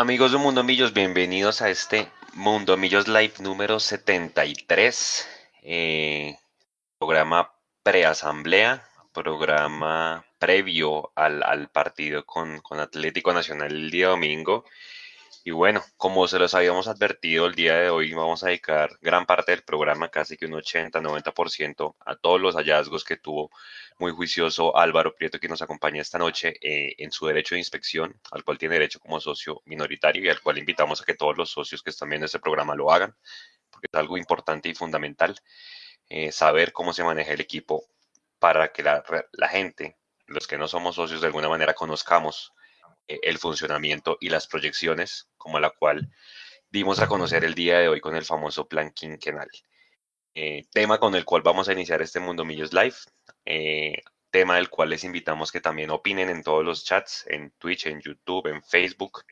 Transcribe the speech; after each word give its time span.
Amigos 0.00 0.32
de 0.32 0.38
Mundo 0.38 0.64
Millos, 0.64 0.94
bienvenidos 0.94 1.60
a 1.60 1.68
este 1.68 2.08
Mundo 2.32 2.78
Millos 2.78 3.06
Live 3.06 3.34
número 3.40 3.78
73, 3.78 5.28
eh, 5.62 6.38
programa 6.98 7.52
preasamblea, 7.82 8.88
programa 9.12 10.24
previo 10.38 11.12
al, 11.14 11.42
al 11.42 11.68
partido 11.68 12.24
con, 12.24 12.62
con, 12.62 12.80
Atlético 12.80 13.34
Nacional 13.34 13.72
el 13.72 13.90
día 13.90 14.08
domingo. 14.08 14.64
Y 15.44 15.50
bueno, 15.50 15.84
como 15.98 16.26
se 16.28 16.38
los 16.38 16.54
habíamos 16.54 16.88
advertido 16.88 17.44
el 17.44 17.54
día 17.54 17.74
de 17.74 17.90
hoy, 17.90 18.14
vamos 18.14 18.42
a 18.42 18.46
dedicar 18.46 18.96
gran 19.02 19.26
parte 19.26 19.52
del 19.52 19.64
programa, 19.64 20.08
casi 20.08 20.38
que 20.38 20.46
un 20.46 20.52
80-90%, 20.52 21.94
a 22.06 22.16
todos 22.16 22.40
los 22.40 22.56
hallazgos 22.56 23.04
que 23.04 23.18
tuvo 23.18 23.50
muy 24.00 24.12
juicioso 24.12 24.76
Álvaro 24.76 25.14
Prieto, 25.14 25.38
que 25.38 25.48
nos 25.48 25.60
acompaña 25.60 26.00
esta 26.00 26.18
noche 26.18 26.54
eh, 26.62 26.94
en 26.96 27.12
su 27.12 27.26
derecho 27.26 27.54
de 27.54 27.60
inspección, 27.60 28.18
al 28.32 28.42
cual 28.44 28.56
tiene 28.56 28.76
derecho 28.76 28.98
como 28.98 29.20
socio 29.20 29.60
minoritario 29.66 30.24
y 30.24 30.28
al 30.30 30.40
cual 30.40 30.56
invitamos 30.56 31.02
a 31.02 31.04
que 31.04 31.14
todos 31.14 31.36
los 31.36 31.50
socios 31.50 31.82
que 31.82 31.90
están 31.90 32.08
viendo 32.08 32.24
este 32.24 32.40
programa 32.40 32.74
lo 32.74 32.90
hagan, 32.90 33.14
porque 33.70 33.88
es 33.92 33.98
algo 33.98 34.16
importante 34.16 34.70
y 34.70 34.74
fundamental 34.74 35.36
eh, 36.08 36.32
saber 36.32 36.72
cómo 36.72 36.94
se 36.94 37.04
maneja 37.04 37.32
el 37.32 37.40
equipo 37.42 37.84
para 38.38 38.72
que 38.72 38.82
la, 38.82 39.04
gente, 39.50 39.98
los 40.26 40.46
que 40.46 40.56
no 40.56 40.66
somos 40.66 40.96
socios 40.96 41.20
de 41.20 41.26
alguna 41.26 41.50
manera, 41.50 41.74
conozcamos 41.74 42.54
eh, 43.06 43.20
el 43.22 43.38
funcionamiento 43.38 44.16
y 44.18 44.30
las 44.30 44.46
proyecciones, 44.46 45.28
como 45.36 45.60
la 45.60 45.70
cual 45.70 46.10
dimos 46.70 47.00
a 47.00 47.06
conocer 47.06 47.44
el 47.44 47.54
día 47.54 47.78
de 47.78 47.88
hoy 47.88 48.00
con 48.00 48.16
el 48.16 48.24
famoso 48.24 48.66
plan 48.66 48.92
quinquenal. 48.92 49.50
Eh, 50.34 50.64
tema 50.72 50.98
con 50.98 51.14
el 51.14 51.24
cual 51.24 51.42
vamos 51.42 51.68
a 51.68 51.72
iniciar 51.72 52.02
este 52.02 52.20
Mundo 52.20 52.44
Millos 52.44 52.72
Live, 52.72 52.94
eh, 53.44 54.00
tema 54.30 54.56
del 54.56 54.70
cual 54.70 54.90
les 54.90 55.04
invitamos 55.04 55.50
que 55.50 55.60
también 55.60 55.90
opinen 55.90 56.30
en 56.30 56.42
todos 56.42 56.64
los 56.64 56.84
chats, 56.84 57.24
en 57.28 57.50
Twitch, 57.58 57.86
en 57.86 58.00
YouTube, 58.00 58.46
en 58.46 58.62
Facebook, 58.62 59.24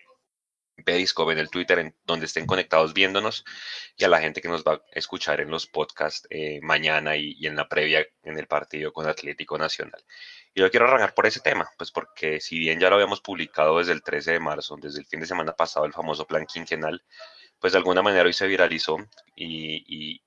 en 0.76 0.84
Periscope, 0.84 1.32
en 1.32 1.38
el 1.38 1.50
Twitter, 1.50 1.78
en 1.78 1.94
donde 2.04 2.26
estén 2.26 2.46
conectados 2.46 2.94
viéndonos, 2.94 3.44
y 3.96 4.04
a 4.04 4.08
la 4.08 4.20
gente 4.20 4.40
que 4.40 4.48
nos 4.48 4.64
va 4.64 4.74
a 4.74 4.82
escuchar 4.92 5.40
en 5.40 5.50
los 5.50 5.66
podcasts 5.66 6.26
mañana 6.62 7.16
y, 7.16 7.46
en 7.46 7.54
la 7.56 7.68
previa 7.68 8.06
en 8.24 8.38
el 8.38 8.46
partido 8.48 8.92
con 8.92 9.06
Atlético 9.06 9.56
Nacional. 9.56 10.04
Y 10.54 10.60
yo 10.60 10.70
quiero 10.70 10.86
arrancar 10.86 11.14
por 11.14 11.26
ese 11.26 11.40
tema, 11.40 11.68
pues 11.76 11.92
porque 11.92 12.40
si 12.40 12.58
bien 12.58 12.80
ya 12.80 12.88
lo 12.90 12.96
habíamos 12.96 13.20
publicado 13.20 13.78
desde 13.78 13.92
el 13.92 14.02
13 14.02 14.32
de 14.32 14.40
marzo, 14.40 14.76
desde 14.80 15.00
el 15.00 15.06
fin 15.06 15.20
de 15.20 15.26
semana 15.26 15.52
pasado, 15.52 15.86
el 15.86 15.92
famoso 15.92 16.26
plan 16.26 16.46
quinquenal, 16.46 17.04
pues 17.58 17.72
de 17.72 17.78
alguna 17.78 18.02
manera 18.02 18.24
hoy 18.24 18.32
se 18.32 18.46
viralizó 18.46 18.96
y, 19.36 20.22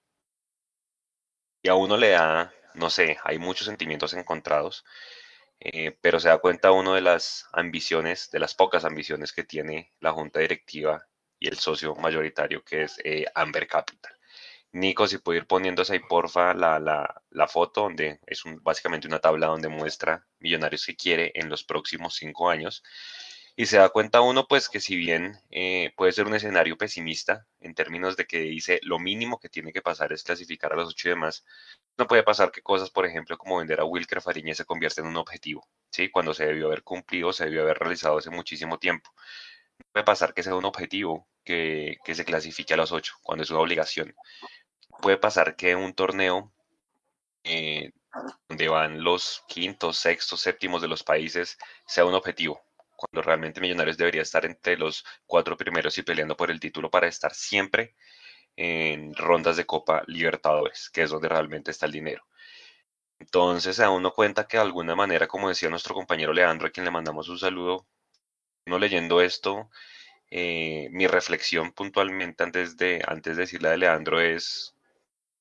a 1.70 1.76
uno 1.76 1.98
le 1.98 2.10
da, 2.10 2.54
no 2.74 2.90
sé, 2.90 3.18
hay 3.24 3.38
muchos 3.40 3.68
sentimientos 3.68 4.14
encontrados, 4.14 4.86
eh, 5.60 5.98
pero 6.02 6.20
se 6.20 6.30
da 6.30 6.40
cuenta 6.40 6.72
uno 6.72 6.96
de 6.96 7.02
las 7.02 7.48
ambiciones, 7.54 8.32
de 8.32 8.40
las 8.40 8.56
pocas 8.56 8.86
ambiciones 8.86 9.32
que 9.34 9.44
tiene 9.44 9.92
la 10.00 10.12
junta 10.12 10.40
directiva 10.40 11.08
y 11.40 11.48
el 11.48 11.58
socio 11.58 11.96
mayoritario 11.96 12.64
que 12.64 12.84
es 12.84 13.00
eh, 13.04 13.26
Amber 13.36 13.68
Capital. 13.68 14.14
Nico, 14.74 15.06
si 15.06 15.18
puede 15.18 15.40
ir 15.40 15.48
poniéndose 15.48 15.94
ahí, 15.94 16.00
porfa, 16.00 16.54
la, 16.54 16.80
la, 16.80 17.22
la 17.30 17.48
foto, 17.48 17.82
donde 17.82 18.20
es 18.26 18.46
un, 18.46 18.64
básicamente 18.64 19.08
una 19.08 19.20
tabla 19.20 19.48
donde 19.48 19.68
muestra 19.68 20.26
millonarios 20.40 20.86
que 20.86 20.96
quiere 20.96 21.32
en 21.36 21.50
los 21.50 21.64
próximos 21.64 22.16
cinco 22.16 22.50
años. 22.50 22.82
Y 23.62 23.68
se 23.68 23.78
da 23.78 23.90
cuenta 23.90 24.22
uno, 24.22 24.48
pues, 24.48 24.70
que 24.70 24.80
si 24.80 24.96
bien 24.96 25.38
eh, 25.52 25.94
puede 25.96 26.14
ser 26.14 26.26
un 26.26 26.34
escenario 26.34 26.80
pesimista 26.80 27.46
en 27.60 27.76
términos 27.76 28.18
de 28.18 28.26
que 28.26 28.40
dice 28.40 28.80
lo 28.82 28.98
mínimo 28.98 29.40
que 29.40 29.50
tiene 29.50 29.72
que 29.72 29.84
pasar 29.84 30.12
es 30.14 30.24
clasificar 30.24 30.74
a 30.74 30.78
los 30.78 30.90
ocho 30.90 31.10
y 31.10 31.12
demás, 31.12 31.46
no 31.96 32.08
puede 32.08 32.24
pasar 32.24 32.52
que 32.52 32.64
cosas, 32.64 32.90
por 32.90 33.06
ejemplo, 33.06 33.38
como 33.38 33.60
vender 33.60 33.80
a 33.80 33.86
Wilker 33.86 34.20
Fariñez 34.20 34.58
se 34.58 34.66
convierten 34.66 35.06
en 35.06 35.12
un 35.12 35.18
objetivo, 35.18 35.68
¿sí? 35.92 36.10
Cuando 36.10 36.34
se 36.34 36.48
debió 36.48 36.66
haber 36.66 36.82
cumplido, 36.82 37.34
se 37.34 37.46
debió 37.46 37.62
haber 37.62 37.78
realizado 37.78 38.18
hace 38.18 38.32
muchísimo 38.32 38.80
tiempo. 38.80 39.12
No 39.78 39.86
puede 39.92 40.06
pasar 40.06 40.34
que 40.34 40.42
sea 40.42 40.56
un 40.56 40.66
objetivo 40.66 41.28
que, 41.44 41.98
que 42.04 42.16
se 42.16 42.26
clasifique 42.26 42.74
a 42.74 42.78
los 42.78 42.92
ocho, 42.92 43.14
cuando 43.22 43.44
es 43.44 43.52
una 43.52 43.60
obligación 43.60 44.16
puede 45.04 45.18
pasar 45.18 45.56
que 45.56 45.76
un 45.76 45.94
torneo 45.94 46.52
eh, 47.44 47.92
donde 48.48 48.68
van 48.68 49.04
los 49.04 49.44
quintos, 49.48 49.98
sextos, 49.98 50.42
séptimos 50.42 50.82
de 50.82 50.88
los 50.88 51.04
países 51.04 51.58
sea 51.86 52.06
un 52.06 52.14
objetivo, 52.14 52.62
cuando 53.02 53.26
realmente 53.26 53.62
Millonarios 53.62 53.98
debería 53.98 54.22
estar 54.22 54.46
entre 54.46 54.78
los 54.78 55.04
cuatro 55.26 55.58
primeros 55.58 55.98
y 55.98 56.04
peleando 56.04 56.38
por 56.38 56.52
el 56.52 56.60
título 56.60 56.90
para 56.90 57.08
estar 57.08 57.34
siempre 57.34 57.96
en 58.56 59.16
rondas 59.16 59.58
de 59.58 59.66
Copa 59.66 60.04
Libertadores, 60.08 60.90
que 60.90 61.04
es 61.04 61.10
donde 61.10 61.30
realmente 61.30 61.72
está 61.72 61.86
el 61.88 61.92
dinero. 61.94 62.26
Entonces 63.20 63.76
se 63.76 63.84
da 63.84 63.90
uno 63.92 64.12
cuenta 64.14 64.48
que 64.48 64.58
de 64.58 64.64
alguna 64.64 64.96
manera, 64.96 65.28
como 65.28 65.50
decía 65.50 65.70
nuestro 65.70 65.96
compañero 65.96 66.34
Leandro, 66.34 66.68
a 66.68 66.72
quien 66.72 66.86
le 66.86 66.92
mandamos 66.92 67.30
un 67.30 67.40
saludo, 67.40 67.88
no 68.66 68.80
leyendo 68.80 69.22
esto, 69.22 69.70
eh, 70.32 70.90
mi 70.92 71.08
reflexión 71.08 71.72
puntualmente 71.74 72.44
antes 72.44 72.78
de, 72.78 73.02
antes 73.08 73.38
de 73.38 73.44
decirle 73.44 73.70
de 73.70 73.78
Leandro 73.78 74.22
es, 74.22 74.76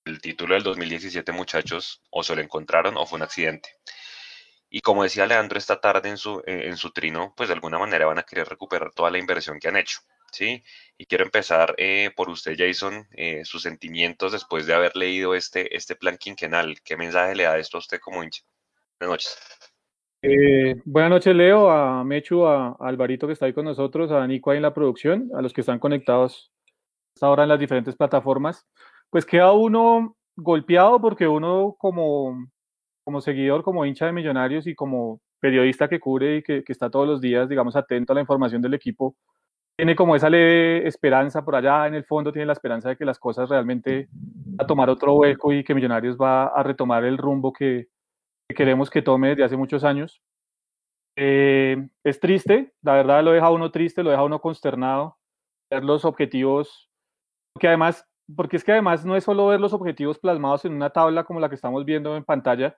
el 0.04 0.20
título 0.20 0.54
del 0.54 0.62
2017, 0.62 1.32
muchachos, 1.32 2.02
o 2.10 2.22
se 2.22 2.34
lo 2.34 2.42
encontraron 2.42 2.96
o 2.96 3.06
fue 3.06 3.16
un 3.18 3.22
accidente. 3.22 3.70
Y 4.70 4.80
como 4.80 5.02
decía 5.02 5.26
Leandro 5.26 5.58
esta 5.58 5.80
tarde 5.80 6.08
en 6.08 6.16
su, 6.16 6.40
eh, 6.46 6.68
en 6.68 6.76
su 6.76 6.90
trino, 6.92 7.34
pues 7.36 7.48
de 7.48 7.54
alguna 7.54 7.78
manera 7.78 8.06
van 8.06 8.18
a 8.18 8.22
querer 8.22 8.48
recuperar 8.48 8.92
toda 8.92 9.10
la 9.10 9.18
inversión 9.18 9.58
que 9.58 9.68
han 9.68 9.76
hecho. 9.76 10.00
¿sí? 10.32 10.62
Y 10.96 11.06
quiero 11.06 11.24
empezar 11.24 11.74
eh, 11.76 12.10
por 12.16 12.30
usted, 12.30 12.54
Jason, 12.56 13.06
eh, 13.12 13.44
sus 13.44 13.62
sentimientos 13.62 14.32
después 14.32 14.66
de 14.66 14.74
haber 14.74 14.96
leído 14.96 15.34
este, 15.34 15.76
este 15.76 15.96
plan 15.96 16.16
quinquenal. 16.16 16.80
¿Qué 16.84 16.96
mensaje 16.96 17.34
le 17.34 17.42
da 17.42 17.58
esto 17.58 17.78
a 17.78 17.80
usted 17.80 17.98
como 18.00 18.22
hincha? 18.22 18.42
Buenas 18.98 19.12
noches. 19.12 20.82
buenas 20.84 21.10
noches, 21.10 21.34
Leo, 21.34 21.68
a 21.70 22.04
Mechu, 22.04 22.46
a, 22.46 22.76
Alvarito 22.78 23.26
que 23.26 23.32
está 23.32 23.46
ahí 23.46 23.52
con 23.52 23.64
nosotros, 23.64 24.12
a 24.12 24.26
Nico 24.26 24.50
ahí 24.50 24.58
en 24.58 24.62
la 24.62 24.74
producción, 24.74 25.30
a 25.34 25.42
los 25.42 25.52
que 25.52 25.62
están 25.62 25.78
conectados 25.78 26.52
ahora 27.20 27.42
en 27.42 27.48
las 27.48 27.58
diferentes 27.58 27.96
plataformas 27.96 28.66
pues 29.10 29.26
queda 29.26 29.52
uno 29.52 30.16
golpeado 30.36 31.00
porque 31.00 31.28
uno 31.28 31.74
como, 31.78 32.48
como 33.04 33.20
seguidor, 33.20 33.62
como 33.62 33.84
hincha 33.84 34.06
de 34.06 34.12
Millonarios 34.12 34.66
y 34.66 34.74
como 34.74 35.20
periodista 35.40 35.88
que 35.88 36.00
cubre 36.00 36.36
y 36.36 36.42
que, 36.42 36.62
está 36.68 36.90
todos 36.90 37.06
los 37.06 37.20
días, 37.20 37.48
digamos, 37.48 37.76
atento 37.76 38.12
a 38.12 38.14
la 38.14 38.20
información 38.20 38.60
del 38.62 38.74
equipo, 38.74 39.16
tiene 39.76 39.96
como 39.96 40.14
esa 40.14 40.28
leve 40.28 40.86
esperanza 40.86 41.44
por 41.44 41.56
allá 41.56 41.86
en 41.86 41.94
el 41.94 42.04
fondo, 42.04 42.32
tiene 42.32 42.46
la 42.46 42.52
esperanza 42.52 42.90
de 42.90 42.96
que 42.96 43.04
las 43.04 43.18
cosas 43.18 43.48
realmente 43.48 44.08
a 44.58 44.66
tomar 44.66 44.90
otro 44.90 45.14
hueco 45.14 45.52
y 45.52 45.64
que 45.64 45.74
Millonarios 45.74 46.18
va 46.18 46.46
a 46.48 46.62
retomar 46.62 47.04
el 47.04 47.16
rumbo 47.16 47.52
que, 47.52 47.88
queremos 48.54 48.90
que 48.90 49.02
tome 49.02 49.30
desde 49.30 49.44
hace 49.44 49.56
muchos 49.56 49.84
años. 49.84 50.22
Eh, 51.16 51.88
es 52.04 52.20
triste, 52.20 52.72
la 52.82 52.94
verdad 52.94 53.24
lo 53.24 53.32
deja 53.32 53.50
uno 53.50 53.70
triste, 53.70 54.02
lo 54.02 54.10
deja 54.10 54.24
uno 54.24 54.40
consternado, 54.40 55.18
ver 55.70 55.84
los 55.84 56.04
objetivos, 56.04 56.90
que 57.58 57.68
además 57.68 58.06
porque 58.36 58.56
es 58.56 58.64
que 58.64 58.72
además 58.72 59.04
no 59.04 59.16
es 59.16 59.24
solo 59.24 59.46
ver 59.46 59.60
los 59.60 59.72
objetivos 59.72 60.18
plasmados 60.18 60.64
en 60.64 60.74
una 60.74 60.90
tabla 60.90 61.24
como 61.24 61.40
la 61.40 61.48
que 61.48 61.54
estamos 61.54 61.84
viendo 61.84 62.16
en 62.16 62.24
pantalla, 62.24 62.76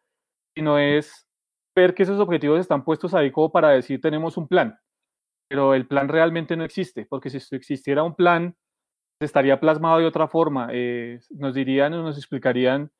sino 0.56 0.78
es 0.78 1.26
ver 1.74 1.94
que 1.94 2.02
esos 2.02 2.20
objetivos 2.20 2.60
están 2.60 2.84
puestos 2.84 3.14
ahí 3.14 3.30
como 3.30 3.50
para 3.50 3.70
decir 3.70 4.00
tenemos 4.00 4.36
un 4.36 4.48
plan, 4.48 4.78
pero 5.48 5.74
el 5.74 5.86
plan 5.86 6.08
realmente 6.08 6.56
no 6.56 6.64
existe, 6.64 7.06
porque 7.06 7.30
si 7.30 7.38
existiera 7.54 8.02
un 8.02 8.14
plan, 8.14 8.56
estaría 9.20 9.60
plasmado 9.60 9.98
de 9.98 10.06
otra 10.06 10.28
forma, 10.28 10.68
eh, 10.72 11.20
nos 11.30 11.54
dirían 11.54 11.94
o 11.94 12.02
nos 12.02 12.16
explicarían 12.16 12.90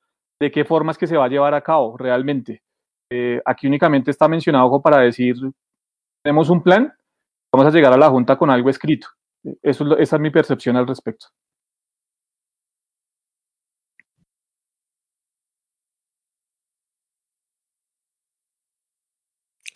de 0.40 0.50
qué 0.50 0.64
formas 0.64 0.98
que 0.98 1.06
se 1.06 1.16
va 1.16 1.26
a 1.26 1.28
llevar 1.28 1.54
a 1.54 1.62
cabo 1.62 1.96
realmente. 1.96 2.62
Eh, 3.10 3.40
aquí 3.44 3.66
únicamente 3.66 4.10
está 4.10 4.28
mencionado 4.28 4.68
como 4.70 4.82
para 4.82 4.98
decir 4.98 5.36
tenemos 6.24 6.48
un 6.50 6.62
plan, 6.62 6.92
vamos 7.52 7.66
a 7.66 7.76
llegar 7.76 7.92
a 7.92 7.96
la 7.98 8.08
Junta 8.08 8.36
con 8.36 8.50
algo 8.50 8.70
escrito. 8.70 9.08
Eso, 9.60 9.98
esa 9.98 10.16
es 10.16 10.22
mi 10.22 10.30
percepción 10.30 10.76
al 10.76 10.86
respecto. 10.86 11.26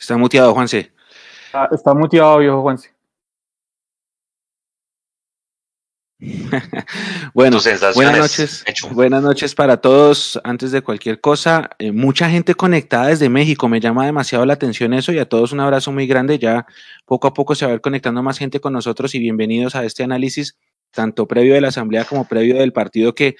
Está 0.06 0.16
muteado, 0.16 0.54
Juanse. 0.54 0.92
Ah, 1.52 1.68
está 1.72 1.92
muteado, 1.92 2.38
viejo 2.38 2.62
Juanse. 2.62 2.94
bueno, 7.34 7.58
buenas 7.92 8.16
noches. 8.16 8.64
Buenas 8.92 9.22
noches 9.24 9.56
para 9.56 9.78
todos. 9.78 10.40
Antes 10.44 10.70
de 10.70 10.82
cualquier 10.82 11.20
cosa, 11.20 11.70
eh, 11.80 11.90
mucha 11.90 12.30
gente 12.30 12.54
conectada 12.54 13.08
desde 13.08 13.28
México. 13.28 13.68
Me 13.68 13.80
llama 13.80 14.06
demasiado 14.06 14.46
la 14.46 14.52
atención 14.52 14.94
eso 14.94 15.10
y 15.10 15.18
a 15.18 15.28
todos 15.28 15.50
un 15.50 15.58
abrazo 15.58 15.90
muy 15.90 16.06
grande. 16.06 16.38
Ya 16.38 16.66
poco 17.04 17.26
a 17.26 17.34
poco 17.34 17.56
se 17.56 17.66
va 17.66 17.72
a 17.72 17.74
ir 17.74 17.80
conectando 17.80 18.22
más 18.22 18.38
gente 18.38 18.60
con 18.60 18.74
nosotros 18.74 19.12
y 19.16 19.18
bienvenidos 19.18 19.74
a 19.74 19.84
este 19.84 20.04
análisis, 20.04 20.56
tanto 20.92 21.26
previo 21.26 21.54
de 21.54 21.62
la 21.62 21.68
asamblea 21.68 22.04
como 22.04 22.28
previo 22.28 22.58
del 22.58 22.72
partido 22.72 23.12
que 23.12 23.34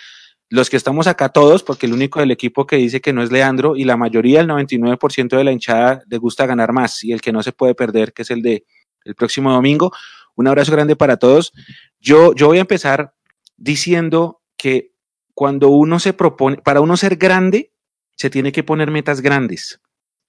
los 0.48 0.70
que 0.70 0.76
estamos 0.76 1.06
acá 1.06 1.30
todos, 1.30 1.62
porque 1.62 1.86
el 1.86 1.92
único 1.92 2.20
del 2.20 2.30
equipo 2.30 2.66
que 2.66 2.76
dice 2.76 3.00
que 3.00 3.12
no 3.12 3.22
es 3.22 3.32
Leandro 3.32 3.76
y 3.76 3.84
la 3.84 3.96
mayoría, 3.96 4.40
el 4.40 4.48
99% 4.48 5.36
de 5.36 5.44
la 5.44 5.52
hinchada, 5.52 6.02
le 6.08 6.18
gusta 6.18 6.46
ganar 6.46 6.72
más 6.72 7.02
y 7.02 7.12
el 7.12 7.20
que 7.20 7.32
no 7.32 7.42
se 7.42 7.52
puede 7.52 7.74
perder, 7.74 8.12
que 8.12 8.22
es 8.22 8.30
el 8.30 8.42
de 8.42 8.64
el 9.04 9.14
próximo 9.14 9.52
domingo. 9.52 9.92
Un 10.34 10.48
abrazo 10.48 10.72
grande 10.72 10.96
para 10.96 11.16
todos. 11.16 11.52
Yo, 12.00 12.34
yo 12.34 12.48
voy 12.48 12.58
a 12.58 12.62
empezar 12.62 13.14
diciendo 13.56 14.42
que 14.56 14.92
cuando 15.34 15.68
uno 15.68 15.98
se 15.98 16.12
propone, 16.12 16.58
para 16.58 16.80
uno 16.80 16.96
ser 16.96 17.16
grande, 17.16 17.72
se 18.14 18.30
tiene 18.30 18.52
que 18.52 18.62
poner 18.62 18.90
metas 18.90 19.20
grandes. 19.20 19.80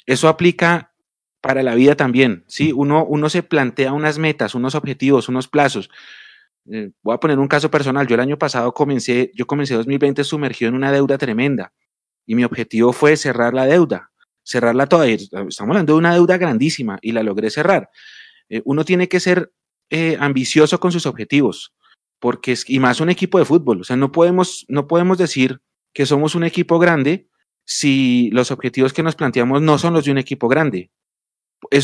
Eso 0.06 0.28
aplica 0.28 0.94
para 1.42 1.64
la 1.64 1.76
vida 1.76 1.96
también, 1.96 2.44
¿sí? 2.48 2.72
Uno, 2.74 3.06
uno 3.06 3.30
se 3.30 3.44
plantea 3.44 3.94
unas 3.94 4.18
metas, 4.18 4.56
unos 4.56 4.76
objetivos, 4.76 5.30
unos 5.30 5.48
plazos. 5.48 5.90
Eh, 6.72 6.92
voy 7.02 7.16
a 7.16 7.20
poner 7.20 7.40
un 7.40 7.48
caso 7.48 7.72
personal. 7.72 8.08
Yo 8.08 8.16
el 8.16 8.22
año 8.22 8.38
pasado 8.38 8.74
comencé, 8.74 9.32
yo 9.34 9.46
comencé 9.48 9.74
2020 9.76 10.24
sumergido 10.24 10.70
en 10.70 10.76
una 10.76 10.92
deuda 10.92 11.18
tremenda 11.18 11.74
y 12.26 12.36
mi 12.36 12.44
objetivo 12.44 12.94
fue 12.94 13.16
cerrar 13.16 13.54
la 13.54 13.66
deuda, 13.66 14.12
cerrarla 14.44 14.88
toda. 14.88 15.08
Estamos 15.08 15.60
hablando 15.62 15.94
de 15.94 16.00
una 16.00 16.14
deuda 16.14 16.38
grandísima 16.38 17.00
y 17.02 17.14
la 17.14 17.24
logré 17.24 17.50
cerrar. 17.50 17.90
Eh, 18.50 18.62
uno 18.66 18.84
tiene 18.86 19.08
que 19.08 19.20
ser 19.20 19.52
eh, 19.90 20.18
ambicioso 20.20 20.80
con 20.80 20.92
sus 20.92 21.06
objetivos, 21.06 21.74
porque 22.20 22.52
es, 22.52 22.70
y 22.70 22.80
más 22.80 23.00
un 23.00 23.10
equipo 23.10 23.40
de 23.40 23.46
fútbol. 23.46 23.82
O 23.82 23.84
sea, 23.84 23.96
no 23.96 24.12
podemos, 24.12 24.66
no 24.68 24.88
podemos 24.88 25.18
decir 25.18 25.60
que 25.94 26.06
somos 26.06 26.36
un 26.36 26.44
equipo 26.44 26.80
grande 26.80 27.28
si 27.66 28.30
los 28.32 28.52
objetivos 28.52 28.94
que 28.94 29.04
nos 29.04 29.16
planteamos 29.16 29.62
no 29.62 29.78
son 29.78 29.94
los 29.94 30.06
de 30.06 30.12
un 30.12 30.18
equipo 30.18 30.48
grande. 30.48 30.92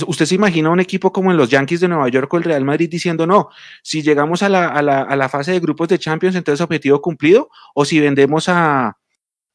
¿Usted 0.07 0.25
se 0.25 0.35
imagina 0.35 0.69
un 0.69 0.79
equipo 0.79 1.11
como 1.11 1.31
en 1.31 1.37
los 1.37 1.49
Yankees 1.49 1.79
de 1.81 1.87
Nueva 1.87 2.07
York 2.07 2.31
o 2.31 2.37
el 2.37 2.43
Real 2.43 2.63
Madrid 2.63 2.89
diciendo, 2.89 3.25
no, 3.25 3.49
si 3.81 4.01
llegamos 4.03 4.43
a 4.43 4.49
la, 4.49 4.67
a 4.67 4.81
la, 4.81 5.01
a 5.01 5.15
la 5.15 5.29
fase 5.29 5.51
de 5.51 5.59
grupos 5.59 5.87
de 5.87 5.97
Champions, 5.97 6.35
entonces 6.35 6.61
objetivo 6.61 7.01
cumplido? 7.01 7.49
¿O 7.73 7.83
si 7.83 7.99
vendemos 7.99 8.49
a, 8.49 8.97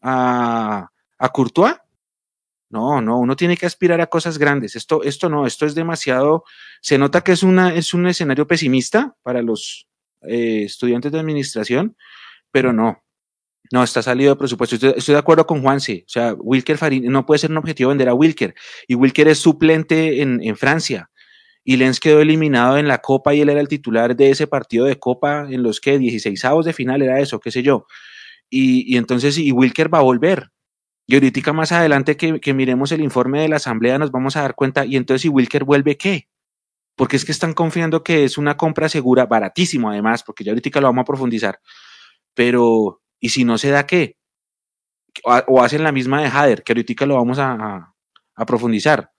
a, 0.03 0.91
a 1.19 1.29
Courtois? 1.29 1.77
No, 2.71 3.01
no, 3.01 3.19
uno 3.19 3.35
tiene 3.37 3.57
que 3.57 3.65
aspirar 3.65 4.01
a 4.01 4.09
cosas 4.09 4.37
grandes. 4.37 4.77
Esto, 4.77 5.03
esto 5.03 5.29
no, 5.29 5.47
esto 5.47 5.65
es 5.65 5.75
demasiado. 5.75 6.45
Se 6.83 6.99
nota 6.99 7.23
que 7.23 7.33
es, 7.33 7.43
una, 7.43 7.75
es 7.75 7.95
un 7.95 8.07
escenario 8.07 8.47
pesimista 8.47 9.17
para 9.23 9.41
los 9.41 9.89
eh, 10.23 10.65
estudiantes 10.65 11.13
de 11.13 11.21
administración, 11.21 11.97
pero 12.51 12.73
no, 12.73 13.05
no, 13.73 13.83
está 13.83 14.03
salido 14.03 14.31
de 14.31 14.37
presupuesto. 14.37 14.77
Estoy, 14.77 15.13
de 15.13 15.19
acuerdo 15.19 15.47
con 15.47 15.63
Juanse. 15.63 16.05
O 16.07 16.11
sea, 16.11 16.35
Wilker 16.35 16.79
Farín 16.79 17.05
no 17.13 17.27
puede 17.27 17.39
ser 17.39 17.51
un 17.51 17.59
objetivo 17.59 17.91
vender 17.91 18.09
a 18.09 18.15
Wilker. 18.15 18.55
Y 18.87 18.95
Wilker 18.95 19.29
es 19.29 19.39
suplente 19.39 20.23
en, 20.23 20.41
en 20.43 20.57
Francia. 20.57 21.11
Y 21.65 21.77
Lens 21.77 22.01
quedó 22.01 22.21
eliminado 22.21 22.79
en 22.79 22.89
la 22.89 22.99
Copa 22.99 23.35
y 23.35 23.43
él 23.43 23.51
era 23.51 23.61
el 23.61 23.69
titular 23.69 24.17
de 24.17 24.31
ese 24.31 24.47
partido 24.47 24.87
de 24.87 24.99
Copa 24.99 25.47
en 25.51 25.63
los 25.63 25.81
que 25.81 25.99
16 25.99 26.43
avos 26.47 26.65
de 26.65 26.73
final 26.73 27.03
era 27.03 27.21
eso, 27.21 27.41
qué 27.41 27.51
sé 27.51 27.63
yo. 27.63 27.87
Y, 28.49 28.91
y, 28.95 28.97
entonces, 28.97 29.37
y 29.37 29.53
Wilker 29.53 29.93
va 29.93 29.99
a 29.99 30.03
volver. 30.03 30.51
Y 31.07 31.15
ahorita 31.15 31.55
más 31.55 31.73
adelante 31.73 32.17
que, 32.17 32.39
que, 32.39 32.53
miremos 32.53 32.93
el 32.93 33.01
informe 33.01 33.41
de 33.41 33.49
la 33.49 33.57
asamblea 33.57 33.99
nos 33.99 34.11
vamos 34.11 34.37
a 34.37 34.43
dar 34.43 34.55
cuenta, 34.55 34.85
y 34.85 34.97
entonces 34.97 35.23
si 35.23 35.29
Wilker 35.31 35.65
vuelve, 35.65 35.97
¿qué? 35.97 36.29
Porque 36.97 37.17
es 37.17 37.25
que 37.25 37.33
están 37.33 37.55
confiando 37.55 38.03
que 38.03 38.25
es 38.25 38.37
una 38.37 38.59
compra 38.59 38.91
segura, 38.91 39.25
baratísimo 39.25 39.91
además, 39.91 40.23
porque 40.23 40.45
ya 40.45 40.53
ahorita 40.53 40.81
lo 40.81 40.89
vamos 40.89 41.03
a 41.03 41.07
profundizar. 41.07 41.61
Pero, 42.35 43.01
y 43.21 43.31
si 43.31 43.45
no 43.45 43.59
se 43.59 43.71
da, 43.71 43.87
¿qué? 43.87 44.17
O, 45.25 45.63
hacen 45.63 45.83
la 45.83 45.93
misma 45.93 46.23
de 46.23 46.29
Hader, 46.29 46.63
que 46.63 46.73
ahorita 46.73 47.07
lo 47.07 47.17
vamos 47.17 47.39
a, 47.41 47.95
profundizar. 48.47 49.11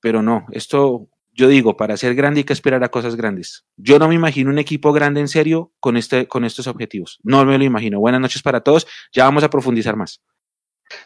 Pero 0.00 0.22
no, 0.22 0.46
esto, 0.52 1.08
yo 1.32 1.48
digo, 1.48 1.76
para 1.76 1.96
ser 1.96 2.14
grande 2.14 2.40
hay 2.40 2.44
que 2.44 2.52
esperar 2.52 2.82
a 2.84 2.90
cosas 2.90 3.16
grandes. 3.16 3.64
Yo 3.76 3.98
no 3.98 4.08
me 4.08 4.14
imagino 4.14 4.50
un 4.50 4.58
equipo 4.58 4.92
grande 4.92 5.20
en 5.20 5.28
serio 5.28 5.72
con, 5.80 5.96
este, 5.96 6.28
con 6.28 6.44
estos 6.44 6.66
objetivos. 6.66 7.18
No 7.22 7.44
me 7.44 7.58
lo 7.58 7.64
imagino. 7.64 7.98
Buenas 7.98 8.20
noches 8.20 8.42
para 8.42 8.60
todos. 8.60 8.86
Ya 9.12 9.24
vamos 9.24 9.44
a 9.44 9.50
profundizar 9.50 9.96
más. 9.96 10.22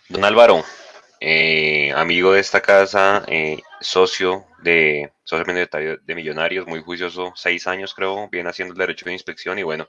Don 0.09 0.25
Álvaro, 0.25 0.65
eh, 1.21 1.93
amigo 1.93 2.33
de 2.33 2.41
esta 2.41 2.61
casa, 2.61 3.25
eh, 3.27 3.61
socio 3.81 4.45
de 4.63 5.13
socio 5.25 5.45
de 5.55 6.15
Millonarios, 6.15 6.67
muy 6.67 6.83
juicioso, 6.83 7.33
seis 7.35 7.67
años 7.67 7.95
creo, 7.95 8.29
viene 8.31 8.51
haciendo 8.51 8.73
el 8.73 8.79
derecho 8.79 9.07
de 9.07 9.13
inspección 9.13 9.59
y 9.59 9.63
bueno, 9.63 9.87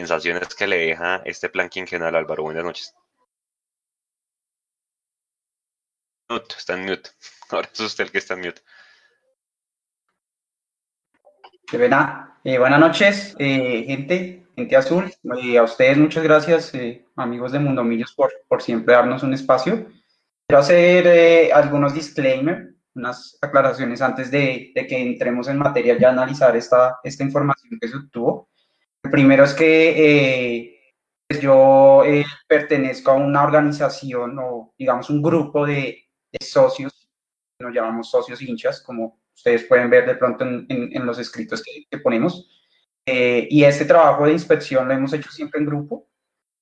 sensaciones 0.00 0.54
que 0.54 0.66
le 0.66 0.78
deja 0.78 1.22
este 1.24 1.48
plan 1.48 1.68
quinquenal, 1.68 2.14
Álvaro. 2.14 2.44
Buenas 2.44 2.64
noches. 2.64 2.94
Mute, 6.28 6.54
está 6.56 6.74
en 6.74 6.84
mute. 6.86 7.10
Ahora 7.50 7.68
es 7.72 7.80
usted 7.80 8.04
el 8.04 8.10
que 8.12 8.18
está 8.18 8.34
en 8.34 8.40
mute. 8.40 8.62
Eh, 12.42 12.58
buenas 12.58 12.80
noches, 12.80 13.36
eh, 13.38 13.84
gente, 13.86 14.46
gente 14.56 14.76
azul. 14.76 15.12
Eh, 15.42 15.58
a 15.58 15.62
ustedes 15.62 15.98
muchas 15.98 16.24
gracias, 16.24 16.74
eh, 16.74 17.04
amigos 17.16 17.52
de 17.52 17.58
Mundo 17.60 17.84
Millos, 17.84 18.12
por, 18.14 18.32
por 18.48 18.62
siempre 18.62 18.94
darnos 18.94 19.22
un 19.22 19.34
espacio. 19.34 19.86
Quiero 20.48 20.60
hacer 20.60 21.06
eh, 21.06 21.52
algunos 21.52 21.94
disclaimers, 21.94 22.74
unas 22.94 23.38
aclaraciones 23.40 24.02
antes 24.02 24.30
de, 24.30 24.72
de, 24.74 24.86
que 24.86 24.98
entremos 25.00 25.46
en 25.46 25.58
materia 25.58 25.96
ya 25.96 26.08
analizar 26.08 26.56
esta, 26.56 26.98
esta 27.04 27.22
información 27.22 27.78
que 27.80 27.88
se 27.88 27.96
obtuvo. 27.96 28.49
Primero 29.02 29.44
es 29.44 29.54
que 29.54 29.90
eh, 29.96 30.94
pues 31.26 31.40
yo 31.40 32.04
eh, 32.04 32.24
pertenezco 32.46 33.12
a 33.12 33.14
una 33.14 33.44
organización 33.44 34.38
o 34.38 34.74
digamos 34.76 35.08
un 35.10 35.22
grupo 35.22 35.64
de, 35.64 36.08
de 36.32 36.44
socios, 36.44 37.08
nos 37.60 37.72
llamamos 37.72 38.10
socios 38.10 38.42
hinchas, 38.42 38.82
como 38.82 39.20
ustedes 39.34 39.64
pueden 39.64 39.88
ver 39.90 40.06
de 40.06 40.16
pronto 40.16 40.44
en, 40.44 40.66
en, 40.68 40.94
en 40.94 41.06
los 41.06 41.18
escritos 41.18 41.62
que, 41.62 41.84
que 41.90 41.98
ponemos. 41.98 42.48
Eh, 43.06 43.48
y 43.50 43.64
este 43.64 43.84
trabajo 43.86 44.26
de 44.26 44.32
inspección 44.32 44.86
lo 44.86 44.94
hemos 44.94 45.12
hecho 45.12 45.30
siempre 45.30 45.60
en 45.60 45.66
grupo 45.66 46.08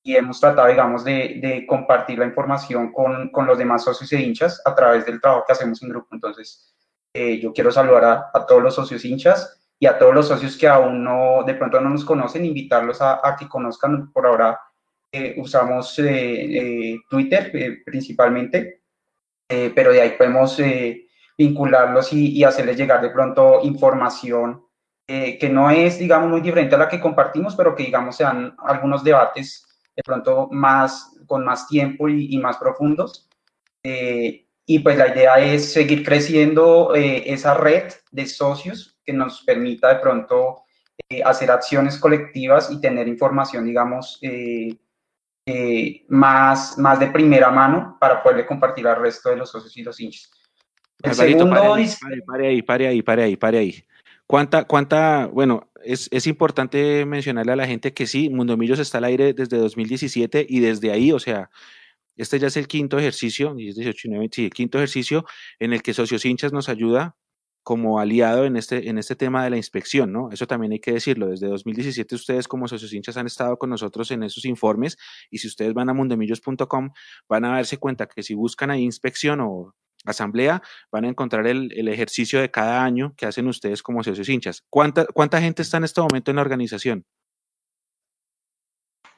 y 0.02 0.14
hemos 0.16 0.40
tratado, 0.40 0.68
digamos, 0.68 1.02
de, 1.02 1.40
de 1.42 1.66
compartir 1.66 2.18
la 2.18 2.26
información 2.26 2.92
con, 2.92 3.30
con, 3.30 3.47
los 3.47 3.59
demás 3.59 3.85
socios 3.85 4.12
e 4.12 4.21
hinchas 4.21 4.62
a 4.64 4.75
través 4.75 5.04
del 5.04 5.21
trabajo 5.21 5.45
que 5.47 5.52
hacemos 5.52 5.83
en 5.83 5.88
grupo. 5.88 6.09
Entonces, 6.12 6.75
eh, 7.12 7.40
yo 7.40 7.52
quiero 7.52 7.73
saludar 7.73 8.04
a, 8.04 8.30
a 8.33 8.47
todos 8.47 8.62
los 8.62 8.75
socios 8.75 9.04
hinchas 9.04 9.58
y 9.80 9.87
a 9.87 9.99
todos 9.99 10.14
los 10.14 10.28
socios 10.28 10.56
que 10.56 10.66
aún 10.66 11.04
no, 11.04 11.44
de 11.47 11.54
pronto 11.54 11.80
no 11.80 11.90
nos 11.90 12.04
conocen, 12.04 12.44
invitarlos 12.44 13.00
a, 13.00 13.20
a 13.26 13.37
que 13.37 13.49
conozcan. 13.49 14.12
Por 14.12 14.26
ahora 14.26 14.58
eh, 15.12 15.37
usamos 15.38 15.99
eh, 16.00 16.04
eh, 16.12 16.99
Twitter 17.08 17.50
eh, 17.54 17.78
principalmente, 17.85 18.82
eh, 19.49 19.73
pero 19.75 19.92
de 19.92 20.02
ahí 20.02 20.11
podemos 20.18 20.58
eh, 20.61 21.06
vincularlos 21.37 22.12
y, 22.12 22.32
y, 22.32 22.44
hacerles 22.44 22.76
llegar 22.76 23.00
de 23.00 23.11
pronto 23.11 23.61
información 23.62 24.64
que 25.06 25.49
no 25.50 25.70
es, 25.70 25.99
digamos, 25.99 26.28
muy 26.28 26.42
diferente 26.42 26.75
a 26.75 26.78
la 26.78 26.87
que 26.87 27.00
compartimos, 27.00 27.56
pero 27.56 27.75
que, 27.75 27.85
digamos, 27.85 28.14
sean 28.14 28.54
algunos 28.58 29.02
debates 29.02 29.66
de 29.97 30.02
pronto 30.02 30.50
más, 30.50 31.16
con 31.26 31.47
más 31.47 31.66
tiempo 31.66 32.11
y, 32.11 32.35
y 32.35 32.37
más 32.37 32.58
profundos. 32.58 33.26
y 33.82 34.78
pues 34.80 34.99
la 34.99 35.08
idea 35.08 35.38
es 35.38 35.73
seguir 35.73 36.04
creciendo 36.04 36.92
esa 36.94 37.54
red 37.54 37.90
de 38.11 38.26
socios 38.26 38.98
que 39.09 39.15
nos 39.15 39.41
permita 39.41 39.88
de 39.88 40.00
pronto 40.00 40.65
eh, 41.09 41.23
hacer 41.25 41.50
acciones 41.50 41.97
colectivas 41.97 42.71
y 42.71 42.79
tener 42.79 43.09
información, 43.09 43.65
digamos, 43.65 44.19
eh, 44.21 44.77
eh, 45.47 46.05
más, 46.09 46.77
más 46.77 47.00
de 47.00 47.07
primera 47.07 47.50
mano 47.50 47.97
para 47.99 48.23
poderle 48.23 48.45
compartir 48.45 48.87
al 48.87 49.00
resto 49.00 49.31
de 49.31 49.37
los 49.37 49.50
socios 49.50 49.75
y 49.79 49.83
los 49.83 49.99
hinchas. 49.99 50.31
El 51.03 51.12
Alvarito, 51.12 51.38
segundo 51.38 51.59
pare, 51.59 51.73
ahí, 51.73 52.21
pare, 52.27 52.49
ahí, 52.49 52.62
pare 52.62 52.87
ahí, 52.88 53.03
pare 53.03 53.23
ahí, 53.23 53.37
pare 53.37 53.59
ahí. 53.59 53.85
¿Cuánta, 54.27 54.65
cuánta, 54.65 55.25
bueno, 55.25 55.71
es, 55.83 56.09
es, 56.12 56.27
importante 56.27 57.07
mencionarle 57.07 57.53
a 57.53 57.57
la 57.57 57.67
gente 57.67 57.95
que 57.95 58.07
sí, 58.07 58.29
Mundo 58.29 58.59
Millos 58.59 58.79
está 58.79 58.99
al 58.99 59.05
aire 59.05 59.33
desde 59.33 59.57
2017 59.57 60.45
y 60.47 60.61
desde 60.61 60.93
ahí, 60.93 61.12
o 61.12 61.19
sea, 61.19 61.49
este 62.15 62.38
ya 62.38 62.49
es 62.49 62.59
el 62.59 62.69
quinto 62.69 62.99
ejercicio, 62.99 63.55
18 63.55 64.09
9, 64.11 64.29
sí, 64.31 64.45
el 64.45 64.50
quinto 64.50 64.77
ejercicio 64.77 65.25
en 65.59 65.73
el 65.73 65.81
que 65.81 65.95
Socios 65.95 66.27
Hinchas 66.27 66.53
nos 66.53 66.69
ayuda 66.69 67.17
como 67.69 68.01
aliado 68.01 68.47
en 68.47 68.57
este, 68.57 68.89
en 68.89 68.97
este 68.97 69.15
tema 69.15 69.45
de 69.45 69.51
la 69.51 69.59
inspección, 69.59 70.11
¿no? 70.11 70.31
Eso 70.33 70.47
también 70.47 70.73
hay 70.73 70.81
que 70.81 70.91
decirlo. 70.91 71.27
Desde 71.27 71.49
2017 71.49 72.15
ustedes 72.15 72.49
como 72.49 72.67
socios 72.67 72.95
hinchas 72.95 73.19
han 73.19 73.27
estado 73.27 73.59
con 73.59 73.69
nosotros 73.69 74.11
en 74.11 74.23
esos 74.23 74.47
informes 74.47 74.97
y 75.31 75.37
si 75.37 75.49
ustedes 75.49 75.75
van 75.75 75.91
a 75.91 75.93
mundomillos.com 75.93 76.91
van 77.29 77.45
a 77.45 77.51
darse 77.51 77.77
cuenta 77.77 78.07
que 78.09 78.23
si 78.23 78.33
buscan 78.33 78.71
ahí 78.71 78.83
inspección 78.83 79.43
o 79.43 79.75
asamblea 80.07 80.63
van 80.91 81.05
a 81.05 81.09
encontrar 81.09 81.47
el, 81.47 81.71
el, 81.77 81.89
ejercicio 81.89 82.41
de 82.41 82.51
cada 82.51 82.83
año 82.83 83.13
que 83.19 83.27
hacen 83.27 83.47
ustedes 83.47 83.83
como 83.83 84.03
socios 84.03 84.31
hinchas. 84.31 84.65
¿Cuánta, 84.71 85.05
cuánta 85.05 85.39
gente 85.39 85.61
está 85.61 85.77
en 85.77 85.85
este 85.85 86.01
momento 86.01 86.31
en 86.31 86.37
la 86.37 86.43
organización? 86.43 87.05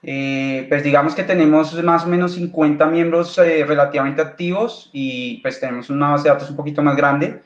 Eh, 0.02 0.66
pues 0.68 0.82
digamos 0.82 1.14
que 1.14 1.22
tenemos 1.22 1.80
más 1.84 2.04
o 2.04 2.08
menos 2.08 2.32
50 2.32 2.84
miembros 2.86 3.38
eh, 3.38 3.64
relativamente 3.64 4.22
activos 4.22 4.90
y 4.92 5.40
pues 5.40 5.60
tenemos 5.60 5.88
una 5.88 6.10
base 6.10 6.24
de 6.24 6.34
datos 6.34 6.50
un 6.50 6.56
poquito 6.56 6.82
más 6.82 6.96
grande 6.96 7.42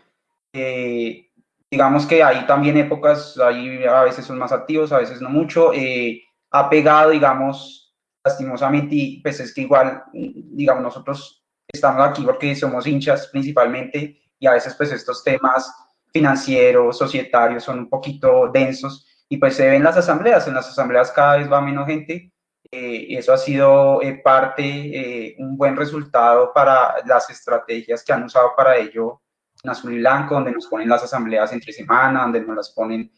eh, 0.55 1.31
digamos 1.71 2.07
que 2.07 2.23
hay 2.23 2.47
también 2.47 2.77
épocas, 2.77 3.39
ahí 3.39 3.85
a 3.85 4.05
veces 4.05 4.25
son 4.25 4.39
más 4.39 4.53
activos, 4.53 4.93
a 4.93 4.99
veces 4.99 5.21
no 5.21 5.29
mucho. 5.29 5.73
Eh, 5.75 6.23
ha 6.53 6.71
pegado, 6.71 7.11
digamos, 7.11 7.95
lastimosamente, 8.25 8.95
y 8.95 9.21
pues 9.23 9.41
es 9.41 9.53
que 9.53 9.63
igual, 9.63 10.05
digamos, 10.13 10.83
nosotros 10.83 11.45
estamos 11.73 12.07
aquí 12.07 12.23
porque 12.23 12.55
somos 12.55 12.87
hinchas 12.87 13.27
principalmente 13.29 14.21
y 14.39 14.47
a 14.47 14.53
veces 14.53 14.75
pues 14.77 14.93
estos 14.93 15.25
temas 15.25 15.73
financieros, 16.13 16.97
societarios 16.97 17.65
son 17.65 17.81
un 17.81 17.89
poquito 17.89 18.49
densos 18.53 19.07
y 19.29 19.37
pues 19.37 19.57
se 19.57 19.69
ven 19.69 19.83
las 19.83 19.97
asambleas, 19.97 20.47
en 20.47 20.55
las 20.55 20.69
asambleas 20.69 21.11
cada 21.11 21.39
vez 21.39 21.51
va 21.51 21.61
menos 21.61 21.87
gente. 21.87 22.31
Eh, 22.71 23.07
eso 23.11 23.33
ha 23.33 23.39
sido 23.39 24.01
eh, 24.03 24.21
parte, 24.23 24.63
eh, 24.65 25.37
un 25.39 25.57
buen 25.57 25.77
resultado 25.77 26.53
para 26.53 27.05
las 27.05 27.29
estrategias 27.31 28.05
que 28.05 28.13
han 28.13 28.25
usado 28.25 28.53
para 28.57 28.77
ello 28.77 29.23
azul 29.71 29.95
y 29.95 29.99
blanco, 29.99 30.35
donde 30.35 30.53
nos 30.53 30.67
ponen 30.67 30.89
las 30.89 31.05
asambleas 31.05 31.53
entre 31.53 31.73
semana, 31.73 32.23
donde 32.23 32.41
nos 32.41 32.57
las 32.57 32.71
ponen 32.71 33.11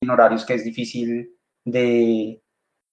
en 0.00 0.10
horarios 0.10 0.44
que 0.44 0.54
es 0.54 0.64
difícil 0.64 1.36
de, 1.64 2.42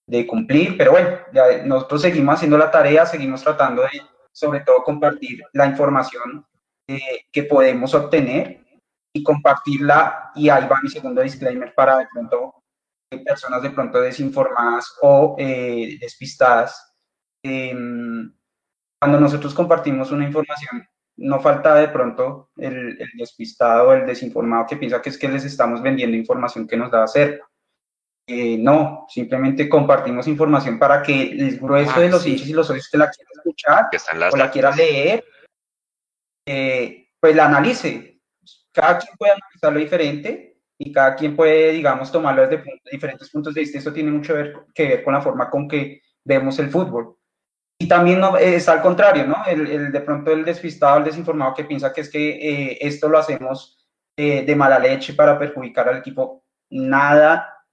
de 0.08 0.28
cumplir, 0.28 0.78
pero 0.78 0.92
bueno, 0.92 1.18
ya 1.34 1.64
nosotros 1.66 2.02
seguimos 2.02 2.36
haciendo 2.36 2.58
la 2.58 2.72
tarea, 2.72 3.06
seguimos 3.06 3.44
tratando 3.44 3.84
de, 3.84 4.02
sobre 4.32 4.62
todo, 4.62 4.84
compartir 4.84 5.44
la 5.54 5.68
información 5.68 6.46
eh, 6.88 7.26
que 7.32 7.44
podemos 7.44 7.94
obtener 7.94 8.66
y 9.14 9.22
compartirla. 9.24 10.32
Y 10.36 10.50
ahí 10.50 10.68
va 10.68 10.80
mi 10.82 10.90
segundo 10.90 11.22
disclaimer 11.22 11.74
para 11.76 12.00
de 12.00 12.08
pronto 12.12 12.56
personas 13.26 13.62
de 13.64 13.72
pronto 13.72 14.02
desinformadas 14.02 14.96
o 15.02 15.36
eh, 15.38 15.98
despistadas. 16.00 16.94
Em, 17.44 18.34
cuando 19.00 19.20
nosotros 19.20 19.54
compartimos 19.54 20.12
una 20.12 20.26
información, 20.26 20.88
no 21.20 21.40
falta 21.42 21.76
de 21.76 21.90
pronto 21.90 22.50
el, 22.58 22.98
despistado 23.16 23.90
o 23.90 23.94
el 23.94 24.06
desinformado 24.06 24.66
que 24.68 24.78
piensa 24.78 25.02
que 25.02 25.10
es 25.10 25.18
que 25.18 25.28
les 25.28 25.44
estamos 25.44 25.82
vendiendo 25.82 26.16
información 26.16 26.68
que 26.68 26.78
nos 26.78 26.92
da 26.92 27.04
hacer. 27.04 27.42
Eh, 28.26 28.58
no, 28.58 29.06
simplemente 29.10 29.68
compartimos 29.68 30.28
información 30.28 30.78
para 30.78 31.02
que 31.02 31.32
el 31.32 31.60
grueso 31.60 31.94
ah, 31.96 32.00
de 32.00 32.10
los 32.10 32.26
hinchas 32.26 32.48
y 32.48 32.54
los 32.54 32.68
socios 32.68 32.90
que 32.90 32.98
la 32.98 33.10
quieran 33.10 33.34
escuchar 33.36 33.90
o 34.32 34.38
la 34.38 34.52
quieran 34.52 34.78
leer, 34.78 35.26
eh, 36.46 37.08
pues 37.20 37.36
la 37.36 37.48
analice. 37.48 38.22
Cada 38.72 39.00
quien 39.00 39.18
puede 39.18 39.34
analizarlo 39.34 39.80
diferente 39.80 40.58
y 40.78 40.92
cada 40.92 41.16
quien 41.16 41.36
puede, 41.36 41.72
digamos, 41.72 42.12
tomarlo 42.12 42.48
desde 42.48 42.64
diferentes 42.92 43.30
puntos 43.30 43.54
de 43.54 43.62
vista. 43.62 43.80
Eso 43.80 43.92
tiene 43.92 44.12
mucho 44.12 44.36
que 44.74 44.88
ver 44.88 45.04
con 45.04 45.14
la 45.14 45.22
forma 45.22 45.50
con 45.50 45.68
que 45.68 46.02
vemos 46.24 46.58
el 46.60 46.70
fútbol. 46.70 47.19
Y 47.82 47.88
también 47.88 48.20
no, 48.20 48.36
es 48.36 48.68
al 48.68 48.82
contrario, 48.82 49.26
¿no? 49.26 49.46
El, 49.46 49.92
de 49.92 50.02
pronto 50.02 50.32
el 50.32 50.44
despistado, 50.44 50.98
el 50.98 51.06
desinformado 51.06 51.54
que 51.54 51.64
piensa 51.64 51.94
que 51.94 52.02
es 52.02 52.10
que 52.10 52.30
eh, 52.30 52.78
esto 52.82 53.08
lo 53.08 53.18
hacemos 53.18 53.88
eh, 54.18 54.44
de 54.46 54.56
mala 54.56 54.78
leche 54.78 55.14
para 55.14 55.40
perjudicar 55.40 55.88
al 55.88 55.98
equipo. 56.00 56.44
Nada 56.72 57.66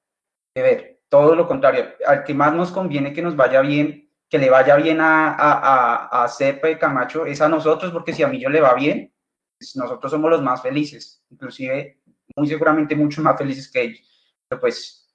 de 0.54 0.62
ver, 0.62 1.00
todo 1.08 1.34
lo 1.34 1.48
contrario. 1.48 1.88
Al 2.06 2.22
que 2.22 2.34
más 2.34 2.54
nos 2.54 2.70
conviene 2.70 3.12
que 3.12 3.20
nos 3.20 3.34
vaya 3.34 3.60
bien, 3.60 4.08
que 4.30 4.38
le 4.38 4.48
vaya 4.48 4.76
bien 4.76 5.00
a, 5.00 5.34
a, 5.34 6.14
a, 6.14 6.24
a 6.24 6.28
Cepe 6.28 6.78
Camacho, 6.78 7.26
es 7.26 7.40
a 7.40 7.48
nosotros, 7.48 7.90
porque 7.90 8.12
si 8.12 8.22
a 8.22 8.28
mí 8.28 8.40
yo 8.40 8.48
le 8.48 8.60
va 8.60 8.74
bien, 8.74 9.12
pues 9.58 9.74
nosotros 9.74 10.12
somos 10.12 10.30
los 10.30 10.42
más 10.42 10.62
felices. 10.62 11.24
Inclusive 11.30 12.00
muy 12.36 12.46
seguramente 12.46 12.94
mucho 12.94 13.22
más 13.22 13.36
felices 13.36 13.70
que 13.70 13.82
ellos. 13.82 14.34
Pero 14.48 14.60
pues, 14.60 15.05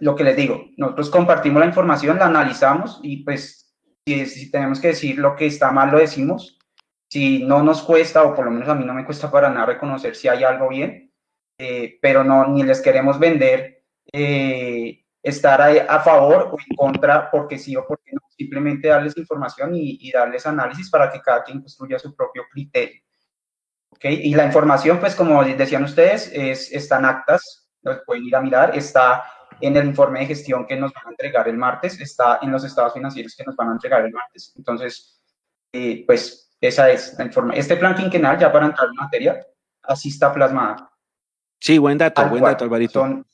lo 0.00 0.14
que 0.14 0.24
les 0.24 0.36
digo, 0.36 0.70
nosotros 0.76 1.10
compartimos 1.10 1.60
la 1.60 1.66
información, 1.66 2.18
la 2.18 2.26
analizamos 2.26 3.00
y 3.02 3.24
pues 3.24 3.74
si, 4.06 4.26
si 4.26 4.50
tenemos 4.50 4.80
que 4.80 4.88
decir 4.88 5.18
lo 5.18 5.36
que 5.36 5.46
está 5.46 5.70
mal, 5.70 5.90
lo 5.90 5.98
decimos. 5.98 6.58
Si 7.10 7.44
no 7.44 7.62
nos 7.62 7.82
cuesta, 7.82 8.22
o 8.22 8.34
por 8.34 8.44
lo 8.44 8.50
menos 8.50 8.68
a 8.68 8.74
mí 8.74 8.84
no 8.84 8.94
me 8.94 9.04
cuesta 9.04 9.30
para 9.30 9.48
nada 9.50 9.66
reconocer 9.66 10.14
si 10.14 10.28
hay 10.28 10.44
algo 10.44 10.68
bien, 10.68 11.12
eh, 11.58 11.98
pero 12.00 12.22
no, 12.22 12.46
ni 12.46 12.62
les 12.62 12.80
queremos 12.80 13.18
vender 13.18 13.84
eh, 14.12 15.04
estar 15.22 15.60
a, 15.60 16.00
favor 16.00 16.50
o 16.52 16.56
en 16.58 16.76
contra 16.76 17.30
porque 17.30 17.58
sí 17.58 17.76
o 17.76 17.86
porque 17.86 18.12
no, 18.12 18.20
simplemente 18.30 18.88
darles 18.88 19.16
información 19.16 19.74
y, 19.74 19.98
y 20.00 20.12
darles 20.12 20.46
análisis 20.46 20.90
para 20.90 21.10
que 21.10 21.20
cada 21.20 21.42
quien 21.42 21.60
construya 21.60 21.98
su 21.98 22.14
propio 22.14 22.44
criterio. 22.50 23.02
Y 24.00 24.34
la 24.34 24.44
información, 24.44 25.00
pues 25.00 25.16
como 25.16 25.42
decían 25.42 25.82
ustedes, 25.82 26.30
es, 26.32 26.70
está 26.72 26.98
en 26.98 27.06
actas, 27.06 27.68
pueden 28.06 28.24
ir 28.24 28.36
a 28.36 28.40
mirar, 28.40 28.76
está 28.76 29.24
en 29.60 29.76
el 29.76 29.86
informe 29.86 30.20
de 30.20 30.26
gestión 30.26 30.66
que 30.66 30.76
nos 30.76 30.92
van 30.92 31.06
a 31.06 31.10
entregar 31.10 31.48
el 31.48 31.56
martes, 31.56 32.00
está 32.00 32.38
en 32.42 32.52
los 32.52 32.64
estados 32.64 32.94
financieros 32.94 33.34
que 33.36 33.44
nos 33.44 33.56
van 33.56 33.70
a 33.70 33.72
entregar 33.72 34.04
el 34.04 34.12
martes. 34.12 34.52
Entonces, 34.56 35.20
eh, 35.72 36.04
pues 36.06 36.56
esa 36.60 36.90
es 36.90 37.16
la 37.18 37.24
información. 37.24 37.60
Este 37.60 37.76
plan 37.76 37.94
quinquenal, 37.94 38.38
ya 38.38 38.52
para 38.52 38.66
entrar 38.66 38.88
en 38.88 38.94
materia, 38.94 39.40
así 39.82 40.08
está 40.08 40.32
plasmada. 40.32 40.90
Sí, 41.60 41.78
buen 41.78 41.98
dato, 41.98 42.28
buen 42.28 42.42
dato, 42.42 42.64
Alvarito. 42.64 43.24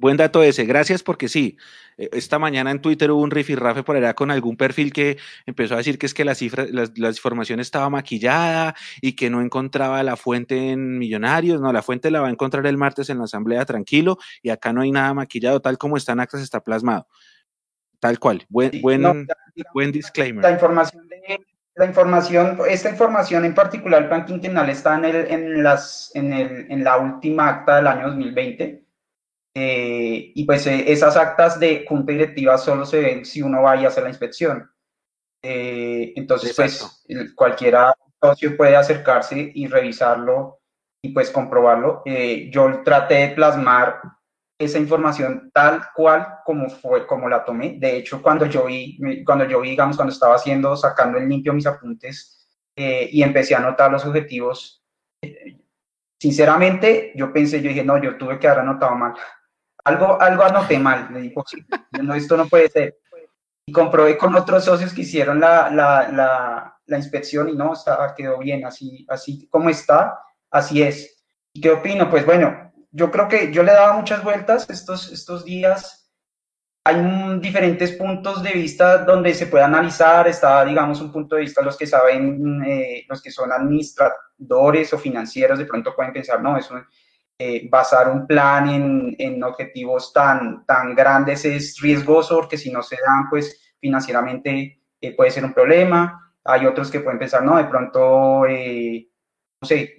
Buen 0.00 0.16
dato 0.16 0.42
ese, 0.42 0.64
gracias 0.64 1.02
porque 1.02 1.28
sí, 1.28 1.56
eh, 1.96 2.08
esta 2.12 2.38
mañana 2.38 2.70
en 2.70 2.80
Twitter 2.80 3.10
hubo 3.10 3.22
un 3.22 3.30
rifirrafe 3.30 3.82
por 3.82 3.96
allá 3.96 4.14
con 4.14 4.30
algún 4.30 4.56
perfil 4.56 4.92
que 4.92 5.18
empezó 5.46 5.74
a 5.74 5.78
decir 5.78 5.98
que 5.98 6.06
es 6.06 6.14
que 6.14 6.24
la 6.24 6.34
cifra, 6.34 6.66
la, 6.70 7.08
información 7.08 7.60
estaba 7.60 7.90
maquillada 7.90 8.74
y 9.00 9.14
que 9.14 9.30
no 9.30 9.40
encontraba 9.40 10.02
la 10.02 10.16
fuente 10.16 10.70
en 10.70 10.98
Millonarios, 10.98 11.60
no, 11.60 11.72
la 11.72 11.82
fuente 11.82 12.10
la 12.10 12.20
va 12.20 12.28
a 12.28 12.30
encontrar 12.30 12.66
el 12.66 12.76
martes 12.76 13.10
en 13.10 13.18
la 13.18 13.24
asamblea 13.24 13.64
tranquilo 13.64 14.18
y 14.42 14.50
acá 14.50 14.72
no 14.72 14.82
hay 14.82 14.92
nada 14.92 15.14
maquillado, 15.14 15.60
tal 15.60 15.78
como 15.78 15.96
está 15.96 16.12
en 16.12 16.20
actas 16.20 16.42
está 16.42 16.60
plasmado, 16.60 17.06
tal 17.98 18.18
cual, 18.18 18.44
buen, 18.48 18.80
buen, 18.80 19.26
buen 19.74 19.92
disclaimer. 19.92 20.42
La 20.42 20.52
información 20.52 21.10
la 21.76 21.86
información, 21.86 22.58
esta 22.68 22.90
información 22.90 23.44
en 23.46 23.54
particular, 23.54 24.02
el 24.02 24.08
plan 24.08 24.26
quinquenal 24.26 24.68
está 24.68 24.96
en, 24.96 25.04
el, 25.06 25.16
en, 25.30 25.62
las, 25.62 26.10
en, 26.14 26.32
el, 26.32 26.70
en 26.70 26.84
la 26.84 26.98
última 26.98 27.48
acta 27.48 27.76
del 27.76 27.86
año 27.86 28.08
2020 28.08 28.79
eh, 29.54 30.32
y 30.34 30.44
pues 30.44 30.66
eh, 30.66 30.84
esas 30.92 31.16
actas 31.16 31.58
de 31.58 31.84
junta 31.88 32.12
directiva 32.12 32.56
solo 32.56 32.86
se 32.86 33.00
ven 33.00 33.24
si 33.24 33.42
uno 33.42 33.62
va 33.62 33.76
y 33.76 33.84
hace 33.84 34.00
la 34.00 34.08
inspección. 34.08 34.70
Eh, 35.42 36.12
entonces, 36.16 36.54
pues 36.54 37.04
cualquiera 37.34 37.94
socio 38.22 38.56
puede 38.56 38.76
acercarse 38.76 39.50
y 39.54 39.66
revisarlo 39.66 40.60
y 41.02 41.12
pues 41.12 41.30
comprobarlo. 41.30 42.02
yo 42.50 42.82
traté 42.84 43.14
de 43.14 43.28
plasmar 43.34 44.00
esa 44.58 44.78
información 44.78 45.50
tal 45.54 45.80
cual 45.94 46.40
como 46.44 46.68
fue, 46.68 47.06
como 47.06 47.28
la 47.28 47.42
tomé. 47.42 47.78
De 47.78 47.96
hecho, 47.96 48.20
cuando 48.20 48.44
yo 48.44 48.66
vi, 48.66 48.98
cuando 49.24 49.46
yo 49.46 49.62
vi, 49.62 49.70
digamos, 49.70 49.96
cuando 49.96 50.12
estaba 50.12 50.34
haciendo, 50.34 50.76
sacando 50.76 51.16
en 51.16 51.30
limpio 51.30 51.54
mis 51.54 51.66
apuntes 51.66 52.46
y 52.76 53.22
empecé 53.22 53.54
a 53.54 53.58
anotar 53.58 53.90
los 53.90 54.04
objetivos, 54.04 54.84
sinceramente, 56.20 57.12
yo 57.16 57.32
pensé, 57.32 57.62
yo 57.62 57.70
dije, 57.70 57.82
no, 57.82 58.00
yo 58.02 58.18
tuve 58.18 58.38
que 58.38 58.46
haber 58.46 58.60
anotado 58.60 58.94
mal 58.94 59.14
algo, 59.84 60.20
algo 60.20 60.42
anoté 60.44 60.78
mal, 60.78 61.10
me 61.10 61.20
dijo, 61.20 61.44
no, 62.02 62.14
esto 62.14 62.36
no 62.36 62.46
puede 62.46 62.68
ser. 62.68 62.98
Y 63.66 63.72
comprobé 63.72 64.18
con 64.18 64.34
otros 64.34 64.64
socios 64.64 64.92
que 64.92 65.02
hicieron 65.02 65.40
la, 65.40 65.70
la, 65.70 66.08
la, 66.08 66.78
la 66.86 66.96
inspección 66.96 67.48
y 67.48 67.54
no, 67.54 67.72
estaba, 67.72 68.14
quedó 68.14 68.38
bien, 68.38 68.64
así, 68.64 69.06
así 69.08 69.48
como 69.48 69.70
está, 69.70 70.18
así 70.50 70.82
es. 70.82 71.24
¿Y 71.52 71.60
qué 71.60 71.70
opino? 71.70 72.10
Pues 72.10 72.26
bueno, 72.26 72.72
yo 72.90 73.10
creo 73.10 73.28
que 73.28 73.52
yo 73.52 73.62
le 73.62 73.72
daba 73.72 73.94
muchas 73.94 74.22
vueltas 74.22 74.68
estos, 74.68 75.12
estos 75.12 75.44
días. 75.44 76.10
Hay 76.84 76.96
diferentes 77.40 77.92
puntos 77.92 78.42
de 78.42 78.52
vista 78.52 78.98
donde 78.98 79.34
se 79.34 79.46
puede 79.46 79.64
analizar. 79.64 80.26
Está, 80.26 80.64
digamos, 80.64 81.00
un 81.00 81.12
punto 81.12 81.36
de 81.36 81.42
vista 81.42 81.62
los 81.62 81.76
que 81.76 81.86
saben, 81.86 82.62
eh, 82.64 83.04
los 83.08 83.22
que 83.22 83.30
son 83.30 83.52
administradores 83.52 84.92
o 84.92 84.98
financieros, 84.98 85.58
de 85.58 85.66
pronto 85.66 85.94
pueden 85.94 86.12
pensar, 86.12 86.40
no, 86.40 86.56
eso 86.56 86.74
eh, 87.42 87.66
basar 87.70 88.10
un 88.10 88.26
plan 88.26 88.68
en, 88.68 89.16
en, 89.18 89.42
objetivos 89.42 90.12
tan, 90.12 90.66
tan 90.66 90.94
grandes 90.94 91.42
es 91.46 91.80
riesgoso 91.80 92.36
porque 92.36 92.58
si 92.58 92.70
no 92.70 92.82
se 92.82 92.96
dan, 92.96 93.30
pues 93.30 93.58
financieramente 93.80 94.82
eh, 95.00 95.16
puede 95.16 95.30
ser 95.30 95.46
un 95.46 95.54
problema. 95.54 96.34
Hay 96.44 96.66
otros 96.66 96.90
que 96.90 97.00
pueden 97.00 97.18
pensar, 97.18 97.42
no, 97.42 97.56
de 97.56 97.64
pronto, 97.64 98.44
eh, 98.46 99.08
no 99.58 99.66
sé, 99.66 99.96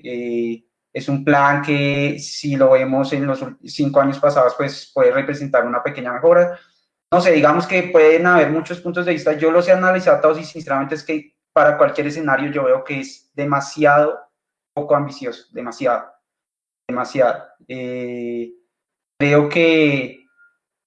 es 0.93 1.09
un 1.09 1.25
plan 1.25 1.63
que 1.63 2.19
si 2.19 2.55
lo 2.55 2.73
vemos 2.73 3.11
en 3.11 3.25
los 3.25 3.43
cinco 3.65 4.01
años 4.01 4.19
pasados, 4.19 4.53
pues 4.55 4.91
puede 4.93 5.11
representar 5.11 5.65
una 5.65 5.81
pequeña 5.81 6.13
mejora. 6.13 6.59
No 7.11 7.21
sé, 7.21 7.31
digamos 7.31 7.65
que 7.65 7.81
pueden 7.91 8.27
haber 8.27 8.51
muchos 8.51 8.81
puntos 8.81 9.07
de 9.07 9.13
vista. 9.13 9.33
Yo 9.33 9.49
los 9.49 9.67
he 9.67 9.71
analizado 9.71 10.21
todos 10.21 10.39
y 10.39 10.43
sinceramente 10.43 10.93
es 10.93 11.03
que 11.03 11.35
para 11.53 11.75
cualquier 11.75 12.05
escenario 12.05 12.51
yo 12.51 12.65
veo 12.65 12.83
que 12.83 12.99
es 12.99 13.31
demasiado 13.33 14.19
poco 14.75 14.95
ambicioso, 14.95 15.47
demasiado 15.53 16.10
demasiado. 16.91 17.43
Eh, 17.67 18.53
creo 19.19 19.49
que 19.49 20.25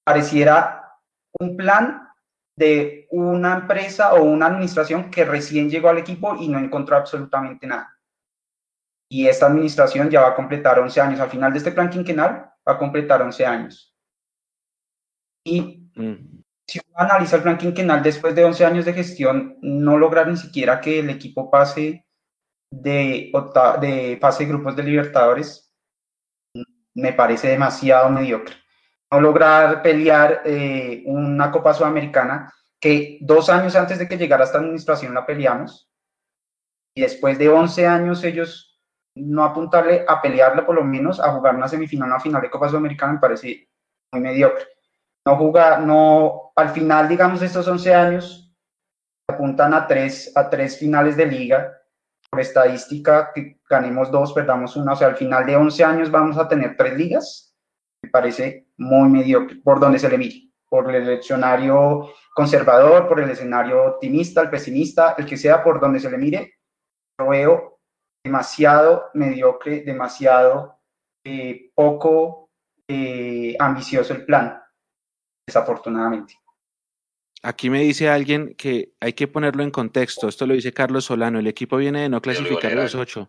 pareciera 0.04 0.92
un 1.40 1.56
plan 1.56 2.08
de 2.56 3.06
una 3.10 3.54
empresa 3.54 4.14
o 4.14 4.22
una 4.22 4.46
administración 4.46 5.10
que 5.10 5.24
recién 5.24 5.68
llegó 5.68 5.88
al 5.88 5.98
equipo 5.98 6.36
y 6.36 6.48
no 6.48 6.58
encontró 6.58 6.96
absolutamente 6.96 7.66
nada. 7.66 7.98
Y 9.10 9.26
esta 9.26 9.46
administración 9.46 10.10
ya 10.10 10.22
va 10.22 10.28
a 10.28 10.34
completar 10.34 10.78
11 10.78 11.00
años. 11.00 11.20
Al 11.20 11.30
final 11.30 11.52
de 11.52 11.58
este 11.58 11.72
plan 11.72 11.90
quinquenal 11.90 12.50
va 12.66 12.72
a 12.72 12.78
completar 12.78 13.22
11 13.22 13.46
años. 13.46 13.94
Y 15.44 15.90
mm. 15.94 16.42
si 16.66 16.80
uno 16.86 16.96
analiza 16.96 17.36
el 17.36 17.42
plan 17.42 17.58
quinquenal 17.58 18.02
después 18.02 18.34
de 18.34 18.44
11 18.44 18.64
años 18.64 18.84
de 18.84 18.94
gestión, 18.94 19.58
no 19.60 19.98
lograr 19.98 20.28
ni 20.28 20.36
siquiera 20.36 20.80
que 20.80 21.00
el 21.00 21.10
equipo 21.10 21.50
pase 21.50 22.06
de, 22.72 23.30
de 23.80 24.18
fase 24.20 24.44
de 24.44 24.48
grupos 24.48 24.74
de 24.74 24.82
Libertadores 24.82 25.63
me 26.94 27.12
parece 27.12 27.48
demasiado 27.48 28.08
mediocre. 28.10 28.54
No 29.10 29.20
lograr 29.20 29.82
pelear 29.82 30.42
eh, 30.44 31.02
una 31.06 31.50
Copa 31.50 31.74
Sudamericana 31.74 32.52
que 32.80 33.18
dos 33.20 33.48
años 33.48 33.76
antes 33.76 33.98
de 33.98 34.08
que 34.08 34.16
llegara 34.16 34.44
esta 34.44 34.58
administración 34.58 35.14
la 35.14 35.24
peleamos 35.26 35.90
y 36.94 37.02
después 37.02 37.38
de 37.38 37.48
11 37.48 37.86
años 37.86 38.24
ellos 38.24 38.80
no 39.16 39.44
apuntarle 39.44 40.04
a 40.06 40.20
pelearla 40.20 40.66
por 40.66 40.74
lo 40.74 40.84
menos 40.84 41.20
a 41.20 41.30
jugar 41.32 41.54
una 41.54 41.68
semifinal, 41.68 42.08
una 42.08 42.20
final 42.20 42.42
de 42.42 42.50
Copa 42.50 42.68
Sudamericana 42.68 43.14
me 43.14 43.18
parece 43.20 43.68
muy 44.12 44.20
mediocre. 44.20 44.64
No 45.26 45.36
jugar, 45.36 45.80
no, 45.80 46.52
al 46.54 46.70
final 46.70 47.08
digamos 47.08 47.40
estos 47.42 47.66
11 47.66 47.94
años 47.94 48.54
apuntan 49.28 49.72
a 49.74 49.86
tres, 49.86 50.32
a 50.36 50.50
tres 50.50 50.78
finales 50.78 51.16
de 51.16 51.26
liga 51.26 51.72
estadística, 52.40 53.30
que 53.34 53.60
ganemos 53.68 54.10
dos, 54.10 54.32
perdamos 54.32 54.76
una, 54.76 54.92
o 54.92 54.96
sea, 54.96 55.08
al 55.08 55.16
final 55.16 55.46
de 55.46 55.56
11 55.56 55.84
años 55.84 56.10
vamos 56.10 56.36
a 56.38 56.48
tener 56.48 56.76
tres 56.76 56.94
ligas, 56.96 57.56
me 58.02 58.10
parece 58.10 58.68
muy 58.76 59.08
mediocre, 59.08 59.56
por 59.62 59.80
donde 59.80 59.98
se 59.98 60.08
le 60.08 60.18
mire, 60.18 60.50
por 60.68 60.94
el 60.94 61.08
escenario 61.08 62.10
conservador, 62.34 63.08
por 63.08 63.20
el 63.20 63.30
escenario 63.30 63.84
optimista, 63.84 64.42
el 64.42 64.50
pesimista, 64.50 65.14
el 65.16 65.26
que 65.26 65.36
sea 65.36 65.62
por 65.62 65.80
donde 65.80 66.00
se 66.00 66.10
le 66.10 66.18
mire, 66.18 66.54
lo 67.18 67.28
veo 67.28 67.80
demasiado 68.24 69.10
mediocre, 69.14 69.82
demasiado 69.82 70.78
eh, 71.24 71.70
poco 71.74 72.50
eh, 72.88 73.54
ambicioso 73.58 74.12
el 74.14 74.24
plan, 74.24 74.62
desafortunadamente. 75.46 76.34
Aquí 77.44 77.68
me 77.68 77.82
dice 77.82 78.08
alguien 78.08 78.54
que 78.56 78.94
hay 79.00 79.12
que 79.12 79.28
ponerlo 79.28 79.62
en 79.62 79.70
contexto. 79.70 80.28
Esto 80.28 80.46
lo 80.46 80.54
dice 80.54 80.72
Carlos 80.72 81.04
Solano. 81.04 81.38
El 81.38 81.46
equipo 81.46 81.76
viene 81.76 82.00
de 82.00 82.08
no 82.08 82.22
clasificar 82.22 82.72
a 82.72 82.84
los 82.84 82.94
ocho. 82.94 83.28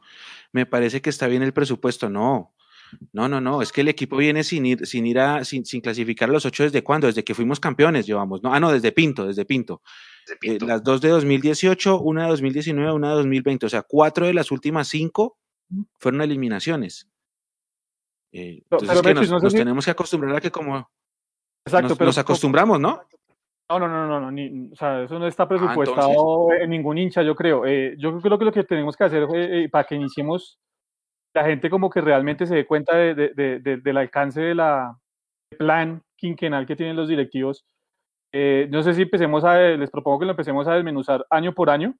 Me 0.53 0.65
parece 0.65 1.01
que 1.01 1.09
está 1.09 1.27
bien 1.27 1.43
el 1.43 1.51
presupuesto. 1.51 2.09
No, 2.09 2.53
no, 3.11 3.27
no, 3.27 3.41
no. 3.41 3.61
Es 3.61 3.73
que 3.73 3.81
el 3.81 3.89
equipo 3.89 4.15
viene 4.15 4.45
sin 4.45 4.65
ir, 4.65 4.87
sin 4.87 5.05
ir 5.05 5.19
a, 5.19 5.43
sin, 5.43 5.63
clasificar 5.81 6.29
a 6.29 6.31
los 6.31 6.45
ocho 6.45 6.63
desde 6.63 6.81
cuándo? 6.81 7.07
Desde 7.07 7.25
que 7.25 7.35
fuimos 7.35 7.59
campeones, 7.59 8.05
llevamos. 8.05 8.41
No, 8.41 8.53
ah, 8.53 8.59
no, 8.61 8.71
desde 8.71 8.93
Pinto, 8.93 9.27
desde 9.27 9.43
Pinto. 9.43 9.81
Eh, 10.41 10.59
las 10.61 10.81
dos 10.81 11.01
de 11.01 11.09
2018, 11.09 11.99
una 11.99 12.23
de 12.23 12.29
2019, 12.29 12.93
una 12.93 13.09
de 13.09 13.15
2020. 13.15 13.65
O 13.65 13.69
sea, 13.69 13.81
cuatro 13.81 14.27
de 14.27 14.33
las 14.33 14.49
últimas 14.49 14.87
cinco 14.87 15.37
fueron 15.99 16.21
eliminaciones. 16.21 17.09
Eh, 18.31 18.61
entonces, 18.63 18.87
nos, 19.43 19.53
tenemos 19.53 19.83
que 19.83 19.91
acostumbrar 19.91 20.37
a 20.37 20.39
que 20.39 20.51
como 20.51 20.89
Exacto, 21.65 21.89
nos, 21.89 21.97
pero 21.97 22.07
nos 22.07 22.17
acostumbramos, 22.17 22.79
¿no? 22.79 23.01
No, 23.67 23.79
no, 23.79 23.87
no, 23.87 24.07
no, 24.07 24.31
no 24.31 24.71
o 24.71 24.75
sea, 24.75 25.03
eso 25.03 25.17
no 25.17 25.25
está 25.25 25.43
ah, 25.43 25.47
presupuestado 25.47 26.53
en 26.53 26.69
ningún 26.69 26.99
hincha, 26.99 27.23
yo 27.23 27.35
creo. 27.35 27.65
Eh, 27.65 27.95
yo 27.97 28.19
creo 28.21 28.37
que 28.37 28.45
lo 28.45 28.51
que 28.51 28.63
tenemos 28.63 28.95
que 28.95 29.03
hacer 29.03 29.27
eh, 29.33 29.69
para 29.71 29.85
que 29.85 29.95
iniciemos, 29.95 30.59
la 31.33 31.45
gente 31.45 31.69
como 31.69 31.89
que 31.89 31.99
realmente 31.99 32.45
se 32.45 32.55
dé 32.55 32.65
cuenta 32.65 32.95
del 32.95 33.97
alcance 33.97 34.41
de 34.41 34.55
la 34.55 34.95
plan 35.57 36.03
quinquenal 36.15 36.67
que 36.67 36.75
tienen 36.75 36.95
los 36.95 37.09
directivos. 37.09 37.65
Eh, 38.31 38.67
no 38.69 38.83
sé 38.83 38.93
si 38.93 39.03
empecemos 39.03 39.43
a, 39.43 39.57
les 39.57 39.89
propongo 39.89 40.19
que 40.19 40.25
lo 40.25 40.31
empecemos 40.31 40.67
a 40.67 40.75
desmenuzar 40.75 41.25
año 41.31 41.53
por 41.53 41.71
año. 41.71 41.95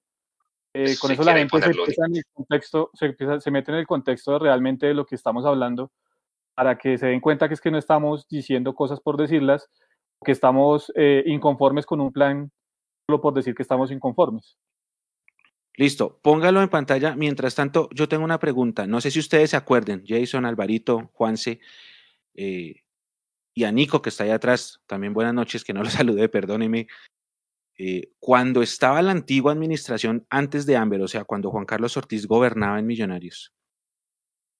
con 1.01 1.11
eso 1.11 1.23
la 1.23 1.35
gente 1.35 1.59
se, 1.61 1.71
en 1.71 2.15
el 2.15 2.23
contexto, 2.31 2.91
se, 2.93 3.15
se 3.39 3.51
mete 3.51 3.71
en 3.71 3.79
el 3.79 3.87
contexto 3.87 4.37
realmente 4.37 4.85
de 4.85 4.93
lo 4.93 5.05
que 5.05 5.15
estamos 5.15 5.45
hablando, 5.45 5.91
para 6.53 6.77
que 6.77 6.99
se 6.99 7.07
den 7.07 7.21
cuenta 7.21 7.47
que 7.47 7.55
es 7.55 7.61
que 7.61 7.71
no 7.71 7.79
estamos 7.79 8.27
diciendo 8.27 8.75
cosas 8.75 8.99
por 8.99 9.17
decirlas, 9.17 9.67
que 10.23 10.31
estamos 10.31 10.91
eh, 10.95 11.23
inconformes 11.25 11.85
con 11.85 12.01
un 12.01 12.11
plan 12.11 12.51
solo 13.07 13.21
por 13.21 13.33
decir 13.33 13.55
que 13.55 13.63
estamos 13.63 13.91
inconformes. 13.91 14.57
Listo, 15.77 16.19
póngalo 16.21 16.61
en 16.61 16.69
pantalla. 16.69 17.15
Mientras 17.15 17.55
tanto, 17.55 17.89
yo 17.93 18.07
tengo 18.07 18.23
una 18.23 18.39
pregunta. 18.39 18.87
No 18.87 19.01
sé 19.01 19.11
si 19.11 19.19
ustedes 19.19 19.49
se 19.49 19.57
acuerden, 19.57 20.03
Jason, 20.07 20.45
Alvarito, 20.45 21.11
Juanse 21.13 21.59
eh, 22.33 22.83
y 23.53 23.63
a 23.65 23.71
Nico, 23.71 24.01
que 24.01 24.09
está 24.09 24.23
ahí 24.23 24.29
atrás. 24.29 24.81
También 24.87 25.13
buenas 25.13 25.33
noches, 25.33 25.63
que 25.63 25.73
no 25.73 25.83
lo 25.83 25.89
saludé, 25.89 26.29
perdóneme. 26.29 26.87
Eh, 27.77 28.13
cuando 28.19 28.61
estaba 28.61 29.01
la 29.01 29.11
antigua 29.11 29.51
administración 29.51 30.25
antes 30.29 30.65
de 30.65 30.77
Amber, 30.77 31.01
o 31.01 31.09
sea, 31.09 31.25
cuando 31.25 31.51
Juan 31.51 31.65
Carlos 31.65 31.97
Ortiz 31.97 32.25
gobernaba 32.25 32.79
en 32.79 32.87
Millonarios, 32.87 33.53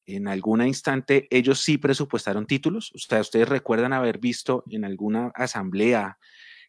en 0.05 0.27
algún 0.27 0.65
instante 0.65 1.27
ellos 1.29 1.61
sí 1.61 1.77
presupuestaron 1.77 2.45
títulos. 2.45 2.91
¿Ustedes 2.93 3.49
recuerdan 3.49 3.93
haber 3.93 4.19
visto 4.19 4.63
en 4.69 4.85
alguna 4.85 5.31
asamblea 5.35 6.17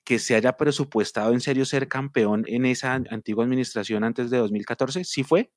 que 0.04 0.18
se 0.18 0.34
haya 0.34 0.56
presupuestado 0.56 1.32
en 1.32 1.40
serio 1.40 1.64
ser 1.64 1.88
campeón 1.88 2.44
en 2.46 2.64
esa 2.64 2.94
antigua 2.94 3.44
administración 3.44 4.04
antes 4.04 4.30
de 4.30 4.38
2014? 4.38 5.04
¿Sí 5.04 5.22
fue? 5.22 5.50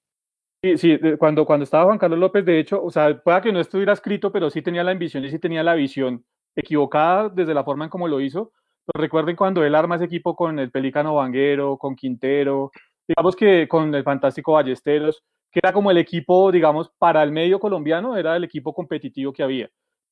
Sí, 0.62 0.78
sí, 0.78 1.00
cuando, 1.18 1.46
cuando 1.46 1.64
estaba 1.64 1.86
Juan 1.86 1.98
Carlos 1.98 2.20
López, 2.20 2.44
de 2.44 2.60
hecho, 2.60 2.84
o 2.84 2.92
sea, 2.92 3.18
pueda 3.22 3.42
que 3.42 3.54
no 3.54 3.62
estuviera 3.62 3.94
escrito, 3.94 4.32
pero 4.32 4.50
sí 4.50 4.62
tenía 4.62 4.84
la 4.84 4.92
ambición 4.92 5.24
y 5.24 5.30
sí 5.30 5.40
tenía 5.40 5.64
la 5.64 5.74
visión 5.74 6.26
equivocada 6.54 7.30
desde 7.30 7.54
la 7.54 7.64
forma 7.64 7.86
en 7.86 7.90
cómo 7.90 8.08
lo 8.08 8.20
hizo. 8.20 8.52
recuerden 8.94 9.36
cuando 9.36 9.64
él 9.64 9.76
arma 9.76 9.96
ese 9.96 10.06
equipo 10.06 10.36
con 10.36 10.60
el 10.60 10.72
Pelícano 10.72 11.16
Vanguero, 11.16 11.78
con 11.78 11.96
Quintero, 11.96 12.72
digamos 13.08 13.36
que 13.36 13.68
con 13.68 13.94
el 13.96 14.04
fantástico 14.04 14.54
Ballesteros, 14.54 15.24
que 15.52 15.60
era 15.64 15.74
como 15.74 15.92
el 15.92 15.98
equipo, 15.98 16.52
digamos, 16.52 16.92
para 16.98 17.24
el 17.24 17.32
medio 17.32 17.60
colombiano, 17.60 18.18
era 18.18 18.36
el 18.36 18.44
equipo 18.44 18.74
competitivo 18.74 19.34
que 19.34 19.44
había. 19.44 19.70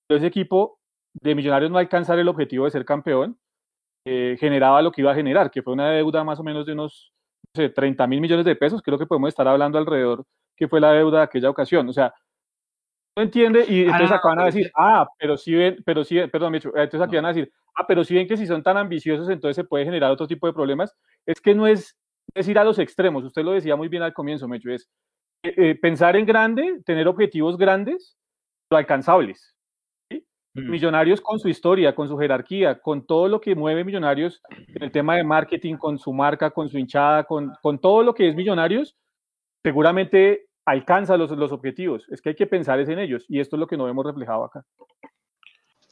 Pero 0.08 0.18
ese 0.18 0.28
equipo 0.28 0.80
de 1.14 1.36
Millonarios 1.36 1.72
no 1.72 1.78
alcanzar 1.78 2.20
el 2.20 2.28
objetivo 2.28 2.66
de 2.66 2.72
ser 2.72 2.86
campeón, 2.86 3.38
eh, 4.06 4.38
generaba 4.40 4.82
lo 4.82 4.92
que 4.92 5.02
iba 5.02 5.12
a 5.12 5.16
generar, 5.16 5.52
que 5.52 5.62
fue 5.62 5.74
una 5.74 5.92
deuda 5.92 6.24
más 6.24 6.40
o 6.40 6.44
menos 6.44 6.66
de 6.66 6.74
unos 6.74 7.12
no 7.56 7.64
sé, 7.64 7.70
30 7.70 8.08
mil 8.08 8.22
millones 8.22 8.46
de 8.46 8.56
pesos, 8.56 8.82
creo 8.82 8.98
que 8.98 9.06
podemos 9.06 9.30
estar 9.30 9.48
hablando 9.48 9.78
alrededor, 9.78 10.26
que 10.56 10.68
fue 10.68 10.80
la 10.80 10.92
deuda 10.94 11.20
de 11.20 11.24
aquella 11.26 11.50
ocasión. 11.50 11.88
O 11.90 11.94
sea, 11.94 12.14
no 13.18 13.24
entiende 13.24 13.66
y 13.68 13.82
entonces 13.82 14.12
ah, 14.12 14.16
acaban 14.16 14.40
a 14.40 14.46
decir, 14.46 14.72
ah, 14.78 15.08
pero 15.18 15.38
si 15.38 15.54
ven, 15.56 15.78
pero 15.86 16.04
sí, 16.04 16.20
perdón, 16.32 16.56
entonces 16.56 17.02
aquí 17.02 17.16
van 17.16 17.26
a 17.26 17.30
decir, 17.30 17.52
ah, 17.76 17.86
pero 17.88 18.04
si 18.04 18.14
ven 18.14 18.28
que 18.28 18.38
si 18.38 18.46
son 18.46 18.62
tan 18.64 18.78
ambiciosos, 18.78 19.28
entonces 19.30 19.56
se 19.56 19.64
puede 19.64 19.86
generar 19.86 20.12
otro 20.12 20.28
tipo 20.28 20.48
de 20.48 20.54
problemas. 20.54 20.96
Es 21.26 21.42
que 21.42 21.56
no 21.56 21.68
es 21.68 21.98
decir 22.36 22.60
a 22.60 22.64
los 22.64 22.78
extremos, 22.80 23.24
usted 23.24 23.44
lo 23.44 23.54
decía 23.54 23.76
muy 23.76 23.88
bien 23.88 24.04
al 24.04 24.14
comienzo, 24.14 24.48
Mecho, 24.48 24.70
es 24.70 24.88
eh, 25.44 25.54
eh, 25.58 25.76
pensar 25.76 26.16
en 26.16 26.26
grande, 26.26 26.82
tener 26.86 27.08
objetivos 27.08 27.58
grandes, 27.58 28.18
pero 28.68 28.80
alcanzables. 28.80 29.56
Mm. 30.58 30.72
Millonarios 30.72 31.22
con 31.22 31.40
su 31.40 31.50
historia, 31.50 31.94
con 31.94 32.08
su 32.08 32.18
jerarquía, 32.18 32.80
con 32.80 33.06
todo 33.06 33.28
lo 33.28 33.40
que 33.40 33.56
mueve 33.56 33.84
Millonarios 33.84 34.42
en 34.50 34.84
el 34.84 34.92
tema 34.92 35.16
de 35.16 35.24
marketing, 35.24 35.76
con 35.76 36.00
su 36.00 36.12
marca, 36.12 36.50
con 36.50 36.68
su 36.68 36.78
hinchada, 36.78 37.24
con, 37.26 37.54
con 37.62 37.80
todo 37.80 38.04
lo 38.04 38.14
que 38.14 38.28
es 38.28 38.36
Millonarios, 38.36 38.96
seguramente 39.64 40.48
alcanza 40.66 41.16
los, 41.16 41.32
los 41.32 41.52
objetivos. 41.52 42.08
Es 42.10 42.22
que 42.22 42.30
hay 42.30 42.36
que 42.36 42.48
pensar 42.48 42.80
en 42.80 43.00
ellos 43.00 43.26
y 43.30 43.40
esto 43.40 43.56
es 43.56 43.60
lo 43.60 43.68
que 43.68 43.78
no 43.78 43.86
vemos 43.86 44.06
reflejado 44.06 44.46
acá. 44.46 44.66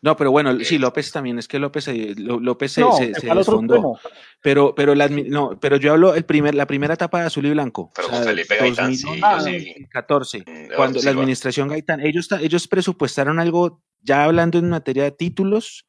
No, 0.05 0.15
pero 0.15 0.29
bueno, 0.29 0.55
sí, 0.59 0.77
López 0.77 1.11
también, 1.11 1.39
es 1.39 1.47
que 1.47 1.57
López, 1.57 1.87
eh, 1.87 2.13
López 2.15 2.73
se, 2.73 2.83
se, 3.15 3.27
desfondó. 3.27 3.99
Pero, 4.39 4.75
pero, 4.75 4.93
no, 4.93 5.59
pero 5.59 5.77
yo 5.77 5.93
hablo 5.93 6.13
el 6.13 6.25
primer, 6.25 6.53
la 6.53 6.67
primera 6.67 6.93
etapa 6.93 7.21
de 7.21 7.25
Azul 7.25 7.47
y 7.47 7.49
Blanco. 7.49 7.91
Pero 7.95 8.09
con 8.09 8.23
Felipe 8.23 8.55
Gaitán, 8.55 8.91
2014, 8.91 10.43
mm, 10.45 10.75
cuando 10.75 11.01
la 11.01 11.09
administración 11.09 11.69
Gaitán, 11.69 12.01
ellos, 12.01 12.31
ellos 12.39 12.67
presupuestaron 12.67 13.39
algo, 13.39 13.81
ya 14.03 14.25
hablando 14.25 14.59
en 14.59 14.69
materia 14.69 15.05
de 15.05 15.11
títulos. 15.11 15.87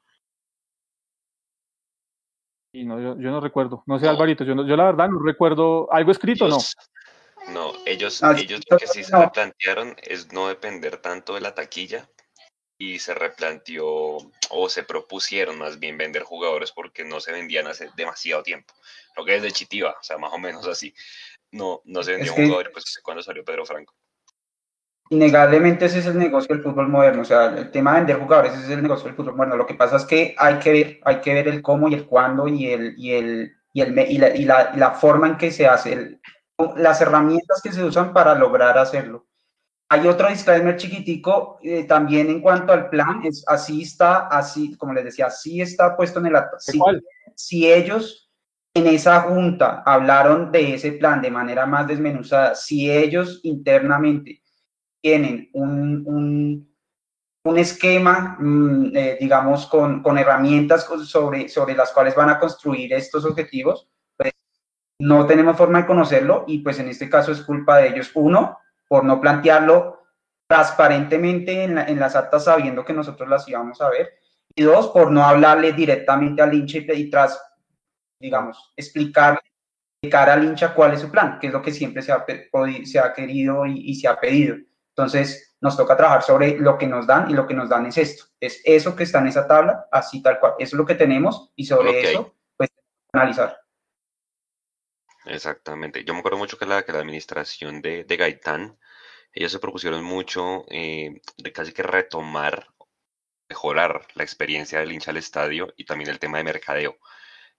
Y 2.73 2.87
no, 2.87 2.99
yo, 2.99 3.17
no 3.17 3.41
recuerdo, 3.43 3.83
no 3.85 3.99
sé, 3.99 4.09
Alvarito, 4.09 4.45
yo, 4.45 4.55
yo 4.67 4.77
la 4.79 4.85
verdad 4.85 5.11
no 5.11 5.19
recuerdo, 5.23 5.93
¿algo 5.93 6.11
escrito 6.11 6.49
no? 6.49 6.57
No, 7.53 7.73
ellos, 7.85 8.23
ah, 8.23 8.35
ellos 8.35 8.63
lo 8.71 8.79
que 8.79 8.87
sí 8.87 9.05
se 9.05 9.13
plantearon 9.29 9.95
es 10.03 10.33
no 10.33 10.49
depender 10.49 10.97
tanto 10.97 11.35
de 11.35 11.43
la 11.43 11.55
taquilla, 11.55 12.09
y 12.79 12.99
se 12.99 13.15
replanteó 13.15 14.19
o 14.51 14.69
se 14.69 14.83
propusieron 14.83 15.59
más 15.59 15.79
bien 15.79 15.97
vender 15.97 16.23
jugadores 16.23 16.73
porque 16.73 17.05
no 17.05 17.21
se 17.21 17.33
vendían 17.33 17.67
hace 17.67 17.91
demasiado 17.97 18.43
tiempo. 18.43 18.75
Lo 19.17 19.25
que 19.25 19.37
es 19.37 19.43
de 19.43 19.53
Chitiva, 19.53 19.97
o 19.99 20.03
sea, 20.03 20.19
más 20.19 20.33
o 20.33 20.39
menos 20.39 20.67
así. 20.67 20.95
No, 21.51 21.81
no 21.85 22.03
se 22.03 22.13
vendió 22.13 22.35
un 22.35 22.47
jugador 22.47 22.71
pues 22.73 23.01
cuando 23.03 23.23
salió 23.23 23.45
Pedro 23.45 23.65
Franco. 23.65 23.95
Innegablemente 25.09 25.87
ese 25.87 26.01
es 26.01 26.07
el 26.07 26.19
negocio 26.19 26.55
del 26.55 26.65
fútbol 26.65 26.89
moderno, 26.89 27.23
o 27.23 27.25
sea, 27.25 27.47
el 27.47 27.71
tema 27.71 27.93
de 27.93 27.99
vender 27.99 28.19
jugadores 28.19 28.55
ese 28.55 28.65
es 28.65 28.71
el 28.71 28.83
negocio 28.83 29.07
del 29.07 29.15
fútbol 29.15 29.37
moderno. 29.37 29.57
Lo 29.57 29.67
que 29.67 29.75
pasa 29.75 29.97
es 29.97 30.05
que 30.05 30.35
hay 30.37 30.59
que 30.59 30.73
ver, 30.73 31.01
hay 31.05 31.21
que 31.21 31.33
ver 31.33 31.49
el 31.49 31.63
cómo 31.63 31.89
y 31.89 31.95
el 31.95 32.07
cuándo 32.07 32.49
y 32.49 32.67
el 32.67 32.95
y 32.99 33.13
el 33.13 33.57
y 33.73 33.83
el 33.83 33.99
y 33.99 34.19
la, 34.19 34.37
y 34.37 34.45
la, 34.45 34.73
la 34.75 34.91
forma 34.93 35.29
en 35.29 35.37
que 35.37 35.53
se 35.53 35.67
hace, 35.67 36.19
las 36.77 37.01
herramientas 37.01 37.61
que 37.63 37.73
se 37.73 37.85
usan 37.85 38.13
para 38.13 38.35
lograr 38.35 38.77
hacerlo. 38.79 39.27
Hay 39.89 40.07
otro 40.07 40.29
disclaimer 40.29 40.77
chiquitico 40.77 41.59
eh, 41.63 41.85
también 41.85 42.29
en 42.29 42.41
cuanto 42.41 42.73
al 42.73 42.89
plan, 42.89 43.21
es 43.25 43.45
así 43.47 43.83
está, 43.83 44.27
así, 44.27 44.77
como 44.77 44.93
les 44.93 45.05
decía, 45.05 45.27
así 45.27 45.61
está 45.61 45.97
puesto 45.97 46.19
en 46.19 46.27
el 46.27 46.37
acto. 46.37 46.57
Si, 46.59 46.81
si 47.37 47.73
ellos 47.73 48.27
en 48.75 48.89
esa 48.89 49.23
junta 49.23 49.83
hablaron 49.87 50.51
de 50.51 50.75
ese 50.75 50.93
plan 50.93 51.23
de 51.23 51.31
manera 51.31 51.67
más 51.67 51.87
desmenuzada, 51.87 52.55
si 52.55 52.91
ellos 52.91 53.41
internamente 53.45 54.43
tienen 55.01 55.49
un, 55.53 56.03
un, 56.05 56.77
un 57.45 57.59
esquema, 57.59 58.37
mm, 58.39 58.97
eh, 58.97 59.17
digamos, 59.21 59.67
con, 59.67 60.03
con 60.03 60.19
herramientas 60.19 60.85
sobre, 61.05 61.49
sobre 61.49 61.75
las 61.75 61.93
cuales 61.93 62.15
van 62.15 62.31
a 62.31 62.39
construir 62.39 62.93
estos 62.93 63.25
objetivos, 63.25 63.89
pues 64.17 64.33
no 64.99 65.27
tenemos 65.27 65.57
forma 65.57 65.81
de 65.83 65.87
conocerlo 65.87 66.45
y 66.47 66.59
pues 66.59 66.79
en 66.81 66.89
este 66.89 67.09
caso 67.09 67.33
es 67.33 67.43
culpa 67.43 67.79
de 67.79 67.89
ellos. 67.89 68.11
Uno, 68.15 68.59
por 68.89 69.05
no 69.05 69.21
plantearlo 69.21 69.97
transparentemente 70.49 71.65
en, 71.65 71.99
las 71.99 72.15
actas 72.15 72.45
sabiendo 72.45 72.85
que 72.85 72.93
nosotros 72.93 73.29
las 73.29 73.49
íbamos 73.49 73.81
a 73.81 73.91
ver. 73.91 74.15
Y 74.55 74.63
dos, 74.63 74.89
por 74.89 75.11
no 75.11 75.25
hablarle 75.25 75.73
directamente 75.73 76.41
al 76.41 76.55
hincha 76.55 76.79
y, 76.79 77.11
tras, 77.11 77.41
digamos, 78.21 78.73
explicarle 78.77 79.41
de 80.03 80.09
cara 80.09 80.35
al 80.35 80.45
hincha 80.45 80.73
cuál 80.73 80.95
es 80.95 81.01
su 81.01 81.11
plan, 81.11 81.39
que 81.41 81.49
es 81.49 81.53
lo 81.53 81.63
que 81.63 81.73
siempre 81.73 82.03
se 82.03 82.13
ha, 82.13 82.25
se 82.85 82.99
ha 82.99 83.13
querido 83.13 83.67
y, 83.67 83.95
se 83.95 84.09
ha 84.09 84.19
pedido. 84.19 84.57
Entonces, 84.91 85.57
nos 85.61 85.77
toca 85.77 85.97
trabajar 85.97 86.23
sobre 86.23 86.59
lo 86.59 86.79
que 86.79 86.87
nos 86.87 87.07
dan 87.07 87.31
y 87.31 87.35
lo 87.35 87.47
que 87.47 87.55
nos 87.55 87.69
dan 87.69 87.87
es 87.87 87.99
esto. 87.99 88.25
Es 88.41 88.63
eso 88.65 88.95
que 88.95 89.03
está 89.03 89.19
en 89.19 89.27
esa 89.27 89.47
tabla, 89.47 89.87
así 89.91 90.23
tal 90.23 90.39
cual. 90.39 90.55
Eso 90.59 90.77
es 90.77 90.79
lo 90.79 90.87
que 90.87 90.95
tenemos 90.95 91.53
y 91.57 91.67
sobre 91.67 92.13
eso, 92.13 92.35
pues, 92.57 92.71
analizar. 93.13 93.66
Exactamente. 95.27 96.05
Yo 96.05 96.13
me 96.15 96.21
acuerdo 96.21 96.39
mucho 96.39 96.57
que 96.59 96.67
la, 96.67 96.85
que 96.85 96.93
la 96.93 97.01
administración 97.01 97.83
de, 97.83 98.05
de 98.05 98.17
Gaitán, 98.17 98.79
ellos 99.33 99.53
se 99.53 99.59
propusieron 99.59 100.05
mucho 100.05 100.65
eh, 100.71 101.21
de 101.39 101.53
casi 101.53 101.73
que 101.73 101.83
retomar, 101.83 102.69
mejorar 103.49 104.07
la 104.15 104.25
experiencia 104.25 104.81
del 104.81 104.93
hincha 104.93 105.13
al 105.13 105.19
estadio 105.19 105.73
y 105.77 105.85
también 105.87 106.11
el 106.11 106.19
tema 106.21 106.39
de 106.39 106.45
mercadeo. 106.45 106.99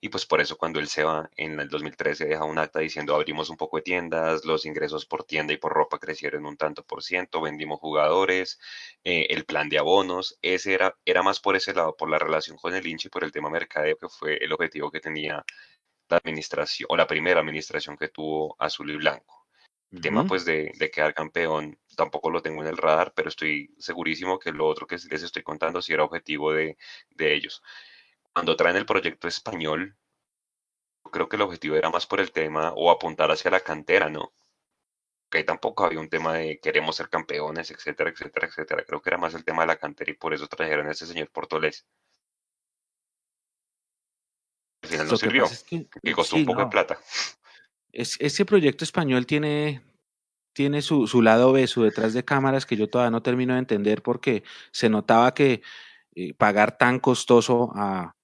y 0.01 0.09
pues 0.09 0.25
por 0.27 0.41
eso 0.41 0.57
cuando 0.57 0.79
él 0.79 0.87
se 0.89 1.03
va 1.05 1.29
en 1.37 1.59
el 1.59 1.69
2013 1.69 2.25
deja 2.25 2.45
un 2.45 2.59
acta 2.59 2.79
diciendo 2.81 3.15
abrimos 3.15 3.49
un 3.51 3.57
poco 3.57 3.77
de 3.77 3.83
tiendas, 3.83 4.45
los 4.45 4.65
ingresos 4.65 5.05
por 5.07 5.23
tienda 5.25 5.53
y 5.53 5.57
por 5.57 5.73
ropa 5.73 5.99
crecieron 5.99 6.45
un 6.47 6.57
tanto 6.57 6.83
por 6.85 7.03
ciento, 7.03 7.41
vendimos 7.41 7.79
jugadores, 7.81 8.59
eh, 9.05 9.27
el 9.31 9.45
plan 9.45 9.69
de 9.69 9.79
abonos, 9.79 10.37
ese 10.43 10.73
era, 10.75 10.97
era 11.05 11.23
más 11.23 11.39
por 11.41 11.55
ese 11.57 11.73
lado, 11.73 11.95
por 11.97 12.09
la 12.09 12.19
relación 12.19 12.57
con 12.57 12.75
el 12.75 12.87
hincha 12.87 13.07
y 13.09 13.11
por 13.11 13.23
el 13.25 13.31
tema 13.33 13.49
mercadeo 13.51 13.97
que 13.97 14.09
fue 14.09 14.37
el 14.43 14.53
objetivo 14.53 14.91
que 14.91 14.99
tenía 15.01 15.45
la 16.09 16.17
administración 16.17 16.87
o 16.89 16.97
la 16.97 17.07
primera 17.07 17.39
administración 17.39 17.97
que 17.97 18.09
tuvo 18.09 18.55
Azul 18.59 18.91
y 18.91 18.97
Blanco. 18.97 19.45
El 19.89 20.01
tema 20.01 20.25
pues 20.25 20.43
de, 20.43 20.73
de, 20.77 20.91
quedar 20.91 21.13
campeón 21.13 21.79
tampoco 21.95 22.29
lo 22.29 22.41
tengo 22.41 22.61
en 22.61 22.67
el 22.67 22.75
radar, 22.75 23.13
pero 23.15 23.29
estoy 23.29 23.73
segurísimo 23.77 24.37
que 24.37 24.51
lo 24.51 24.67
otro 24.67 24.85
que 24.85 24.97
les 25.09 25.23
estoy 25.23 25.43
contando 25.43 25.81
sí 25.81 25.93
era 25.93 26.03
objetivo 26.03 26.51
de, 26.51 26.77
de 27.11 27.33
ellos 27.33 27.63
cuando 28.37 28.55
traen 28.55 28.77
el 28.77 28.85
proyecto 28.85 29.27
español, 29.27 29.97
creo 31.11 31.27
que 31.27 31.37
el 31.37 31.41
objetivo 31.41 31.75
era 31.75 31.89
más 31.89 32.05
por 32.05 32.19
el 32.19 32.31
tema 32.31 32.71
o 32.75 32.91
apuntar 32.91 33.31
hacia 33.31 33.49
la 33.49 33.61
cantera, 33.61 34.11
¿no? 34.11 34.31
Que 35.31 35.43
tampoco 35.43 35.85
había 35.85 35.99
un 35.99 36.07
tema 36.07 36.35
de 36.35 36.59
queremos 36.59 36.97
ser 36.97 37.09
campeones, 37.09 37.71
etcétera, 37.71 38.11
etcétera, 38.11 38.45
etcétera. 38.45 38.83
Creo 38.85 39.01
que 39.01 39.09
era 39.09 39.17
más 39.17 39.33
el 39.33 39.43
tema 39.43 39.63
de 39.63 39.67
la 39.69 39.77
cantera 39.77 40.11
y 40.11 40.13
por 40.13 40.35
eso 40.35 40.47
trajeron 40.47 40.87
a 40.87 40.91
ese 40.91 41.07
señor 41.07 41.31
Portolés. 41.31 41.87
Al 44.87 44.91
final 44.91 45.07
no 45.07 45.17
sirvió, 45.17 45.45
que, 45.67 46.11
costó 46.13 46.37
un 46.37 46.45
poco 46.45 46.61
de 46.61 46.67
plata. 46.67 46.97
Es, 47.91 48.15
ese 48.19 48.45
proyecto 48.45 48.83
español 48.83 49.25
tiene, 49.25 49.81
tiene 50.53 50.81
su, 50.81 51.07
su, 51.07 51.21
lado 51.21 51.51
B, 51.51 51.67
su 51.67 51.83
detrás 51.83 52.13
de 52.13 52.23
cámaras, 52.23 52.65
que 52.65 52.77
yo 52.77 52.89
todavía 52.89 53.11
no 53.11 53.21
termino 53.21 53.53
de 53.53 53.59
entender 53.59 54.01
porque 54.01 54.43
se 54.71 54.89
notaba 54.89 55.33
que 55.33 55.61
eh, 56.15 56.33
pagar 56.33 56.77
tan 56.77 56.99
costoso 56.99 57.71
a, 57.75 58.15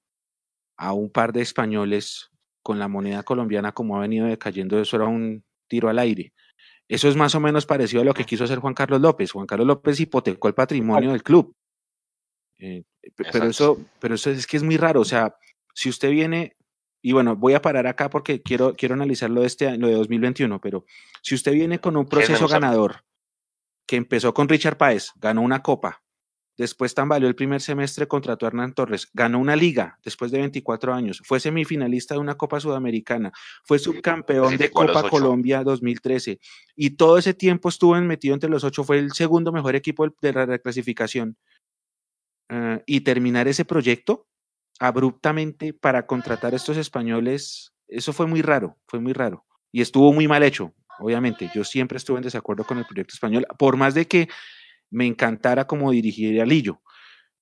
a 0.78 0.94
un 0.94 1.10
par 1.10 1.34
de 1.34 1.42
españoles 1.42 2.30
con 2.62 2.80
la 2.80 2.88
moneda 2.88 3.24
colombiana 3.24 3.74
como 3.74 3.98
ha 3.98 4.02
venido 4.02 4.26
decayendo, 4.28 4.80
eso 4.80 4.96
era 4.96 5.06
un 5.06 5.44
tiro 5.68 5.90
al 5.90 6.00
aire. 6.00 6.34
Eso 6.88 7.10
es 7.10 7.16
más 7.16 7.36
o 7.36 7.40
menos 7.40 7.66
parecido 7.66 8.02
a 8.02 8.06
lo 8.06 8.14
que 8.14 8.26
quiso 8.26 8.44
hacer 8.44 8.60
Juan 8.60 8.74
Carlos 8.74 9.02
López. 9.02 9.32
Juan 9.32 9.48
Carlos 9.48 9.68
López 9.68 10.00
hipotecó 10.00 10.48
el 10.48 10.54
patrimonio 10.54 11.12
del 11.12 11.24
club. 11.24 11.56
Eh, 12.60 12.84
pero 13.32 13.46
eso, 13.46 13.80
pero 14.00 14.16
eso 14.16 14.30
es 14.30 14.46
que 14.46 14.58
es 14.58 14.64
muy 14.64 14.78
raro. 14.78 15.02
O 15.02 15.06
sea, 15.06 15.36
si 15.74 15.90
usted 15.90 16.12
viene, 16.12 16.56
y 17.02 17.12
bueno, 17.12 17.36
voy 17.36 17.54
a 17.54 17.62
parar 17.62 17.88
acá 17.88 18.10
porque 18.10 18.42
quiero, 18.42 18.76
quiero 18.76 18.96
analizar 18.96 19.30
lo 19.30 19.42
de 19.42 19.48
este 19.48 19.78
lo 19.78 19.88
de 19.88 19.96
2021, 19.96 20.62
pero 20.62 20.86
si 21.22 21.36
usted 21.36 21.54
viene 21.54 21.80
con 21.80 21.98
un 21.98 22.06
proceso 22.06 22.48
ganador 22.48 23.04
que 23.86 23.98
empezó 23.98 24.34
con 24.34 24.48
Richard 24.48 24.78
Páez, 24.78 25.12
ganó 25.16 25.42
una 25.42 25.62
copa, 25.62 26.04
Después 26.56 26.94
tambaleó 26.94 27.28
el 27.28 27.36
primer 27.36 27.62
semestre, 27.62 28.08
contrató 28.08 28.46
a 28.46 28.50
Hernán 28.50 28.74
Torres, 28.74 29.10
ganó 29.12 29.40
una 29.40 29.56
liga 29.56 29.98
después 30.04 30.32
de 30.32 30.38
24 30.38 30.94
años, 30.94 31.22
fue 31.26 31.40
semifinalista 31.40 32.14
de 32.14 32.20
una 32.20 32.36
Copa 32.36 32.60
Sudamericana, 32.60 33.32
fue 33.64 33.80
subcampeón 33.80 34.58
de 34.58 34.70
Copa 34.70 35.10
Colombia 35.10 35.64
2013 35.64 36.40
y 36.76 36.92
todo 36.92 37.18
ese 37.18 37.34
tiempo 37.34 37.70
estuvo 37.70 38.00
metido 38.02 38.36
entre 38.36 38.52
los 38.52 38.64
ocho, 38.64 38.84
fue 38.84 39.00
el 39.00 39.14
segundo 39.14 39.52
mejor 39.52 39.76
equipo 39.76 40.08
de 40.22 40.34
la 40.34 40.46
reclasificación. 40.46 41.38
Eh, 42.50 42.84
y 42.86 43.02
terminar 43.02 43.48
ese 43.48 43.66
proyecto 43.66 44.28
abruptamente 44.84 45.74
para 45.74 46.06
contratar 46.06 46.52
a 46.52 46.58
estos 46.58 46.76
españoles, 46.76 47.74
eso 47.88 48.12
fue 48.12 48.28
muy 48.28 48.42
raro, 48.42 48.78
fue 48.86 49.00
muy 49.00 49.14
raro 49.14 49.46
y 49.72 49.82
estuvo 49.82 50.12
muy 50.12 50.28
mal 50.28 50.44
hecho. 50.44 50.74
Obviamente, 51.00 51.50
yo 51.56 51.64
siempre 51.64 51.98
estuve 51.98 52.18
en 52.18 52.24
desacuerdo 52.24 52.66
con 52.66 52.78
el 52.78 52.86
proyecto 52.86 53.14
español, 53.14 53.48
por 53.58 53.78
más 53.78 53.94
de 53.94 54.08
que 54.10 54.28
me 54.92 55.08
encantara 55.08 55.66
como 55.66 55.90
dirigir 55.92 56.40
a 56.42 56.46
Lillo, 56.46 56.82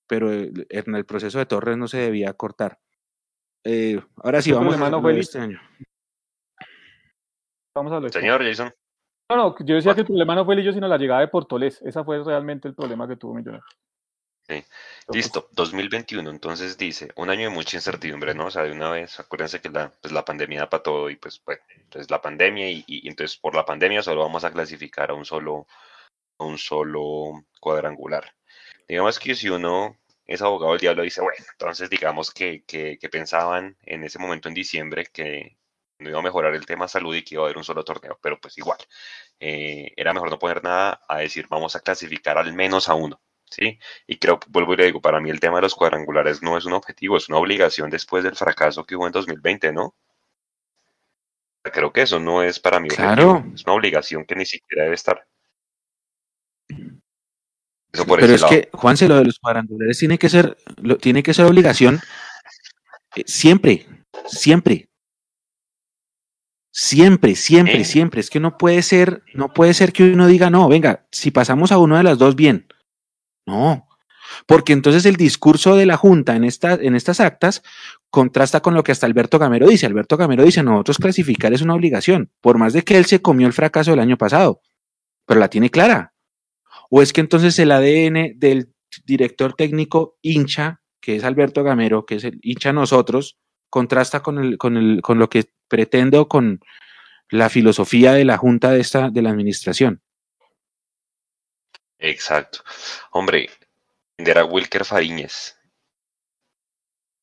pero 0.06 0.32
en 0.32 0.96
el 0.96 1.06
proceso 1.06 1.40
de 1.40 1.48
Torres 1.48 1.78
no 1.78 1.88
se 1.88 1.98
debía 1.98 2.32
cortar. 2.34 2.78
Eh, 3.64 4.00
ahora 4.18 4.40
sí, 4.44 4.52
vamos 4.52 4.80
a 4.80 4.90
no 4.92 5.02
fue 5.02 5.20
este 5.20 5.40
año. 5.40 5.60
Vamos 7.76 7.92
a 7.92 8.00
ver. 8.00 8.12
Señor 8.12 8.44
Jason. 8.44 8.72
No, 9.32 9.36
no, 9.36 9.56
yo 9.66 9.76
decía 9.76 9.96
que 9.96 10.02
el 10.02 10.08
problema 10.08 10.36
no 10.36 10.46
fue 10.46 10.56
Lillo, 10.56 10.74
sino 10.74 10.88
la 10.88 10.98
llegada 10.98 11.22
de 11.22 11.28
Portolés. 11.28 11.82
Esa 11.82 12.04
fue 12.04 12.24
realmente 12.24 12.68
el 12.68 12.76
problema 12.76 13.08
que 13.08 13.16
tuvo 13.16 13.34
Millonarios. 13.34 13.66
Sí. 14.52 14.66
Listo, 15.14 15.48
2021, 15.52 16.30
entonces 16.30 16.78
dice, 16.78 17.10
un 17.16 17.30
año 17.30 17.50
de 17.50 17.56
mucha 17.56 17.78
incertidumbre, 17.78 18.34
¿no? 18.34 18.48
O 18.48 18.52
sea, 18.52 18.64
de 18.64 18.72
una 18.72 18.90
vez, 18.92 19.20
acuérdense 19.20 19.62
que 19.62 19.70
la, 19.70 19.92
pues, 20.02 20.12
la 20.12 20.26
pandemia 20.26 20.62
da 20.62 20.70
para 20.70 20.84
todo 20.84 21.10
y 21.10 21.16
pues, 21.16 21.42
bueno, 21.46 21.62
entonces 21.76 22.12
la 22.12 22.22
pandemia 22.22 22.70
y, 22.70 22.84
y, 22.88 23.08
entonces 23.08 23.38
por 23.38 23.56
la 23.56 23.66
pandemia 23.66 24.04
solo 24.04 24.22
vamos 24.22 24.44
a 24.44 24.52
clasificar 24.52 25.12
a 25.12 25.14
un 25.14 25.26
solo, 25.26 25.68
un 26.40 26.58
solo 26.58 27.46
cuadrangular. 27.60 28.36
Digamos 28.88 29.20
que 29.20 29.36
si 29.36 29.50
uno 29.50 29.98
es 30.26 30.42
abogado 30.42 30.72
del 30.74 30.82
diablo, 30.82 31.04
dice, 31.04 31.22
bueno, 31.22 31.46
entonces 31.52 31.90
digamos 31.90 32.32
que, 32.32 32.64
que, 32.66 32.98
pensaban 33.10 33.78
en 33.84 34.04
ese 34.04 34.20
momento 34.20 34.48
en 34.50 34.54
diciembre 34.54 35.06
que 35.06 35.58
no 36.00 36.10
iba 36.10 36.20
a 36.20 36.24
mejorar 36.24 36.56
el 36.56 36.66
tema 36.66 36.88
salud 36.88 37.16
y 37.16 37.24
que 37.24 37.36
iba 37.36 37.44
a 37.44 37.46
haber 37.46 37.58
un 37.58 37.64
solo 37.64 37.84
torneo, 37.84 38.20
pero 38.22 38.40
pues 38.40 38.58
igual, 38.58 38.80
eh, 39.40 39.94
era 39.96 40.14
mejor 40.14 40.30
no 40.32 40.40
poner 40.40 40.64
nada 40.64 41.02
a 41.08 41.20
decir, 41.20 41.48
vamos 41.50 41.76
a 41.76 41.82
clasificar 41.82 42.38
al 42.38 42.54
menos 42.54 42.90
a 42.90 42.96
uno. 42.96 43.22
¿Sí? 43.52 43.78
Y 44.08 44.18
creo, 44.18 44.40
vuelvo 44.48 44.74
y 44.74 44.78
le 44.78 44.86
digo, 44.86 45.02
para 45.02 45.20
mí 45.20 45.30
el 45.30 45.42
tema 45.42 45.58
de 45.58 45.64
los 45.64 45.76
cuadrangulares 45.76 46.42
no 46.42 46.58
es 46.58 46.66
un 46.66 46.74
objetivo, 46.74 47.18
es 47.18 47.28
una 47.28 47.38
obligación 47.38 47.90
después 47.90 48.24
del 48.24 48.36
fracaso 48.36 48.86
que 48.86 48.96
hubo 48.96 49.06
en 49.08 49.12
2020, 49.12 49.74
¿no? 49.74 49.94
Creo 51.64 51.92
que 51.92 52.04
eso 52.04 52.20
no 52.20 52.42
es 52.42 52.60
para 52.60 52.80
mí 52.80 52.88
claro. 52.88 53.46
es 53.54 53.66
una 53.66 53.74
obligación 53.74 54.26
que 54.26 54.36
ni 54.36 54.46
siquiera 54.46 54.84
debe 54.84 54.96
estar. 54.96 55.28
Pero 57.92 58.26
es 58.26 58.44
que, 58.46 58.70
Juanse, 58.72 59.08
lo 59.08 59.18
de 59.18 59.26
los 59.26 59.38
cuadrangulares 59.38 60.00
tiene 60.00 60.18
que 60.18 60.30
ser, 60.30 60.58
lo, 60.78 60.98
tiene 60.98 61.24
que 61.24 61.34
ser 61.34 61.46
obligación 61.46 62.00
eh, 63.16 63.24
siempre, 63.26 63.86
siempre. 64.28 64.88
Siempre, 66.74 67.36
siempre, 67.36 67.84
siempre. 67.84 68.22
Es 68.22 68.30
que 68.30 68.40
no 68.40 68.58
puede 68.58 68.82
ser, 68.82 69.24
no 69.34 69.52
puede 69.54 69.74
ser 69.74 69.92
que 69.92 70.04
uno 70.04 70.28
diga, 70.28 70.50
no, 70.50 70.70
venga, 70.70 71.06
si 71.12 71.30
pasamos 71.30 71.72
a 71.74 71.78
uno 71.78 71.98
de 71.98 72.04
las 72.04 72.18
dos, 72.18 72.36
bien. 72.36 72.66
No. 73.46 73.88
Porque 74.46 74.74
entonces 74.74 75.06
el 75.06 75.16
discurso 75.16 75.76
de 75.76 75.86
la 75.86 75.98
Junta 75.98 76.36
en, 76.36 76.44
en 76.44 76.96
estas 76.96 77.20
actas 77.20 77.64
contrasta 78.10 78.62
con 78.62 78.74
lo 78.74 78.84
que 78.84 78.92
hasta 78.92 79.06
Alberto 79.06 79.40
Gamero 79.40 79.68
dice. 79.68 79.86
Alberto 79.86 80.18
Gamero 80.18 80.44
dice, 80.44 80.64
nosotros 80.64 80.98
clasificar 80.98 81.54
es 81.54 81.62
una 81.62 81.76
obligación, 81.76 82.30
por 82.42 82.58
más 82.58 82.74
de 82.74 82.84
que 82.84 82.98
él 82.98 83.06
se 83.06 83.22
comió 83.22 83.48
el 83.48 83.54
fracaso 83.54 83.92
del 83.92 84.00
año 84.00 84.18
pasado, 84.18 84.62
pero 85.26 85.40
la 85.40 85.50
tiene 85.50 85.70
clara. 85.70 86.14
¿O 86.90 87.02
es 87.02 87.14
que 87.14 87.22
entonces 87.22 87.58
el 87.60 87.72
ADN 87.72 88.34
del 88.38 88.74
director 89.06 89.54
técnico 89.54 90.18
hincha, 90.22 90.82
que 91.00 91.16
es 91.16 91.24
Alberto 91.24 91.64
Gamero, 91.64 92.06
que 92.06 92.16
es 92.16 92.24
el 92.26 92.40
hincha 92.44 92.74
nosotros, 92.74 93.38
contrasta 93.70 94.22
con, 94.22 94.38
el, 94.40 94.58
con, 94.58 94.78
el, 94.78 95.02
con 95.02 95.18
lo 95.18 95.30
que 95.30 95.46
pretende 95.70 96.18
o 96.18 96.28
con 96.28 96.60
la 97.30 97.50
filosofía 97.50 98.12
de 98.12 98.26
la 98.26 98.38
junta 98.38 98.72
de, 98.72 98.82
esta, 98.82 99.10
de 99.10 99.22
la 99.22 99.30
administración? 99.30 100.02
Exacto. 102.02 102.64
Hombre, 103.12 103.50
era 104.18 104.44
Wilker 104.46 104.86
Fariñez. 104.86 105.58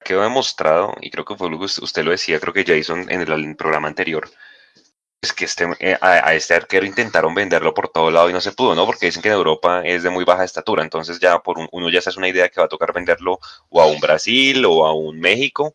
Quedó 0.04 0.22
demostrado, 0.22 0.94
y 1.00 1.10
creo 1.10 1.24
que 1.24 1.36
fue 1.36 1.48
usted 1.54 2.04
lo 2.04 2.12
decía, 2.12 2.40
creo 2.40 2.54
que 2.54 2.64
Jason 2.64 3.10
en 3.10 3.20
el 3.20 3.56
programa 3.56 3.88
anterior, 3.88 4.30
es 5.20 5.32
que 5.32 5.44
este, 5.44 5.66
eh, 5.80 5.98
a, 6.00 6.34
este 6.34 6.54
arquero 6.54 6.86
intentaron 6.86 7.34
venderlo 7.34 7.74
por 7.74 7.88
todo 7.88 8.10
lado 8.10 8.30
y 8.30 8.32
no 8.32 8.40
se 8.40 8.52
pudo, 8.52 8.74
¿no? 8.76 8.86
Porque 8.86 9.06
dicen 9.06 9.20
que 9.20 9.28
en 9.28 9.34
Europa 9.34 9.82
es 9.84 10.04
de 10.04 10.10
muy 10.10 10.24
baja 10.24 10.44
estatura, 10.44 10.84
entonces 10.84 11.18
ya 11.18 11.40
por 11.40 11.56
uno 11.72 11.90
ya 11.90 12.00
se 12.00 12.10
hace 12.10 12.18
una 12.18 12.28
idea 12.28 12.48
que 12.48 12.60
va 12.60 12.66
a 12.66 12.68
tocar 12.68 12.92
venderlo 12.92 13.40
o 13.68 13.82
a 13.82 13.86
un 13.86 14.00
Brasil 14.00 14.64
o 14.64 14.86
a 14.86 14.94
un 14.94 15.18
México, 15.18 15.74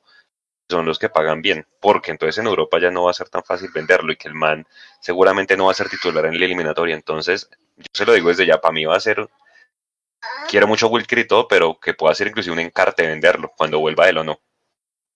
son 0.70 0.86
los 0.86 1.00
que 1.00 1.10
pagan 1.10 1.42
bien, 1.42 1.66
porque 1.80 2.12
entonces 2.12 2.38
en 2.40 2.48
Europa 2.48 2.80
ya 2.80 2.90
no 2.90 3.04
va 3.04 3.12
a 3.12 3.16
ser 3.16 3.30
tan 3.30 3.44
fácil 3.44 3.70
venderlo 3.74 4.12
y 4.12 4.16
que 4.16 4.28
el 4.28 4.34
man 4.34 4.66
seguramente 5.00 5.56
no 5.58 5.66
va 5.66 5.72
a 5.72 5.76
ser 5.76 5.90
titular 5.90 6.26
en 6.26 6.40
la 6.40 6.46
eliminatoria, 6.46 6.96
entonces 6.96 7.50
yo 7.78 7.86
se 7.94 8.06
lo 8.06 8.14
digo 8.14 8.30
desde 8.30 8.46
ya, 8.46 8.60
para 8.60 8.74
mí 8.74 8.86
va 8.86 8.96
a 8.96 9.00
ser, 9.00 9.28
quiero 10.50 10.68
mucho 10.68 10.88
Wilker 10.88 11.20
y 11.20 11.28
todo, 11.28 11.48
pero 11.48 11.78
que 11.80 11.94
pueda 11.94 12.16
ser 12.16 12.28
inclusive 12.28 12.54
un 12.54 12.60
encarte 12.60 13.06
venderlo 13.06 13.52
cuando 13.56 13.80
vuelva 13.80 14.10
él 14.10 14.18
o 14.20 14.24
no. 14.24 14.40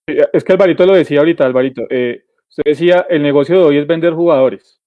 Es 0.06 0.42
que 0.44 0.52
Alvarito 0.52 0.86
lo 0.86 0.94
decía 0.94 1.18
ahorita, 1.18 1.44
Alvarito, 1.44 1.82
eh, 1.90 2.24
Usted 2.58 2.62
decía, 2.64 3.06
el 3.08 3.22
negocio 3.22 3.56
de 3.56 3.64
hoy 3.64 3.78
es 3.78 3.86
vender 3.86 4.14
jugadores. 4.14 4.80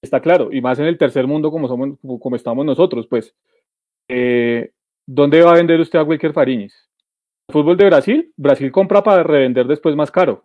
Está 0.00 0.20
claro, 0.20 0.50
y 0.52 0.60
más 0.60 0.78
en 0.78 0.86
el 0.86 0.96
tercer 0.96 1.26
mundo 1.26 1.50
como, 1.50 1.68
somos, 1.68 1.98
como 2.20 2.36
estamos 2.36 2.64
nosotros, 2.64 3.06
pues. 3.06 3.34
Eh, 4.08 4.70
¿Dónde 5.06 5.42
va 5.42 5.52
a 5.52 5.56
vender 5.56 5.80
usted 5.80 5.98
a 5.98 6.04
Wilker 6.04 6.32
Fariñez? 6.32 6.87
¿Fútbol 7.50 7.76
de 7.76 7.86
Brasil? 7.86 8.32
Brasil 8.36 8.70
compra 8.70 9.02
para 9.02 9.22
revender 9.22 9.66
después 9.66 9.96
más 9.96 10.10
caro. 10.10 10.44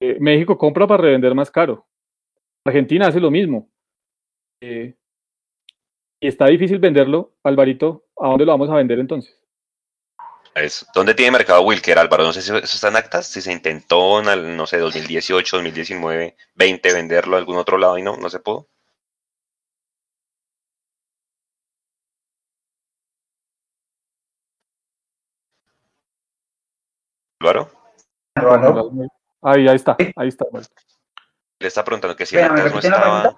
Eh, 0.00 0.16
México 0.20 0.56
compra 0.56 0.86
para 0.86 1.02
revender 1.02 1.34
más 1.34 1.50
caro. 1.50 1.86
Argentina 2.64 3.08
hace 3.08 3.20
lo 3.20 3.30
mismo. 3.30 3.68
Eh, 4.62 4.94
y 6.20 6.28
está 6.28 6.46
difícil 6.46 6.78
venderlo, 6.78 7.34
Alvarito. 7.42 8.04
¿A 8.16 8.28
dónde 8.28 8.44
lo 8.44 8.52
vamos 8.52 8.70
a 8.70 8.76
vender 8.76 8.98
entonces? 8.98 9.40
¿Dónde 10.94 11.14
tiene 11.14 11.32
mercado 11.32 11.62
Wilker, 11.62 11.98
Álvaro? 11.98 12.24
No 12.24 12.32
sé 12.32 12.42
si 12.42 12.50
eso 12.50 12.58
está 12.58 12.88
en 12.88 12.96
actas, 12.96 13.26
si 13.26 13.40
se 13.40 13.52
intentó 13.52 14.20
en, 14.20 14.56
no 14.56 14.66
sé, 14.66 14.78
2018, 14.78 15.56
2019, 15.56 16.36
20 16.54 16.92
venderlo 16.92 17.36
a 17.36 17.38
algún 17.38 17.56
otro 17.56 17.78
lado 17.78 17.96
y 17.98 18.02
no, 18.02 18.16
no 18.16 18.28
se 18.28 18.40
pudo. 18.40 18.68
Álvaro. 27.40 27.70
Ahí, 29.42 29.66
ahí 29.66 29.76
está, 29.76 29.96
ahí 30.16 30.28
está. 30.28 30.44
Le 31.58 31.68
está 31.68 31.84
preguntando 31.84 32.14
que 32.14 32.26
si 32.26 32.36
en 32.36 32.44
actas 32.44 32.72
no 32.72 32.78
estaba, 32.78 33.36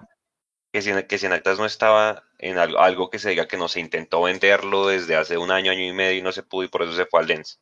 que 0.71 0.81
si, 0.81 1.03
que 1.03 1.17
si 1.17 1.25
en 1.25 1.33
actas 1.33 1.57
no 1.57 1.65
estaba 1.65 2.23
en 2.37 2.57
algo, 2.57 2.79
algo, 2.79 3.09
que 3.09 3.19
se 3.19 3.29
diga 3.29 3.47
que 3.47 3.57
no 3.57 3.69
se 3.69 3.79
intentó 3.79 4.21
venderlo 4.23 4.87
desde 4.87 5.15
hace 5.15 5.37
un 5.37 5.51
año, 5.51 5.71
año 5.71 5.83
y 5.83 5.93
medio 5.93 6.17
y 6.17 6.21
no 6.21 6.31
se 6.31 6.43
pudo 6.43 6.65
y 6.65 6.67
por 6.67 6.83
eso 6.83 6.93
se 6.93 7.05
fue 7.05 7.21
al 7.21 7.27
Lens. 7.27 7.61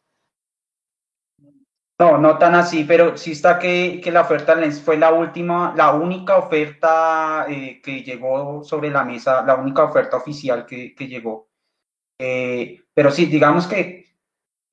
No, 1.99 2.17
no 2.17 2.39
tan 2.39 2.55
así, 2.55 2.83
pero 2.83 3.15
sí 3.15 3.33
está 3.33 3.59
que, 3.59 4.01
que 4.03 4.11
la 4.11 4.21
oferta 4.21 4.55
Lens 4.55 4.81
fue 4.81 4.97
la 4.97 5.13
última, 5.13 5.75
la 5.77 5.93
única 5.93 6.37
oferta 6.37 7.45
eh, 7.47 7.79
que 7.83 8.01
llegó 8.01 8.63
sobre 8.63 8.89
la 8.89 9.03
mesa, 9.03 9.43
la 9.43 9.53
única 9.53 9.83
oferta 9.83 10.17
oficial 10.17 10.65
que, 10.65 10.95
que 10.95 11.07
llegó. 11.07 11.49
Eh, 12.19 12.81
pero 12.91 13.11
sí, 13.11 13.27
digamos 13.27 13.67
que 13.67 14.10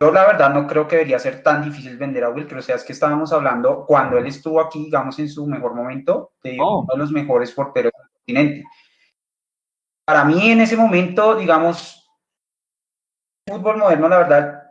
yo 0.01 0.13
la 0.13 0.27
verdad 0.27 0.55
no 0.55 0.67
creo 0.67 0.87
que 0.87 0.97
debería 0.97 1.19
ser 1.19 1.43
tan 1.43 1.63
difícil 1.65 1.97
vender 1.97 2.23
a 2.23 2.31
Wilker, 2.31 2.59
o 2.59 2.63
sea, 2.63 2.77
es 2.77 2.85
que 2.85 2.93
estábamos 2.93 3.33
hablando 3.33 3.85
cuando 3.85 4.17
él 4.17 4.27
estuvo 4.27 4.61
aquí, 4.61 4.85
digamos, 4.85 5.19
en 5.19 5.29
su 5.29 5.47
mejor 5.47 5.75
momento, 5.75 6.33
de 6.43 6.57
oh. 6.61 6.81
uno 6.81 6.89
de 6.93 6.99
los 6.99 7.11
mejores 7.11 7.51
porteros 7.51 7.93
del 7.93 8.09
continente. 8.13 8.65
Para 10.07 10.25
mí 10.25 10.51
en 10.51 10.61
ese 10.61 10.77
momento, 10.77 11.35
digamos, 11.35 12.09
fútbol 13.47 13.79
moderno, 13.79 14.09
la 14.09 14.19
verdad, 14.19 14.63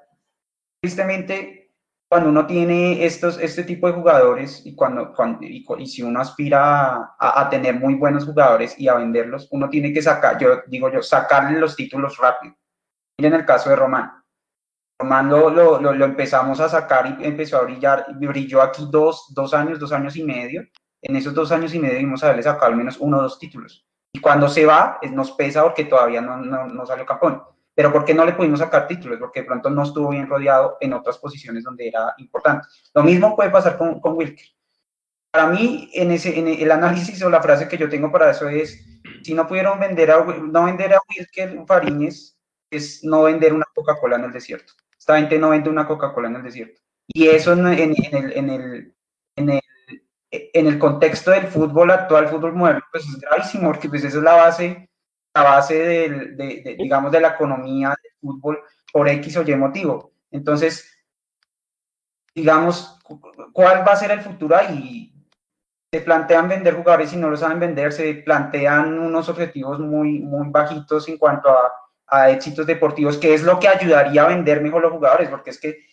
tristemente, 0.82 1.74
cuando 2.10 2.30
uno 2.30 2.48
tiene 2.48 3.06
estos, 3.06 3.38
este 3.38 3.64
tipo 3.64 3.88
de 3.88 3.94
jugadores 3.94 4.66
y, 4.66 4.76
cuando, 4.76 5.14
cuando 5.14 5.44
y, 5.44 5.88
si 5.88 6.04
uno 6.04 6.22
aspira 6.22 6.96
a, 7.20 7.42
a, 7.42 7.50
tener 7.50 7.76
muy 7.76 7.96
buenos 7.96 8.24
jugadores 8.24 8.80
y 8.80 8.88
a 8.88 8.94
venderlos, 8.94 9.50
uno 9.52 9.70
tiene 9.70 9.92
que 9.92 10.02
sacar, 10.02 10.38
yo 10.40 10.62
digo 10.68 10.90
yo, 10.90 11.02
sacarle 11.02 11.60
los 11.60 11.76
títulos 11.76 12.18
rápido. 12.18 12.56
Miren 13.18 13.34
el 13.34 13.46
caso 13.46 13.70
de 13.70 13.76
Román 13.76 14.18
Román 15.00 15.30
lo, 15.30 15.50
lo, 15.50 15.80
lo, 15.80 16.06
empezamos 16.06 16.60
a 16.60 16.70
sacar 16.70 17.18
y 17.20 17.26
empezó 17.26 17.58
a 17.58 17.62
brillar, 17.62 18.08
brilló 18.20 18.62
aquí 18.62 18.88
dos, 18.90 19.32
dos 19.34 19.54
años, 19.54 19.80
dos 19.80 19.92
años 19.92 20.16
y 20.16 20.24
medio. 20.24 20.64
En 21.02 21.16
esos 21.16 21.34
dos 21.36 21.52
años 21.52 21.74
y 21.76 21.80
medio 21.80 22.00
vimos 22.00 22.24
haberle 22.24 22.42
sacado 22.42 22.72
al 22.72 22.78
menos 22.78 22.98
uno 23.00 23.20
o 23.20 23.22
dos 23.22 23.38
títulos. 23.38 23.88
Y 24.12 24.20
cuando 24.20 24.50
se 24.50 24.66
va, 24.66 25.00
nos 25.12 25.32
pesa 25.32 25.62
porque 25.62 25.86
todavía 25.86 26.22
no, 26.22 26.38
no, 26.38 26.68
no 26.68 26.86
salió 26.86 27.06
campeón. 27.06 27.44
Pero 27.76 27.92
¿por 27.92 28.06
qué 28.06 28.16
no 28.16 28.26
le 28.26 28.34
pudimos 28.34 28.60
sacar 28.60 28.88
títulos? 28.88 29.20
Porque 29.20 29.42
de 29.42 29.46
pronto 29.46 29.70
no 29.70 29.84
estuvo 29.84 30.10
bien 30.10 30.28
rodeado 30.28 30.78
en 30.82 30.94
otras 30.94 31.20
posiciones 31.20 31.64
donde 31.64 31.88
era 31.90 32.16
importante. 32.18 32.68
Lo 32.96 33.04
mismo 33.04 33.36
puede 33.36 33.52
pasar 33.52 33.78
con, 33.78 34.00
con 34.00 34.18
Wilker. 34.18 34.48
Para 35.30 35.46
mí, 35.46 35.92
en, 35.94 36.10
ese, 36.10 36.40
en 36.40 36.48
el 36.48 36.72
análisis 36.72 37.22
o 37.22 37.30
la 37.30 37.40
frase 37.40 37.68
que 37.68 37.78
yo 37.78 37.88
tengo 37.88 38.12
para 38.12 38.32
eso 38.32 38.50
es, 38.50 38.84
si 39.22 39.36
no 39.36 39.46
pudieron 39.46 39.80
vender 39.80 40.10
a, 40.10 40.24
no 40.24 40.66
vender 40.66 40.96
a 40.96 41.02
Wilker 41.08 41.64
Fariñez, 41.68 42.36
es 42.72 43.04
no 43.04 43.24
vender 43.24 43.54
una 43.54 43.66
Coca-Cola 43.76 44.16
en 44.16 44.24
el 44.24 44.32
desierto. 44.32 44.74
Esta 45.08 45.20
gente 45.20 45.40
no 45.40 45.52
vende 45.52 45.70
una 45.70 45.88
Coca-Cola 45.88 46.28
en 46.28 46.36
el 46.36 46.44
desierto. 46.44 46.82
Y 47.08 47.30
eso 47.30 47.54
en, 47.54 47.66
el, 47.66 47.80
en, 47.80 48.50
el, 48.50 48.94
en, 49.38 49.50
el, 49.50 49.62
en 50.30 50.68
el 50.68 50.78
contexto 50.78 51.32
del 51.32 51.48
fútbol 51.48 51.92
actual, 51.92 52.28
fútbol 52.28 52.52
moderno, 52.52 52.82
pues 52.92 53.06
es 53.08 53.18
gravísimo, 53.18 53.72
porque 53.72 53.88
pues 53.88 54.04
esa 54.04 54.18
es 54.18 54.24
la 54.24 54.34
base, 54.34 54.90
la 55.34 55.44
base 55.44 55.76
del, 55.76 56.36
de, 56.36 56.76
digamos, 56.78 57.10
de 57.14 57.22
la 57.22 57.30
economía 57.30 57.96
del 58.04 58.12
fútbol 58.20 58.60
por 58.92 59.08
X 59.08 59.38
o 59.38 59.44
Y 59.44 59.56
motivo. 59.56 60.12
Entonces, 60.30 60.94
digamos, 62.36 63.00
¿cuál 63.54 63.88
va 63.88 63.94
a 63.94 63.96
ser 63.96 64.12
el 64.12 64.20
futuro 64.20 64.58
ahí? 64.58 65.14
Se 65.90 66.02
plantean 66.02 66.50
vender 66.50 66.76
jugadores 66.76 67.14
y 67.14 67.16
no 67.16 67.30
lo 67.30 67.38
saben 67.38 67.62
vender, 67.62 67.94
se 67.94 68.14
plantean 68.14 69.00
unos 69.00 69.30
objetivos 69.30 69.80
muy, 69.80 70.20
muy 70.20 70.50
bajitos 70.50 71.08
en 71.08 71.18
cuanto 71.18 71.48
a 71.48 71.72
a 72.08 72.30
éxitos 72.30 72.66
deportivos, 72.66 73.18
que 73.18 73.34
es 73.34 73.44
lo 73.44 73.60
que 73.60 73.68
ayudaría 73.68 74.24
a 74.24 74.28
vender 74.28 74.62
mejor 74.62 74.82
los 74.82 74.94
jugadores, 74.94 75.30
porque 75.30 75.50
es 75.50 75.60
que 75.60 75.86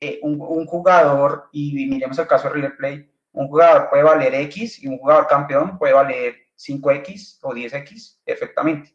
eh, 0.00 0.18
un, 0.22 0.40
un, 0.40 0.66
jugador, 0.66 1.48
y 1.52 1.86
miremos 1.86 2.18
el 2.18 2.26
caso 2.26 2.48
de 2.48 2.54
River 2.54 2.76
Plate, 2.76 3.14
un 3.32 3.48
jugador 3.48 3.88
puede 3.90 4.02
valer 4.02 4.34
X 4.34 4.82
y 4.82 4.88
un 4.88 4.98
jugador 4.98 5.26
campeón 5.26 5.78
puede 5.78 5.92
valer 5.92 6.36
5X 6.56 7.38
o 7.42 7.52
10X 7.52 8.18
perfectamente. 8.24 8.94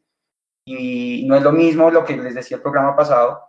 Y 0.66 1.26
no 1.28 1.36
es 1.36 1.44
lo 1.44 1.52
mismo 1.52 1.90
lo 1.90 2.06
que 2.06 2.16
les 2.16 2.36
decía 2.36 2.58
el 2.58 2.64
programa 2.64 2.96
pasado, 2.96 3.42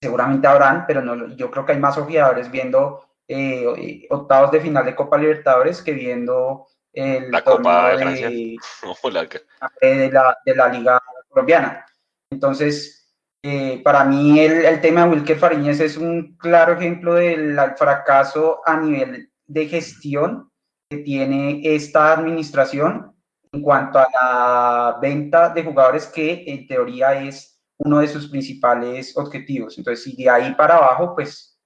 seguramente 0.00 0.46
habrán, 0.46 0.86
pero 0.86 1.02
no, 1.02 1.34
yo 1.34 1.50
creo 1.50 1.66
que 1.66 1.72
hay 1.72 1.78
más 1.78 1.96
jugadores 1.96 2.50
viendo 2.50 3.04
eh, 3.26 4.06
octavos 4.10 4.50
de 4.50 4.60
final 4.60 4.84
de 4.84 4.94
Copa 4.94 5.18
Libertadores 5.18 5.82
que 5.82 5.92
viendo 5.92 6.66
el 6.92 7.30
la 7.30 7.42
Copa 7.42 7.96
de, 7.96 8.56
de, 9.80 10.12
la, 10.12 10.38
de 10.44 10.54
la 10.54 10.68
Liga 10.68 11.02
Colombiana. 11.28 11.84
Entonces, 12.34 13.14
eh, 13.42 13.80
para 13.84 14.04
mí 14.04 14.40
el, 14.40 14.64
el, 14.64 14.80
tema 14.80 15.04
de 15.04 15.10
Wilker 15.10 15.38
Fariñez 15.38 15.80
es 15.80 15.96
un 15.96 16.36
claro 16.36 16.72
ejemplo 16.74 17.14
del 17.14 17.56
fracaso 17.76 18.60
a 18.66 18.76
nivel 18.76 19.30
de 19.46 19.66
gestión 19.66 20.50
que 20.90 20.98
tiene 20.98 21.60
esta 21.62 22.12
administración 22.12 23.14
en 23.52 23.62
cuanto 23.62 23.98
a 23.98 24.08
la 24.12 24.98
venta 25.00 25.50
de 25.50 25.62
jugadores 25.62 26.06
que 26.06 26.44
en 26.46 26.66
teoría 26.66 27.22
es 27.22 27.60
uno 27.78 28.00
de 28.00 28.08
sus 28.08 28.28
principales 28.28 29.16
objetivos. 29.16 29.78
Entonces, 29.78 30.04
si 30.04 30.16
de 30.16 30.28
ahí 30.28 30.54
para 30.54 30.76
abajo, 30.76 31.14
pues 31.14 31.60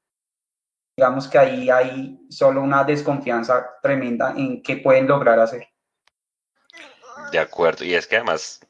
digamos 0.97 1.29
que 1.29 1.39
ahí 1.39 1.71
hay 1.71 2.19
solo 2.29 2.61
una 2.61 2.85
desconfianza 2.85 3.67
tremenda 3.83 4.35
en 4.37 4.63
qué 4.63 4.77
pueden 4.77 5.07
lograr 5.07 5.39
hacer. 5.39 5.67
De 7.33 7.39
acuerdo, 7.39 7.85
y 7.85 7.95
es 7.95 8.07
que 8.07 8.17
además 8.17 8.61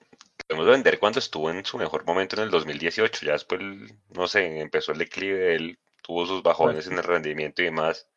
podemos 0.49 0.67
vender 0.67 0.99
cuando 0.99 1.19
estuvo 1.19 1.51
en 1.51 1.65
su 1.65 1.77
mejor 1.77 2.07
momento 2.07 2.37
en 2.37 2.45
el 2.45 2.51
2018. 2.51 3.27
Ya 3.27 3.33
después, 3.33 3.61
no 4.15 4.27
sé, 4.27 4.61
empezó 4.61 4.93
el 4.93 4.99
declive, 4.99 5.55
él 5.55 5.79
tuvo 6.03 6.25
sus 6.25 6.43
bajones 6.43 6.87
en 6.87 6.95
el 6.95 7.05
rendimiento 7.05 7.61
y 7.61 7.67
demás. 7.67 8.09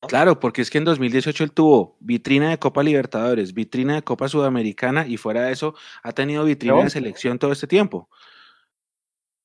Claro, 0.00 0.38
porque 0.40 0.62
es 0.62 0.70
que 0.70 0.78
en 0.78 0.84
2018 0.84 1.44
él 1.44 1.52
tuvo 1.52 1.96
vitrina 2.00 2.50
de 2.50 2.58
Copa 2.58 2.82
Libertadores, 2.82 3.52
vitrina 3.52 3.96
de 3.96 4.02
Copa 4.02 4.28
Sudamericana 4.28 5.06
y 5.06 5.16
fuera 5.16 5.42
de 5.42 5.52
eso 5.52 5.74
ha 6.02 6.12
tenido 6.12 6.44
vitrina 6.44 6.84
de 6.84 6.90
selección 6.90 7.38
todo 7.38 7.52
este 7.52 7.66
tiempo. 7.66 8.08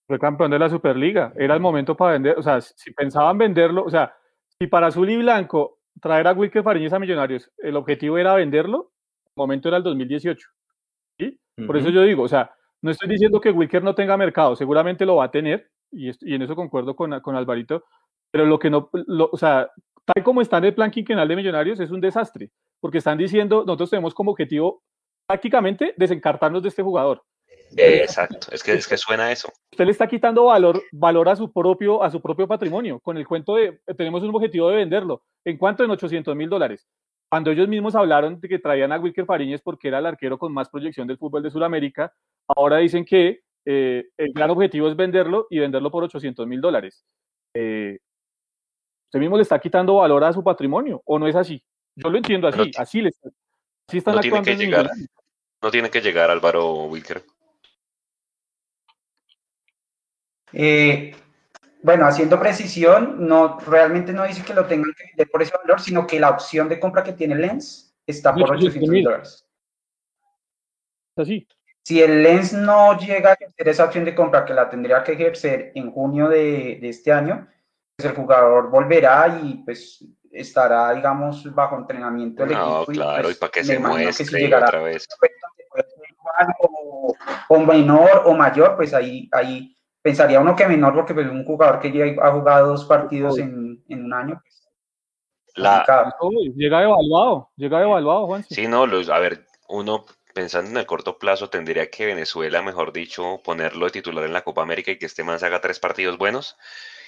Fue 0.07 0.19
campeón 0.19 0.51
de 0.51 0.59
la 0.59 0.69
Superliga, 0.69 1.33
era 1.35 1.55
el 1.55 1.59
momento 1.59 1.97
para 1.97 2.13
vender, 2.13 2.37
o 2.37 2.43
sea, 2.43 2.61
si 2.61 2.91
pensaban 2.91 3.37
venderlo, 3.37 3.83
o 3.83 3.89
sea, 3.89 4.15
si 4.59 4.67
para 4.67 4.87
Azul 4.87 5.09
y 5.09 5.17
Blanco 5.17 5.79
traer 5.99 6.27
a 6.27 6.33
Wilker 6.33 6.61
Fariñez 6.61 6.93
a 6.93 6.99
Millonarios, 6.99 7.49
el 7.57 7.75
objetivo 7.75 8.17
era 8.17 8.35
venderlo, 8.35 8.91
el 9.25 9.33
momento 9.35 9.69
era 9.69 9.77
el 9.77 9.83
2018. 9.83 10.47
Por 11.55 11.77
eso 11.77 11.89
yo 11.89 12.01
digo, 12.01 12.23
o 12.23 12.27
sea, 12.27 12.51
no 12.81 12.91
estoy 12.91 13.09
diciendo 13.09 13.39
que 13.39 13.51
Wilker 13.51 13.83
no 13.83 13.95
tenga 13.95 14.17
mercado, 14.17 14.55
seguramente 14.55 15.05
lo 15.05 15.17
va 15.17 15.25
a 15.25 15.31
tener, 15.31 15.69
y, 15.91 16.09
y 16.09 16.35
en 16.35 16.41
eso 16.41 16.55
concuerdo 16.55 16.95
con, 16.95 17.19
con 17.21 17.35
Alvarito, 17.35 17.83
pero 18.31 18.45
lo 18.45 18.57
que 18.57 18.69
no, 18.69 18.89
o 19.31 19.37
sea, 19.37 19.69
tal 20.05 20.23
como 20.23 20.41
está 20.41 20.57
en 20.57 20.65
el 20.65 20.75
plan 20.75 20.91
quinquenal 20.91 21.27
de 21.27 21.35
Millonarios, 21.35 21.79
es 21.79 21.91
un 21.91 22.01
desastre, 22.01 22.51
porque 22.79 22.97
están 22.97 23.17
diciendo, 23.17 23.63
nosotros 23.65 23.91
tenemos 23.91 24.13
como 24.13 24.31
objetivo 24.31 24.83
prácticamente 25.27 25.93
desencartarnos 25.95 26.63
de 26.63 26.69
este 26.69 26.83
jugador. 26.83 27.23
exacto, 27.77 28.47
es 28.51 28.63
que, 28.63 28.73
es 28.73 28.87
que 28.87 28.97
suena 28.97 29.31
eso. 29.31 29.49
Usted 29.71 29.85
le 29.85 29.91
está 29.91 30.07
quitando 30.07 30.45
valor, 30.45 30.81
valor 30.91 31.29
a, 31.29 31.35
su 31.35 31.51
propio, 31.53 32.03
a 32.03 32.09
su 32.09 32.21
propio 32.21 32.47
patrimonio, 32.47 32.99
con 32.99 33.17
el 33.17 33.27
cuento 33.27 33.55
de, 33.55 33.79
tenemos 33.95 34.23
un 34.23 34.35
objetivo 34.35 34.69
de 34.69 34.77
venderlo. 34.77 35.23
¿En 35.45 35.57
cuánto? 35.57 35.83
En 35.83 35.91
800 35.91 36.35
mil 36.35 36.49
dólares 36.49 36.87
cuando 37.33 37.49
ellos 37.49 37.67
mismos 37.67 37.95
hablaron 37.95 38.39
de 38.39 38.47
que 38.47 38.59
traían 38.59 38.91
a 38.91 38.99
Wilker 38.99 39.25
Fariñez 39.25 39.59
porque 39.63 39.87
era 39.87 39.97
el 39.97 40.05
arquero 40.05 40.37
con 40.37 40.53
más 40.53 40.69
proyección 40.69 41.07
del 41.07 41.17
fútbol 41.17 41.41
de 41.41 41.49
Sudamérica, 41.49 42.13
ahora 42.45 42.77
dicen 42.77 43.03
que 43.03 43.39
eh, 43.65 44.05
el 44.17 44.33
gran 44.33 44.51
objetivo 44.51 44.87
es 44.87 44.95
venderlo 44.95 45.47
y 45.49 45.57
venderlo 45.57 45.89
por 45.89 46.03
800 46.03 46.45
mil 46.45 46.61
dólares. 46.61 47.03
Eh, 47.55 47.97
usted 49.07 49.19
mismo 49.19 49.35
le 49.35 49.41
está 49.41 49.57
quitando 49.57 49.95
valor 49.95 50.23
a 50.25 50.31
su 50.31 50.43
patrimonio, 50.43 51.01
¿o 51.05 51.17
no 51.17 51.25
es 51.27 51.35
así? 51.35 51.59
Yo 51.95 52.11
lo 52.11 52.17
entiendo 52.17 52.47
así, 52.47 52.69
así, 52.77 53.01
le 53.01 53.09
está, 53.09 53.29
así 53.87 53.97
están 53.97 54.13
no 54.13 54.21
tiene 54.21 54.43
que 54.43 54.55
llegar, 54.55 54.91
No 55.59 55.71
tiene 55.71 55.89
que 55.89 56.01
llegar 56.01 56.29
Álvaro 56.29 56.83
Wilker. 56.83 57.23
Eh, 60.51 61.15
bueno, 61.83 62.07
haciendo 62.07 62.39
precisión, 62.39 63.27
no, 63.27 63.59
realmente 63.59 64.13
no 64.13 64.23
dice 64.23 64.43
que 64.43 64.53
lo 64.53 64.65
tengan 64.65 64.93
que 64.97 65.05
vender 65.07 65.29
por 65.29 65.41
ese 65.41 65.53
valor, 65.61 65.81
sino 65.81 66.07
que 66.07 66.17
la 66.17 66.29
opción 66.29 66.69
de 66.69 66.79
compra 66.79 67.03
que 67.03 67.11
tiene 67.11 67.35
Lens 67.35 67.93
está 68.07 68.33
por 68.33 68.51
800 68.51 68.89
mil 68.89 69.03
dólares. 69.03 69.45
Así. 71.17 71.45
Si 71.83 72.01
el 72.01 72.23
Lens 72.23 72.53
no 72.53 72.97
llega 72.97 73.31
a 73.31 73.33
ejercer 73.33 73.67
esa 73.67 73.83
opción 73.83 74.05
de 74.05 74.15
compra 74.15 74.45
que 74.45 74.53
la 74.53 74.69
tendría 74.69 75.03
que 75.03 75.11
ejercer 75.11 75.73
en 75.75 75.91
junio 75.91 76.29
de, 76.29 76.79
de 76.81 76.89
este 76.89 77.11
año, 77.11 77.49
pues 77.97 78.09
el 78.09 78.15
jugador 78.15 78.69
volverá 78.69 79.41
y 79.43 79.55
pues 79.65 80.05
estará, 80.31 80.93
digamos, 80.93 81.53
bajo 81.53 81.77
entrenamiento 81.77 82.45
del 82.45 82.53
no, 82.57 82.83
equipo. 82.83 82.93
Claro, 82.93 83.19
y, 83.19 83.23
pues, 83.23 83.35
y 83.35 83.39
para 83.39 83.51
que 83.51 83.63
se 83.65 83.79
muestre 83.79 84.25
que 84.25 84.47
si 84.47 84.53
otra 84.53 84.81
vez. 84.83 85.07
O, 86.59 87.13
o 87.49 87.59
menor 87.59 88.23
o 88.25 88.33
mayor, 88.33 88.77
pues 88.77 88.93
ahí, 88.93 89.29
ahí 89.33 89.77
pensaría 90.03 90.39
uno 90.39 90.55
que 90.55 90.67
menor, 90.67 90.93
porque 90.93 91.15
pues, 91.15 91.27
un 91.27 91.45
jugador 91.45 91.79
que 91.79 92.17
ha 92.21 92.31
jugado 92.31 92.67
dos 92.67 92.85
partidos 92.85 93.39
en, 93.39 93.83
en 93.89 94.05
un 94.05 94.13
año. 94.13 94.41
Pues, 94.43 94.63
la... 95.55 96.13
llega 96.55 96.83
evaluado, 96.83 97.49
llega 97.55 97.81
evaluado, 97.81 98.27
Juan. 98.27 98.43
Sí, 98.43 98.67
no, 98.67 98.85
los, 98.85 99.09
a 99.09 99.19
ver, 99.19 99.47
uno 99.67 100.05
pensando 100.33 100.71
en 100.71 100.77
el 100.77 100.85
corto 100.85 101.17
plazo 101.17 101.49
tendría 101.49 101.89
que 101.89 102.05
Venezuela, 102.07 102.61
mejor 102.61 102.91
dicho, 102.91 103.41
ponerlo 103.43 103.85
de 103.85 103.91
titular 103.91 104.25
en 104.25 104.33
la 104.33 104.43
Copa 104.43 104.63
América 104.63 104.91
y 104.91 104.97
que 104.97 105.05
este 105.05 105.23
man 105.23 105.39
se 105.39 105.45
haga 105.45 105.61
tres 105.61 105.79
partidos 105.79 106.17
buenos 106.17 106.57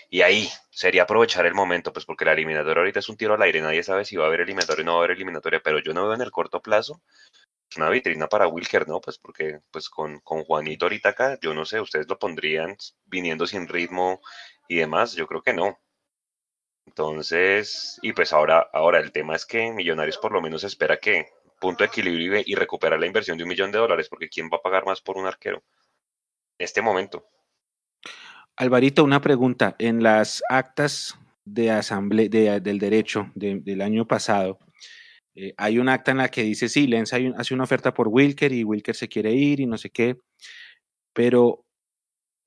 Y 0.10 0.22
ahí 0.22 0.50
sería 0.70 1.04
aprovechar 1.04 1.46
el 1.46 1.56
momento, 1.56 1.92
pues 1.92 2.06
porque 2.06 2.26
la 2.26 2.34
eliminatoria 2.34 2.80
ahorita 2.82 3.00
es 3.00 3.10
un 3.10 3.18
tiro 3.18 3.34
al 3.34 3.42
aire, 3.42 3.62
nadie 3.62 3.84
sabe 3.84 4.06
si 4.06 4.16
va 4.16 4.26
a 4.26 4.28
haber 4.28 4.42
eliminatoria 4.42 4.84
o 4.84 4.86
no 4.86 4.92
va 4.94 4.98
a 4.98 5.02
haber 5.06 5.12
eliminatoria, 5.12 5.62
pero 5.64 5.80
yo 5.80 5.94
no 5.94 6.04
veo 6.04 6.14
en 6.14 6.22
el 6.22 6.32
corto 6.32 6.62
plazo 6.62 7.02
una 7.78 7.90
vitrina 7.90 8.28
para 8.28 8.48
Wilker, 8.48 8.88
¿no? 8.88 9.02
Pues 9.02 9.18
porque 9.18 9.60
pues 9.72 9.90
con, 9.90 10.20
con 10.20 10.44
Juanito 10.44 10.86
ahorita 10.86 11.10
acá, 11.10 11.40
yo 11.42 11.54
no 11.54 11.66
sé, 11.66 11.80
ustedes 11.80 12.08
lo 12.08 12.20
pondrían 12.20 12.76
viniendo 13.06 13.48
sin 13.48 13.68
ritmo 13.68 14.22
y 14.68 14.78
demás, 14.78 15.14
yo 15.14 15.28
creo 15.28 15.42
que 15.42 15.54
no. 15.54 15.80
Entonces, 16.86 18.00
y 18.02 18.14
pues 18.14 18.32
ahora, 18.34 18.70
ahora 18.74 19.00
el 19.00 19.12
tema 19.12 19.36
es 19.36 19.46
que 19.46 19.72
Millonarios 19.72 20.18
por 20.18 20.32
lo 20.32 20.42
menos 20.42 20.64
espera 20.64 20.98
que 20.98 21.28
punto 21.60 21.84
de 21.84 21.88
equilibrio 21.88 22.42
y 22.46 22.56
recuperar 22.56 23.00
la 23.00 23.08
inversión 23.08 23.38
de 23.38 23.44
un 23.44 23.50
millón 23.50 23.72
de 23.72 23.80
dólares, 23.80 24.08
porque 24.10 24.30
¿quién 24.30 24.50
va 24.52 24.58
a 24.58 24.62
pagar 24.62 24.86
más 24.86 25.02
por 25.02 25.18
un 25.18 25.26
arquero? 25.26 25.64
En 26.58 26.66
este 26.66 26.82
momento. 26.82 27.26
Alvarito, 28.56 29.04
una 29.04 29.20
pregunta. 29.20 29.76
En 29.80 30.04
las 30.04 30.44
actas 30.50 31.18
de 31.44 31.72
asamblea 31.72 32.60
del 32.60 32.80
derecho 32.80 33.32
del 33.36 33.82
año 33.82 34.08
pasado, 34.08 34.60
eh, 35.36 35.54
hay 35.58 35.80
un 35.80 35.89
acta 35.89 36.12
en 36.12 36.17
la 36.17 36.30
que 36.30 36.43
dice, 36.43 36.69
sí, 36.69 36.88
Lenz 36.88 37.13
hace 37.13 37.54
una 37.54 37.63
oferta 37.65 37.93
por 37.93 38.08
Wilker 38.08 38.52
y 38.54 38.63
Wilker 38.63 38.95
se 38.95 39.10
quiere 39.10 39.34
ir 39.34 39.60
y 39.60 39.65
no 39.65 39.78
sé 39.78 39.89
qué, 39.89 40.17
pero 41.13 41.65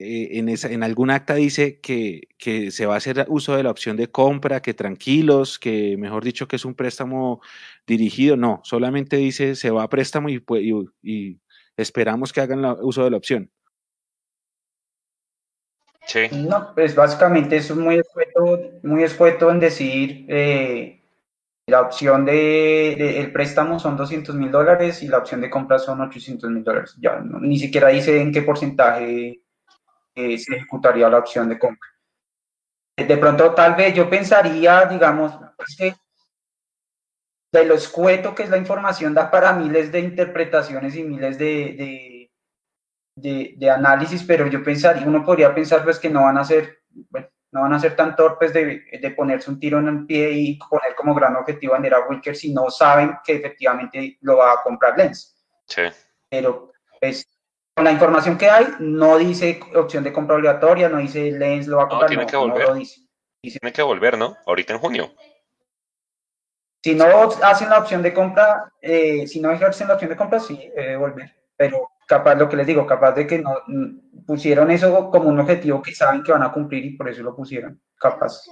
eh, 0.00 0.38
en, 0.38 0.48
esa, 0.48 0.70
en 0.70 0.84
algún 0.84 1.10
acta 1.10 1.34
dice 1.34 1.80
que, 1.80 2.28
que, 2.38 2.70
se 2.70 2.86
va 2.86 2.94
a 2.94 2.98
hacer 2.98 3.26
uso 3.28 3.56
de 3.56 3.64
la 3.64 3.70
opción 3.70 3.96
de 3.96 4.08
compra, 4.08 4.62
que 4.62 4.72
tranquilos, 4.72 5.58
que 5.58 5.96
mejor 5.98 6.22
dicho 6.22 6.46
que 6.46 6.56
es 6.56 6.64
un 6.64 6.74
préstamo 6.74 7.40
dirigido. 7.86 8.36
No, 8.36 8.60
solamente 8.62 9.16
dice 9.16 9.56
se 9.56 9.70
va 9.70 9.82
a 9.82 9.88
préstamo 9.88 10.28
y, 10.28 10.42
y, 11.02 11.40
esperamos 11.76 12.32
que 12.32 12.40
hagan 12.40 12.64
uso 12.82 13.04
de 13.04 13.10
la 13.10 13.16
opción. 13.16 13.50
Sí. 16.06 16.20
No, 16.32 16.74
pues 16.74 16.94
básicamente 16.94 17.56
eso 17.56 17.74
es 17.74 17.78
muy 17.80 17.96
escueto, 17.96 18.80
muy 18.82 19.02
escueto 19.02 19.50
en 19.50 19.60
decir 19.60 20.24
eh, 20.28 20.97
la 21.68 21.82
opción 21.82 22.24
de, 22.24 23.20
el 23.20 23.30
préstamo 23.30 23.78
son 23.78 23.94
200 23.94 24.34
mil 24.34 24.50
dólares 24.50 25.02
y 25.02 25.08
la 25.08 25.18
opción 25.18 25.42
de 25.42 25.50
compra 25.50 25.78
son 25.78 26.00
800 26.00 26.50
mil 26.50 26.64
dólares. 26.64 26.96
Ya 26.98 27.20
ni 27.20 27.58
siquiera 27.58 27.88
dice 27.88 28.20
en 28.20 28.32
qué 28.32 28.40
porcentaje 28.40 29.42
eh, 30.14 30.38
se 30.38 30.56
ejecutaría 30.56 31.10
la 31.10 31.18
opción 31.18 31.46
de 31.48 31.58
compra. 31.58 31.88
De 32.96 33.16
pronto, 33.18 33.54
tal 33.54 33.74
vez 33.74 33.94
yo 33.94 34.08
pensaría, 34.08 34.86
digamos, 34.86 35.32
que 35.76 35.94
de 37.52 37.64
lo 37.66 37.74
escueto 37.74 38.34
que 38.34 38.44
es 38.44 38.50
la 38.50 38.56
información 38.56 39.12
da 39.12 39.30
para 39.30 39.52
miles 39.52 39.92
de 39.92 40.00
interpretaciones 40.00 40.96
y 40.96 41.04
miles 41.04 41.38
de, 41.38 42.30
de, 43.14 43.54
de, 43.56 43.70
análisis, 43.70 44.24
pero 44.24 44.46
yo 44.46 44.64
pensaría, 44.64 45.06
uno 45.06 45.24
podría 45.24 45.54
pensar 45.54 45.84
pues 45.84 45.98
que 45.98 46.08
no 46.08 46.22
van 46.22 46.38
a 46.38 46.44
ser, 46.44 46.78
no 47.50 47.62
van 47.62 47.72
a 47.72 47.80
ser 47.80 47.96
tan 47.96 48.14
torpes 48.14 48.52
de, 48.52 48.82
de, 49.00 49.10
ponerse 49.12 49.50
un 49.50 49.58
tiro 49.58 49.78
en 49.78 49.88
el 49.88 50.06
pie 50.06 50.30
y 50.32 50.58
poner 50.58 50.94
como 50.94 51.14
gran 51.14 51.34
objetivo 51.36 51.74
a 51.74 51.80
Wilker 52.08 52.36
si 52.36 52.52
no 52.52 52.70
saben 52.70 53.16
que 53.24 53.36
efectivamente 53.36 54.18
lo 54.20 54.36
va 54.36 54.52
a 54.52 54.62
comprar 54.62 54.98
Lens. 54.98 55.34
Sí. 55.66 55.82
Pero 56.28 56.72
pues, 57.00 57.26
con 57.74 57.84
la 57.84 57.92
información 57.92 58.36
que 58.36 58.50
hay, 58.50 58.66
no 58.80 59.16
dice 59.16 59.60
opción 59.74 60.04
de 60.04 60.12
compra 60.12 60.36
obligatoria, 60.36 60.88
no 60.88 60.98
dice 60.98 61.30
Lens 61.32 61.66
lo 61.66 61.78
va 61.78 61.84
a 61.84 61.88
comprar. 61.88 62.10
No, 62.10 62.16
tiene 62.16 62.30
que 62.30 62.36
volver. 62.36 62.74
dice. 62.74 63.00
Tiene 63.40 63.72
que 63.72 63.82
volver, 63.82 64.18
¿no? 64.18 64.36
Ahorita 64.46 64.74
en 64.74 64.80
junio. 64.80 65.14
Si 66.82 66.94
no 66.94 67.06
hacen 67.42 67.70
la 67.70 67.78
opción 67.78 68.02
de 68.02 68.12
compra, 68.12 68.72
eh, 68.80 69.26
si 69.26 69.40
no 69.40 69.50
ejercen 69.50 69.88
la 69.88 69.94
opción 69.94 70.10
de 70.10 70.16
compra, 70.16 70.38
sí, 70.38 70.70
debe 70.74 70.96
volver. 70.96 71.34
Pero 71.56 71.88
capaz, 72.08 72.36
lo 72.36 72.48
que 72.48 72.56
les 72.56 72.66
digo, 72.66 72.86
capaz 72.86 73.12
de 73.12 73.26
que 73.26 73.38
no 73.38 73.54
pusieron 74.26 74.70
eso 74.70 75.10
como 75.10 75.28
un 75.28 75.38
objetivo 75.38 75.82
que 75.82 75.94
saben 75.94 76.22
que 76.22 76.32
van 76.32 76.42
a 76.42 76.50
cumplir 76.50 76.84
y 76.84 76.96
por 76.96 77.08
eso 77.08 77.22
lo 77.22 77.36
pusieron, 77.36 77.80
capaz. 77.96 78.44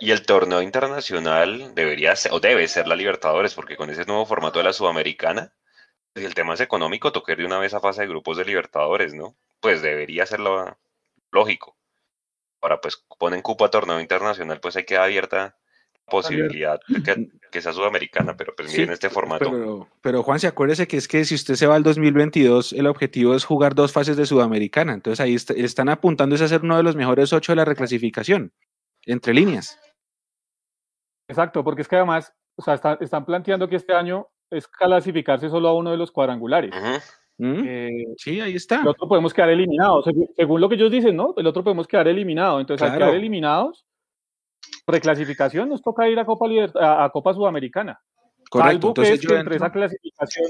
Y 0.00 0.10
el 0.10 0.26
torneo 0.26 0.60
internacional 0.60 1.72
debería 1.74 2.16
ser, 2.16 2.32
o 2.32 2.40
debe 2.40 2.66
ser 2.66 2.88
la 2.88 2.96
Libertadores, 2.96 3.54
porque 3.54 3.76
con 3.76 3.88
ese 3.90 4.04
nuevo 4.04 4.26
formato 4.26 4.58
de 4.58 4.64
la 4.64 4.72
Sudamericana, 4.72 5.54
si 6.16 6.24
el 6.24 6.34
tema 6.34 6.54
es 6.54 6.60
económico, 6.60 7.12
tocar 7.12 7.36
de 7.36 7.46
una 7.46 7.60
vez 7.60 7.72
a 7.74 7.80
fase 7.80 8.02
de 8.02 8.08
grupos 8.08 8.36
de 8.36 8.44
Libertadores, 8.44 9.14
¿no? 9.14 9.36
Pues 9.60 9.80
debería 9.80 10.26
ser 10.26 10.40
lo 10.40 10.76
lógico. 11.30 11.76
Ahora, 12.60 12.80
pues 12.80 13.04
ponen 13.18 13.40
cupo 13.40 13.64
a 13.64 13.70
torneo 13.70 14.00
internacional, 14.00 14.58
pues 14.60 14.76
hay 14.76 14.84
que 14.84 14.96
abierta 14.96 15.56
posibilidad 16.06 16.80
que, 17.04 17.28
sea 17.60 17.72
sudamericana, 17.72 18.36
pero 18.36 18.54
pues 18.56 18.72
miren 18.72 18.92
este 18.92 19.10
formato. 19.10 19.50
Pero, 19.50 19.88
pero, 20.00 20.22
Juan, 20.22 20.40
se 20.40 20.46
acuérdese 20.46 20.88
que 20.88 20.96
es 20.96 21.08
que 21.08 21.24
si 21.24 21.34
usted 21.34 21.54
se 21.54 21.66
va 21.66 21.74
al 21.74 21.82
2022, 21.82 22.72
el 22.72 22.86
objetivo 22.86 23.34
es 23.34 23.44
jugar 23.44 23.74
dos 23.74 23.92
fases 23.92 24.16
de 24.16 24.26
sudamericana. 24.26 24.94
Entonces 24.94 25.20
ahí 25.20 25.34
están 25.34 25.88
apuntando 25.88 26.34
a 26.34 26.38
ser 26.38 26.62
uno 26.62 26.76
de 26.76 26.82
los 26.82 26.96
mejores 26.96 27.32
ocho 27.32 27.52
de 27.52 27.56
la 27.56 27.64
reclasificación, 27.64 28.52
entre 29.04 29.34
líneas. 29.34 29.78
Exacto, 31.28 31.62
porque 31.64 31.82
es 31.82 31.88
que 31.88 31.96
además, 31.96 32.32
o 32.56 32.62
sea, 32.62 32.74
están 33.00 33.24
planteando 33.24 33.68
que 33.68 33.76
este 33.76 33.94
año 33.94 34.28
es 34.50 34.68
clasificarse 34.68 35.48
solo 35.48 35.68
a 35.68 35.74
uno 35.74 35.90
de 35.90 35.96
los 35.96 36.10
cuadrangulares. 36.10 36.72
¿Mm? 37.38 37.64
Eh, 37.66 38.04
sí, 38.18 38.40
ahí 38.40 38.54
está. 38.54 38.82
El 38.82 38.88
otro 38.88 39.08
podemos 39.08 39.32
quedar 39.32 39.50
eliminados, 39.50 40.04
según, 40.36 40.60
lo 40.60 40.68
que 40.68 40.74
ellos 40.74 40.90
dicen, 40.90 41.16
¿no? 41.16 41.34
El 41.36 41.46
otro 41.46 41.64
podemos 41.64 41.86
quedar 41.86 42.06
eliminado. 42.08 42.60
Entonces, 42.60 42.88
al 42.88 42.98
quedar 42.98 43.14
eliminados, 43.14 43.86
reclasificación 44.86 45.68
nos 45.68 45.82
toca 45.82 46.08
ir 46.08 46.18
a 46.18 46.24
Copa, 46.24 46.46
a, 46.74 47.10
Copa 47.10 47.34
Sudamericana. 47.34 48.00
Correcto. 48.50 48.88
Salvo 48.88 48.94
que, 48.94 49.12
es 49.12 49.26
que 49.26 49.34
entre 49.34 49.56
esa 49.56 49.72
clasificación, 49.72 50.46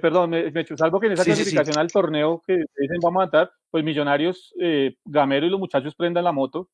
perdón, 0.00 0.30
me, 0.30 0.66
salvo 0.76 1.00
que 1.00 1.06
en 1.06 1.12
esa 1.12 1.24
clasificación 1.24 1.78
al 1.78 1.90
torneo 1.90 2.42
que 2.46 2.64
dicen 2.76 2.98
vamos 3.02 3.22
a 3.22 3.26
matar, 3.26 3.52
pues 3.70 3.82
Millonarios, 3.82 4.54
eh, 4.60 4.96
Gamero 5.04 5.46
y 5.46 5.50
los 5.50 5.58
muchachos 5.60 5.94
prendan 5.94 6.24
la 6.24 6.32
moto 6.32 6.68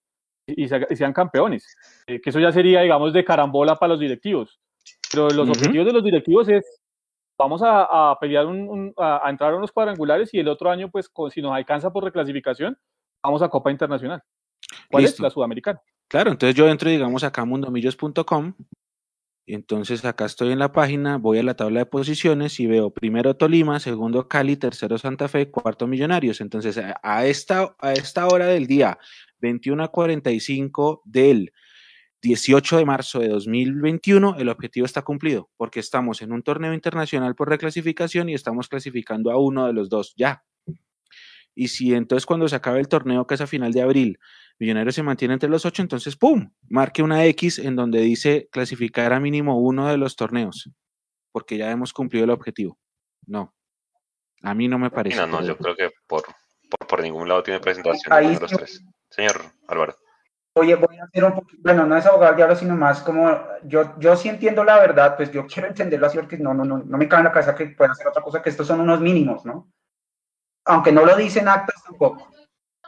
y, 0.46 0.68
sean 0.68 1.12
campeones. 1.12 1.76
Eh, 2.06 2.20
que 2.20 2.30
eso 2.30 2.40
ya 2.40 2.52
sería, 2.52 2.80
digamos, 2.82 3.12
de 3.12 3.24
carambola 3.24 3.76
para 3.76 3.90
los 3.90 4.00
directivos. 4.00 4.60
Pero 5.10 5.30
los 5.30 5.48
objetivos 5.48 5.86
de 5.86 5.92
los 5.92 6.04
directivos 6.04 6.48
es 6.48 6.80
vamos 7.38 7.62
a, 7.64 8.16
pelear 8.20 8.46
un, 8.46 8.92
a, 8.96 9.30
entrar 9.30 9.52
a 9.52 9.56
unos 9.56 9.70
cuadrangulares 9.70 10.34
y 10.34 10.40
el 10.40 10.48
otro 10.48 10.70
año, 10.70 10.90
pues, 10.90 11.10
si 11.32 11.40
nos 11.40 11.54
alcanza 11.54 11.92
por 11.92 12.04
reclasificación, 12.04 12.76
vamos 13.22 13.42
a 13.42 13.48
Copa 13.48 13.70
Internacional. 13.70 14.22
¿Cuál 14.90 15.04
es? 15.04 15.18
La 15.20 15.30
Sudamericana. 15.30 15.80
Claro, 16.08 16.30
entonces 16.30 16.54
yo 16.56 16.68
entro, 16.68 16.90
digamos, 16.90 17.22
acá 17.22 17.42
a 17.42 17.44
mundomillos.com. 17.44 18.54
Y 19.46 19.54
entonces 19.54 20.04
acá 20.04 20.26
estoy 20.26 20.52
en 20.52 20.58
la 20.58 20.72
página, 20.72 21.16
voy 21.16 21.38
a 21.38 21.42
la 21.42 21.54
tabla 21.54 21.80
de 21.80 21.86
posiciones 21.86 22.60
y 22.60 22.66
veo 22.66 22.90
primero 22.90 23.34
Tolima, 23.34 23.80
segundo 23.80 24.28
Cali, 24.28 24.56
tercero 24.56 24.98
Santa 24.98 25.26
Fe, 25.26 25.50
cuarto 25.50 25.86
Millonarios. 25.86 26.42
Entonces 26.42 26.78
a 27.02 27.26
esta, 27.26 27.74
a 27.78 27.94
esta 27.94 28.26
hora 28.26 28.46
del 28.46 28.66
día, 28.66 28.98
21 29.40 29.84
a 29.84 29.88
45 29.88 31.02
del 31.06 31.52
18 32.20 32.78
de 32.78 32.84
marzo 32.84 33.20
de 33.20 33.28
2021, 33.28 34.36
el 34.38 34.48
objetivo 34.48 34.84
está 34.84 35.02
cumplido, 35.02 35.50
porque 35.56 35.80
estamos 35.80 36.20
en 36.20 36.32
un 36.32 36.42
torneo 36.42 36.74
internacional 36.74 37.34
por 37.34 37.48
reclasificación 37.48 38.28
y 38.28 38.34
estamos 38.34 38.68
clasificando 38.68 39.30
a 39.30 39.40
uno 39.40 39.66
de 39.66 39.72
los 39.72 39.88
dos 39.88 40.14
ya. 40.16 40.42
Y 41.60 41.66
si 41.66 41.92
entonces 41.92 42.24
cuando 42.24 42.48
se 42.48 42.54
acabe 42.54 42.78
el 42.78 42.86
torneo, 42.86 43.26
que 43.26 43.34
es 43.34 43.40
a 43.40 43.48
final 43.48 43.72
de 43.72 43.82
abril, 43.82 44.20
Millonarios 44.60 44.94
se 44.94 45.02
mantiene 45.02 45.34
entre 45.34 45.48
los 45.48 45.66
ocho, 45.66 45.82
entonces, 45.82 46.16
¡pum!, 46.16 46.52
marque 46.68 47.02
una 47.02 47.24
X 47.24 47.58
en 47.58 47.74
donde 47.74 48.00
dice 48.00 48.48
clasificar 48.52 49.12
a 49.12 49.18
mínimo 49.18 49.58
uno 49.58 49.88
de 49.88 49.96
los 49.96 50.14
torneos, 50.14 50.70
porque 51.32 51.58
ya 51.58 51.72
hemos 51.72 51.92
cumplido 51.92 52.24
el 52.24 52.30
objetivo. 52.30 52.78
No, 53.26 53.56
a 54.42 54.54
mí 54.54 54.68
no 54.68 54.78
me 54.78 54.88
parece. 54.90 55.16
No, 55.16 55.26
no, 55.26 55.42
yo 55.42 55.56
creo 55.58 55.74
que 55.74 55.90
por, 56.06 56.22
por, 56.88 57.02
ningún 57.02 57.28
lado 57.28 57.42
tiene 57.42 57.58
presentación 57.58 58.32
de 58.32 58.40
los 58.40 58.52
tres. 58.52 58.84
Señor 59.10 59.42
Álvaro. 59.66 59.96
Oye, 60.52 60.76
voy 60.76 60.96
a 60.96 61.04
hacer 61.04 61.24
un 61.24 61.34
poquito, 61.34 61.60
bueno, 61.64 61.86
no 61.86 61.96
es 61.96 62.06
abogado 62.06 62.36
diablo, 62.36 62.54
sino 62.54 62.76
más 62.76 63.00
como, 63.02 63.36
yo, 63.64 63.98
yo 63.98 64.14
sí 64.14 64.28
entiendo 64.28 64.62
la 64.62 64.78
verdad, 64.78 65.16
pues 65.16 65.32
yo 65.32 65.44
quiero 65.48 65.68
entenderlo 65.68 66.06
así 66.06 66.18
porque 66.18 66.38
no, 66.38 66.54
no, 66.54 66.64
no, 66.64 66.78
no 66.78 66.98
me 66.98 67.08
cabe 67.08 67.22
en 67.22 67.24
la 67.24 67.32
cabeza 67.32 67.56
que 67.56 67.66
pueda 67.66 67.90
hacer 67.90 68.06
otra 68.06 68.22
cosa, 68.22 68.42
que 68.42 68.50
estos 68.50 68.68
son 68.68 68.80
unos 68.80 69.00
mínimos, 69.00 69.44
¿no? 69.44 69.72
Aunque 70.68 70.92
no 70.92 71.04
lo 71.04 71.16
dicen 71.16 71.48
actas 71.48 71.82
tampoco 71.82 72.28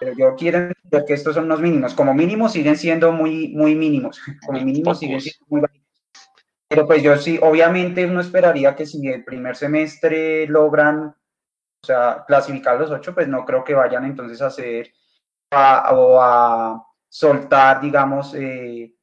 pero 0.01 0.14
yo 0.16 0.35
quiero 0.35 0.59
entender 0.59 1.05
que 1.05 1.12
estos 1.12 1.35
son 1.35 1.47
los 1.47 1.61
mínimos. 1.61 1.93
Como 1.93 2.14
mínimo 2.14 2.49
siguen 2.49 2.76
siendo 2.76 3.12
muy, 3.12 3.49
muy 3.55 3.74
mínimos. 3.74 4.18
Como 4.47 4.59
mínimo 4.59 4.95
siguen 4.95 5.20
siendo 5.20 5.45
muy 5.49 5.61
bajos. 5.61 5.78
Pero 6.66 6.87
pues 6.87 7.03
yo 7.03 7.16
sí, 7.18 7.39
obviamente 7.43 8.07
uno 8.07 8.20
esperaría 8.20 8.74
que 8.74 8.87
si 8.87 9.07
el 9.07 9.24
primer 9.24 9.57
semestre 9.57 10.47
logran, 10.47 11.09
o 11.09 11.87
sea, 11.87 12.24
clasificar 12.26 12.78
los 12.78 12.91
ocho, 12.91 13.12
pues 13.12 13.28
no 13.28 13.45
creo 13.45 13.62
que 13.62 13.74
vayan 13.74 14.05
entonces 14.05 14.41
a 14.41 14.47
hacer 14.47 14.93
o 15.53 16.18
a 16.22 16.83
soltar, 17.09 17.81
digamos, 17.81 18.35
eh, 18.37 18.95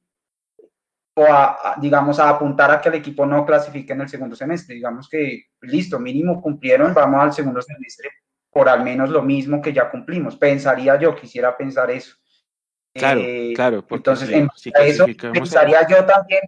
o 1.16 1.26
a, 1.26 1.76
digamos, 1.80 2.20
a 2.20 2.30
apuntar 2.30 2.72
a 2.72 2.80
que 2.80 2.90
el 2.90 2.96
equipo 2.96 3.26
no 3.26 3.46
clasifique 3.46 3.94
en 3.94 4.02
el 4.02 4.10
segundo 4.10 4.36
semestre. 4.36 4.76
Digamos 4.76 5.10
que, 5.10 5.48
listo, 5.62 6.00
mínimo 6.00 6.42
cumplieron, 6.42 6.94
vamos 6.94 7.22
al 7.22 7.34
segundo 7.34 7.62
semestre 7.62 8.10
por 8.58 8.70
al 8.70 8.84
menos 8.84 9.12
lo 9.12 9.22
mismo 9.22 9.62
que 9.62 9.72
ya 9.72 9.88
cumplimos. 9.88 10.36
Pensaría 10.36 10.98
yo, 11.00 11.14
quisiera 11.14 11.56
pensar 11.56 11.92
eso. 11.92 12.16
Claro, 12.92 13.22
eh, 13.24 13.54
claro. 13.54 13.86
Entonces, 13.88 14.32
en 14.32 14.50
eso 14.82 15.06
pensaría 15.32 15.88
yo 15.88 16.04
también 16.04 16.42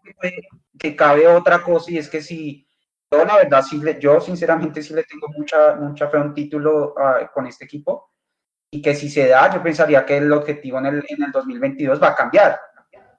que, 0.79 0.95
cabe 0.95 1.27
otra 1.27 1.61
cosa 1.61 1.91
y 1.91 1.99
es 1.99 2.09
que 2.09 2.19
si 2.19 2.67
yo 3.11 3.23
la 3.25 3.35
verdad 3.35 3.61
sí 3.61 3.79
yo 3.99 4.19
sinceramente 4.19 4.81
sí 4.81 4.95
le 4.95 5.03
tengo 5.03 5.27
mucha 5.37 5.75
mucha 5.75 6.09
fe 6.09 6.17
a 6.17 6.21
un 6.21 6.33
título 6.33 6.95
ah, 6.97 7.29
con 7.31 7.45
este 7.45 7.65
equipo 7.65 8.11
y 8.71 8.81
que 8.81 8.95
si 8.95 9.07
se 9.07 9.27
da, 9.27 9.53
yo 9.53 9.61
pensaría 9.61 10.03
que 10.03 10.17
el 10.17 10.33
objetivo 10.33 10.79
en 10.79 10.87
el, 10.87 11.05
en 11.09 11.21
el 11.25 11.31
2022 11.31 12.01
va 12.01 12.07
a 12.07 12.15
cambiar, 12.15 12.59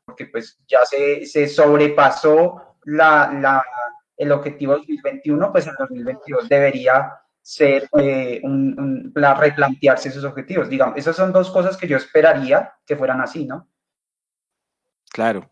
porque 0.04 0.26
pues 0.26 0.58
ya 0.66 0.84
se, 0.84 1.24
se 1.26 1.46
sobrepasó 1.46 2.76
la, 2.86 3.32
la, 3.40 3.64
el 4.16 4.32
objetivo 4.32 4.74
2021, 4.74 5.52
pues 5.52 5.68
en 5.68 5.74
2022 5.78 6.48
debería 6.48 7.20
ser 7.50 7.88
eh, 7.98 8.40
un, 8.44 9.12
replantearse 9.34 10.08
esos 10.08 10.22
objetivos. 10.22 10.68
Digamos, 10.68 10.96
esas 10.96 11.16
son 11.16 11.32
dos 11.32 11.50
cosas 11.50 11.76
que 11.76 11.88
yo 11.88 11.96
esperaría 11.96 12.74
que 12.86 12.94
fueran 12.96 13.20
así, 13.20 13.44
¿no? 13.44 13.68
Claro. 15.10 15.50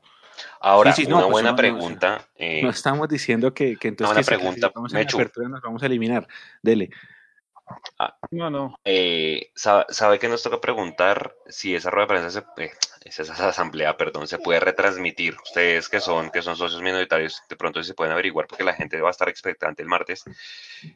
Ahora, 0.60 0.94
una 0.96 1.18
pues 1.22 1.30
buena 1.30 1.56
pregunta. 1.56 2.24
Eh, 2.36 2.62
no 2.62 2.70
estamos 2.70 3.08
diciendo 3.08 3.52
que, 3.52 3.76
que 3.76 3.88
entonces 3.88 4.16
una 4.16 4.24
pregunta, 4.24 4.70
vamos 4.72 4.94
a 4.94 5.00
nos 5.02 5.60
vamos 5.60 5.82
a 5.82 5.86
eliminar. 5.86 6.28
Dele. 6.62 6.90
Ah, 7.98 8.16
no, 8.30 8.48
no. 8.48 8.78
Eh, 8.84 9.50
sabe, 9.56 10.20
que 10.20 10.28
nos 10.28 10.44
toca 10.44 10.60
preguntar 10.60 11.34
si 11.48 11.74
esa 11.74 11.90
rueda 11.90 12.06
de 12.06 12.20
prensa, 12.20 12.30
se, 12.30 12.70
eh, 13.04 13.10
esa 13.16 13.48
asamblea, 13.48 13.96
perdón, 13.96 14.26
se 14.26 14.38
puede 14.38 14.60
retransmitir. 14.60 15.36
Ustedes 15.42 15.88
que 15.88 16.00
son, 16.00 16.30
que 16.30 16.42
son 16.42 16.56
socios 16.56 16.82
minoritarios, 16.82 17.42
de 17.48 17.56
pronto 17.56 17.82
se 17.82 17.94
pueden 17.94 18.12
averiguar 18.12 18.46
porque 18.46 18.64
la 18.64 18.74
gente 18.74 19.00
va 19.00 19.08
a 19.08 19.10
estar 19.10 19.28
expectante 19.28 19.82
el 19.82 19.88
martes. 19.88 20.24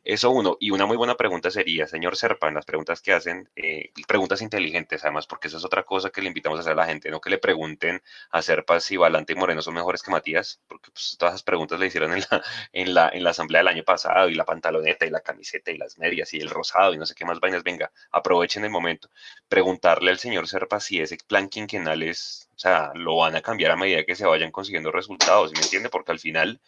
Eso 0.05 0.31
uno. 0.31 0.57
Y 0.61 0.71
una 0.71 0.87
muy 0.87 0.97
buena 0.97 1.17
pregunta 1.17 1.51
sería, 1.51 1.87
señor 1.87 2.17
Serpa, 2.17 2.49
en 2.49 2.55
las 2.55 2.65
preguntas 2.65 3.01
que 3.01 3.13
hacen, 3.13 3.49
eh, 3.57 3.91
preguntas 4.07 4.43
inteligentes 4.43 5.05
además, 5.05 5.27
porque 5.27 5.49
esa 5.49 5.57
es 5.57 5.65
otra 5.65 5.83
cosa 5.85 6.11
que 6.11 6.23
le 6.23 6.29
invitamos 6.29 6.59
a 6.59 6.61
hacer 6.61 6.73
a 6.73 6.77
la 6.77 6.87
gente, 6.87 7.11
no 7.11 7.21
que 7.21 7.31
le 7.31 7.39
pregunten 7.39 8.03
a 8.31 8.43
Serpa 8.43 8.81
si 8.81 8.97
Valante 8.97 9.33
y 9.33 9.37
Moreno 9.37 9.63
son 9.63 9.75
mejores 9.75 10.03
que 10.03 10.11
Matías, 10.11 10.61
porque 10.67 10.91
pues, 10.93 11.17
todas 11.19 11.35
esas 11.35 11.43
preguntas 11.43 11.79
le 11.79 11.87
hicieron 11.87 12.13
en 12.13 12.21
la, 12.21 12.43
en, 12.73 12.95
la, 12.95 13.11
en 13.13 13.25
la 13.25 13.31
asamblea 13.31 13.61
del 13.61 13.69
año 13.69 13.85
pasado, 13.85 14.29
y 14.29 14.35
la 14.35 14.45
pantaloneta, 14.45 15.07
y 15.07 15.11
la 15.11 15.21
camiseta, 15.21 15.71
y 15.71 15.79
las 15.79 15.99
medias, 15.99 16.33
y 16.35 16.39
el 16.39 16.51
rosado, 16.51 16.95
y 16.95 16.99
no 16.99 17.07
sé 17.07 17.15
qué 17.15 17.25
más 17.25 17.41
vainas. 17.41 17.63
Venga, 17.63 17.91
aprovechen 18.11 18.65
el 18.65 18.71
momento. 18.71 19.09
Preguntarle 19.49 20.11
al 20.11 20.19
señor 20.19 20.49
Serpa 20.49 20.81
si 20.81 21.01
ese 21.01 21.19
plan 21.27 21.49
quinquenal 21.49 21.92
o 21.95 22.59
sea, 22.59 22.93
lo 22.95 23.17
van 23.17 23.37
a 23.37 23.43
cambiar 23.43 23.73
a 23.73 23.77
medida 23.77 24.05
que 24.05 24.15
se 24.15 24.27
vayan 24.27 24.51
consiguiendo 24.51 24.91
resultados, 24.93 25.53
¿me 25.53 25.61
entiende? 25.61 25.89
Porque 25.89 26.13
al 26.13 26.19
final 26.19 26.61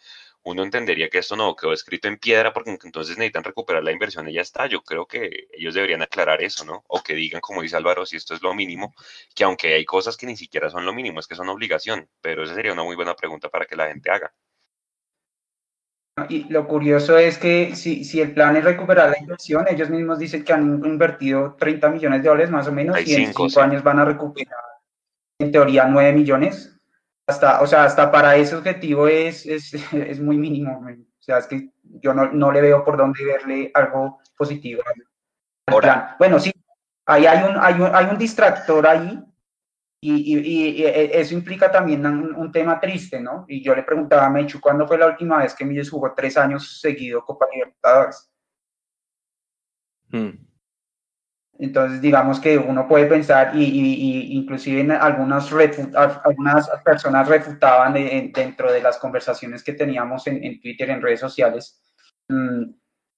uno 0.45 0.63
entendería 0.63 1.09
que 1.09 1.17
esto 1.17 1.35
no 1.35 1.55
quedó 1.55 1.73
escrito 1.73 2.07
en 2.07 2.17
piedra 2.17 2.53
porque 2.53 2.77
entonces 2.83 3.17
necesitan 3.17 3.43
recuperar 3.43 3.83
la 3.83 3.91
inversión 3.91 4.29
y 4.29 4.33
ya 4.33 4.41
está. 4.41 4.67
Yo 4.67 4.83
creo 4.83 5.07
que 5.07 5.47
ellos 5.51 5.73
deberían 5.73 6.03
aclarar 6.03 6.43
eso, 6.43 6.63
¿no? 6.63 6.83
O 6.87 7.01
que 7.01 7.15
digan, 7.15 7.41
como 7.41 7.63
dice 7.63 7.77
Álvaro, 7.77 8.05
si 8.05 8.15
esto 8.15 8.35
es 8.35 8.43
lo 8.43 8.53
mínimo, 8.53 8.93
que 9.33 9.43
aunque 9.43 9.73
hay 9.73 9.85
cosas 9.85 10.15
que 10.17 10.27
ni 10.27 10.37
siquiera 10.37 10.69
son 10.69 10.85
lo 10.85 10.93
mínimo, 10.93 11.19
es 11.19 11.27
que 11.27 11.35
son 11.35 11.49
obligación, 11.49 12.07
pero 12.21 12.43
esa 12.43 12.53
sería 12.53 12.73
una 12.73 12.83
muy 12.83 12.95
buena 12.95 13.15
pregunta 13.15 13.49
para 13.49 13.65
que 13.65 13.75
la 13.75 13.87
gente 13.87 14.11
haga. 14.11 14.33
Y 16.29 16.45
lo 16.47 16.67
curioso 16.67 17.17
es 17.17 17.39
que 17.39 17.75
si, 17.75 18.05
si 18.05 18.21
el 18.21 18.33
plan 18.33 18.55
es 18.55 18.63
recuperar 18.63 19.09
la 19.09 19.19
inversión, 19.19 19.65
ellos 19.67 19.89
mismos 19.89 20.19
dicen 20.19 20.43
que 20.43 20.53
han 20.53 20.81
invertido 20.85 21.55
30 21.59 21.89
millones 21.89 22.21
de 22.21 22.29
dólares 22.29 22.51
más 22.51 22.67
o 22.67 22.71
menos 22.71 22.97
y 23.05 23.15
en 23.15 23.33
cinco 23.33 23.47
años 23.59 23.83
van 23.83 23.99
a 23.99 24.05
recuperar 24.05 24.64
en 25.39 25.51
teoría 25.51 25.85
9 25.85 26.13
millones 26.13 26.75
hasta, 27.27 27.61
o 27.61 27.67
sea, 27.67 27.85
hasta 27.85 28.11
para 28.11 28.35
ese 28.35 28.55
objetivo 28.55 29.07
es, 29.07 29.45
es, 29.45 29.73
es 29.93 30.19
muy 30.19 30.37
mínimo. 30.37 30.79
O 30.79 31.23
sea, 31.23 31.39
es 31.39 31.47
que 31.47 31.69
yo 31.83 32.13
no, 32.13 32.31
no, 32.31 32.51
le 32.51 32.61
veo 32.61 32.83
por 32.83 32.97
dónde 32.97 33.23
verle 33.25 33.71
algo 33.73 34.19
positivo 34.37 34.83
plan. 35.65 36.15
Bueno, 36.19 36.39
sí, 36.39 36.51
ahí 37.05 37.25
hay 37.25 37.49
un, 37.49 37.57
hay 37.59 37.73
un, 37.75 37.89
hay 37.93 38.05
un 38.05 38.17
distractor 38.17 38.85
ahí 38.85 39.19
y, 40.01 40.35
y, 40.35 40.81
y, 40.81 40.85
eso 40.85 41.33
implica 41.33 41.71
también 41.71 42.05
un, 42.05 42.51
tema 42.51 42.79
triste, 42.79 43.19
¿no? 43.19 43.45
Y 43.47 43.63
yo 43.63 43.73
le 43.73 43.81
preguntaba 43.81 44.25
a 44.25 44.29
Mechu, 44.29 44.61
¿cuándo 44.61 44.87
fue 44.87 44.99
la 44.99 45.07
última 45.07 45.39
vez 45.39 45.55
que 45.55 45.65
Millos 45.65 45.89
jugó 45.89 46.13
tres 46.13 46.37
años 46.37 46.79
seguido 46.79 47.25
Copa 47.25 47.47
Libertadores? 47.51 48.29
Hmm. 50.11 50.45
Entonces, 51.65 51.99
digamos 51.99 52.39
que 52.39 52.57
uno 52.57 52.87
puede 52.87 53.07
pensar, 53.07 53.55
y, 53.55 53.63
y, 53.63 54.37
inclusive 54.37 54.81
en 54.81 54.91
algunas, 54.91 55.51
algunas 56.23 56.69
personas 56.83 57.27
refutaban 57.27 57.93
dentro 57.93 58.71
de 58.71 58.81
las 58.81 58.97
conversaciones 58.97 59.63
que 59.63 59.73
teníamos 59.73 60.27
en, 60.27 60.43
en 60.43 60.61
Twitter, 60.61 60.91
en 60.91 61.01
redes 61.01 61.19
sociales, 61.19 61.81
mm, 62.29 62.63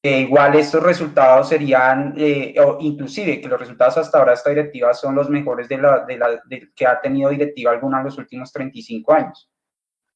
que 0.01 0.19
igual 0.21 0.55
estos 0.55 0.81
resultados 0.81 1.49
serían, 1.49 2.13
eh, 2.17 2.55
o 2.63 2.77
inclusive 2.79 3.41
que 3.41 3.49
los 3.49 3.59
resultados 3.59 3.97
hasta 3.97 4.17
ahora 4.17 4.31
de 4.31 4.37
esta 4.37 4.49
directiva 4.51 4.93
son 4.93 5.15
los 5.15 5.29
mejores 5.29 5.67
de 5.67 5.77
la, 5.77 6.05
de 6.05 6.17
la 6.17 6.41
que 6.73 6.87
ha 6.87 7.01
tenido 7.01 7.29
directiva 7.29 7.71
alguna 7.71 7.99
en 7.99 8.05
los 8.05 8.17
últimos 8.17 8.53
35 8.53 9.13
años. 9.13 9.51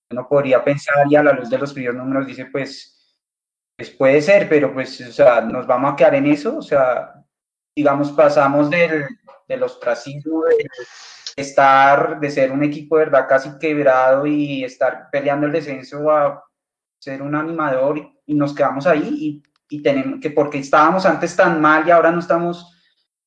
Uno 0.09 0.27
podría 0.27 0.63
pensar, 0.63 1.05
y 1.09 1.15
a 1.15 1.23
la 1.23 1.33
luz 1.33 1.49
de 1.49 1.57
los 1.57 1.73
primeros 1.73 1.97
números 1.97 2.27
dice, 2.27 2.45
pues, 2.45 3.17
pues 3.75 3.89
puede 3.89 4.21
ser, 4.21 4.47
pero 4.47 4.73
pues, 4.73 5.01
o 5.01 5.11
sea, 5.11 5.41
nos 5.41 5.67
vamos 5.67 5.93
a 5.93 5.95
quedar 5.97 6.15
en 6.15 6.27
eso, 6.27 6.57
o 6.57 6.61
sea, 6.61 7.20
digamos, 7.75 8.11
pasamos 8.11 8.69
del, 8.69 9.05
del 9.47 9.63
ostracismo, 9.63 10.43
de 10.45 10.67
estar, 11.35 12.19
de 12.19 12.29
ser 12.29 12.51
un 12.51 12.63
equipo 12.63 12.95
verdad 12.95 13.27
casi 13.27 13.57
quebrado 13.59 14.25
y 14.25 14.63
estar 14.63 15.09
peleando 15.11 15.47
el 15.47 15.53
descenso 15.53 16.11
a 16.11 16.43
ser 16.99 17.21
un 17.21 17.35
animador 17.35 17.97
y, 18.25 18.33
nos 18.33 18.53
quedamos 18.53 18.87
ahí 18.87 19.43
y, 19.69 19.75
y, 19.75 19.81
tenemos 19.81 20.19
que 20.21 20.29
porque 20.29 20.59
estábamos 20.59 21.05
antes 21.05 21.35
tan 21.35 21.59
mal 21.59 21.85
y 21.85 21.91
ahora 21.91 22.11
no 22.11 22.19
estamos, 22.19 22.77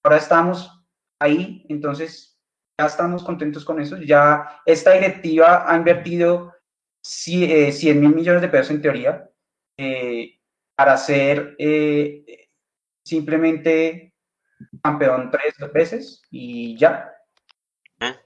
ahora 0.02 0.16
estamos 0.16 0.84
ahí, 1.20 1.66
entonces 1.68 2.38
ya 2.78 2.86
estamos 2.86 3.22
contentos 3.22 3.64
con 3.64 3.80
eso, 3.80 3.98
ya 3.98 4.60
esta 4.64 4.92
directiva 4.92 5.70
ha 5.70 5.76
invertido 5.76 6.54
100 7.04 7.50
eh, 7.50 7.94
mil 7.94 8.14
millones 8.14 8.42
de 8.42 8.48
pesos 8.48 8.70
en 8.70 8.82
teoría 8.82 9.30
eh, 9.78 10.38
para 10.74 10.94
hacer 10.94 11.54
eh, 11.58 12.48
simplemente 13.04 14.13
campeón 14.82 15.30
tres 15.30 15.54
veces 15.72 16.22
y 16.30 16.76
ya. 16.78 17.10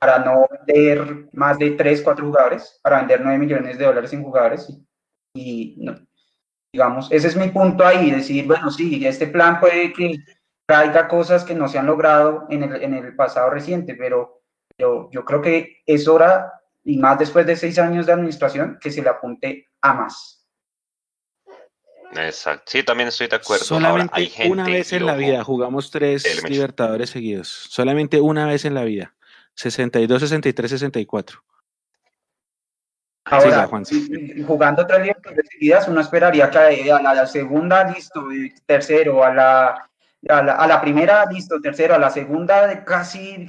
Para 0.01 0.19
no 0.19 0.47
vender 0.67 1.29
más 1.33 1.59
de 1.59 1.73
tres, 1.73 2.03
cuatro 2.03 2.27
jugadores, 2.27 2.81
para 2.83 2.99
vender 2.99 3.21
nueve 3.23 3.39
millones 3.39 3.79
de 3.79 3.85
dólares 3.85 4.13
en 4.13 4.23
jugadores. 4.23 4.69
Y, 5.35 5.77
no, 5.79 5.95
digamos, 6.73 7.11
ese 7.13 7.29
es 7.29 7.37
mi 7.37 7.49
punto 7.49 7.87
ahí, 7.87 8.11
decir, 8.11 8.47
bueno, 8.47 8.71
sí, 8.71 9.07
este 9.07 9.27
plan 9.27 9.61
puede 9.61 9.93
que 9.93 10.17
traiga 10.67 11.09
cosas 11.09 11.45
que 11.45 11.55
no 11.55 11.69
se 11.69 11.79
han 11.79 11.87
logrado 11.87 12.47
en 12.51 12.63
el, 12.63 12.83
en 12.83 12.95
el 12.95 13.17
pasado 13.17 13.51
reciente, 13.51 13.95
pero, 13.95 14.43
pero 14.77 15.09
yo 15.11 15.25
creo 15.25 15.41
que 15.41 15.79
es 15.87 16.07
hora, 16.09 16.53
y 16.85 16.99
más 16.99 17.19
después 17.19 17.47
de 17.47 17.57
seis 17.57 17.79
años 17.79 18.07
de 18.07 18.13
administración, 18.13 18.79
que 18.81 18.91
se 18.91 19.03
le 19.03 19.09
apunte 19.09 19.67
a 19.81 19.95
más. 19.95 20.38
Exacto. 22.13 22.65
Sí, 22.67 22.83
también 22.83 23.09
estoy 23.09 23.29
de 23.29 23.37
acuerdo. 23.37 23.65
Solamente 23.65 24.31
una 24.49 24.65
vez 24.65 24.93
en 24.93 25.07
la 25.07 25.15
vida 25.15 25.45
jugamos 25.45 25.91
tres 25.91 26.43
Libertadores 26.49 27.11
seguidos. 27.11 27.49
Solamente 27.49 28.21
una 28.21 28.47
vez 28.47 28.65
en 28.65 28.75
la 28.75 28.85
vida. 28.85 29.15
62, 29.55 30.21
63, 30.21 30.71
64. 30.71 31.43
Ahora, 33.25 33.69
jugando 34.47 34.87
tres 34.87 35.01
Libertadores 35.01 35.47
seguidas, 35.51 35.89
uno 35.89 36.01
esperaría 36.01 36.49
que 36.51 36.91
a 36.91 37.03
la, 37.03 37.27
segunda, 37.27 37.85
listo, 37.85 38.27
tercero, 38.65 39.23
a 39.23 39.35
la, 39.35 39.91
a 40.29 40.67
la, 40.67 40.81
primera, 40.81 41.27
listo, 41.27 41.61
tercero, 41.61 41.95
a 41.95 41.99
la 41.99 42.09
segunda, 42.09 42.85
casi 42.85 43.47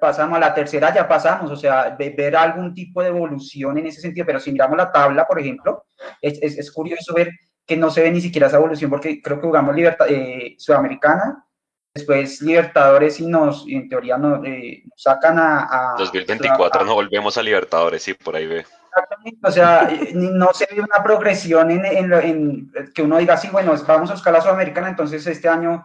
pasamos, 0.00 0.36
a 0.38 0.40
la 0.40 0.54
tercera 0.54 0.94
ya 0.94 1.06
pasamos, 1.06 1.50
o 1.50 1.56
sea, 1.56 1.94
ver 1.98 2.36
algún 2.36 2.72
tipo 2.72 3.02
de 3.02 3.08
evolución 3.08 3.76
en 3.76 3.86
ese 3.86 4.00
sentido, 4.00 4.24
pero 4.24 4.40
si 4.40 4.50
miramos 4.50 4.78
la 4.78 4.90
tabla, 4.90 5.26
por 5.26 5.38
ejemplo, 5.38 5.84
es, 6.22 6.38
es, 6.40 6.56
es 6.56 6.72
curioso 6.72 7.12
ver 7.12 7.30
que 7.72 7.78
no 7.78 7.90
se 7.90 8.02
ve 8.02 8.10
ni 8.10 8.20
siquiera 8.20 8.48
esa 8.48 8.58
evolución 8.58 8.90
porque 8.90 9.22
creo 9.22 9.40
que 9.40 9.46
jugamos 9.46 9.74
libertad, 9.74 10.06
eh, 10.10 10.56
Sudamericana, 10.58 11.46
después 11.94 12.42
Libertadores 12.42 13.18
y 13.18 13.26
nos, 13.26 13.64
en 13.66 13.88
teoría 13.88 14.18
nos, 14.18 14.44
eh, 14.46 14.82
sacan 14.94 15.38
a, 15.38 15.94
2024 15.96 16.84
no 16.84 16.94
volvemos 16.94 17.38
a 17.38 17.42
Libertadores, 17.42 18.02
sí, 18.02 18.12
por 18.12 18.36
ahí 18.36 18.46
ve. 18.46 18.66
Exactamente, 18.88 19.38
o 19.42 19.50
sea, 19.50 19.88
eh, 19.90 20.12
no 20.12 20.52
se 20.52 20.66
ve 20.70 20.82
una 20.82 21.02
progresión 21.02 21.70
en, 21.70 21.86
en, 21.86 22.72
que 22.94 23.00
uno 23.00 23.16
diga, 23.16 23.38
sí, 23.38 23.48
bueno, 23.50 23.74
vamos 23.86 24.10
a 24.10 24.14
buscar 24.14 24.34
la 24.34 24.42
Sudamericana, 24.42 24.90
entonces 24.90 25.26
este 25.26 25.48
año 25.48 25.82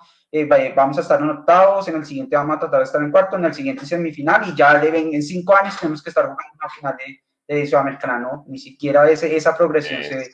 vamos 0.76 0.98
a 0.98 1.02
estar 1.02 1.22
en 1.22 1.30
octavos, 1.30 1.88
en 1.88 1.96
el 1.96 2.06
siguiente 2.06 2.36
vamos 2.36 2.58
a 2.58 2.60
tratar 2.60 2.80
de 2.80 2.84
estar 2.84 3.02
en 3.02 3.12
cuarto, 3.12 3.38
en 3.38 3.46
el 3.46 3.54
siguiente 3.54 3.86
semifinal 3.86 4.50
y 4.50 4.56
ya 4.58 4.78
deben, 4.78 5.14
en 5.14 5.24
cinco 5.24 5.56
años 5.56 5.80
tenemos 5.80 6.04
que 6.04 6.10
estar 6.10 6.26
jugando 6.26 6.54
una 6.54 6.70
final 6.70 6.98
de, 6.98 7.66
Sudamericana, 7.66 8.20
¿no? 8.20 8.44
Ni 8.50 8.60
siquiera 8.60 9.10
ese, 9.10 9.34
esa 9.34 9.56
progresión 9.56 10.04
se 10.04 10.16
ve. 10.18 10.30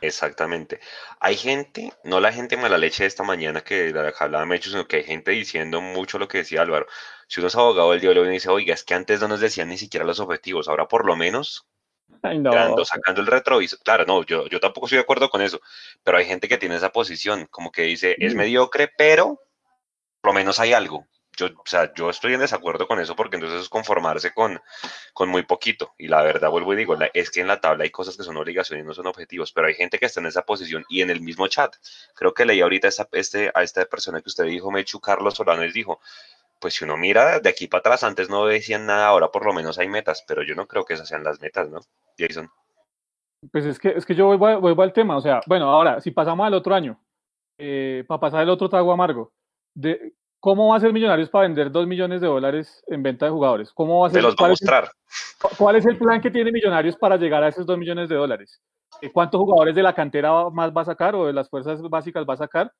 Exactamente. 0.00 0.80
Hay 1.18 1.36
gente, 1.36 1.92
no 2.04 2.20
la 2.20 2.32
gente 2.32 2.56
mala 2.56 2.78
leche 2.78 3.02
de 3.04 3.08
esta 3.08 3.24
mañana 3.24 3.62
que 3.62 3.90
la 3.90 4.12
hablaba 4.18 4.46
Mecho, 4.46 4.70
sino 4.70 4.86
que 4.86 4.96
hay 4.96 5.04
gente 5.04 5.32
diciendo 5.32 5.80
mucho 5.80 6.18
lo 6.18 6.28
que 6.28 6.38
decía 6.38 6.62
Álvaro. 6.62 6.86
Si 7.26 7.40
uno 7.40 7.48
es 7.48 7.56
abogado 7.56 7.90
del 7.90 8.00
diablo 8.00 8.24
y 8.24 8.30
dice, 8.30 8.48
oiga, 8.48 8.74
es 8.74 8.84
que 8.84 8.94
antes 8.94 9.20
no 9.20 9.28
nos 9.28 9.40
decían 9.40 9.68
ni 9.68 9.78
siquiera 9.78 10.06
los 10.06 10.20
objetivos, 10.20 10.68
ahora 10.68 10.86
por 10.88 11.04
lo 11.04 11.16
menos, 11.16 11.66
sacando 12.84 13.20
el 13.20 13.26
retrovisor. 13.26 13.78
Claro, 13.80 14.04
no, 14.06 14.24
yo, 14.24 14.46
yo 14.48 14.60
tampoco 14.60 14.86
estoy 14.86 14.96
de 14.96 15.02
acuerdo 15.02 15.30
con 15.30 15.42
eso, 15.42 15.60
pero 16.02 16.18
hay 16.18 16.26
gente 16.26 16.48
que 16.48 16.58
tiene 16.58 16.76
esa 16.76 16.90
posición, 16.90 17.46
como 17.46 17.70
que 17.70 17.82
dice, 17.82 18.16
es 18.18 18.34
mediocre, 18.34 18.90
pero 18.96 19.40
por 20.20 20.30
lo 20.30 20.34
menos 20.34 20.58
hay 20.60 20.72
algo. 20.72 21.06
Yo, 21.38 21.46
o 21.46 21.66
sea, 21.66 21.92
yo 21.94 22.10
estoy 22.10 22.34
en 22.34 22.40
desacuerdo 22.40 22.88
con 22.88 22.98
eso 22.98 23.14
porque 23.14 23.36
entonces 23.36 23.62
es 23.62 23.68
conformarse 23.68 24.34
con, 24.34 24.60
con 25.14 25.28
muy 25.28 25.44
poquito. 25.44 25.94
Y 25.96 26.08
la 26.08 26.22
verdad, 26.22 26.50
vuelvo 26.50 26.74
y 26.74 26.76
digo, 26.76 26.96
es 27.14 27.30
que 27.30 27.40
en 27.40 27.46
la 27.46 27.60
tabla 27.60 27.84
hay 27.84 27.90
cosas 27.90 28.16
que 28.16 28.24
son 28.24 28.36
obligaciones 28.36 28.84
y 28.84 28.86
no 28.86 28.92
son 28.92 29.06
objetivos, 29.06 29.52
pero 29.52 29.68
hay 29.68 29.74
gente 29.74 29.98
que 29.98 30.06
está 30.06 30.20
en 30.20 30.26
esa 30.26 30.42
posición 30.42 30.84
y 30.88 31.00
en 31.00 31.10
el 31.10 31.20
mismo 31.20 31.46
chat. 31.46 31.76
Creo 32.14 32.34
que 32.34 32.44
leí 32.44 32.60
ahorita 32.60 32.88
esta, 32.88 33.08
este, 33.12 33.52
a 33.54 33.62
esta 33.62 33.84
persona 33.84 34.20
que 34.20 34.28
usted 34.28 34.44
dijo, 34.44 34.70
Mechu 34.70 35.00
Carlos 35.00 35.34
Solano, 35.34 35.62
él 35.62 35.72
dijo, 35.72 36.00
pues 36.60 36.74
si 36.74 36.84
uno 36.84 36.96
mira 36.96 37.38
de 37.38 37.48
aquí 37.48 37.68
para 37.68 37.80
atrás, 37.80 38.02
antes 38.02 38.28
no 38.28 38.44
decían 38.46 38.86
nada, 38.86 39.06
ahora 39.06 39.30
por 39.30 39.46
lo 39.46 39.52
menos 39.52 39.78
hay 39.78 39.88
metas, 39.88 40.24
pero 40.26 40.42
yo 40.42 40.56
no 40.56 40.66
creo 40.66 40.84
que 40.84 40.94
esas 40.94 41.08
sean 41.08 41.22
las 41.22 41.40
metas, 41.40 41.70
¿no? 41.70 41.80
Jason. 42.18 42.50
Pues 43.52 43.64
es 43.64 43.78
que, 43.78 43.90
es 43.90 44.04
que 44.04 44.16
yo 44.16 44.36
vuelvo, 44.36 44.82
al 44.82 44.92
tema, 44.92 45.16
o 45.16 45.20
sea, 45.20 45.40
bueno, 45.46 45.70
ahora, 45.70 46.00
si 46.00 46.10
pasamos 46.10 46.44
al 46.44 46.54
otro 46.54 46.74
año, 46.74 47.00
eh, 47.56 48.04
para 48.08 48.18
pasar 48.18 48.42
el 48.42 48.50
otro 48.50 48.68
trago 48.68 48.90
amargo, 48.90 49.32
de, 49.74 50.14
¿cómo 50.40 50.68
va 50.68 50.76
a 50.76 50.80
ser 50.80 50.92
Millonarios 50.92 51.30
para 51.30 51.46
vender 51.46 51.70
2 51.70 51.86
millones 51.86 52.20
de 52.20 52.26
dólares 52.26 52.82
en 52.86 53.02
venta 53.02 53.26
de 53.26 53.32
jugadores? 53.32 53.72
¿Cómo 53.72 54.00
va 54.00 54.08
a 54.08 54.10
ser? 54.10 54.22
los 54.22 54.36
va 54.36 54.46
a 54.46 54.50
mostrar. 54.50 54.90
¿Cuál 55.56 55.76
es 55.76 55.86
el 55.86 55.96
plan 55.96 56.20
que 56.20 56.30
tiene 56.30 56.52
Millonarios 56.52 56.96
para 56.96 57.16
llegar 57.16 57.42
a 57.42 57.48
esos 57.48 57.66
2 57.66 57.78
millones 57.78 58.08
de 58.08 58.16
dólares? 58.16 58.60
Eh, 59.00 59.10
¿Cuántos 59.10 59.40
jugadores 59.40 59.74
de 59.74 59.82
la 59.82 59.94
cantera 59.94 60.48
más 60.50 60.72
va 60.72 60.82
a 60.82 60.86
sacar 60.86 61.14
o 61.14 61.26
de 61.26 61.32
las 61.32 61.48
fuerzas 61.48 61.80
básicas 61.82 62.24
va 62.28 62.34
a 62.34 62.38
sacar? 62.38 62.72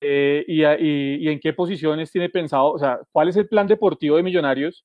Eh, 0.00 0.44
y, 0.46 0.64
y, 0.64 1.28
en 1.28 1.40
qué 1.40 1.52
posiciones 1.52 2.10
tiene 2.10 2.28
pensado, 2.28 2.72
o 2.72 2.78
sea, 2.78 3.00
cuál 3.10 3.28
es 3.28 3.36
el 3.36 3.48
plan 3.48 3.66
deportivo 3.66 4.16
de 4.16 4.22
Millonarios 4.22 4.84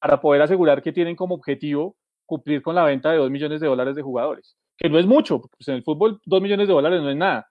para 0.00 0.20
poder 0.20 0.40
asegurar 0.42 0.82
que 0.82 0.92
tienen 0.92 1.16
como 1.16 1.34
objetivo 1.34 1.96
cumplir 2.24 2.62
con 2.62 2.74
la 2.74 2.84
venta 2.84 3.10
de 3.10 3.18
2 3.18 3.30
millones 3.30 3.60
de 3.60 3.66
dólares 3.66 3.96
de 3.96 4.02
jugadores? 4.02 4.56
Que 4.76 4.88
no 4.88 4.98
es 4.98 5.06
mucho, 5.06 5.40
pues 5.40 5.68
en 5.68 5.74
el 5.74 5.82
fútbol 5.82 6.20
2 6.24 6.40
millones 6.40 6.68
de 6.68 6.74
dólares 6.74 7.02
no 7.02 7.10
es 7.10 7.16
nada, 7.16 7.46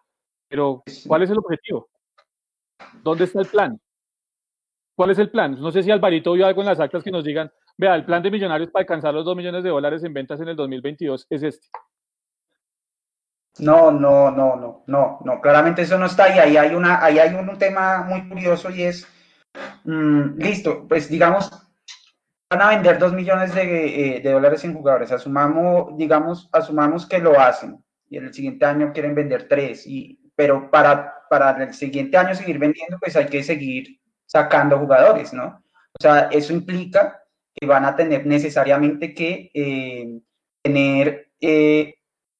pero 0.47 0.81
¿cuál 1.05 1.23
es 1.23 1.29
el 1.29 1.37
objetivo? 1.37 1.87
¿Dónde 3.03 3.25
está 3.25 3.41
el 3.41 3.47
plan? 3.47 3.79
¿Cuál 4.97 5.11
es 5.11 5.19
el 5.19 5.29
plan? 5.29 5.61
No 5.61 5.71
sé 5.71 5.83
si 5.83 5.91
Alvarito 5.91 6.33
vio 6.33 6.47
algo 6.47 6.61
en 6.61 6.67
las 6.69 6.79
actas 6.79 7.03
que 7.03 7.11
nos 7.11 7.23
digan, 7.23 7.51
vea, 7.77 7.93
el 7.93 8.03
plan 8.03 8.23
de 8.23 8.31
Millonarios 8.31 8.71
para 8.71 8.81
alcanzar 8.81 9.13
los 9.13 9.25
2 9.25 9.37
millones 9.37 9.63
de 9.63 9.69
dólares 9.69 10.03
en 10.03 10.11
ventas 10.11 10.41
en 10.41 10.47
el 10.47 10.55
2022 10.55 11.27
es 11.29 11.43
este. 11.43 11.67
No, 13.59 13.91
no, 13.91 14.31
no, 14.31 14.55
no, 14.55 14.83
no, 14.87 15.19
no, 15.23 15.39
claramente 15.39 15.83
eso 15.83 15.99
no 15.99 16.07
está 16.07 16.23
ahí. 16.23 16.39
Ahí 16.39 16.57
hay, 16.57 16.73
una, 16.73 17.05
ahí 17.05 17.19
hay 17.19 17.31
un, 17.35 17.59
tema 17.59 18.05
muy 18.09 18.27
curioso 18.27 18.71
y 18.71 18.81
es, 18.81 19.07
mm, 19.83 20.39
listo, 20.39 20.87
pues 20.87 21.07
digamos, 21.09 21.51
van 22.49 22.61
a 22.63 22.69
vender 22.69 22.97
dos 22.97 23.13
millones 23.13 23.53
de, 23.53 24.17
eh, 24.17 24.19
de, 24.19 24.31
dólares 24.31 24.63
en 24.63 24.73
jugadores. 24.73 25.11
Asumamos, 25.11 25.95
digamos, 25.95 26.49
asumamos 26.51 27.05
que 27.05 27.19
lo 27.19 27.39
hacen 27.39 27.77
y 28.09 28.17
en 28.17 28.25
el 28.25 28.33
siguiente 28.33 28.65
año 28.65 28.91
quieren 28.91 29.13
vender 29.13 29.47
tres, 29.47 29.85
y, 29.85 30.19
pero 30.35 30.71
para, 30.71 31.13
para 31.29 31.51
el 31.63 31.75
siguiente 31.75 32.17
año 32.17 32.33
seguir 32.33 32.57
vendiendo, 32.57 32.97
pues 32.97 33.15
hay 33.15 33.27
que 33.27 33.43
seguir 33.43 33.99
sacando 34.27 34.77
jugadores, 34.77 35.33
¿no? 35.33 35.63
O 35.99 35.99
sea, 35.99 36.29
eso 36.31 36.53
implica 36.53 37.23
que 37.55 37.65
van 37.65 37.85
a 37.85 37.95
tener 37.95 38.27
necesariamente 38.27 39.15
que 39.15 39.49
eh, 39.53 40.19
tener 40.61 41.31
eh, 41.41 41.95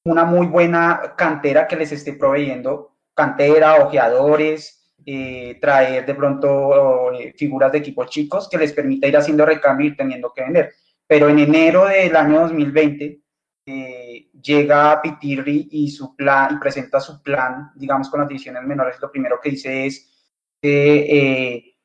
una 0.06 0.26
muy 0.26 0.46
buena 0.46 1.16
cantera 1.18 1.68
que 1.68 1.76
les 1.76 1.92
esté 1.92 2.14
proveyendo 2.14 2.98
cantera, 3.18 3.84
ojeadores, 3.84 4.78
eh, 5.04 5.58
traer 5.60 6.06
de 6.06 6.14
pronto 6.14 7.14
eh, 7.14 7.34
figuras 7.36 7.72
de 7.72 7.78
equipos 7.80 8.10
chicos 8.10 8.50
que 8.50 8.58
les 8.58 8.74
permita 8.74 9.08
ir 9.08 9.18
haciendo 9.18 9.46
recambio 9.46 9.88
y 9.88 9.96
teniendo 9.96 10.32
que 10.34 10.44
vender. 10.44 10.74
Pero 11.08 11.30
en 11.30 11.40
enero 11.40 11.86
del 11.86 12.16
año 12.16 12.42
2020 12.42 13.22
eh, 13.66 14.30
llega 14.40 15.02
Pitirri 15.02 15.68
y 15.72 15.90
su 15.90 16.16
plan 16.16 16.56
y 16.56 16.60
presenta 16.60 17.00
su 17.00 17.24
plan, 17.24 17.72
digamos, 17.76 18.10
con 18.10 18.20
las 18.20 18.30
divisiones 18.30 18.64
menores. 18.64 18.98
Lo 19.02 19.10
primero 19.10 19.40
que 19.42 19.52
dice 19.52 19.86
es 19.88 20.14
que 20.62 21.77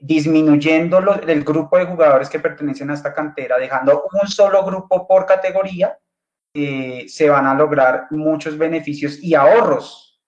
disminuyendo 0.00 0.98
el 0.98 1.44
grupo 1.44 1.78
de 1.78 1.84
jugadores 1.84 2.28
que 2.28 2.40
pertenecen 2.40 2.90
a 2.90 2.94
esta 2.94 3.14
cantera, 3.14 3.56
dejando 3.56 4.08
un 4.20 4.28
solo 4.28 4.64
grupo 4.64 5.06
por 5.06 5.26
categoría, 5.26 5.96
eh, 6.54 7.04
se 7.08 7.28
van 7.28 7.46
a 7.46 7.54
lograr 7.54 8.06
muchos 8.10 8.58
beneficios 8.58 9.22
y 9.22 9.34
ahorros. 9.34 10.20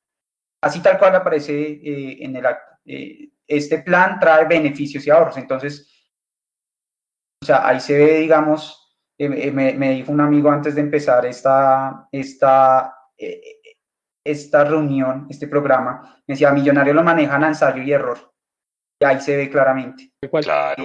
Así 0.63 0.81
tal 0.81 0.99
cual 0.99 1.17
aparece 1.17 1.53
eh, 1.53 2.19
en 2.21 2.37
el 2.37 2.47
acto. 2.47 2.77
Eh, 2.85 3.31
este 3.47 3.79
plan 3.79 4.21
trae 4.21 4.45
beneficios 4.45 5.07
y 5.07 5.11
ahorros. 5.11 5.37
Entonces, 5.39 5.91
o 7.43 7.47
sea, 7.47 7.67
ahí 7.67 7.81
se 7.81 7.97
ve, 7.99 8.19
digamos, 8.19 8.97
me, 9.19 9.73
me, 9.73 9.91
dijo 9.91 10.13
un 10.13 10.21
amigo 10.21 10.51
antes 10.51 10.75
de 10.75 10.83
empezar 10.83 11.27
esta, 11.27 12.09
esta, 12.13 12.95
esta 14.23 14.65
reunión, 14.65 15.27
este 15.31 15.49
programa, 15.49 16.23
me 16.27 16.35
decía, 16.35 16.53
Millonario 16.53 16.95
lo 16.95 17.03
manejan 17.03 17.43
a 17.43 17.49
ensayo 17.49 17.83
y 17.83 17.93
error. 17.93 18.33
Y 19.01 19.05
ahí 19.05 19.21
se 19.21 19.37
ve 19.37 19.51
claramente. 19.51 20.11
Claro 20.43 20.85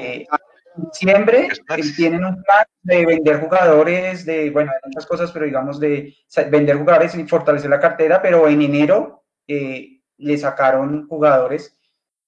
diciembre 0.76 1.50
tienen 1.96 2.26
un 2.26 2.44
plan 2.44 2.66
de 2.82 3.06
vender 3.06 3.40
jugadores, 3.40 4.26
de, 4.26 4.50
bueno, 4.50 4.72
muchas 4.86 5.06
cosas, 5.06 5.32
pero 5.32 5.46
digamos 5.46 5.80
de 5.80 6.16
vender 6.50 6.78
jugadores 6.78 7.16
y 7.16 7.28
fortalecer 7.28 7.70
la 7.70 7.80
cartera, 7.80 8.22
pero 8.22 8.48
en 8.48 8.62
enero 8.62 9.24
eh, 9.48 10.02
le 10.18 10.38
sacaron 10.38 11.08
jugadores 11.08 11.78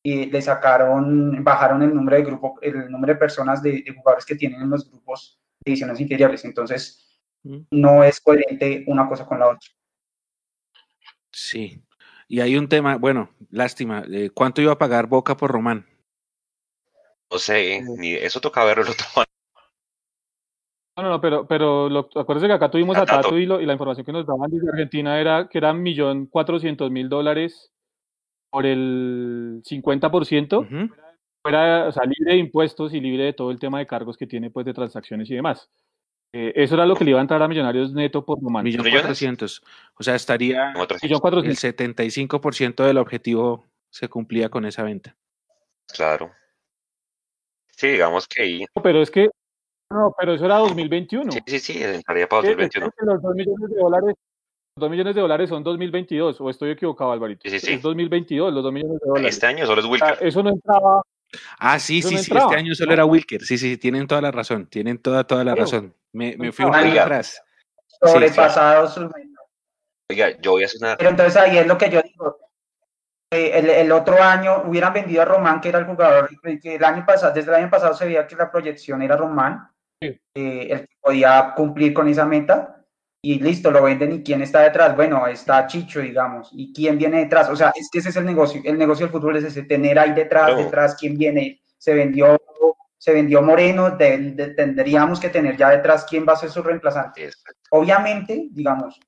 y 0.03 0.27
le 0.27 0.41
sacaron, 0.41 1.43
bajaron 1.43 1.81
el 1.81 1.93
número 1.93 2.17
de 2.17 2.23
grupo, 2.23 2.59
el 2.61 2.91
número 2.91 3.13
de 3.13 3.19
personas 3.19 3.61
de, 3.61 3.83
jugadores 3.95 4.25
que 4.25 4.35
tienen 4.35 4.61
en 4.61 4.69
los 4.69 4.89
grupos 4.89 5.41
de 5.63 5.71
ediciones 5.71 5.99
inferiores. 5.99 6.45
Entonces, 6.45 7.19
mm. 7.43 7.61
no 7.71 8.03
es 8.03 8.21
coherente 8.21 8.83
una 8.87 9.07
cosa 9.09 9.25
con 9.25 9.39
la 9.39 9.47
otra. 9.47 9.69
Sí. 11.31 11.81
Y 12.27 12.39
hay 12.39 12.57
un 12.57 12.67
tema, 12.67 12.97
bueno, 12.97 13.29
lástima, 13.51 14.03
eh, 14.11 14.29
¿cuánto 14.33 14.61
iba 14.61 14.71
a 14.71 14.77
pagar 14.77 15.07
Boca 15.07 15.37
por 15.37 15.51
Román? 15.51 15.85
No 17.31 17.37
sé, 17.37 17.83
ni 17.97 18.13
eso 18.13 18.39
toca 18.39 18.63
verlo 18.63 18.83
el 18.83 18.89
otro 18.89 19.05
No, 20.97 21.03
no, 21.03 21.09
no, 21.09 21.21
pero, 21.21 21.47
pero 21.47 21.89
lo, 21.89 22.09
acuérdense 22.15 22.47
que 22.47 22.53
acá 22.53 22.71
tuvimos 22.71 22.97
a 22.97 23.05
Tato 23.05 23.37
y, 23.37 23.45
la 23.45 23.73
información 23.73 24.05
que 24.05 24.11
nos 24.11 24.25
daban 24.25 24.49
desde 24.49 24.69
Argentina 24.69 25.19
era 25.19 25.47
que 25.49 25.57
eran 25.57 25.81
millón 25.81 26.27
cuatrocientos 26.27 26.89
mil 26.89 27.09
dólares 27.09 27.71
por 28.49 28.65
el 28.65 29.61
50%, 29.63 30.89
fuera, 31.43 31.87
o 31.87 31.91
sea, 31.91 32.05
libre 32.05 32.33
de 32.33 32.37
impuestos 32.37 32.93
y 32.93 33.01
libre 33.01 33.25
de 33.25 33.33
todo 33.33 33.51
el 33.51 33.59
tema 33.59 33.79
de 33.79 33.87
cargos 33.87 34.17
que 34.17 34.27
tiene, 34.27 34.49
pues, 34.49 34.65
de 34.65 34.73
transacciones 34.73 35.29
y 35.29 35.35
demás. 35.35 35.69
Eh, 36.37 36.51
eso 36.61 36.75
era 36.75 36.85
lo 36.85 36.97
que 36.97 37.05
le 37.05 37.11
iba 37.11 37.19
a 37.19 37.21
entrar 37.21 37.41
a 37.41 37.47
Millonarios 37.47 37.93
neto 37.93 38.25
por 38.25 38.43
Román. 38.43 38.65
Millón 38.65 38.85
cuatrocientos. 38.91 39.63
O 39.97 40.03
sea, 40.03 40.15
estaría 40.15 40.73
el 40.73 41.55
75% 41.55 42.83
del 42.83 42.97
objetivo 42.97 43.65
se 43.89 44.09
cumplía 44.09 44.49
con 44.49 44.65
esa 44.65 44.83
venta. 44.83 45.15
Claro. 45.87 46.33
Sí, 47.71 47.87
digamos 47.87 48.27
que 48.27 48.41
ahí. 48.41 48.65
Pero 48.83 49.01
es 49.01 49.09
que, 49.09 49.29
no, 49.89 50.13
pero 50.19 50.33
eso 50.33 50.43
era 50.43 50.57
2021. 50.57 51.31
Sí, 51.31 51.39
sí, 51.47 51.59
sí, 51.59 51.81
entraría 51.81 52.27
para 52.27 52.41
2021. 52.41 52.91
los 52.97 53.21
2 53.21 53.33
millones 53.33 53.69
de 53.69 53.75
dólares, 53.77 54.15
los 54.75 54.81
2 54.81 54.89
millones 54.89 55.15
de 55.15 55.21
dólares 55.21 55.49
son 55.49 55.63
2022, 55.63 56.41
o 56.41 56.49
estoy 56.49 56.71
equivocado, 56.71 57.13
Alvarito. 57.13 57.49
Sí, 57.49 57.59
sí, 57.61 57.65
sí. 57.65 57.73
Es 57.75 57.81
2022, 57.81 58.53
los 58.53 58.61
2 58.61 58.73
millones 58.73 58.99
de 58.99 59.07
dólares. 59.07 59.35
Este 59.35 59.45
año 59.45 59.65
solo 59.65 59.79
es 59.79 59.87
Wilker. 59.87 60.17
eso 60.19 60.43
no 60.43 60.49
entraba. 60.49 61.01
Ah, 61.59 61.79
sí, 61.79 62.01
sí, 62.01 62.17
sí, 62.17 62.33
este 62.33 62.55
año 62.55 62.75
solo 62.75 62.91
era 62.91 63.05
Wilker. 63.05 63.41
Sí, 63.41 63.57
sí, 63.57 63.77
tienen 63.77 64.05
toda 64.05 64.19
la 64.19 64.31
razón, 64.31 64.67
tienen 64.67 64.97
toda, 64.97 65.23
toda 65.23 65.45
la 65.45 65.55
razón. 65.55 65.93
Me, 66.15 66.35
me 66.37 66.51
fui 66.51 66.65
un 66.65 66.71
poco 66.71 67.01
atrás. 67.01 67.41
Sobrepasados. 68.01 68.99
Oiga, 70.09 70.29
yo 70.41 70.51
voy 70.51 70.63
a 70.63 70.65
hacer 70.65 70.79
una. 70.81 70.97
Pero 70.97 71.09
entonces 71.09 71.35
ahí 71.37 71.57
es 71.57 71.67
lo 71.67 71.77
que 71.77 71.89
yo 71.89 72.01
digo 72.01 72.37
el, 73.35 73.91
otro 73.91 74.21
año 74.21 74.63
hubieran 74.65 74.93
vendido 74.93 75.21
a 75.21 75.25
Román, 75.25 75.61
que 75.61 75.69
era 75.69 75.79
el 75.79 75.85
jugador 75.85 76.29
que 76.61 76.75
el 76.75 76.83
año 76.83 77.05
pasado, 77.05 77.33
desde 77.33 77.49
el 77.49 77.55
año 77.55 77.69
pasado 77.69 77.93
se 77.93 78.05
veía 78.05 78.27
que 78.27 78.35
la 78.35 78.51
proyección 78.51 79.01
era 79.01 79.17
Román, 79.17 79.69
eh, 80.01 80.17
el 80.35 80.79
que 80.81 80.95
podía 81.01 81.53
cumplir 81.55 81.93
con 81.93 82.07
esa 82.07 82.25
meta, 82.25 82.83
y 83.21 83.39
listo, 83.39 83.71
lo 83.71 83.81
venden 83.81 84.11
y 84.11 84.23
quién 84.23 84.43
está 84.43 84.61
detrás. 84.61 84.95
Bueno, 84.95 85.25
está 85.25 85.65
Chicho, 85.65 85.99
digamos, 85.99 86.49
y 86.51 86.71
quién 86.71 86.97
viene 86.97 87.21
detrás. 87.21 87.49
O 87.49 87.55
sea, 87.55 87.73
es 87.75 87.89
que 87.91 87.97
ese 87.97 88.09
es 88.09 88.15
el 88.17 88.25
negocio. 88.25 88.61
El 88.63 88.77
negocio 88.77 89.07
del 89.07 89.11
fútbol 89.11 89.37
es 89.37 89.45
ese, 89.45 89.63
tener 89.63 89.97
ahí 89.97 90.13
detrás, 90.13 90.55
detrás, 90.55 90.95
quién 90.99 91.17
viene. 91.17 91.59
Se 91.79 91.95
vendió, 91.95 92.39
se 92.97 93.13
vendió 93.13 93.41
Moreno, 93.41 93.97
tendríamos 93.97 95.19
que 95.19 95.29
tener 95.29 95.57
ya 95.57 95.69
detrás 95.69 96.05
quién 96.09 96.25
va 96.27 96.33
a 96.33 96.37
ser 96.37 96.49
su 96.49 96.63
reemplazante. 96.63 97.29
Obviamente, 97.69 98.47
digamos, 98.51 98.99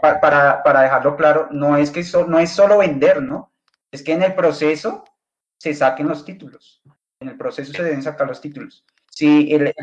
para, 0.00 0.62
para, 0.62 0.82
dejarlo 0.82 1.16
claro, 1.16 1.48
no 1.50 1.76
es 1.76 1.90
que 1.90 2.04
no 2.26 2.38
es 2.38 2.50
solo 2.50 2.78
vender, 2.78 3.22
¿no? 3.22 3.52
Es 3.90 4.02
que 4.02 4.12
en 4.12 4.22
el 4.22 4.34
proceso 4.34 5.04
se 5.58 5.74
saquen 5.74 6.08
los 6.08 6.24
títulos. 6.24 6.82
En 7.20 7.28
el 7.28 7.36
proceso 7.36 7.72
se 7.72 7.82
deben 7.82 8.02
sacar 8.02 8.26
los 8.26 8.40
títulos. 8.40 8.84
Si 9.10 9.52
el, 9.52 9.74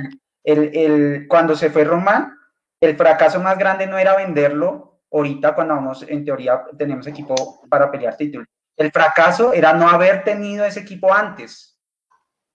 el, 0.44 0.72
el, 0.74 1.28
cuando 1.28 1.56
se 1.56 1.70
fue 1.70 1.84
Román, 1.84 2.38
el 2.82 2.96
fracaso 2.96 3.40
más 3.40 3.58
grande 3.58 3.88
no 3.88 3.98
era 3.98 4.16
venderlo 4.16 5.02
ahorita 5.12 5.56
cuando 5.56 5.76
vamos, 5.76 6.06
en 6.08 6.26
teoría, 6.26 6.64
tenemos 6.78 7.08
equipo 7.08 7.62
para 7.70 7.92
pelear 7.92 8.18
títulos. 8.18 8.48
El 8.76 8.92
fracaso 8.92 9.54
era 9.54 9.74
no 9.74 9.90
haber 9.90 10.24
tenido 10.24 10.66
ese 10.66 10.82
equipo 10.82 11.14
antes, 11.14 11.77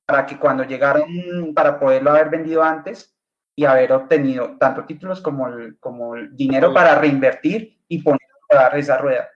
para 0.07 0.26
que 0.26 0.38
cuando 0.38 0.64
llegaron, 0.64 1.07
para 1.55 1.78
poderlo 1.78 2.11
haber 2.11 2.30
vendido 2.30 2.62
antes, 2.62 3.12
y 3.55 3.64
haber 3.64 3.92
obtenido 3.92 4.57
tanto 4.59 4.84
títulos 4.84 5.20
como 5.20 5.48
el, 5.48 5.78
como 5.78 6.16
el 6.16 6.34
dinero 6.36 6.72
para 6.72 6.94
reinvertir 6.94 7.80
y 7.88 8.03
poner 8.03 8.20
a 8.50 8.55
dar 8.57 8.78
esa 8.78 8.96
rueda. 8.98 9.28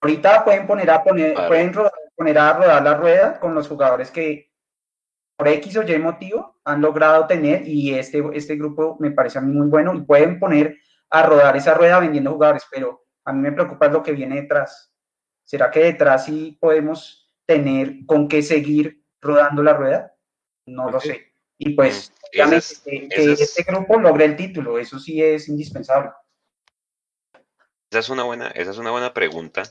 Ahorita 0.00 0.44
pueden 0.44 0.66
poner 0.66 0.90
a 0.90 1.02
poner, 1.02 1.34
pueden 1.46 1.72
poner 2.16 2.38
a 2.38 2.52
rodar 2.52 2.82
la 2.82 2.94
rueda 2.94 3.40
con 3.40 3.54
los 3.54 3.68
jugadores 3.68 4.10
que 4.10 4.52
por 5.36 5.48
X 5.48 5.76
o 5.76 5.82
Y 5.82 5.98
motivo 5.98 6.60
han 6.64 6.80
logrado 6.80 7.26
tener 7.26 7.66
y 7.66 7.94
este, 7.94 8.24
este 8.32 8.56
grupo 8.56 8.96
me 8.98 9.12
parece 9.12 9.38
a 9.38 9.40
mí 9.40 9.52
muy 9.52 9.68
bueno 9.68 9.94
y 9.94 10.02
pueden 10.02 10.40
poner 10.40 10.76
a 11.10 11.22
rodar 11.22 11.56
esa 11.56 11.74
rueda 11.74 12.00
vendiendo 12.00 12.32
jugadores, 12.32 12.64
pero 12.70 13.06
a 13.24 13.32
mí 13.32 13.40
me 13.40 13.52
preocupa 13.52 13.88
lo 13.88 14.02
que 14.02 14.12
viene 14.12 14.42
detrás. 14.42 14.92
¿Será 15.44 15.70
que 15.70 15.80
detrás 15.80 16.24
sí 16.24 16.58
podemos 16.60 17.32
tener 17.46 18.04
con 18.04 18.28
qué 18.28 18.42
seguir 18.42 19.02
rodando 19.20 19.62
la 19.62 19.74
rueda? 19.74 20.14
No 20.66 20.90
lo 20.90 21.00
sé. 21.00 21.32
Y 21.58 21.70
pues, 21.74 22.12
mm, 22.32 23.08
que, 23.08 23.32
este 23.32 23.62
grupo 23.64 23.98
logre 23.98 24.24
el 24.24 24.36
título, 24.36 24.78
eso 24.78 24.98
sí 24.98 25.22
es 25.22 25.48
indispensable. 25.48 26.10
Esa 27.90 28.00
es 28.00 28.08
una 28.10 28.22
buena, 28.22 28.48
esa 28.48 28.70
es 28.70 28.78
una 28.78 28.90
buena 28.90 29.12
pregunta. 29.12 29.62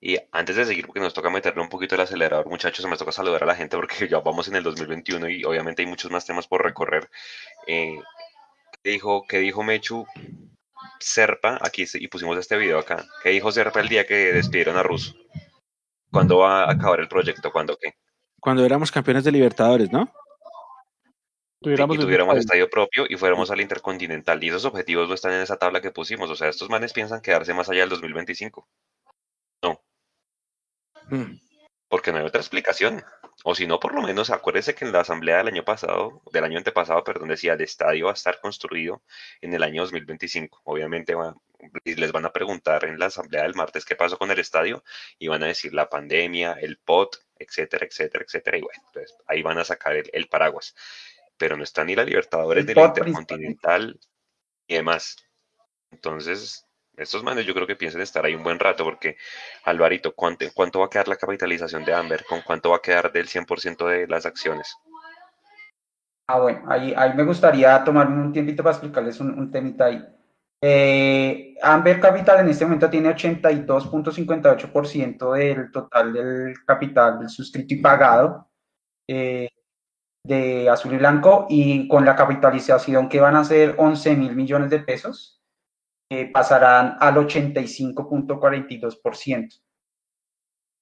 Y 0.00 0.16
antes 0.30 0.56
de 0.56 0.64
seguir, 0.64 0.86
porque 0.86 1.00
nos 1.00 1.14
toca 1.14 1.30
meterle 1.30 1.62
un 1.62 1.68
poquito 1.68 1.94
el 1.94 2.02
acelerador, 2.02 2.48
muchachos, 2.48 2.86
me 2.86 2.96
toca 2.96 3.12
saludar 3.12 3.42
a 3.42 3.46
la 3.46 3.54
gente 3.54 3.76
porque 3.76 4.08
ya 4.08 4.20
vamos 4.20 4.48
en 4.48 4.56
el 4.56 4.62
2021 4.62 5.28
y 5.28 5.44
obviamente 5.44 5.82
hay 5.82 5.88
muchos 5.88 6.10
más 6.10 6.24
temas 6.24 6.46
por 6.46 6.62
recorrer. 6.62 7.10
Eh, 7.66 7.98
¿qué, 8.82 8.90
dijo, 8.90 9.26
¿Qué 9.26 9.38
dijo 9.38 9.62
Mechu 9.62 10.06
Serpa? 11.00 11.58
Aquí 11.60 11.84
y 11.94 12.08
pusimos 12.08 12.38
este 12.38 12.56
video 12.56 12.78
acá. 12.78 13.04
¿Qué 13.22 13.30
dijo 13.30 13.52
Serpa 13.52 13.80
el 13.80 13.88
día 13.88 14.06
que 14.06 14.32
despidieron 14.32 14.76
a 14.76 14.82
Russo? 14.82 15.14
¿Cuándo 16.10 16.38
va 16.38 16.64
a 16.64 16.72
acabar 16.72 17.00
el 17.00 17.08
proyecto? 17.08 17.50
¿Cuándo 17.52 17.76
qué? 17.76 17.94
Cuando 18.46 18.64
éramos 18.64 18.92
campeones 18.92 19.24
de 19.24 19.32
Libertadores, 19.32 19.90
¿no? 19.90 20.08
Tuviéramos 21.60 21.96
y 21.96 21.98
tuviéramos 21.98 22.36
estadio 22.36 22.70
propio 22.70 23.04
y 23.08 23.16
fuéramos 23.16 23.50
al 23.50 23.60
Intercontinental. 23.60 24.44
Y 24.44 24.50
esos 24.50 24.64
objetivos 24.66 25.08
no 25.08 25.16
están 25.16 25.32
en 25.32 25.40
esa 25.40 25.56
tabla 25.56 25.80
que 25.80 25.90
pusimos. 25.90 26.30
O 26.30 26.36
sea, 26.36 26.48
estos 26.48 26.70
manes 26.70 26.92
piensan 26.92 27.20
quedarse 27.20 27.52
más 27.54 27.68
allá 27.68 27.80
del 27.80 27.88
2025. 27.88 28.68
No. 29.64 29.82
Hmm. 31.08 31.40
Porque 31.88 32.12
no 32.12 32.18
hay 32.18 32.24
otra 32.24 32.40
explicación. 32.40 33.02
O 33.42 33.56
si 33.56 33.66
no, 33.66 33.80
por 33.80 33.96
lo 33.96 34.02
menos 34.02 34.30
acuérdense 34.30 34.76
que 34.76 34.84
en 34.84 34.92
la 34.92 35.00
asamblea 35.00 35.38
del 35.38 35.48
año 35.48 35.64
pasado, 35.64 36.22
del 36.32 36.44
año 36.44 36.58
antepasado, 36.58 37.02
perdón, 37.02 37.30
decía 37.30 37.54
el 37.54 37.62
estadio 37.62 38.04
va 38.04 38.12
a 38.12 38.14
estar 38.14 38.40
construido 38.40 39.02
en 39.40 39.54
el 39.54 39.64
año 39.64 39.82
2025. 39.82 40.60
Obviamente 40.62 41.16
les 41.84 42.12
van 42.12 42.26
a 42.26 42.32
preguntar 42.32 42.84
en 42.84 42.96
la 43.00 43.06
asamblea 43.06 43.42
del 43.42 43.56
martes 43.56 43.84
qué 43.84 43.96
pasó 43.96 44.16
con 44.16 44.30
el 44.30 44.38
estadio 44.38 44.84
y 45.18 45.26
van 45.26 45.42
a 45.42 45.46
decir 45.46 45.74
la 45.74 45.88
pandemia, 45.88 46.52
el 46.60 46.78
POT, 46.78 47.25
etcétera, 47.38 47.86
etcétera, 47.86 48.24
etcétera. 48.24 48.58
Y 48.58 48.62
bueno, 48.62 48.82
pues 48.92 49.14
ahí 49.26 49.42
van 49.42 49.58
a 49.58 49.64
sacar 49.64 49.96
el 50.12 50.28
paraguas 50.28 50.74
pero 51.36 51.56
no 51.56 51.64
está 51.64 51.84
ni 51.84 51.94
la 51.94 52.04
Libertadores 52.04 52.64
ni 52.64 52.74
la 52.74 52.86
Intercontinental 52.86 53.98
y 54.66 54.74
demás. 54.74 55.16
Entonces, 55.90 56.66
estos 56.96 57.22
manes 57.22 57.46
yo 57.46 57.54
creo 57.54 57.66
que 57.66 57.76
piensan 57.76 58.00
estar 58.00 58.24
ahí 58.24 58.34
un 58.34 58.42
buen 58.42 58.58
rato, 58.58 58.84
porque 58.84 59.16
Alvarito, 59.64 60.14
¿cuánto, 60.14 60.46
¿cuánto 60.54 60.80
va 60.80 60.86
a 60.86 60.90
quedar 60.90 61.08
la 61.08 61.16
capitalización 61.16 61.84
de 61.84 61.94
Amber? 61.94 62.24
¿Con 62.24 62.42
cuánto 62.42 62.70
va 62.70 62.76
a 62.76 62.82
quedar 62.82 63.12
del 63.12 63.28
100% 63.28 63.86
de 63.86 64.08
las 64.08 64.26
acciones? 64.26 64.76
Ah, 66.28 66.40
bueno, 66.40 66.64
ahí, 66.68 66.92
ahí 66.96 67.14
me 67.14 67.22
gustaría 67.22 67.84
tomarme 67.84 68.20
un 68.20 68.32
tiempito 68.32 68.62
para 68.62 68.74
explicarles 68.74 69.20
un, 69.20 69.50
temita 69.52 69.86
ahí. 69.86 70.04
Eh, 70.68 71.54
Amber 71.62 72.00
Capital 72.00 72.40
en 72.40 72.48
este 72.48 72.64
momento 72.64 72.90
tiene 72.90 73.10
82.58% 73.10 75.32
del 75.34 75.70
total 75.70 76.12
del 76.12 76.54
capital 76.64 77.20
del 77.20 77.28
suscrito 77.28 77.74
y 77.74 77.76
pagado. 77.76 78.50
Eh, 79.06 79.48
de 80.24 80.68
azul 80.68 80.92
y 80.92 80.96
blanco 80.96 81.46
y 81.48 81.86
con 81.86 82.04
la 82.04 82.16
capitalización 82.16 83.08
que 83.08 83.20
van 83.20 83.36
a 83.36 83.44
ser 83.44 83.76
11 83.78 84.16
mil 84.16 84.34
millones 84.34 84.70
de 84.70 84.80
pesos, 84.80 85.40
eh, 86.10 86.32
pasarán 86.32 86.96
al 86.98 87.14
85.42%. 87.14 89.62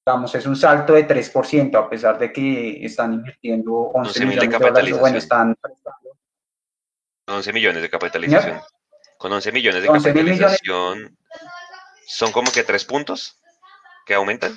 Digamos, 0.07 0.35
es 0.35 0.47
un 0.47 0.57
salto 0.57 0.95
de 0.95 1.07
3%, 1.07 1.76
a 1.76 1.91
pesar 1.91 2.18
de 2.18 2.32
que 2.32 2.82
están 2.87 3.12
invirtiendo 3.12 3.74
11, 3.74 4.24
millones 4.24 4.41
de 4.41 4.49
capitalización. 4.49 5.01
bueno, 5.01 5.18
están 5.18 5.55
11 7.28 7.53
millones 7.53 7.82
de 7.82 7.91
capitalización. 7.91 8.62
Con 9.25 9.33
11 9.33 9.53
millones 9.53 9.83
de 9.83 9.89
capitalización, 9.89 11.16
¿son 12.07 12.31
como 12.31 12.53
que 12.53 12.62
tres 12.62 12.85
puntos 12.85 13.41
que 14.05 14.12
aumentan? 14.12 14.53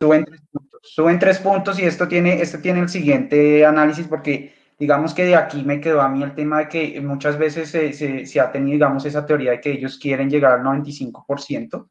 Suben 0.00 0.24
tres 0.24 0.40
puntos. 0.50 0.80
Suben 0.82 1.18
tres 1.18 1.38
puntos 1.38 1.78
y 1.78 1.84
esto 1.84 2.08
tiene, 2.08 2.40
esto 2.40 2.58
tiene 2.60 2.80
el 2.80 2.88
siguiente 2.88 3.66
análisis 3.66 4.06
porque 4.08 4.54
digamos 4.78 5.12
que 5.12 5.26
de 5.26 5.36
aquí 5.36 5.62
me 5.62 5.78
quedó 5.78 6.00
a 6.00 6.08
mí 6.08 6.22
el 6.22 6.34
tema 6.34 6.60
de 6.60 6.68
que 6.68 7.00
muchas 7.02 7.36
veces 7.36 7.68
se, 7.70 7.92
se, 8.24 8.40
ha 8.40 8.50
tenido, 8.50 8.76
digamos, 8.76 9.04
esa 9.04 9.26
teoría 9.26 9.50
de 9.50 9.60
que 9.60 9.72
ellos 9.72 9.98
quieren 9.98 10.30
llegar 10.30 10.52
al 10.52 10.64
95% 10.64 11.90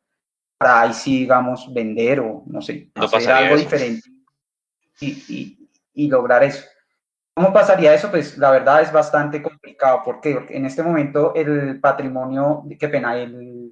para 0.57 0.81
ahí 0.81 0.95
sí, 0.95 1.19
digamos, 1.19 1.71
vender 1.71 2.21
o 2.21 2.41
no 2.47 2.63
sé, 2.63 2.89
hacer 2.95 3.31
algo 3.31 3.57
diferente 3.57 4.09
y, 5.01 5.07
y, 5.29 5.69
y, 5.93 6.07
lograr 6.07 6.43
eso. 6.43 6.63
¿Cómo 7.33 7.53
pasaría 7.53 7.93
eso? 7.93 8.11
Pues 8.11 8.37
la 8.37 8.51
verdad 8.51 8.81
es 8.81 8.91
bastante 8.91 9.41
complicado. 9.41 10.01
¿Por 10.03 10.19
qué? 10.19 10.33
Porque 10.33 10.57
en 10.57 10.65
este 10.65 10.83
momento 10.83 11.33
el 11.33 11.79
patrimonio, 11.79 12.65
qué 12.77 12.89
pena, 12.89 13.17
el, 13.17 13.71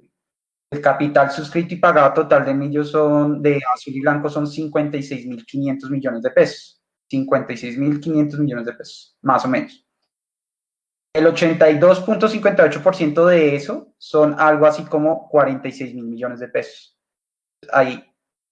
el 0.70 0.80
capital 0.80 1.30
suscrito 1.30 1.74
y 1.74 1.78
pagado 1.78 2.14
total 2.14 2.44
de 2.44 2.54
millos 2.54 2.90
son, 2.90 3.42
de 3.42 3.60
azul 3.74 3.94
y 3.94 4.00
blanco 4.00 4.30
son 4.30 4.46
56.500 4.46 5.90
millones 5.90 6.22
de 6.22 6.30
pesos. 6.30 6.80
56.500 7.10 8.38
millones 8.38 8.66
de 8.66 8.72
pesos, 8.72 9.16
más 9.22 9.44
o 9.44 9.48
menos. 9.48 9.84
El 11.12 11.26
82.58% 11.26 13.26
de 13.26 13.56
eso 13.56 13.92
son 13.98 14.36
algo 14.38 14.66
así 14.66 14.84
como 14.84 15.28
46 15.28 15.94
mil 15.94 16.04
millones 16.04 16.38
de 16.38 16.48
pesos. 16.48 16.96
Ahí, 17.72 18.04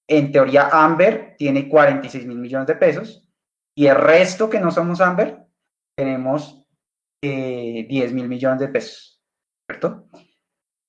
en 0.08 0.32
teoría, 0.32 0.68
Amber 0.72 1.36
tiene 1.38 1.68
46 1.68 2.26
mil 2.26 2.38
millones 2.38 2.66
de 2.66 2.74
pesos 2.74 3.27
y 3.78 3.86
el 3.86 3.94
resto 3.94 4.50
que 4.50 4.58
no 4.58 4.72
somos 4.72 5.00
Amber 5.00 5.46
tenemos 5.96 6.66
10 7.22 7.30
eh, 7.30 8.12
mil 8.12 8.26
millones 8.26 8.58
de 8.58 8.66
pesos, 8.66 9.22
¿cierto? 9.70 10.08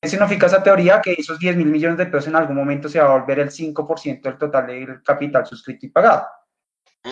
¿Qué 0.01 0.09
significa 0.09 0.47
esa 0.47 0.63
teoría? 0.63 0.99
Que 0.99 1.13
esos 1.13 1.37
10 1.37 1.55
mil 1.57 1.67
millones 1.67 1.99
de 1.99 2.07
pesos 2.07 2.29
en 2.29 2.35
algún 2.35 2.55
momento 2.55 2.89
se 2.89 2.99
va 2.99 3.05
a 3.05 3.19
volver 3.19 3.41
el 3.41 3.51
5% 3.51 4.23
del 4.23 4.39
total 4.39 4.65
del 4.65 5.03
capital 5.03 5.45
suscrito 5.45 5.85
y 5.85 5.89
pagado. 5.89 6.25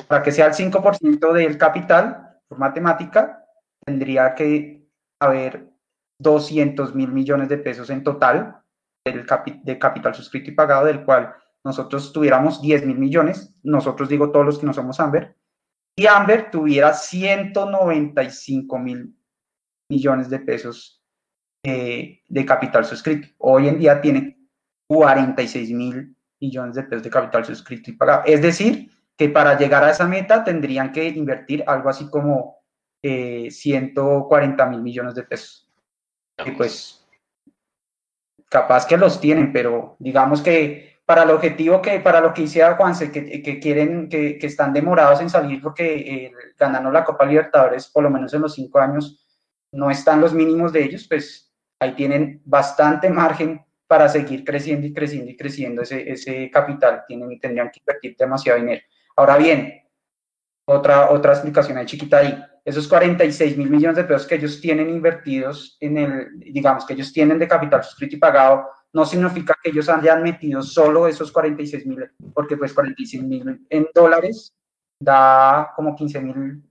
Para 0.08 0.24
que 0.24 0.32
sea 0.32 0.48
el 0.48 0.54
5% 0.54 1.32
del 1.34 1.60
capital, 1.60 2.40
por 2.48 2.58
matemática, 2.58 3.46
tendría 3.86 4.34
que 4.34 4.90
haber 5.22 5.70
200 6.20 6.96
mil 6.96 7.12
millones 7.12 7.50
de 7.50 7.60
pesos 7.60 7.92
en 7.92 8.04
total 8.04 8.64
del 9.06 9.28
de 9.64 9.78
capital 9.78 10.16
suscrito 10.16 10.50
y 10.50 10.56
pagado, 10.56 10.86
del 10.86 11.06
cual 11.06 11.36
nosotros 11.64 12.12
tuviéramos 12.12 12.64
10 12.64 12.84
mil 12.88 12.98
millones, 12.98 13.56
nosotros 13.62 14.10
digo 14.10 14.32
todos 14.32 14.44
los 14.44 14.58
que 14.58 14.66
no 14.66 14.74
somos 14.74 15.00
Amber, 15.00 15.37
y 16.00 16.06
Amber 16.06 16.52
tuviera 16.52 16.94
195 16.94 18.78
mil 18.78 19.18
millones 19.90 20.30
de 20.30 20.40
pesos 20.40 21.04
eh, 21.64 22.22
de 22.28 22.46
capital 22.46 22.86
suscrito. 22.86 23.30
Hoy 23.40 23.68
en 23.68 23.80
día 23.80 24.00
tiene 24.00 24.38
46 24.88 25.72
mil 25.72 26.16
millones 26.40 26.76
de 26.76 26.84
pesos 26.84 27.04
de 27.04 27.10
capital 27.10 27.44
suscrito 27.46 27.90
y 27.90 27.96
pagado. 27.96 28.22
Es 28.26 28.44
decir, 28.44 28.92
que 29.18 29.28
para 29.30 29.58
llegar 29.58 29.84
a 29.84 29.90
esa 29.90 30.08
meta 30.08 30.44
tendrían 30.44 30.92
que 30.92 31.08
invertir 31.08 31.64
algo 31.66 31.90
así 31.90 32.08
como 32.12 32.58
140 33.02 34.64
eh, 34.64 34.70
mil 34.70 34.82
millones 34.84 35.16
de 35.16 35.24
pesos. 35.24 35.68
Y 36.46 36.52
pues, 36.52 37.08
capaz 38.50 38.86
que 38.86 38.98
los 38.98 39.20
tienen, 39.20 39.52
pero 39.52 39.96
digamos 39.98 40.44
que 40.44 40.97
para 41.08 41.24
el 41.24 41.30
objetivo 41.30 41.82
que, 41.82 42.02
para 42.02 42.20
lo 42.20 42.34
que 42.34 42.42
hiciera 42.42 42.76
Juanse, 42.76 43.10
que, 43.10 43.42
que 43.42 43.60
quieren, 43.62 44.10
que, 44.10 44.38
están 44.42 44.74
demorados 44.74 45.22
en 45.22 45.30
salir 45.30 45.62
porque 45.62 45.96
eh, 45.96 46.34
ganando 46.60 46.92
la 46.92 47.06
Copa 47.06 47.26
Libertadores, 47.26 47.88
por 47.88 48.04
lo 48.04 48.10
menos 48.10 48.34
en 48.34 48.42
los 48.42 48.54
cinco 48.54 48.80
años, 48.80 49.26
no 49.72 49.90
están 49.90 50.20
los 50.20 50.34
mínimos 50.34 50.74
de 50.74 50.84
ellos, 50.84 51.08
pues 51.08 51.56
ahí 51.80 51.94
tienen 51.94 52.42
bastante 52.44 53.10
margen 53.10 53.66
para 53.88 54.10
seguir 54.10 54.44
creciendo 54.44 54.86
y 54.86 54.94
creciendo 54.94 55.32
y 55.32 55.38
creciendo 55.38 55.84
ese, 55.84 56.12
ese 56.12 56.52
capital. 56.52 57.06
Tienen, 57.08 57.40
tendrían 57.40 57.72
que 57.72 57.80
invertir 57.80 58.18
demasiado 58.20 58.60
dinero. 58.60 58.82
Ahora 59.16 59.38
bien, 59.38 59.82
otra, 60.66 61.10
otra 61.10 61.32
explicación 61.32 61.78
ahí 61.78 61.86
chiquita 61.86 62.18
ahí. 62.18 62.44
Esos 62.66 62.86
46 62.86 63.56
mil 63.56 63.70
millones 63.70 63.96
de 63.96 64.04
pesos 64.04 64.28
que 64.28 64.36
ellos 64.36 64.60
tienen 64.60 64.90
invertidos 64.90 65.78
en 65.80 66.00
el, 66.00 66.38
digamos, 66.38 66.86
que 66.86 66.96
ellos 66.96 67.14
tienen 67.14 67.40
de 67.40 67.48
capital 67.48 67.82
suscrito 67.82 68.18
y 68.18 68.20
pagado, 68.20 68.68
no 68.94 69.06
significa 69.06 69.56
que 69.62 69.70
ellos 69.70 69.90
hayan 69.90 70.24
metido 70.24 70.62
solo 70.62 71.08
esos 71.08 71.32
46 71.32 71.86
mil, 71.86 72.10
porque 72.34 72.58
pues 72.58 72.74
46 72.74 73.24
mil 73.24 73.66
en 73.70 73.88
dólares 73.94 74.54
da 75.00 75.72
como 75.76 75.96
15 75.96 76.22
mil 76.22 76.64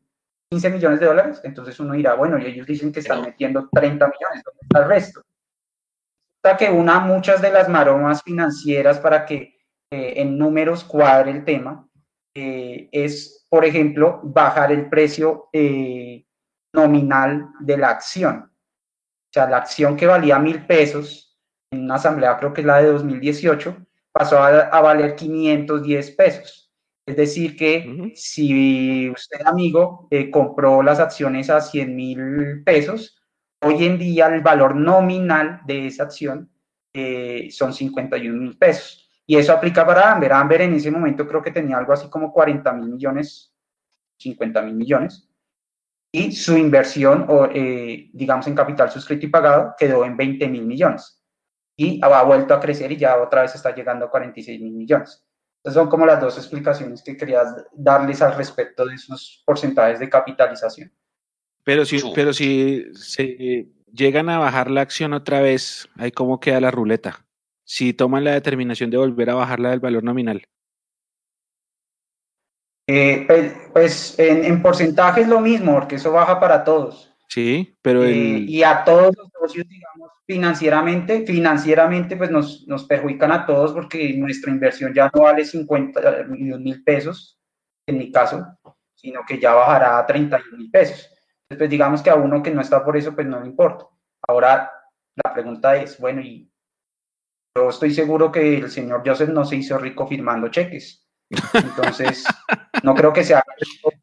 15 0.50 0.70
millones 0.70 1.00
de 1.00 1.06
dólares, 1.06 1.40
entonces 1.42 1.78
uno 1.80 1.94
dirá, 1.94 2.14
bueno, 2.14 2.38
y 2.38 2.46
ellos 2.46 2.66
dicen 2.66 2.92
que 2.92 3.00
están 3.00 3.22
metiendo 3.22 3.68
30 3.72 4.06
millones, 4.06 4.44
¿dónde 4.44 4.60
está 4.62 4.78
el 4.78 4.88
resto? 4.88 5.22
Hasta 6.42 6.56
que 6.56 6.70
una 6.70 7.00
muchas 7.00 7.42
de 7.42 7.50
las 7.50 7.68
maromas 7.68 8.22
financieras 8.22 9.00
para 9.00 9.26
que 9.26 9.56
eh, 9.90 10.14
en 10.16 10.38
números 10.38 10.84
cuadre 10.84 11.32
el 11.32 11.44
tema 11.44 11.88
eh, 12.34 12.88
es, 12.92 13.44
por 13.48 13.64
ejemplo, 13.64 14.20
bajar 14.22 14.70
el 14.70 14.88
precio 14.88 15.48
eh, 15.52 16.24
nominal 16.72 17.48
de 17.60 17.76
la 17.78 17.90
acción. 17.90 18.52
O 18.52 19.32
sea, 19.32 19.48
la 19.48 19.58
acción 19.58 19.96
que 19.96 20.06
valía 20.06 20.38
mil 20.38 20.64
pesos 20.64 21.25
en 21.76 21.84
una 21.84 21.96
asamblea, 21.96 22.36
creo 22.38 22.52
que 22.52 22.62
es 22.62 22.66
la 22.66 22.82
de 22.82 22.88
2018, 22.88 23.76
pasó 24.12 24.38
a, 24.38 24.80
valer 24.80 25.14
510 25.14 26.10
pesos. 26.12 26.72
Es 27.06 27.16
decir, 27.16 27.56
que 27.56 28.12
si 28.16 29.10
usted, 29.10 29.46
amigo, 29.46 30.08
eh, 30.10 30.30
compró 30.30 30.82
las 30.82 30.98
acciones 30.98 31.50
a 31.50 31.60
100 31.60 31.94
mil 31.94 32.62
pesos, 32.64 33.22
hoy 33.62 33.84
en 33.84 33.98
día 33.98 34.26
el 34.26 34.40
valor 34.40 34.74
nominal 34.74 35.60
de 35.66 35.86
esa 35.86 36.04
acción 36.04 36.50
eh, 36.92 37.48
son 37.50 37.72
51 37.72 38.36
mil 38.36 38.58
pesos. 38.58 39.08
Y 39.26 39.36
eso 39.36 39.52
aplica 39.52 39.86
para 39.86 40.12
Amber. 40.12 40.32
Amber 40.32 40.62
en 40.62 40.74
ese 40.74 40.90
momento 40.90 41.28
creo 41.28 41.42
que 41.42 41.50
tenía 41.50 41.76
algo 41.76 41.92
así 41.92 42.08
como 42.08 42.32
40 42.32 42.72
mil 42.72 42.88
millones, 42.88 43.52
50 44.18 44.62
mil 44.62 44.74
millones. 44.74 45.28
Y 46.10 46.32
su 46.32 46.56
inversión, 46.56 47.26
o, 47.28 47.46
eh, 47.52 48.08
digamos, 48.12 48.46
en 48.46 48.54
capital 48.54 48.90
suscrito 48.90 49.26
y 49.26 49.28
pagado, 49.28 49.74
quedó 49.78 50.04
en 50.04 50.16
20 50.16 50.48
mil 50.48 50.64
millones 50.64 51.16
y 51.76 52.00
ha 52.02 52.22
vuelto 52.22 52.54
a 52.54 52.60
crecer 52.60 52.90
y 52.92 52.96
ya 52.96 53.20
otra 53.20 53.42
vez 53.42 53.54
está 53.54 53.74
llegando 53.74 54.06
a 54.06 54.10
46 54.10 54.60
mil 54.60 54.72
millones. 54.72 55.24
Entonces 55.58 55.82
son 55.82 55.90
como 55.90 56.06
las 56.06 56.20
dos 56.20 56.38
explicaciones 56.38 57.02
que 57.02 57.16
quería 57.16 57.42
darles 57.72 58.22
al 58.22 58.36
respecto 58.36 58.86
de 58.86 58.94
esos 58.94 59.42
porcentajes 59.44 59.98
de 59.98 60.08
capitalización. 60.08 60.92
Pero 61.64 61.84
si, 61.84 62.00
pero 62.14 62.32
si 62.32 62.86
se 62.94 63.66
llegan 63.92 64.28
a 64.28 64.38
bajar 64.38 64.70
la 64.70 64.82
acción 64.82 65.12
otra 65.12 65.40
vez, 65.40 65.88
ahí 65.96 66.12
cómo 66.12 66.38
queda 66.38 66.60
la 66.60 66.70
ruleta. 66.70 67.26
Si 67.64 67.92
toman 67.92 68.22
la 68.22 68.32
determinación 68.32 68.90
de 68.90 68.96
volver 68.96 69.30
a 69.30 69.34
bajarla 69.34 69.70
del 69.70 69.80
valor 69.80 70.04
nominal. 70.04 70.46
Eh, 72.88 73.24
pues, 73.26 73.52
pues 73.72 74.18
en, 74.20 74.44
en 74.44 74.62
porcentaje 74.62 75.22
es 75.22 75.28
lo 75.28 75.40
mismo, 75.40 75.74
porque 75.74 75.96
eso 75.96 76.12
baja 76.12 76.38
para 76.38 76.62
todos. 76.62 77.15
Sí, 77.28 77.76
pero 77.82 78.04
eh, 78.04 78.44
y 78.46 78.62
a 78.62 78.84
todos 78.84 79.14
los 79.16 79.28
socios, 79.40 79.66
digamos, 79.68 80.10
financieramente, 80.26 81.26
financieramente, 81.26 82.16
pues 82.16 82.30
nos, 82.30 82.66
nos 82.66 82.84
perjudican 82.84 83.32
a 83.32 83.44
todos 83.44 83.72
porque 83.72 84.14
nuestra 84.14 84.52
inversión 84.52 84.94
ya 84.94 85.10
no 85.12 85.22
vale 85.22 85.44
50 85.44 86.24
mil 86.28 86.84
pesos, 86.84 87.38
en 87.86 87.98
mi 87.98 88.10
caso, 88.10 88.46
sino 88.94 89.20
que 89.26 89.40
ya 89.40 89.54
bajará 89.54 89.98
a 89.98 90.06
31 90.06 90.56
mil 90.56 90.70
pesos. 90.70 91.10
Entonces, 91.48 91.58
pues 91.58 91.70
digamos 91.70 92.02
que 92.02 92.10
a 92.10 92.16
uno 92.16 92.42
que 92.42 92.50
no 92.50 92.60
está 92.60 92.84
por 92.84 92.96
eso, 92.96 93.14
pues 93.14 93.26
no 93.26 93.40
le 93.40 93.46
importa. 93.46 93.86
Ahora, 94.26 94.70
la 95.24 95.32
pregunta 95.32 95.76
es, 95.76 95.98
bueno, 95.98 96.20
y 96.20 96.50
yo 97.56 97.68
estoy 97.68 97.92
seguro 97.92 98.30
que 98.30 98.58
el 98.58 98.70
señor 98.70 99.02
Joseph 99.04 99.30
no 99.30 99.44
se 99.44 99.56
hizo 99.56 99.78
rico 99.78 100.06
firmando 100.06 100.48
cheques. 100.48 101.06
Entonces, 101.54 102.24
no 102.82 102.94
creo 102.94 103.12
que 103.12 103.24
sea 103.24 103.42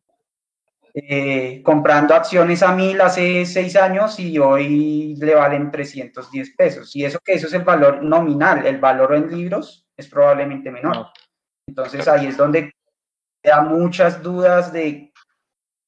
eh, 0.96 1.64
comprando 1.64 2.14
acciones 2.14 2.62
a 2.62 2.72
mil 2.76 3.02
hace 3.02 3.48
seis 3.48 3.76
años 3.76 4.20
y 4.20 4.38
hoy 4.38 5.16
le 5.16 5.34
valen 5.34 5.72
310 5.72 6.56
pesos. 6.56 6.96
Y 6.96 7.04
eso 7.04 7.20
que 7.24 7.34
eso 7.34 7.48
es 7.48 7.54
el 7.54 7.64
valor 7.64 8.04
nominal, 8.04 8.66
el 8.66 8.78
valor 8.78 9.16
en 9.16 9.36
libros 9.36 9.88
es 9.98 10.08
probablemente 10.08 10.70
menor. 10.70 11.08
Entonces 11.68 12.08
ahí 12.08 12.28
es 12.28 12.38
donde 12.38 12.74
da 13.44 13.62
muchas 13.62 14.22
dudas 14.22 14.72
de 14.72 15.12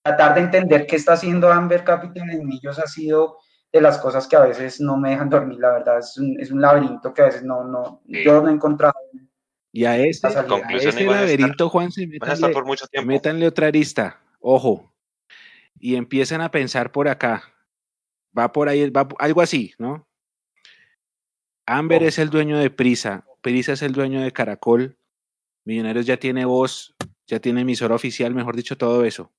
tratar 0.04 0.34
de 0.36 0.42
entender 0.42 0.88
qué 0.88 0.96
está 0.96 1.14
haciendo 1.14 1.52
Amber 1.52 1.84
Capital 1.84 2.30
en 2.30 2.48
Millos 2.48 2.80
ha 2.80 2.88
sido 2.88 3.38
de 3.72 3.82
las 3.82 4.00
cosas 4.00 4.28
que 4.28 4.36
a 4.36 4.42
veces 4.42 4.80
no 4.80 4.98
me 4.98 5.12
dejan 5.12 5.30
dormir, 5.30 5.60
la 5.60 5.72
verdad, 5.74 6.00
es 6.00 6.18
un, 6.18 6.40
es 6.40 6.50
un 6.50 6.62
laberinto 6.62 7.14
que 7.14 7.22
a 7.22 7.26
veces 7.26 7.44
no, 7.44 7.64
no, 7.64 8.02
yo 8.06 8.42
no 8.42 8.50
he 8.50 8.54
encontrado. 8.54 8.96
Y 9.72 9.84
a 9.84 9.98
ese, 9.98 10.30
laberinto, 11.06 11.70
Juan, 11.70 11.92
se 11.92 12.08
métanle 13.04 13.48
otra 13.48 13.68
arista. 13.68 14.22
Ojo, 14.40 14.95
y 15.80 15.96
empiezan 15.96 16.42
a 16.42 16.52
pensar 16.52 16.92
por 16.92 17.08
acá. 17.08 17.44
Va 18.38 18.52
por 18.52 18.70
ahí, 18.70 18.90
va 18.90 19.08
algo 19.20 19.42
así, 19.42 19.74
¿no? 19.78 20.08
Amber 21.66 22.04
oh. 22.04 22.08
es 22.08 22.20
el 22.20 22.30
dueño 22.30 22.58
de 22.58 22.70
Prisa, 22.70 23.26
Prisa 23.42 23.74
es 23.74 23.82
el 23.82 23.94
dueño 23.94 24.22
de 24.22 24.32
Caracol, 24.32 24.98
Millonarios 25.66 26.06
ya 26.06 26.18
tiene 26.18 26.46
voz, 26.46 26.96
ya 27.28 27.40
tiene 27.40 27.62
emisora 27.62 27.96
oficial, 27.96 28.36
mejor 28.36 28.56
dicho, 28.56 28.78
todo 28.78 29.04
eso. 29.04 29.34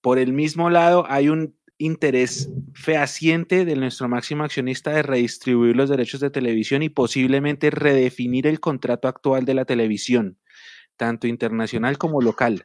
Por 0.00 0.18
el 0.18 0.32
mismo 0.32 0.68
lado, 0.68 1.06
hay 1.08 1.28
un 1.28 1.56
interés 1.78 2.50
fehaciente 2.74 3.64
de 3.64 3.76
nuestro 3.76 4.08
máximo 4.08 4.42
accionista 4.42 4.90
de 4.90 5.02
redistribuir 5.02 5.76
los 5.76 5.88
derechos 5.88 6.20
de 6.20 6.30
televisión 6.30 6.82
y 6.82 6.88
posiblemente 6.88 7.70
redefinir 7.70 8.48
el 8.48 8.58
contrato 8.58 9.06
actual 9.06 9.44
de 9.44 9.54
la 9.54 9.64
televisión, 9.64 10.38
tanto 10.96 11.28
internacional 11.28 11.98
como 11.98 12.20
local. 12.20 12.64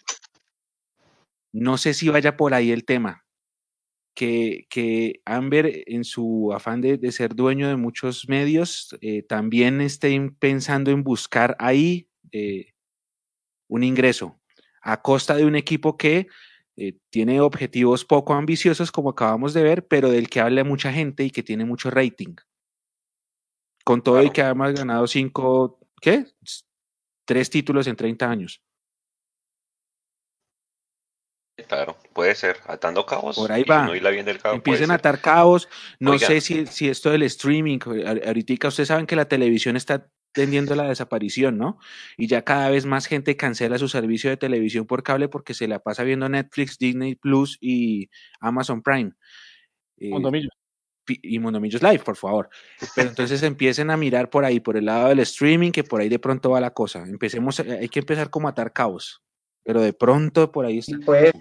No 1.53 1.77
sé 1.77 1.93
si 1.93 2.09
vaya 2.09 2.37
por 2.37 2.53
ahí 2.53 2.71
el 2.71 2.85
tema. 2.85 3.23
Que, 4.15 4.65
que 4.69 5.21
Amber, 5.25 5.83
en 5.85 6.03
su 6.03 6.51
afán 6.51 6.81
de, 6.81 7.11
ser 7.11 7.35
dueño 7.35 7.67
de 7.67 7.75
muchos 7.75 8.27
medios, 8.27 8.97
eh, 9.01 9.21
también 9.21 9.79
esté 9.79 10.19
pensando 10.39 10.89
en 10.89 11.03
buscar 11.03 11.55
ahí 11.59 12.09
eh, 12.31 12.73
un 13.67 13.83
ingreso 13.83 14.39
a 14.81 15.01
costa 15.01 15.35
de 15.35 15.45
un 15.45 15.55
equipo 15.55 15.97
que 15.97 16.27
eh, 16.77 16.97
tiene 17.09 17.41
objetivos 17.41 18.05
poco 18.05 18.33
ambiciosos, 18.33 18.91
como 18.91 19.09
acabamos 19.09 19.53
de 19.53 19.63
ver, 19.63 19.87
pero 19.87 20.09
del 20.09 20.29
que 20.29 20.39
habla 20.39 20.63
mucha 20.63 20.93
gente 20.93 21.23
y 21.23 21.31
que 21.31 21.43
tiene 21.43 21.65
mucho 21.65 21.89
rating. 21.89 22.35
Con 23.83 24.01
todo 24.01 24.21
y 24.21 24.29
que 24.29 24.41
además 24.41 24.73
ganado 24.73 25.07
cinco, 25.07 25.79
¿qué? 26.01 26.25
Tres 27.25 27.49
títulos 27.49 27.87
en 27.87 27.95
30 27.95 28.29
años. 28.29 28.61
Claro, 31.65 31.97
puede 32.13 32.35
ser, 32.35 32.57
atando 32.67 33.05
cabos. 33.05 33.35
Por 33.35 33.51
ahí 33.51 33.63
va. 33.63 33.89
Empiecen 34.53 34.91
a 34.91 34.95
atar 34.95 35.19
cabos. 35.19 35.67
No 35.99 36.19
sé 36.19 36.39
si, 36.39 36.67
si 36.67 36.87
esto 36.87 37.09
del 37.09 37.23
streaming, 37.23 37.79
ahorita 38.25 38.67
ustedes 38.67 38.87
saben 38.87 39.07
que 39.07 39.15
la 39.15 39.25
televisión 39.25 39.75
está 39.75 40.07
tendiendo 40.33 40.73
a 40.73 40.77
la 40.77 40.87
desaparición, 40.89 41.57
¿no? 41.57 41.79
Y 42.15 42.27
ya 42.27 42.43
cada 42.43 42.69
vez 42.69 42.85
más 42.85 43.07
gente 43.07 43.35
cancela 43.35 43.79
su 43.79 43.87
servicio 43.87 44.29
de 44.29 44.37
televisión 44.37 44.85
por 44.85 45.01
cable 45.01 45.29
porque 45.29 45.55
se 45.55 45.67
la 45.67 45.79
pasa 45.79 46.03
viendo 46.03 46.29
Netflix, 46.29 46.77
Disney 46.77 47.15
Plus 47.15 47.57
y 47.59 48.11
Amazon 48.39 48.83
Prime. 48.83 49.13
Eh, 49.97 50.11
y 51.07 51.39
Mondomillos 51.39 51.81
Live, 51.81 51.99
por 51.99 52.17
favor. 52.17 52.49
Pero 52.95 53.09
entonces 53.09 53.41
empiecen 53.41 53.89
a 53.89 53.97
mirar 53.97 54.29
por 54.29 54.45
ahí, 54.45 54.59
por 54.59 54.77
el 54.77 54.85
lado 54.85 55.07
del 55.07 55.19
streaming, 55.19 55.71
que 55.71 55.83
por 55.83 56.01
ahí 56.01 56.09
de 56.09 56.19
pronto 56.19 56.51
va 56.51 56.61
la 56.61 56.71
cosa. 56.71 57.03
Empecemos, 57.03 57.59
hay 57.61 57.89
que 57.89 57.99
empezar 57.99 58.29
como 58.29 58.47
a 58.47 58.51
atar 58.51 58.73
cabos 58.73 59.23
pero 59.67 59.81
de 59.81 59.91
pronto 59.91 60.49
por 60.49 60.65
ahí 60.65 60.77
está. 60.77 60.95
Pues, 61.05 61.33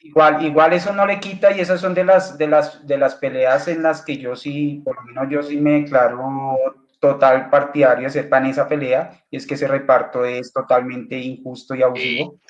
igual, 0.00 0.46
igual 0.46 0.72
eso 0.72 0.94
no 0.94 1.04
le 1.04 1.20
quita 1.20 1.54
y 1.54 1.60
esas 1.60 1.78
son 1.78 1.92
de 1.92 2.02
las, 2.02 2.38
de 2.38 2.46
las, 2.46 2.86
de 2.86 2.96
las 2.96 3.16
peleas 3.16 3.68
en 3.68 3.82
las 3.82 4.00
que 4.00 4.16
yo 4.16 4.34
sí, 4.34 4.80
por 4.82 4.96
lo 4.96 5.02
menos 5.02 5.26
yo 5.28 5.42
sí 5.42 5.58
me 5.58 5.82
declaro 5.82 6.56
total 6.98 7.50
partidario 7.50 8.04
de 8.04 8.10
ser 8.10 8.30
pan 8.30 8.46
esa 8.46 8.66
pelea, 8.66 9.22
y 9.30 9.36
es 9.36 9.46
que 9.46 9.54
ese 9.54 9.68
reparto 9.68 10.24
es 10.24 10.54
totalmente 10.54 11.18
injusto 11.18 11.74
y 11.74 11.82
abusivo. 11.82 12.40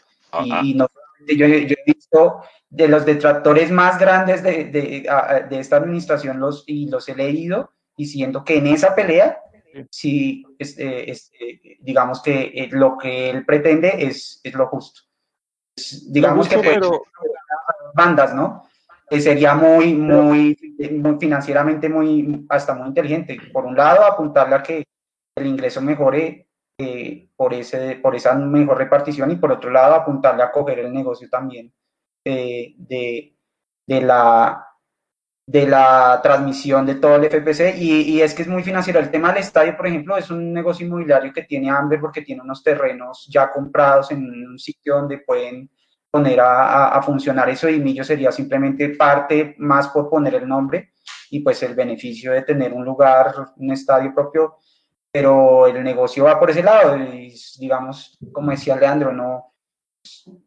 Y, 0.44 0.74
no 0.74 0.88
yo, 1.26 1.48
yo, 1.48 1.74
he 1.74 1.92
visto 1.92 2.42
de 2.70 2.86
los 2.86 3.04
detractores 3.04 3.72
más 3.72 3.98
grandes 3.98 4.44
de, 4.44 4.66
de, 4.66 5.08
de, 5.50 5.58
esta 5.58 5.78
administración 5.78 6.38
los, 6.38 6.62
y 6.68 6.88
los 6.88 7.08
he 7.08 7.16
leído 7.16 7.72
diciendo 7.96 8.44
que 8.44 8.58
en 8.58 8.68
esa 8.68 8.94
pelea 8.94 9.40
si 9.90 10.44
este, 10.58 11.10
este, 11.10 11.78
digamos 11.80 12.22
que 12.22 12.52
eh, 12.54 12.68
lo 12.72 12.96
que 12.96 13.30
él 13.30 13.44
pretende 13.44 14.06
es, 14.06 14.40
es 14.42 14.54
lo 14.54 14.66
justo. 14.68 15.02
digamos 16.08 16.48
que 16.48 16.58
pero... 16.58 17.02
bandas, 17.94 18.34
¿no? 18.34 18.64
Sería 19.10 19.54
muy, 19.54 19.94
muy, 19.94 20.56
muy, 20.92 21.16
financieramente 21.18 21.88
muy, 21.88 22.46
hasta 22.50 22.74
muy 22.74 22.88
inteligente. 22.88 23.38
Por 23.52 23.64
un 23.64 23.74
lado, 23.74 24.04
apuntarle 24.04 24.54
a 24.54 24.62
que 24.62 24.84
el 25.34 25.46
ingreso 25.46 25.80
mejore 25.80 26.48
eh, 26.78 27.30
por, 27.34 27.54
ese, 27.54 27.96
por 27.96 28.14
esa 28.14 28.34
mejor 28.34 28.76
repartición 28.76 29.30
y 29.30 29.36
por 29.36 29.50
otro 29.50 29.70
lado, 29.70 29.94
apuntarle 29.94 30.42
a 30.42 30.52
coger 30.52 30.80
el 30.80 30.92
negocio 30.92 31.28
también 31.30 31.72
eh, 32.24 32.74
de, 32.76 33.34
de 33.86 34.00
la 34.02 34.67
de 35.48 35.66
la 35.66 36.20
transmisión 36.22 36.84
de 36.84 36.96
todo 36.96 37.16
el 37.16 37.24
FPC 37.24 37.74
y, 37.78 38.20
es 38.20 38.34
que 38.34 38.42
es 38.42 38.48
muy 38.48 38.62
financiero. 38.62 39.00
El 39.00 39.10
tema 39.10 39.32
del 39.32 39.42
estadio, 39.42 39.74
por 39.78 39.86
ejemplo, 39.86 40.18
es 40.18 40.30
un 40.30 40.52
negocio 40.52 40.84
inmobiliario 40.84 41.32
que 41.32 41.44
tiene 41.44 41.70
Amber 41.70 41.98
porque 41.98 42.20
tiene 42.20 42.42
unos 42.42 42.62
terrenos 42.62 43.26
ya 43.32 43.50
comprados 43.50 44.10
en 44.10 44.24
un 44.46 44.58
sitio 44.58 44.96
donde 44.96 45.20
pueden 45.20 45.70
poner 46.10 46.38
a, 46.42 47.00
funcionar 47.02 47.48
eso 47.48 47.66
y 47.70 47.80
Millo 47.80 48.04
sería 48.04 48.30
simplemente 48.30 48.90
parte 48.90 49.54
más 49.56 49.88
por 49.88 50.10
poner 50.10 50.34
el 50.34 50.46
nombre 50.46 50.92
y 51.30 51.40
pues 51.40 51.62
el 51.62 51.74
beneficio 51.74 52.32
de 52.32 52.42
tener 52.42 52.74
un 52.74 52.84
lugar, 52.84 53.32
un 53.56 53.72
estadio 53.72 54.14
propio, 54.14 54.56
pero 55.10 55.66
el 55.66 55.82
negocio 55.82 56.24
va 56.24 56.38
por 56.38 56.50
ese 56.50 56.62
lado 56.62 56.94
y 56.98 57.34
digamos, 57.58 58.18
como 58.32 58.50
decía 58.50 58.76
Leandro, 58.76 59.14
no, 59.14 59.54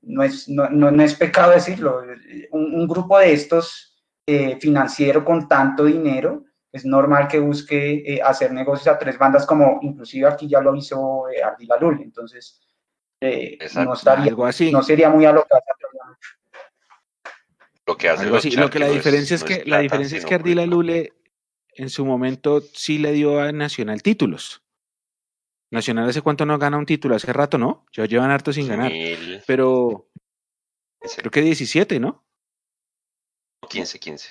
no, 0.03 0.21
es, 0.21 0.47
no, 0.47 0.69
no, 0.69 1.03
es 1.03 1.15
pecado 1.15 1.53
decirlo, 1.53 2.03
un 2.51 2.87
grupo 2.87 3.17
de 3.17 3.33
estos 3.33 3.90
eh, 4.33 4.57
financiero 4.59 5.23
con 5.23 5.47
tanto 5.47 5.85
dinero, 5.85 6.45
es 6.71 6.85
normal 6.85 7.27
que 7.27 7.39
busque 7.39 8.03
eh, 8.05 8.21
hacer 8.23 8.53
negocios 8.53 8.87
a 8.87 8.97
tres 8.97 9.17
bandas, 9.17 9.45
como 9.45 9.79
inclusive 9.81 10.27
aquí 10.27 10.47
ya 10.47 10.61
lo 10.61 10.75
hizo 10.75 11.29
eh, 11.29 11.43
Ardila 11.43 11.77
Lul. 11.77 12.01
Entonces, 12.01 12.61
eh, 13.19 13.57
no, 13.75 13.93
estaría, 13.93 14.33
así. 14.45 14.71
no 14.71 14.81
sería 14.81 15.09
muy 15.09 15.25
alocado. 15.25 15.61
Lo 17.85 17.97
que 17.97 18.07
hace 18.07 18.25
lo 18.55 18.69
que 18.69 18.79
la 18.79 18.87
diferencia 18.87 19.35
es, 19.35 19.43
que 19.43 19.63
la 19.65 19.79
diferencia 19.79 20.17
es 20.17 20.25
que 20.25 20.35
Ardila 20.35 20.65
Lule 20.65 21.13
en 21.73 21.89
su 21.89 22.05
momento 22.05 22.61
sí 22.61 22.99
le 22.99 23.11
dio 23.11 23.41
a 23.41 23.51
Nacional 23.51 24.01
títulos. 24.01 24.63
Nacional 25.71 26.07
hace 26.07 26.21
cuánto 26.21 26.45
no 26.45 26.57
gana 26.57 26.77
un 26.77 26.85
título, 26.85 27.15
hace 27.15 27.33
rato, 27.33 27.57
¿no? 27.57 27.85
Ya 27.91 28.05
llevan 28.05 28.31
harto 28.31 28.53
sin 28.53 28.67
ganar. 28.67 28.91
Pero 29.45 30.09
creo 31.17 31.31
que 31.31 31.41
17, 31.41 31.99
¿no? 31.99 32.23
15, 33.69 33.99
15. 33.99 34.29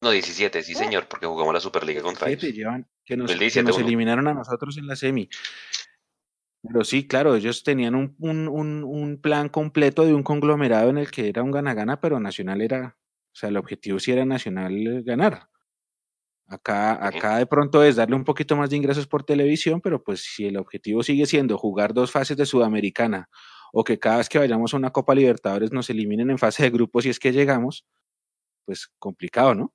No, 0.00 0.10
17, 0.10 0.62
sí, 0.62 0.74
señor, 0.74 1.08
porque 1.08 1.26
jugamos 1.26 1.52
la 1.52 1.60
Superliga 1.60 2.02
contra 2.02 2.30
ellos. 2.30 2.42
Llevan, 2.42 2.88
que 3.04 3.16
nos, 3.16 3.30
eliminaron 3.32 4.28
a 4.28 4.34
nosotros 4.34 4.76
en 4.78 4.86
la 4.86 4.94
semi. 4.94 5.28
Pero 6.62 6.84
sí, 6.84 7.06
claro, 7.06 7.34
ellos 7.34 7.62
tenían 7.62 7.94
un, 7.94 8.14
un, 8.18 8.48
un, 8.84 9.20
plan 9.20 9.48
completo 9.48 10.04
de 10.04 10.14
un 10.14 10.22
conglomerado 10.22 10.90
en 10.90 10.98
el 10.98 11.10
que 11.10 11.28
era 11.28 11.42
un 11.42 11.50
gana-gana, 11.50 12.00
pero 12.00 12.20
Nacional 12.20 12.60
era, 12.60 12.96
o 12.98 13.34
sea, 13.34 13.48
el 13.48 13.56
objetivo 13.56 13.98
sí 13.98 14.12
era 14.12 14.24
Nacional 14.24 15.02
ganar. 15.04 15.48
Acá, 16.46 17.06
acá 17.06 17.36
de 17.38 17.46
pronto 17.46 17.84
es 17.84 17.96
darle 17.96 18.16
un 18.16 18.24
poquito 18.24 18.56
más 18.56 18.70
de 18.70 18.76
ingresos 18.76 19.06
por 19.06 19.22
televisión, 19.24 19.80
pero 19.80 20.02
pues 20.02 20.22
si 20.22 20.46
el 20.46 20.56
objetivo 20.56 21.02
sigue 21.02 21.26
siendo 21.26 21.58
jugar 21.58 21.92
dos 21.92 22.10
fases 22.10 22.36
de 22.36 22.46
Sudamericana 22.46 23.28
o 23.72 23.84
que 23.84 23.98
cada 23.98 24.18
vez 24.18 24.28
que 24.28 24.38
vayamos 24.38 24.74
a 24.74 24.76
una 24.76 24.90
Copa 24.90 25.14
Libertadores 25.14 25.72
nos 25.72 25.90
eliminen 25.90 26.30
en 26.30 26.38
fase 26.38 26.62
de 26.64 26.70
grupos 26.70 27.04
si 27.04 27.10
es 27.10 27.18
que 27.18 27.32
llegamos, 27.32 27.84
pues 28.64 28.88
complicado, 28.98 29.54
¿no? 29.54 29.74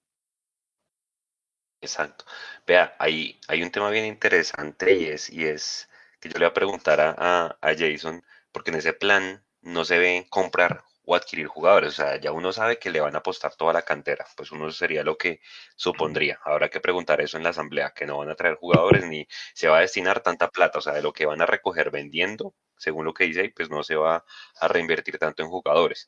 Exacto. 1.84 2.26
Vea, 2.66 2.96
hay, 2.98 3.40
hay 3.50 3.62
un 3.62 3.70
tema 3.70 3.90
bien 3.90 4.06
interesante 4.06 4.96
y 4.96 5.06
es, 5.06 5.30
y 5.30 5.46
es 5.46 5.90
que 6.22 6.30
yo 6.30 6.36
le 6.36 6.46
voy 6.46 6.52
a 6.52 6.54
preguntar 6.54 7.02
a, 7.02 7.58
a, 7.62 7.76
Jason, 7.78 8.24
porque 8.54 8.72
en 8.72 8.78
ese 8.78 8.94
plan 8.94 9.44
no 9.62 9.84
se 9.84 10.00
ve 10.00 10.26
comprar 10.30 10.84
o 11.04 11.16
adquirir 11.16 11.48
jugadores. 11.48 11.90
O 11.94 12.04
sea, 12.04 12.16
ya 12.22 12.32
uno 12.32 12.54
sabe 12.54 12.80
que 12.80 12.90
le 12.90 13.02
van 13.02 13.16
a 13.16 13.20
apostar 13.20 13.56
toda 13.56 13.74
la 13.74 13.82
cantera. 13.82 14.26
Pues 14.38 14.52
uno 14.52 14.72
sería 14.72 15.04
lo 15.04 15.18
que 15.18 15.42
supondría. 15.76 16.40
Habrá 16.46 16.70
que 16.70 16.80
preguntar 16.80 17.20
eso 17.20 17.36
en 17.36 17.44
la 17.44 17.50
asamblea, 17.50 17.92
que 17.94 18.06
no 18.06 18.18
van 18.20 18.30
a 18.30 18.36
traer 18.36 18.56
jugadores 18.56 19.06
ni 19.06 19.28
se 19.54 19.68
va 19.68 19.80
a 19.80 19.82
destinar 19.82 20.22
tanta 20.22 20.50
plata. 20.50 20.80
O 20.80 20.82
sea, 20.82 20.94
de 20.94 21.02
lo 21.02 21.12
que 21.12 21.26
van 21.26 21.42
a 21.42 21.46
recoger 21.46 21.92
vendiendo, 21.92 22.56
según 22.84 23.06
lo 23.06 23.14
que 23.14 23.26
dice, 23.26 23.52
pues 23.56 23.70
no 23.70 23.84
se 23.84 23.96
va 23.96 24.26
a 24.60 24.68
reinvertir 24.68 25.18
tanto 25.18 25.44
en 25.44 25.50
jugadores. 25.50 26.08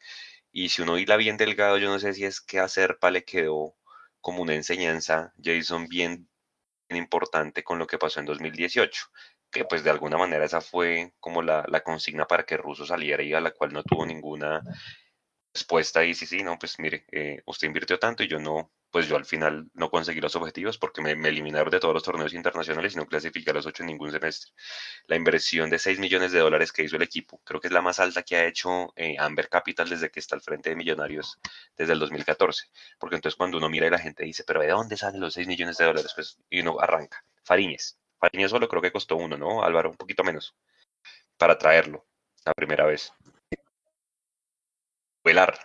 Y 0.52 0.70
si 0.70 0.82
uno 0.82 0.98
hila 0.98 1.18
bien 1.18 1.38
delgado, 1.38 1.78
yo 1.78 1.90
no 1.90 2.00
sé 2.00 2.14
si 2.14 2.26
es 2.26 2.42
que 2.42 2.60
hacer 2.60 2.92
Serpa 2.92 3.12
le 3.12 3.24
quedó 3.24 3.76
como 4.22 4.42
una 4.42 4.56
enseñanza, 4.56 5.34
Jason, 5.44 5.88
bien, 5.88 6.30
importante 6.90 7.64
con 7.64 7.80
lo 7.80 7.88
que 7.88 7.98
pasó 7.98 8.20
en 8.20 8.28
2018 8.28 9.08
que 9.52 9.66
pues 9.66 9.84
de 9.84 9.90
alguna 9.90 10.18
manera 10.18 10.46
esa 10.46 10.62
fue 10.62 11.14
como 11.20 11.42
la, 11.42 11.66
la, 11.70 11.82
consigna 11.82 12.28
para 12.28 12.46
que 12.46 12.58
Russo 12.58 12.86
saliera 12.86 13.24
y 13.24 13.34
a 13.34 13.40
la 13.40 13.52
cual 13.52 13.72
no 13.74 13.84
tuvo 13.84 14.06
ninguna 14.06 14.62
respuesta 15.54 16.04
y 16.04 16.14
sí, 16.14 16.26
sí, 16.26 16.44
no, 16.44 16.60
pues 16.60 16.78
mire, 16.80 17.06
eh, 17.12 17.42
usted 17.46 17.68
invirtió 17.68 17.98
tanto 17.98 18.24
y 18.24 18.28
yo 18.28 18.40
no, 18.40 18.72
pues 18.96 19.10
yo 19.10 19.18
al 19.18 19.26
final 19.26 19.70
no 19.74 19.90
conseguí 19.90 20.22
los 20.22 20.38
objetivos 20.38 20.78
porque 20.78 21.02
me, 21.02 21.12
eliminaron 21.12 21.70
de 21.70 21.82
todos 21.82 21.94
los 21.94 22.02
torneos 22.02 22.34
internacionales 22.34 22.94
y 22.94 22.96
no 22.96 23.06
clasifiqué 23.06 23.52
a 23.52 23.54
los 23.54 23.66
ocho 23.66 23.84
en 23.84 23.88
ningún 23.88 24.10
semestre. 24.10 24.54
La 25.08 25.18
inversión 25.18 25.70
de 25.70 25.80
6 25.80 26.00
millones 26.00 26.32
de 26.32 26.40
dólares 26.40 26.72
que 26.72 26.84
hizo 26.84 26.96
el 26.96 27.02
equipo, 27.02 27.42
creo 27.44 27.60
que 27.60 27.68
es 27.68 27.74
la 27.74 27.82
más 27.82 28.00
alta 28.00 28.24
que 28.24 28.38
ha 28.38 28.46
hecho 28.46 28.94
eh, 28.96 29.18
Amber 29.20 29.50
Capital 29.50 29.90
desde 29.90 30.10
que 30.10 30.22
está 30.22 30.38
al 30.38 30.42
frente 30.42 30.70
de 30.70 30.78
Millonarios 30.78 31.38
desde 31.76 31.92
el 31.92 32.00
2014. 32.00 32.70
Porque 32.98 33.18
entonces 33.18 33.36
cuando 33.36 33.58
uno 33.58 33.68
mira 33.68 33.86
y 33.86 33.90
la 33.90 34.00
gente 34.00 34.24
dice, 34.24 34.46
pero 34.48 34.62
¿de 34.62 34.70
dónde 34.70 34.96
salen 34.96 35.20
los 35.20 35.34
6 35.34 35.46
millones 35.46 35.76
de 35.76 35.84
dólares? 35.84 36.14
Pues 36.16 36.38
y 36.50 36.62
uno 36.62 36.80
arranca. 36.80 37.22
Fariñez. 37.44 37.98
Fariñez 38.18 38.50
solo 38.50 38.70
creo 38.70 38.82
que 38.82 38.94
costó 38.94 39.18
uno, 39.18 39.36
¿no? 39.36 39.62
Álvaro, 39.62 39.90
un 39.90 39.98
poquito 39.98 40.24
menos. 40.24 40.56
Para 41.36 41.58
traerlo 41.58 42.06
la 42.46 42.54
primera 42.54 42.86
vez. 42.86 43.12
Velar. 45.22 45.60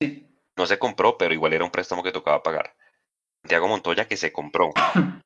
Sí 0.00 0.33
no 0.56 0.66
se 0.66 0.78
compró, 0.78 1.18
pero 1.18 1.34
igual 1.34 1.52
era 1.52 1.64
un 1.64 1.70
préstamo 1.70 2.02
que 2.02 2.12
tocaba 2.12 2.42
pagar. 2.42 2.74
Santiago 3.42 3.68
Montoya 3.68 4.08
que 4.08 4.16
se 4.16 4.32
compró, 4.32 4.72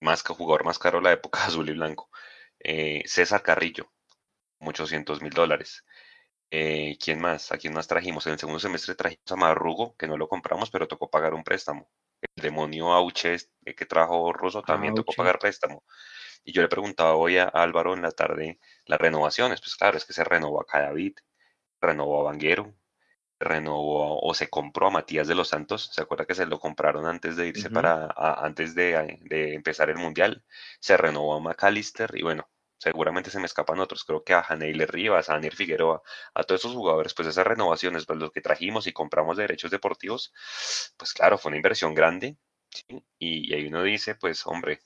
más 0.00 0.22
que 0.22 0.32
jugador 0.32 0.64
más 0.64 0.78
caro 0.78 0.98
de 0.98 1.04
la 1.04 1.12
época 1.12 1.40
azul 1.46 1.68
y 1.68 1.72
blanco. 1.72 2.10
Eh, 2.60 3.02
César 3.06 3.42
Carrillo, 3.42 3.92
muchos 4.58 4.88
cientos 4.88 5.22
mil 5.22 5.32
dólares. 5.32 5.84
Eh, 6.50 6.96
¿Quién 7.02 7.20
más? 7.20 7.52
¿A 7.52 7.58
quién 7.58 7.74
más 7.74 7.86
trajimos? 7.86 8.26
En 8.26 8.32
el 8.32 8.38
segundo 8.38 8.58
semestre 8.58 8.94
trajimos 8.94 9.30
a 9.30 9.36
Marrugo, 9.36 9.94
que 9.96 10.06
no 10.06 10.16
lo 10.16 10.28
compramos, 10.28 10.70
pero 10.70 10.88
tocó 10.88 11.10
pagar 11.10 11.34
un 11.34 11.44
préstamo. 11.44 11.90
El 12.22 12.42
demonio 12.42 12.92
Auche 12.92 13.36
eh, 13.64 13.74
que 13.74 13.86
trajo 13.86 14.32
Russo 14.32 14.62
también 14.62 14.94
tocó 14.94 15.12
pagar 15.12 15.38
préstamo. 15.38 15.84
Y 16.44 16.52
yo 16.52 16.62
le 16.62 16.68
preguntaba 16.68 17.16
hoy 17.16 17.36
a 17.36 17.44
Álvaro 17.44 17.92
en 17.94 18.02
la 18.02 18.12
tarde 18.12 18.58
las 18.86 18.98
renovaciones. 18.98 19.60
Pues 19.60 19.76
claro, 19.76 19.98
es 19.98 20.06
que 20.06 20.14
se 20.14 20.24
renovó 20.24 20.62
a 20.62 20.66
Cadavid, 20.66 21.16
renovó 21.80 22.20
a 22.20 22.24
Vanguero, 22.30 22.74
renovó 23.40 24.20
o 24.20 24.34
se 24.34 24.48
compró 24.48 24.88
a 24.88 24.90
Matías 24.90 25.28
de 25.28 25.34
los 25.34 25.48
Santos. 25.48 25.90
¿Se 25.92 26.02
acuerda 26.02 26.26
que 26.26 26.34
se 26.34 26.46
lo 26.46 26.58
compraron 26.58 27.06
antes 27.06 27.36
de 27.36 27.48
irse 27.48 27.70
para, 27.70 28.08
antes 28.16 28.74
de, 28.74 29.18
empezar 29.54 29.90
el 29.90 29.96
Mundial? 29.96 30.44
Se 30.80 30.96
renovó 30.96 31.34
a 31.36 31.40
McAllister 31.40 32.10
y 32.14 32.22
bueno, 32.22 32.48
seguramente 32.78 33.30
se 33.30 33.38
me 33.40 33.46
escapan 33.46 33.80
otros. 33.80 34.04
Creo 34.04 34.24
que 34.24 34.34
a 34.34 34.42
Janeile 34.42 34.86
Rivas, 34.86 35.28
a 35.30 35.34
Daniel 35.34 35.54
Figueroa, 35.54 36.02
a 36.34 36.42
todos 36.44 36.62
esos 36.62 36.74
jugadores, 36.74 37.14
pues 37.14 37.28
esas 37.28 37.46
renovaciones, 37.46 38.06
pues 38.06 38.18
los 38.18 38.32
que 38.32 38.40
trajimos 38.40 38.86
y 38.86 38.92
compramos 38.92 39.36
derechos 39.36 39.70
deportivos, 39.70 40.32
pues 40.96 41.12
claro, 41.12 41.38
fue 41.38 41.50
una 41.50 41.56
inversión 41.58 41.94
grande. 41.94 42.36
Y, 43.18 43.54
ahí 43.54 43.66
uno 43.66 43.82
dice, 43.82 44.14
pues 44.14 44.46
hombre, 44.46 44.80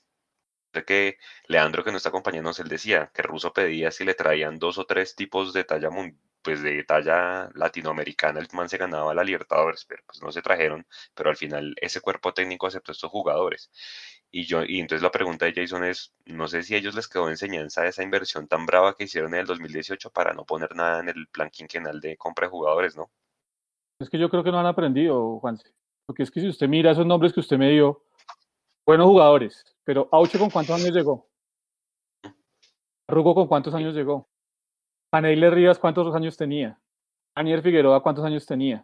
que 0.87 1.17
Leandro 1.47 1.83
que 1.83 1.91
nos 1.91 1.99
está 1.99 2.09
acompañando, 2.09 2.51
él 2.57 2.67
decía 2.67 3.11
que 3.13 3.21
Russo 3.21 3.53
pedía 3.53 3.91
si 3.91 4.05
le 4.05 4.15
traían 4.15 4.59
dos 4.59 4.77
o 4.77 4.85
tres 4.85 5.15
tipos 5.15 5.53
de 5.53 5.63
talla 5.63 5.89
mundial 5.89 6.19
pues 6.43 6.61
de 6.61 6.83
talla 6.83 7.49
latinoamericana 7.55 8.39
el 8.39 8.47
man 8.53 8.69
se 8.69 8.77
ganaba 8.77 9.13
la 9.13 9.23
Libertadores, 9.23 9.85
pero 9.85 10.03
pues 10.05 10.21
no 10.21 10.31
se 10.31 10.41
trajeron, 10.41 10.85
pero 11.15 11.29
al 11.29 11.37
final 11.37 11.73
ese 11.81 12.01
cuerpo 12.01 12.33
técnico 12.33 12.67
aceptó 12.67 12.91
estos 12.91 13.09
jugadores. 13.09 13.71
Y 14.31 14.45
yo, 14.45 14.63
y 14.63 14.79
entonces 14.79 15.03
la 15.03 15.11
pregunta 15.11 15.45
de 15.45 15.53
Jason 15.53 15.83
es, 15.83 16.13
no 16.25 16.47
sé 16.47 16.63
si 16.63 16.75
a 16.75 16.77
ellos 16.77 16.95
les 16.95 17.07
quedó 17.07 17.29
enseñanza 17.29 17.85
esa 17.85 18.03
inversión 18.03 18.47
tan 18.47 18.65
brava 18.65 18.95
que 18.95 19.05
hicieron 19.05 19.33
en 19.33 19.41
el 19.41 19.45
2018 19.45 20.09
para 20.11 20.33
no 20.33 20.43
poner 20.43 20.75
nada 20.75 20.99
en 20.99 21.09
el 21.09 21.27
plan 21.27 21.49
quinquenal 21.49 22.01
de 22.01 22.17
compra 22.17 22.47
de 22.47 22.51
jugadores, 22.51 22.95
¿no? 22.95 23.11
Es 23.99 24.09
que 24.09 24.17
yo 24.17 24.29
creo 24.29 24.43
que 24.43 24.51
no 24.51 24.59
han 24.59 24.65
aprendido, 24.65 25.39
Juanse. 25.39 25.71
Porque 26.05 26.23
es 26.23 26.31
que 26.31 26.41
si 26.41 26.47
usted 26.47 26.67
mira 26.67 26.91
esos 26.91 27.05
nombres 27.05 27.31
que 27.31 27.39
usted 27.39 27.57
me 27.57 27.69
dio, 27.69 28.03
buenos 28.85 29.05
jugadores, 29.05 29.63
pero 29.83 30.09
Auche 30.11 30.37
con 30.37 30.49
cuántos 30.49 30.81
años 30.81 30.93
llegó? 30.95 31.29
Rugo 33.07 33.35
con 33.35 33.47
cuántos 33.47 33.73
años 33.73 33.93
llegó? 33.93 34.27
Paneile 35.13 35.51
Rivas, 35.51 35.77
¿cuántos 35.77 36.15
años 36.15 36.35
tenía? 36.35 36.79
Anier 37.35 37.61
Figueroa, 37.61 38.01
¿cuántos 38.01 38.25
años 38.25 38.47
tenía? 38.47 38.83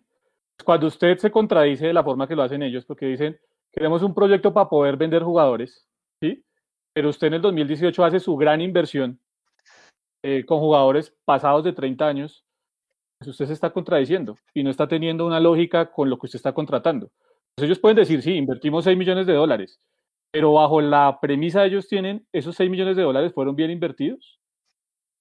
Cuando 0.64 0.86
usted 0.86 1.18
se 1.18 1.32
contradice 1.32 1.88
de 1.88 1.94
la 1.94 2.04
forma 2.04 2.28
que 2.28 2.36
lo 2.36 2.44
hacen 2.44 2.62
ellos, 2.62 2.86
porque 2.86 3.08
dicen, 3.08 3.40
queremos 3.72 4.04
un 4.04 4.14
proyecto 4.14 4.54
para 4.54 4.70
poder 4.70 4.96
vender 4.96 5.24
jugadores, 5.24 5.88
¿sí? 6.22 6.46
Pero 6.94 7.10
usted 7.10 7.30
en 7.30 7.34
el 7.34 7.42
2018 7.42 8.06
hace 8.06 8.20
su 8.20 8.38
gran 8.38 8.62
inversión 8.62 9.20
eh, 10.22 10.46
con 10.46 10.60
jugadores 10.60 11.18
pasados 11.26 11.64
de 11.64 11.74
30 11.74 12.08
años, 12.08 12.46
pues 13.18 13.30
usted 13.30 13.48
se 13.48 13.54
está 13.54 13.72
contradiciendo 13.72 14.38
y 14.54 14.62
no 14.62 14.70
está 14.70 14.88
teniendo 14.88 15.26
una 15.26 15.40
lógica 15.40 15.92
con 15.92 16.12
lo 16.12 16.20
que 16.20 16.28
usted 16.28 16.38
está 16.38 16.54
contratando. 16.54 17.10
Entonces 17.56 17.72
ellos 17.72 17.80
pueden 17.80 17.96
decir, 17.96 18.22
sí, 18.22 18.36
invertimos 18.36 18.84
6 18.84 18.96
millones 18.96 19.26
de 19.26 19.34
dólares, 19.34 19.80
pero 20.30 20.54
bajo 20.54 20.80
la 20.80 21.18
premisa 21.20 21.66
ellos 21.66 21.88
tienen, 21.88 22.28
esos 22.32 22.56
6 22.56 22.70
millones 22.70 22.98
de 22.98 23.02
dólares 23.02 23.34
fueron 23.34 23.56
bien 23.56 23.72
invertidos 23.72 24.39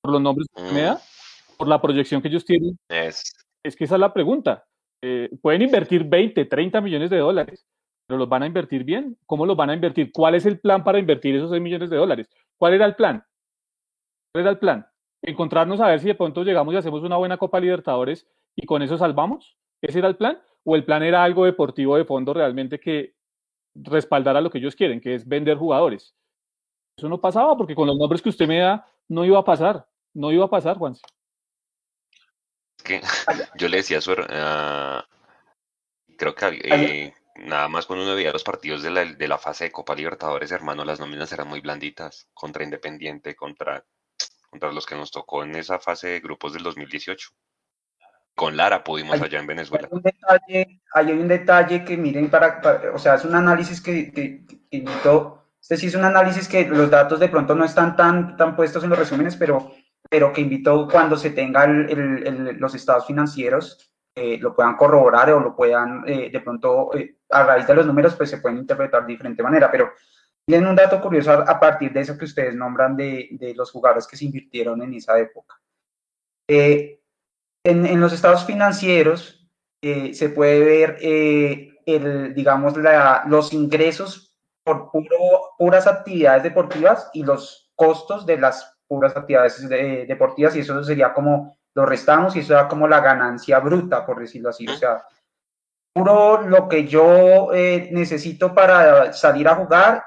por 0.01 0.13
los 0.13 0.21
nombres 0.21 0.49
que 0.55 0.63
me 0.73 0.83
da, 0.83 0.95
mm. 0.95 1.57
por 1.57 1.69
la 1.69 1.81
proyección 1.81 2.23
que 2.23 2.29
ellos 2.29 2.45
tienen. 2.45 2.79
Es, 2.89 3.35
es 3.63 3.77
que 3.77 3.85
esa 3.85 3.95
es 3.95 4.01
la 4.01 4.13
pregunta. 4.13 4.65
Eh, 5.03 5.31
pueden 5.41 5.63
invertir 5.63 6.05
20, 6.05 6.45
30 6.45 6.81
millones 6.81 7.11
de 7.11 7.19
dólares, 7.19 7.67
pero 8.07 8.19
los 8.19 8.29
van 8.29 8.43
a 8.43 8.47
invertir 8.47 8.85
bien. 8.85 9.17
¿Cómo 9.27 9.47
los 9.47 9.57
van 9.57 9.71
a 9.71 9.75
invertir? 9.75 10.11
¿Cuál 10.13 10.35
es 10.35 10.47
el 10.47 10.59
plan 10.59 10.83
para 10.83 10.99
invertir 10.99 11.37
esos 11.37 11.51
6 11.51 11.63
millones 11.63 11.91
de 11.91 11.97
dólares? 11.97 12.29
¿Cuál 12.57 12.75
era 12.75 12.87
el 12.87 12.95
plan? 12.95 13.25
¿Cuál 14.33 14.43
era 14.43 14.51
el 14.51 14.59
plan? 14.59 14.87
Encontrarnos 15.23 15.81
a 15.81 15.89
ver 15.89 16.01
si 16.01 16.07
de 16.07 16.15
pronto 16.15 16.43
llegamos 16.43 16.75
y 16.75 16.77
hacemos 16.77 17.03
una 17.03 17.17
buena 17.17 17.37
Copa 17.37 17.61
Libertadores 17.61 18.27
y 18.57 18.67
con 18.67 18.83
eso 18.83 18.99
salvamos. 18.99 19.57
¿Ese 19.81 19.99
era 20.01 20.09
el 20.09 20.17
plan? 20.17 20.41
¿O 20.65 20.75
el 20.75 20.85
plan 20.85 21.03
era 21.03 21.23
algo 21.23 21.45
deportivo 21.45 21.97
de 21.97 22.05
fondo 22.05 22.35
realmente 22.35 22.81
que 22.81 23.15
respaldara 23.75 24.41
lo 24.41 24.51
que 24.51 24.59
ellos 24.59 24.75
quieren, 24.75 25.01
que 25.01 25.15
es 25.15 25.27
vender 25.27 25.57
jugadores? 25.57 26.15
Eso 26.97 27.09
no 27.09 27.21
pasaba 27.21 27.57
porque 27.57 27.77
con 27.77 27.87
los 27.87 27.97
nombres 27.97 28.21
que 28.21 28.29
usted 28.29 28.49
me 28.49 28.59
da 28.59 28.85
no 29.09 29.25
iba 29.25 29.39
a 29.39 29.45
pasar, 29.45 29.87
no 30.15 30.33
iba 30.33 30.45
a 30.45 30.51
pasar, 30.51 30.77
Juan. 30.77 30.97
Que 32.83 33.01
yo 33.59 33.69
le 33.69 33.79
decía 33.79 33.99
a 33.99 34.01
su 34.01 34.13
uh, 34.13 35.03
creo 36.17 36.35
que 36.35 36.61
eh, 36.63 37.15
nada 37.37 37.69
más 37.69 37.87
cuando 37.87 38.05
uno 38.05 38.15
veía 38.15 38.33
los 38.33 38.45
partidos 38.45 38.83
de 38.83 38.91
la, 38.91 39.05
de 39.05 39.29
la 39.29 39.39
fase 39.39 39.65
de 39.65 39.73
Copa 39.73 39.95
Libertadores, 39.95 40.53
hermano, 40.53 40.85
las 40.85 41.01
nóminas 41.01 41.33
eran 41.33 41.49
muy 41.49 41.61
blanditas 41.61 42.29
contra 42.35 42.65
Independiente, 42.65 43.35
contra, 43.35 43.85
contra 44.51 44.73
los 44.73 44.85
que 44.85 44.97
nos 44.97 45.11
tocó 45.11 45.43
en 45.45 45.55
esa 45.55 45.79
fase 45.79 46.09
de 46.09 46.21
grupos 46.21 46.53
del 46.53 46.63
2018. 46.63 47.31
Con 48.35 48.57
Lara 48.57 48.85
pudimos 48.85 49.21
allá 49.21 49.41
en 49.41 49.49
Venezuela. 49.49 49.89
Hay 49.91 49.97
un 49.97 50.03
detalle, 50.03 50.81
hay 50.95 51.07
un 51.11 51.29
detalle 51.29 51.85
que 51.85 51.97
miren 51.97 52.31
para, 52.31 52.61
o 52.95 52.99
sea, 52.99 53.15
es 53.15 53.25
un 53.25 53.35
análisis 53.35 53.81
que, 53.81 54.13
que, 54.13 54.45
que 54.71 54.85
este 55.69 55.77
sí 55.77 55.87
es 55.89 55.95
un 55.95 56.05
análisis 56.05 56.49
que 56.49 56.67
los 56.67 56.91
datos 56.91 57.21
de 57.21 57.29
pronto 57.29 57.55
no 57.55 57.65
están 57.65 57.95
tan, 57.95 58.37
tan 58.37 58.57
puestos 58.57 58.83
en 58.85 58.91
los 58.91 58.99
resúmenes, 58.99 59.37
pero, 59.37 59.73
pero 60.09 60.33
que 60.33 60.41
invito 60.41 60.89
cuando 60.91 61.17
se 61.17 61.31
tengan 61.31 61.87
los 62.59 62.75
estados 62.75 63.07
financieros 63.07 63.93
eh, 64.15 64.39
lo 64.39 64.55
puedan 64.55 64.77
corroborar 64.77 65.31
o 65.31 65.41
lo 65.41 65.55
puedan 65.55 66.03
eh, 66.07 66.31
de 66.31 66.41
pronto, 66.41 66.93
eh, 66.97 67.19
a 67.31 67.45
raíz 67.45 67.67
de 67.67 67.75
los 67.75 67.87
números, 67.87 68.17
pues 68.17 68.31
se 68.31 68.39
pueden 68.39 68.59
interpretar 68.59 69.03
de 69.07 69.13
diferente 69.13 69.45
manera. 69.45 69.71
Pero 69.71 69.93
Miren 70.49 70.67
un 70.67 70.77
dato 70.77 70.99
curioso 71.03 71.31
a, 71.31 71.61
partir 71.61 71.93
de 71.93 72.01
eso 72.01 72.17
que 72.17 72.25
ustedes 72.25 72.55
nombran 72.55 72.97
de, 72.97 73.29
de, 73.33 73.55
los 73.55 73.71
jugadores 73.71 74.07
que 74.07 74.17
se 74.17 74.25
invirtieron 74.25 74.81
en 74.81 74.95
esa 74.95 75.19
época. 75.19 75.61
Eh, 76.49 77.03
en, 77.67 77.85
en, 77.85 78.01
los 78.01 78.15
estados 78.15 78.47
financieros 78.47 79.47
eh, 79.83 80.15
se 80.15 80.31
puede 80.31 80.65
ver, 80.65 80.97
eh, 81.03 81.75
el, 81.85 82.35
digamos, 82.35 82.79
la, 82.79 83.25
los 83.29 83.53
ingresos 83.53 84.28
por 84.69 84.91
puro, 84.91 85.55
puras 85.57 85.87
actividades 85.87 86.43
deportivas 86.43 87.09
y 87.15 87.23
los 87.23 87.71
costos 87.75 88.27
de 88.27 88.37
las 88.37 88.77
puras 88.87 89.17
actividades 89.17 89.67
deportivas 90.07 90.55
y 90.57 90.61
eso 90.61 90.85
sería 90.85 91.15
como 91.15 91.57
lo 91.75 91.87
restamos 91.87 92.37
y 92.37 92.41
eso 92.41 92.53
da 92.53 92.69
como 92.69 92.87
la 92.87 93.01
ganancia 93.01 93.61
bruta, 93.61 94.05
por 94.05 94.21
decirlo 94.21 94.51
así. 94.51 94.69
O 94.69 94.77
sea, 94.77 95.03
puro 95.95 96.43
lo 96.43 96.69
que 96.69 96.87
yo 96.87 97.49
necesito 97.53 98.55
para 98.55 99.15
salir 99.15 99.49
a 99.49 99.55
jugar 99.55 100.05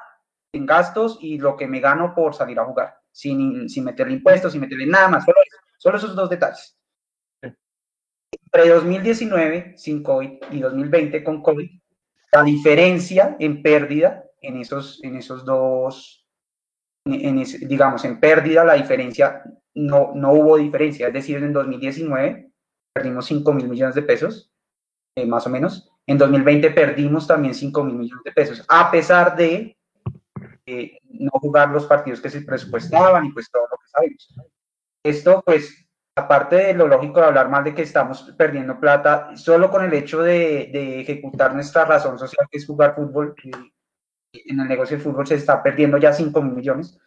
en 0.54 0.68
gastos 0.68 1.18
y 1.22 1.40
lo 1.40 1.58
que 1.58 1.68
me 1.68 1.80
gano 1.80 2.14
por 2.14 2.36
salir 2.36 2.60
a 2.60 2.66
jugar, 2.66 2.98
sin, 3.12 3.68
sin 3.68 3.84
meterle 3.84 4.14
impuestos, 4.14 4.52
sin 4.52 4.62
meterle 4.62 4.86
nada 4.86 5.08
más, 5.08 5.26
solo, 5.80 5.98
esos 5.98 6.16
dos 6.16 6.30
detalles. 6.30 6.78
Entre 7.42 8.70
2019 8.70 9.74
sin 9.76 10.04
COVID 10.04 10.44
y 10.52 10.60
2020 10.60 11.24
con 11.24 11.42
COVID, 11.42 11.68
la 12.34 12.44
diferencia 12.44 13.36
en 13.40 13.64
pérdida 13.64 14.26
en 14.42 14.58
esos, 14.58 15.04
en 15.04 15.16
esos 15.16 15.46
dos, 15.46 16.26
en, 17.06 17.44
digamos, 17.68 18.04
en 18.06 18.20
pérdida, 18.20 18.64
la 18.66 18.74
diferencia, 18.74 19.44
no, 19.74 20.12
no 20.16 20.34
hubo 20.34 20.58
diferencia. 20.58 21.08
Es 21.08 21.14
decir, 21.14 21.38
en 21.38 21.54
2019 21.54 22.52
perdimos 22.94 23.26
5 23.26 23.54
mil 23.54 23.70
millones 23.70 23.96
de 23.96 24.02
pesos, 24.02 24.52
eh, 25.16 25.26
más 25.26 25.46
o 25.48 25.50
menos. 25.50 25.90
En 26.08 26.18
2020 26.18 26.72
perdimos 26.72 27.28
también 27.28 27.54
5 27.54 27.84
mil 27.84 27.96
millones 27.96 28.24
de 28.24 28.32
pesos, 28.32 28.66
a 28.68 28.92
pesar 28.92 29.36
de 29.36 29.78
no 31.04 31.32
jugar 31.34 31.70
los 31.70 31.86
partidos 31.86 32.22
que 32.22 32.30
se 32.30 32.42
presupuestaban 32.42 33.26
y 33.26 33.32
pues 33.32 33.50
todo 33.52 33.64
lo 33.64 33.78
que 33.78 33.88
sabemos. 33.88 34.36
Esto 35.04 35.42
pues, 35.46 35.88
aparte 36.16 36.56
de 36.56 36.74
lo 36.74 36.88
lógico 36.88 37.20
de 37.20 37.28
hablar 37.28 37.50
mal 37.50 37.64
de 37.64 37.74
que 37.74 37.82
estamos 37.82 38.34
perdiendo 38.38 38.80
plata, 38.80 39.36
solo 39.36 39.70
con 39.70 39.84
el 39.84 39.94
hecho 39.94 40.22
de, 40.22 40.70
de 40.72 41.02
ejecutar 41.02 41.54
nuestra 41.54 41.86
razón 41.86 42.18
social 42.18 42.48
que 42.50 42.58
es 42.58 42.66
jugar 42.66 42.96
fútbol, 42.96 43.36
en 44.34 44.60
el 44.60 44.68
negocio 44.68 44.98
del 44.98 45.04
fútbol 45.04 45.28
se 45.28 45.36
está 45.36 45.62
perdiendo 45.62 45.98
ya 45.98 46.14
5 46.14 46.42
mil 46.42 46.56
millones, 46.56 46.98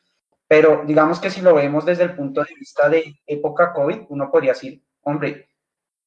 pero 0.46 0.82
digamos 0.86 1.20
que 1.20 1.30
si 1.30 1.40
lo 1.40 1.54
vemos 1.54 1.84
desde 1.84 2.04
el 2.04 2.14
punto 2.14 2.42
de 2.42 2.54
vista 2.58 2.88
de 2.88 3.20
época 3.26 3.72
COVID, 3.72 4.02
uno 4.08 4.30
podría 4.30 4.52
decir, 4.52 4.82
hombre, 5.02 5.48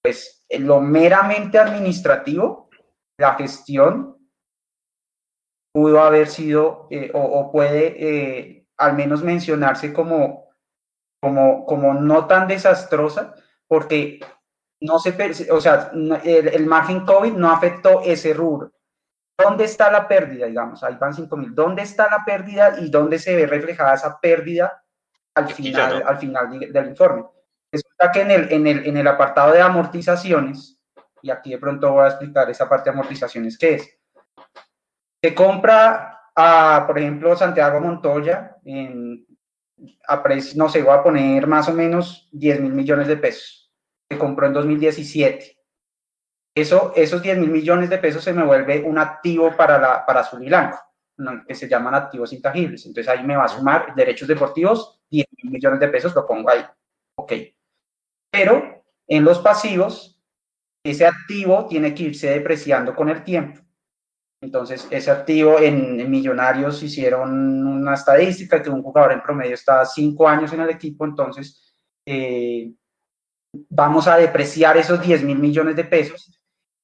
pues 0.02 0.46
lo 0.60 0.80
meramente 0.80 1.58
administrativo, 1.58 2.70
la 3.18 3.34
gestión 3.34 4.18
pudo 5.74 6.02
haber 6.02 6.28
sido 6.28 6.88
eh, 6.90 7.12
o, 7.14 7.52
puede 7.52 7.96
eh, 8.00 8.68
al 8.78 8.96
menos 8.96 9.24
mencionarse 9.24 9.92
como, 9.94 10.46
como, 11.20 11.66
como 11.66 11.94
no 11.94 12.26
tan 12.28 12.48
desastrosa, 12.48 13.36
porque 13.68 14.20
no 14.80 15.00
se, 15.00 15.52
o 15.52 15.60
sea, 15.60 15.92
el, 16.24 16.66
margen 16.68 17.06
COVID 17.06 17.34
no 17.34 17.52
afectó 17.52 18.02
ese 18.02 18.34
rubro. 18.34 18.72
¿Dónde 19.38 19.66
está 19.66 19.92
la 19.92 20.08
pérdida? 20.08 20.48
Digamos, 20.48 20.84
ahí 20.84 20.96
van 21.00 21.14
5 21.14 21.38
mil. 21.38 21.54
¿Dónde 21.54 21.84
está 21.84 22.10
la 22.10 22.26
pérdida 22.26 22.80
y 22.80 22.90
dónde 22.90 23.20
se 23.20 23.36
ve 23.36 23.46
reflejada 23.46 23.94
esa 23.94 24.20
pérdida 24.20 24.84
al 25.36 25.48
final, 25.50 26.04
al 26.06 26.18
final 26.18 26.60
del 26.60 26.88
informe? 26.88 27.26
Resulta 27.72 28.12
que 28.12 28.22
en 28.22 28.32
el, 28.32 28.52
en, 28.52 28.68
el, 28.68 28.88
en 28.88 28.98
el 28.98 29.08
apartado 29.08 29.54
de 29.54 29.62
amortizaciones, 29.62 30.80
y 31.22 31.30
aquí 31.30 31.52
de 31.52 31.60
pronto 31.60 31.92
voy 31.92 32.06
a 32.06 32.08
explicar 32.08 32.50
esa 32.50 32.68
parte 32.68 32.90
de 32.90 32.96
amortizaciones, 32.96 33.58
¿qué 33.58 33.76
es? 33.76 34.00
Se 35.22 35.36
compra 35.36 36.32
a, 36.36 36.84
por 36.88 36.98
ejemplo, 36.98 37.36
Santiago 37.36 37.80
Montoya, 37.80 38.56
en, 38.64 39.26
a 40.08 40.24
no 40.56 40.70
sé, 40.70 40.82
voy 40.82 40.94
a 40.94 41.04
poner 41.04 41.46
más 41.46 41.70
o 41.70 41.74
menos 41.74 42.30
10 42.32 42.62
mil 42.62 42.74
millones 42.74 43.08
de 43.08 43.18
pesos. 43.18 43.72
Se 44.10 44.18
compró 44.18 44.48
en 44.48 44.54
2017. 44.54 45.57
Eso, 46.58 46.92
esos 46.96 47.22
10 47.22 47.38
mil 47.38 47.52
millones 47.52 47.88
de 47.88 48.00
pesos 48.00 48.24
se 48.24 48.34
me 48.34 48.44
vuelve 48.44 48.82
un 48.82 48.98
activo 48.98 49.56
para, 49.56 49.78
la, 49.78 50.04
para 50.04 50.22
Azul 50.22 50.44
y 50.44 50.50
que 51.48 51.54
se 51.54 51.70
llaman 51.70 51.94
activos 51.94 52.34
intangibles. 52.34 52.84
Entonces 52.88 53.08
ahí 53.14 53.24
me 53.24 53.36
va 53.36 53.44
a 53.44 53.48
sumar 53.48 53.94
derechos 53.94 54.28
deportivos, 54.28 55.00
10 55.12 55.28
mil 55.44 55.52
millones 55.52 55.80
de 55.80 55.88
pesos, 55.90 56.16
lo 56.16 56.26
pongo 56.26 56.50
ahí. 56.50 56.66
Ok. 57.16 57.34
Pero 58.32 58.84
en 59.08 59.24
los 59.24 59.38
pasivos, 59.38 60.20
ese 60.84 61.06
activo 61.06 61.68
tiene 61.68 61.94
que 61.94 62.04
irse 62.06 62.32
depreciando 62.32 62.96
con 62.96 63.10
el 63.10 63.24
tiempo. 63.24 63.62
Entonces, 64.42 64.88
ese 64.90 65.12
activo 65.12 65.60
en, 65.60 66.10
Millonarios 66.10 66.82
hicieron 66.82 67.68
una 67.68 67.94
estadística 67.94 68.64
que 68.64 68.72
un 68.72 68.82
jugador 68.82 69.12
en 69.12 69.22
promedio 69.22 69.54
está 69.54 69.86
cinco 69.86 70.28
años 70.28 70.52
en 70.54 70.62
el 70.62 70.72
equipo, 70.72 71.06
entonces 71.06 71.76
eh, 72.04 72.72
vamos 73.70 74.08
a 74.08 74.18
depreciar 74.18 74.76
esos 74.78 75.00
10 75.00 75.24
mil 75.24 75.38
millones 75.38 75.76
de 75.76 75.84
pesos 75.84 76.37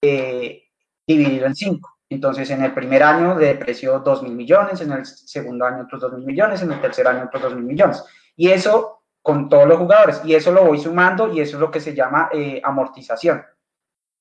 eh, 0.04 0.64
dividido 1.08 1.46
en 1.46 1.56
cinco. 1.56 1.98
Entonces, 2.10 2.50
en 2.52 2.64
el 2.64 2.74
primer 2.74 3.02
año 3.02 3.40
le 3.40 3.48
depreció 3.48 4.00
2 4.00 4.24
mil 4.24 4.34
millones, 4.34 4.82
en 4.82 4.92
el 4.92 5.06
segundo 5.06 5.66
año 5.66 5.84
otros 5.84 6.02
2 6.02 6.14
mil 6.18 6.26
millones, 6.26 6.62
en 6.62 6.72
el 6.72 6.82
tercer 6.82 7.08
año 7.08 7.24
otros 7.26 7.44
2 7.44 7.56
mil 7.56 7.64
millones. 7.64 8.04
Y 8.36 8.50
eso 8.50 9.04
con 9.22 9.48
todos 9.48 9.68
los 9.68 9.78
jugadores. 9.78 10.22
Y 10.26 10.36
eso 10.36 10.52
lo 10.52 10.66
voy 10.66 10.80
sumando 10.80 11.34
y 11.34 11.40
eso 11.40 11.56
es 11.56 11.62
lo 11.62 11.72
que 11.72 11.80
se 11.80 11.96
llama 11.96 12.30
eh, 12.32 12.62
amortización. 12.64 13.44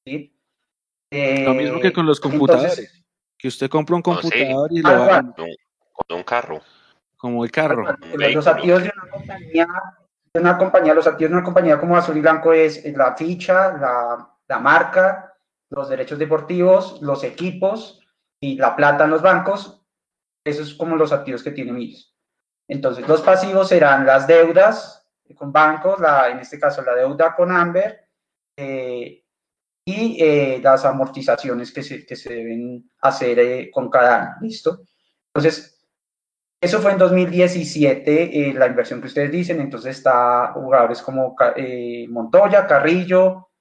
¿sí? 0.04 0.32
lo 1.10 1.52
mismo 1.52 1.80
que 1.80 1.92
con 1.92 2.06
los 2.06 2.18
computadores 2.18 3.04
que 3.36 3.48
usted 3.48 3.68
compra 3.68 3.96
un 3.96 4.02
computador 4.02 4.72
y 4.72 4.80
lo 4.80 4.88
va 4.88 5.22
con 5.92 6.16
un 6.16 6.22
carro. 6.22 6.60
Como 7.16 7.44
el 7.44 7.50
carro. 7.50 7.84
Los 8.14 8.46
activos 8.46 8.84
de 8.84 8.92
una 8.94 9.10
compañía, 9.10 9.68
de 10.32 10.40
una 10.40 10.58
compañía, 10.58 10.94
los 10.94 11.06
activos 11.06 11.30
de 11.30 11.36
una 11.36 11.44
compañía 11.44 11.78
como 11.78 11.96
Azul 11.96 12.16
y 12.16 12.20
Blanco 12.20 12.52
es 12.52 12.84
la 12.96 13.16
ficha, 13.16 13.76
la, 13.76 14.28
la 14.48 14.58
marca, 14.60 15.31
los 15.74 15.88
derechos 15.88 16.18
deportivos, 16.18 17.00
los 17.02 17.24
equipos 17.24 18.00
y 18.40 18.56
la 18.56 18.76
plata 18.76 19.04
en 19.04 19.10
los 19.10 19.22
bancos. 19.22 19.84
Esos 20.44 20.68
es 20.68 20.74
como 20.74 20.96
los 20.96 21.12
activos 21.12 21.42
que 21.42 21.50
tienen 21.50 21.76
ellos. 21.76 22.14
Entonces, 22.68 23.06
los 23.08 23.22
pasivos 23.22 23.68
serán 23.68 24.06
las 24.06 24.26
deudas 24.26 25.08
con 25.36 25.52
bancos, 25.52 25.98
en 26.30 26.38
este 26.40 26.60
caso 26.60 26.82
la 26.82 26.94
deuda 26.94 27.34
con 27.34 27.50
Amber, 27.50 28.06
eh, 28.56 29.22
y 29.84 30.22
eh, 30.22 30.60
las 30.62 30.84
amortizaciones 30.84 31.72
que 31.72 31.82
se, 31.82 32.06
que 32.06 32.16
se 32.16 32.34
deben 32.34 32.90
hacer 33.00 33.38
eh, 33.38 33.70
con 33.70 33.90
cada 33.90 34.22
año. 34.22 34.36
¿Listo? 34.42 34.82
Entonces, 35.34 35.80
eso 36.60 36.80
fue 36.80 36.92
en 36.92 36.98
2017, 36.98 38.50
eh, 38.50 38.54
la 38.54 38.66
inversión 38.66 39.00
que 39.00 39.08
ustedes 39.08 39.32
dicen. 39.32 39.60
Entonces, 39.60 39.96
está 39.96 40.52
jugadores 40.52 41.02
como 41.02 41.34
Montoya, 42.08 42.66
Carrillo, 42.66 43.51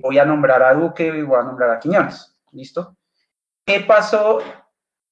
voy 0.00 0.18
a 0.18 0.24
nombrar 0.24 0.62
a 0.62 0.74
Duque 0.74 1.06
y 1.06 1.22
voy 1.22 1.38
a 1.38 1.44
nombrar 1.44 1.70
a 1.70 1.78
Quiñones. 1.78 2.34
¿Listo? 2.52 2.96
¿Qué 3.64 3.80
pasó 3.80 4.40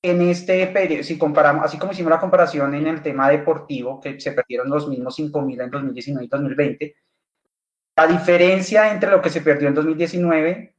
en 0.02 0.22
este 0.22 0.66
periodo? 0.68 1.02
Si 1.04 1.16
comparamos, 1.18 1.64
así 1.64 1.78
como 1.78 1.92
hicimos 1.92 2.10
la 2.10 2.20
comparación 2.20 2.74
en 2.74 2.86
el 2.86 3.02
tema 3.02 3.28
deportivo, 3.30 4.00
que 4.00 4.20
se 4.20 4.32
perdieron 4.32 4.68
los 4.68 4.88
mismos 4.88 5.18
5.000 5.18 5.64
en 5.64 5.70
2019 5.70 6.24
y 6.24 6.28
2020 6.28 6.96
la 7.98 8.06
diferencia 8.06 8.92
entre 8.92 9.10
lo 9.10 9.20
que 9.20 9.28
se 9.28 9.40
perdió 9.40 9.66
en 9.66 9.74
2019 9.74 10.72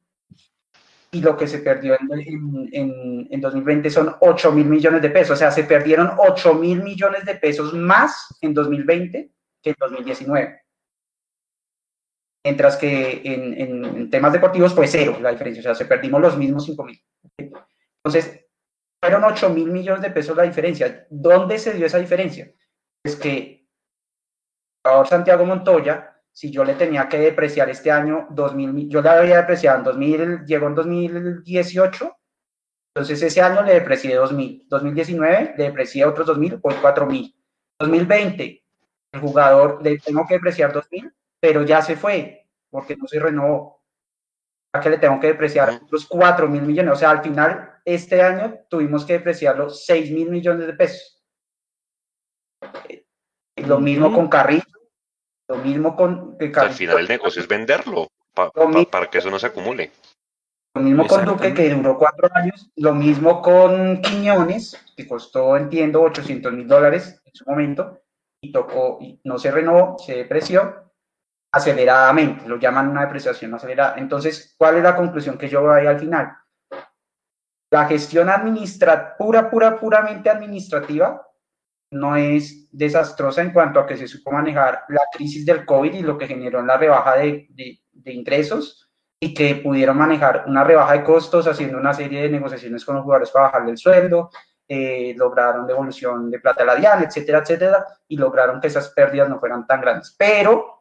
y 1.12 1.20
lo 1.20 1.36
que 1.36 1.48
se 1.48 1.60
perdió 1.60 1.98
en, 2.00 3.42
2020 3.42 3.90
son 3.90 4.16
8 4.22 4.52
mil 4.54 4.66
millones 4.66 5.02
de 5.02 5.10
pesos. 5.10 5.32
O 5.32 5.36
sea, 5.36 5.52
se 5.52 5.66
perdieron 5.66 6.12
8 6.18 6.54
mil 6.54 6.82
millones 6.82 7.26
de 7.26 7.36
pesos 7.36 7.74
más 7.74 8.38
en 8.40 8.54
2020 8.54 9.32
que 9.62 9.70
en 9.70 9.76
2019. 9.78 10.62
Mientras 12.44 12.78
que 12.78 13.22
en, 13.24 14.10
temas 14.10 14.34
deportivos 14.34 14.74
fue 14.74 14.88
cero 14.88 15.18
la 15.22 15.32
diferencia. 15.32 15.62
O 15.62 15.64
sea, 15.64 15.76
se 15.76 15.86
perdimos 15.86 16.22
los 16.22 16.38
mismos 16.38 16.66
5 16.66 16.84
mil. 16.84 17.04
Entonces, 17.38 18.46
fueron 19.02 19.24
8 19.24 19.50
mil 19.50 19.72
millones 19.72 20.02
de 20.02 20.12
pesos 20.12 20.36
la 20.36 20.44
diferencia. 20.44 21.06
¿Dónde 21.10 21.60
se 21.60 21.74
dio 21.74 21.86
esa 21.86 21.98
diferencia? 21.98 22.52
Es 23.04 23.16
que 23.16 23.68
ahora 24.84 25.10
Santiago 25.10 25.46
Montoya 25.46 26.10
si 26.32 26.52
yo 26.52 26.64
le 26.64 26.76
tenía 26.76 27.10
que 27.10 27.20
depreciar 27.20 27.70
este 27.70 27.92
año 27.92 28.28
2000, 28.32 28.90
yo 28.90 29.02
le 29.02 29.10
había 29.10 29.38
depreciado 29.38 29.80
en 29.80 29.84
2000, 29.84 30.46
llegó 30.46 30.68
en 30.68 30.76
2018, 30.76 32.18
entonces 32.96 33.22
ese 33.22 33.42
año 33.42 33.62
le 33.64 33.74
deprecié 33.74 34.16
2000, 34.16 34.68
2019 34.70 35.56
le 35.58 35.64
deprecié 35.66 36.06
otros 36.06 36.28
2000, 36.28 36.62
pues 36.62 36.78
4000, 36.78 37.36
2020 37.80 38.64
el 39.12 39.20
jugador 39.20 39.84
le 39.84 39.98
tengo 39.98 40.26
que 40.28 40.36
depreciar 40.36 40.72
2000, 40.72 41.12
pero 41.40 41.64
ya 41.64 41.82
se 41.82 41.96
fue 41.96 42.48
porque 42.70 42.96
no 42.96 43.08
se 43.08 43.20
renovó. 43.20 43.84
¿A 44.74 44.80
qué 44.80 44.90
le 44.90 44.98
tengo 45.00 45.20
que 45.20 45.28
depreciar 45.28 45.82
otros 45.84 46.06
4 46.08 46.48
mil 46.48 46.62
millones? 46.62 46.94
O 46.94 46.96
sea, 46.96 47.10
al 47.10 47.24
final, 47.24 47.82
este 47.86 48.22
año 48.22 48.60
tuvimos 48.70 49.06
que 49.06 49.14
depreciarlo 49.14 49.70
6 49.70 50.12
mil 50.12 50.30
millones 50.30 50.68
de 50.68 50.74
pesos. 50.74 51.24
Lo 53.56 53.80
mismo 53.80 54.14
con 54.14 54.28
Carrillo, 54.28 54.64
lo 55.48 55.58
mismo 55.58 55.96
con... 55.96 56.38
Al 56.56 56.74
final 56.74 57.00
el 57.00 57.08
negocio 57.08 57.42
es 57.42 57.48
venderlo 57.48 58.08
para 58.34 59.10
que 59.10 59.18
eso 59.18 59.32
no 59.32 59.40
se 59.40 59.48
acumule. 59.48 59.92
Lo 60.76 60.82
mismo 60.82 61.08
con 61.08 61.26
Duque, 61.26 61.54
que 61.54 61.74
duró 61.74 61.98
cuatro 61.98 62.30
años. 62.36 62.70
Lo 62.76 62.94
mismo 62.94 63.42
con 63.42 64.02
Quiñones, 64.02 64.78
que 64.96 65.08
costó, 65.08 65.58
entiendo, 65.58 66.04
800 66.04 66.54
mil 66.54 66.68
dólares 66.68 67.20
en 67.26 67.34
su 67.34 67.44
momento, 67.50 68.00
y 68.40 68.52
tocó, 68.52 69.00
y 69.02 69.20
no 69.24 69.40
se 69.40 69.50
renovó, 69.50 69.98
se 69.98 70.16
depreció 70.16 70.89
aceleradamente, 71.52 72.48
lo 72.48 72.58
llaman 72.58 72.90
una 72.90 73.02
depreciación 73.02 73.54
acelerada. 73.54 73.96
Entonces, 73.98 74.56
¿cuál 74.58 74.78
es 74.78 74.84
la 74.84 74.96
conclusión 74.96 75.38
que 75.38 75.50
yo 75.50 75.64
veo 75.64 75.90
al 75.90 76.00
final? 76.00 76.32
La 77.72 77.86
gestión 77.86 78.30
administrativa, 78.30 79.16
pura, 79.18 79.50
pura, 79.50 79.80
puramente 79.80 80.30
administrativa, 80.30 81.26
no 81.92 82.16
es 82.16 82.68
desastrosa 82.72 83.42
en 83.42 83.52
cuanto 83.52 83.80
a 83.80 83.88
que 83.88 83.98
se 83.98 84.08
supo 84.08 84.32
manejar 84.32 84.84
la 84.90 85.02
crisis 85.12 85.46
del 85.46 85.66
COVID 85.66 85.94
y 85.94 86.02
lo 86.02 86.18
que 86.18 86.28
generó 86.28 86.60
en 86.60 86.68
la 86.68 86.78
rebaja 86.78 87.16
de, 87.16 87.48
de, 87.50 88.14
ingresos 88.14 88.90
y 89.20 89.34
que 89.34 89.56
pudieron 89.56 89.98
manejar 89.98 90.46
una 90.48 90.64
rebaja 90.64 90.94
de 90.94 91.04
costos 91.04 91.48
haciendo 91.48 91.78
una 91.78 91.94
serie 91.94 92.24
de 92.24 92.30
negociaciones 92.30 92.86
con 92.86 92.96
los 92.96 93.04
jugadores 93.04 93.32
para 93.32 93.46
bajarle 93.46 93.72
el 93.72 93.78
sueldo, 93.78 94.30
eh, 94.68 95.14
lograron 95.18 95.66
devolución 95.66 96.30
de 96.30 96.40
plata 96.40 96.64
a 96.64 96.68
la 96.68 96.76
DIAN, 96.76 97.04
etcétera, 97.04 97.40
etcétera, 97.40 97.86
y 98.08 98.18
lograron 98.18 98.62
que 98.62 98.68
esas 98.68 98.90
pérdidas 98.90 99.28
no 99.28 99.40
fueran 99.40 99.66
tan 99.66 99.82
grandes. 99.82 100.16
Pero 100.18 100.79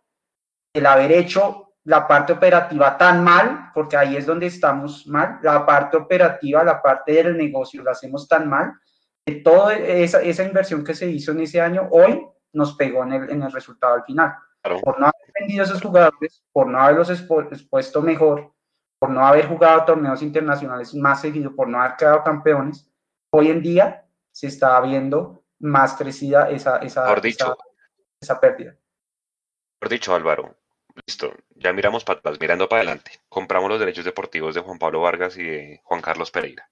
el 0.73 0.87
haber 0.87 1.13
hecho 1.13 1.75
la 1.85 2.07
parte 2.07 2.35
operativa 2.35 2.99
tan 2.99 3.25
mal, 3.25 3.71
porque 3.73 3.97
ahí 3.97 4.17
es 4.17 4.27
donde 4.27 4.47
estamos 4.47 5.07
mal, 5.07 5.39
la 5.43 5.65
parte 5.65 5.97
operativa, 5.97 6.63
la 6.63 6.83
parte 6.83 7.13
del 7.13 7.37
negocio 7.37 7.83
la 7.83 7.93
hacemos 7.93 8.29
tan 8.29 8.49
mal, 8.49 8.75
que 9.25 9.37
toda 9.37 9.75
esa, 9.75 10.21
esa 10.21 10.45
inversión 10.45 10.85
que 10.85 10.95
se 10.95 11.09
hizo 11.09 11.33
en 11.33 11.41
ese 11.41 11.61
año 11.61 11.89
hoy 11.91 12.27
nos 12.53 12.75
pegó 12.75 13.05
en 13.05 13.13
el, 13.13 13.31
en 13.31 13.43
el 13.43 13.53
resultado 13.53 13.95
al 13.95 14.05
final. 14.05 14.35
Por 14.63 15.01
no 15.01 15.07
haber 15.07 15.33
vendido 15.39 15.65
esos 15.65 15.81
jugadores, 15.81 16.43
por 16.53 16.67
no 16.67 16.79
haberlos 16.79 17.11
expuesto 17.11 18.03
mejor, 18.03 18.53
por 18.99 19.11
no 19.11 19.27
haber 19.27 19.47
jugado 19.47 19.85
torneos 19.85 20.23
internacionales 20.23 20.95
más 20.95 21.21
seguido, 21.21 21.55
por 21.55 21.69
no 21.69 21.81
haber 21.81 21.97
quedado 21.97 22.23
campeones, 22.23 22.91
hoy 23.31 23.49
en 23.51 23.63
día 23.63 24.05
se 24.31 24.49
está 24.49 24.79
viendo 24.81 25.45
más 25.59 25.95
crecida 25.95 26.51
esa, 26.51 26.79
esa, 26.79 27.15
esa, 27.15 27.57
esa 28.21 28.41
pérdida. 28.41 28.77
Por 29.79 29.89
dicho, 29.89 30.15
Álvaro, 30.15 30.57
listo, 31.07 31.35
ya 31.55 31.73
miramos 31.73 32.05
para 32.05 32.19
atrás, 32.19 32.39
mirando 32.41 32.69
para 32.69 32.83
adelante. 32.83 33.13
Compramos 33.29 33.71
los 33.71 33.81
derechos 33.81 34.05
deportivos 34.05 34.55
de 34.55 34.61
Juan 34.61 34.79
Pablo 34.79 35.01
Vargas 35.01 35.37
y 35.37 35.45
de 35.45 35.81
Juan 35.85 36.01
Carlos 36.01 36.31
Pereira. 36.31 36.69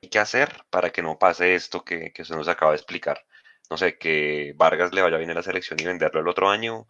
¿Y 0.00 0.08
qué 0.08 0.18
hacer 0.18 0.64
para 0.70 0.90
que 0.90 1.02
no 1.02 1.18
pase 1.18 1.54
esto 1.54 1.84
que, 1.84 2.12
que 2.12 2.22
usted 2.22 2.36
nos 2.36 2.48
acaba 2.48 2.72
de 2.72 2.78
explicar? 2.78 3.24
No 3.70 3.76
sé, 3.76 3.96
que 3.96 4.52
Vargas 4.56 4.92
le 4.92 5.02
vaya 5.02 5.16
bien 5.16 5.30
en 5.30 5.36
la 5.36 5.42
selección 5.42 5.78
y 5.80 5.84
venderlo 5.84 6.20
el 6.20 6.28
otro 6.28 6.48
año. 6.48 6.86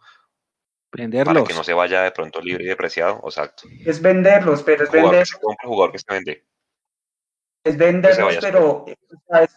Venderlos. 0.91 1.33
Para 1.33 1.45
que 1.45 1.53
no 1.53 1.63
se 1.63 1.73
vaya 1.73 2.01
de 2.01 2.11
pronto 2.11 2.41
libre 2.41 2.65
y 2.65 2.67
depreciado, 2.67 3.21
exacto. 3.23 3.63
Es 3.85 4.01
venderlos, 4.01 4.63
pero 4.63 4.83
es 4.83 4.91
vender. 4.91 5.25
jugador 5.63 5.91
que 5.91 5.99
se 5.99 6.13
vende. 6.13 6.45
Es 7.63 7.77
venderlos, 7.77 8.37
pero 8.41 8.85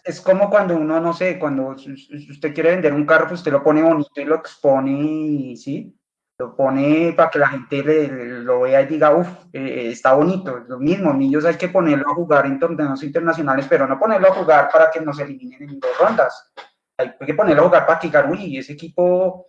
es, 0.04 0.20
como 0.20 0.48
cuando 0.48 0.76
uno, 0.76 1.00
no 1.00 1.12
sé, 1.12 1.38
cuando 1.38 1.70
usted 1.70 2.54
quiere 2.54 2.70
vender 2.70 2.92
un 2.92 3.04
carro, 3.04 3.26
pues 3.26 3.40
usted 3.40 3.50
lo 3.50 3.64
pone 3.64 3.82
bonito 3.82 4.20
y 4.20 4.24
lo 4.24 4.36
expone, 4.36 5.56
¿sí? 5.56 5.96
lo 6.38 6.54
pone 6.54 7.14
para 7.16 7.30
que 7.30 7.38
la 7.38 7.48
gente 7.48 8.08
lo 8.42 8.60
vea 8.60 8.82
y 8.82 8.86
diga, 8.86 9.14
uff, 9.16 9.28
eh, 9.52 9.88
está 9.90 10.12
bonito. 10.14 10.58
Lo 10.68 10.78
mismo, 10.78 11.12
niños 11.12 11.44
hay 11.46 11.56
que 11.56 11.68
ponerlo 11.68 12.10
a 12.10 12.14
jugar 12.14 12.46
en 12.46 12.58
torneos 12.58 13.02
internacionales, 13.02 13.66
pero 13.68 13.86
no 13.86 13.98
ponerlo 13.98 14.28
a 14.28 14.34
jugar 14.34 14.68
para 14.70 14.90
que 14.90 15.00
nos 15.00 15.18
eliminen 15.18 15.62
en 15.62 15.80
dos 15.80 15.98
rondas. 15.98 16.52
Hay 16.98 17.14
que 17.24 17.34
ponerlo 17.34 17.62
a 17.62 17.66
jugar 17.66 17.86
para 17.86 17.98
que 17.98 18.08
digan, 18.08 18.30
uy, 18.30 18.58
ese 18.58 18.74
equipo, 18.74 19.46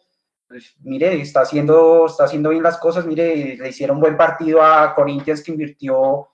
pues, 0.47 0.75
mire, 0.81 1.19
está 1.21 1.41
haciendo, 1.41 2.05
está 2.05 2.23
haciendo 2.23 2.49
bien 2.51 2.63
las 2.63 2.77
cosas, 2.77 3.05
mire, 3.05 3.57
le 3.57 3.69
hicieron 3.69 3.99
buen 3.99 4.15
partido 4.15 4.63
a 4.63 4.95
Corinthians 4.95 5.43
que 5.43 5.51
invirtió, 5.51 6.29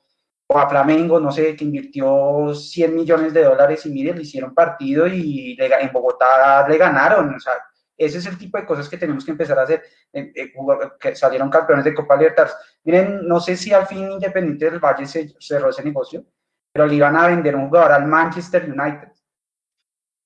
a 0.59 0.69
Flamengo, 0.69 1.19
no 1.19 1.31
sé, 1.31 1.55
que 1.55 1.65
invirtió 1.65 2.53
100 2.53 2.95
millones 2.95 3.33
de 3.33 3.43
dólares 3.43 3.85
y 3.85 3.89
mire, 3.89 4.13
le 4.13 4.21
hicieron 4.21 4.53
partido 4.53 5.07
y 5.07 5.57
en 5.59 5.91
Bogotá 5.91 6.67
le 6.67 6.77
ganaron, 6.77 7.33
o 7.33 7.39
sea, 7.39 7.53
ese 7.97 8.17
es 8.17 8.25
el 8.25 8.37
tipo 8.37 8.57
de 8.57 8.65
cosas 8.65 8.89
que 8.89 8.97
tenemos 8.97 9.23
que 9.23 9.31
empezar 9.31 9.57
a 9.59 9.63
hacer. 9.63 9.83
Eh, 10.11 10.51
que 10.99 11.15
salieron 11.15 11.49
campeones 11.49 11.85
de 11.85 11.93
Copa 11.93 12.15
Libertadores. 12.15 12.55
Miren, 12.83 13.27
no 13.27 13.39
sé 13.39 13.55
si 13.55 13.73
al 13.73 13.87
fin 13.87 14.11
Independiente 14.11 14.69
del 14.69 14.79
Valle 14.79 15.05
se 15.05 15.33
cerró 15.39 15.69
ese 15.69 15.83
negocio, 15.83 16.25
pero 16.71 16.87
le 16.87 16.95
iban 16.95 17.15
a 17.15 17.27
vender 17.27 17.55
un 17.55 17.67
jugador 17.67 17.91
al 17.91 18.05
Manchester 18.05 18.63
United. 18.65 19.11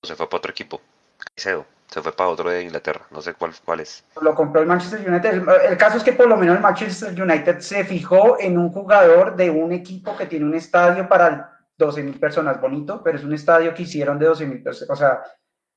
Se 0.02 0.16
fue 0.16 0.28
para 0.28 0.38
otro 0.38 0.50
equipo. 0.50 0.80
Caicedo. 1.18 1.66
Se 1.90 2.02
fue 2.02 2.12
para 2.12 2.28
otro 2.28 2.50
de 2.50 2.62
Inglaterra. 2.62 3.06
No 3.10 3.22
sé 3.22 3.34
cuál, 3.34 3.52
cuál 3.64 3.80
es. 3.80 4.04
Lo 4.20 4.34
compró 4.34 4.60
el 4.60 4.66
Manchester 4.66 5.08
United. 5.08 5.42
El, 5.70 5.76
caso 5.78 5.96
es 5.96 6.04
que 6.04 6.12
por 6.12 6.28
lo 6.28 6.36
menos 6.36 6.56
el 6.56 6.62
Manchester 6.62 7.20
United 7.20 7.60
se 7.60 7.84
fijó 7.84 8.38
en 8.38 8.58
un 8.58 8.70
jugador 8.70 9.34
de 9.36 9.48
un 9.48 9.72
equipo 9.72 10.16
que 10.16 10.26
tiene 10.26 10.44
un 10.44 10.54
estadio 10.54 11.08
para 11.08 11.58
12 11.78 12.02
mil 12.02 12.20
personas. 12.20 12.60
Bonito, 12.60 13.02
pero 13.02 13.16
es 13.16 13.24
un 13.24 13.32
estadio 13.32 13.72
que 13.72 13.84
hicieron 13.84 14.18
de 14.18 14.26
12 14.26 14.46
mil 14.46 14.62
personas. 14.62 14.90
O 14.90 14.96
sea, 14.96 15.22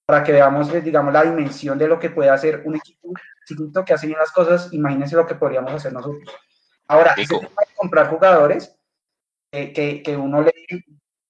para 0.06 0.24
que 0.24 0.34
veamos, 0.34 0.74
eh, 0.74 0.82
digamos, 0.82 1.14
la 1.14 1.24
dimensión 1.24 1.78
de 1.78 1.88
lo 1.88 1.98
que 1.98 2.10
puede 2.10 2.30
hacer 2.30 2.64
un 2.66 2.76
equipo 2.76 3.14
chiquito 3.46 3.86
que 3.86 3.94
hace 3.94 4.08
bien 4.08 4.20
las 4.20 4.32
cosas, 4.32 4.74
imagínense 4.74 5.16
lo 5.16 5.26
que 5.26 5.36
podríamos 5.36 5.74
hacer 5.74 5.94
nosotros. 5.94 6.24
Ahora, 6.88 7.14
ese 7.18 7.40
comprar 7.76 8.10
jugadores, 8.10 8.78
eh, 9.54 9.72
que, 9.72 10.04
que, 10.04 10.18
uno 10.18 10.42
le, 10.42 10.54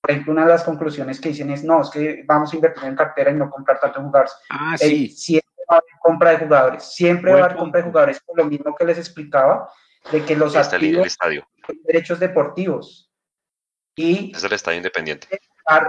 por 0.01 0.11
ejemplo, 0.11 0.33
una 0.33 0.45
de 0.45 0.51
las 0.51 0.63
conclusiones 0.63 1.21
que 1.21 1.29
dicen 1.29 1.51
es, 1.51 1.63
no, 1.63 1.81
es 1.81 1.89
que 1.89 2.23
vamos 2.25 2.51
a 2.51 2.55
invertir 2.55 2.85
en 2.85 2.95
cartera 2.95 3.31
y 3.31 3.35
no 3.35 3.49
comprar 3.49 3.79
tantos 3.79 4.03
jugadores. 4.03 4.33
Ah, 4.49 4.75
sí. 4.77 5.09
siempre 5.09 5.63
va 5.69 5.75
a 5.75 5.77
haber 5.77 5.99
compra 6.01 6.29
de 6.31 6.37
jugadores, 6.37 6.83
siempre 6.83 7.31
va 7.31 7.39
a 7.39 7.45
haber 7.45 7.57
compra 7.57 7.81
de 7.81 7.87
jugadores, 7.87 8.19
por 8.21 8.37
lo 8.37 8.45
mismo 8.45 8.75
que 8.75 8.85
les 8.85 8.97
explicaba, 8.97 9.69
de 10.11 10.25
que 10.25 10.35
los 10.35 10.55
activos 10.55 11.05
estadio. 11.05 11.47
derechos 11.83 12.19
deportivos. 12.19 13.11
Y 13.95 14.31
es 14.35 14.43
el 14.43 14.53
estadio 14.53 14.77
independiente. 14.77 15.27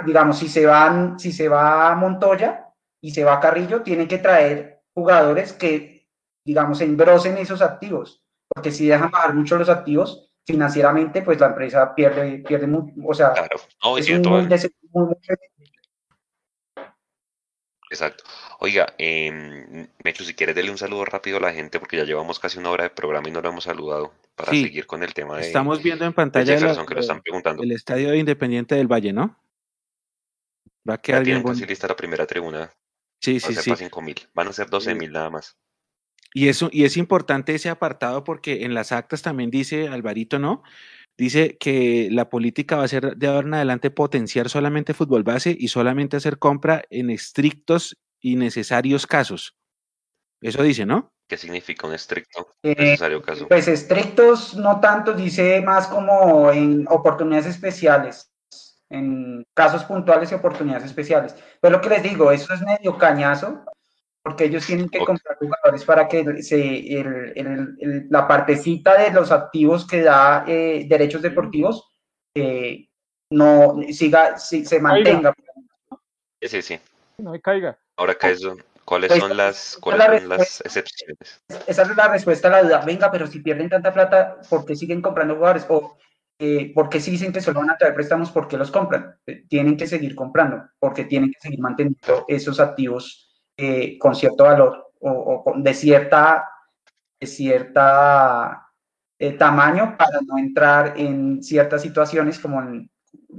Digamos, 0.04 0.38
si 0.38 0.48
se 0.48 0.66
van, 0.66 1.18
si 1.18 1.32
se 1.32 1.48
va 1.48 1.90
a 1.90 1.94
Montoya, 1.94 2.72
y 3.02 3.10
se 3.10 3.24
va 3.24 3.34
a 3.34 3.40
Carrillo, 3.40 3.82
tienen 3.82 4.08
que 4.08 4.18
traer 4.18 4.82
jugadores 4.94 5.52
que, 5.52 6.08
digamos, 6.44 6.80
engrosen 6.80 7.36
esos 7.36 7.60
activos, 7.60 8.24
porque 8.48 8.70
si 8.70 8.86
dejan 8.86 9.10
bajar 9.10 9.34
mucho 9.34 9.58
los 9.58 9.68
activos, 9.68 10.31
financieramente, 10.46 11.22
pues 11.22 11.38
la 11.40 11.48
empresa 11.48 11.94
pierde, 11.94 12.38
pierde 12.46 12.66
mucho, 12.66 12.92
o 13.06 13.14
sea, 13.14 13.32
claro. 13.32 13.60
no, 13.82 13.98
es 13.98 14.10
muy, 14.92 15.16
Exacto. 17.92 18.24
Oiga, 18.60 18.94
eh, 18.96 19.86
Mecho, 20.02 20.24
si 20.24 20.32
quieres, 20.32 20.56
dele 20.56 20.70
un 20.70 20.78
saludo 20.78 21.04
rápido 21.04 21.36
a 21.36 21.40
la 21.40 21.52
gente, 21.52 21.78
porque 21.78 21.98
ya 21.98 22.04
llevamos 22.04 22.38
casi 22.38 22.58
una 22.58 22.70
hora 22.70 22.84
de 22.84 22.90
programa 22.90 23.28
y 23.28 23.32
no 23.32 23.42
lo 23.42 23.50
hemos 23.50 23.64
saludado 23.64 24.14
para 24.34 24.50
seguir 24.50 24.86
con 24.86 25.02
el 25.02 25.12
tema 25.12 25.36
de. 25.36 25.42
Estamos 25.42 25.82
viendo 25.82 26.06
en 26.06 26.14
pantalla 26.14 26.56
que 26.86 27.00
están 27.00 27.20
preguntando. 27.20 27.62
el 27.62 27.72
estadio 27.72 28.14
Independiente 28.14 28.76
del 28.76 28.90
Valle, 28.90 29.12
¿no? 29.12 29.38
Va 30.88 30.94
a 30.94 30.98
quedar 30.98 31.22
bien. 31.22 31.42
Bueno. 31.42 31.66
lista 31.66 31.86
la 31.86 31.96
primera 31.96 32.26
tribuna. 32.26 32.72
Sí, 33.20 33.38
sí, 33.40 33.54
sí. 33.54 33.72
Van 34.34 34.48
a 34.48 34.52
ser 34.52 34.70
12 34.70 34.94
mil 34.94 35.12
nada 35.12 35.28
más. 35.28 35.58
Y, 36.34 36.48
eso, 36.48 36.68
y 36.72 36.84
es 36.84 36.96
importante 36.96 37.54
ese 37.54 37.68
apartado 37.68 38.24
porque 38.24 38.64
en 38.64 38.74
las 38.74 38.92
actas 38.92 39.22
también 39.22 39.50
dice, 39.50 39.88
Alvarito, 39.88 40.38
¿no? 40.38 40.62
Dice 41.18 41.58
que 41.58 42.08
la 42.10 42.30
política 42.30 42.76
va 42.76 42.84
a 42.84 42.88
ser 42.88 43.16
de 43.16 43.26
ahora 43.26 43.46
en 43.46 43.54
adelante 43.54 43.90
potenciar 43.90 44.48
solamente 44.48 44.94
fútbol 44.94 45.22
base 45.22 45.54
y 45.58 45.68
solamente 45.68 46.16
hacer 46.16 46.38
compra 46.38 46.84
en 46.88 47.10
estrictos 47.10 47.98
y 48.20 48.36
necesarios 48.36 49.06
casos. 49.06 49.54
Eso 50.40 50.62
dice, 50.62 50.86
¿no? 50.86 51.12
¿Qué 51.28 51.36
significa 51.36 51.86
un 51.86 51.94
estricto 51.94 52.48
eh, 52.62 52.74
necesario 52.76 53.22
caso? 53.22 53.46
Pues 53.48 53.68
estrictos 53.68 54.56
no 54.56 54.80
tanto, 54.80 55.12
dice 55.12 55.60
más 55.60 55.86
como 55.86 56.50
en 56.50 56.86
oportunidades 56.88 57.46
especiales 57.46 58.32
en 58.92 59.46
casos 59.54 59.84
puntuales 59.84 60.30
y 60.30 60.34
oportunidades 60.34 60.84
especiales. 60.84 61.34
Pero 61.60 61.76
lo 61.76 61.80
que 61.80 61.88
les 61.88 62.02
digo, 62.02 62.30
eso 62.30 62.52
es 62.52 62.60
medio 62.60 62.98
cañazo, 62.98 63.64
porque 64.22 64.44
ellos 64.44 64.64
tienen 64.64 64.88
que 64.88 65.00
comprar 65.00 65.36
jugadores 65.36 65.84
para 65.84 66.06
que 66.06 66.42
se, 66.42 67.00
el, 67.00 68.06
la 68.08 68.28
partecita 68.28 68.96
de 68.96 69.10
los 69.10 69.32
activos 69.32 69.86
que 69.86 70.02
da 70.02 70.44
eh, 70.46 70.86
derechos 70.88 71.22
deportivos 71.22 71.92
eh, 72.34 72.88
no 73.30 73.76
siga, 73.90 74.38
si, 74.38 74.64
se 74.64 74.80
mantenga. 74.80 75.34
Sí, 76.40 76.48
sí, 76.48 76.62
sí. 76.62 76.80
No 77.18 77.38
caiga. 77.40 77.78
Ahora, 77.96 78.14
¿qué 78.14 78.30
es, 78.30 78.46
¿cuáles 78.84 79.08
pues, 79.08 79.20
son, 79.20 79.36
las, 79.36 79.78
cuáles 79.80 80.20
son 80.20 80.28
las 80.28 80.60
excepciones? 80.60 81.42
Esa 81.66 81.82
es 81.82 81.96
la 81.96 82.08
respuesta 82.08 82.48
a 82.48 82.50
la 82.50 82.62
duda. 82.62 82.84
Venga, 82.84 83.10
pero 83.10 83.26
si 83.26 83.40
pierden 83.40 83.68
tanta 83.68 83.92
plata, 83.92 84.38
¿por 84.48 84.64
qué 84.64 84.76
siguen 84.76 85.02
comprando 85.02 85.34
jugadores? 85.34 85.66
O 85.68 85.96
eh, 86.38 86.72
porque 86.74 87.00
si 87.00 87.12
dicen 87.12 87.32
que 87.32 87.40
solo 87.40 87.60
van 87.60 87.70
a 87.70 87.76
traer 87.76 87.94
préstamos, 87.94 88.30
¿por 88.30 88.48
qué 88.48 88.56
los 88.56 88.70
compran? 88.70 89.16
Eh, 89.26 89.44
tienen 89.48 89.76
que 89.76 89.86
seguir 89.86 90.14
comprando, 90.14 90.68
porque 90.78 91.04
tienen 91.04 91.32
que 91.32 91.40
seguir 91.40 91.60
manteniendo 91.60 92.24
esos 92.28 92.58
activos 92.60 93.31
eh, 93.56 93.98
con 93.98 94.14
cierto 94.14 94.44
valor 94.44 94.92
o, 95.00 95.54
de 95.56 95.74
cierta, 95.74 96.48
de 97.20 97.26
cierta 97.26 98.68
tamaño 99.38 99.96
para 99.96 100.20
no 100.26 100.36
entrar 100.36 100.94
en 100.96 101.42
ciertas 101.44 101.82
situaciones 101.82 102.40
como 102.40 102.60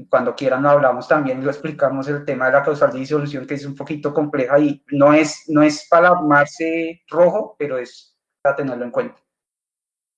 cuando 0.09 0.35
quieran 0.35 0.63
lo 0.63 0.69
hablamos 0.69 1.07
también 1.07 1.39
y 1.39 1.43
lo 1.43 1.51
explicamos 1.51 2.07
el 2.07 2.25
tema 2.25 2.47
de 2.47 2.53
la 2.53 2.63
causal 2.63 2.91
de 2.91 2.99
disolución 2.99 3.45
que 3.45 3.55
es 3.55 3.65
un 3.65 3.75
poquito 3.75 4.13
compleja 4.13 4.59
y 4.59 4.83
no 4.91 5.13
es, 5.13 5.43
no 5.47 5.61
es 5.61 5.87
para 5.89 6.09
armarse 6.09 7.03
rojo, 7.07 7.55
pero 7.57 7.77
es 7.77 8.15
para 8.41 8.55
tenerlo 8.55 8.85
en 8.85 8.91
cuenta. 8.91 9.21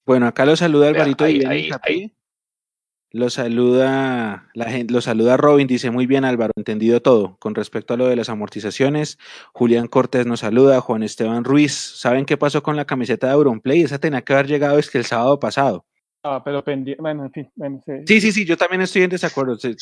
Bueno, 0.06 0.28
acá 0.28 0.46
lo 0.46 0.56
saluda 0.56 0.90
Alvarito 0.90 1.28
y 1.28 1.72
Lo 3.12 3.30
saluda, 3.30 4.50
la 4.54 4.66
gente, 4.66 4.94
lo 4.94 5.00
saluda 5.00 5.38
Robin, 5.38 5.68
dice 5.68 5.90
muy 5.90 6.06
bien 6.06 6.26
Álvaro, 6.26 6.52
entendido 6.58 7.02
todo. 7.02 7.38
Con 7.40 7.56
respecto 7.56 7.94
a 7.94 7.98
lo 7.98 8.08
de 8.08 8.16
las 8.16 8.30
amortizaciones, 8.30 9.18
Julián 9.54 9.88
Cortés 9.88 10.26
nos 10.26 10.42
saluda, 10.42 10.82
Juan 10.82 11.02
Esteban 11.02 11.46
Ruiz, 11.46 11.74
¿saben 11.74 12.26
qué 12.26 12.36
pasó 12.36 12.62
con 12.62 12.76
la 12.76 12.86
camiseta 12.86 13.28
de 13.28 13.34
Auronplay? 13.34 13.82
Esa 13.82 14.00
tenía 14.00 14.22
que 14.22 14.34
haber 14.34 14.48
llegado 14.48 14.80
es 14.80 14.90
que 14.90 14.98
el 14.98 15.06
sábado 15.06 15.40
pasado. 15.40 15.86
Ah, 16.24 16.42
pero 16.44 16.64
pendiente, 16.64 17.02
bueno, 17.02 17.24
en 17.24 17.32
fin, 17.32 17.52
bueno, 17.56 17.80
sí. 17.86 18.20
sí. 18.20 18.32
sí, 18.32 18.46
yo 18.46 18.58
también 18.58 18.82
estoy 18.82 19.04
en 19.04 19.12
desacuerdo. 19.12 19.56
Eh, 19.64 19.76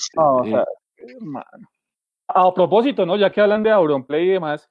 a 2.28 2.54
propósito, 2.54 3.06
¿no? 3.06 3.16
Ya 3.16 3.32
que 3.32 3.42
hablan 3.42 3.64
de 3.64 3.72
Auronplay 3.72 4.26
y 4.26 4.32
demás, 4.34 4.70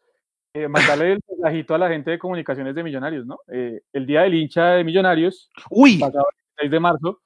eh, 0.54 0.68
mandarle 0.68 1.12
el 1.12 1.20
mensajito 1.26 1.74
a 1.74 1.78
la 1.78 1.88
gente 1.88 2.10
de 2.10 2.18
comunicaciones 2.18 2.74
de 2.74 2.82
Millonarios, 2.82 3.24
¿no? 3.24 3.38
Eh, 3.50 3.80
el 3.92 4.06
día 4.06 4.22
del 4.22 4.34
hincha 4.34 4.72
de 4.72 4.84
Millonarios, 4.84 5.50
Uy. 5.70 5.98
pasado 5.98 6.26
el 6.30 6.64
6 6.64 6.70
de 6.70 6.80
marzo, 6.80 7.20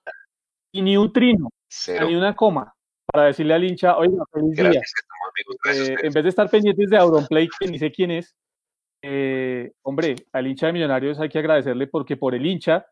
y 0.76 0.82
ni 0.82 0.96
un 0.96 1.12
trino, 1.12 1.48
ni 2.06 2.14
una 2.14 2.36
coma, 2.36 2.74
para 3.06 3.26
decirle 3.26 3.54
al 3.54 3.64
hincha, 3.64 3.96
oiga, 3.96 4.22
feliz 4.30 4.56
día. 4.56 4.80
Eh, 5.72 5.96
en 6.02 6.12
vez 6.12 6.22
de 6.22 6.28
estar 6.28 6.50
pendientes 6.50 6.90
de 6.90 6.96
Auronplay, 6.96 7.48
que 7.58 7.66
ni 7.66 7.78
sé 7.78 7.90
quién 7.90 8.10
es, 8.10 8.36
eh, 9.02 9.72
hombre, 9.82 10.16
al 10.32 10.46
hincha 10.46 10.66
de 10.66 10.72
Millonarios 10.72 11.18
hay 11.20 11.28
que 11.28 11.38
agradecerle 11.38 11.86
porque 11.86 12.16
por 12.16 12.34
el 12.34 12.44
hincha 12.44 12.86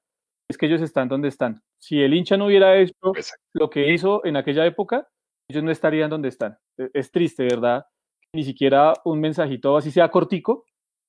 es 0.48 0.56
que 0.56 0.66
ellos 0.66 0.80
están 0.80 1.08
donde 1.08 1.28
están. 1.28 1.62
Si 1.78 2.00
el 2.00 2.14
hincha 2.14 2.36
no 2.36 2.46
hubiera 2.46 2.76
hecho 2.76 3.12
lo 3.52 3.70
que 3.70 3.92
hizo 3.92 4.24
en 4.24 4.36
aquella 4.36 4.64
época, 4.66 5.08
ellos 5.48 5.62
no 5.62 5.70
estarían 5.70 6.10
donde 6.10 6.28
están. 6.28 6.58
E, 6.78 6.90
es 6.94 7.10
triste, 7.10 7.44
¿verdad? 7.44 7.86
Ni 8.34 8.44
siquiera 8.44 8.94
un 9.04 9.20
mensajito 9.20 9.76
así 9.76 9.90
sea 9.90 10.10
cortico, 10.10 10.64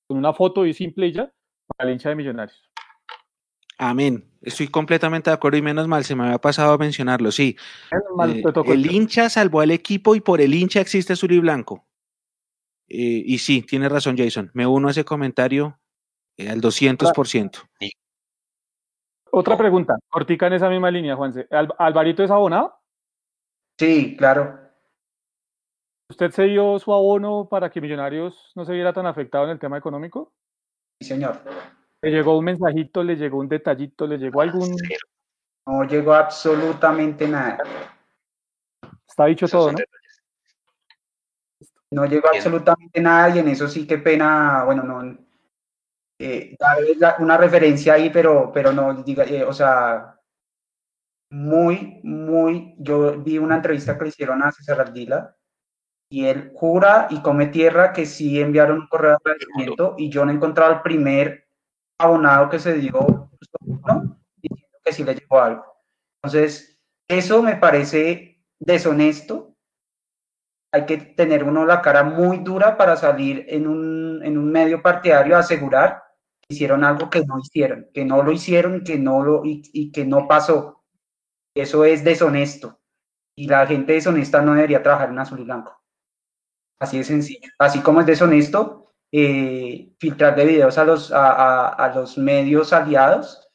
con 0.08 0.18
una 0.18 0.32
foto 0.32 0.66
y 0.66 0.74
simple 0.74 1.12
ya, 1.12 1.32
para 1.76 1.88
el 1.88 1.94
hincha 1.94 2.10
de 2.10 2.16
Millonarios. 2.16 2.70
Amén. 3.78 4.24
Estoy 4.40 4.68
completamente 4.68 5.28
de 5.30 5.34
acuerdo 5.34 5.58
y 5.58 5.62
menos 5.62 5.88
mal, 5.88 6.04
se 6.04 6.14
me 6.14 6.24
había 6.24 6.38
pasado 6.38 6.72
a 6.72 6.78
mencionarlo, 6.78 7.32
sí. 7.32 7.56
Eh, 7.90 8.42
el 8.66 8.90
hincha 8.90 9.28
salvó 9.28 9.60
al 9.60 9.72
equipo 9.72 10.14
y 10.14 10.20
por 10.20 10.40
el 10.40 10.54
hincha 10.54 10.80
existe 10.80 11.14
azul 11.14 11.32
y 11.32 11.40
blanco. 11.40 11.84
Eh, 12.88 13.22
y 13.26 13.38
sí, 13.38 13.62
tiene 13.62 13.88
razón 13.88 14.16
Jason, 14.16 14.50
me 14.54 14.66
uno 14.66 14.88
a 14.88 14.92
ese 14.92 15.04
comentario 15.04 15.80
eh, 16.36 16.48
al 16.48 16.60
200%. 16.60 17.68
Otra 19.32 19.58
pregunta, 19.58 19.96
cortica 20.08 20.46
en 20.46 20.52
esa 20.54 20.70
misma 20.70 20.90
línea, 20.90 21.16
Juanse. 21.16 21.48
¿Alvarito 21.50 22.22
es 22.22 22.30
abonado? 22.30 22.78
Sí, 23.78 24.16
claro. 24.16 24.60
¿Usted 26.08 26.30
se 26.30 26.44
dio 26.44 26.78
su 26.78 26.94
abono 26.94 27.48
para 27.50 27.68
que 27.68 27.80
Millonarios 27.80 28.52
no 28.54 28.64
se 28.64 28.72
viera 28.72 28.92
tan 28.92 29.06
afectado 29.06 29.44
en 29.44 29.50
el 29.50 29.58
tema 29.58 29.76
económico? 29.76 30.32
Sí, 31.00 31.08
señor. 31.08 31.42
¿Le 32.06 32.12
llegó 32.12 32.38
un 32.38 32.44
mensajito, 32.44 33.02
le 33.02 33.16
llegó 33.16 33.40
un 33.40 33.48
detallito, 33.48 34.06
le 34.06 34.16
llegó 34.16 34.40
algún...? 34.40 34.76
No 35.66 35.82
llegó 35.82 36.14
absolutamente 36.14 37.26
nada. 37.26 37.58
Está 39.08 39.24
dicho 39.24 39.48
todo, 39.48 39.72
¿no? 39.72 39.78
No 41.90 42.06
llegó 42.06 42.28
absolutamente 42.28 43.00
nada 43.00 43.30
y 43.30 43.40
en 43.40 43.48
eso 43.48 43.66
sí 43.66 43.88
que 43.88 43.98
pena, 43.98 44.62
bueno, 44.64 44.84
no, 44.84 45.18
eh, 46.20 46.56
una 47.18 47.36
referencia 47.38 47.94
ahí, 47.94 48.08
pero, 48.10 48.52
pero 48.54 48.72
no, 48.72 49.02
diga, 49.02 49.24
eh, 49.24 49.42
o 49.42 49.52
sea, 49.52 50.20
muy, 51.32 51.98
muy, 52.04 52.76
yo 52.78 53.20
vi 53.20 53.38
una 53.38 53.56
entrevista 53.56 53.98
que 53.98 54.04
le 54.04 54.10
hicieron 54.10 54.44
a 54.44 54.52
César 54.52 54.80
Ardila 54.80 55.34
y 56.08 56.26
él 56.26 56.52
jura 56.54 57.08
y 57.10 57.20
come 57.20 57.46
tierra 57.46 57.92
que 57.92 58.06
sí 58.06 58.40
enviaron 58.40 58.82
un 58.82 58.86
correo 58.86 59.10
de 59.10 59.16
agradecimiento 59.16 59.96
y 59.98 60.08
yo 60.08 60.24
no 60.24 60.30
he 60.30 60.34
encontrado 60.36 60.72
el 60.72 60.82
primer 60.82 61.45
abonado 61.98 62.48
que 62.48 62.58
se 62.58 62.74
dio 62.74 63.30
diciendo 64.36 64.78
que 64.84 64.92
sí 64.92 65.04
le 65.04 65.14
llegó 65.14 65.40
algo. 65.40 65.64
Entonces, 66.22 66.78
eso 67.08 67.42
me 67.42 67.56
parece 67.56 68.42
deshonesto. 68.58 69.54
Hay 70.72 70.86
que 70.86 70.98
tener 70.98 71.44
uno 71.44 71.64
la 71.64 71.80
cara 71.80 72.02
muy 72.02 72.38
dura 72.38 72.76
para 72.76 72.96
salir 72.96 73.46
en 73.48 73.66
un, 73.66 74.22
en 74.24 74.36
un 74.36 74.50
medio 74.50 74.82
partidario 74.82 75.36
a 75.36 75.40
asegurar 75.40 76.02
que 76.40 76.54
hicieron 76.54 76.84
algo 76.84 77.08
que 77.08 77.24
no 77.24 77.38
hicieron, 77.38 77.88
que 77.94 78.04
no 78.04 78.22
lo 78.22 78.32
hicieron 78.32 78.82
que 78.82 78.98
no 78.98 79.22
lo, 79.22 79.44
y, 79.44 79.62
y 79.72 79.90
que 79.92 80.04
no 80.04 80.28
pasó. 80.28 80.84
Eso 81.54 81.84
es 81.84 82.04
deshonesto. 82.04 82.80
Y 83.38 83.48
la 83.48 83.66
gente 83.66 83.92
deshonesta 83.94 84.42
no 84.42 84.54
debería 84.54 84.82
trabajar 84.82 85.10
en 85.10 85.18
azul 85.18 85.40
y 85.40 85.44
blanco. 85.44 85.80
Así 86.78 86.98
de 86.98 87.04
sencillo. 87.04 87.48
Así 87.58 87.80
como 87.80 88.00
es 88.00 88.06
deshonesto 88.06 88.85
eh, 89.12 89.94
filtrar 89.98 90.34
de 90.34 90.44
videos 90.44 90.78
a 90.78 90.84
los, 90.84 91.12
a, 91.12 91.68
a, 91.68 91.94
los 91.94 92.18
medios 92.18 92.72
aliados, 92.72 93.48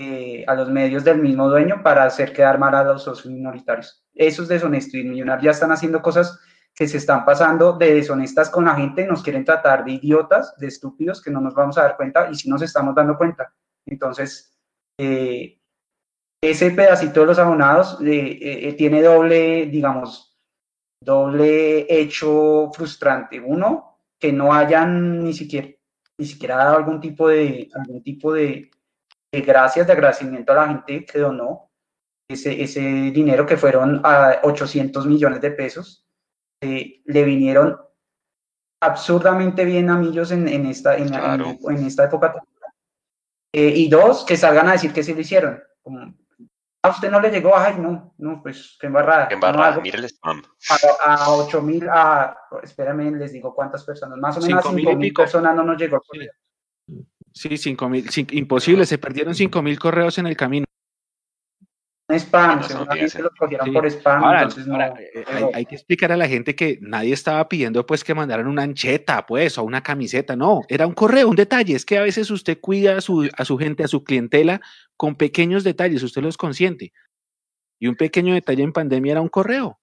eh, 0.00 0.44
a 0.46 0.54
los 0.54 0.68
medios 0.70 1.04
del 1.04 1.18
mismo 1.18 1.48
dueño 1.48 1.82
para 1.82 2.04
hacer 2.04 2.32
quedar 2.32 2.58
mal 2.58 2.74
a 2.74 2.84
los 2.84 3.02
socios 3.02 3.32
minoritarios. 3.32 4.04
Eso 4.14 4.42
es 4.42 4.48
deshonesto 4.48 4.96
y 4.96 5.04
Millonarios 5.04 5.44
ya 5.44 5.50
están 5.50 5.72
haciendo 5.72 6.00
cosas 6.00 6.40
que 6.74 6.88
se 6.88 6.98
están 6.98 7.24
pasando 7.24 7.72
de 7.74 7.94
deshonestas 7.94 8.50
con 8.50 8.66
la 8.66 8.74
gente, 8.74 9.06
nos 9.06 9.22
quieren 9.22 9.44
tratar 9.44 9.84
de 9.84 9.92
idiotas, 9.92 10.54
de 10.58 10.66
estúpidos, 10.66 11.22
que 11.22 11.30
no 11.30 11.40
nos 11.40 11.54
vamos 11.54 11.78
a 11.78 11.82
dar 11.82 11.96
cuenta 11.96 12.30
y 12.30 12.34
si 12.34 12.50
nos 12.50 12.62
estamos 12.62 12.94
dando 12.94 13.16
cuenta. 13.16 13.54
Entonces, 13.86 14.58
eh, 14.98 15.58
ese 16.42 16.70
pedacito 16.70 17.20
de 17.20 17.26
los 17.26 17.38
abonados 17.38 17.98
tiene 17.98 19.02
doble, 19.02 19.66
digamos, 19.66 20.38
doble 21.02 21.86
hecho 21.88 22.70
frustrante. 22.74 23.40
Uno, 23.40 23.95
que 24.18 24.32
no 24.32 24.52
hayan 24.52 25.24
ni 25.24 25.32
siquiera, 25.32 25.68
ni 26.18 26.26
siquiera 26.26 26.56
dado 26.56 26.76
algún 26.76 27.00
tipo 27.00 27.28
de, 27.28 27.68
algún 27.74 28.02
tipo 28.02 28.32
de, 28.32 28.70
gracias, 29.32 29.86
de 29.86 29.92
agradecimiento 29.92 30.52
a 30.52 30.56
la 30.56 30.68
gente 30.68 31.04
que 31.04 31.18
donó 31.18 31.70
ese, 32.28 32.62
ese 32.62 32.80
dinero 32.80 33.46
que 33.46 33.56
fueron 33.56 34.00
a 34.04 34.40
800 34.42 35.06
millones 35.06 35.40
de 35.40 35.50
pesos. 35.50 36.06
Eh, 36.62 37.02
le 37.04 37.24
vinieron 37.24 37.78
absurdamente 38.82 39.64
bien 39.64 39.90
a 39.90 39.98
Millos 39.98 40.30
en, 40.30 40.48
en 40.48 40.66
esta, 40.66 40.96
en, 40.96 41.12
en, 41.12 41.86
esta 41.86 42.04
época. 42.04 42.34
Eh, 43.52 43.72
y 43.74 43.88
dos, 43.88 44.24
que 44.24 44.36
salgan 44.36 44.68
a 44.68 44.72
decir 44.72 44.92
que 44.92 45.02
sí 45.02 45.14
lo 45.14 45.20
hicieron. 45.20 45.62
Como, 45.82 46.14
a 46.86 46.90
usted 46.90 47.10
no 47.10 47.20
le 47.20 47.30
llegó, 47.30 47.56
ay, 47.56 47.76
no, 47.78 48.14
no, 48.18 48.42
pues 48.42 48.76
qué 48.80 48.86
embarrada. 48.86 49.28
Qué 49.28 49.34
embarrada, 49.34 49.80
mire 49.80 49.98
el 49.98 50.04
spam. 50.04 50.42
A, 51.04 51.14
a 51.14 51.30
8 51.30 51.62
mil, 51.62 51.88
a, 51.88 52.36
espérame, 52.62 53.16
les 53.16 53.32
digo 53.32 53.54
cuántas 53.54 53.84
personas, 53.84 54.18
más 54.18 54.36
o 54.38 54.40
menos 54.40 54.64
a 54.64 54.70
5 54.70 54.96
mil 54.96 55.12
personas 55.12 55.54
no 55.54 55.64
nos 55.64 55.78
llegó. 55.78 56.00
Sí, 57.32 57.56
5 57.56 57.88
mil, 57.88 58.06
imposible, 58.30 58.86
se 58.86 58.98
perdieron 58.98 59.34
5 59.34 59.62
mil 59.62 59.78
correos 59.78 60.18
en 60.18 60.26
el 60.26 60.36
camino. 60.36 60.65
Spam, 62.08 62.62
seguramente 62.62 63.20
los 63.20 63.32
cogieron 63.36 63.72
por 63.72 63.84
spam. 63.86 64.22
entonces 64.36 64.66
no, 64.68 64.80
eh, 64.80 65.24
hay, 65.52 65.66
que 65.66 65.74
explicar 65.74 66.12
a 66.12 66.16
la 66.16 66.28
gente 66.28 66.54
que 66.54 66.78
nadie 66.80 67.12
estaba 67.12 67.48
pidiendo 67.48 67.84
pues 67.84 68.04
que 68.04 68.14
mandaran 68.14 68.46
una 68.46 68.62
ancheta, 68.62 69.26
pues, 69.26 69.58
o 69.58 69.64
una 69.64 69.82
camiseta, 69.82 70.36
no, 70.36 70.62
era 70.68 70.86
un 70.86 70.94
correo, 70.94 71.28
un 71.28 71.34
detalle, 71.34 71.74
es 71.74 71.84
que 71.84 71.98
a 71.98 72.02
veces 72.02 72.30
usted 72.30 72.60
cuida 72.60 72.98
a 72.98 73.00
su, 73.00 73.28
a 73.36 73.44
su 73.44 73.58
gente, 73.58 73.82
a 73.82 73.88
su 73.88 74.04
clientela 74.04 74.60
con 74.96 75.16
pequeños 75.16 75.64
detalles, 75.64 76.04
usted 76.04 76.22
los 76.22 76.36
consiente. 76.36 76.92
Y 77.80 77.88
un 77.88 77.96
pequeño 77.96 78.34
detalle 78.34 78.62
en 78.62 78.72
pandemia 78.72 79.12
era 79.12 79.20
un 79.20 79.28
correo. 79.28 79.80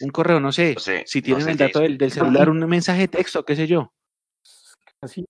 Un 0.00 0.10
correo, 0.10 0.40
no 0.40 0.50
sé, 0.50 0.74
si 1.06 1.22
tienen 1.22 1.48
el 1.48 1.56
dato 1.56 1.80
del, 1.80 2.10
celular, 2.10 2.50
un 2.50 2.58
mensaje 2.66 3.02
de 3.02 3.08
texto, 3.08 3.44
qué 3.44 3.54
sé 3.54 3.68
yo. 3.68 3.92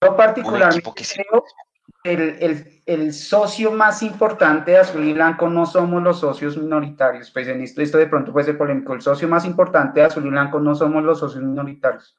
Yo 0.01 0.17
particularmente 0.17 0.91
creo 0.91 1.43
el, 2.03 2.81
el, 2.85 3.13
socio 3.13 3.71
más 3.71 4.03
importante 4.03 4.71
de 4.71 4.77
Azul 4.77 5.05
y 5.05 5.13
Blanco 5.13 5.49
no 5.49 5.65
somos 5.65 6.03
los 6.03 6.19
socios 6.19 6.57
minoritarios. 6.57 7.31
Pues 7.31 7.47
en 7.47 7.61
esto, 7.61 7.81
esto 7.81 7.97
de 7.97 8.07
pronto 8.07 8.33
puede 8.33 8.47
ser 8.47 8.57
polémico. 8.57 8.93
El 8.93 9.01
socio 9.01 9.27
más 9.27 9.45
importante 9.45 9.99
de 9.99 10.07
Azul 10.07 10.25
y 10.25 10.29
Blanco 10.29 10.59
no 10.59 10.75
somos 10.75 11.03
los 11.03 11.19
socios 11.19 11.43
minoritarios. 11.43 12.17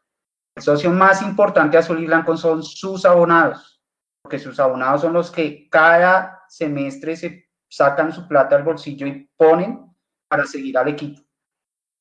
El 0.56 0.62
socio 0.62 0.90
más 0.90 1.20
importante 1.20 1.76
de 1.76 1.82
Azul 1.82 2.00
y 2.00 2.06
Blanco 2.06 2.36
son 2.36 2.62
sus 2.62 3.04
abonados, 3.04 3.82
porque 4.22 4.38
sus 4.38 4.58
abonados 4.60 5.00
son 5.00 5.12
los 5.12 5.30
que 5.30 5.68
cada 5.68 6.44
semestre 6.48 7.16
se 7.16 7.50
sacan 7.68 8.12
su 8.12 8.28
plata 8.28 8.54
al 8.54 8.62
bolsillo 8.62 9.06
y 9.06 9.28
ponen 9.36 9.84
para 10.28 10.46
seguir 10.46 10.78
al 10.78 10.88
equipo. 10.88 11.20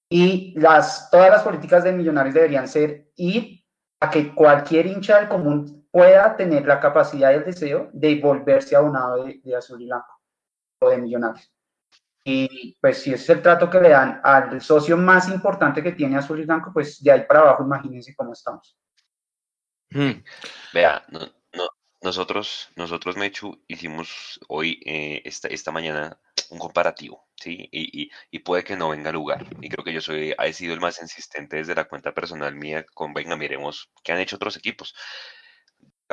Y 0.08 0.54
las, 0.60 1.10
todas 1.10 1.32
las 1.32 1.42
políticas 1.42 1.84
de 1.84 1.94
millonarios 1.94 2.36
deberían 2.36 2.68
ser 2.68 3.12
ir 3.16 3.64
a 4.00 4.10
que 4.12 4.36
cualquier 4.36 4.86
hincha 4.86 5.20
del 5.20 5.30
común 5.30 5.83
pueda 5.94 6.36
tener 6.36 6.66
la 6.66 6.80
capacidad 6.80 7.32
y 7.32 7.36
el 7.36 7.46
deseo 7.46 7.92
de 7.94 8.20
volverse 8.20 8.76
abonado 8.76 9.24
de, 9.24 9.40
de 9.44 9.56
azul 9.56 9.80
y 9.80 9.86
blanco 9.86 10.20
o 10.80 10.90
de 10.90 10.98
millonarios. 10.98 11.52
Y 12.26 12.76
pues 12.82 12.98
si 12.98 13.14
ese 13.14 13.24
es 13.24 13.30
el 13.30 13.42
trato 13.44 13.70
que 13.70 13.80
le 13.80 13.90
dan 13.90 14.20
al 14.24 14.60
socio 14.60 14.98
más 14.98 15.30
importante 15.30 15.84
que 15.84 15.92
tiene 15.92 16.18
azul 16.18 16.40
y 16.40 16.46
blanco, 16.46 16.72
pues 16.74 17.04
de 17.04 17.12
ahí 17.12 17.26
para 17.28 17.42
abajo 17.42 17.64
imagínense 17.64 18.16
cómo 18.16 18.34
estamos. 18.34 18.76
Hmm. 19.92 20.24
Vea, 20.74 21.06
no, 21.10 21.20
nosotros, 22.04 22.70
nosotros, 22.76 23.16
Mechu, 23.16 23.64
hicimos 23.68 24.40
hoy, 24.50 24.82
eh, 24.86 25.22
esta, 25.26 25.48
esta 25.48 25.72
mañana, 25.72 26.20
un 26.50 26.60
comparativo, 26.60 27.30
¿sí? 27.38 27.70
Y, 27.72 28.12
y, 28.30 28.40
puede 28.40 28.64
que 28.66 28.76
no 28.76 28.90
venga 28.90 29.10
a 29.10 29.14
lugar. 29.14 29.46
Y 29.62 29.70
creo 29.70 29.86
que 29.86 29.94
yo 29.94 30.02
soy, 30.02 30.36
he 30.38 30.54
sido 30.54 30.74
el 30.74 30.82
más 30.82 31.02
insistente 31.02 31.58
desde 31.58 31.76
la 31.76 31.86
cuenta 31.86 32.14
personal 32.14 32.56
mía 32.56 32.86
con, 32.94 33.14
venga, 33.14 33.38
miremos 33.38 33.90
qué 34.04 34.12
han 34.12 34.20
hecho 34.20 34.36
otros 34.36 34.58
equipos. 34.58 34.94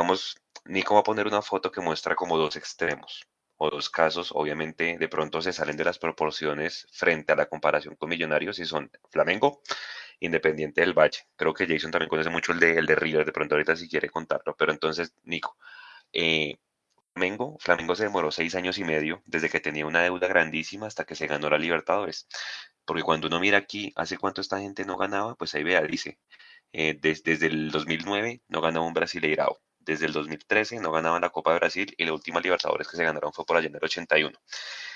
Digamos, 0.00 0.38
Nico 0.64 0.94
va 0.94 1.00
a 1.00 1.02
poner 1.02 1.26
una 1.26 1.42
foto 1.42 1.70
que 1.70 1.82
muestra 1.82 2.14
como 2.16 2.38
dos 2.38 2.56
extremos. 2.56 3.26
o 3.58 3.68
dos 3.68 3.90
casos, 3.90 4.30
obviamente 4.32 4.96
de 4.98 5.08
pronto 5.08 5.42
se 5.42 5.52
salen 5.52 5.76
de 5.76 5.84
las 5.84 5.98
proporciones 5.98 6.86
frente 6.90 7.32
a 7.32 7.36
la 7.36 7.44
comparación 7.46 7.96
con 7.96 8.08
Millonarios 8.08 8.58
y 8.60 8.64
son 8.64 8.90
Flamengo, 9.10 9.60
Independiente 10.20 10.80
del 10.80 10.94
Valle. 10.94 11.20
Creo 11.36 11.52
que 11.52 11.66
Jason 11.66 11.90
también 11.90 12.08
conoce 12.08 12.30
mucho 12.30 12.52
el 12.52 12.60
de, 12.60 12.78
el 12.78 12.86
de 12.86 12.94
River, 12.96 13.26
de 13.26 13.32
pronto 13.32 13.54
ahorita 13.56 13.76
si 13.76 13.88
quiere 13.90 14.08
contarlo, 14.08 14.56
pero 14.56 14.72
entonces, 14.72 15.14
Nico, 15.24 15.58
eh, 16.12 16.56
Flamengo, 17.14 17.58
Flamengo 17.60 17.94
se 17.96 18.04
demoró 18.04 18.30
seis 18.32 18.54
años 18.56 18.78
y 18.78 18.84
medio 18.84 19.22
desde 19.26 19.50
que 19.50 19.60
tenía 19.60 19.86
una 19.86 20.02
deuda 20.02 20.28
grandísima 20.28 20.86
hasta 20.88 21.04
que 21.04 21.14
se 21.16 21.26
ganó 21.28 21.50
la 21.50 21.58
Libertadores. 21.58 22.28
Porque 22.86 23.02
cuando 23.02 23.28
uno 23.28 23.40
mira 23.40 23.58
aquí, 23.58 23.92
¿hace 23.96 24.18
cuánto 24.18 24.40
esta 24.40 24.60
gente 24.60 24.84
no 24.86 24.96
ganaba? 24.98 25.36
Pues 25.36 25.54
ahí 25.54 25.64
vea, 25.64 25.82
dice, 25.82 26.18
eh, 26.72 26.98
desde 27.00 27.46
el 27.46 27.70
2009 27.70 28.42
no 28.48 28.60
ganaba 28.62 28.86
un 28.86 28.94
Brasileirao. 28.94 29.60
Desde 29.90 30.06
el 30.06 30.12
2013 30.12 30.78
no 30.78 30.92
ganaban 30.92 31.20
la 31.20 31.30
Copa 31.30 31.50
de 31.50 31.58
Brasil 31.58 31.92
y 31.98 32.04
la 32.04 32.12
última 32.12 32.38
Libertadores 32.40 32.86
que 32.86 32.96
se 32.96 33.02
ganaron 33.02 33.32
fue 33.32 33.44
por 33.44 33.56
allá 33.56 33.66
en 33.66 33.74
el 33.74 33.82
81. 33.82 34.38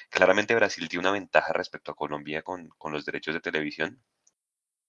Claramente 0.09 0.55
Brasil 0.55 0.89
tiene 0.89 1.01
una 1.01 1.11
ventaja 1.11 1.53
respecto 1.53 1.91
a 1.91 1.97
Colombia 1.97 2.43
con, 2.43 2.69
con 2.79 2.93
los 2.93 3.05
derechos 3.05 3.35
de 3.35 3.41
televisión, 3.41 4.01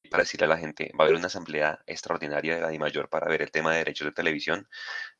para 0.05 0.23
decirle 0.23 0.45
a 0.45 0.49
la 0.49 0.57
gente, 0.57 0.91
va 0.99 1.03
a 1.03 1.07
haber 1.07 1.17
una 1.17 1.27
asamblea 1.27 1.79
extraordinaria 1.85 2.55
de 2.55 2.61
la 2.61 2.69
DIMAYOR 2.69 3.09
para 3.09 3.27
ver 3.27 3.41
el 3.41 3.51
tema 3.51 3.71
de 3.71 3.79
derechos 3.79 4.05
de 4.05 4.11
televisión, 4.11 4.67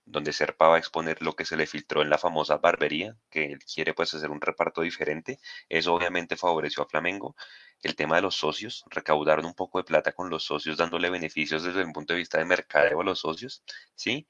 donde 0.05 0.33
Serpa 0.33 0.67
va 0.67 0.75
a 0.75 0.79
exponer 0.79 1.21
lo 1.21 1.33
que 1.33 1.45
se 1.45 1.57
le 1.57 1.67
filtró 1.67 2.01
en 2.01 2.09
la 2.09 2.17
famosa 2.17 2.57
barbería, 2.57 3.17
que 3.29 3.45
él 3.45 3.59
quiere 3.59 3.93
pues 3.93 4.13
hacer 4.13 4.29
un 4.29 4.41
reparto 4.41 4.81
diferente. 4.81 5.39
Eso 5.69 5.93
obviamente 5.93 6.37
favoreció 6.37 6.83
a 6.83 6.87
Flamengo. 6.87 7.35
El 7.81 7.95
tema 7.95 8.15
de 8.17 8.21
los 8.21 8.35
socios, 8.35 8.83
recaudaron 8.89 9.45
un 9.45 9.53
poco 9.53 9.79
de 9.79 9.83
plata 9.83 10.11
con 10.13 10.29
los 10.29 10.43
socios, 10.45 10.77
dándole 10.77 11.09
beneficios 11.09 11.63
desde 11.63 11.81
el 11.81 11.91
punto 11.91 12.13
de 12.13 12.19
vista 12.19 12.37
de 12.37 12.45
mercadeo 12.45 13.01
a 13.01 13.03
los 13.03 13.19
socios, 13.19 13.63
¿sí? 13.95 14.27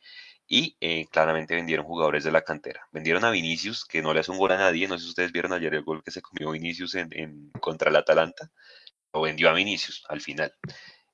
Y 0.47 0.77
eh, 0.79 1.07
claramente 1.11 1.55
vendieron 1.55 1.85
jugadores 1.85 2.23
de 2.23 2.31
la 2.31 2.43
cantera. 2.43 2.87
Vendieron 2.91 3.25
a 3.25 3.31
Vinicius, 3.31 3.85
que 3.85 4.01
no 4.01 4.13
le 4.13 4.19
hace 4.19 4.31
un 4.31 4.37
gol 4.37 4.51
a 4.51 4.57
nadie. 4.57 4.87
No 4.87 4.97
sé 4.97 5.03
si 5.05 5.09
ustedes 5.09 5.31
vieron 5.31 5.53
ayer 5.53 5.73
el 5.73 5.83
gol 5.83 6.03
que 6.03 6.11
se 6.11 6.21
comió 6.21 6.51
Vinicius 6.51 6.95
en 6.95 7.51
contra 7.59 7.89
el 7.89 7.95
Atalanta 7.95 8.51
lo 9.15 9.21
vendió 9.21 9.49
a 9.49 9.53
Vinicius 9.53 10.03
al 10.09 10.19
final. 10.21 10.53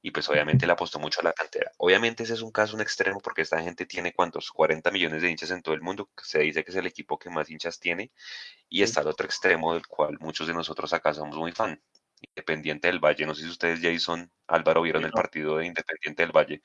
Y 0.01 0.09
pues 0.09 0.27
obviamente 0.29 0.65
le 0.65 0.71
apostó 0.73 0.97
mucho 0.97 1.21
a 1.21 1.23
la 1.23 1.33
cantera. 1.33 1.71
Obviamente 1.77 2.23
ese 2.23 2.33
es 2.33 2.41
un 2.41 2.51
caso, 2.51 2.75
un 2.75 2.81
extremo, 2.81 3.19
porque 3.21 3.43
esta 3.43 3.61
gente 3.61 3.85
tiene 3.85 4.13
cuántos, 4.13 4.51
40 4.51 4.89
millones 4.89 5.21
de 5.21 5.29
hinchas 5.29 5.51
en 5.51 5.61
todo 5.61 5.75
el 5.75 5.81
mundo. 5.81 6.09
Se 6.23 6.39
dice 6.39 6.63
que 6.63 6.71
es 6.71 6.77
el 6.77 6.87
equipo 6.87 7.19
que 7.19 7.29
más 7.29 7.49
hinchas 7.51 7.79
tiene. 7.79 8.11
Y 8.69 8.81
está 8.81 9.01
el 9.01 9.07
otro 9.07 9.27
extremo 9.27 9.73
del 9.75 9.85
cual 9.85 10.17
muchos 10.19 10.47
de 10.47 10.55
nosotros 10.55 10.91
acá 10.93 11.13
somos 11.13 11.37
muy 11.37 11.51
fan. 11.51 11.79
Independiente 12.21 12.87
del 12.87 12.99
Valle. 12.99 13.25
No 13.27 13.35
sé 13.35 13.43
si 13.43 13.49
ustedes, 13.49 13.79
Jason, 13.81 14.31
Álvaro, 14.47 14.81
vieron 14.81 15.03
el 15.05 15.11
partido 15.11 15.57
de 15.57 15.67
Independiente 15.67 16.23
del 16.23 16.31
Valle, 16.31 16.61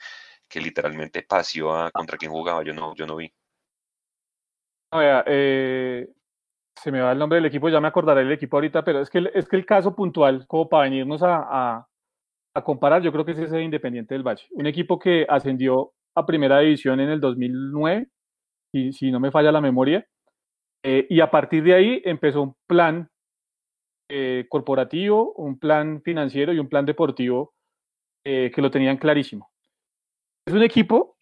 que 0.48 0.60
literalmente 0.60 1.22
paseó 1.22 1.74
a 1.74 1.90
contra 1.90 2.16
quien 2.16 2.32
jugaba. 2.32 2.64
Yo 2.64 2.72
no, 2.72 2.94
yo 2.94 3.06
no 3.06 3.16
vi. 3.16 3.30
eh, 5.26 6.08
se 6.80 6.92
me 6.92 7.00
va 7.00 7.12
el 7.12 7.18
nombre 7.18 7.36
del 7.36 7.46
equipo, 7.46 7.68
ya 7.68 7.80
me 7.80 7.88
acordaré 7.88 8.22
del 8.22 8.32
equipo 8.32 8.56
ahorita, 8.56 8.84
pero 8.84 9.00
es 9.00 9.10
que, 9.10 9.30
es 9.34 9.48
que 9.48 9.56
el 9.56 9.66
caso 9.66 9.94
puntual, 9.94 10.46
como 10.46 10.68
para 10.68 10.84
venirnos 10.84 11.22
a, 11.22 11.86
a, 12.54 12.62
comparar, 12.62 13.02
yo 13.02 13.12
creo 13.12 13.24
que 13.24 13.32
es 13.32 13.38
ese 13.38 13.62
Independiente 13.62 14.14
del 14.14 14.22
Valle, 14.22 14.46
un 14.52 14.66
equipo 14.66 14.98
que 14.98 15.26
ascendió 15.28 15.92
a 16.14 16.24
primera 16.24 16.60
división 16.60 17.00
en 17.00 17.10
el 17.10 17.20
2009, 17.20 18.08
y, 18.72 18.92
si 18.92 19.10
no 19.10 19.20
me 19.20 19.30
falla 19.30 19.52
la 19.52 19.60
memoria, 19.60 20.06
eh, 20.82 21.06
y 21.08 21.20
a 21.20 21.30
partir 21.30 21.62
de 21.64 21.74
ahí 21.74 22.02
empezó 22.04 22.42
un 22.42 22.54
plan 22.66 23.10
eh, 24.08 24.46
corporativo, 24.48 25.32
un 25.34 25.58
plan 25.58 26.00
financiero 26.02 26.52
y 26.52 26.58
un 26.58 26.68
plan 26.68 26.86
deportivo 26.86 27.54
eh, 28.24 28.50
que 28.54 28.62
lo 28.62 28.70
tenían 28.70 28.96
clarísimo. 28.96 29.50
Es 30.46 30.54
un 30.54 30.62
equipo 30.62 31.16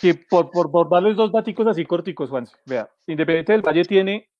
que, 0.00 0.14
por, 0.14 0.50
por, 0.50 0.70
por 0.70 0.88
darles 0.88 1.16
dos 1.16 1.32
datos 1.32 1.66
así 1.66 1.84
corticos, 1.84 2.30
Juan, 2.30 2.46
vea, 2.66 2.88
Independiente 3.06 3.52
del 3.52 3.62
Valle 3.62 3.84
tiene 3.84 4.30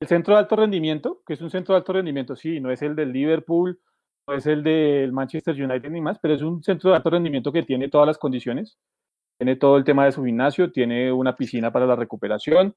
el 0.00 0.08
centro 0.08 0.34
de 0.34 0.40
alto 0.40 0.56
rendimiento, 0.56 1.22
que 1.26 1.34
es 1.34 1.40
un 1.40 1.50
centro 1.50 1.74
de 1.74 1.78
alto 1.78 1.92
rendimiento, 1.92 2.36
sí, 2.36 2.60
no 2.60 2.70
es 2.70 2.82
el 2.82 2.94
del 2.94 3.12
Liverpool, 3.12 3.80
no 4.28 4.34
es 4.34 4.46
el 4.46 4.62
del 4.62 5.12
Manchester 5.12 5.54
United 5.54 5.90
ni 5.90 6.00
más, 6.00 6.18
pero 6.20 6.34
es 6.34 6.42
un 6.42 6.62
centro 6.62 6.90
de 6.90 6.96
alto 6.96 7.10
rendimiento 7.10 7.52
que 7.52 7.62
tiene 7.62 7.88
todas 7.88 8.06
las 8.06 8.18
condiciones. 8.18 8.78
Tiene 9.38 9.56
todo 9.56 9.76
el 9.76 9.84
tema 9.84 10.04
de 10.04 10.12
su 10.12 10.24
gimnasio, 10.24 10.72
tiene 10.72 11.12
una 11.12 11.36
piscina 11.36 11.72
para 11.72 11.86
la 11.86 11.96
recuperación, 11.96 12.74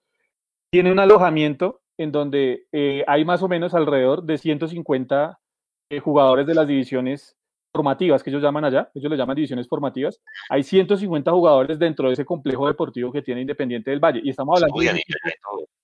tiene 0.72 0.92
un 0.92 1.00
alojamiento 1.00 1.82
en 1.98 2.12
donde 2.12 2.68
eh, 2.72 3.04
hay 3.08 3.26
más 3.26 3.44
o 3.44 3.48
menos 3.48 3.74
alrededor 3.74 4.24
de 4.24 4.38
150 4.38 5.40
eh, 5.90 6.00
jugadores 6.00 6.48
de 6.48 6.56
las 6.56 6.68
divisiones 6.68 7.36
formativas 7.72 8.22
que 8.22 8.30
ellos 8.30 8.42
llaman 8.42 8.66
allá, 8.66 8.90
ellos 8.94 9.10
le 9.10 9.18
llaman 9.18 9.36
divisiones 9.36 9.68
formativas. 9.68 10.22
Hay 10.50 10.64
150 10.64 11.32
jugadores 11.32 11.80
dentro 11.80 12.08
de 12.08 12.14
ese 12.14 12.26
complejo 12.26 12.68
deportivo 12.68 13.12
que 13.12 13.22
tiene 13.22 13.42
Independiente 13.42 13.92
del 13.92 14.00
Valle. 14.00 14.22
Y 14.24 14.30
estamos 14.30 14.62
hablando 14.62 14.80
de 14.80 15.04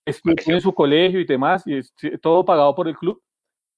en 0.05 0.61
su 0.61 0.73
colegio 0.73 1.19
y 1.19 1.25
demás, 1.25 1.63
y 1.65 1.81
todo 2.21 2.45
pagado 2.45 2.73
por 2.75 2.87
el 2.87 2.95
club. 2.95 3.21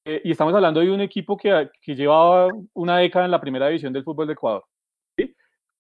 Eh, 0.06 0.22
y 0.24 0.32
estamos 0.32 0.54
hablando 0.54 0.80
de 0.80 0.92
un 0.92 1.02
equipo 1.02 1.38
que, 1.38 1.70
que 1.82 1.96
llevaba 1.96 2.50
una 2.74 2.98
década 2.98 3.26
en 3.26 3.32
la 3.32 3.42
primera 3.42 3.68
división 3.68 3.94
del 3.94 4.04
fútbol 4.04 4.28
de 4.28 4.34
Ecuador. 4.34 4.64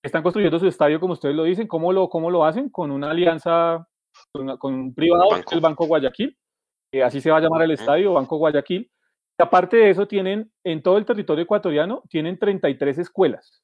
Están 0.01 0.23
construyendo 0.23 0.57
su 0.59 0.67
estadio, 0.67 0.99
como 0.99 1.13
ustedes 1.13 1.35
lo 1.35 1.43
dicen. 1.43 1.67
¿Cómo 1.67 1.91
lo, 1.91 2.07
cómo 2.07 2.31
lo 2.31 2.45
hacen? 2.45 2.69
Con 2.69 2.89
una 2.89 3.11
alianza 3.11 3.85
con, 4.31 4.73
un 4.73 4.93
privado, 4.93 5.29
el 5.51 5.59
Banco 5.59 5.85
Guayaquil. 5.85 6.37
así 7.03 7.19
se 7.21 7.31
va 7.31 7.37
a 7.37 7.41
llamar 7.41 7.63
el 7.63 7.71
estadio, 7.71 8.13
Banco 8.13 8.37
Guayaquil. 8.37 8.89
Aparte 9.39 9.77
de 9.77 9.89
eso, 9.89 10.05
tienen 10.05 10.51
en 10.65 10.83
todo 10.83 10.97
el 10.97 11.05
territorio 11.05 11.43
ecuatoriano, 11.43 12.03
tienen 12.09 12.37
33 12.37 12.97
escuelas. 12.97 13.63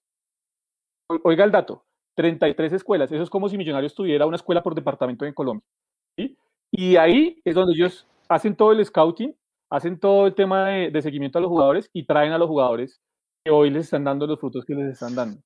Oiga 1.23 1.43
el 1.43 1.51
dato, 1.51 1.83
33 2.15 2.73
escuelas. 2.73 3.11
Eso 3.11 3.21
es 3.21 3.29
como 3.29 3.49
si 3.49 3.57
Millonarios 3.57 3.93
tuviera 3.93 4.25
una 4.25 4.37
escuela 4.37 4.63
por 4.63 4.73
departamento 4.73 5.25
en 5.25 5.33
Colombia. 5.33 5.67
Y 6.71 6.95
ahí 6.95 7.41
es 7.43 7.55
donde 7.55 7.73
ellos 7.73 8.07
hacen 8.29 8.55
todo 8.55 8.71
el 8.71 8.83
scouting, 8.85 9.35
hacen 9.69 9.99
todo 9.99 10.27
el 10.27 10.33
tema 10.33 10.69
de, 10.69 11.01
seguimiento 11.01 11.39
a 11.39 11.41
los 11.41 11.49
jugadores 11.49 11.89
y 11.93 12.05
traen 12.05 12.31
a 12.31 12.37
los 12.37 12.47
jugadores 12.47 13.01
que 13.43 13.51
hoy 13.51 13.69
les 13.69 13.83
están 13.83 14.05
dando 14.05 14.25
los 14.25 14.39
frutos 14.39 14.63
que 14.65 14.75
les 14.75 14.93
están 14.93 15.13
dando. 15.13 15.41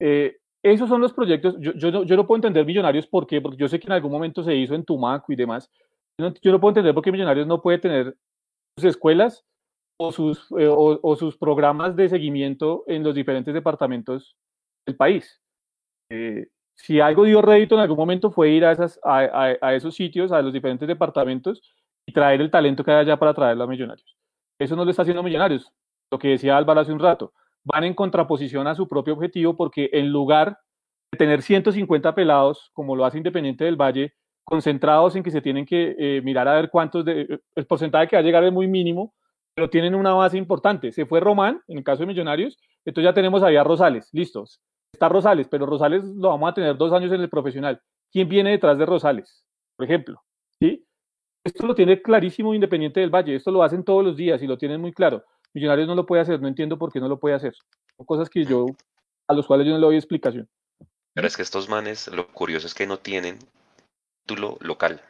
Eh, 0.00 0.36
esos 0.62 0.88
son 0.88 1.00
los 1.00 1.12
proyectos. 1.12 1.56
Yo, 1.58 1.72
yo, 1.72 1.90
no, 1.90 2.04
yo, 2.04 2.16
no, 2.16 2.26
puedo 2.26 2.38
entender 2.38 2.64
Millonarios 2.64 3.08
por 3.08 3.26
qué, 3.26 3.40
porque 3.40 3.58
yo 3.58 3.68
sé 3.68 3.80
que 3.80 3.86
en 3.88 3.92
algún 3.92 4.12
momento 4.12 4.44
se 4.44 4.54
hizo 4.54 4.74
en 4.74 4.84
Tumaco 4.84 5.32
y 5.32 5.36
demás. 5.36 5.68
Yo 6.18 6.28
no, 6.28 6.34
yo 6.40 6.52
no 6.52 6.60
puedo 6.60 6.70
entender 6.70 6.94
por 6.94 7.02
qué 7.02 7.10
Millonarios 7.10 7.48
no 7.48 7.60
puede 7.60 7.78
tener 7.78 8.16
sus 8.76 8.84
escuelas 8.88 9.44
o 10.02 10.12
sus, 10.12 10.50
eh, 10.58 10.68
o, 10.68 11.16
sus 11.16 11.36
programas 11.36 11.94
de 11.94 12.08
seguimiento 12.08 12.84
en 12.86 13.04
los 13.04 13.14
diferentes 13.14 13.54
departamentos 13.54 14.36
del 14.84 14.96
país. 14.96 15.40
Eh, 16.10 16.48
si 16.74 17.00
algo 17.00 17.24
dio 17.24 17.40
rédito 17.40 17.76
en 17.76 17.82
algún 17.82 17.96
momento 17.96 18.30
fue 18.30 18.50
ir 18.50 18.64
a, 18.64 18.72
esas, 18.72 18.98
a, 19.04 19.74
esos 19.74 19.94
sitios, 19.94 20.32
a 20.32 20.42
los 20.42 20.52
diferentes 20.52 20.88
departamentos 20.88 21.62
y 22.04 22.12
traer 22.12 22.40
el 22.40 22.50
talento 22.50 22.82
que 22.82 22.90
hay 22.90 22.98
allá 22.98 23.16
para 23.16 23.34
traerlo 23.34 23.64
a 23.64 23.66
Millonarios. 23.68 24.16
Eso 24.58 24.74
no 24.74 24.84
lo 24.84 24.90
está 24.90 25.02
haciendo 25.02 25.22
Millonarios. 25.22 25.72
Lo 26.10 26.18
que 26.18 26.28
decía 26.28 26.56
Álvaro 26.56 26.80
hace 26.80 26.92
un 26.92 26.98
rato, 26.98 27.32
van 27.62 27.84
en 27.84 27.94
contraposición 27.94 28.66
a 28.66 28.74
su 28.74 28.88
propio 28.88 29.14
objetivo 29.14 29.56
porque 29.56 29.88
en 29.92 30.10
lugar 30.10 30.58
de 31.12 31.18
tener 31.18 31.42
150 31.42 32.14
pelados, 32.14 32.70
como 32.72 32.96
lo 32.96 33.04
hace 33.04 33.18
Independiente 33.18 33.64
del 33.64 33.76
Valle, 33.76 34.14
concentrados 34.42 35.14
en 35.14 35.22
que 35.22 35.30
se 35.30 35.40
tienen 35.40 35.64
que 35.64 35.94
eh, 35.96 36.20
mirar 36.22 36.48
a 36.48 36.54
ver 36.54 36.70
cuántos, 36.70 37.06
el 37.06 37.66
porcentaje 37.68 38.08
que 38.08 38.16
va 38.16 38.20
a 38.20 38.24
llegar 38.24 38.42
es 38.42 38.52
muy 38.52 38.66
mínimo, 38.66 39.14
pero 39.54 39.70
tienen 39.70 39.94
una 39.94 40.14
base 40.14 40.38
importante. 40.38 40.92
Se 40.92 41.06
fue 41.06 41.20
Román, 41.20 41.62
en 41.68 41.78
el 41.78 41.84
caso 41.84 42.00
de 42.00 42.06
Millonarios, 42.06 42.58
entonces 42.84 43.10
ya 43.10 43.14
tenemos 43.14 43.42
ahí 43.42 43.56
a 43.56 43.64
Rosales, 43.64 44.08
listos 44.12 44.60
está 44.92 45.08
Rosales, 45.08 45.48
pero 45.48 45.66
Rosales 45.66 46.04
lo 46.04 46.28
vamos 46.28 46.50
a 46.50 46.54
tener 46.54 46.76
dos 46.76 46.92
años 46.92 47.12
en 47.12 47.20
el 47.20 47.28
profesional. 47.28 47.80
¿Quién 48.10 48.28
viene 48.28 48.50
detrás 48.50 48.78
de 48.78 48.86
Rosales? 48.86 49.44
Por 49.76 49.86
ejemplo, 49.86 50.22
¿sí? 50.60 50.84
Esto 51.44 51.66
lo 51.66 51.74
tiene 51.74 52.00
clarísimo 52.00 52.54
Independiente 52.54 53.00
del 53.00 53.10
Valle, 53.10 53.34
esto 53.34 53.50
lo 53.50 53.62
hacen 53.62 53.84
todos 53.84 54.04
los 54.04 54.16
días 54.16 54.42
y 54.42 54.46
lo 54.46 54.58
tienen 54.58 54.80
muy 54.80 54.92
claro. 54.92 55.24
Millonarios 55.54 55.88
no 55.88 55.94
lo 55.94 56.06
puede 56.06 56.22
hacer, 56.22 56.40
no 56.40 56.48
entiendo 56.48 56.78
por 56.78 56.92
qué 56.92 57.00
no 57.00 57.08
lo 57.08 57.18
puede 57.18 57.34
hacer. 57.34 57.54
Son 57.96 58.06
cosas 58.06 58.30
que 58.30 58.44
yo, 58.44 58.66
a 59.28 59.34
los 59.34 59.46
cuales 59.46 59.66
yo 59.66 59.72
no 59.72 59.78
le 59.78 59.86
doy 59.86 59.96
explicación. 59.96 60.48
Pero 61.14 61.26
es 61.26 61.36
que 61.36 61.42
estos 61.42 61.68
manes, 61.68 62.08
lo 62.08 62.28
curioso 62.28 62.66
es 62.66 62.74
que 62.74 62.86
no 62.86 62.98
tienen 62.98 63.38
título 64.24 64.56
local 64.60 65.02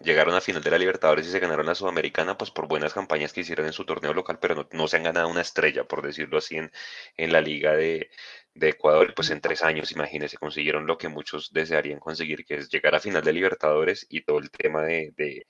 llegaron 0.00 0.34
a 0.34 0.40
final 0.40 0.62
de 0.62 0.70
la 0.70 0.78
Libertadores 0.78 1.26
y 1.26 1.30
se 1.30 1.38
ganaron 1.40 1.66
la 1.66 1.74
Sudamericana, 1.74 2.36
pues 2.36 2.50
por 2.50 2.68
buenas 2.68 2.92
campañas 2.92 3.32
que 3.32 3.40
hicieron 3.40 3.66
en 3.66 3.72
su 3.72 3.84
torneo 3.84 4.12
local, 4.12 4.38
pero 4.40 4.68
no, 4.70 4.88
se 4.88 4.96
han 4.96 5.04
ganado 5.04 5.28
una 5.28 5.40
estrella, 5.40 5.84
por 5.84 6.02
decirlo 6.02 6.38
así, 6.38 6.56
en, 6.56 6.70
en 7.16 7.32
la 7.32 7.40
Liga 7.40 7.72
de, 7.72 8.10
Ecuador. 8.54 9.14
Pues 9.14 9.30
en 9.30 9.40
tres 9.40 9.62
años, 9.62 9.90
imagínense, 9.92 10.36
consiguieron 10.36 10.86
lo 10.86 10.98
que 10.98 11.08
muchos 11.08 11.52
desearían 11.52 11.98
conseguir, 11.98 12.44
que 12.44 12.56
es 12.56 12.68
llegar 12.68 12.94
a 12.94 13.00
final 13.00 13.22
de 13.24 13.32
Libertadores 13.32 14.06
y 14.10 14.22
todo 14.22 14.38
el 14.38 14.50
tema 14.50 14.82
de, 14.82 15.46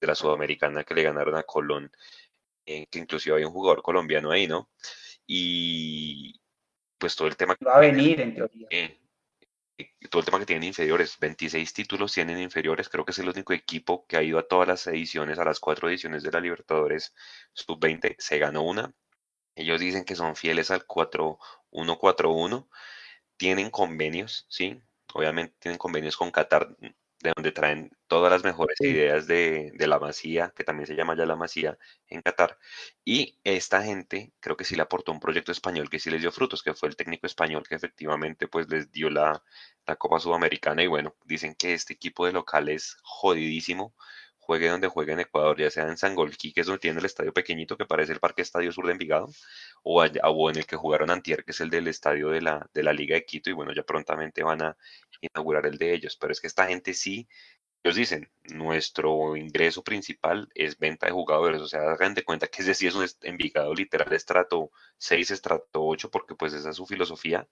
la 0.00 0.14
Sudamericana 0.14 0.84
que 0.84 0.94
le 0.94 1.02
ganaron 1.04 1.36
a 1.36 1.44
Colón, 1.44 1.90
eh, 2.66 2.86
que 2.90 2.98
inclusive 2.98 3.36
hay 3.36 3.44
un 3.44 3.52
jugador 3.52 3.82
colombiano 3.82 4.30
ahí, 4.30 4.46
¿no? 4.46 4.68
Y 5.26 6.40
pues 6.98 7.16
todo 7.16 7.28
el 7.28 7.36
tema... 7.36 7.56
Va 7.66 7.76
a 7.76 7.80
venir, 7.80 8.20
en 8.20 8.34
teoría. 8.34 8.66
Eh, 8.70 8.98
todo 10.10 10.20
el 10.20 10.26
tema 10.26 10.38
que 10.38 10.46
tienen 10.46 10.68
inferiores, 10.68 11.18
26 11.18 11.72
títulos 11.72 12.12
tienen 12.12 12.38
inferiores, 12.38 12.88
creo 12.88 13.04
que 13.04 13.12
es 13.12 13.18
el 13.18 13.28
único 13.28 13.52
equipo 13.52 14.06
que 14.06 14.16
ha 14.16 14.22
ido 14.22 14.38
a 14.38 14.46
todas 14.46 14.68
las 14.68 14.86
ediciones, 14.86 15.38
a 15.38 15.44
las 15.44 15.60
cuatro 15.60 15.88
ediciones 15.88 16.22
de 16.22 16.30
la 16.30 16.40
Libertadores 16.40 17.14
Sub-20, 17.52 18.14
se 18.18 18.38
ganó 18.38 18.62
una. 18.62 18.94
Ellos 19.56 19.80
dicen 19.80 20.04
que 20.04 20.16
son 20.16 20.36
fieles 20.36 20.70
al 20.70 20.86
4-1-4-1, 20.86 22.68
tienen 23.36 23.70
convenios, 23.70 24.46
¿sí? 24.48 24.80
Obviamente 25.12 25.54
tienen 25.58 25.78
convenios 25.78 26.16
con 26.16 26.30
Qatar, 26.30 26.76
de 27.24 27.32
donde 27.34 27.52
traen 27.52 27.90
todas 28.06 28.30
las 28.30 28.44
mejores 28.44 28.78
ideas 28.82 29.26
de, 29.26 29.72
la 29.78 29.98
Masía, 29.98 30.52
que 30.54 30.62
también 30.62 30.86
se 30.86 30.94
llama 30.94 31.16
ya 31.16 31.24
la 31.24 31.36
Masía 31.36 31.78
en 32.08 32.20
Qatar. 32.20 32.58
Y 33.04 33.38
esta 33.44 33.82
gente 33.82 34.32
creo 34.40 34.56
que 34.56 34.64
sí 34.64 34.76
le 34.76 34.82
aportó 34.82 35.10
un 35.10 35.20
proyecto 35.20 35.50
español 35.50 35.88
que 35.88 35.98
sí 35.98 36.10
les 36.10 36.20
dio 36.20 36.30
frutos, 36.30 36.62
que 36.62 36.74
fue 36.74 36.90
el 36.90 36.96
técnico 36.96 37.26
español 37.26 37.64
que 37.66 37.76
efectivamente 37.76 38.46
pues 38.46 38.68
les 38.68 38.92
dio 38.92 39.08
la, 39.08 39.42
la 39.86 39.96
Copa 39.96 40.20
Sudamericana. 40.20 40.82
Y 40.82 40.86
bueno, 40.86 41.16
dicen 41.24 41.54
que 41.54 41.72
este 41.74 41.94
equipo 41.94 42.26
de 42.26 42.32
local 42.32 42.68
es 42.68 42.98
jodidísimo 43.02 43.94
juegue 44.44 44.68
donde 44.68 44.88
juegue 44.88 45.12
en 45.12 45.20
Ecuador, 45.20 45.58
ya 45.58 45.70
sea 45.70 45.88
en 45.88 45.96
Sangolquí, 45.96 46.52
que 46.52 46.60
es 46.60 46.66
donde 46.66 46.80
tiene 46.80 46.98
el 47.00 47.06
estadio 47.06 47.32
pequeñito 47.32 47.76
que 47.76 47.86
parece 47.86 48.12
el 48.12 48.20
Parque 48.20 48.42
Estadio 48.42 48.72
Sur 48.72 48.86
de 48.86 48.92
Envigado, 48.92 49.28
o, 49.82 50.00
allá, 50.00 50.20
en 50.50 50.56
el 50.56 50.66
que 50.66 50.76
jugaron 50.76 51.10
Antier, 51.10 51.44
que 51.44 51.52
es 51.52 51.60
el 51.60 51.70
del 51.70 51.88
estadio 51.88 52.28
de 52.30 52.40
la, 52.42 52.68
de 52.72 52.82
la 52.82 52.92
Liga 52.92 53.14
de 53.16 53.24
Quito, 53.24 53.50
y 53.50 53.52
bueno, 53.52 53.72
ya 53.74 53.82
prontamente 53.82 54.42
van 54.42 54.62
a 54.62 54.76
inaugurar 55.20 55.66
el 55.66 55.78
de 55.78 55.94
ellos. 55.94 56.16
Pero 56.20 56.32
es 56.32 56.40
que 56.40 56.46
esta 56.46 56.66
gente 56.66 56.94
sí, 56.94 57.28
ellos 57.84 57.96
dicen, 57.96 58.30
nuestro 58.44 59.36
ingreso 59.36 59.84
principal 59.84 60.48
es 60.54 60.78
venta 60.78 61.06
de 61.06 61.12
jugadores, 61.12 61.60
o 61.60 61.68
sea, 61.68 61.82
hagan 61.92 62.14
de 62.14 62.24
cuenta 62.24 62.46
que 62.46 62.62
ese 62.62 62.74
sí 62.74 62.86
es 62.86 62.94
un 62.94 63.06
Envigado 63.22 63.74
literal 63.74 64.10
estrato 64.14 64.70
6, 64.98 65.30
estrato 65.30 65.84
8, 65.84 66.10
porque 66.10 66.34
pues 66.34 66.54
esa 66.54 66.70
es 66.70 66.76
su 66.76 66.86
filosofía, 66.86 67.46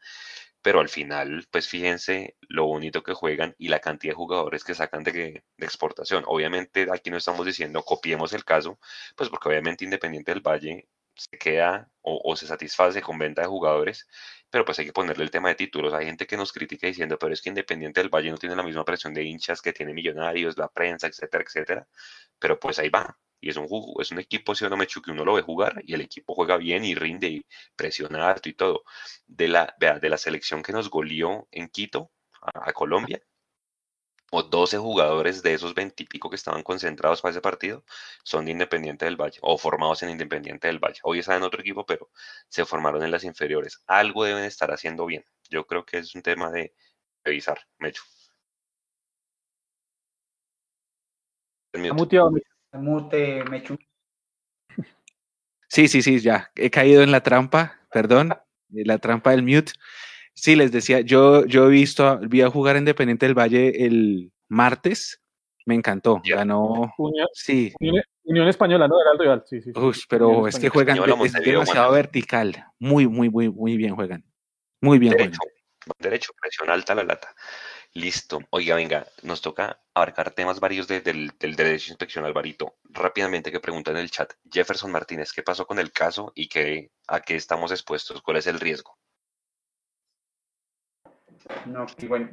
pero 0.62 0.80
al 0.80 0.88
final, 0.88 1.46
pues 1.50 1.68
fíjense 1.68 2.36
lo 2.48 2.66
bonito 2.66 3.02
que 3.02 3.12
juegan 3.14 3.54
y 3.58 3.68
la 3.68 3.80
cantidad 3.80 4.12
de 4.12 4.16
jugadores 4.16 4.64
que 4.64 4.74
sacan 4.74 5.04
de, 5.04 5.12
de, 5.12 5.66
exportación. 5.66 6.24
Obviamente 6.26 6.86
aquí 6.92 7.10
no 7.10 7.18
estamos 7.18 7.44
diciendo 7.46 7.82
copiemos 7.84 8.32
el 8.32 8.44
caso, 8.44 8.78
pues 9.16 9.28
porque 9.28 9.48
obviamente 9.50 9.84
Independiente 9.84 10.32
del 10.32 10.40
Valle 10.40 10.88
se 11.14 11.38
queda 11.38 11.90
o, 12.00 12.34
se 12.36 12.46
satisface 12.46 13.00
con 13.02 13.18
venta 13.18 13.42
de 13.42 13.48
jugadores, 13.48 14.08
pero 14.52 14.66
pues 14.66 14.78
hay 14.78 14.86
que 14.86 14.92
ponerle 14.92 15.24
el 15.24 15.30
tema 15.30 15.48
de 15.48 15.54
títulos. 15.56 15.94
Hay 15.94 16.06
gente 16.06 16.26
que 16.26 16.36
nos 16.36 16.52
critica 16.52 16.86
diciendo, 16.86 17.18
pero 17.18 17.32
es 17.32 17.40
que 17.40 17.48
Independiente 17.48 18.00
del 18.00 18.10
Valle 18.10 18.30
no 18.30 18.36
tiene 18.36 18.54
la 18.54 18.62
misma 18.62 18.84
presión 18.84 19.14
de 19.14 19.24
hinchas 19.24 19.62
que 19.62 19.72
tiene 19.72 19.94
Millonarios, 19.94 20.58
la 20.58 20.68
prensa, 20.68 21.06
etcétera, 21.06 21.44
etcétera, 21.46 21.88
pero 22.38 22.60
pues 22.60 22.78
ahí 22.78 22.90
va, 22.90 23.18
y 23.40 23.50
es 23.50 23.56
un, 23.56 23.66
es 23.98 24.10
un 24.12 24.18
equipo, 24.18 24.54
si 24.54 24.64
uno 24.66 24.76
me 24.76 24.86
que 24.86 25.10
uno 25.10 25.24
lo 25.24 25.34
ve 25.34 25.42
jugar 25.42 25.82
y 25.86 25.94
el 25.94 26.02
equipo 26.02 26.34
juega 26.34 26.58
bien 26.58 26.84
y 26.84 26.94
rinde 26.94 27.28
y 27.28 27.46
presiona 27.74 28.28
alto 28.28 28.48
y 28.50 28.54
todo. 28.54 28.84
De 29.26 29.48
la, 29.48 29.74
de 29.78 30.08
la 30.10 30.18
selección 30.18 30.62
que 30.62 30.72
nos 30.72 30.90
goleó 30.90 31.48
en 31.50 31.68
Quito 31.68 32.12
a, 32.42 32.72
Colombia, 32.74 33.22
o 34.34 34.42
12 34.42 34.78
jugadores 34.78 35.42
de 35.42 35.52
esos 35.52 35.74
20 35.74 36.02
y 36.02 36.06
pico 36.06 36.30
que 36.30 36.36
estaban 36.36 36.62
concentrados 36.62 37.20
para 37.20 37.32
ese 37.32 37.42
partido 37.42 37.84
son 38.24 38.46
de 38.46 38.52
Independiente 38.52 39.04
del 39.04 39.20
Valle 39.20 39.38
o 39.42 39.58
formados 39.58 40.02
en 40.02 40.08
Independiente 40.08 40.68
del 40.68 40.78
Valle. 40.78 41.00
Hoy 41.02 41.18
están 41.18 41.36
en 41.36 41.42
otro 41.42 41.60
equipo, 41.60 41.84
pero 41.84 42.10
se 42.48 42.64
formaron 42.64 43.02
en 43.02 43.10
las 43.10 43.24
inferiores. 43.24 43.82
Algo 43.86 44.24
deben 44.24 44.44
estar 44.44 44.72
haciendo 44.72 45.04
bien. 45.04 45.22
Yo 45.50 45.66
creo 45.66 45.84
que 45.84 45.98
es 45.98 46.14
un 46.14 46.22
tema 46.22 46.50
de 46.50 46.74
revisar, 47.22 47.58
Mecho. 47.78 48.02
Mute, 52.72 53.44
Mechu. 53.44 53.78
Sí, 55.68 55.88
sí, 55.88 56.00
sí, 56.00 56.20
ya. 56.20 56.50
He 56.54 56.70
caído 56.70 57.02
en 57.02 57.12
la 57.12 57.22
trampa, 57.22 57.80
perdón, 57.90 58.34
la 58.70 58.96
trampa 58.96 59.32
del 59.32 59.42
mute. 59.42 59.72
Sí, 60.34 60.56
les 60.56 60.72
decía, 60.72 61.00
yo, 61.00 61.44
yo 61.46 61.66
he 61.66 61.70
visto, 61.70 62.18
vi 62.18 62.40
a 62.40 62.50
jugar 62.50 62.76
Independiente 62.76 63.26
del 63.26 63.38
Valle 63.38 63.84
el 63.84 64.32
martes, 64.48 65.22
me 65.66 65.74
encantó, 65.74 66.20
ganó. 66.24 66.92
Unión, 66.98 67.28
sí. 67.32 67.72
Unión, 68.24 68.48
Española, 68.48 68.88
¿no? 68.88 69.00
Era 69.00 69.12
el 69.12 69.18
rival, 69.18 69.44
sí, 69.46 69.60
sí. 69.60 69.72
pero 70.08 70.46
es 70.48 70.58
que 70.58 70.68
juegan, 70.68 70.98
es 71.24 71.32
demasiado 71.32 71.92
vertical, 71.92 72.66
muy, 72.78 73.06
muy, 73.06 73.28
muy, 73.28 73.50
muy 73.50 73.76
bien 73.76 73.94
juegan. 73.94 74.24
Muy 74.80 74.98
bien 74.98 75.12
derecho, 75.12 75.38
juegan. 75.38 75.96
Derecho, 75.98 76.32
presión 76.40 76.70
alta 76.70 76.94
la 76.94 77.04
lata. 77.04 77.34
Listo. 77.94 78.40
Oiga, 78.50 78.74
venga, 78.74 79.06
nos 79.22 79.42
toca 79.42 79.82
abarcar 79.92 80.30
temas 80.30 80.60
varios 80.60 80.88
del, 80.88 81.02
del 81.02 81.56
derecho 81.56 81.86
de 81.86 81.92
inspección, 81.92 82.24
Alvarito. 82.24 82.76
Rápidamente 82.84 83.52
que 83.52 83.60
pregunta 83.60 83.90
en 83.90 83.98
el 83.98 84.10
chat. 84.10 84.32
Jefferson 84.50 84.90
Martínez, 84.90 85.32
¿qué 85.32 85.42
pasó 85.42 85.66
con 85.66 85.78
el 85.78 85.92
caso 85.92 86.32
y 86.34 86.48
qué, 86.48 86.90
a 87.06 87.20
qué 87.20 87.36
estamos 87.36 87.70
expuestos? 87.70 88.22
¿Cuál 88.22 88.38
es 88.38 88.46
el 88.46 88.60
riesgo? 88.60 88.96
No, 91.66 91.86
bueno, 92.08 92.28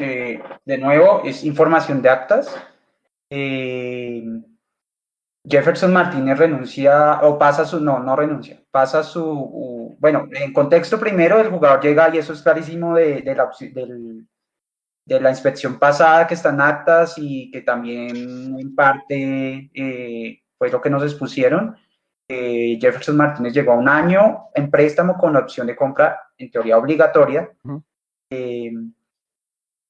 eh, 0.00 0.42
de 0.64 0.78
nuevo, 0.78 1.22
es 1.24 1.44
información 1.44 2.02
de 2.02 2.08
actas. 2.08 2.56
Eh, 3.30 4.22
Jefferson 5.46 5.92
Martínez 5.92 6.38
renuncia 6.38 7.20
o 7.22 7.38
pasa 7.38 7.66
su, 7.66 7.78
no, 7.78 7.98
no 7.98 8.16
renuncia, 8.16 8.62
pasa 8.70 9.02
su, 9.02 9.94
bueno, 9.98 10.26
en 10.32 10.52
contexto 10.52 10.98
primero, 10.98 11.38
el 11.38 11.50
jugador 11.50 11.82
llega 11.82 12.14
y 12.14 12.18
eso 12.18 12.32
es 12.32 12.40
clarísimo 12.40 12.94
de, 12.94 13.20
de 13.20 13.34
la, 13.34 13.50
de 15.04 15.20
la 15.20 15.30
inspección 15.30 15.78
pasada 15.78 16.26
que 16.26 16.34
están 16.34 16.60
actas 16.60 17.14
y 17.18 17.50
que 17.50 17.60
también 17.60 18.58
en 18.58 18.74
parte 18.74 19.70
eh, 19.74 20.42
fue 20.56 20.70
lo 20.70 20.80
que 20.80 20.90
nos 20.90 21.02
expusieron. 21.02 21.76
Eh, 22.26 22.78
Jefferson 22.80 23.16
Martínez 23.16 23.52
llegó 23.52 23.72
a 23.72 23.76
un 23.76 23.88
año 23.88 24.46
en 24.54 24.70
préstamo 24.70 25.18
con 25.18 25.34
la 25.34 25.40
opción 25.40 25.66
de 25.66 25.76
compra, 25.76 26.18
en 26.38 26.50
teoría 26.50 26.78
obligatoria. 26.78 27.50
Eh, 28.34 28.72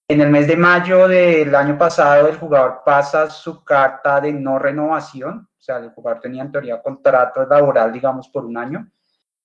en 0.07 0.21
el 0.21 0.29
mes 0.29 0.47
de 0.47 0.57
mayo 0.57 1.09
del 1.09 1.55
año 1.55 1.79
pasado, 1.79 2.29
el 2.29 2.37
jugador 2.37 2.83
pasa 2.85 3.31
su 3.31 3.65
carta 3.65 4.21
de 4.21 4.33
no 4.33 4.59
renovación, 4.59 5.49
o 5.59 5.62
sea, 5.62 5.79
el 5.79 5.91
jugador 5.91 6.21
tenía 6.21 6.43
en 6.43 6.53
teoría 6.53 6.83
contrato 6.83 7.47
laboral, 7.47 7.91
digamos, 7.91 8.29
por 8.29 8.45
un 8.45 8.57
año. 8.59 8.91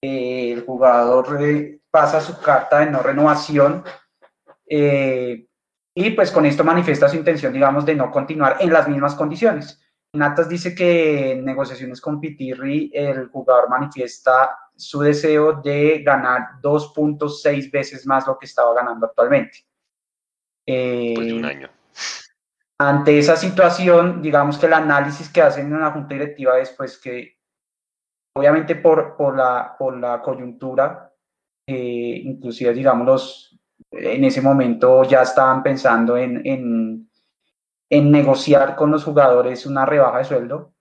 el 0.01 0.65
jugador 0.65 1.39
pasa 1.89 2.19
su 2.19 2.39
carta 2.41 2.79
de 2.79 2.91
no 2.91 3.01
renovación 3.01 3.83
y 4.67 6.11
pues 6.11 6.31
con 6.31 6.45
esto 6.45 6.63
manifiesta 6.63 7.09
su 7.09 7.15
intención, 7.15 7.51
digamos, 7.51 7.85
de 7.85 7.95
no 7.95 8.11
continuar 8.11 8.57
en 8.59 8.71
las 8.71 8.87
mismas 8.87 9.15
condiciones. 9.15 9.81
Natas 10.13 10.49
dice 10.49 10.73
que 10.73 11.33
en 11.33 11.45
negociaciones 11.45 12.01
con 12.01 12.19
Pitirri 12.19 12.91
el 12.93 13.27
jugador 13.27 13.69
manifiesta 13.69 14.57
su 14.75 15.01
deseo 15.01 15.61
de 15.61 16.01
ganar 16.03 16.59
2.6 16.61 17.71
veces 17.71 18.07
más 18.07 18.25
lo 18.25 18.37
que 18.37 18.45
estaba 18.45 18.73
ganando 18.73 19.05
actualmente. 19.05 19.59
pues 20.65 21.27
de 21.27 21.33
un 21.33 21.45
año. 21.45 21.69
Ante 22.79 23.19
esa 23.19 23.35
situación, 23.35 24.21
digamos 24.21 24.57
que 24.57 24.65
el 24.65 24.73
análisis 24.73 25.29
que 25.29 25.41
hacen 25.41 25.65
en 25.65 25.81
la 25.81 25.91
junta 25.91 26.13
directiva 26.13 26.57
es 26.59 26.71
pues 26.71 26.97
que 26.97 27.37
obviamente 28.35 28.75
por, 28.75 29.17
por, 29.17 29.35
la, 29.35 29.75
por 29.77 29.97
la 29.97 30.21
coyuntura, 30.21 31.13
eh, 31.67 32.21
inclusive 32.23 32.73
digamos 32.73 33.05
los, 33.05 33.59
en 33.91 34.23
ese 34.23 34.41
momento 34.41 35.03
ya 35.03 35.23
estaban 35.23 35.61
pensando 35.61 36.15
en, 36.15 36.41
en, 36.45 37.08
en 37.89 38.11
negociar 38.11 38.75
con 38.75 38.91
los 38.91 39.03
jugadores 39.03 39.65
una 39.65 39.85
rebaja 39.85 40.19
de 40.19 40.25
sueldo. 40.25 40.73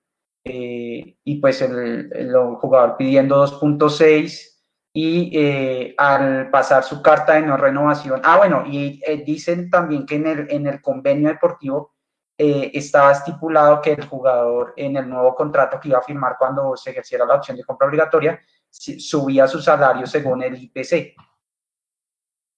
Eh, 0.45 1.17
y 1.25 1.41
pues 1.41 1.61
el, 1.63 2.11
el, 2.13 2.35
jugador 2.61 2.97
pidiendo 2.97 3.45
2.6 3.45 4.61
y 4.95 5.31
eh, 5.39 5.95
al 5.99 6.51
pasar 6.51 6.85
su 6.85 7.03
carta 7.03 7.35
de 7.35 7.43
no 7.43 7.57
renovación, 7.57 8.21
ah 8.25 8.39
bueno, 8.39 8.65
y 8.67 9.01
eh, 9.07 9.23
dicen 9.25 9.69
también 9.69 10.07
que 10.07 10.17
en 10.17 10.27
el, 10.27 10.47
en 10.51 10.67
el 10.67 10.81
convenio 10.81 11.29
deportivo 11.29 11.95
estaba 12.41 13.11
estipulado 13.11 13.81
que 13.81 13.95
el 13.95 14.05
jugador 14.05 14.73
en 14.77 14.97
el 14.97 15.09
nuevo 15.09 15.35
contrato 15.35 15.81
que 15.81 15.89
iba 15.89 15.99
a 15.99 16.03
firmar 16.03 16.37
cuando 16.39 16.77
se 16.77 16.91
ejerciera 16.91 17.27
la 17.27 17.35
opción 17.35 17.57
de 17.57 17.65
compra 17.65 17.89
obligatoria 17.89 18.41
subía 18.71 19.49
su 19.49 19.61
salario 19.61 20.07
según 20.07 20.43
el 20.43 20.57
IPC. 20.57 21.15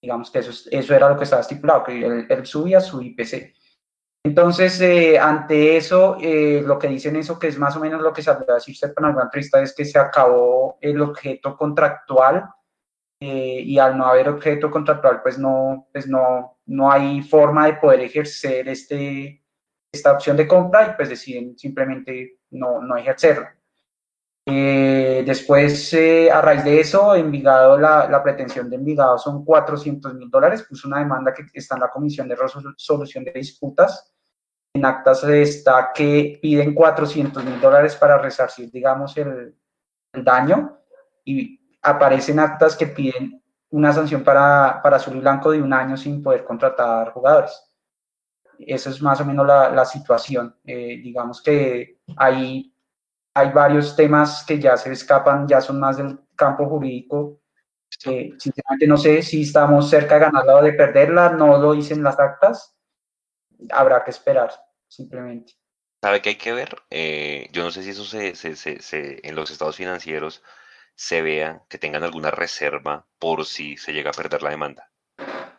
Digamos 0.03 0.31
que 0.31 0.39
eso, 0.39 0.69
eso 0.71 0.95
era 0.95 1.09
lo 1.09 1.17
que 1.17 1.25
estaba 1.25 1.43
estipulado, 1.43 1.85
que 1.85 2.27
él, 2.29 2.47
subía 2.47 2.81
su 2.81 3.03
IPC. 3.03 3.55
Entonces, 4.23 4.79
eh, 4.83 5.19
ante 5.19 5.77
eso, 5.79 6.19
eh, 6.21 6.63
lo 6.65 6.79
que 6.79 6.89
dicen 6.89 7.17
eso, 7.17 7.39
que 7.39 7.49
es 7.49 7.59
más 7.59 7.75
o 7.77 7.81
menos 7.81 8.03
lo 8.03 8.13
que 8.13 8.23
salió 8.23 8.45
a 8.53 8.59
alguna 9.07 9.25
entrevista, 9.25 9.63
es 9.63 9.75
que 9.75 9.87
se 9.87 9.99
acabó 9.99 10.77
el 10.81 11.01
objeto 11.01 11.57
contractual 11.57 12.51
eh, 13.23 13.63
y 13.65 13.79
al 13.79 13.97
no 13.97 14.07
haber 14.07 14.29
objeto 14.29 14.71
contractual, 14.71 15.23
pues 15.23 15.39
no, 15.39 15.89
pues 15.93 16.07
no, 16.07 16.59
no 16.67 16.91
hay 16.91 17.23
forma 17.23 17.67
de 17.67 17.75
poder 17.75 18.01
ejercer 18.01 18.69
este, 18.69 19.43
esta 19.93 20.13
opción 20.13 20.37
de 20.37 20.47
compra 20.47 20.89
y 20.89 20.97
pues 20.97 21.09
deciden 21.09 21.57
simplemente 21.59 22.41
no, 22.51 22.83
no 22.83 22.97
ejercerlo. 22.97 23.47
Eh, 24.47 25.23
después, 25.27 25.93
eh, 25.93 26.31
a 26.31 26.41
raíz 26.41 26.65
de 26.65 26.81
eso, 26.81 27.15
Envigado, 27.15 27.79
la, 27.79 28.09
la 28.09 28.23
pretensión 28.23 28.71
de 28.71 28.77
Envigado 28.77 29.19
son 29.19 29.45
400 29.45 30.15
mil 30.15 30.31
dólares, 30.31 30.65
puso 30.69 30.89
una 30.89 30.99
demanda 30.99 31.33
que 31.33 31.45
está 31.53 31.75
en 31.75 31.83
la 31.83 31.91
Comisión 31.91 32.27
de 32.29 32.37
Resolución 32.37 33.25
de 33.25 33.33
Disputas. 33.33 34.13
En 34.73 34.85
actas 34.85 35.25
está 35.25 35.91
que 35.93 36.39
piden 36.41 36.75
400 36.75 37.45
mil 37.45 37.61
dólares 37.61 37.97
para 37.97 38.19
resarcir, 38.19 38.71
digamos, 38.71 39.17
el, 39.17 39.57
el, 40.13 40.25
daño 40.25 40.79
y 41.25 41.61
aparecen 41.83 42.39
actas 42.39 42.77
que 42.77 42.87
piden 42.87 43.43
una 43.71 43.93
sanción 43.93 44.23
para, 44.23 44.81
para 44.83 44.97
Azul 44.97 45.17
y 45.17 45.21
Blanco 45.21 45.51
de 45.51 45.61
un 45.61 45.73
año 45.73 45.97
sin 45.97 46.23
poder 46.23 46.45
contratar 46.45 47.13
jugadores. 47.13 47.71
Esa 48.59 48.91
es 48.91 49.03
más 49.03 49.21
o 49.21 49.25
menos 49.25 49.47
la, 49.47 49.71
la 49.71 49.85
situación. 49.85 50.57
Eh, 50.65 51.01
digamos 51.03 51.43
que 51.43 51.99
hay 52.17 52.73
hay 53.35 53.51
varios 53.51 53.95
temas 53.97 54.45
que 54.47 54.59
ya 54.59 54.77
se 54.77 54.93
escapan, 54.93 55.47
ya 55.47 55.61
son 55.61 55.79
más 55.79 55.97
del 55.97 56.19
campo 56.37 56.67
jurídico. 56.67 57.41
Eh, 58.07 58.33
sinceramente 58.39 58.87
no 58.87 58.97
sé 58.97 59.23
si 59.23 59.43
estamos 59.43 59.91
cerca 59.91 60.15
de 60.15 60.21
ganarla 60.23 60.57
o 60.57 60.63
de 60.63 60.73
perderla, 60.73 61.31
no 61.31 61.59
lo 61.59 61.73
dicen 61.73 62.03
las 62.03 62.19
actas. 62.19 62.77
habrá 63.71 64.03
que 64.05 64.11
esperar, 64.11 64.51
simplemente. 64.89 65.55
¿Sabe 66.03 66.23
qué 66.23 66.31
hay 66.31 66.37
que 66.37 66.53
ver? 66.53 66.77
Eh, 66.89 67.49
yo 67.53 67.63
no 67.63 67.71
sé 67.71 67.83
si 67.83 67.91
eso 67.91 68.05
se, 68.05 68.35
se, 68.35 68.57
se, 68.57 69.21
en 69.23 69.35
los 69.35 69.51
estados 69.51 69.77
financieros 69.77 70.43
se 70.95 71.21
vea 71.21 71.63
que 71.69 71.79
tengan 71.79 72.05
alguna 72.05 72.31
reserva 72.31 73.07
por 73.19 73.45
si 73.45 73.77
se 73.77 73.93
llega 73.93 74.11
a 74.11 74.15
perder 74.15 74.43
la 74.43 74.51
demanda. 74.51 74.91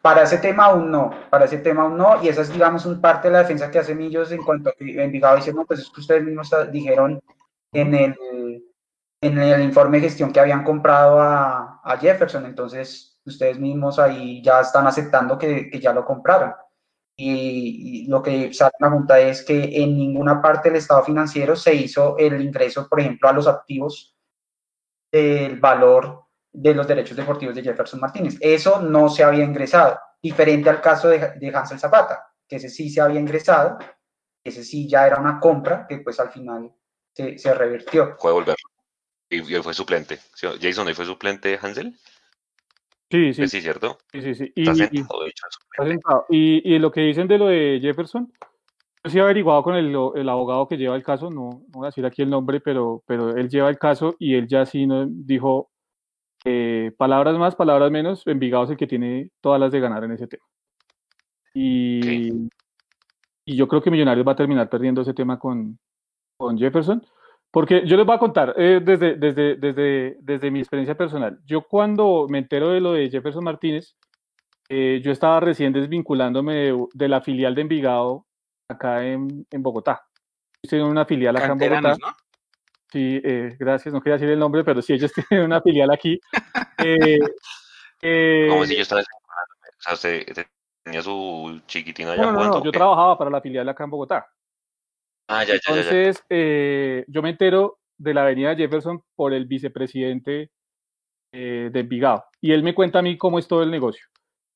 Para 0.01 0.23
ese 0.23 0.39
tema 0.39 0.65
aún 0.65 0.89
no, 0.89 1.11
para 1.29 1.45
ese 1.45 1.59
tema 1.59 1.83
aún 1.83 1.97
no, 1.97 2.23
y 2.23 2.27
esa 2.27 2.41
es, 2.41 2.51
digamos, 2.51 2.87
un 2.87 2.99
parte 2.99 3.27
de 3.27 3.33
la 3.33 3.39
defensa 3.39 3.69
que 3.69 3.77
hace 3.77 3.93
Millos 3.93 4.31
en 4.31 4.41
cuanto 4.41 4.69
a 4.69 4.73
que 4.73 5.03
Envigado 5.03 5.35
dice, 5.35 5.53
no, 5.53 5.65
pues 5.65 5.79
es 5.81 5.91
que 5.91 6.01
ustedes 6.01 6.23
mismos 6.23 6.49
dijeron 6.71 7.21
en 7.71 7.95
el, 7.95 8.15
en 9.21 9.37
el 9.37 9.61
informe 9.61 9.99
de 9.99 10.07
gestión 10.07 10.31
que 10.31 10.39
habían 10.39 10.63
comprado 10.63 11.19
a, 11.19 11.81
a 11.83 11.97
Jefferson, 11.97 12.45
entonces 12.45 13.19
ustedes 13.25 13.59
mismos 13.59 13.99
ahí 13.99 14.41
ya 14.43 14.61
están 14.61 14.87
aceptando 14.87 15.37
que, 15.37 15.69
que 15.69 15.79
ya 15.79 15.93
lo 15.93 16.05
compraron. 16.05 16.53
Y, 17.17 18.07
lo 18.07 18.21
que 18.21 18.53
sale 18.53 18.71
en 18.79 18.85
la 18.85 18.91
Junta 18.91 19.19
es 19.19 19.43
que 19.43 19.83
en 19.83 19.95
ninguna 19.95 20.41
parte 20.41 20.69
del 20.69 20.77
estado 20.77 21.03
financiero 21.03 21.55
se 21.55 21.73
hizo 21.75 22.17
el 22.17 22.41
ingreso, 22.41 22.87
por 22.89 22.99
ejemplo, 22.99 23.29
a 23.29 23.33
los 23.33 23.47
activos 23.47 24.17
del 25.11 25.59
valor 25.59 26.25
de 26.53 26.73
los 26.73 26.87
derechos 26.87 27.15
deportivos 27.15 27.55
de 27.55 27.63
Jefferson 27.63 27.99
Martínez. 27.99 28.37
Eso 28.39 28.81
no 28.81 29.09
se 29.09 29.23
había 29.23 29.43
ingresado, 29.43 29.99
diferente 30.21 30.69
al 30.69 30.81
caso 30.81 31.09
de, 31.09 31.33
de 31.37 31.55
Hansel 31.55 31.79
Zapata, 31.79 32.33
que 32.47 32.55
ese 32.55 32.69
sí 32.69 32.89
se 32.89 33.01
había 33.01 33.19
ingresado, 33.19 33.77
ese 34.43 34.63
sí 34.63 34.87
ya 34.89 35.05
era 35.05 35.19
una 35.19 35.39
compra 35.39 35.85
que 35.87 35.99
pues 35.99 36.19
al 36.19 36.31
final 36.31 36.73
se, 37.13 37.37
se 37.37 37.53
revirtió. 37.53 38.15
Fue 38.19 38.31
volver. 38.31 38.55
Y, 39.29 39.41
fue 39.41 39.73
suplente. 39.73 40.19
Jason, 40.35 40.89
¿y 40.89 40.93
fue 40.93 41.05
suplente 41.05 41.57
Hansel? 41.61 41.95
Sí, 43.09 43.33
sí. 43.33 43.47
Sí, 43.47 43.61
¿cierto? 43.61 43.97
Sí, 44.11 44.21
sí, 44.21 44.35
sí. 44.35 44.51
Y, 44.55 46.75
y, 46.75 46.79
lo 46.79 46.91
que 46.91 47.01
dicen 47.01 47.27
de 47.27 47.37
lo 47.37 47.47
de 47.47 47.79
Jefferson, 47.81 48.31
yo 49.03 49.09
sí 49.09 49.17
he 49.17 49.21
averiguado 49.21 49.63
con 49.63 49.75
el, 49.75 49.95
el, 50.15 50.29
abogado 50.29 50.67
que 50.67 50.77
lleva 50.77 50.95
el 50.95 51.03
caso, 51.03 51.29
no, 51.29 51.49
no, 51.49 51.63
voy 51.69 51.85
a 51.85 51.89
decir 51.89 52.05
aquí 52.05 52.21
el 52.21 52.29
nombre, 52.29 52.59
pero, 52.59 53.03
pero 53.05 53.35
él 53.35 53.49
lleva 53.49 53.69
el 53.69 53.77
caso 53.77 54.15
y 54.19 54.35
él 54.35 54.47
ya 54.47 54.65
sí 54.65 54.85
no, 54.85 55.05
dijo 55.07 55.71
eh, 56.45 56.91
palabras 56.97 57.37
más, 57.37 57.55
palabras 57.55 57.91
menos, 57.91 58.25
Envigado 58.27 58.65
es 58.65 58.71
el 58.71 58.77
que 58.77 58.87
tiene 58.87 59.29
todas 59.41 59.59
las 59.59 59.71
de 59.71 59.79
ganar 59.79 60.03
en 60.03 60.11
ese 60.11 60.27
tema. 60.27 60.45
Y, 61.53 62.47
y 63.45 63.55
yo 63.55 63.67
creo 63.67 63.81
que 63.81 63.91
Millonarios 63.91 64.27
va 64.27 64.33
a 64.33 64.37
terminar 64.37 64.69
perdiendo 64.69 65.01
ese 65.01 65.13
tema 65.13 65.37
con, 65.37 65.77
con 66.41 66.57
Jefferson. 66.57 67.05
Porque 67.51 67.85
yo 67.85 67.97
les 67.97 68.05
voy 68.05 68.15
a 68.15 68.19
contar 68.19 68.53
eh, 68.57 68.79
desde, 68.81 69.15
desde, 69.15 69.55
desde, 69.55 70.17
desde 70.21 70.51
mi 70.51 70.59
experiencia 70.59 70.95
personal. 70.95 71.39
Yo 71.45 71.63
cuando 71.63 72.27
me 72.29 72.37
entero 72.37 72.69
de 72.69 72.79
lo 72.79 72.93
de 72.93 73.09
Jefferson 73.09 73.43
Martínez, 73.43 73.97
eh, 74.69 75.01
yo 75.03 75.11
estaba 75.11 75.41
recién 75.41 75.73
desvinculándome 75.73 76.73
de, 76.93 77.07
la 77.09 77.19
filial 77.19 77.53
de 77.53 77.61
Envigado 77.61 78.25
acá 78.69 79.05
en, 79.05 79.45
en 79.51 79.61
Bogotá. 79.61 80.01
Estoy 80.63 80.79
en 80.79 80.85
una 80.85 81.05
filial 81.05 81.35
acá 81.35 81.51
en 81.51 81.57
Bogotá. 81.57 81.81
¿no? 81.81 81.97
Sí, 82.89 83.21
eh, 83.23 83.55
gracias, 83.59 83.93
no 83.93 84.01
quería 84.01 84.15
decir 84.15 84.29
el 84.29 84.39
nombre, 84.39 84.63
pero 84.63 84.81
sí, 84.81 84.93
ellos 84.93 85.11
tienen 85.29 85.45
una 85.45 85.61
filial 85.61 85.91
aquí. 85.91 86.19
Como 88.01 88.65
si 88.65 88.75
yo 88.75 88.81
estaba 88.81 89.01
o 89.01 89.95
sea, 89.95 89.97
usted 90.19 90.47
tenía 90.83 91.01
su 91.01 91.61
chiquitina 91.65 92.13
allá. 92.13 92.23
No, 92.23 92.31
no, 92.31 92.43
no, 92.45 92.63
yo 92.63 92.71
trabajaba 92.71 93.17
para 93.17 93.29
la 93.29 93.41
filial 93.41 93.67
acá 93.67 93.83
en 93.83 93.89
Bogotá. 93.89 94.27
Ah, 95.31 95.45
Entonces, 95.47 96.23
eh, 96.29 97.05
yo 97.07 97.21
me 97.21 97.29
entero 97.29 97.79
de 97.97 98.13
la 98.13 98.23
avenida 98.23 98.55
Jefferson 98.55 99.01
por 99.15 99.33
el 99.33 99.45
vicepresidente 99.45 100.51
eh, 101.31 101.69
de 101.71 101.79
Envigado. 101.79 102.25
Y 102.41 102.51
él 102.51 102.63
me 102.63 102.75
cuenta 102.75 102.99
a 102.99 103.01
mí 103.01 103.17
cómo 103.17 103.39
es 103.39 103.47
todo 103.47 103.63
el 103.63 103.71
negocio. 103.71 104.05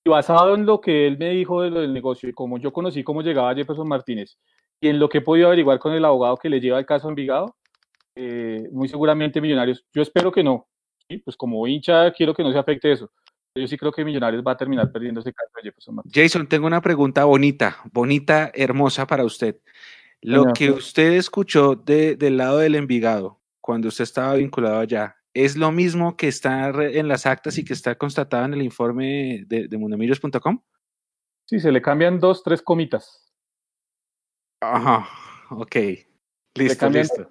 Y 0.05 0.09
basado 0.09 0.53
en 0.53 0.65
lo 0.65 0.81
que 0.81 1.07
él 1.07 1.17
me 1.17 1.29
dijo 1.29 1.61
de 1.61 1.69
lo 1.69 1.79
del 1.79 1.93
negocio 1.93 2.27
y 2.27 2.33
como 2.33 2.57
yo 2.57 2.73
conocí 2.73 3.03
cómo 3.03 3.21
llegaba 3.21 3.55
Jefferson 3.55 3.87
Martínez 3.87 4.37
y 4.81 4.89
en 4.89 4.99
lo 4.99 5.07
que 5.07 5.19
he 5.19 5.21
podido 5.21 5.47
averiguar 5.47 5.79
con 5.79 5.93
el 5.93 6.03
abogado 6.03 6.37
que 6.37 6.49
le 6.49 6.59
lleva 6.59 6.77
el 6.77 6.85
caso 6.85 7.07
a 7.07 7.11
Envigado, 7.11 7.55
eh, 8.15 8.67
muy 8.71 8.87
seguramente 8.87 9.39
Millonarios, 9.41 9.85
yo 9.93 10.01
espero 10.01 10.31
que 10.31 10.43
no, 10.43 10.67
pues 11.23 11.37
como 11.37 11.65
hincha 11.65 12.11
quiero 12.11 12.33
que 12.33 12.43
no 12.43 12.51
se 12.51 12.59
afecte 12.59 12.91
eso. 12.91 13.09
Yo 13.57 13.65
sí 13.67 13.77
creo 13.77 13.91
que 13.93 14.03
Millonarios 14.03 14.43
va 14.45 14.51
a 14.51 14.57
terminar 14.57 14.91
perdiendo 14.91 15.21
ese 15.21 15.31
caso 15.31 15.49
de 15.55 15.63
Jefferson 15.63 15.95
Martínez. 15.95 16.13
Jason, 16.13 16.47
tengo 16.47 16.67
una 16.67 16.81
pregunta 16.81 17.23
bonita, 17.23 17.77
bonita, 17.93 18.51
hermosa 18.53 19.07
para 19.07 19.23
usted. 19.23 19.61
Lo 20.25 20.53
que 20.53 20.71
usted 20.71 21.13
escuchó 21.13 21.75
del 21.75 22.37
lado 22.37 22.57
del 22.57 22.75
Envigado, 22.75 23.39
cuando 23.61 23.89
usted 23.89 24.03
estaba 24.03 24.33
vinculado 24.33 24.79
allá, 24.79 25.17
¿es 25.33 25.55
lo 25.55 25.71
mismo 25.71 26.17
que 26.17 26.27
está 26.27 26.69
en 26.69 27.07
las 27.07 27.27
actas 27.27 27.57
y 27.59 27.65
que 27.65 27.73
está 27.73 27.95
constatado 27.95 28.45
en 28.45 28.55
el 28.55 28.63
informe 28.63 29.43
de, 29.45 29.67
de 29.67 29.77
mundomillos.com? 29.77 30.61
Sí, 31.45 31.59
se 31.59 31.71
le 31.71 31.79
cambian 31.79 32.19
dos, 32.19 32.41
tres 32.41 32.63
comitas. 32.63 33.31
Ajá, 34.61 35.07
ok. 35.51 35.75
Listo, 36.55 36.89
listo. 36.89 37.29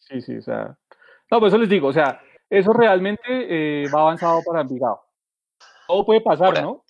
Sí, 0.00 0.20
sí, 0.20 0.36
o 0.36 0.42
sea. 0.42 0.78
No, 1.30 1.40
pues 1.40 1.50
eso 1.52 1.58
les 1.58 1.68
digo, 1.70 1.88
o 1.88 1.92
sea, 1.92 2.20
eso 2.50 2.74
realmente 2.74 3.22
eh, 3.28 3.88
va 3.94 4.00
avanzado 4.00 4.42
para 4.44 4.60
Envigado. 4.60 5.00
Todo 5.86 6.04
puede 6.04 6.20
pasar, 6.20 6.62
¿no? 6.62 6.84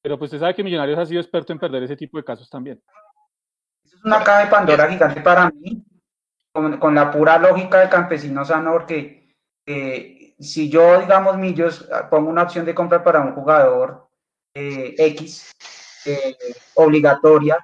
Pero 0.00 0.18
pues 0.18 0.28
usted 0.28 0.40
sabe 0.40 0.54
que 0.54 0.64
Millonarios 0.64 0.98
ha 0.98 1.04
sido 1.04 1.20
experto 1.20 1.52
en 1.52 1.58
perder 1.58 1.82
ese 1.82 1.96
tipo 1.96 2.16
de 2.16 2.24
casos 2.24 2.48
también 2.48 2.80
una 4.08 4.24
caja 4.24 4.40
de 4.40 4.50
Pandora 4.50 4.88
gigante 4.88 5.20
para 5.20 5.50
mí, 5.50 5.84
con, 6.52 6.94
la 6.94 7.10
pura 7.10 7.38
lógica 7.38 7.80
del 7.80 7.88
campesino 7.88 8.44
sano, 8.44 8.72
porque 8.72 9.36
eh, 9.66 10.34
si 10.38 10.68
yo, 10.68 11.00
digamos, 11.00 11.36
Millos, 11.36 11.88
pongo 12.10 12.30
una 12.30 12.42
opción 12.42 12.64
de 12.64 12.74
compra 12.74 13.04
para 13.04 13.20
un 13.20 13.34
jugador 13.34 14.08
eh, 14.54 14.94
X, 14.98 15.52
eh, 16.06 16.36
obligatoria, 16.74 17.58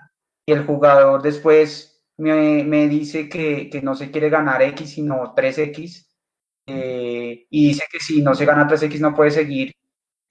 y 0.46 0.52
el 0.52 0.66
jugador 0.66 1.22
después 1.22 2.02
me, 2.18 2.62
me 2.62 2.88
dice 2.88 3.28
que, 3.28 3.70
que, 3.70 3.80
no 3.80 3.96
se 3.96 4.10
quiere 4.10 4.28
ganar 4.28 4.62
X, 4.62 4.90
sino 4.90 5.34
3X, 5.34 6.06
y 6.66 7.68
dice 7.68 7.84
que 7.90 8.00
si 8.00 8.22
no 8.22 8.34
se 8.34 8.44
gana 8.44 8.68
3X 8.68 9.00
no 9.00 9.14
puede 9.14 9.30
seguir, 9.30 9.74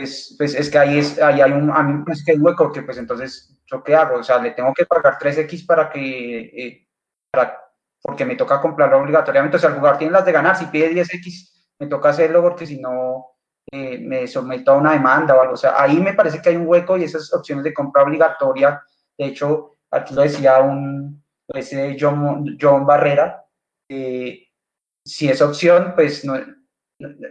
pues, 0.04 0.36
pues, 0.38 0.56
es 0.56 0.70
que 0.70 0.78
ahí, 0.78 1.00
es, 1.00 1.22
ahí 1.22 1.40
hay 1.40 1.52
un, 1.54 1.72
a 1.72 1.82
mí 1.82 2.04
pues 2.06 2.26
que 2.26 2.34
hueco, 2.34 2.74
que 2.74 2.82
pues 2.82 2.98
entonces, 2.98 3.58
¿yo 3.66 3.82
qué 3.82 3.96
hago? 3.96 4.18
O 4.18 4.24
sea, 4.24 4.38
le 4.38 4.52
tengo 4.52 4.74
que 4.74 4.86
pagar 4.86 5.18
3X 5.18 5.66
para 5.66 5.90
que, 5.90 6.40
eh, 6.42 6.88
para, 7.32 7.58
porque 8.02 8.26
me 8.26 8.36
toca 8.36 8.60
comprarlo 8.60 8.98
obligatoriamente, 8.98 9.56
o 9.56 9.60
sea, 9.62 9.70
el 9.70 9.78
jugador 9.78 9.98
tiene 9.98 10.12
las 10.12 10.26
de 10.26 10.34
ganar, 10.34 10.58
si 10.58 10.66
pide 10.66 10.92
10X, 10.92 11.54
me 11.80 11.88
toca 11.88 12.10
hacerlo 12.10 12.42
porque 12.42 12.66
si 12.66 12.82
no, 12.82 13.38
eh, 13.72 13.98
me 13.98 14.28
someto 14.28 14.74
a 14.74 14.78
una 14.78 14.92
demanda 14.92 15.36
o 15.36 15.42
algo, 15.42 15.54
o 15.54 15.58
sea, 15.58 15.82
ahí 15.82 15.98
me 16.02 16.14
parece 16.14 16.42
que 16.42 16.50
hay 16.50 16.58
un 16.58 16.68
hueco 16.68 16.98
y 16.98 17.06
esas 17.06 17.34
opciones 17.34 17.64
de 17.64 17.74
compra 17.74 18.04
obligatoria, 18.04 18.84
de 19.18 19.26
hecho, 19.26 19.78
aquí 19.90 20.14
lo 20.14 20.24
decía 20.24 20.60
un, 20.60 21.24
ese 21.48 21.96
John, 21.98 22.58
John 22.60 22.86
Barrera, 22.86 23.46
si 23.88 25.30
es 25.30 25.42
opción, 25.42 25.94
pues 25.96 26.26
no, 26.26 26.36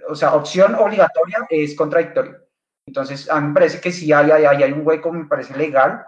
o 0.08 0.14
sea, 0.14 0.34
opción 0.34 0.74
obligatoria 0.74 1.46
es 1.50 1.76
contradictorio. 1.76 2.41
Entonces, 2.86 3.30
a 3.30 3.40
mí 3.40 3.48
me 3.48 3.54
parece 3.54 3.80
que 3.80 3.92
sí 3.92 4.12
hay, 4.12 4.30
hay, 4.30 4.44
hay 4.44 4.72
un 4.72 4.86
hueco, 4.86 5.12
me 5.12 5.26
parece 5.26 5.56
legal, 5.56 6.04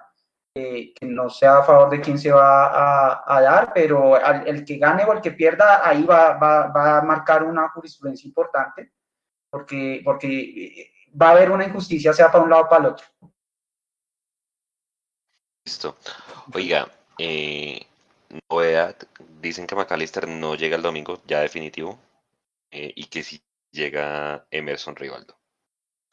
eh, 0.57 0.93
que 0.95 1.07
no 1.07 1.31
sea 1.31 1.59
a 1.59 1.63
favor 1.65 1.91
de 1.91 2.01
quién 2.01 2.19
se 2.19 2.31
va 2.31 3.23
a, 3.27 3.41
dar, 3.41 3.73
pero 3.73 4.17
el 4.45 4.65
que 4.65 4.77
gane 4.79 5.05
o 5.05 5.13
el 5.13 5.21
que 5.21 5.33
pierda, 5.33 5.87
ahí 5.87 6.05
va, 6.05 6.35
va, 6.35 6.69
va, 6.69 6.99
a 6.99 7.03
marcar 7.03 7.43
una 7.45 7.69
jurisprudencia 7.71 8.29
importante, 8.29 8.93
porque, 9.51 10.01
porque 10.05 10.29
eh, 10.29 10.93
va 11.21 11.29
a 11.29 11.33
haber 11.33 11.51
una 11.51 11.65
injusticia, 11.65 12.13
sea 12.13 12.31
para 12.31 12.45
un 12.45 12.51
lado 12.51 12.65
o 12.65 12.69
para 12.69 12.85
el 12.85 12.93
otro. 12.93 13.07
Listo. 15.65 15.97
Oiga, 16.53 16.89
eh, 17.19 17.87
novedad, 18.51 18.97
dicen 19.41 19.67
que 19.67 19.75
McAllister 19.75 20.29
no 20.29 20.57
llega 20.57 20.77
el 20.77 20.83
domingo, 20.83 21.21
ya 21.27 21.41
definitivo, 21.41 21.99
eh, 22.71 22.93
y 22.95 23.07
que 23.07 23.23
si 23.23 23.43
llega 23.71 24.47
Emerson 24.51 24.95
Rivaldo 24.95 25.37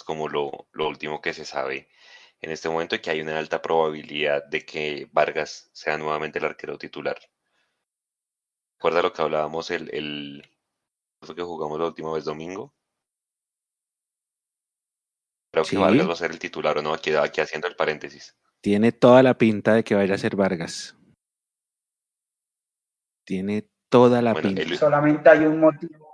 como 0.03 0.27
lo, 0.27 0.67
último 0.73 1.21
que 1.21 1.33
se 1.33 1.45
sabe 1.45 1.87
en 2.41 2.51
este 2.51 2.69
momento 2.69 2.95
y 2.95 2.99
que 2.99 3.11
hay 3.11 3.21
una 3.21 3.37
alta 3.37 3.61
probabilidad 3.61 4.43
de 4.45 4.65
que 4.65 5.09
Vargas 5.11 5.69
sea 5.73 5.97
nuevamente 5.97 6.39
el 6.39 6.45
arquero 6.45 6.77
titular. 6.77 7.17
¿Recuerda 8.77 9.03
lo 9.03 9.13
que 9.13 9.21
hablábamos 9.21 9.69
el, 9.71 9.93
el 9.93 10.43
que 11.35 11.41
jugamos 11.43 11.79
la 11.79 11.85
última 11.85 12.13
vez 12.13 12.25
domingo? 12.25 12.73
Creo 15.51 15.65
que 15.65 15.77
Vargas 15.77 16.07
va 16.07 16.13
a 16.13 16.15
ser 16.15 16.31
el 16.31 16.39
titular 16.39 16.77
o 16.77 16.81
no, 16.81 16.93
aquí, 16.93 17.13
aquí 17.13 17.41
haciendo 17.41 17.67
el 17.67 17.75
paréntesis. 17.75 18.35
Tiene 18.61 18.91
toda 18.91 19.21
la 19.21 19.37
pinta 19.37 19.73
de 19.73 19.83
que 19.83 19.95
vaya 19.95 20.15
a 20.15 20.17
ser 20.17 20.35
Vargas. 20.35 20.95
Tiene 23.25 23.69
toda 23.89 24.21
la 24.21 24.33
pinta. 24.33 24.63
Solamente 24.77 25.29
hay 25.29 25.45
un 25.45 25.59
motivo 25.59 26.10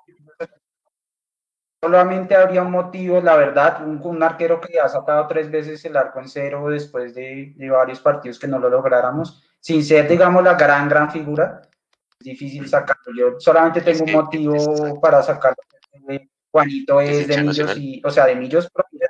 solamente 1.82 2.36
habría 2.36 2.64
un 2.64 2.72
motivo, 2.72 3.22
la 3.22 3.36
verdad, 3.36 3.86
un, 3.86 4.24
arquero 4.24 4.60
que 4.60 4.80
ha 4.80 4.90
sacado 4.90 5.28
tres 5.28 5.50
veces 5.52 5.84
el 5.86 5.96
arco 5.96 6.20
en 6.20 6.28
cero 6.28 6.70
después 6.70 7.14
de, 7.14 7.54
varios 7.72 8.00
partidos 8.00 8.40
que 8.40 8.48
no 8.48 8.60
lo 8.60 8.70
lográramos, 8.70 9.44
sin 9.60 9.84
ser, 9.84 10.08
digamos, 10.08 10.44
la 10.44 10.56
gran, 10.56 10.90
gran 10.90 11.12
figura, 11.12 11.62
es 12.20 12.26
difícil 12.26 12.68
sacarlo. 12.68 13.14
Yo 13.16 13.40
solamente 13.40 13.82
tengo 13.82 14.06
un 14.06 14.12
motivo 14.12 15.00
para 15.00 15.22
sacarlo. 15.22 15.58
Juanito 16.52 17.02
es 17.02 17.28
de 17.28 17.44
Millos, 17.44 17.78
y, 17.78 18.02
o 18.04 18.10
sea, 18.10 18.26
de 18.26 18.36
Millos 18.36 18.70
propiedad, 18.72 19.10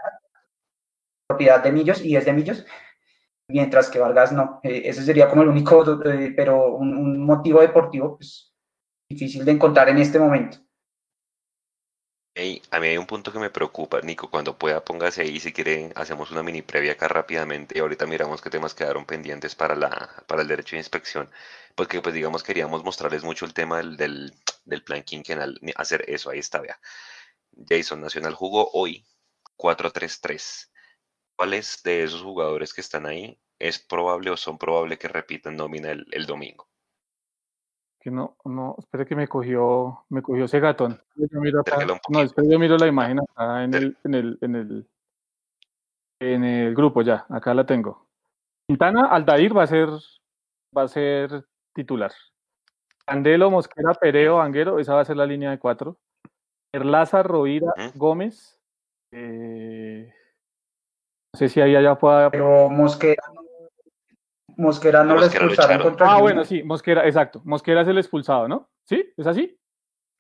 propiedad 1.27 1.63
de 1.63 1.71
Millos 1.71 2.03
y 2.03 2.15
es 2.15 2.25
de 2.25 2.33
Millos. 2.33 2.65
mientras 3.47 3.89
que 3.89 3.99
Vargas 3.99 4.33
no. 4.33 4.59
Eh, 4.63 4.81
ese 4.85 5.03
sería 5.03 5.29
como 5.29 5.43
el 5.43 5.49
único, 5.49 5.85
pero 6.35 6.75
un, 6.75 7.25
motivo 7.25 7.61
deportivo 7.61 8.17
pues, 8.17 8.53
difícil 9.09 9.45
de 9.45 9.51
encontrar 9.51 9.87
en 9.89 9.99
este 9.99 10.19
momento. 10.19 10.57
A 12.71 12.79
mí 12.79 12.87
hay 12.87 12.97
un 12.97 13.07
punto 13.07 13.31
que 13.33 13.39
me 13.39 13.49
preocupa, 13.49 13.99
Nico, 14.01 14.29
cuando 14.29 14.57
pueda 14.57 14.83
póngase 14.85 15.21
ahí, 15.23 15.39
si 15.39 15.51
quiere 15.51 15.91
hacemos 15.95 16.31
una 16.31 16.43
mini 16.43 16.61
previa 16.61 16.93
acá 16.93 17.07
rápidamente 17.07 17.77
y 17.77 17.81
ahorita 17.81 18.05
miramos 18.05 18.41
qué 18.41 18.49
temas 18.49 18.73
quedaron 18.75 19.05
pendientes 19.05 19.55
para, 19.55 19.75
la, 19.75 20.23
para 20.27 20.41
el 20.43 20.47
derecho 20.47 20.75
de 20.75 20.79
inspección, 20.81 21.29
porque 21.75 22.01
pues 22.01 22.13
digamos 22.15 22.43
queríamos 22.43 22.83
mostrarles 22.83 23.23
mucho 23.23 23.45
el 23.45 23.53
tema 23.53 23.77
del, 23.77 23.97
del, 23.97 24.33
del 24.65 24.83
plan 24.83 25.03
quinquenal, 25.03 25.59
hacer 25.75 26.05
eso, 26.07 26.29
ahí 26.29 26.39
está, 26.39 26.61
vea. 26.61 26.79
Jason 27.67 28.01
Nacional 28.01 28.35
jugó 28.35 28.69
hoy 28.73 29.05
4-3-3. 29.57 30.71
¿Cuáles 31.35 31.81
de 31.83 32.03
esos 32.03 32.21
jugadores 32.21 32.73
que 32.73 32.81
están 32.81 33.05
ahí 33.07 33.39
es 33.59 33.79
probable 33.79 34.31
o 34.31 34.37
son 34.37 34.57
probable 34.57 34.97
que 34.99 35.07
repitan 35.07 35.55
nómina 35.55 35.91
el, 35.91 36.05
el 36.11 36.25
domingo? 36.27 36.69
Que 37.99 38.11
no, 38.11 38.37
no, 38.45 38.75
espere 38.77 39.05
que 39.05 39.15
me 39.15 39.27
cogió, 39.27 40.05
me 40.09 40.21
cogió 40.21 40.45
ese 40.45 40.59
gatón. 40.59 41.01
no, 42.09 42.21
espere, 42.21 42.49
yo 42.49 42.59
miro 42.59 42.77
la 42.77 42.87
imagen 42.87 43.19
acá 43.19 43.63
en 43.63 43.73
el, 43.73 43.97
en 44.03 44.13
el, 44.13 44.37
en 44.41 44.55
el, 44.55 44.87
en 46.19 46.43
el 46.43 46.75
grupo 46.75 47.01
ya, 47.01 47.25
acá 47.29 47.53
la 47.53 47.65
tengo. 47.65 48.07
Quintana, 48.67 49.07
Aldair 49.07 49.57
va 49.57 49.63
a 49.63 49.67
ser, 49.67 49.89
va 50.75 50.83
a 50.83 50.87
ser 50.87 51.45
titular. 51.73 52.11
Candelo, 53.05 53.49
Mosquera, 53.49 53.93
Pereo, 53.93 54.41
Anguero, 54.41 54.79
esa 54.79 54.93
va 54.93 55.01
a 55.01 55.05
ser 55.05 55.15
la 55.15 55.25
línea 55.25 55.49
de 55.51 55.59
cuatro. 55.59 55.97
Erlaza, 56.73 57.23
Rovira, 57.23 57.73
Gómez. 57.95 58.59
Eh, 59.11 60.13
no 61.33 61.37
sé 61.37 61.47
si 61.47 61.61
ahí 61.61 61.75
allá 61.75 61.95
pueda. 61.95 62.29
Pero 62.29 62.69
Mosquera, 62.69 63.23
Mosquera 64.57 65.03
no 65.03 65.15
lo 65.15 65.25
expulsaron 65.25 65.81
contra 65.81 66.11
Ah, 66.11 66.19
bueno, 66.19 66.43
sí, 66.43 66.63
Mosquera, 66.63 67.05
exacto. 67.05 67.41
Mosquera 67.45 67.81
es 67.81 67.87
el 67.87 67.97
expulsado, 67.97 68.47
¿no? 68.47 68.69
¿Sí? 68.83 69.13
¿Es 69.15 69.27
así? 69.27 69.57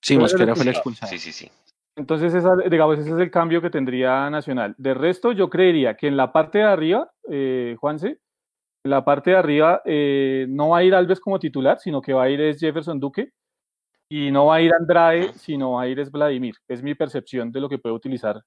Sí, 0.01 0.17
Mosquera 0.17 0.55
fue 0.55 0.63
el 0.63 0.69
expulsado. 0.69 1.11
Sí, 1.11 1.17
sí, 1.17 1.31
sí. 1.31 1.51
Entonces, 1.95 2.33
esa, 2.35 2.55
digamos, 2.69 2.99
ese 2.99 3.09
es 3.09 3.17
el 3.17 3.31
cambio 3.31 3.61
que 3.61 3.71
tendría 3.71 4.29
Nacional. 4.29 4.75
De 4.77 4.93
resto, 4.93 5.31
yo 5.31 5.49
creería 5.49 5.97
que 5.97 6.07
en 6.07 6.15
la 6.15 6.31
parte 6.31 6.59
de 6.59 6.65
arriba, 6.65 7.11
eh, 7.27 7.75
Juanse, 7.79 8.19
en 8.85 8.91
la 8.91 9.03
parte 9.03 9.31
de 9.31 9.37
arriba 9.37 9.81
eh, 9.83 10.45
no 10.47 10.69
va 10.69 10.77
a 10.77 10.83
ir 10.83 10.93
Alves 10.93 11.19
como 11.19 11.39
titular, 11.39 11.79
sino 11.79 11.99
que 12.01 12.13
va 12.13 12.23
a 12.23 12.29
ir 12.29 12.39
es 12.39 12.59
Jefferson 12.59 12.99
Duque 12.99 13.31
y 14.09 14.29
no 14.29 14.45
va 14.45 14.57
a 14.57 14.61
ir 14.61 14.73
Andrade, 14.73 15.33
sino 15.33 15.73
va 15.73 15.81
a 15.81 15.87
ir 15.87 15.99
es 15.99 16.11
Vladimir. 16.11 16.55
Es 16.67 16.83
mi 16.83 16.93
percepción 16.93 17.51
de 17.51 17.59
lo 17.59 17.67
que 17.67 17.79
puede 17.79 17.95
utilizar 17.95 18.41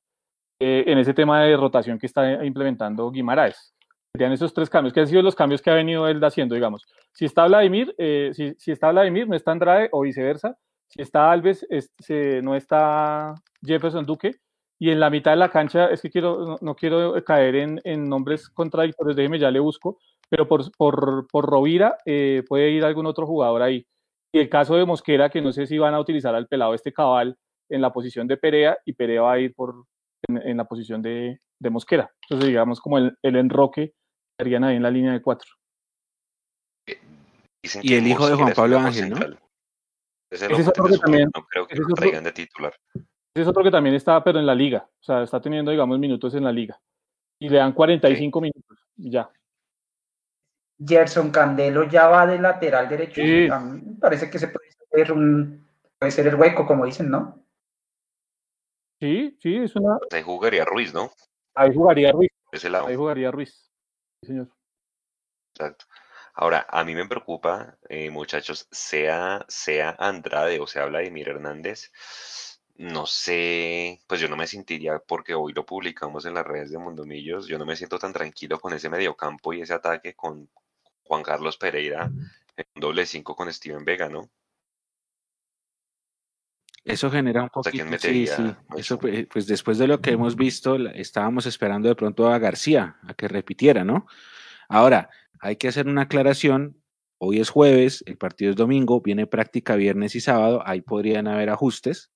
eh, 0.60 0.84
en 0.86 0.98
ese 0.98 1.12
tema 1.12 1.42
de 1.42 1.56
rotación 1.56 1.98
que 1.98 2.06
está 2.06 2.44
implementando 2.44 3.10
Guimaraes. 3.10 3.74
Serían 4.12 4.32
esos 4.32 4.52
tres 4.52 4.68
cambios, 4.68 4.92
que 4.92 5.00
han 5.00 5.06
sido 5.06 5.22
los 5.22 5.36
cambios 5.36 5.62
que 5.62 5.70
ha 5.70 5.74
venido 5.74 6.08
él 6.08 6.22
haciendo, 6.24 6.54
digamos. 6.54 6.84
Si 7.12 7.24
está 7.24 7.46
Vladimir, 7.46 7.94
eh, 7.96 8.30
si, 8.34 8.54
si, 8.58 8.72
está 8.72 8.90
Vladimir, 8.90 9.28
no 9.28 9.36
está 9.36 9.52
Andrade 9.52 9.88
o 9.92 10.00
viceversa. 10.00 10.56
Si 10.88 11.00
está 11.00 11.30
Alves, 11.30 11.66
no 12.42 12.56
está 12.56 13.34
Jefferson 13.64 14.04
Duque. 14.04 14.32
Y 14.80 14.90
en 14.90 14.98
la 14.98 15.10
mitad 15.10 15.32
de 15.32 15.36
la 15.36 15.50
cancha, 15.50 15.86
es 15.88 16.00
que 16.00 16.10
quiero, 16.10 16.58
no, 16.60 16.74
quiero 16.74 17.22
caer 17.22 17.54
en, 17.54 17.80
en, 17.84 18.08
nombres 18.08 18.48
contradictorios, 18.48 19.14
déjeme 19.14 19.38
ya 19.38 19.50
le 19.50 19.60
busco, 19.60 19.98
pero 20.30 20.48
por, 20.48 20.72
por, 20.72 21.26
por 21.30 21.44
Rovira 21.44 21.98
eh, 22.06 22.42
puede 22.48 22.70
ir 22.70 22.84
algún 22.84 23.04
otro 23.04 23.26
jugador 23.26 23.60
ahí. 23.60 23.86
Y 24.32 24.38
el 24.38 24.48
caso 24.48 24.76
de 24.76 24.86
Mosquera, 24.86 25.28
que 25.28 25.42
no 25.42 25.52
sé 25.52 25.66
si 25.66 25.76
van 25.76 25.92
a 25.92 26.00
utilizar 26.00 26.34
al 26.34 26.48
pelado 26.48 26.72
este 26.72 26.92
cabal 26.92 27.36
en 27.68 27.82
la 27.82 27.92
posición 27.92 28.26
de 28.26 28.38
Perea 28.38 28.78
y 28.86 28.94
Perea 28.94 29.22
va 29.22 29.32
a 29.32 29.38
ir 29.38 29.54
por, 29.54 29.84
en, 30.28 30.56
la 30.56 30.64
posición 30.64 31.02
de, 31.02 31.40
de, 31.58 31.70
Mosquera. 31.70 32.10
Entonces, 32.22 32.48
digamos, 32.48 32.80
como 32.80 32.96
el, 32.98 33.16
el 33.22 33.36
enroque 33.36 33.92
estarían 34.40 34.64
ahí 34.64 34.76
en 34.76 34.82
la 34.82 34.90
línea 34.90 35.12
de 35.12 35.22
cuatro. 35.22 35.50
y 37.82 37.94
el 37.94 38.06
hijo 38.06 38.26
de 38.26 38.34
Juan 38.34 38.52
Pablo 38.54 38.78
Ángel, 38.78 39.10
¿no? 39.10 39.16
Ese, 40.30 40.46
es 40.46 40.68
otro 40.68 40.84
que 40.84 40.96
también, 40.96 41.28
no 41.34 41.44
creo 41.44 41.66
que 41.66 41.74
lo 41.74 41.94
traigan 41.94 42.24
de 42.24 42.32
titular. 42.32 42.72
Ese 42.94 43.42
es 43.42 43.48
otro 43.48 43.64
que 43.64 43.70
también 43.70 43.96
está, 43.96 44.22
pero 44.22 44.38
en 44.38 44.46
la 44.46 44.54
liga. 44.54 44.88
O 44.88 45.02
sea, 45.02 45.22
está 45.22 45.40
teniendo, 45.40 45.70
digamos, 45.72 45.98
minutos 45.98 46.34
en 46.34 46.44
la 46.44 46.52
liga. 46.52 46.80
Y 47.40 47.48
le 47.48 47.58
dan 47.58 47.72
45 47.72 48.38
sí. 48.38 48.42
minutos 48.42 48.86
y 48.96 49.10
ya. 49.10 49.30
Gerson 50.78 51.30
Candelo 51.30 51.88
ya 51.88 52.06
va 52.06 52.26
de 52.26 52.38
lateral 52.38 52.88
derecho. 52.88 53.20
parece 54.00 54.30
que 54.30 54.38
se 54.38 54.48
puede 54.48 54.70
ser 54.90 55.12
un 55.12 55.68
puede 55.98 56.12
ser 56.12 56.28
el 56.28 56.36
hueco, 56.36 56.66
como 56.66 56.86
dicen, 56.86 57.10
¿no? 57.10 57.44
Sí, 59.00 59.36
sí, 59.40 59.56
es 59.56 59.76
una. 59.76 59.98
Ahí 60.10 60.22
jugaría 60.22 60.64
Ruiz, 60.64 60.94
¿no? 60.94 61.10
Ahí 61.54 61.74
jugaría 61.74 62.12
Ruiz. 62.12 62.30
Ese 62.52 62.70
lado. 62.70 62.86
Ahí 62.86 62.96
jugaría 62.96 63.30
Ruiz. 63.30 63.69
Sí, 64.22 64.26
señor. 64.28 64.50
Exacto. 65.54 65.84
Ahora, 66.34 66.66
a 66.68 66.84
mí 66.84 66.94
me 66.94 67.06
preocupa, 67.06 67.78
eh, 67.88 68.10
muchachos, 68.10 68.66
sea, 68.70 69.44
sea 69.48 69.96
Andrade 69.98 70.58
o 70.60 70.66
sea 70.66 70.86
Vladimir 70.86 71.28
Hernández, 71.28 71.92
no 72.76 73.06
sé, 73.06 74.00
pues 74.06 74.20
yo 74.20 74.28
no 74.28 74.36
me 74.36 74.46
sentiría, 74.46 74.98
porque 75.00 75.34
hoy 75.34 75.52
lo 75.52 75.66
publicamos 75.66 76.24
en 76.24 76.34
las 76.34 76.46
redes 76.46 76.70
de 76.70 76.78
Mundomillos, 76.78 77.46
yo 77.46 77.58
no 77.58 77.66
me 77.66 77.76
siento 77.76 77.98
tan 77.98 78.12
tranquilo 78.12 78.58
con 78.60 78.72
ese 78.72 78.88
mediocampo 78.88 79.52
y 79.52 79.60
ese 79.62 79.74
ataque 79.74 80.14
con, 80.14 80.48
Juan 81.04 81.22
Carlos 81.24 81.56
Pereira 81.58 82.10
en 82.56 82.66
doble 82.76 83.06
cinco 83.06 83.34
con 83.36 83.52
Steven 83.52 83.84
Vega, 83.84 84.08
¿no? 84.08 84.30
Eso 86.84 87.10
genera 87.10 87.42
un 87.42 87.50
poquito. 87.50 87.84
sí, 87.98 88.26
sí. 88.26 88.54
Eso, 88.76 88.98
pues 88.98 89.46
después 89.46 89.78
de 89.78 89.86
lo 89.86 90.00
que 90.00 90.12
hemos 90.12 90.36
visto, 90.36 90.76
estábamos 90.76 91.46
esperando 91.46 91.88
de 91.88 91.94
pronto 91.94 92.28
a 92.28 92.38
García 92.38 92.96
a 93.02 93.14
que 93.14 93.28
repitiera, 93.28 93.84
¿no? 93.84 94.06
Ahora, 94.68 95.10
hay 95.40 95.56
que 95.56 95.68
hacer 95.68 95.86
una 95.86 96.02
aclaración. 96.02 96.76
Hoy 97.18 97.40
es 97.40 97.50
jueves, 97.50 98.02
el 98.06 98.16
partido 98.16 98.50
es 98.50 98.56
domingo, 98.56 99.00
viene 99.02 99.26
práctica 99.26 99.76
viernes 99.76 100.14
y 100.14 100.20
sábado, 100.20 100.62
ahí 100.64 100.80
podrían 100.80 101.28
haber 101.28 101.50
ajustes, 101.50 102.10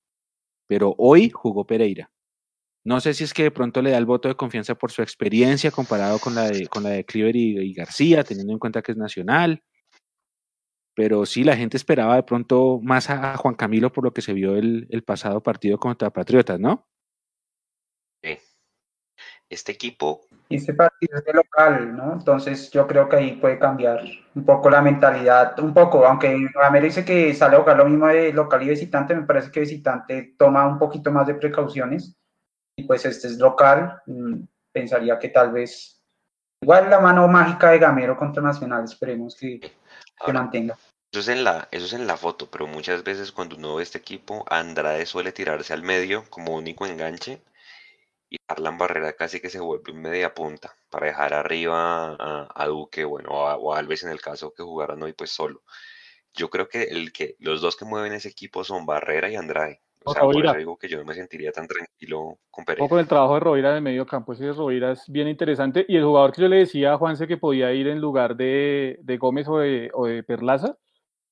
pero 0.67 0.95
hoy 0.97 1.31
jugó 1.31 1.67
Pereira. 1.67 2.11
No 2.85 3.01
sé 3.01 3.15
si 3.15 3.25
es 3.25 3.33
que 3.33 3.45
de 3.45 3.51
pronto 3.51 3.81
le 3.81 3.91
da 3.91 3.99
el 3.99 4.05
voto 4.05 4.29
de 4.29 4.35
confianza 4.35 4.75
por 4.75 4.93
su 4.93 5.03
experiencia 5.03 5.71
comparado 5.71 6.19
con 6.19 6.35
la 6.35 6.51
de, 6.51 6.67
con 6.69 6.83
la 6.83 6.91
de 6.91 7.05
Cliver 7.05 7.35
y, 7.35 7.73
García, 7.73 8.25
teniendo 8.25 8.53
en 8.53 8.59
cuenta 8.59 8.83
que 8.83 8.93
es 8.93 8.99
nacional. 8.99 9.63
Pero 10.95 11.27
sí, 11.27 11.45
la 11.45 11.57
gente 11.57 11.77
esperaba 11.77 12.17
de 12.17 12.23
pronto 12.23 12.81
más 12.83 13.11
a 13.11 13.37
Juan 13.37 13.55
Camilo 13.55 13.93
por 13.93 14.05
lo 14.05 14.13
que 14.13 14.23
se 14.23 14.33
vio 14.33 14.57
el, 14.57 14.87
el 14.91 15.03
pasado 15.03 15.43
partido 15.43 15.79
contra 15.79 16.11
Patriotas, 16.11 16.61
¿no? 16.61 16.87
Sí. 18.23 18.39
Este 19.49 19.73
equipo. 19.73 20.23
Este 20.49 20.73
partido 20.73 21.19
es 21.19 21.25
de 21.25 21.33
local, 21.33 21.97
¿no? 21.97 22.13
Entonces 22.13 22.71
yo 22.71 22.87
creo 22.87 23.09
que 23.09 23.17
ahí 23.17 23.33
puede 23.37 23.59
cambiar 23.59 24.05
un 24.35 24.45
poco 24.45 24.71
la 24.71 24.83
mentalidad, 24.83 25.59
un 25.59 25.75
poco, 25.75 26.07
aunque 26.07 26.37
Ramiro 26.55 26.85
dice 26.85 27.05
que 27.05 27.35
sale 27.35 27.57
a 27.57 27.61
jugar 27.61 27.77
lo 27.79 27.87
mismo 27.87 28.07
de 28.07 28.33
local 28.33 28.63
y 28.63 28.69
visitante, 28.69 29.15
me 29.15 29.27
parece 29.27 29.51
que 29.51 29.61
visitante 29.61 30.35
toma 30.39 30.67
un 30.67 30.79
poquito 30.79 31.11
más 31.11 31.27
de 31.27 31.35
precauciones 31.35 32.17
y 32.77 32.85
pues 32.85 33.05
este 33.05 33.29
es 33.29 33.39
local, 33.39 34.01
mm, 34.07 34.43
pensaría 34.73 35.19
que 35.19 35.29
tal 35.29 35.53
vez 35.53 36.03
igual 36.61 36.91
la 36.91 37.01
mano 37.01 37.27
mágica 37.29 37.71
de 37.71 37.79
Gamero 37.79 38.17
contra 38.17 38.43
Nacional, 38.43 38.85
esperemos 38.85 39.37
que, 39.37 39.61
se 40.25 40.33
mantenga. 40.33 40.79
Eso 41.13 41.21
es, 41.21 41.29
en 41.29 41.45
la, 41.45 41.69
eso 41.71 41.87
es 41.87 41.93
en 41.93 42.09
la 42.09 42.17
foto, 42.17 42.51
pero 42.51 42.67
muchas 42.67 43.05
veces 43.05 43.31
cuando 43.31 43.55
uno 43.55 43.77
ve 43.77 43.85
este 43.85 43.99
equipo, 43.99 44.45
Andrade 44.49 45.07
suele 45.07 45.31
tirarse 45.31 45.73
al 45.73 45.85
medio 45.85 46.29
como 46.29 46.57
único 46.57 46.87
enganche 46.87 47.41
y 48.29 48.39
Arlan 48.49 48.79
Barrera 48.79 49.13
casi 49.15 49.41
que 49.41 49.49
se 49.49 49.61
vuelve 49.61 49.93
un 49.93 50.03
media 50.03 50.35
punta 50.35 50.77
para 50.91 51.07
dejar 51.07 51.35
arriba 51.35 52.17
a, 52.19 52.67
Duque, 52.67 53.05
bueno, 53.05 53.29
o 53.31 53.73
a, 53.73 53.79
Alves 53.79 54.03
en 54.03 54.11
el 54.11 54.21
caso 54.21 54.53
que 54.53 54.65
jugaran 54.65 55.03
hoy 55.05 55.13
pues 55.13 55.31
solo. 55.31 55.63
Yo 56.35 56.51
creo 56.51 56.69
que, 56.69 56.83
el 56.85 57.13
que 57.13 57.37
los 57.39 57.61
dos 57.61 57.77
que 57.77 57.85
mueven 57.85 58.13
ese 58.13 58.29
equipo 58.31 58.65
son 58.65 58.85
Barrera 58.85 59.31
y 59.31 59.37
Andrade. 59.37 59.84
O 60.07 60.13
sea, 60.13 60.23
por 60.23 60.45
eso 60.45 60.55
digo 60.55 60.77
que 60.77 60.87
yo 60.87 60.99
no 60.99 61.05
me 61.05 61.15
sentiría 61.15 61.51
tan 61.51 61.67
tranquilo 61.67 62.39
con 62.51 62.65
Pereira. 62.65 62.89
Con 62.89 62.99
el 62.99 63.09
trabajo 63.09 63.35
de 63.35 63.41
Rovira 63.41 63.75
de 63.75 63.81
medio 63.81 64.05
campo, 64.07 64.35
ese 64.35 64.53
Rovira 64.53 64.93
es 64.93 65.05
bien 65.09 65.29
interesante. 65.29 65.87
Y 65.89 65.97
el 65.97 66.05
jugador 66.05 66.33
que 66.33 66.43
yo 66.43 66.49
le 66.49 66.59
decía 66.59 66.93
a 66.93 66.99
Juanse 66.99 67.27
que 67.27 67.39
podía 67.39 67.73
ir 67.73 67.89
en 67.89 68.01
lugar 68.01 68.37
de, 68.37 68.99
de 69.01 69.17
Gómez 69.17 69.49
o 69.49 69.59
de, 69.59 69.91
o 69.95 70.07
de, 70.07 70.23
Perlaza 70.23 70.77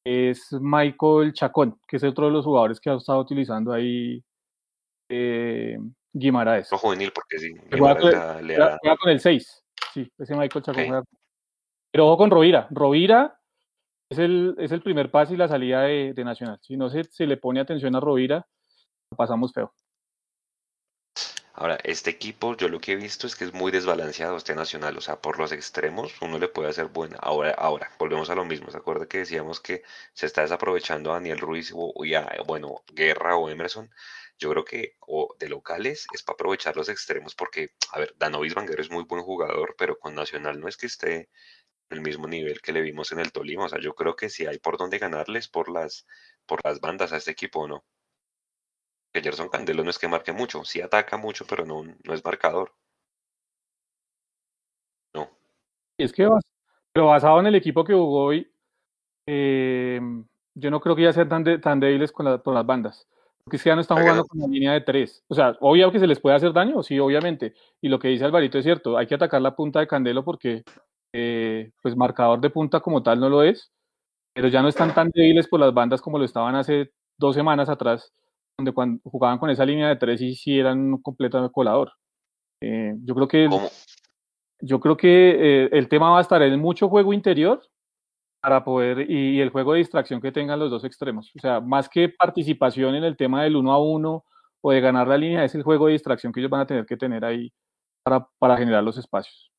es 0.04 0.48
Michael 0.58 1.34
Chacón, 1.34 1.78
que 1.86 1.96
es 1.96 2.04
otro 2.04 2.26
de 2.26 2.32
los 2.32 2.46
jugadores 2.46 2.80
que 2.80 2.88
ha 2.88 2.94
estado 2.94 3.20
utilizando 3.20 3.72
ahí 3.74 4.24
eh, 5.10 5.76
Guimaraes. 6.14 6.72
No 6.72 6.78
juvenil, 6.78 7.12
porque 7.14 7.38
sí. 7.38 7.54
Juega 7.70 7.98
con, 7.98 8.46
le, 8.46 8.56
da... 8.56 8.78
con, 8.98 9.10
el 9.10 9.20
6. 9.20 9.64
Sí, 9.92 10.10
ese 10.18 10.34
Michael 10.34 10.64
Chacón. 10.64 10.84
Okay. 10.84 11.02
Pero 11.90 12.06
ojo 12.06 12.16
con 12.16 12.30
Rovira. 12.30 12.68
Rovira 12.70 13.38
es 14.08 14.18
el, 14.18 14.54
es 14.58 14.72
el 14.72 14.80
primer 14.80 15.10
pase 15.10 15.34
y 15.34 15.36
la 15.36 15.48
salida 15.48 15.82
de, 15.82 16.14
de 16.14 16.24
Nacional. 16.24 16.58
Si 16.62 16.78
no 16.78 16.88
se, 16.88 17.04
se 17.04 17.26
le 17.26 17.36
pone 17.36 17.60
atención 17.60 17.94
a 17.94 18.00
Rovira, 18.00 18.46
pasamos 19.16 19.52
feo. 19.52 19.72
Ahora, 21.54 21.78
este 21.84 22.10
equipo, 22.10 22.56
yo 22.56 22.68
lo 22.68 22.80
que 22.80 22.92
he 22.92 22.96
visto 22.96 23.26
es 23.26 23.36
que 23.36 23.44
es 23.44 23.52
muy 23.52 23.70
desbalanceado 23.70 24.36
este 24.36 24.54
Nacional, 24.54 24.96
o 24.96 25.00
sea, 25.02 25.20
por 25.20 25.38
los 25.38 25.52
extremos 25.52 26.12
uno 26.22 26.38
le 26.38 26.48
puede 26.48 26.70
hacer 26.70 26.86
buena. 26.86 27.18
Ahora, 27.20 27.50
ahora, 27.52 27.90
volvemos 27.98 28.30
a 28.30 28.34
lo 28.34 28.44
mismo, 28.44 28.70
¿se 28.70 28.78
acuerda 28.78 29.06
que 29.06 29.18
decíamos 29.18 29.60
que 29.60 29.82
se 30.14 30.26
está 30.26 30.40
desaprovechando 30.42 31.10
a 31.10 31.14
Daniel 31.14 31.38
Ruiz 31.38 31.70
o, 31.74 31.92
ya, 32.04 32.26
bueno, 32.46 32.82
Guerra 32.92 33.36
o 33.36 33.50
Emerson? 33.50 33.90
Yo 34.38 34.50
creo 34.50 34.64
que 34.64 34.96
o 35.00 35.36
de 35.38 35.48
locales 35.50 36.06
es 36.14 36.22
para 36.22 36.34
aprovechar 36.34 36.74
los 36.76 36.88
extremos 36.88 37.34
porque, 37.34 37.70
a 37.92 37.98
ver, 37.98 38.14
Danovis 38.18 38.54
Vanguero 38.54 38.82
es 38.82 38.90
muy 38.90 39.04
buen 39.04 39.22
jugador, 39.22 39.74
pero 39.78 39.98
con 39.98 40.14
Nacional 40.14 40.58
no 40.58 40.68
es 40.68 40.76
que 40.76 40.86
esté 40.86 41.28
el 41.90 42.00
mismo 42.00 42.26
nivel 42.26 42.62
que 42.62 42.72
le 42.72 42.80
vimos 42.80 43.12
en 43.12 43.20
el 43.20 43.30
Tolima, 43.32 43.66
o 43.66 43.68
sea, 43.68 43.80
yo 43.80 43.94
creo 43.94 44.16
que 44.16 44.30
si 44.30 44.46
hay 44.46 44.58
por 44.58 44.78
dónde 44.78 44.98
ganarles 44.98 45.48
por 45.48 45.70
las, 45.70 46.06
por 46.46 46.60
las 46.64 46.80
bandas 46.80 47.12
a 47.12 47.18
este 47.18 47.32
equipo, 47.32 47.68
¿no? 47.68 47.84
Que 49.12 49.20
Gerson 49.20 49.48
Candelo 49.48 49.84
no 49.84 49.90
es 49.90 49.98
que 49.98 50.08
marque 50.08 50.32
mucho, 50.32 50.64
sí 50.64 50.80
ataca 50.80 51.16
mucho, 51.16 51.44
pero 51.46 51.66
no, 51.66 51.84
no 51.84 52.14
es 52.14 52.24
marcador. 52.24 52.72
No. 55.14 55.28
Es 55.98 56.12
que 56.12 56.28
pero 56.94 57.06
basado 57.06 57.40
en 57.40 57.46
el 57.46 57.54
equipo 57.54 57.84
que 57.84 57.94
jugó 57.94 58.24
hoy, 58.24 58.50
eh, 59.26 60.00
yo 60.54 60.70
no 60.70 60.80
creo 60.80 60.94
que 60.94 61.02
ya 61.02 61.12
sean 61.12 61.28
tan, 61.28 61.60
tan 61.60 61.80
débiles 61.80 62.12
con, 62.12 62.26
las 62.26 62.66
bandas. 62.66 63.06
Porque 63.42 63.56
es 63.56 63.62
que 63.62 63.70
ya 63.70 63.74
no 63.74 63.80
están 63.80 63.98
jugando 63.98 64.24
con 64.24 64.40
la 64.40 64.46
línea 64.46 64.72
de 64.72 64.82
tres. 64.82 65.24
O 65.28 65.34
sea, 65.34 65.56
obvio 65.60 65.90
que 65.90 65.98
se 65.98 66.06
les 66.06 66.20
puede 66.20 66.36
hacer 66.36 66.52
daño, 66.52 66.82
sí, 66.82 66.98
obviamente. 66.98 67.54
Y 67.80 67.88
lo 67.88 67.98
que 67.98 68.08
dice 68.08 68.24
Alvarito 68.24 68.58
es 68.58 68.64
cierto, 68.64 68.98
hay 68.98 69.06
que 69.06 69.14
atacar 69.14 69.40
la 69.40 69.56
punta 69.56 69.80
de 69.80 69.86
Candelo 69.86 70.22
porque, 70.22 70.64
eh, 71.14 71.72
pues, 71.82 71.96
marcador 71.96 72.40
de 72.40 72.50
punta 72.50 72.80
como 72.80 73.02
tal 73.02 73.18
no 73.18 73.28
lo 73.28 73.42
es. 73.42 73.72
Pero 74.34 74.48
ya 74.48 74.62
no 74.62 74.68
están 74.68 74.94
tan 74.94 75.10
débiles 75.10 75.48
por 75.48 75.60
las 75.60 75.74
bandas 75.74 76.00
como 76.00 76.18
lo 76.18 76.24
estaban 76.24 76.54
hace 76.54 76.92
dos 77.18 77.34
semanas 77.34 77.68
atrás 77.68 78.12
donde 78.62 78.72
cuando 78.72 79.00
jugaban 79.04 79.38
con 79.38 79.50
esa 79.50 79.64
línea 79.64 79.88
de 79.88 79.96
tres 79.96 80.20
y 80.20 80.34
sí 80.34 80.58
eran 80.58 80.78
un 80.94 81.02
completo 81.02 81.50
colador. 81.50 81.92
Eh, 82.60 82.94
yo 83.04 83.14
creo 83.14 83.28
que 83.28 83.48
yo 84.60 84.78
creo 84.78 84.96
que 84.96 85.64
eh, 85.64 85.68
el 85.72 85.88
tema 85.88 86.10
va 86.10 86.18
a 86.18 86.22
estar 86.22 86.40
en 86.42 86.58
mucho 86.60 86.88
juego 86.88 87.12
interior 87.12 87.60
para 88.40 88.64
poder 88.64 89.10
y, 89.10 89.40
el 89.40 89.50
juego 89.50 89.72
de 89.72 89.78
distracción 89.78 90.20
que 90.20 90.30
tengan 90.30 90.58
los 90.58 90.70
dos 90.70 90.84
extremos. 90.84 91.32
O 91.36 91.40
sea, 91.40 91.60
más 91.60 91.88
que 91.88 92.08
participación 92.08 92.94
en 92.94 93.04
el 93.04 93.16
tema 93.16 93.42
del 93.42 93.56
uno 93.56 93.72
a 93.72 93.82
uno 93.82 94.24
o 94.60 94.70
de 94.70 94.80
ganar 94.80 95.08
la 95.08 95.18
línea, 95.18 95.44
es 95.44 95.54
el 95.56 95.64
juego 95.64 95.86
de 95.86 95.94
distracción 95.94 96.32
que 96.32 96.40
ellos 96.40 96.50
van 96.50 96.60
a 96.60 96.66
tener 96.66 96.86
que 96.86 96.96
tener 96.96 97.24
ahí 97.24 97.52
para, 98.04 98.28
para 98.38 98.56
generar 98.56 98.84
los 98.84 98.96
espacios. 98.96 99.50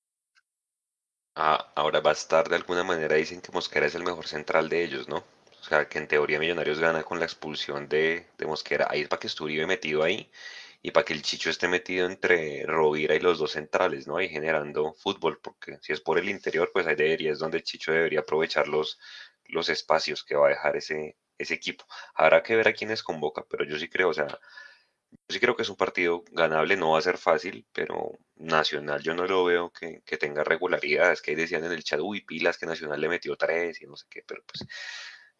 Ah, 1.35 1.71
ahora 1.75 1.99
va 1.99 2.11
a 2.11 2.13
estar 2.13 2.47
de 2.47 2.55
alguna 2.55 2.83
manera, 2.83 3.15
dicen 3.15 3.41
que 3.41 3.51
Mosquera 3.51 3.87
es 3.87 3.95
el 3.95 4.03
mejor 4.03 4.27
central 4.27 4.69
de 4.69 4.83
ellos, 4.83 5.09
¿no? 5.09 5.23
O 5.63 5.65
sea, 5.65 5.87
que 5.87 5.97
en 5.97 6.09
teoría 6.09 6.39
Millonarios 6.39 6.79
gana 6.79 7.03
con 7.03 7.19
la 7.19 7.25
expulsión 7.25 7.87
de, 7.87 8.27
Mosquera. 8.45 8.87
Ahí 8.89 9.01
es 9.01 9.07
para 9.07 9.21
que 9.21 9.27
estuviera 9.27 9.65
metido 9.65 10.03
ahí 10.03 10.29
y 10.81 10.91
para 10.91 11.05
que 11.05 11.13
el 11.13 11.21
Chicho 11.21 11.49
esté 11.49 11.69
metido 11.69 12.05
entre 12.05 12.65
Rovira 12.65 13.15
y 13.15 13.21
los 13.21 13.39
dos 13.39 13.53
centrales, 13.53 14.05
¿no? 14.05 14.17
Ahí 14.17 14.27
generando 14.27 14.93
fútbol, 14.93 15.39
porque 15.41 15.77
si 15.81 15.93
es 15.93 16.01
por 16.01 16.19
el 16.19 16.27
interior, 16.29 16.69
pues 16.73 16.85
ahí 16.85 16.95
debería, 16.95 17.31
es 17.31 17.39
donde 17.39 17.59
el 17.59 17.63
Chicho 17.63 17.93
debería 17.93 18.19
aprovechar 18.19 18.67
los, 18.67 18.99
los 19.45 19.69
espacios 19.69 20.25
que 20.25 20.35
va 20.35 20.47
a 20.47 20.49
dejar 20.49 20.75
ese, 20.75 21.15
ese 21.37 21.53
equipo. 21.53 21.85
Habrá 22.13 22.43
que 22.43 22.57
ver 22.57 22.67
a 22.67 22.73
quiénes 22.73 23.01
convoca, 23.01 23.45
pero 23.49 23.63
yo 23.63 23.79
sí 23.79 23.87
creo, 23.87 24.09
o 24.09 24.13
sea, 24.13 24.27
yo 24.27 25.17
sí 25.29 25.39
creo 25.39 25.55
que 25.55 25.63
es 25.63 25.69
un 25.69 25.77
partido 25.77 26.25
ganable, 26.31 26.75
no 26.75 26.91
va 26.91 26.99
a 26.99 27.01
ser 27.01 27.17
fácil, 27.17 27.65
pero 27.71 28.11
Nacional 28.35 29.01
yo 29.01 29.13
no 29.13 29.25
lo 29.27 29.45
veo 29.45 29.71
que, 29.71 30.01
que 30.05 30.17
tenga 30.17 30.43
regularidad. 30.43 31.13
Es 31.13 31.21
que 31.21 31.31
ahí 31.31 31.37
decían 31.37 31.63
en 31.63 31.71
el 31.71 31.83
chat, 31.85 32.01
uy, 32.01 32.21
pilas 32.25 32.57
que 32.57 32.65
Nacional 32.65 32.99
le 32.99 33.07
metió 33.07 33.37
tres 33.37 33.81
y 33.81 33.85
no 33.85 33.95
sé 33.95 34.07
qué, 34.09 34.23
pero 34.27 34.43
pues 34.45 34.67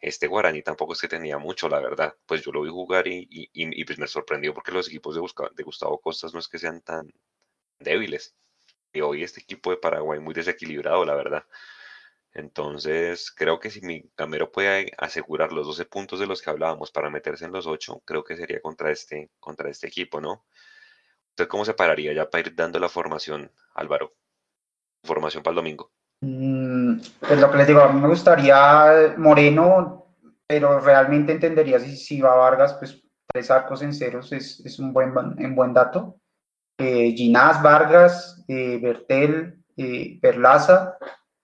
este 0.00 0.26
Guaraní 0.26 0.62
tampoco 0.62 0.92
es 0.92 1.00
que 1.00 1.08
tenía 1.08 1.38
mucho, 1.38 1.68
la 1.68 1.80
verdad. 1.80 2.14
Pues 2.26 2.42
yo 2.42 2.52
lo 2.52 2.62
vi 2.62 2.70
jugar 2.70 3.06
y, 3.08 3.26
y, 3.30 3.84
pues 3.84 3.98
me 3.98 4.06
sorprendió 4.06 4.52
porque 4.54 4.72
los 4.72 4.88
equipos 4.88 5.14
de, 5.14 5.22
de 5.54 5.62
Gustavo 5.62 6.00
Costas 6.00 6.34
no 6.34 6.40
es 6.40 6.48
que 6.48 6.58
sean 6.58 6.82
tan 6.82 7.12
débiles. 7.78 8.34
Y 8.92 9.00
hoy 9.00 9.24
este 9.24 9.40
equipo 9.40 9.70
de 9.70 9.78
Paraguay 9.78 10.20
muy 10.20 10.34
desequilibrado, 10.34 11.04
la 11.04 11.14
verdad. 11.14 11.44
Entonces, 12.34 13.30
creo 13.30 13.60
que 13.60 13.70
si 13.70 13.80
mi 13.80 14.10
Gamero 14.16 14.50
puede 14.50 14.90
asegurar 14.98 15.52
los 15.52 15.66
12 15.68 15.84
puntos 15.84 16.18
de 16.18 16.26
los 16.26 16.42
que 16.42 16.50
hablábamos 16.50 16.90
para 16.90 17.08
meterse 17.08 17.44
en 17.44 17.52
los 17.52 17.66
8, 17.66 18.02
creo 18.04 18.24
que 18.24 18.36
sería 18.36 18.60
contra 18.60 18.90
este, 18.90 19.30
contra 19.38 19.70
este 19.70 19.86
equipo, 19.86 20.20
¿no? 20.20 20.44
¿Usted 21.30 21.48
cómo 21.48 21.64
se 21.64 21.74
pararía 21.74 22.12
ya 22.12 22.28
para 22.28 22.48
ir 22.48 22.54
dando 22.54 22.80
la 22.80 22.88
formación, 22.88 23.52
Álvaro? 23.74 24.14
Formación 25.04 25.42
para 25.44 25.52
el 25.52 25.56
domingo. 25.56 25.92
Mm, 26.20 26.63
pues 27.20 27.40
lo 27.40 27.50
que 27.50 27.58
les 27.58 27.66
digo, 27.66 27.80
a 27.80 27.92
mí 27.92 28.00
me 28.00 28.08
gustaría 28.08 29.14
Moreno, 29.16 30.06
pero 30.46 30.80
realmente 30.80 31.32
entendería 31.32 31.80
si, 31.80 31.96
si 31.96 32.20
va 32.20 32.34
Vargas, 32.34 32.74
pues 32.74 33.02
tres 33.32 33.50
arcos 33.50 33.82
en 33.82 33.92
ceros 33.92 34.32
es, 34.32 34.64
es 34.64 34.78
un 34.78 34.92
buen, 34.92 35.16
un 35.16 35.54
buen 35.54 35.72
dato. 35.72 36.20
Eh, 36.78 37.12
Ginás, 37.16 37.62
Vargas, 37.62 38.44
eh, 38.48 38.78
Bertel, 38.82 39.62
eh, 39.76 40.18
Perlaza. 40.20 40.96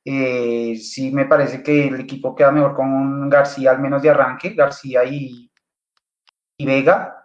Eh, 0.04 0.76
sí 0.76 1.12
me 1.12 1.26
parece 1.26 1.62
que 1.62 1.88
el 1.88 2.00
equipo 2.00 2.34
queda 2.34 2.50
mejor 2.50 2.74
con 2.74 3.28
García 3.28 3.70
al 3.70 3.80
menos 3.80 4.02
de 4.02 4.10
arranque, 4.10 4.50
García 4.50 5.04
y, 5.04 5.50
y 6.58 6.66
Vega. 6.66 7.16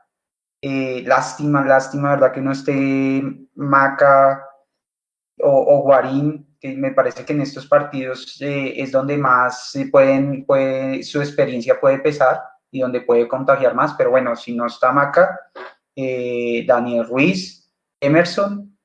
lástima, 0.62 1.64
lástima, 1.66 2.12
verdad 2.12 2.32
que 2.32 2.42
no 2.42 2.52
esté 2.52 3.24
Maca 3.56 4.44
o 5.42 5.82
Guarín 5.84 6.45
me 6.62 6.92
parece 6.92 7.26
que 7.26 7.34
en 7.34 7.42
estos 7.42 7.68
partidos 7.68 8.42
eh, 8.42 8.74
es 8.78 8.92
donde 8.92 9.18
más 9.18 9.74
pueden, 9.92 10.46
puede, 10.46 11.04
su 11.04 11.22
experiencia 11.22 11.80
puede 11.80 12.00
pesar 12.00 12.42
y 12.72 12.82
donde 12.82 13.02
puede 13.02 13.28
contagiar 13.28 13.74
más, 13.74 13.94
pero 13.98 14.12
bueno, 14.12 14.36
si 14.36 14.56
no 14.56 14.66
está 14.66 14.92
Maca, 14.92 15.40
eh, 15.96 16.66
Daniel 16.68 17.08
Ruiz, 17.08 17.72
Emerson, 18.02 18.78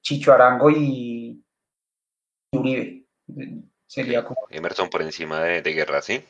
Chicho 0.00 0.32
Arango 0.32 0.70
y, 0.70 1.42
Uribe. 2.52 3.06
Sería 3.86 4.24
como... 4.24 4.46
Emerson 4.50 4.88
por 4.88 5.02
encima 5.02 5.40
de, 5.40 5.72
Guerra, 5.72 6.00
¿sí? 6.00 6.22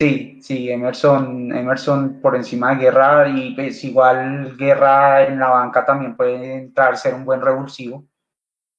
Sí, 0.00 0.40
sí, 0.42 0.70
Emerson, 0.70 1.54
Emerson 1.54 2.20
por 2.22 2.36
encima 2.36 2.74
de 2.74 2.84
Guerra 2.84 3.28
y 3.28 3.54
pues 3.54 3.82
igual 3.84 4.56
Guerra 4.56 5.26
en 5.26 5.38
la 5.38 5.48
banca 5.48 5.84
también 5.84 6.16
puede 6.16 6.54
entrar, 6.54 6.96
ser 6.96 7.14
un 7.14 7.24
buen 7.24 7.42
revulsivo. 7.42 8.07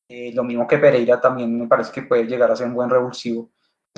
Eh, 0.10 0.31
lo 0.34 0.44
mismo 0.44 0.68
que 0.68 0.80
Pereira 0.80 1.22
también 1.22 1.56
me 1.57 1.68
parece 1.68 1.91
que 1.91 2.02
puede 2.02 2.26
llegar 2.26 2.52
a 2.52 2.56
ser 2.56 2.68
un 2.68 2.73
buen 2.73 2.90
revulsivo. 2.90 3.52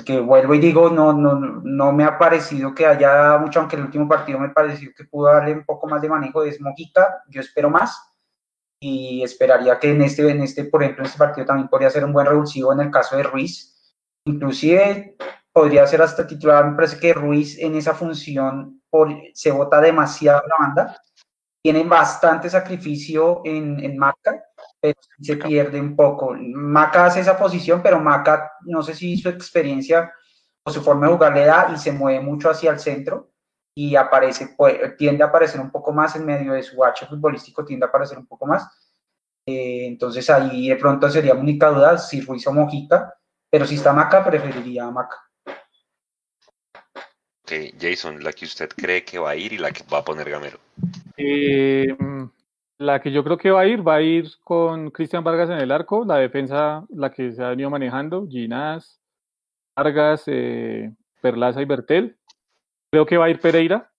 Que 0.04 0.20
vuelvo 0.20 0.54
y 0.54 0.58
digo, 0.58 0.90
no, 0.90 1.12
no, 1.12 1.34
no 1.34 1.92
me 1.92 2.04
ha 2.04 2.18
parecido 2.18 2.74
que 2.74 2.86
haya 2.86 3.38
mucho, 3.38 3.60
aunque 3.60 3.76
el 3.76 3.82
último 3.82 4.08
partido 4.08 4.38
me 4.38 4.50
pareció 4.50 4.90
que 4.94 5.04
pudo 5.04 5.32
darle 5.32 5.52
un 5.54 5.64
poco 5.64 5.86
más 5.86 6.02
de 6.02 6.08
manejo 6.08 6.42
de 6.42 6.52
Smojita, 6.52 7.22
yo 7.28 7.40
espero 7.40 7.70
más 7.70 8.12
y 8.80 9.22
esperaría 9.22 9.78
que 9.78 9.92
en 9.92 10.02
este, 10.02 10.28
en 10.28 10.42
este, 10.42 10.64
por 10.64 10.82
ejemplo, 10.82 11.04
en 11.04 11.06
este 11.06 11.18
partido 11.18 11.46
también 11.46 11.68
podría 11.68 11.88
ser 11.88 12.04
un 12.04 12.12
buen 12.12 12.26
revulsivo 12.26 12.72
en 12.72 12.80
el 12.80 12.90
caso 12.90 13.16
de 13.16 13.22
Ruiz. 13.22 13.94
Inclusive 14.26 15.16
podría 15.52 15.86
ser 15.86 16.02
hasta 16.02 16.26
titular, 16.26 16.68
me 16.68 16.76
parece 16.76 16.98
que 16.98 17.14
Ruiz 17.14 17.58
en 17.58 17.76
esa 17.76 17.94
función 17.94 18.82
por, 18.90 19.08
se 19.34 19.50
vota 19.52 19.80
demasiado 19.80 20.42
la 20.48 20.66
banda, 20.66 21.00
tiene 21.62 21.84
bastante 21.84 22.50
sacrificio 22.50 23.40
en, 23.44 23.78
en 23.78 23.96
marca 23.96 24.42
pero 24.82 24.98
se 25.20 25.36
pierde 25.36 25.80
un 25.80 25.94
poco. 25.94 26.34
Maca 26.36 27.06
hace 27.06 27.20
esa 27.20 27.38
posición, 27.38 27.80
pero 27.82 28.00
Maca, 28.00 28.54
no 28.62 28.82
sé 28.82 28.94
si 28.94 29.16
su 29.16 29.28
experiencia 29.28 30.12
o 30.64 30.72
su 30.72 30.82
forma 30.82 31.06
de 31.06 31.12
jugar 31.12 31.32
le 31.34 31.44
da 31.44 31.70
y 31.72 31.78
se 31.78 31.92
mueve 31.92 32.20
mucho 32.20 32.50
hacia 32.50 32.72
el 32.72 32.80
centro 32.80 33.30
y 33.76 33.94
aparece, 33.94 34.54
pues, 34.56 34.96
tiende 34.96 35.22
a 35.22 35.28
aparecer 35.28 35.60
un 35.60 35.70
poco 35.70 35.92
más 35.92 36.16
en 36.16 36.26
medio 36.26 36.52
de 36.52 36.64
su 36.64 36.84
H 36.84 37.06
futbolístico, 37.06 37.64
tiende 37.64 37.86
a 37.86 37.90
aparecer 37.90 38.18
un 38.18 38.26
poco 38.26 38.44
más. 38.46 38.66
Eh, 39.46 39.86
entonces 39.86 40.28
ahí 40.28 40.68
de 40.68 40.76
pronto 40.76 41.08
sería 41.08 41.34
única 41.34 41.70
duda 41.70 41.96
si 41.96 42.20
Ruiz 42.20 42.44
o 42.48 42.52
Mojica, 42.52 43.14
pero 43.48 43.64
si 43.64 43.76
está 43.76 43.92
Maca, 43.92 44.24
preferiría 44.24 44.86
a 44.86 44.90
Maca. 44.90 45.16
Jason, 47.78 48.24
la 48.24 48.32
que 48.32 48.46
usted 48.46 48.70
cree 48.70 49.04
que 49.04 49.18
va 49.18 49.30
a 49.30 49.36
ir 49.36 49.52
y 49.52 49.58
la 49.58 49.70
que 49.70 49.84
va 49.84 49.98
a 49.98 50.04
poner 50.04 50.28
Gamero. 50.28 50.58
Eh, 51.16 51.94
la 52.82 53.00
que 53.00 53.12
yo 53.12 53.22
creo 53.22 53.38
que 53.38 53.50
va 53.50 53.60
a 53.60 53.66
ir, 53.66 53.86
va 53.86 53.96
a 53.96 54.02
ir 54.02 54.28
con 54.42 54.90
Cristian 54.90 55.22
Vargas 55.22 55.48
en 55.50 55.58
el 55.58 55.70
arco, 55.70 56.04
la 56.04 56.16
defensa, 56.16 56.84
la 56.90 57.10
que 57.12 57.32
se 57.32 57.42
ha 57.42 57.50
venido 57.50 57.70
manejando, 57.70 58.26
Ginás, 58.26 59.00
Vargas, 59.76 60.24
eh, 60.26 60.92
Perlaza 61.20 61.62
y 61.62 61.64
Bertel. 61.64 62.16
Creo 62.90 63.06
que 63.06 63.16
va 63.16 63.26
a 63.26 63.30
ir 63.30 63.40
Pereira, 63.40 63.90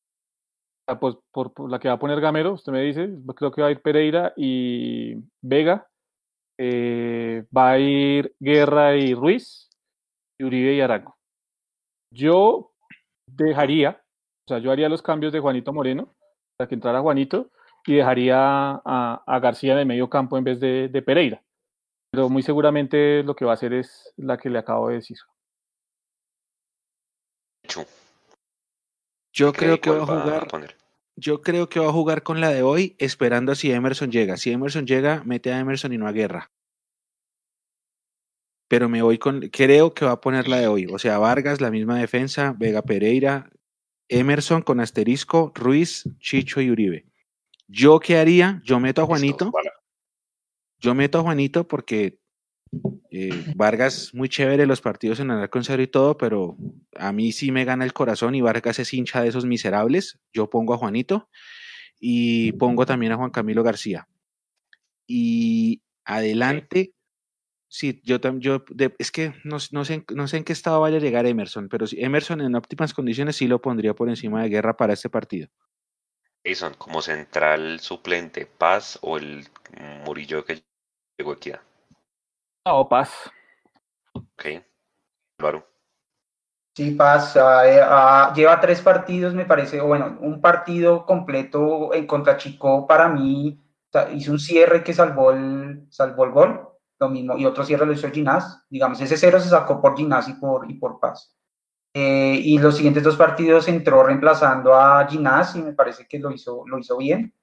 pues, 1.00 1.16
por, 1.32 1.70
la 1.70 1.80
que 1.80 1.88
va 1.88 1.94
a 1.96 2.00
poner 2.00 2.20
Gamero, 2.20 2.54
usted 2.54 2.74
me 2.74 2.82
dice, 2.82 3.10
creo 3.36 3.52
que 3.52 3.62
va 3.62 3.70
a 3.70 3.72
ir 3.72 3.82
Pereira 3.82 4.34
y 4.36 5.16
Vega. 5.42 5.88
Eh, 6.60 7.46
va 7.56 7.72
a 7.72 7.80
ir 7.80 8.36
Guerra 8.40 8.96
y 8.96 9.16
Ruiz, 9.16 9.70
y 10.38 10.44
Uribe 10.44 10.74
y 10.74 10.82
Arango. 10.82 11.16
Yo 12.12 12.72
dejaría, 13.26 14.04
o 14.46 14.50
sea, 14.50 14.60
yo 14.60 14.72
haría 14.72 14.90
los 14.90 15.02
cambios 15.02 15.34
de 15.34 15.40
Juanito 15.40 15.74
Moreno, 15.74 16.14
para 16.58 16.68
que 16.68 16.76
entrara 16.76 17.02
Juanito, 17.02 17.50
y 17.86 17.96
dejaría 17.96 18.82
a, 18.86 19.40
García 19.42 19.76
de 19.76 19.86
medio 19.86 20.10
campo 20.10 20.38
en 20.38 20.44
vez 20.44 20.60
de, 20.60 21.04
Pereira. 21.06 21.44
Pero 22.12 22.30
muy 22.30 22.44
seguramente 22.44 23.24
lo 23.24 23.36
que 23.36 23.46
va 23.46 23.52
a 23.52 23.56
hacer 23.56 23.74
es 23.74 24.14
la 24.18 24.38
que 24.38 24.50
le 24.50 24.60
acabo 24.60 24.90
de 24.90 24.96
decir. 24.96 25.18
Yo 29.34 29.52
creo 29.52 29.82
que 29.82 29.90
va 29.90 30.04
a 30.04 30.06
jugar 30.06 30.76
Yo 31.16 31.42
creo 31.42 31.70
que 31.70 31.80
va 31.80 31.88
a 31.88 31.94
jugar 31.94 32.24
con 32.24 32.40
la 32.40 32.50
de 32.50 32.62
hoy, 32.62 32.96
esperando 33.00 33.56
si 33.56 33.72
Emerson 33.72 34.12
llega. 34.12 34.38
Si 34.38 34.52
Emerson 34.52 34.86
llega, 34.86 35.24
mete 35.26 35.52
a 35.52 35.60
Emerson 35.60 35.94
y 35.94 35.98
no 35.98 36.08
a 36.08 36.12
Guerra. 36.12 36.52
Pero 38.68 38.90
me 38.90 39.02
voy 39.02 39.18
con, 39.18 39.50
creo 39.50 39.94
que 39.94 40.06
va 40.06 40.12
a 40.12 40.22
poner 40.22 40.48
la 40.48 40.60
de 40.60 40.68
hoy. 40.68 40.86
O 40.86 41.00
sea, 41.00 41.18
Vargas, 41.18 41.62
la 41.62 41.72
misma 41.72 41.98
defensa, 41.98 42.56
Vega 42.58 42.84
Pereira, 42.84 43.50
Emerson 44.08 44.62
con 44.62 44.80
asterisco, 44.80 45.52
Ruiz, 45.56 46.04
Chicho 46.20 46.62
y 46.62 46.70
Uribe. 46.70 47.13
¿Yo 47.68 48.00
qué 48.00 48.18
haría? 48.18 48.62
Yo 48.64 48.80
meto 48.80 49.02
a 49.02 49.06
Juanito. 49.06 49.52
Yo 50.80 50.94
meto 50.94 51.20
a 51.20 51.22
Juanito 51.22 51.68
porque 51.68 52.20
eh, 53.12 53.30
Vargas, 53.56 54.12
muy 54.14 54.30
chévere 54.30 54.66
los 54.66 54.82
partidos 54.82 55.20
en 55.20 55.32
el 55.32 55.50
con 55.50 55.64
y 55.80 55.88
todo, 55.88 56.18
pero 56.18 56.58
a 56.98 57.12
mí 57.12 57.32
sí 57.32 57.52
me 57.52 57.66
gana 57.66 57.86
el 57.86 57.94
corazón 57.94 58.36
y 58.36 58.42
Vargas 58.42 58.80
es 58.80 58.94
hincha 58.94 59.22
de 59.22 59.30
esos 59.30 59.46
miserables. 59.46 60.20
Yo 60.34 60.50
pongo 60.50 60.74
a 60.74 60.78
Juanito 60.78 61.30
y 62.00 62.52
pongo 62.54 62.86
también 62.86 63.12
a 63.12 63.18
Juan 63.18 63.32
Camilo 63.32 63.64
García. 63.64 64.08
Y 65.08 65.82
adelante, 66.06 66.94
sí, 67.68 68.02
yo 68.04 68.20
también, 68.20 68.64
es 68.98 69.12
que 69.12 69.34
no, 69.44 69.60
sé, 69.60 70.06
no 70.14 70.28
sé 70.28 70.38
en 70.38 70.44
qué 70.44 70.54
estado 70.54 70.82
vaya 70.82 70.98
a 70.98 71.02
llegar 71.02 71.26
Emerson, 71.26 71.70
pero 71.70 71.88
si 71.88 72.02
Emerson 72.02 72.42
en 72.42 72.56
óptimas 72.56 72.94
condiciones 72.94 73.36
sí 73.36 73.48
lo 73.48 73.62
pondría 73.62 73.94
por 73.94 74.10
encima 74.10 74.44
de 74.44 74.50
Guerra 74.50 74.76
para 74.76 74.94
este 74.94 75.10
partido. 75.10 75.50
Jason, 76.46 76.74
como 76.78 77.02
central 77.02 77.80
suplente, 77.80 78.46
Paz 78.46 79.00
o 79.02 79.18
el 79.18 79.48
Murillo 80.06 80.44
que 80.44 80.64
llegó 81.18 81.32
aquí. 81.32 81.54
No, 82.66 82.88
Paz. 82.88 83.32
Ok. 84.14 84.46
Claro. 85.38 85.68
Sí, 86.76 86.92
Paz. 86.92 87.38
Ah, 87.38 88.34
lleva 88.36 88.60
tres 88.60 88.82
partidos, 88.82 89.34
me 89.34 89.46
parece. 89.46 89.80
Bueno, 89.80 90.18
un 90.22 90.42
partido 90.42 91.06
completo 91.06 91.94
en 91.94 92.08
contra 92.08 92.38
Chico 92.38 92.88
para 92.88 93.08
mí. 93.10 93.60
hizo 94.14 94.32
un 94.32 94.40
cierre 94.40 94.84
que 94.84 94.94
salvó 94.94 95.32
el, 95.32 95.86
salvó 95.90 96.26
el 96.26 96.32
gol. 96.32 96.70
Lo 97.00 97.10
mismo. 97.10 97.38
Y 97.38 97.46
otro 97.46 97.64
cierre 97.64 97.86
lo 97.86 97.94
hizo 97.94 98.10
Ginás. 98.10 98.66
Digamos, 98.70 99.00
ese 99.02 99.18
cero 99.18 99.40
se 99.40 99.50
sacó 99.50 99.82
por 99.82 99.96
Ginás 99.96 100.28
y 100.30 100.34
por, 100.34 100.70
y 100.70 100.76
por 100.76 101.00
Paz. 101.00 101.36
Eh, 101.96 102.40
y 102.44 102.58
los 102.58 102.76
siguientes 102.78 103.04
dos 103.04 103.16
partidos 103.16 103.68
entró 103.68 104.04
reemplazando 104.04 104.74
a 104.74 105.08
Ginás 105.08 105.56
y 105.56 105.62
me 105.62 105.74
parece 105.74 106.08
que 106.08 106.20
lo 106.20 106.32
hizo, 106.32 106.64
lo 106.68 106.80
hizo 106.80 106.98
bien. 106.98 107.34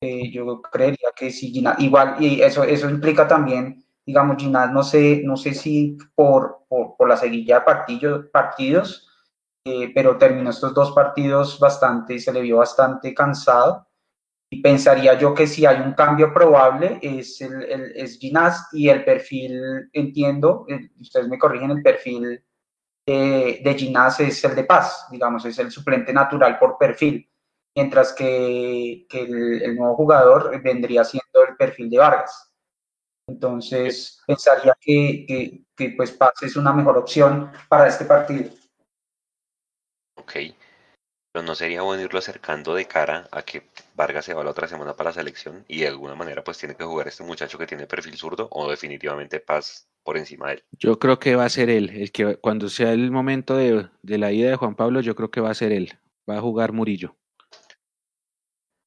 Eh, 0.00 0.30
yo 0.30 0.60
creería 0.60 1.10
que 1.16 1.30
sí, 1.30 1.50
Ginás. 1.50 1.78
Igual, 1.80 2.16
y 2.20 2.42
eso, 2.42 2.64
eso 2.64 2.90
implica 2.90 3.26
también 3.26 3.86
digamos, 4.06 4.36
Ginás, 4.38 4.72
no 4.72 4.82
sé, 4.84 5.22
no 5.24 5.36
sé 5.36 5.52
si 5.52 5.98
por, 6.14 6.60
por, 6.68 7.08
la 7.08 7.16
seguilla 7.16 7.58
de 7.58 8.20
partidos, 8.32 9.08
eh, 9.64 9.90
pero 9.92 10.16
terminó 10.16 10.50
estos 10.50 10.72
dos 10.72 10.92
partidos 10.92 11.58
bastante, 11.58 12.20
se 12.20 12.32
le 12.32 12.40
vio 12.40 12.58
bastante 12.58 13.12
cansado. 13.12 13.88
Y 14.48 14.62
pensaría 14.62 15.18
yo 15.18 15.34
que 15.34 15.48
si 15.48 15.66
hay 15.66 15.80
un 15.80 15.94
cambio 15.94 16.32
probable 16.32 17.00
es, 17.02 17.40
el, 17.40 17.64
el 17.64 17.92
es 17.96 18.16
Ginás 18.16 18.68
y 18.72 18.88
el 18.88 19.04
perfil, 19.04 19.90
entiendo, 19.92 20.66
ustedes 21.00 21.26
me 21.26 21.36
corrigen, 21.36 21.72
el 21.72 21.82
perfil 21.82 22.44
de, 23.06 23.60
de 23.62 23.74
Ginás 23.74 24.20
es 24.20 24.42
el 24.44 24.54
de 24.56 24.64
Paz, 24.64 25.06
digamos, 25.10 25.44
es 25.44 25.58
el 25.58 25.70
suplente 25.70 26.12
natural 26.12 26.58
por 26.58 26.76
perfil, 26.76 27.30
mientras 27.74 28.12
que, 28.12 29.06
el, 29.08 29.76
nuevo 29.76 29.94
jugador 29.94 30.60
vendría 30.62 31.04
siendo 31.04 31.44
el 31.48 31.56
perfil 31.56 31.88
de 31.88 31.98
Vargas. 31.98 32.52
Entonces, 33.28 34.22
pensaría 34.26 34.76
que, 34.80 35.64
que, 35.76 35.90
pues 35.96 36.10
Paz 36.12 36.42
es 36.42 36.56
una 36.56 36.72
mejor 36.72 36.98
opción 36.98 37.52
para 37.68 37.86
este 37.86 38.04
partido. 38.04 38.50
Ok, 40.18 40.32
pero 41.32 41.44
no 41.44 41.54
sería 41.54 41.82
bueno 41.82 42.02
irlo 42.02 42.18
acercando 42.18 42.74
de 42.74 42.86
cara 42.86 43.28
a 43.30 43.42
que 43.42 43.68
Vargas 43.94 44.24
se 44.24 44.34
va 44.34 44.42
la 44.42 44.50
otra 44.50 44.66
semana 44.66 44.96
para 44.96 45.10
la 45.10 45.14
selección 45.14 45.64
y 45.68 45.80
de 45.80 45.88
alguna 45.88 46.14
manera 46.14 46.42
pues 46.42 46.58
tiene 46.58 46.74
que 46.74 46.84
jugar 46.84 47.08
este 47.08 47.24
muchacho 47.24 47.58
que 47.58 47.66
tiene 47.66 47.86
perfil 47.86 48.16
zurdo 48.16 48.48
o 48.50 48.70
definitivamente 48.70 49.40
Paz 49.40 49.86
por 50.06 50.16
encima 50.16 50.46
de 50.46 50.54
él. 50.54 50.64
Yo 50.78 51.00
creo 51.00 51.18
que 51.18 51.34
va 51.34 51.44
a 51.44 51.50
ser 51.50 51.68
él, 51.68 51.90
el 51.90 52.12
que 52.12 52.36
cuando 52.36 52.68
sea 52.68 52.92
el 52.92 53.10
momento 53.10 53.56
de, 53.56 53.88
de 54.02 54.18
la 54.18 54.30
ida 54.30 54.48
de 54.48 54.56
Juan 54.56 54.76
Pablo, 54.76 55.00
yo 55.00 55.16
creo 55.16 55.32
que 55.32 55.40
va 55.40 55.50
a 55.50 55.54
ser 55.54 55.72
él, 55.72 55.98
va 56.30 56.38
a 56.38 56.40
jugar 56.40 56.72
Murillo. 56.72 57.16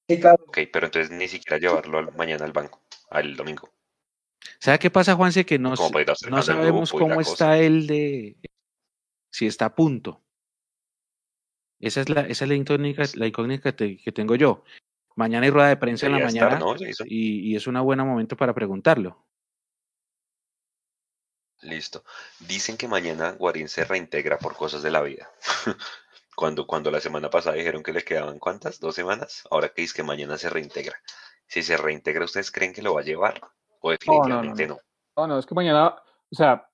Sí, 0.08 0.20
claro. 0.20 0.44
Ok, 0.48 0.60
pero 0.72 0.88
entonces 0.88 1.12
ni 1.12 1.28
siquiera 1.28 1.60
llevarlo 1.60 2.10
mañana 2.14 2.46
al 2.46 2.54
banco, 2.54 2.82
al 3.12 3.36
domingo. 3.36 3.70
¿Sabe 4.60 4.80
qué 4.80 4.90
pasa, 4.90 5.16
Juanse? 5.16 5.46
Que 5.46 5.60
no, 5.60 5.74
no 6.30 6.42
sabemos 6.42 6.92
cómo 6.92 7.20
está 7.20 7.60
él 7.60 7.86
de. 7.86 8.38
si 9.30 9.46
está 9.46 9.66
a 9.66 9.76
punto. 9.76 10.24
Esa 11.82 12.02
es 12.02 12.10
la, 12.10 12.22
esa 12.22 12.46
es 12.46 12.50
la 12.50 12.56
incógnita, 12.56 13.04
la 13.16 13.28
incógnita 13.28 13.76
que 13.76 14.12
tengo 14.14 14.36
yo. 14.36 14.64
Mañana 15.18 15.46
hay 15.46 15.52
rueda 15.52 15.68
de 15.68 15.78
prensa 15.78 16.06
en 16.06 16.14
la 16.14 16.20
mañana 16.20 16.60
y, 17.06 17.52
y, 17.52 17.56
es 17.56 17.68
un 17.68 17.78
buen 17.84 18.00
momento 18.00 18.38
para 18.38 18.54
preguntarlo. 18.54 19.29
Listo. 21.62 22.04
Dicen 22.40 22.78
que 22.78 22.88
mañana 22.88 23.32
Guarín 23.32 23.68
se 23.68 23.84
reintegra 23.84 24.38
por 24.38 24.56
cosas 24.56 24.82
de 24.82 24.92
la 24.92 25.02
vida. 25.02 25.30
cuando, 26.36 26.66
cuando 26.66 26.90
la 26.90 27.02
semana 27.02 27.30
pasada 27.30 27.58
dijeron 27.58 27.84
que 27.84 27.92
le 27.92 28.04
quedaban 28.04 28.40
cuántas, 28.40 28.80
dos 28.80 28.96
semanas, 28.96 29.46
ahora 29.52 29.70
que 29.70 29.82
dice 29.82 29.96
que 29.96 30.04
mañana 30.04 30.38
se 30.38 30.50
reintegra. 30.50 30.96
Si 31.48 31.62
se 31.64 31.76
reintegra, 31.76 32.24
¿ustedes 32.24 32.52
creen 32.52 32.74
que 32.74 32.82
lo 32.82 32.94
va 32.94 33.02
a 33.02 33.04
llevar? 33.04 33.42
¿O 33.82 33.92
definitivamente 33.92 34.68
no? 34.68 34.78
No, 35.18 35.28
no, 35.28 35.38
es 35.38 35.46
que 35.46 35.56
mañana, 35.56 35.96
o 36.32 36.36
sea, 36.36 36.66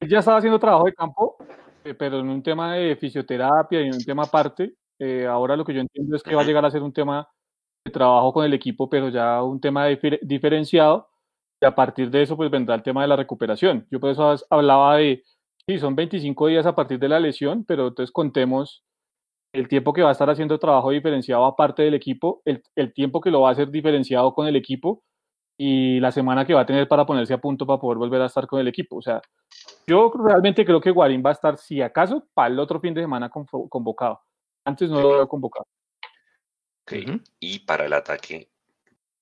ya 0.00 0.18
estaba 0.18 0.38
haciendo 0.38 0.60
trabajo 0.60 0.84
de 0.84 0.94
campo, 0.94 1.36
eh, 1.82 1.94
pero 1.94 2.20
en 2.20 2.28
un 2.28 2.42
tema 2.42 2.74
de 2.74 2.94
fisioterapia 2.96 3.80
y 3.80 3.88
en 3.88 3.94
un 3.94 4.04
tema 4.04 4.24
aparte. 4.24 4.74
Eh, 4.98 5.26
ahora 5.26 5.56
lo 5.56 5.64
que 5.64 5.74
yo 5.74 5.80
entiendo 5.80 6.16
es 6.16 6.22
que 6.22 6.34
va 6.34 6.42
a 6.42 6.44
llegar 6.44 6.64
a 6.64 6.70
ser 6.70 6.82
un 6.82 6.92
tema 6.92 7.28
de 7.84 7.90
trabajo 7.90 8.32
con 8.32 8.44
el 8.44 8.54
equipo, 8.54 8.88
pero 8.88 9.08
ya 9.08 9.42
un 9.42 9.60
tema 9.60 9.86
diferenciado. 10.22 11.08
Y 11.60 11.66
a 11.66 11.74
partir 11.74 12.10
de 12.10 12.22
eso, 12.22 12.36
pues 12.36 12.50
vendrá 12.50 12.74
el 12.74 12.82
tema 12.82 13.02
de 13.02 13.08
la 13.08 13.16
recuperación. 13.16 13.86
Yo 13.90 14.00
por 14.00 14.10
eso 14.10 14.34
hablaba 14.50 14.96
de, 14.96 15.22
sí, 15.66 15.78
son 15.78 15.96
25 15.96 16.46
días 16.48 16.66
a 16.66 16.74
partir 16.74 16.98
de 16.98 17.08
la 17.08 17.20
lesión, 17.20 17.64
pero 17.64 17.88
entonces 17.88 18.12
contemos 18.12 18.84
el 19.52 19.68
tiempo 19.68 19.92
que 19.92 20.02
va 20.02 20.10
a 20.10 20.12
estar 20.12 20.28
haciendo 20.28 20.58
trabajo 20.58 20.90
diferenciado 20.90 21.44
aparte 21.46 21.82
del 21.82 21.94
equipo, 21.94 22.42
el, 22.44 22.62
el 22.74 22.92
tiempo 22.92 23.20
que 23.20 23.30
lo 23.30 23.40
va 23.40 23.50
a 23.50 23.52
hacer 23.52 23.70
diferenciado 23.70 24.34
con 24.34 24.46
el 24.46 24.56
equipo 24.56 25.02
y 25.58 25.98
la 26.00 26.12
semana 26.12 26.44
que 26.46 26.54
va 26.54 26.62
a 26.62 26.66
tener 26.66 26.86
para 26.86 27.06
ponerse 27.06 27.32
a 27.32 27.38
punto 27.38 27.66
para 27.66 27.80
poder 27.80 27.98
volver 27.98 28.20
a 28.20 28.26
estar 28.26 28.46
con 28.46 28.60
el 28.60 28.68
equipo. 28.68 28.96
O 28.96 29.02
sea, 29.02 29.22
yo 29.86 30.12
realmente 30.12 30.64
creo 30.64 30.80
que 30.80 30.90
Guarín 30.90 31.22
va 31.24 31.30
a 31.30 31.32
estar, 31.32 31.56
si 31.56 31.80
acaso, 31.80 32.26
para 32.34 32.48
el 32.48 32.58
otro 32.58 32.80
fin 32.80 32.92
de 32.92 33.00
semana 33.00 33.30
convocado. 33.30 34.20
Antes 34.64 34.90
no 34.90 35.00
lo 35.00 35.10
veo 35.10 35.28
convocado. 35.28 35.66
Ok, 36.82 37.20
y 37.40 37.60
para 37.60 37.86
el 37.86 37.92
ataque, 37.92 38.50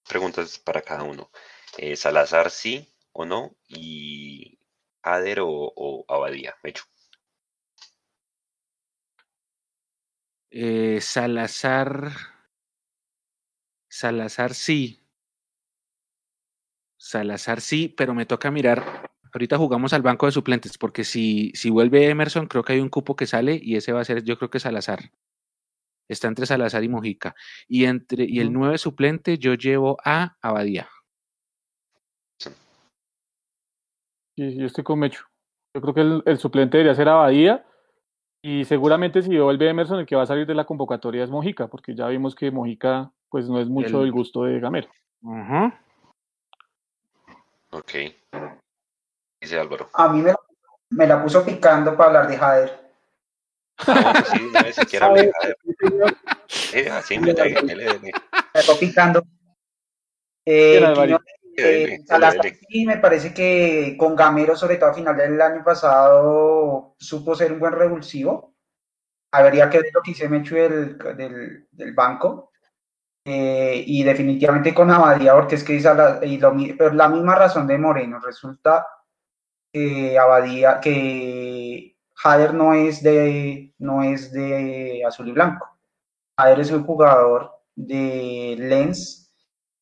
preguntas 0.08 0.58
para 0.58 0.82
cada 0.82 1.04
uno. 1.04 1.30
Eh, 1.78 1.96
Salazar 1.96 2.50
sí 2.50 2.88
o 3.12 3.24
no, 3.24 3.56
y 3.68 4.58
Ader 5.02 5.38
o, 5.42 6.04
Abadía, 6.08 6.54
hecho. 6.62 6.84
Eh, 10.50 11.00
Salazar. 11.00 12.12
Salazar 13.88 14.54
sí, 14.54 15.04
Salazar 17.04 17.60
sí, 17.60 17.88
pero 17.88 18.14
me 18.14 18.24
toca 18.24 18.50
mirar. 18.50 19.10
Ahorita 19.30 19.58
jugamos 19.58 19.92
al 19.92 20.00
banco 20.00 20.24
de 20.24 20.32
suplentes, 20.32 20.78
porque 20.78 21.04
si, 21.04 21.52
si 21.54 21.68
vuelve 21.68 22.08
Emerson, 22.08 22.46
creo 22.46 22.64
que 22.64 22.72
hay 22.72 22.80
un 22.80 22.88
cupo 22.88 23.14
que 23.14 23.26
sale 23.26 23.60
y 23.62 23.76
ese 23.76 23.92
va 23.92 24.00
a 24.00 24.04
ser, 24.06 24.24
yo 24.24 24.38
creo 24.38 24.48
que 24.48 24.58
Salazar. 24.58 25.10
Está 26.08 26.28
entre 26.28 26.46
Salazar 26.46 26.82
y 26.82 26.88
Mojica. 26.88 27.34
Y, 27.68 27.84
entre, 27.84 28.24
y 28.24 28.40
el 28.40 28.54
nueve 28.54 28.78
suplente 28.78 29.36
yo 29.36 29.52
llevo 29.52 29.98
a 30.02 30.38
Abadía. 30.40 30.88
Sí, 34.36 34.56
yo 34.56 34.66
estoy 34.66 34.84
con 34.84 34.98
Mecho. 34.98 35.24
Yo 35.74 35.80
creo 35.80 35.94
que 35.94 36.30
el, 36.30 36.38
suplente 36.38 36.78
debería 36.78 36.94
ser 36.94 37.08
Abadía. 37.08 37.64
Y 38.42 38.64
seguramente 38.64 39.22
si 39.22 39.38
vuelve 39.38 39.68
Emerson, 39.68 40.00
el 40.00 40.06
que 40.06 40.16
va 40.16 40.22
a 40.22 40.26
salir 40.26 40.46
de 40.46 40.54
la 40.54 40.66
convocatoria 40.66 41.24
es 41.24 41.30
Mojica, 41.30 41.68
porque 41.68 41.94
ya 41.94 42.08
vimos 42.08 42.34
que 42.34 42.50
Mojica 42.50 43.10
pues 43.30 43.48
no 43.48 43.58
es 43.58 43.68
mucho 43.68 44.00
del 44.00 44.12
gusto 44.12 44.44
de 44.44 44.60
Gamero. 44.60 44.88
Ajá. 45.26 45.80
Ok. 47.70 47.92
Dice 49.40 49.58
Álvaro. 49.58 49.88
A 49.94 50.08
mí 50.10 50.22
me, 50.90 51.06
la 51.06 51.22
puso 51.22 51.44
picando 51.44 51.96
para 51.96 52.08
hablar 52.08 52.28
de 52.28 52.36
Jader. 52.36 52.84
No, 53.88 54.12
pues 54.12 54.28
sí, 54.28 54.50
no 54.52 54.72
se 54.72 54.86
quiere 54.86 55.04
hablar 55.04 55.24
de 55.24 55.32
Jader. 55.40 55.56
Eh, 56.74 56.90
así 56.90 57.18
me 57.18 57.32
dele, 57.32 57.98
Me 58.00 58.10
está 58.52 58.74
picando. 58.78 59.22
Eh, 60.46 60.80
eh, 61.56 62.04
sí, 62.68 62.86
me 62.86 62.98
parece 62.98 63.32
que 63.32 63.96
con 63.98 64.16
Gamero, 64.16 64.56
sobre 64.56 64.76
todo 64.76 64.90
a 64.90 64.94
final 64.94 65.16
del 65.16 65.40
año 65.40 65.62
pasado, 65.64 66.94
supo 66.98 67.34
ser 67.34 67.52
un 67.52 67.60
buen 67.60 67.72
revulsivo. 67.72 68.54
Habría 69.32 69.68
que 69.68 69.78
ver 69.78 69.90
lo 69.92 70.02
que 70.02 70.12
hice 70.12 70.28
Mechu 70.28 70.54
del, 70.54 70.98
del, 70.98 71.66
del 71.70 71.92
banco. 71.92 72.50
Eh, 73.26 73.82
y 73.86 74.02
definitivamente 74.02 74.74
con 74.74 74.90
Abadía, 74.90 75.34
porque 75.34 75.54
es 75.54 75.64
que 75.64 75.76
es 75.76 75.84
la, 75.84 76.20
y 76.22 76.36
lo, 76.36 76.54
pero 76.76 76.92
la 76.92 77.08
misma 77.08 77.34
razón 77.34 77.66
de 77.66 77.78
Moreno. 77.78 78.20
Resulta 78.20 78.86
que 79.72 80.18
Abadía, 80.18 80.78
que 80.80 81.96
Jader 82.14 82.54
no 82.54 82.74
es 82.74 83.02
de, 83.02 83.74
no 83.78 84.02
es 84.02 84.30
de 84.32 85.02
azul 85.06 85.28
y 85.28 85.32
blanco. 85.32 85.66
Jader 86.38 86.60
es 86.60 86.70
un 86.70 86.84
jugador 86.84 87.50
de 87.74 88.56
Lens 88.58 89.23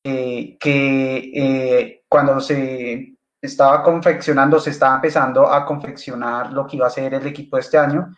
eh, 0.04 0.56
que 0.58 1.30
eh, 1.34 2.04
cuando 2.08 2.40
se 2.40 3.16
estaba 3.40 3.82
confeccionando, 3.82 4.58
se 4.58 4.70
estaba 4.70 4.96
empezando 4.96 5.46
a 5.46 5.64
confeccionar 5.64 6.52
lo 6.52 6.66
que 6.66 6.76
iba 6.76 6.86
a 6.88 6.90
ser 6.90 7.14
el 7.14 7.26
equipo 7.26 7.56
este 7.56 7.78
año. 7.78 8.12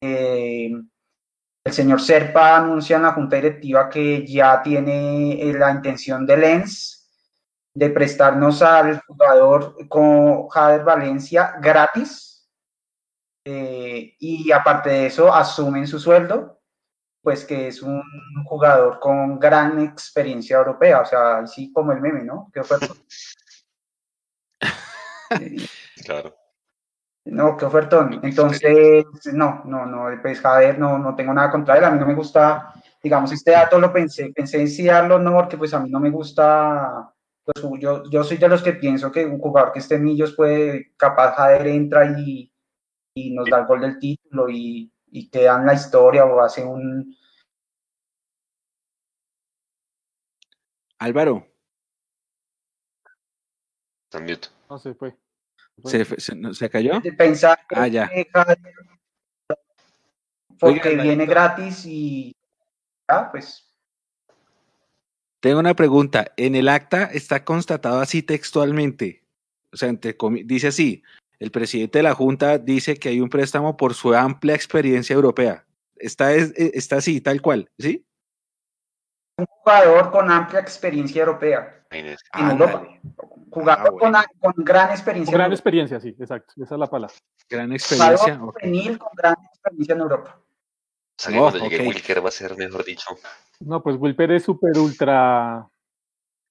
Eh, 0.00 0.72
el 1.64 1.72
señor 1.72 2.00
Serpa 2.00 2.56
anuncia 2.56 2.96
en 2.96 3.02
la 3.02 3.12
junta 3.12 3.36
directiva 3.36 3.88
que 3.88 4.26
ya 4.26 4.60
tiene 4.62 5.52
la 5.56 5.70
intención 5.70 6.26
de 6.26 6.36
Lens 6.36 7.08
de 7.74 7.90
prestarnos 7.90 8.60
al 8.62 9.00
jugador 9.02 9.88
con 9.88 10.48
Jader 10.48 10.84
Valencia 10.84 11.54
gratis. 11.60 12.48
y 13.44 14.52
aparte 14.52 14.90
de 14.90 15.06
eso, 15.06 15.32
asumen 15.32 15.86
su 15.86 15.98
sueldo 15.98 16.61
pues 17.22 17.44
que 17.44 17.68
es 17.68 17.80
un 17.82 18.02
jugador 18.44 18.98
con 18.98 19.38
gran 19.38 19.80
experiencia 19.80 20.58
europea, 20.58 21.00
o 21.00 21.06
sea, 21.06 21.38
así 21.38 21.72
como 21.72 21.92
el 21.92 22.00
meme, 22.00 22.24
¿no? 22.24 22.50
¿Qué 22.52 22.60
ofertón? 22.60 22.96
claro. 26.04 26.34
No, 27.24 27.56
qué 27.56 27.64
ofertón. 27.64 28.20
Entonces, 28.22 29.04
no, 29.32 29.62
no, 29.64 29.86
no, 29.86 30.08
pues 30.20 30.40
Javier, 30.40 30.78
no, 30.78 30.98
no 30.98 31.14
tengo 31.14 31.32
nada 31.32 31.50
contra 31.50 31.78
él, 31.78 31.84
a 31.84 31.90
mí 31.90 31.98
no 31.98 32.06
me 32.06 32.14
gusta, 32.14 32.74
digamos, 33.00 33.30
este 33.32 33.52
dato 33.52 33.78
lo 33.78 33.92
pensé, 33.92 34.32
pensé 34.34 34.60
en 34.60 34.68
sí 34.68 34.84
darlo, 34.86 35.20
no, 35.20 35.32
porque 35.34 35.56
pues 35.56 35.72
a 35.72 35.78
mí 35.78 35.88
no 35.88 36.00
me 36.00 36.10
gusta, 36.10 37.12
pues, 37.44 37.64
yo, 37.78 38.02
yo 38.10 38.24
soy 38.24 38.38
de 38.38 38.48
los 38.48 38.62
que 38.62 38.72
pienso 38.72 39.12
que 39.12 39.24
un 39.24 39.38
jugador 39.38 39.72
que 39.72 39.78
esté 39.78 39.94
en 39.94 40.04
Millos 40.04 40.34
puede, 40.34 40.92
capaz 40.96 41.36
Javier 41.36 41.68
entra 41.68 42.18
y, 42.18 42.52
y 43.14 43.32
nos 43.32 43.48
da 43.48 43.60
el 43.60 43.66
gol 43.66 43.82
del 43.82 44.00
título 44.00 44.50
y, 44.50 44.92
y 45.12 45.28
dan 45.44 45.66
la 45.66 45.74
historia 45.74 46.24
o 46.24 46.40
hace 46.40 46.64
un... 46.64 47.16
Álvaro. 50.98 51.46
No, 54.68 54.78
se 54.78 54.94
fue. 54.94 55.16
¿Se, 55.84 56.04
se, 56.04 56.54
se 56.54 56.70
cayó? 56.70 57.00
De 57.00 57.12
pensar 57.12 57.58
ah, 57.70 57.88
ya. 57.88 58.10
porque 60.58 60.96
viene 60.96 61.26
gratis 61.26 61.84
y 61.86 62.36
ah, 63.08 63.30
pues 63.30 63.72
tengo 65.42 65.58
una 65.58 65.74
pregunta. 65.74 66.32
En 66.36 66.54
el 66.54 66.68
acta 66.68 67.06
está 67.06 67.44
constatado 67.44 68.00
así 68.00 68.22
textualmente. 68.22 69.24
O 69.72 69.76
sea, 69.76 69.92
dice 70.44 70.68
así, 70.68 71.02
el 71.42 71.50
presidente 71.50 71.98
de 71.98 72.04
la 72.04 72.14
Junta 72.14 72.56
dice 72.56 72.96
que 72.96 73.08
hay 73.08 73.20
un 73.20 73.28
préstamo 73.28 73.76
por 73.76 73.94
su 73.94 74.14
amplia 74.14 74.54
experiencia 74.54 75.14
europea. 75.14 75.66
Está, 75.96 76.32
eh, 76.32 76.52
está 76.56 76.96
así, 76.96 77.20
tal 77.20 77.42
cual, 77.42 77.68
¿sí? 77.76 78.06
Un 79.36 79.46
jugador 79.46 80.12
con 80.12 80.30
amplia 80.30 80.60
experiencia 80.60 81.20
europea 81.20 81.84
en 81.90 82.16
Europa. 82.48 82.86
Jugador 83.50 83.98
ah, 84.14 84.24
con, 84.40 84.64
gran 84.64 84.90
experiencia. 84.90 85.32
Con 85.32 85.38
gran 85.38 85.50
experiencia, 85.50 85.98
sí, 85.98 86.14
exacto. 86.16 86.54
Esa 86.62 86.76
es 86.76 86.78
la 86.78 86.86
palabra. 86.86 87.16
Gran 87.50 87.72
experiencia. 87.72 88.36
Jugador 88.36 88.54
juvenil 88.54 88.98
con 88.98 89.10
gran 89.16 89.34
experiencia 89.52 89.94
en 89.94 90.00
Europa. 90.00 90.38
O 90.38 91.22
sea, 91.22 91.38
cuando 91.38 91.68
llegue 91.68 91.88
Wilker 91.88 92.24
va 92.24 92.28
a 92.28 92.32
ser, 92.32 92.56
mejor 92.56 92.84
dicho. 92.84 93.18
No, 93.58 93.82
pues 93.82 93.96
Wilker 93.96 94.30
es 94.30 94.44
súper 94.44 94.78
ultra, 94.78 95.68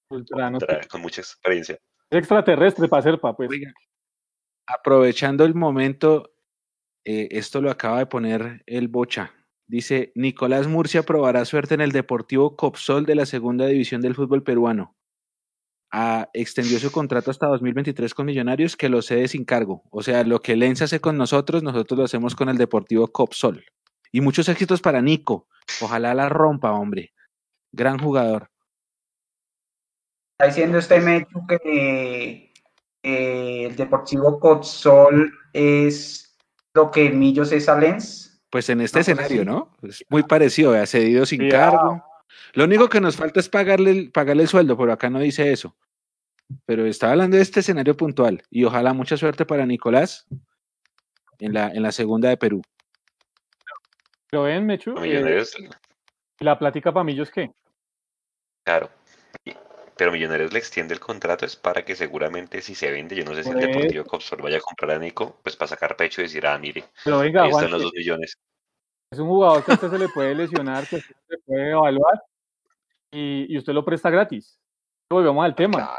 ultra, 0.09 0.51
Con 0.89 1.01
mucha 1.01 1.21
experiencia. 1.21 1.79
extraterrestre 2.09 2.89
para 2.89 3.03
ser, 3.03 3.19
pa, 3.21 3.33
pues 3.33 3.49
aprovechando 4.73 5.45
el 5.45 5.55
momento, 5.55 6.33
eh, 7.05 7.27
esto 7.31 7.61
lo 7.61 7.71
acaba 7.71 7.99
de 7.99 8.05
poner 8.05 8.63
el 8.65 8.87
Bocha. 8.87 9.33
Dice, 9.67 10.11
Nicolás 10.15 10.67
Murcia 10.67 11.03
probará 11.03 11.45
suerte 11.45 11.73
en 11.75 11.81
el 11.81 11.91
Deportivo 11.91 12.55
Copsol 12.55 13.05
de 13.05 13.15
la 13.15 13.25
segunda 13.25 13.65
división 13.67 14.01
del 14.01 14.15
fútbol 14.15 14.43
peruano. 14.43 14.95
Ah, 15.91 16.29
extendió 16.33 16.79
su 16.79 16.91
contrato 16.91 17.31
hasta 17.31 17.47
2023 17.47 18.13
con 18.13 18.25
Millonarios, 18.25 18.77
que 18.77 18.89
lo 18.89 19.01
cede 19.01 19.27
sin 19.27 19.43
cargo. 19.43 19.83
O 19.89 20.03
sea, 20.03 20.23
lo 20.23 20.41
que 20.41 20.55
Lenz 20.55 20.81
hace 20.81 21.01
con 21.01 21.17
nosotros, 21.17 21.63
nosotros 21.63 21.97
lo 21.97 22.05
hacemos 22.05 22.35
con 22.35 22.49
el 22.49 22.57
Deportivo 22.57 23.07
Copsol. 23.07 23.65
Y 24.11 24.21
muchos 24.21 24.47
éxitos 24.49 24.81
para 24.81 25.01
Nico. 25.01 25.47
Ojalá 25.81 26.13
la 26.13 26.29
rompa, 26.29 26.71
hombre. 26.71 27.13
Gran 27.71 27.97
jugador. 27.97 28.49
Está 30.37 30.47
diciendo 30.47 30.77
este 30.77 30.99
Mechu 30.99 31.45
que 31.47 32.50
eh, 33.03 33.65
el 33.69 33.75
Deportivo 33.75 34.39
Cotzol 34.39 35.33
es 35.53 36.37
lo 36.73 36.91
que 36.91 37.09
Millos 37.09 37.51
es 37.51 37.67
a 37.67 37.79
Lens. 37.79 38.41
Pues 38.49 38.69
en 38.69 38.81
este 38.81 38.99
escenario, 38.99 39.45
¿no? 39.45 39.71
Es 39.81 40.03
muy 40.09 40.23
parecido, 40.23 40.73
ha 40.73 40.85
cedido 40.85 41.25
sin 41.25 41.49
cargo. 41.49 42.03
Lo 42.53 42.65
único 42.65 42.89
que 42.89 42.99
nos 42.99 43.15
falta 43.15 43.39
es 43.39 43.49
pagarle, 43.49 44.09
pagarle 44.13 44.43
el 44.43 44.49
sueldo, 44.49 44.77
pero 44.77 44.91
acá 44.91 45.09
no 45.09 45.19
dice 45.19 45.51
eso. 45.51 45.75
Pero 46.65 46.85
está 46.85 47.11
hablando 47.11 47.37
de 47.37 47.43
este 47.43 47.61
escenario 47.61 47.95
puntual 47.95 48.43
y 48.49 48.65
ojalá 48.65 48.93
mucha 48.93 49.15
suerte 49.15 49.45
para 49.45 49.65
Nicolás 49.65 50.27
en 51.39 51.53
la, 51.53 51.69
en 51.69 51.81
la 51.81 51.93
segunda 51.93 52.27
de 52.27 52.37
Perú. 52.37 52.61
Pero 54.29 54.43
ven, 54.43 54.65
Mechu, 54.65 54.95
eh, 55.01 55.43
¿la 56.39 56.59
plática 56.59 56.91
para 56.93 57.05
Millos 57.05 57.31
qué? 57.31 57.51
Claro 58.65 58.89
pero 59.95 60.11
Millonarios 60.11 60.53
le 60.53 60.59
extiende 60.59 60.93
el 60.93 60.99
contrato 60.99 61.45
es 61.45 61.55
para 61.55 61.83
que 61.83 61.95
seguramente 61.95 62.61
si 62.61 62.75
se 62.75 62.91
vende, 62.91 63.15
yo 63.15 63.25
no 63.25 63.33
sé 63.33 63.43
si 63.43 63.49
el 63.49 63.59
Deportivo 63.59 64.05
Copsol 64.05 64.41
vaya 64.41 64.57
a 64.57 64.61
comprar 64.61 64.91
a 64.91 64.99
Nico, 64.99 65.39
pues 65.43 65.55
para 65.55 65.69
sacar 65.69 65.95
pecho 65.95 66.21
y 66.21 66.25
decir, 66.25 66.45
ah, 66.45 66.57
mire, 66.57 66.85
pero 67.03 67.19
venga, 67.19 67.43
ahí 67.43 67.49
están 67.49 67.71
los 67.71 67.81
dos 67.81 67.93
millones. 67.93 68.37
Es 69.11 69.19
un 69.19 69.27
jugador 69.27 69.63
que 69.63 69.71
a 69.71 69.75
usted 69.75 69.89
se 69.89 69.99
le 69.99 70.07
puede 70.09 70.33
lesionar, 70.33 70.87
que 70.87 71.01
se 71.01 71.37
puede 71.45 71.71
evaluar 71.71 72.21
y, 73.11 73.57
usted 73.57 73.73
lo 73.73 73.83
presta 73.83 74.09
gratis. 74.09 74.57
Volvemos 75.09 75.43
al 75.43 75.53
tema. 75.53 75.97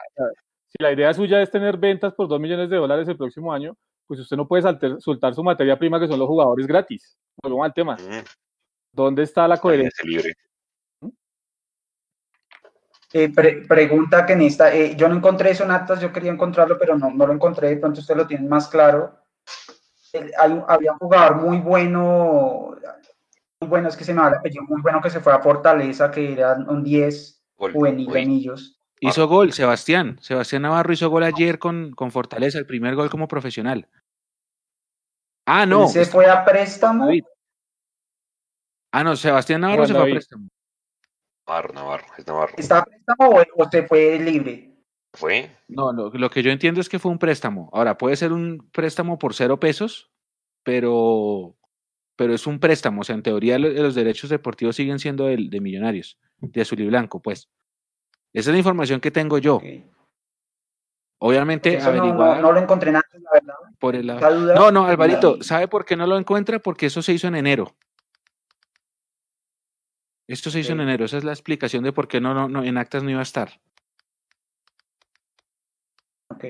Si 0.68 0.82
la 0.82 0.92
idea 0.92 1.12
suya 1.12 1.42
es 1.42 1.50
tener 1.50 1.76
ventas 1.76 2.14
por 2.14 2.28
dos 2.28 2.40
millones 2.40 2.70
de 2.70 2.76
dólares 2.76 3.06
el 3.08 3.18
próximo 3.18 3.52
año, 3.52 3.76
pues 4.06 4.20
usted 4.20 4.36
no 4.36 4.48
puede 4.48 4.62
soltar 5.00 5.34
su 5.34 5.44
materia 5.44 5.78
prima 5.78 6.00
que 6.00 6.08
son 6.08 6.18
los 6.18 6.28
jugadores 6.28 6.66
gratis. 6.66 7.16
Volvemos 7.42 7.66
al 7.66 7.74
tema. 7.74 7.96
¿Dónde 8.94 9.22
está 9.22 9.46
la 9.46 9.58
coherencia? 9.58 10.04
Libre. 10.04 10.32
Eh, 13.14 13.28
pregunta 13.68 14.24
que 14.24 14.32
en 14.32 14.42
esta, 14.42 14.74
eh, 14.74 14.96
yo 14.96 15.08
no 15.08 15.16
encontré 15.16 15.50
eso 15.50 15.64
en 15.64 15.70
actas, 15.70 16.00
yo 16.00 16.12
quería 16.12 16.32
encontrarlo, 16.32 16.78
pero 16.78 16.96
no, 16.96 17.10
no 17.10 17.26
lo 17.26 17.32
encontré, 17.34 17.68
de 17.68 17.76
pronto 17.76 18.00
usted 18.00 18.16
lo 18.16 18.26
tiene 18.26 18.48
más 18.48 18.68
claro. 18.68 19.18
hay, 20.14 20.62
había 20.66 20.92
un 20.92 20.98
jugador 20.98 21.36
muy 21.36 21.58
bueno, 21.58 22.74
muy 23.60 23.68
bueno, 23.68 23.88
es 23.88 23.96
que 23.96 24.04
se 24.04 24.14
me 24.14 24.22
va 24.22 24.28
el 24.28 24.34
apellido, 24.34 24.64
muy 24.64 24.80
bueno 24.80 25.00
que 25.02 25.10
se 25.10 25.20
fue 25.20 25.32
a 25.32 25.40
Fortaleza, 25.40 26.10
que 26.10 26.32
era 26.32 26.54
un 26.54 26.82
10 26.82 27.44
juvenil 27.56 28.54
Hizo 29.04 29.26
gol, 29.26 29.52
Sebastián. 29.52 30.16
Sebastián 30.20 30.62
Navarro 30.62 30.92
hizo 30.92 31.10
gol 31.10 31.24
ayer 31.24 31.58
con, 31.58 31.90
con 31.90 32.12
Fortaleza, 32.12 32.58
el 32.58 32.66
primer 32.66 32.94
gol 32.94 33.10
como 33.10 33.26
profesional. 33.26 33.88
Ah, 35.44 35.66
no. 35.66 35.88
¿Se 35.88 36.04
fue 36.04 36.30
a 36.30 36.44
préstamo? 36.44 37.10
Ah, 38.92 39.02
no, 39.02 39.16
Sebastián 39.16 39.62
Navarro 39.62 39.86
se 39.86 39.92
fue 39.92 40.02
a 40.02 40.14
préstamo. 40.14 40.48
Navarro, 41.52 41.74
Navarro, 41.74 42.06
es 42.16 42.26
Navarro. 42.26 42.54
¿Está 42.56 42.84
préstamo 42.84 43.30
o 43.30 43.62
usted 43.62 43.86
fue 43.86 44.18
libre? 44.18 44.70
¿Fue? 45.12 45.50
No, 45.68 45.92
lo, 45.92 46.30
que 46.30 46.42
yo 46.42 46.50
entiendo 46.50 46.80
es 46.80 46.88
que 46.88 46.98
fue 46.98 47.10
un 47.10 47.18
préstamo. 47.18 47.68
Ahora, 47.72 47.98
puede 47.98 48.16
ser 48.16 48.32
un 48.32 48.70
préstamo 48.72 49.18
por 49.18 49.34
cero 49.34 49.60
pesos, 49.60 50.10
pero, 50.62 51.54
pero 52.16 52.32
es 52.32 52.46
un 52.46 52.58
préstamo. 52.58 53.02
O 53.02 53.04
sea, 53.04 53.14
en 53.14 53.22
teoría 53.22 53.58
los, 53.58 53.94
derechos 53.94 54.30
deportivos 54.30 54.76
siguen 54.76 54.98
siendo 54.98 55.26
de, 55.26 55.36
de, 55.50 55.60
millonarios, 55.60 56.18
de 56.38 56.62
azul 56.62 56.80
y 56.80 56.86
blanco, 56.86 57.20
pues. 57.20 57.50
Esa 58.32 58.48
es 58.50 58.54
la 58.54 58.58
información 58.58 59.00
que 59.00 59.10
tengo 59.10 59.36
yo. 59.36 59.60
Obviamente, 61.18 61.78
averiguar. 61.78 62.40
No, 62.40 62.50
lo 62.50 62.60
encontré 62.60 62.90
nada, 62.90 63.04
la 63.12 63.30
verdad. 63.32 63.54
Por 63.78 63.94
el 63.94 64.06
No, 64.06 64.72
no, 64.72 64.86
Alvarito, 64.86 65.42
¿sabe 65.42 65.68
por 65.68 65.84
qué 65.84 65.96
no 65.96 66.06
lo 66.06 66.16
encuentra? 66.16 66.58
Porque 66.58 66.86
eso 66.86 67.02
se 67.02 67.12
hizo 67.12 67.28
en 67.28 67.36
enero. 67.36 67.76
Esto 70.28 70.50
se 70.50 70.60
hizo 70.60 70.72
en 70.72 70.80
enero, 70.80 71.04
esa 71.04 71.18
es 71.18 71.24
la 71.24 71.32
explicación 71.32 71.82
de 71.84 71.92
por 71.92 72.08
qué 72.08 72.20
no, 72.20 72.48
no, 72.48 72.64
en 72.64 72.78
actas 72.78 73.02
no 73.02 73.10
iba 73.10 73.20
a 73.20 73.24
estar. 73.24 73.60
Ok. 76.28 76.44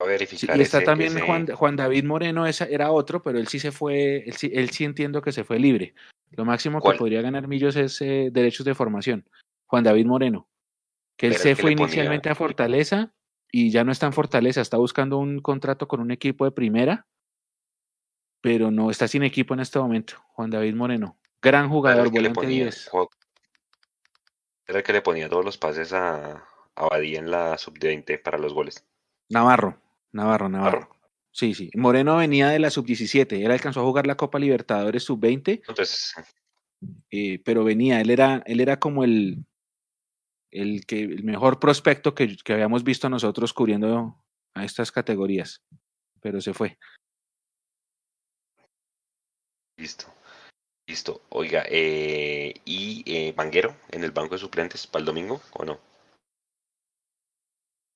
A 0.00 0.04
verificar. 0.04 0.56
y 0.56 0.62
está 0.62 0.82
también 0.84 1.18
Juan, 1.18 1.46
Juan, 1.48 1.76
David 1.76 2.04
Moreno, 2.04 2.46
esa 2.46 2.66
era 2.66 2.92
otro, 2.92 3.22
pero 3.22 3.38
él 3.38 3.48
sí 3.48 3.58
se 3.58 3.72
fue, 3.72 4.24
él 4.26 4.34
sí, 4.34 4.50
él 4.54 4.70
sí 4.70 4.84
entiendo 4.84 5.22
que 5.22 5.32
se 5.32 5.44
fue 5.44 5.58
libre. 5.58 5.94
Lo 6.30 6.44
máximo 6.44 6.80
que 6.80 6.96
podría 6.96 7.22
ganar 7.22 7.48
Millos 7.48 7.74
es 7.76 8.00
eh, 8.00 8.28
derechos 8.30 8.64
de 8.64 8.74
formación. 8.74 9.24
Juan 9.66 9.84
David 9.84 10.06
Moreno, 10.06 10.48
que 11.16 11.28
él 11.28 11.34
se 11.34 11.56
fue 11.56 11.72
inicialmente 11.72 12.30
a 12.30 12.34
Fortaleza 12.34 13.12
y 13.50 13.70
ya 13.70 13.82
no 13.82 13.92
está 13.92 14.06
en 14.06 14.12
Fortaleza, 14.12 14.60
está 14.60 14.76
buscando 14.76 15.18
un 15.18 15.40
contrato 15.40 15.88
con 15.88 16.00
un 16.00 16.10
equipo 16.10 16.44
de 16.44 16.52
primera 16.52 17.06
pero 18.40 18.70
no 18.70 18.90
está 18.90 19.08
sin 19.08 19.22
equipo 19.22 19.54
en 19.54 19.60
este 19.60 19.78
momento. 19.78 20.14
Juan 20.34 20.50
David 20.50 20.74
Moreno, 20.74 21.18
gran 21.42 21.68
jugador, 21.68 22.10
volante 22.10 22.46
10. 22.46 22.90
Era 24.66 24.78
el 24.78 24.84
que 24.84 24.92
le 24.92 25.02
ponía 25.02 25.28
todos 25.28 25.44
los 25.44 25.56
pases 25.56 25.92
a, 25.92 26.44
a 26.74 26.86
Badía 26.90 27.18
en 27.18 27.30
la 27.30 27.56
sub-20 27.56 28.22
para 28.22 28.38
los 28.38 28.52
goles. 28.52 28.84
Navarro, 29.30 29.80
Navarro, 30.12 30.48
Navarro. 30.48 30.88
Sí, 31.30 31.54
sí. 31.54 31.70
Moreno 31.74 32.16
venía 32.16 32.48
de 32.48 32.58
la 32.58 32.70
sub-17. 32.70 33.44
Él 33.44 33.50
alcanzó 33.50 33.80
a 33.80 33.84
jugar 33.84 34.06
la 34.06 34.16
Copa 34.16 34.38
Libertadores 34.38 35.04
sub-20. 35.04 35.62
Entonces. 35.68 36.14
Eh, 37.10 37.40
pero 37.44 37.64
venía, 37.64 38.00
él 38.00 38.10
era, 38.10 38.42
él 38.46 38.60
era 38.60 38.78
como 38.78 39.04
el, 39.04 39.44
el, 40.50 40.86
que, 40.86 41.00
el 41.00 41.24
mejor 41.24 41.58
prospecto 41.58 42.14
que, 42.14 42.36
que 42.36 42.52
habíamos 42.52 42.84
visto 42.84 43.08
nosotros 43.08 43.52
cubriendo 43.52 44.16
a 44.54 44.64
estas 44.64 44.92
categorías. 44.92 45.62
Pero 46.20 46.40
se 46.40 46.54
fue. 46.54 46.78
Listo. 49.78 50.06
Listo. 50.88 51.22
Oiga, 51.28 51.62
eh, 51.68 52.52
¿y 52.64 53.04
eh, 53.06 53.32
Vanguero 53.32 53.76
en 53.90 54.02
el 54.02 54.10
banco 54.10 54.34
de 54.34 54.38
suplentes 54.38 54.88
para 54.88 55.00
el 55.00 55.06
domingo 55.06 55.40
o 55.52 55.64
no? 55.64 55.78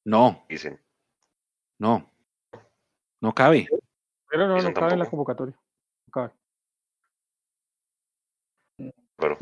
No. 0.06 0.44
Dicen. 0.48 0.80
No. 1.80 2.08
No 3.20 3.34
cabe. 3.34 3.66
Pero 4.30 4.46
no, 4.46 4.62
no 4.62 4.74
cabe 4.74 4.92
en 4.92 4.98
la 5.00 5.10
convocatoria. 5.10 5.54
No 6.06 6.12
cabe. 6.12 6.32
Claro. 9.16 9.38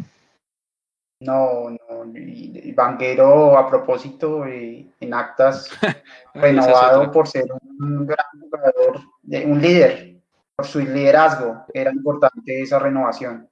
No, 1.20 1.68
no. 1.70 2.18
Y 2.18 2.72
Vanguero, 2.72 3.58
a 3.58 3.68
propósito, 3.68 4.46
eh, 4.46 4.90
en 4.98 5.12
actas, 5.12 5.68
renovado 6.34 7.12
por 7.12 7.28
ser 7.28 7.44
un 7.78 8.06
gran 8.06 8.26
jugador, 8.40 9.00
un 9.44 9.60
líder 9.60 10.09
por 10.60 10.66
su 10.66 10.80
liderazgo 10.80 11.64
era 11.72 11.90
importante 11.90 12.60
esa 12.60 12.78
renovación. 12.78 13.48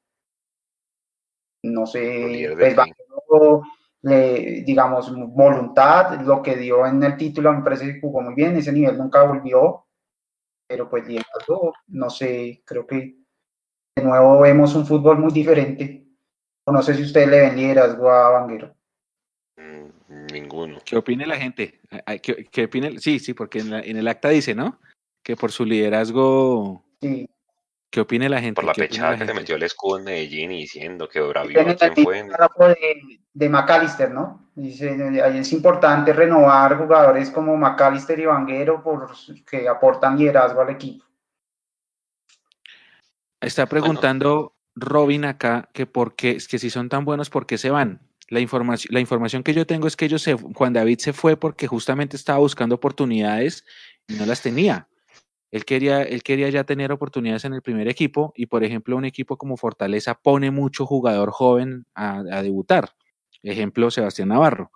No 1.64 1.86
sé, 1.86 2.54
pues 2.54 2.76
le, 4.02 4.62
digamos, 4.62 5.10
voluntad, 5.32 6.20
lo 6.20 6.42
que 6.42 6.54
dio 6.56 6.86
en 6.86 7.02
el 7.02 7.16
título 7.16 7.50
me 7.54 7.62
parece 7.62 7.86
que 7.86 8.00
jugó 8.00 8.20
muy 8.20 8.34
bien, 8.34 8.56
ese 8.56 8.72
nivel 8.72 8.98
nunca 8.98 9.22
volvió, 9.22 9.86
pero 10.68 10.90
pues 10.90 11.08
liderazgo, 11.08 11.72
no 11.86 12.10
sé, 12.10 12.62
creo 12.66 12.86
que 12.86 13.16
de 13.96 14.04
nuevo 14.04 14.40
vemos 14.40 14.74
un 14.74 14.84
fútbol 14.84 15.18
muy 15.18 15.32
diferente. 15.32 16.06
No 16.70 16.82
sé 16.82 16.94
si 16.94 17.04
ustedes 17.04 17.28
le 17.28 17.40
ven 17.40 17.56
liderazgo 17.56 18.10
a 18.10 18.30
Vanguero. 18.32 18.74
Mm, 19.56 20.26
ninguno. 20.30 20.78
¿Qué 20.84 20.98
opine 20.98 21.26
la 21.26 21.38
gente? 21.38 21.80
¿Qué, 22.52 22.64
opine? 22.64 22.98
Sí, 22.98 23.18
sí, 23.18 23.32
porque 23.32 23.60
en, 23.60 23.72
en, 23.72 23.96
el 23.96 24.08
acta 24.08 24.28
dice, 24.28 24.54
¿no? 24.54 24.78
Que 25.22 25.36
por 25.36 25.50
su 25.50 25.64
liderazgo 25.64 26.84
Sí. 27.00 27.28
¿Qué 27.90 28.00
opine 28.00 28.28
la 28.28 28.40
gente? 28.40 28.56
Por 28.56 28.64
la 28.64 28.74
pechada 28.74 29.16
que 29.16 29.24
le 29.24 29.34
metió 29.34 29.56
el 29.56 29.62
escudo 29.62 29.98
en 29.98 30.04
Medellín 30.04 30.52
y 30.52 30.60
diciendo 30.60 31.08
que 31.08 31.20
Bravio 31.20 31.58
¿quién 31.76 32.04
fue? 32.04 32.22
De, 32.22 33.20
de 33.32 33.48
McAllister, 33.48 34.10
¿no? 34.10 34.50
Dice, 34.54 34.96
es 35.38 35.52
importante 35.52 36.12
renovar 36.12 36.76
jugadores 36.76 37.30
como 37.30 37.56
McAllister 37.56 38.18
y 38.18 38.26
Vanguero 38.26 38.82
que 39.48 39.68
aportan 39.68 40.18
liderazgo 40.18 40.60
al 40.60 40.70
equipo. 40.70 41.04
Está 43.40 43.66
preguntando 43.66 44.56
Robin 44.74 45.24
acá 45.24 45.68
que 45.72 45.86
por 45.86 46.16
qué, 46.16 46.32
es 46.32 46.48
que 46.48 46.58
si 46.58 46.70
son 46.70 46.88
tan 46.88 47.04
buenos, 47.04 47.30
¿por 47.30 47.46
qué 47.46 47.56
se 47.56 47.70
van? 47.70 48.00
La 48.28 48.40
información, 48.40 48.92
la 48.92 49.00
información 49.00 49.42
que 49.42 49.54
yo 49.54 49.66
tengo 49.66 49.86
es 49.86 49.96
que 49.96 50.06
ellos 50.06 50.22
se, 50.22 50.34
Juan 50.34 50.72
David 50.72 50.98
se 50.98 51.12
fue 51.12 51.36
porque 51.36 51.66
justamente 51.66 52.16
estaba 52.16 52.40
buscando 52.40 52.74
oportunidades 52.74 53.64
y 54.08 54.14
no 54.14 54.26
las 54.26 54.42
tenía. 54.42 54.88
Él 55.50 55.64
quería, 55.64 56.02
él 56.02 56.22
quería 56.22 56.50
ya 56.50 56.64
tener 56.64 56.92
oportunidades 56.92 57.44
en 57.44 57.54
el 57.54 57.62
primer 57.62 57.88
equipo 57.88 58.32
y, 58.36 58.46
por 58.46 58.64
ejemplo, 58.64 58.96
un 58.96 59.04
equipo 59.04 59.38
como 59.38 59.56
Fortaleza 59.56 60.14
pone 60.14 60.50
mucho 60.50 60.84
jugador 60.84 61.30
joven 61.30 61.86
a, 61.94 62.42
debutar. 62.42 62.90
Ejemplo, 63.42 63.90
Sebastián 63.90 64.28
Navarro. 64.28 64.70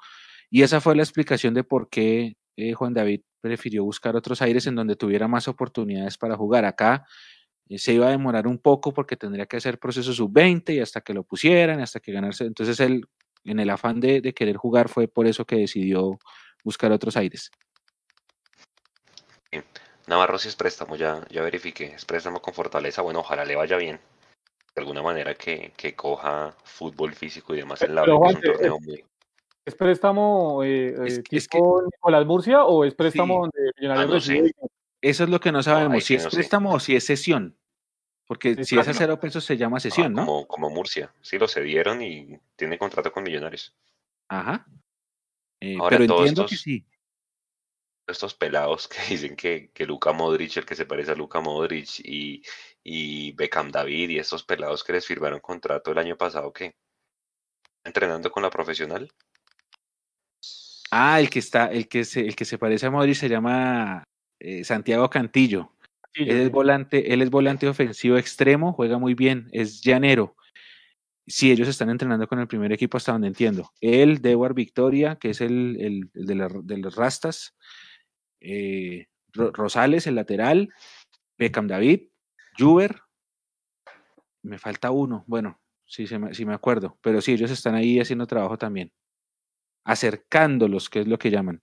Y 0.50 0.62
esa 0.62 0.80
fue 0.80 0.96
la 0.96 1.02
explicación 1.02 1.52
de 1.52 1.64
por 1.64 1.90
qué 1.90 2.36
eh, 2.56 2.72
Juan 2.72 2.94
David 2.94 3.22
prefirió 3.40 3.84
buscar 3.84 4.16
otros 4.16 4.40
aires 4.40 4.66
en 4.66 4.74
donde 4.74 4.96
tuviera 4.96 5.28
más 5.28 5.48
oportunidades 5.48 6.16
para 6.16 6.36
jugar. 6.36 6.64
Acá 6.64 7.04
eh, 7.68 7.78
se 7.78 7.92
iba 7.92 8.06
a 8.06 8.10
demorar 8.10 8.46
un 8.46 8.58
poco 8.58 8.94
porque 8.94 9.16
tendría 9.16 9.46
que 9.46 9.58
hacer 9.58 9.78
proceso 9.78 10.12
sub-20 10.12 10.74
y 10.74 10.80
hasta 10.80 11.02
que 11.02 11.12
lo 11.12 11.24
pusieran, 11.24 11.80
hasta 11.80 12.00
que 12.00 12.12
ganarse. 12.12 12.44
Entonces 12.44 12.80
él, 12.80 13.04
en 13.44 13.60
el 13.60 13.68
afán 13.68 14.00
de, 14.00 14.22
de 14.22 14.32
querer 14.32 14.56
jugar, 14.56 14.88
fue 14.88 15.08
por 15.08 15.26
eso 15.26 15.44
que 15.44 15.56
decidió 15.56 16.18
buscar 16.64 16.92
otros 16.92 17.16
aires. 17.16 17.50
Navarro 20.06 20.38
si 20.38 20.48
es 20.48 20.56
préstamo, 20.56 20.96
ya, 20.96 21.24
ya 21.30 21.42
verifiqué, 21.42 21.94
es 21.94 22.04
préstamo 22.04 22.40
con 22.40 22.54
fortaleza, 22.54 23.02
bueno, 23.02 23.20
ojalá 23.20 23.44
le 23.44 23.56
vaya 23.56 23.76
bien. 23.76 24.00
De 24.74 24.80
alguna 24.80 25.02
manera 25.02 25.34
que, 25.34 25.72
que 25.76 25.94
coja 25.94 26.54
fútbol 26.64 27.14
físico 27.14 27.54
y 27.54 27.58
demás 27.58 27.82
en 27.82 27.94
la 27.94 28.04
es 29.64 29.76
préstamo 29.76 30.64
eh, 30.64 30.96
eh 31.06 31.22
tipo 31.22 31.82
Nicolás 31.84 32.26
Murcia 32.26 32.64
o 32.64 32.84
es 32.84 32.94
préstamo 32.94 33.42
donde 33.42 33.70
Millonarios 33.78 34.28
ah, 34.28 34.66
Eso 35.00 35.24
es 35.24 35.30
lo 35.30 35.38
que 35.38 35.52
no 35.52 35.62
sabemos, 35.62 36.02
si 36.02 36.14
es 36.14 36.26
préstamo 36.26 36.72
o 36.72 36.80
si 36.80 36.96
es 36.96 37.06
sesión. 37.06 37.56
Porque 38.26 38.64
si 38.64 38.78
es 38.78 38.88
a 38.88 38.94
cero 38.94 39.20
pesos 39.20 39.44
se 39.44 39.56
llama 39.56 39.78
sesión, 39.78 40.14
¿no? 40.14 40.24
Como, 40.26 40.46
como 40.46 40.70
Murcia, 40.70 41.12
sí 41.20 41.38
lo 41.38 41.46
cedieron 41.46 42.02
y 42.02 42.40
tiene 42.56 42.78
contrato 42.78 43.12
con 43.12 43.22
Millonarios. 43.22 43.74
Ajá. 44.28 44.66
Eh, 45.60 45.76
pero 45.88 46.04
entiendo 46.04 46.46
que 46.46 46.56
sí 46.56 46.84
estos 48.06 48.34
pelados 48.34 48.88
que 48.88 48.98
dicen 49.08 49.36
que, 49.36 49.70
que 49.72 49.86
Luca 49.86 50.12
Modric, 50.12 50.56
el 50.56 50.66
que 50.66 50.74
se 50.74 50.86
parece 50.86 51.12
a 51.12 51.14
Luca 51.14 51.40
Modric 51.40 52.00
y, 52.04 52.42
y 52.82 53.32
Beckham 53.32 53.70
David 53.70 54.10
y 54.10 54.18
estos 54.18 54.44
pelados 54.44 54.84
que 54.84 54.92
les 54.92 55.06
firmaron 55.06 55.40
contrato 55.40 55.92
el 55.92 55.98
año 55.98 56.16
pasado, 56.16 56.52
¿qué? 56.52 56.74
¿Entrenando 57.84 58.30
con 58.30 58.42
la 58.42 58.50
profesional? 58.50 59.10
Ah, 60.90 61.20
el 61.20 61.30
que 61.30 61.38
está, 61.38 61.66
el 61.66 61.88
que 61.88 62.04
se, 62.04 62.20
el 62.20 62.36
que 62.36 62.44
se 62.44 62.58
parece 62.58 62.86
a 62.86 62.90
Modric 62.90 63.14
se 63.14 63.28
llama 63.28 64.04
eh, 64.38 64.62
Santiago 64.64 65.08
Cantillo. 65.08 65.72
él 66.14 66.42
es 66.42 66.50
volante, 66.50 67.14
él 67.14 67.22
es 67.22 67.30
volante 67.30 67.66
ofensivo 67.66 68.18
extremo, 68.18 68.72
juega 68.74 68.98
muy 68.98 69.14
bien, 69.14 69.48
es 69.52 69.80
llanero. 69.80 70.36
Sí, 71.26 71.52
ellos 71.52 71.68
están 71.68 71.88
entrenando 71.88 72.26
con 72.26 72.40
el 72.40 72.48
primer 72.48 72.72
equipo 72.72 72.96
hasta 72.96 73.12
donde 73.12 73.28
entiendo. 73.28 73.70
Él, 73.80 74.20
Dewar 74.20 74.54
Victoria, 74.54 75.16
que 75.16 75.30
es 75.30 75.40
el, 75.40 75.76
el, 75.80 76.10
de, 76.12 76.60
de, 76.64 76.78
los 76.78 76.96
Rastas, 76.96 77.54
eh, 78.42 79.06
Rosales, 79.32 80.06
el 80.06 80.16
lateral, 80.16 80.72
Beckham 81.38 81.66
David, 81.66 82.08
Juber, 82.58 83.00
me 84.42 84.58
falta 84.58 84.90
uno, 84.90 85.24
bueno, 85.26 85.60
sí, 85.86 86.06
sí 86.06 86.44
me 86.44 86.54
acuerdo, 86.54 86.98
pero 87.02 87.20
sí, 87.20 87.32
ellos 87.32 87.50
están 87.50 87.74
ahí 87.74 88.00
haciendo 88.00 88.26
trabajo 88.26 88.58
también, 88.58 88.92
acercándolos, 89.84 90.90
que 90.90 91.00
es 91.00 91.08
lo 91.08 91.18
que 91.18 91.30
llaman. 91.30 91.62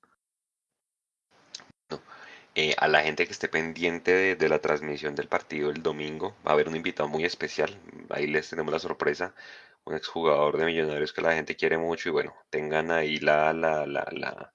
Eh, 2.61 2.75
a 2.77 2.89
la 2.89 3.01
gente 3.01 3.25
que 3.25 3.31
esté 3.31 3.47
pendiente 3.47 4.35
de, 4.35 4.49
la 4.49 4.59
transmisión 4.59 5.15
del 5.15 5.29
partido 5.29 5.69
el 5.69 5.81
domingo, 5.81 6.35
va 6.45 6.51
a 6.51 6.53
haber 6.55 6.67
un 6.67 6.75
invitado 6.75 7.07
muy 7.07 7.23
especial. 7.23 7.79
Ahí 8.09 8.27
les 8.27 8.49
tenemos 8.49 8.73
la 8.73 8.79
sorpresa. 8.79 9.33
Un 9.85 9.95
exjugador 9.95 10.57
de 10.57 10.65
Millonarios 10.65 11.13
que 11.13 11.21
la 11.21 11.33
gente 11.33 11.55
quiere 11.55 11.77
mucho. 11.77 12.09
Y 12.09 12.11
bueno, 12.11 12.35
tengan 12.49 12.91
ahí 12.91 13.17
la, 13.19 13.53
la, 13.53 13.85
la, 13.85 14.53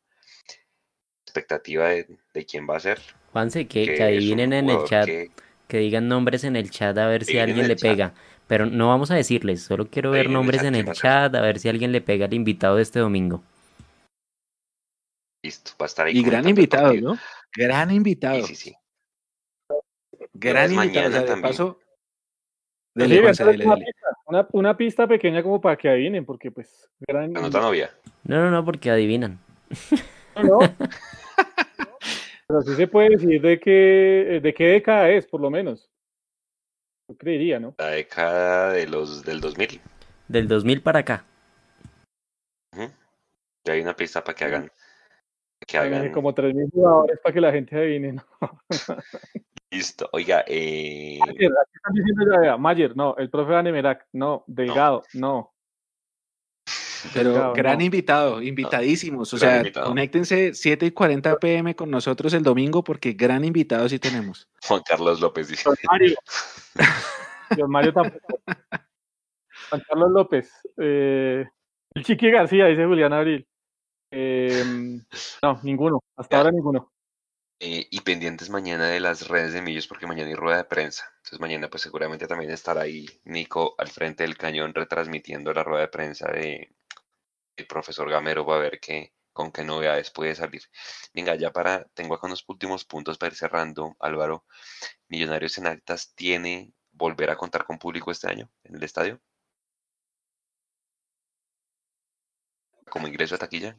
expectativa 1.35 1.89
de, 1.89 2.47
quién 2.47 2.67
va 2.69 2.77
a 2.77 2.81
ser. 2.81 3.01
Juanse, 3.33 3.67
que, 3.67 3.95
que, 3.95 4.03
adivinen 4.03 4.53
en 4.53 4.71
el 4.71 4.85
chat, 4.85 5.07
que, 5.07 5.79
digan 5.79 6.07
nombres 6.07 6.45
en 6.45 6.55
el 6.55 6.71
chat 6.71 6.97
a 6.97 7.09
ver 7.09 7.25
si 7.25 7.39
alguien 7.39 7.67
le 7.67 7.77
pega. 7.77 8.15
Pero 8.47 8.67
no 8.67 8.89
vamos 8.89 9.11
a 9.11 9.17
decirles, 9.17 9.63
solo 9.63 9.89
quiero 9.91 10.11
ver 10.11 10.31
nombres 10.31 10.63
en 10.63 10.75
el 10.75 10.93
chat, 10.93 11.35
a 11.35 11.41
ver 11.41 11.59
si 11.59 11.69
alguien 11.69 11.93
le 11.93 12.01
pega 12.01 12.27
al 12.27 12.35
invitado 12.35 12.77
de 12.77 12.83
este 12.83 13.01
domingo. 13.01 13.43
Listo, 15.43 15.73
va 15.81 15.87
a 15.87 15.87
estar 15.87 16.07
ahí. 16.07 16.17
Y 16.17 16.23
gran 16.23 16.49
invitado, 16.49 16.95
¿no? 16.95 17.19
Gran 17.55 17.91
invitado. 17.91 18.47
Sí, 18.47 18.55
sí, 18.55 18.71
sí. 18.71 18.77
Gran 20.35 20.73
invitado. 20.73 21.11
de 21.11 21.43
paso, 21.43 21.79
una, 24.27 24.47
una, 24.53 24.77
pista 24.77 25.07
pequeña 25.07 25.43
como 25.43 25.61
para 25.61 25.77
que 25.77 25.89
adivinen, 25.89 26.25
porque 26.25 26.51
pues... 26.51 26.89
Gran... 27.01 27.33
No, 27.33 27.49
novia. 27.49 27.91
No, 28.23 28.41
no, 28.41 28.51
no, 28.51 28.65
porque 28.65 28.91
adivinan. 28.91 29.41
No, 30.37 30.43
no. 30.43 30.59
Pero 32.47 32.63
sí 32.63 32.75
se 32.75 32.87
puede 32.87 33.11
decir 33.11 33.41
de 33.41 33.59
qué, 33.59 34.41
de 34.43 34.55
qué 34.55 34.65
década 34.65 35.09
es, 35.11 35.27
por 35.27 35.41
lo 35.41 35.51
menos. 35.51 35.91
Yo 37.09 37.17
creería, 37.17 37.59
¿no? 37.59 37.75
La 37.79 37.89
década 37.89 38.73
de 38.73 38.87
los, 38.87 39.25
del 39.25 39.41
2000. 39.41 39.81
Del 40.29 40.49
2000 40.49 40.83
para 40.83 40.99
acá. 41.01 41.25
Ya 43.67 43.73
hay 43.73 43.81
una 43.81 43.97
pista 43.97 44.23
para 44.23 44.37
que 44.37 44.45
hagan. 44.45 44.71
Que 45.67 45.79
hagan... 45.79 46.13
Como 46.13 46.35
3.000 46.35 46.71
jugadores 46.71 47.19
para 47.21 47.33
que 47.33 47.41
la 47.41 47.53
gente 47.53 47.77
adivine, 47.77 48.13
¿no? 48.13 48.25
Listo. 49.71 50.09
Oiga, 50.13 50.45
eh... 50.47 51.19
Mayer, 51.21 51.51
están 51.75 51.95
diciendo 51.95 52.59
Mayer, 52.59 52.97
no. 52.97 53.17
El 53.17 53.31
profe 53.31 53.55
Anemerac, 53.55 54.07
no. 54.13 54.45
Delgado, 54.47 55.03
no. 55.15 55.54
Pero 57.13 57.53
gran 57.53 57.81
invitado, 57.81 58.41
invitadísimos. 58.41 59.33
o 59.35 59.39
sea, 59.39 59.63
conéctense 59.73 60.55
7 60.55 60.87
y 60.87 60.91
40 60.91 61.39
pm 61.39 61.77
con 61.77 61.91
nosotros 61.91 62.33
el 62.35 62.43
domingo 62.43 62.83
porque 62.83 63.13
gran 63.13 63.45
invitado 63.45 63.89
sí 63.89 63.99
tenemos. 63.99 64.49
Juan 64.67 64.83
Carlos 64.87 65.21
López 65.21 65.49
dice. 65.49 65.65
Juan 65.65 65.77
Mario. 65.91 66.17
Mario 67.69 67.93
tampoco. 67.93 68.41
Juan 69.69 69.83
Carlos 69.87 70.11
López. 70.11 70.51
Eh, 70.79 71.45
el 71.95 72.05
Chiqui 72.05 72.31
García, 72.31 72.67
dice 72.67 72.87
Julián 72.87 73.13
Abril. 73.13 73.47
Em, 74.11 75.05
no, 75.43 75.61
ninguno. 75.63 76.01
Hasta 76.17 76.39
ahora 76.39 76.51
ninguno. 76.51 76.91
Eh, 77.61 77.87
y 77.91 78.01
pendientes 78.01 78.51
mañana 78.51 78.89
de 78.89 79.01
las 79.01 79.29
redes 79.29 79.53
de 79.53 79.63
Millos 79.63 79.87
porque 79.87 80.07
mañana 80.07 80.29
hay 80.29 80.35
rueda 80.35 80.59
de 80.59 80.65
prensa. 80.65 81.05
Entonces 81.17 81.41
mañana 81.41 81.69
pues 81.69 81.83
seguramente 81.83 82.27
también 82.27 82.51
estará 82.51 82.83
ahí 82.83 83.07
Nico 83.25 83.75
al 83.79 83.89
frente 83.89 84.25
del 84.25 84.37
cañón 84.37 84.75
retransmitiendo 84.75 85.53
la 85.53 85.63
rueda 85.63 85.83
de 85.83 85.89
prensa 85.89 86.31
de 86.31 86.75
el 87.57 87.67
profesor 87.67 88.11
Gamero 88.11 88.45
va 88.45 88.57
a 88.57 88.61
ver 88.61 88.81
qué, 88.81 89.13
con 89.33 89.53
qué 89.53 89.65
novedades 89.65 90.11
puede 90.11 90.35
salir. 90.35 90.63
Venga, 91.13 91.35
ya 91.35 91.53
para, 91.53 91.85
tengo 91.95 92.15
acá 92.15 92.27
unos 92.27 92.45
últimos 92.49 92.85
puntos 92.85 93.19
para 93.19 93.33
ir 93.33 93.37
cerrando, 93.37 93.97
Álvaro. 94.01 94.45
Millonarios 95.09 95.59
en 95.59 95.67
Actas 95.67 96.15
tiene 96.15 96.73
volver 96.93 97.31
a 97.31 97.37
contar 97.37 97.65
con 97.65 97.79
público 97.79 98.11
este 98.11 98.29
año 98.29 98.51
en 98.65 98.77
el 98.77 98.83
estadio. 98.83 99.21
Como 102.89 103.09
ingreso 103.09 103.35
a 103.35 103.39
taquilla. 103.39 103.77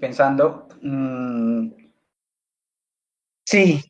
Pensando, 0.00 0.68
mmm, 0.80 1.84
Sí, 3.46 3.84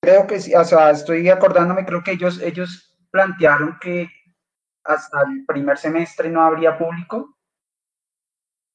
creo 0.00 0.26
que 0.26 0.40
sí, 0.40 0.54
o 0.54 0.64
sea, 0.64 0.90
estoy 0.90 1.28
acordándome, 1.28 1.84
creo 1.84 2.02
que 2.02 2.12
ellos, 2.12 2.40
ellos 2.40 2.96
plantearon 3.10 3.78
que 3.80 4.08
hasta 4.84 5.22
el 5.22 5.44
primer 5.46 5.76
semestre 5.78 6.28
no 6.28 6.42
habría 6.42 6.78
público, 6.78 7.38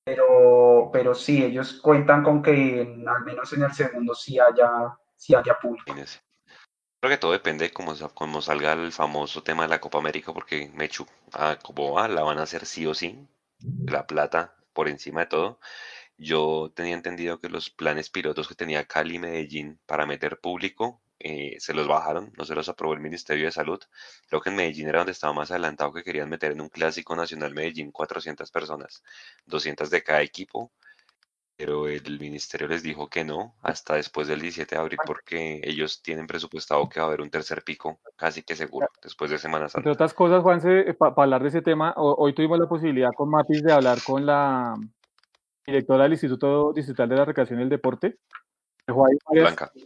pero, 0.06 0.90
pero 0.92 1.14
sí, 1.14 1.44
ellos 1.44 1.80
cuentan 1.82 2.24
con 2.24 2.42
que 2.42 2.82
al 3.08 3.24
menos 3.24 3.54
en 3.54 3.64
el 3.64 3.74
segundo 3.74 4.14
sí 4.14 4.38
haya, 4.40 4.98
sí 5.16 5.34
haya 5.34 5.58
público. 5.60 5.94
Creo 5.94 7.12
que 7.12 7.18
todo 7.18 7.32
depende 7.32 7.66
de 7.66 7.74
cómo, 7.74 7.94
cómo 8.14 8.42
salga 8.42 8.74
el 8.74 8.92
famoso 8.92 9.44
tema 9.44 9.64
de 9.64 9.70
la 9.70 9.82
Copa 9.82 9.98
América, 9.98 10.34
porque 10.34 10.72
Mechu, 10.74 11.06
ah, 11.34 11.58
como 11.62 11.94
va, 11.94 12.08
la 12.08 12.24
van 12.24 12.40
a 12.40 12.44
hacer 12.44 12.66
sí 12.66 12.86
o 12.86 12.94
sí, 12.94 13.28
la 13.86 14.08
plata 14.08 14.56
por 14.72 14.88
encima 14.88 15.22
de 15.22 15.28
todo. 15.28 15.60
Yo 16.18 16.72
tenía 16.74 16.94
entendido 16.94 17.40
que 17.40 17.50
los 17.50 17.70
planes 17.70 18.10
pilotos 18.10 18.48
que 18.48 18.56
tenía 18.56 18.86
Cali 18.86 19.16
y 19.16 19.20
Medellín 19.20 19.80
para 19.86 20.06
meter 20.06 20.40
público 20.40 21.03
eh, 21.24 21.56
se 21.58 21.74
los 21.74 21.88
bajaron, 21.88 22.34
no 22.38 22.44
se 22.44 22.54
los 22.54 22.68
aprobó 22.68 22.94
el 22.94 23.00
Ministerio 23.00 23.46
de 23.46 23.52
Salud. 23.52 23.80
Creo 24.28 24.42
que 24.42 24.50
en 24.50 24.58
Medellín 24.58 24.90
era 24.90 25.00
donde 25.00 25.14
estaba 25.14 25.32
más 25.32 25.52
adelantado 25.52 25.94
que 25.94 26.04
querían 26.04 26.30
meter 26.30 26.52
en 26.52 26.60
un 26.60 26.68
clásico 26.68 27.16
nacional 27.16 27.54
Medellín 27.54 27.92
400 27.92 28.52
personas, 28.52 29.02
200 29.46 29.90
de 29.90 30.04
cada 30.04 30.22
equipo, 30.22 30.74
pero 31.56 31.88
el 31.88 32.20
ministerio 32.20 32.68
les 32.68 32.84
dijo 32.84 33.08
que 33.08 33.24
no 33.24 33.56
hasta 33.62 33.96
después 33.96 34.28
del 34.28 34.42
17 34.42 34.76
de 34.76 34.82
abril 34.82 35.00
porque 35.06 35.62
ellos 35.64 36.02
tienen 36.02 36.28
presupuestado 36.28 36.90
que 36.90 37.00
va 37.00 37.06
a 37.06 37.08
haber 37.08 37.22
un 37.22 37.30
tercer 37.30 37.64
pico 37.64 38.02
casi 38.18 38.44
que 38.44 38.56
seguro 38.56 38.88
después 39.02 39.32
de 39.32 39.38
Semana 39.38 39.70
Santa. 39.70 39.80
Entre 39.80 39.94
otras 39.94 40.14
cosas, 40.14 40.44
Juanse, 40.44 40.90
eh, 40.90 40.94
para 40.94 41.14
hablar 41.16 41.42
de 41.42 41.50
ese 41.50 41.62
tema, 41.62 41.94
hoy 41.96 42.34
tuvimos 42.34 42.60
la 42.60 42.68
posibilidad 42.68 43.12
con 43.16 43.30
Matis 43.30 43.64
de 43.64 43.72
hablar 43.72 44.00
con 44.06 44.26
la 44.26 44.76
directora 45.66 46.04
del 46.04 46.14
Instituto 46.14 46.74
Distrital 46.74 47.08
de 47.08 47.16
la 47.16 47.26
Recreación 47.26 47.60
y 47.60 47.64
el 47.64 47.70
Deporte, 47.70 48.18
dejó 48.88 49.06
ahí 49.08 49.18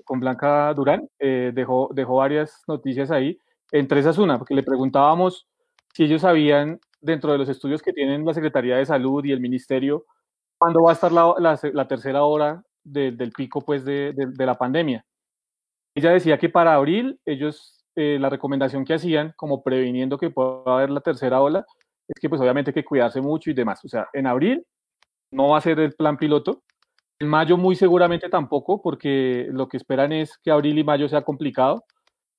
con 0.03 0.19
Blanca 0.19 0.73
Durán, 0.73 1.07
eh, 1.19 1.51
dejó, 1.53 1.89
dejó 1.93 2.15
varias 2.15 2.63
noticias 2.67 3.11
ahí, 3.11 3.39
entre 3.71 3.99
esas 3.99 4.17
una, 4.17 4.37
porque 4.37 4.55
le 4.55 4.63
preguntábamos 4.63 5.47
si 5.93 6.03
ellos 6.03 6.21
sabían, 6.21 6.79
dentro 7.01 7.31
de 7.31 7.37
los 7.37 7.49
estudios 7.49 7.81
que 7.81 7.93
tienen 7.93 8.25
la 8.25 8.33
Secretaría 8.33 8.77
de 8.77 8.85
Salud 8.85 9.23
y 9.25 9.31
el 9.31 9.39
Ministerio, 9.39 10.05
cuándo 10.57 10.83
va 10.83 10.91
a 10.91 10.93
estar 10.93 11.11
la, 11.11 11.33
la, 11.39 11.87
tercera 11.87 12.23
hora 12.23 12.63
del 12.83 13.31
pico 13.31 13.61
pues, 13.61 13.83
de, 13.85 14.13
de, 14.15 14.45
la 14.45 14.55
pandemia. 14.55 15.05
Ella 15.95 16.11
decía 16.11 16.37
que 16.37 16.49
para 16.49 16.73
abril 16.73 17.19
ellos, 17.25 17.83
eh, 17.95 18.17
la 18.19 18.29
recomendación 18.29 18.85
que 18.85 18.93
hacían, 18.93 19.33
como 19.35 19.63
previniendo 19.63 20.17
que 20.17 20.29
pueda 20.29 20.61
haber 20.65 20.89
la 20.89 21.01
tercera 21.01 21.41
ola, 21.41 21.65
es 22.07 22.19
que 22.21 22.29
pues 22.29 22.39
obviamente 22.41 22.69
hay 22.69 22.75
que 22.75 22.85
cuidarse 22.85 23.21
mucho 23.21 23.49
y 23.49 23.53
demás. 23.53 23.83
O 23.83 23.87
sea, 23.87 24.07
en 24.13 24.27
abril 24.27 24.65
no 25.31 25.49
va 25.49 25.57
a 25.57 25.61
ser 25.61 25.79
el 25.79 25.93
plan 25.93 26.17
piloto. 26.17 26.63
En 27.19 27.27
mayo 27.27 27.57
muy 27.57 27.75
seguramente 27.75 28.29
tampoco, 28.29 28.81
porque 28.81 29.47
lo 29.51 29.67
que 29.67 29.77
esperan 29.77 30.11
es 30.11 30.37
que 30.37 30.51
abril 30.51 30.77
y 30.77 30.83
mayo 30.83 31.09
sea 31.09 31.23
complicado. 31.23 31.83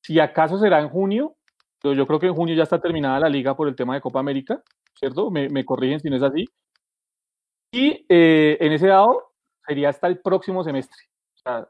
Si 0.03 0.21
acaso 0.21 0.59
será 0.59 0.81
en 0.81 0.89
junio, 0.89 1.37
pero 1.83 1.95
yo 1.95 2.07
creo 2.07 2.21
que 2.21 2.27
en 2.27 2.35
junio 2.35 2.55
ya 2.55 2.63
está 2.63 2.81
terminada 2.81 3.21
la 3.21 3.29
liga 3.29 3.57
por 3.57 3.69
el 3.69 3.75
tema 3.75 3.95
de 3.95 4.01
Copa 4.01 4.21
América, 4.21 4.63
¿cierto? 4.95 5.31
Me, 5.31 5.65
corrigen 5.65 6.01
si 6.01 6.09
no 6.09 6.17
es 6.17 6.23
así. 6.23 6.45
Y 7.73 8.07
eh, 8.09 8.57
en 8.61 8.73
ese 8.73 8.87
dado 8.87 9.33
sería 9.67 9.89
hasta 9.89 10.07
el 10.07 10.21
próximo 10.21 10.63
semestre. 10.63 10.99
O 11.37 11.39
sea, 11.39 11.69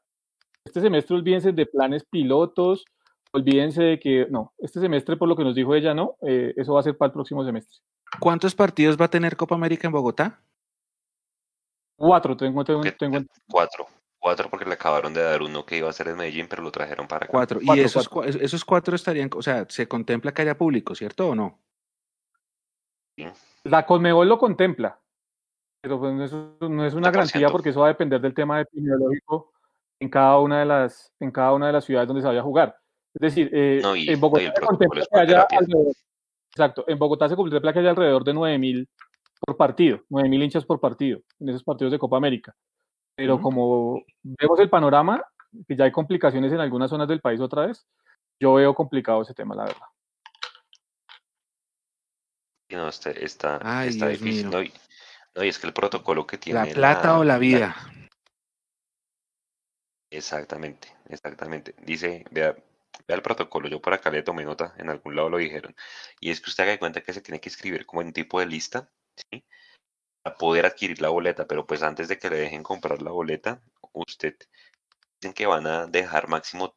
este 0.64 0.80
semestre 0.80 1.16
olvídense 1.16 1.52
de 1.52 1.66
planes 1.66 2.04
pilotos, 2.04 2.84
olvídense 3.32 3.82
de 3.82 3.98
que, 3.98 4.26
no, 4.30 4.52
este 4.58 4.80
semestre 4.80 5.16
por 5.16 5.28
lo 5.28 5.36
que 5.36 5.44
nos 5.44 5.54
dijo 5.54 5.74
ella, 5.74 5.94
no, 5.94 6.16
eh, 6.22 6.52
eso 6.56 6.74
va 6.74 6.80
a 6.80 6.82
ser 6.82 6.96
para 6.96 7.08
el 7.08 7.14
próximo 7.14 7.44
semestre. 7.44 7.78
¿Cuántos 8.20 8.54
partidos 8.54 9.00
va 9.00 9.06
a 9.06 9.10
tener 9.10 9.36
Copa 9.36 9.54
América 9.54 9.86
en 9.86 9.92
Bogotá? 9.92 10.40
Cuatro, 11.98 12.36
tengo, 12.36 12.64
tengo, 12.64 12.82
tengo. 12.96 13.18
Cuatro. 13.50 13.86
Cuatro 14.20 14.48
porque 14.48 14.64
le 14.64 14.74
acabaron 14.74 15.12
de 15.12 15.22
dar 15.22 15.42
uno 15.42 15.66
que 15.66 15.78
iba 15.78 15.88
a 15.88 15.92
ser 15.92 16.08
en 16.08 16.16
Medellín, 16.16 16.46
pero 16.48 16.62
lo 16.62 16.70
trajeron 16.70 17.08
para 17.08 17.24
acá. 17.24 17.32
Cuatro. 17.32 17.58
Y 17.60 17.80
esos, 17.80 18.08
cuatro. 18.08 18.40
esos 18.40 18.64
cuatro 18.64 18.94
estarían, 18.94 19.30
o 19.34 19.42
sea, 19.42 19.66
se 19.68 19.88
contempla 19.88 20.32
que 20.32 20.42
haya 20.42 20.56
público, 20.56 20.94
¿cierto 20.94 21.30
o 21.30 21.34
no? 21.34 21.58
La 23.64 23.84
Conmebol 23.84 24.28
lo 24.28 24.38
contempla, 24.38 25.00
pero 25.80 25.98
pues 25.98 26.20
eso 26.20 26.56
no 26.60 26.86
es 26.86 26.94
una 26.94 27.10
garantía 27.10 27.48
porque 27.48 27.70
eso 27.70 27.80
va 27.80 27.86
a 27.86 27.90
depender 27.90 28.20
del 28.20 28.34
tema 28.34 28.60
epidemiológico 28.60 29.52
en 30.00 30.08
cada 30.08 30.38
una 30.38 30.60
de 30.60 30.66
las, 30.66 31.12
en 31.18 31.32
cada 31.32 31.52
una 31.52 31.66
de 31.66 31.72
las 31.72 31.84
ciudades 31.84 32.06
donde 32.06 32.22
se 32.22 32.28
vaya 32.28 32.40
a 32.40 32.44
jugar. 32.44 32.76
Es 33.14 33.20
decir, 33.20 33.50
eh, 33.52 33.82
en 33.82 34.20
Bogotá 34.20 34.52
se 34.54 34.66
contempla 34.66 35.04
que 35.10 35.18
haya 35.18 35.46
alrededor, 35.50 35.94
exacto, 36.50 36.84
en 36.86 36.98
Bogotá 36.98 37.28
se 37.28 37.34
contempla 37.34 37.72
que 37.72 37.78
haya 37.80 37.90
alrededor 37.90 38.22
de 38.22 38.34
9000 38.34 38.88
por 39.48 39.56
partido, 39.56 40.04
9.000 40.10 40.44
hinchas 40.44 40.64
por 40.66 40.78
partido 40.78 41.22
en 41.40 41.48
esos 41.48 41.64
partidos 41.64 41.90
de 41.90 41.98
Copa 41.98 42.18
América. 42.18 42.54
Pero 43.16 43.40
como 43.40 44.04
vemos 44.22 44.60
el 44.60 44.68
panorama, 44.68 45.24
que 45.66 45.74
ya 45.74 45.84
hay 45.84 45.90
complicaciones 45.90 46.52
en 46.52 46.60
algunas 46.60 46.90
zonas 46.90 47.08
del 47.08 47.22
país 47.22 47.40
otra 47.40 47.66
vez, 47.66 47.86
yo 48.38 48.54
veo 48.54 48.74
complicado 48.74 49.22
ese 49.22 49.32
tema, 49.32 49.54
la 49.54 49.64
verdad. 49.64 49.86
No, 52.70 52.88
este, 52.88 53.24
está, 53.24 53.56
está, 53.86 54.08
difícil. 54.08 54.50
No 54.50 54.62
y, 54.62 54.70
es 55.36 55.58
que 55.58 55.66
el 55.66 55.72
protocolo 55.72 56.26
que 56.26 56.36
tiene. 56.36 56.66
La 56.66 56.74
plata 56.74 57.18
o 57.18 57.24
la 57.24 57.38
vida. 57.38 57.74
Exactamente, 60.10 60.94
exactamente. 61.08 61.74
Dice, 61.82 62.26
vea, 62.30 62.52
vea 62.52 63.16
el 63.16 63.22
protocolo, 63.22 63.66
yo 63.68 63.80
por 63.80 63.94
acá 63.94 64.10
le 64.10 64.22
tomé 64.22 64.44
nota, 64.44 64.74
en 64.76 64.90
algún 64.90 65.16
lado 65.16 65.30
lo 65.30 65.38
dijeron. 65.38 65.74
Y 66.20 66.30
es 66.30 66.42
que 66.42 66.50
usted 66.50 66.64
haga 66.64 66.78
cuenta 66.78 67.00
que 67.00 67.14
se 67.14 67.22
tiene 67.22 67.40
que 67.40 67.48
escribir 67.48 67.86
como 67.86 68.02
en 68.02 68.08
un 68.08 68.12
tipo 68.12 68.38
de 68.40 68.46
lista 68.46 68.90
a 70.24 70.34
poder 70.34 70.66
adquirir 70.66 71.00
la 71.00 71.08
boleta, 71.08 71.46
pero 71.46 71.66
pues 71.66 71.82
antes 71.82 72.08
de 72.08 72.18
que 72.18 72.30
le 72.30 72.36
dejen 72.38 72.62
comprar 72.62 73.02
la 73.02 73.10
boleta, 73.10 73.62
usted 73.92 74.36
dicen 75.20 75.34
que 75.34 75.46
van 75.46 75.66
a 75.66 75.86
dejar 75.86 76.28
máximo 76.28 76.76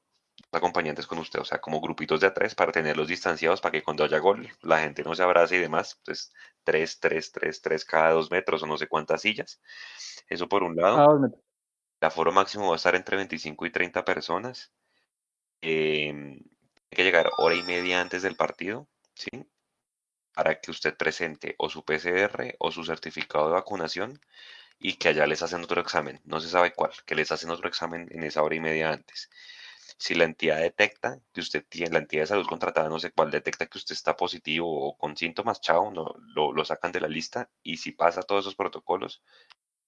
acompañantes 0.51 1.07
con 1.07 1.19
usted, 1.19 1.39
o 1.39 1.45
sea, 1.45 1.59
como 1.59 1.81
grupitos 1.81 2.19
de 2.19 2.27
a 2.27 2.34
tres 2.34 2.55
para 2.55 2.72
tenerlos 2.72 3.07
distanciados 3.07 3.61
para 3.61 3.72
que 3.72 3.84
cuando 3.84 4.03
haya 4.03 4.19
gol 4.19 4.49
la 4.61 4.80
gente 4.80 5.03
no 5.03 5.15
se 5.15 5.23
abrace 5.23 5.57
y 5.57 5.59
demás. 5.59 5.95
Entonces, 5.99 6.34
tres, 6.63 6.99
tres, 6.99 7.31
tres, 7.31 7.61
tres 7.61 7.85
cada 7.85 8.11
dos 8.11 8.31
metros 8.31 8.63
o 8.63 8.68
no 8.68 8.77
sé 8.77 8.88
cuántas 8.88 9.22
sillas. 9.22 9.61
Eso 10.27 10.47
por 10.49 10.63
un 10.63 10.76
lado. 10.76 11.31
El 12.01 12.07
aforo 12.07 12.31
máximo 12.31 12.68
va 12.68 12.73
a 12.73 12.77
estar 12.77 12.95
entre 12.95 13.15
25 13.18 13.65
y 13.65 13.72
30 13.72 14.03
personas. 14.03 14.72
Em, 15.61 16.34
hay 16.34 16.95
que 16.95 17.03
llegar 17.03 17.30
hora 17.38 17.55
y 17.55 17.63
media 17.63 18.01
antes 18.01 18.23
del 18.23 18.35
partido, 18.35 18.88
¿sí? 19.13 19.30
Para 20.34 20.60
que 20.60 20.72
usted 20.72 20.95
presente 20.95 21.56
o 21.58 21.70
su 21.70 21.84
PCR 21.84 22.56
o 22.60 22.72
su 22.72 22.84
certificado 22.84 23.48
de 23.48 23.53
vacunación 23.53 24.20
y 24.80 24.94
que 24.94 25.10
allá 25.10 25.28
les 25.28 25.41
hacen 25.44 25.64
otro 25.64 25.82
examen, 25.82 26.22
no 26.26 26.40
se 26.40 26.49
sabe 26.49 26.74
cuál, 26.74 26.91
que 27.06 27.16
les 27.16 27.32
hacen 27.32 27.52
otro 27.52 27.68
examen 27.68 28.08
en 28.12 28.24
esa 28.24 28.44
hora 28.44 28.56
y 28.56 28.60
media 28.60 28.91
antes. 28.91 29.30
Si 29.98 30.16
la 30.16 30.24
entidad 30.24 30.60
detecta 30.60 31.20
que 31.32 31.41
usted 31.41 31.66
tiene, 31.70 31.94
la 31.94 31.99
entidad 31.99 32.24
de 32.24 32.28
salud 32.28 32.48
contratada, 32.48 32.90
no 32.90 32.99
sé 32.99 33.12
cuál, 33.12 33.30
detecta 33.32 33.68
que 33.68 33.78
usted 33.78 33.94
está 33.94 34.16
positivo 34.18 34.88
o 34.88 34.98
con 34.98 35.16
síntomas, 35.16 35.62
chao, 35.62 35.91
lo 35.94 36.66
sacan 36.66 36.91
de 36.91 37.02
la 37.02 37.08
lista 37.08 37.49
y 37.62 37.78
si 37.78 37.91
pasa 37.91 38.24
todos 38.24 38.45
esos 38.45 38.56
protocolos 38.56 39.22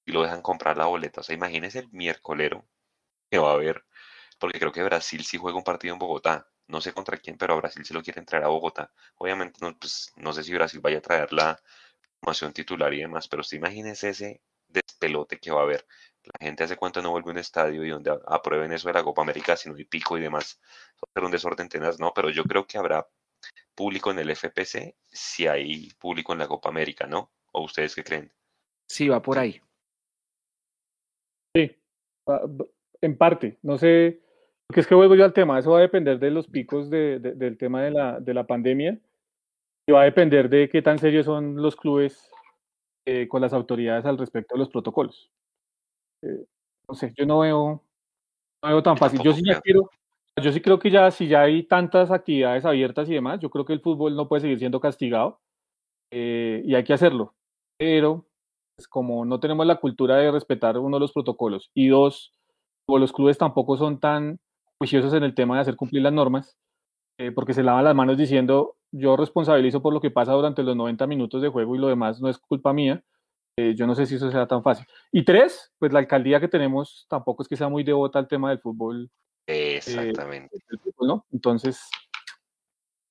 y 0.05 0.11
lo 0.11 0.23
dejan 0.23 0.41
comprar 0.41 0.77
la 0.77 0.85
boleta. 0.85 1.21
O 1.21 1.23
sea, 1.23 1.35
imagínese 1.35 1.79
el 1.79 1.89
miércolero 1.91 2.67
que 3.29 3.39
va 3.39 3.51
a 3.51 3.53
haber, 3.53 3.85
porque 4.39 4.59
creo 4.59 4.71
que 4.71 4.83
Brasil 4.83 5.23
sí 5.25 5.37
juega 5.37 5.57
un 5.57 5.63
partido 5.63 5.93
en 5.93 5.99
Bogotá 5.99 6.47
no 6.67 6.81
sé 6.81 6.93
contra 6.93 7.17
quién, 7.17 7.37
pero 7.37 7.53
a 7.53 7.57
Brasil 7.57 7.85
se 7.85 7.93
lo 7.93 8.01
quieren 8.01 8.25
traer 8.25 8.45
a 8.45 8.49
Bogotá. 8.49 8.91
Obviamente 9.17 9.59
no, 9.61 9.77
pues, 9.77 10.11
no 10.17 10.33
sé 10.33 10.43
si 10.43 10.53
Brasil 10.53 10.79
vaya 10.79 10.99
a 10.99 11.01
traer 11.01 11.33
la 11.33 11.59
formación 12.19 12.53
titular 12.53 12.93
y 12.93 13.01
demás, 13.01 13.27
pero 13.27 13.41
usted 13.41 13.57
imagínese 13.57 14.09
ese 14.09 14.41
despelote 14.67 15.39
que 15.39 15.51
va 15.51 15.61
a 15.61 15.63
haber. 15.63 15.85
La 16.23 16.45
gente 16.45 16.63
hace 16.63 16.77
cuánto 16.77 17.01
no 17.01 17.11
vuelve 17.11 17.29
a 17.29 17.33
un 17.33 17.37
estadio 17.37 17.83
y 17.83 17.89
donde 17.89 18.17
aprueben 18.27 18.71
eso 18.71 18.87
de 18.87 18.93
la 18.93 19.03
Copa 19.03 19.21
América, 19.21 19.57
si 19.57 19.69
no 19.69 19.75
hay 19.75 19.85
pico 19.85 20.17
y 20.17 20.21
demás. 20.21 20.59
Va 20.95 21.07
a 21.09 21.13
ser 21.13 21.23
un 21.25 21.31
desorden 21.31 21.69
tenaz, 21.69 21.99
no, 21.99 22.13
pero 22.13 22.29
yo 22.29 22.43
creo 22.43 22.65
que 22.65 22.77
habrá 22.77 23.05
público 23.75 24.11
en 24.11 24.19
el 24.19 24.29
FPC 24.29 24.95
si 25.11 25.47
hay 25.47 25.91
público 25.99 26.33
en 26.33 26.39
la 26.39 26.47
Copa 26.47 26.69
América, 26.69 27.07
¿no? 27.07 27.31
¿O 27.51 27.63
ustedes 27.63 27.93
qué 27.93 28.03
creen? 28.03 28.31
Sí, 28.87 29.09
va 29.09 29.21
por 29.21 29.37
ahí. 29.37 29.61
Sí, 31.55 31.77
en 33.01 33.17
parte. 33.17 33.59
No 33.61 33.77
sé, 33.77 34.22
porque 34.67 34.81
es 34.81 34.87
que 34.87 34.95
vuelvo 34.95 35.15
yo 35.15 35.25
al 35.25 35.33
tema, 35.33 35.59
eso 35.59 35.71
va 35.71 35.79
a 35.79 35.81
depender 35.81 36.19
de 36.19 36.31
los 36.31 36.47
picos 36.47 36.89
de, 36.89 37.19
del 37.19 37.57
tema 37.57 37.81
de 37.81 37.91
la, 37.91 38.19
de 38.19 38.33
la 38.33 38.45
pandemia 38.45 38.97
y 39.87 39.91
va 39.91 40.01
a 40.01 40.05
depender 40.05 40.49
de 40.49 40.69
qué 40.69 40.81
tan 40.81 40.99
serios 40.99 41.25
son 41.25 41.61
los 41.61 41.75
clubes 41.75 42.31
eh, 43.05 43.27
con 43.27 43.41
las 43.41 43.53
autoridades 43.53 44.05
al 44.05 44.17
respecto 44.17 44.55
de 44.55 44.59
los 44.59 44.69
protocolos. 44.69 45.29
Eh, 46.21 46.45
no 46.87 46.95
sé, 46.95 47.13
yo 47.17 47.25
no 47.25 47.39
veo, 47.39 47.83
no 48.63 48.69
veo 48.69 48.83
tan 48.83 48.97
fácil. 48.97 49.21
Yo 49.21 49.33
sí 49.33 49.41
ya 49.45 49.59
quiero, 49.59 49.89
yo 50.41 50.51
sí 50.51 50.61
creo 50.61 50.79
que 50.79 50.89
ya 50.89 51.11
si 51.11 51.27
ya 51.27 51.41
hay 51.41 51.63
tantas 51.63 52.11
actividades 52.11 52.65
abiertas 52.65 53.09
y 53.09 53.13
demás, 53.13 53.39
yo 53.41 53.49
creo 53.49 53.65
que 53.65 53.73
el 53.73 53.81
fútbol 53.81 54.15
no 54.15 54.27
puede 54.27 54.41
seguir 54.41 54.59
siendo 54.59 54.79
castigado 54.79 55.39
eh, 56.11 56.61
y 56.65 56.75
hay 56.75 56.83
que 56.83 56.93
hacerlo. 56.93 57.33
Pero 57.77 58.25
pues, 58.75 58.87
como 58.87 59.25
no 59.25 59.39
tenemos 59.39 59.65
la 59.65 59.75
cultura 59.75 60.17
de 60.17 60.31
respetar 60.31 60.77
uno 60.77 60.97
de 60.97 61.01
los 61.01 61.11
protocolos 61.11 61.69
y 61.73 61.89
dos, 61.89 62.31
como 62.85 62.99
los 62.99 63.13
clubes 63.13 63.37
tampoco 63.37 63.77
son 63.77 63.99
tan 63.99 64.39
juiciosos 64.79 65.13
en 65.13 65.23
el 65.23 65.35
tema 65.35 65.55
de 65.55 65.61
hacer 65.61 65.75
cumplir 65.75 66.03
las 66.03 66.13
normas, 66.13 66.57
eh, 67.17 67.31
porque 67.31 67.53
se 67.53 67.63
lavan 67.63 67.83
las 67.83 67.95
manos 67.95 68.17
diciendo 68.17 68.77
yo 68.91 69.17
responsabilizo 69.17 69.81
por 69.81 69.93
lo 69.93 69.99
que 69.99 70.11
pasa 70.11 70.33
durante 70.33 70.63
los 70.63 70.75
90 70.75 71.07
minutos 71.07 71.41
de 71.41 71.49
juego 71.49 71.75
y 71.75 71.79
lo 71.79 71.87
demás 71.87 72.21
no 72.21 72.29
es 72.29 72.37
culpa 72.37 72.73
mía. 72.73 73.03
Eh, 73.57 73.75
yo 73.75 73.85
no 73.85 73.95
sé 73.95 74.05
si 74.05 74.15
eso 74.15 74.31
sea 74.31 74.47
tan 74.47 74.63
fácil. 74.63 74.85
Y 75.11 75.25
tres, 75.25 75.71
pues 75.79 75.91
la 75.91 75.99
alcaldía 75.99 76.39
que 76.39 76.47
tenemos 76.47 77.05
tampoco 77.09 77.43
es 77.43 77.49
que 77.49 77.55
sea 77.55 77.69
muy 77.69 77.83
devota 77.83 78.19
al 78.19 78.27
tema 78.27 78.49
del 78.49 78.59
fútbol. 78.59 79.09
Eh, 79.47 79.77
Exactamente. 79.77 80.57
¿no? 80.99 81.25
Entonces, 81.31 81.89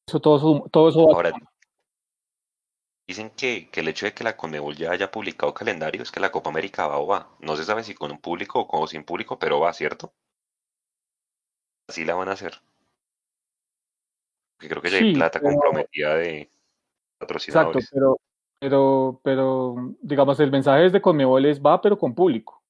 eso 0.07 0.21
todo, 0.21 0.69
todo 0.71 0.89
eso 0.89 1.01
Ahora, 1.13 1.33
dicen 3.07 3.31
que, 3.37 3.69
que, 3.71 3.81
el 3.81 3.89
hecho 3.89 4.07
de 4.07 4.15
que 4.15 4.25
la 4.25 4.37
Conmebol 4.37 4.77
ya 4.77 4.91
haya 4.93 5.11
publicado 5.11 5.53
calendario 5.53 6.03
es 6.03 6.11
que 6.11 6.21
la 6.21 6.33
Copa 6.33 6.51
América 6.51 6.87
va 6.87 6.99
o 6.99 7.07
va. 7.07 7.37
No 7.41 7.57
se 7.57 7.65
sabe 7.65 7.85
si 7.85 7.95
con 7.95 8.11
un 8.11 8.21
público 8.21 8.67
o 8.71 8.87
sin 8.87 9.05
público, 9.05 9.39
pero 9.39 9.61
va, 9.61 9.73
¿cierto? 9.73 10.15
Así 11.93 12.05
la 12.05 12.15
van 12.15 12.29
a 12.29 12.33
hacer 12.33 12.55
creo 14.69 14.83
que 14.83 14.91
ya 14.91 14.99
hay 14.99 15.15
plata 15.15 15.41
comprometida 15.41 16.17
de 16.17 16.51
patrocinadores. 17.19 17.85
Exacto, 17.85 17.95
pero, 17.95 18.21
pero, 18.59 19.21
pero, 19.23 19.97
digamos, 20.01 20.39
el 20.41 20.51
mensaje 20.51 20.87
es 20.87 20.93
de 20.93 21.03
Conmebol 21.03 21.47
es 21.47 21.61
va, 21.61 21.81
pero 21.81 21.99
con 21.99 22.15
público. 22.15 22.63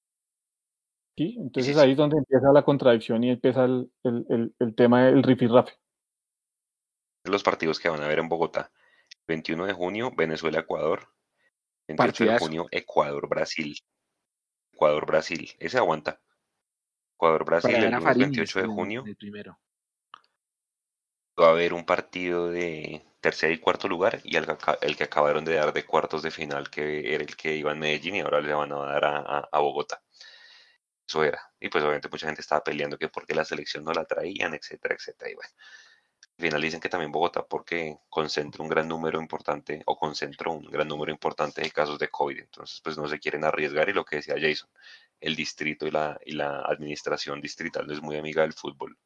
¿Sí? 1.16 1.36
Entonces 1.38 1.76
ahí 1.76 1.92
es 1.92 1.96
donde 1.96 2.18
empieza 2.18 2.52
la 2.52 2.64
contradicción 2.64 3.22
y 3.22 3.30
empieza 3.30 3.64
el, 3.64 3.90
el, 4.02 4.54
el, 4.58 4.74
tema 4.74 5.04
del 5.04 5.22
rifirrafe. 5.22 5.74
Los 7.24 7.42
partidos 7.42 7.78
que 7.78 7.90
van 7.90 8.02
a 8.02 8.08
ver 8.08 8.18
en 8.18 8.28
Bogotá. 8.28 8.72
21 9.28 9.66
de 9.66 9.72
junio, 9.74 10.10
Venezuela-Ecuador. 10.16 11.08
28 11.88 12.24
de 12.24 12.38
junio, 12.38 12.66
Ecuador-Brasil. 12.70 13.76
Ecuador-Brasil. 14.72 15.50
Ese 15.58 15.76
aguanta. 15.76 16.20
Ecuador-Brasil 17.22 17.74
el 17.76 18.00
28 18.00 18.60
de 18.62 18.66
junio. 18.66 19.04
El 19.06 19.16
primero 19.16 19.58
va 21.40 21.48
a 21.48 21.50
haber 21.50 21.72
un 21.72 21.84
partido 21.84 22.50
de 22.50 23.04
tercer 23.20 23.52
y 23.52 23.58
cuarto 23.58 23.88
lugar 23.88 24.20
y 24.24 24.36
el, 24.36 24.46
que 24.96 25.04
acabaron 25.04 25.44
de 25.44 25.54
dar 25.54 25.72
de 25.72 25.84
cuartos 25.84 26.22
de 26.22 26.30
final, 26.30 26.68
que 26.68 27.14
era 27.14 27.22
el 27.22 27.36
que 27.36 27.54
iba 27.54 27.72
en 27.72 27.78
Medellín 27.78 28.16
y 28.16 28.20
ahora 28.20 28.40
le 28.40 28.52
van 28.52 28.72
a 28.72 28.76
dar 28.76 29.04
a, 29.50 29.58
Bogotá. 29.58 30.02
Eso 31.06 31.24
era. 31.24 31.40
Y 31.60 31.68
pues 31.68 31.82
obviamente 31.84 32.08
mucha 32.08 32.26
gente 32.26 32.40
estaba 32.40 32.62
peleando 32.62 32.98
que 32.98 33.08
porque 33.08 33.34
la 33.34 33.44
selección 33.44 33.84
no 33.84 33.92
la 33.92 34.04
traían, 34.04 34.54
etcétera, 34.54 34.94
etcétera. 34.94 35.30
Y 35.30 35.34
bueno, 35.34 35.50
al 36.38 36.44
final 36.44 36.62
dicen 36.62 36.80
que 36.80 36.88
también 36.88 37.12
Bogotá 37.12 37.46
porque 37.46 37.98
concentra 38.08 38.62
un 38.62 38.68
gran 38.68 38.88
número 38.88 39.20
importante 39.20 39.82
o 39.86 39.96
concentró 39.96 40.52
un 40.52 40.64
gran 40.64 40.88
número 40.88 41.12
importante 41.12 41.62
de 41.62 41.70
casos 41.70 41.98
de 41.98 42.08
COVID. 42.08 42.40
Entonces 42.40 42.80
pues 42.82 42.98
no 42.98 43.08
se 43.08 43.18
quieren 43.18 43.44
arriesgar 43.44 43.88
y 43.88 43.92
lo 43.92 44.04
que 44.04 44.16
decía 44.16 44.34
Jason, 44.38 44.68
el 45.22 45.36
distrito 45.36 45.86
y 45.86 45.90
la, 45.90 46.18
y 46.26 46.32
la 46.32 46.62
administración 46.62 47.40
distrital 47.40 47.86
no 47.86 47.92
es 47.92 48.02
muy 48.02 48.16
amiga 48.16 48.42
del 48.42 48.52
fútbol 48.52 48.98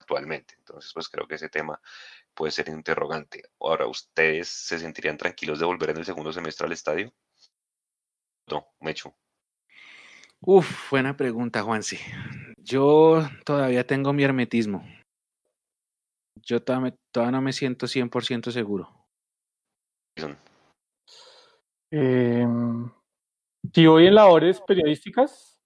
actualmente. 0.00 0.54
Entonces, 0.56 0.92
pues 0.94 1.08
creo 1.08 1.26
que 1.26 1.34
ese 1.34 1.48
tema 1.48 1.80
puede 2.32 2.52
ser 2.52 2.68
interrogante. 2.68 3.42
Ahora, 3.60 3.86
¿ustedes 3.86 4.48
se 4.48 4.78
sentirían 4.78 5.18
tranquilos 5.18 5.58
de 5.58 5.66
volver 5.66 5.90
en 5.90 5.98
el 5.98 6.04
segundo 6.04 6.32
semestre 6.32 6.66
al 6.66 6.72
estadio? 6.72 7.12
No, 8.46 8.68
Mechu. 8.80 9.12
Uf, 10.40 10.90
buena 10.90 11.16
pregunta, 11.16 11.62
Juansi. 11.62 11.98
Yo 12.56 13.28
todavía 13.44 13.84
tengo 13.84 14.12
mi 14.12 14.22
hermetismo. 14.22 14.86
Yo 16.36 16.62
todavía, 16.62 16.94
no 17.32 17.42
me 17.42 17.52
siento 17.52 17.86
100% 17.86 18.52
seguro. 18.52 18.88
Eh, 21.90 22.46
si 23.72 23.86
voy 23.86 24.06
en 24.06 24.14
labores 24.14 24.60
periodísticas, 24.60 25.58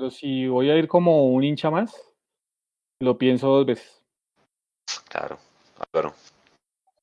pero 0.00 0.10
si 0.10 0.48
voy 0.48 0.70
a 0.70 0.76
ir 0.76 0.88
como 0.88 1.26
un 1.26 1.44
hincha 1.44 1.70
más, 1.70 1.94
lo 3.02 3.18
pienso 3.18 3.48
dos 3.48 3.66
veces. 3.66 4.02
Claro, 5.10 5.38
claro. 5.92 6.14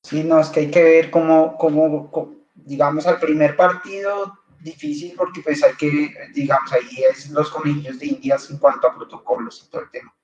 Sí, 0.04 0.24
no, 0.24 0.40
es 0.40 0.50
que 0.50 0.62
hay 0.62 0.72
que 0.72 0.82
ver 0.82 1.12
cómo, 1.12 1.58
cómo, 1.58 2.10
digamos, 2.56 3.06
al 3.06 3.20
primer 3.20 3.56
partido 3.56 4.40
difícil 4.62 5.14
porque 5.16 5.42
pues 5.42 5.64
hay 5.64 5.76
que, 5.76 6.10
digamos, 6.34 6.72
ahí 6.74 7.04
es 7.10 7.30
los 7.30 7.52
conejillos 7.52 8.00
de 8.00 8.08
indias 8.08 8.50
en 8.50 8.58
cuanto 8.58 8.88
a 8.88 8.96
protocolos 8.96 9.64
y 9.64 9.70
todo 9.70 9.84
el 9.84 9.92
tema. 9.92 10.16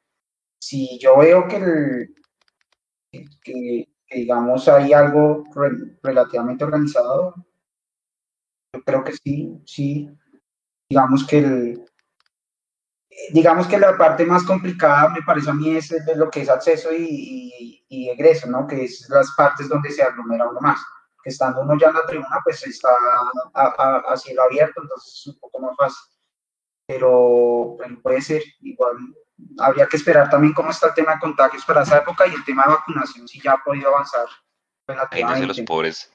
Si 0.60 0.98
yo 0.98 1.18
veo 1.18 1.48
que, 1.48 1.58
el, 3.12 3.30
que, 3.44 3.88
digamos, 4.10 4.68
hay 4.68 4.94
algo 4.94 5.44
relativamente 6.02 6.64
organizado, 6.64 7.36
yo 8.74 8.84
creo 8.84 9.04
que 9.04 9.14
sí, 9.14 9.62
sí, 9.66 10.10
digamos 10.90 11.26
que 11.26 11.38
el, 11.38 11.86
digamos 13.32 13.68
que 13.68 13.80
la 13.80 13.98
parte 13.98 14.26
más 14.26 14.44
complicada 14.44 15.10
me 15.10 15.22
parece 15.22 15.50
a 15.50 15.54
mí 15.54 15.76
es 15.76 15.94
lo 16.16 16.30
que 16.30 16.42
es 16.42 16.50
acceso 16.50 16.92
y, 16.92 17.84
y, 17.88 18.10
egreso, 18.10 18.48
¿no? 18.48 18.68
Que 18.68 18.86
es 18.86 19.08
las 19.10 19.32
partes 19.36 19.70
donde 19.70 19.92
se 19.92 20.04
aglomera 20.04 20.50
uno 20.50 20.60
más. 20.60 20.80
Que 21.24 21.30
estando 21.30 21.62
uno 21.62 21.78
ya 21.80 21.88
en 21.88 21.94
la 21.94 22.06
tribuna, 22.06 22.40
pues 22.44 22.66
está 22.68 22.90
a, 23.54 24.18
cielo 24.18 24.44
abierto, 24.44 24.82
entonces 24.82 25.14
es 25.14 25.28
un 25.28 25.40
poco 25.40 25.60
más 25.60 25.76
fácil. 25.78 26.12
Pero, 26.86 27.78
puede 28.02 28.22
ser, 28.22 28.44
igual 28.62 28.98
habría 29.60 29.88
que 29.88 29.98
esperar 29.98 30.30
también 30.30 30.54
cómo 30.54 30.72
está 30.72 30.88
el 30.88 30.94
tema 30.94 31.14
de 31.14 31.20
contagios 31.20 31.64
para 31.66 31.84
esa 31.84 32.00
época 32.00 32.28
y 32.28 32.34
el 32.34 32.44
tema 32.44 32.64
de 32.64 32.74
vacunación, 32.74 33.28
si 33.28 33.42
ya 33.42 33.54
ha 33.54 33.64
podido 33.64 33.90
avanzar 33.90 34.26
relativamente. 34.86 35.48
los 35.48 35.62
pobres, 35.62 36.12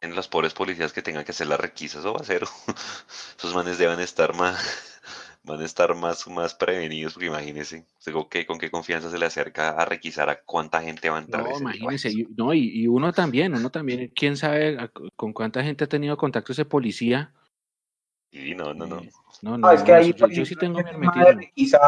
en 0.00 0.14
los 0.14 0.28
pobres 0.28 0.54
policías 0.54 0.92
que 0.92 1.02
tengan 1.02 1.24
que 1.24 1.32
hacer 1.32 1.46
las 1.46 1.60
requisas, 1.60 2.04
o 2.04 2.14
va 2.14 2.20
a 2.20 2.24
ser, 2.24 2.42
esos 3.38 3.54
manes 3.54 3.78
deben 3.78 4.00
estar 4.00 4.34
más 4.34 4.58
van 5.44 5.60
a 5.60 5.64
estar 5.64 5.94
más, 5.94 6.28
más 6.28 6.54
prevenidos, 6.54 7.14
porque 7.14 7.26
imagínense, 7.26 7.86
¿con 8.12 8.28
qué, 8.28 8.46
con 8.46 8.58
qué 8.58 8.70
confianza 8.70 9.10
se 9.10 9.18
le 9.18 9.26
acerca 9.26 9.70
a 9.70 9.84
requisar 9.84 10.28
a 10.28 10.40
cuánta 10.42 10.82
gente 10.82 11.08
va 11.08 11.16
a 11.16 11.20
entrar. 11.22 11.44
No, 11.44 11.58
imagínense, 11.58 12.10
y, 12.10 12.26
no, 12.36 12.52
y, 12.54 12.86
uno 12.86 13.12
también, 13.12 13.54
uno 13.54 13.70
también, 13.70 14.12
quién 14.14 14.36
sabe 14.36 14.76
con 15.16 15.32
cuánta 15.32 15.62
gente 15.62 15.84
ha 15.84 15.88
tenido 15.88 16.16
contacto 16.16 16.52
ese 16.52 16.64
policía. 16.64 17.32
Y 18.30 18.54
no, 18.54 18.74
no, 18.74 18.86
no. 18.86 19.00
No, 19.40 19.56
no, 19.56 19.70
es 19.70 19.82
que 19.82 19.92
ahí, 19.92 20.14
yo, 20.14 20.44
sí 20.44 20.54
tengo 20.56 20.80
mi 20.98 21.46
Quizá 21.54 21.80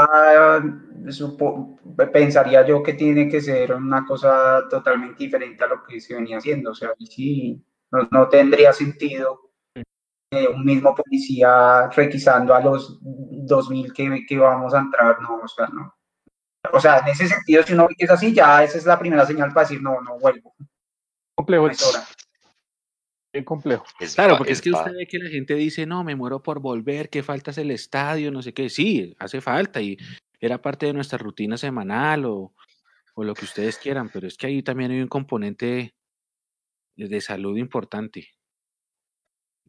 pensaría 2.12 2.66
yo 2.66 2.82
que 2.82 2.94
tiene 2.94 3.28
que 3.28 3.40
ser 3.40 3.74
una 3.74 4.06
cosa 4.06 4.66
totalmente 4.70 5.24
diferente 5.24 5.64
a 5.64 5.66
lo 5.66 5.82
que 5.82 6.00
se 6.00 6.14
venía 6.14 6.38
haciendo, 6.38 6.70
o 6.70 6.74
sea, 6.74 6.90
sí, 6.98 7.62
no, 7.90 8.08
no 8.10 8.28
tendría 8.28 8.72
sentido 8.72 9.50
eh, 10.32 10.46
un 10.46 10.64
mismo 10.64 10.94
policía 10.94 11.88
requisando 11.88 12.54
a 12.54 12.60
los 12.60 12.98
2000 13.02 13.92
que, 13.92 14.24
que 14.28 14.38
vamos 14.38 14.72
a 14.74 14.78
entrar, 14.78 15.20
no, 15.20 15.40
o 15.42 15.48
sea, 15.48 15.66
no. 15.66 15.92
O 16.72 16.80
sea, 16.80 16.98
en 16.98 17.08
ese 17.08 17.26
sentido, 17.26 17.62
si 17.64 17.72
uno 17.72 17.88
ve 17.88 17.94
que 17.98 18.04
es 18.04 18.10
así, 18.10 18.32
ya 18.32 18.62
esa 18.62 18.78
es 18.78 18.86
la 18.86 18.98
primera 18.98 19.26
señal 19.26 19.52
para 19.52 19.66
decir, 19.66 19.82
no, 19.82 20.00
no 20.02 20.18
vuelvo. 20.18 20.54
Complejo. 21.34 21.68
Es 23.32 23.44
complejo. 23.44 23.84
claro, 24.14 24.36
porque 24.38 24.52
es, 24.52 24.60
que 24.60 24.70
usted 24.70 24.92
ve 24.92 25.06
que 25.06 25.18
la 25.18 25.30
gente 25.30 25.54
dice, 25.54 25.86
no, 25.86 26.04
me 26.04 26.14
muero 26.14 26.42
por 26.42 26.60
volver, 26.60 27.08
que 27.08 27.22
falta 27.22 27.50
es 27.50 27.58
el 27.58 27.70
estadio, 27.70 28.30
no 28.30 28.42
sé 28.42 28.52
qué. 28.52 28.68
Sí, 28.68 29.16
hace 29.18 29.40
falta 29.40 29.80
y 29.80 29.96
era 30.38 30.60
parte 30.62 30.86
de 30.86 30.92
nuestra 30.92 31.18
rutina 31.18 31.56
semanal 31.56 32.24
o, 32.26 32.52
o 33.14 33.24
lo 33.24 33.34
que 33.34 33.46
ustedes 33.46 33.78
quieran, 33.78 34.10
pero 34.12 34.28
es 34.28 34.36
que 34.36 34.46
ahí 34.46 34.62
también 34.62 34.90
hay 34.90 35.00
un 35.00 35.08
componente 35.08 35.94
de 37.08 37.20
salud 37.20 37.56
importante 37.56 38.28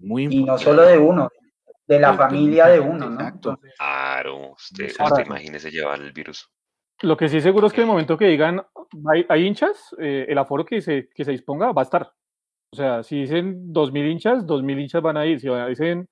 y 0.01 0.43
no 0.43 0.57
solo 0.57 0.83
de 0.83 0.97
uno, 0.97 1.29
de 1.87 1.99
la 1.99 2.13
familia 2.13 2.67
de 2.67 2.79
uno, 2.79 3.09
¿no? 3.09 3.39
claro, 3.77 4.51
usted, 4.53 4.91
imagínese 5.25 5.71
llevar 5.71 6.01
el 6.01 6.11
virus. 6.11 6.49
Lo 7.01 7.17
que 7.17 7.29
sí 7.29 7.41
seguro 7.41 7.67
es 7.67 7.73
que 7.73 7.81
en 7.81 7.87
el 7.87 7.91
momento 7.91 8.17
que 8.17 8.27
digan 8.27 8.61
hay, 9.29 9.45
hinchas, 9.45 9.95
eh, 9.99 10.25
el 10.27 10.37
aforo 10.37 10.65
que 10.65 10.81
se, 10.81 11.09
que 11.13 11.25
se 11.25 11.31
disponga 11.31 11.71
va 11.71 11.81
a 11.81 11.83
estar. 11.83 12.11
O 12.73 12.75
sea, 12.75 13.03
si 13.03 13.21
dicen 13.21 13.73
2.000 13.73 14.11
hinchas, 14.11 14.45
2.000 14.45 14.81
hinchas 14.81 15.01
van 15.01 15.17
a 15.17 15.25
ir. 15.25 15.39
Si 15.39 15.49
dicen 15.69 16.07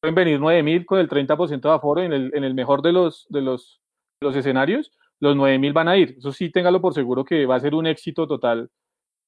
pueden 0.00 0.14
venir 0.14 0.40
9.000 0.40 0.86
con 0.86 0.98
el 0.98 1.08
30% 1.08 1.60
de 1.60 1.70
aforo 1.70 2.02
en 2.02 2.12
el, 2.12 2.32
en 2.34 2.42
el 2.42 2.54
mejor 2.54 2.80
de 2.82 2.92
los, 2.92 3.26
de 3.28 3.42
los, 3.42 3.82
los 4.20 4.34
escenarios, 4.34 4.90
los 5.20 5.36
9.000 5.36 5.72
van 5.74 5.88
a 5.88 5.96
ir. 5.96 6.16
Eso 6.18 6.32
sí, 6.32 6.50
téngalo 6.50 6.80
por 6.80 6.94
seguro 6.94 7.24
que 7.24 7.44
va 7.44 7.56
a 7.56 7.60
ser 7.60 7.74
un 7.74 7.86
éxito 7.86 8.26
total 8.26 8.70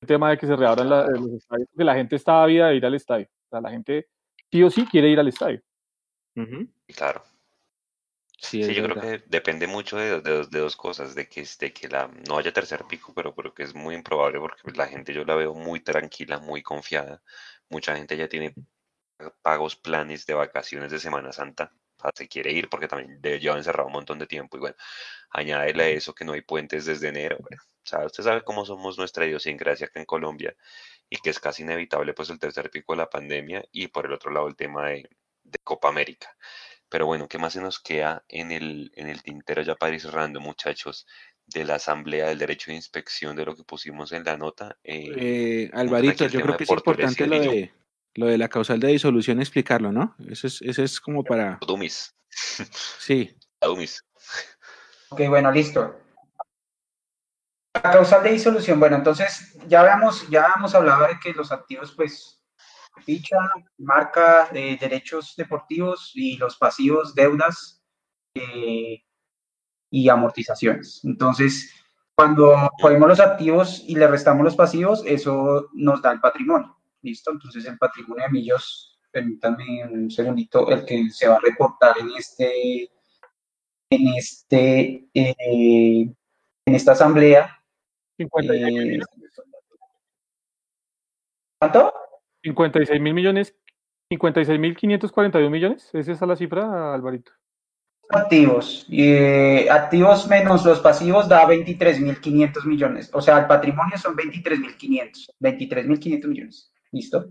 tema 0.07 0.31
de 0.31 0.39
que 0.39 0.47
se 0.47 0.57
reabran 0.57 0.89
los 0.89 1.33
estadios, 1.33 1.69
porque 1.70 1.85
la 1.85 1.95
gente 1.95 2.16
está 2.16 2.43
ávida 2.43 2.69
de 2.69 2.77
ir 2.77 2.87
al 2.87 2.95
estadio 2.95 3.29
sea, 3.53 3.61
la 3.61 3.70
gente 3.70 4.09
sí 4.51 4.62
o 4.62 4.70
sí 4.70 4.87
quiere 4.87 5.09
ir 5.11 5.20
al 5.20 5.29
estadio. 5.29 5.62
Claro. 6.97 7.23
Sí, 8.39 8.61
yo 8.74 8.83
creo 8.83 9.01
que 9.01 9.23
depende 9.29 9.69
mucho 9.69 9.97
de, 9.97 10.20
dos 10.51 10.74
cosas, 10.74 11.15
de 11.15 11.29
que, 11.29 11.47
de 11.61 11.73
que 11.73 11.89
la, 11.89 12.11
no 12.29 12.39
haya 12.39 12.53
tercer 12.53 12.85
pico, 12.89 13.12
pero 13.15 13.35
creo 13.35 13.55
que 13.55 13.62
es 13.62 13.74
muy 13.74 13.95
improbable 13.95 14.41
porque 14.41 14.73
la 14.73 14.89
gente 14.89 15.15
yo 15.15 15.24
la 15.24 15.37
veo 15.37 15.55
muy 15.55 15.79
tranquila, 15.79 16.41
muy 16.41 16.61
confiada. 16.61 17.23
Mucha 17.69 17.97
gente 17.97 18.16
ya 18.16 18.29
tiene 18.29 18.53
pagos, 19.43 19.77
planes 19.77 20.27
de 20.27 20.35
vacaciones 20.35 20.91
de 20.91 20.99
Semana 20.99 21.33
Santa 21.33 21.73
se 22.15 22.29
quiere 22.29 22.53
ir 22.53 22.69
porque 22.69 22.89
también 22.89 23.20
lleva 23.41 23.57
encerrado 23.57 23.87
un 23.87 23.95
montón 23.95 24.19
de 24.19 24.27
tiempo 24.27 24.57
y 24.57 24.61
bueno, 24.61 24.77
añádele 25.31 25.83
a 25.83 25.89
eso 25.89 26.15
que 26.15 26.24
no 26.24 26.33
hay 26.33 26.43
puentes 26.43 26.87
desde 26.87 27.09
enero, 27.09 27.39
bueno, 27.41 27.62
o 27.62 27.87
sea, 27.87 28.05
usted 28.07 28.23
sabe 28.23 28.43
cómo 28.43 28.65
somos 28.65 28.99
nuestra 28.99 29.27
idiosincrasia 29.27 29.87
acá 29.87 29.99
en 30.01 30.07
Colombia 30.07 30.55
y 31.09 31.16
que 31.16 31.31
es 31.31 31.41
casi 31.41 31.62
inevitable 31.62 32.15
pues 32.15 32.31
el 32.31 32.39
tercer 32.39 32.70
pico 32.70 32.93
de 32.93 32.99
la 32.99 33.11
pandemia 33.11 33.65
y 33.73 33.89
por 33.89 34.07
el 34.07 34.12
otro 34.12 34.31
lado 34.31 34.49
el 34.49 34.57
tema 34.57 34.89
de, 34.89 35.09
Copa 35.65 35.89
América. 35.89 36.35
Pero 36.89 37.05
bueno, 37.05 37.29
¿qué 37.29 37.37
más 37.37 37.53
se 37.53 37.61
nos 37.61 37.79
queda 37.79 38.24
en 38.29 38.53
el, 38.53 38.91
en 38.95 39.09
el 39.09 39.23
tintero 39.23 39.61
ya 39.61 39.74
para 39.74 39.95
ir 39.95 40.01
cerrando, 40.01 40.41
muchachos? 40.41 41.07
de 41.47 41.65
la 41.65 41.74
Asamblea 41.74 42.29
del 42.29 42.39
Derecho 42.39 42.70
de 42.70 42.77
Inspección 42.77 43.37
de 43.37 43.45
lo 43.45 43.57
que 43.57 43.65
pusimos 43.65 44.12
en 44.12 44.24
la 44.24 44.37
nota. 44.37 44.79
Eh, 44.85 45.12
eh 45.16 45.70
Alvarito, 45.73 46.27
yo 46.27 46.41
creo 46.41 46.57
que 46.57 46.65
es 46.65 46.70
importante 46.70 47.27
lo 47.27 47.41
de, 47.41 47.73
lo 48.14 48.26
de 48.26 48.39
la 48.39 48.48
causal 48.48 48.80
de 48.80 48.89
disolución 48.89 49.40
explicarlo, 49.40 49.93
¿no? 49.93 50.14
Eso 50.28 50.47
es, 50.47 50.60
eso 50.62 50.82
es 50.82 51.01
como 51.01 51.24
para... 51.24 51.59
Dumis. 51.66 52.14
Sí. 52.98 53.36
Dumis. 53.60 54.05
Ok, 55.10 55.20
bueno, 55.28 55.51
listo. 55.51 55.98
La 57.74 57.82
causal 57.82 58.22
de 58.22 58.32
disolución, 58.32 58.78
bueno, 58.80 58.97
entonces 58.97 59.56
ya 59.66 59.80
habíamos, 59.80 60.28
ya 60.28 60.55
hemos 60.56 60.74
hablado 60.74 61.06
de 61.09 61.18
que 61.20 61.32
los 61.32 61.52
activos, 61.52 61.93
pues, 61.93 62.43
ficha, 63.05 63.39
marca, 63.78 64.48
de 64.52 64.76
derechos 64.76 65.34
deportivos 65.36 66.12
y 66.14 66.36
los 66.36 66.56
pasivos, 66.56 67.14
deudas 67.14 67.82
eh, 68.34 69.02
y 69.90 70.09
amortizaciones. 70.09 71.01
Entonces, 71.05 71.74
cuando 72.14 72.70
ponemos 72.80 73.09
los 73.09 73.20
activos 73.20 73.82
y 73.86 73.97
le 73.97 74.06
restamos 74.06 74.44
los 74.44 74.56
pasivos, 74.56 75.02
eso 75.06 75.68
nos 75.72 76.02
da 76.02 76.12
el 76.12 76.20
patrimonio. 76.20 76.76
¿Listo? 77.03 77.33
Entonces 77.33 77.66
el 77.66 77.79
patrimonio 77.79 78.24
de 78.24 78.31
Millos, 78.31 78.99
permítanme 79.11 79.85
un 79.91 80.11
segundito, 80.11 80.70
el 80.70 80.85
que 80.85 81.11
se 81.11 81.29
va 81.29 81.37
a 81.37 81.41
reportar 81.41 81.97
en 81.99 82.11
este, 82.16 82.91
en 83.91 84.09
este, 84.16 85.09
eh, 85.12 86.15
en 86.66 86.74
esta 86.74 86.93
asamblea. 86.93 87.59
Eh, 88.19 89.01
¿Cuánto? 91.59 91.93
56 92.43 93.01
mil 93.01 93.15
millones, 93.15 93.55
56 94.11 94.59
mil 94.59 94.77
541 94.77 95.51
millones, 95.51 95.91
¿es 95.93 96.09
esa 96.09 96.27
la 96.27 96.37
cifra, 96.37 96.95
Alvarito? 96.95 97.33
Activos, 98.09 98.85
y 98.89 99.69
activos 99.69 100.29
menos 100.29 100.66
los 100.66 100.81
pasivos 100.81 101.29
da 101.29 101.47
23 101.47 102.01
mil 102.01 102.20
500 102.20 102.66
millones, 102.66 103.11
o 103.12 103.23
sea, 103.23 103.39
el 103.39 103.47
patrimonio 103.47 103.97
son 103.97 104.16
23 104.16 104.59
mil 104.59 104.77
500, 104.77 105.31
23 105.39 105.87
mil 105.87 105.99
500 105.99 106.31
millones. 106.31 106.72
¿Listo? 106.93 107.27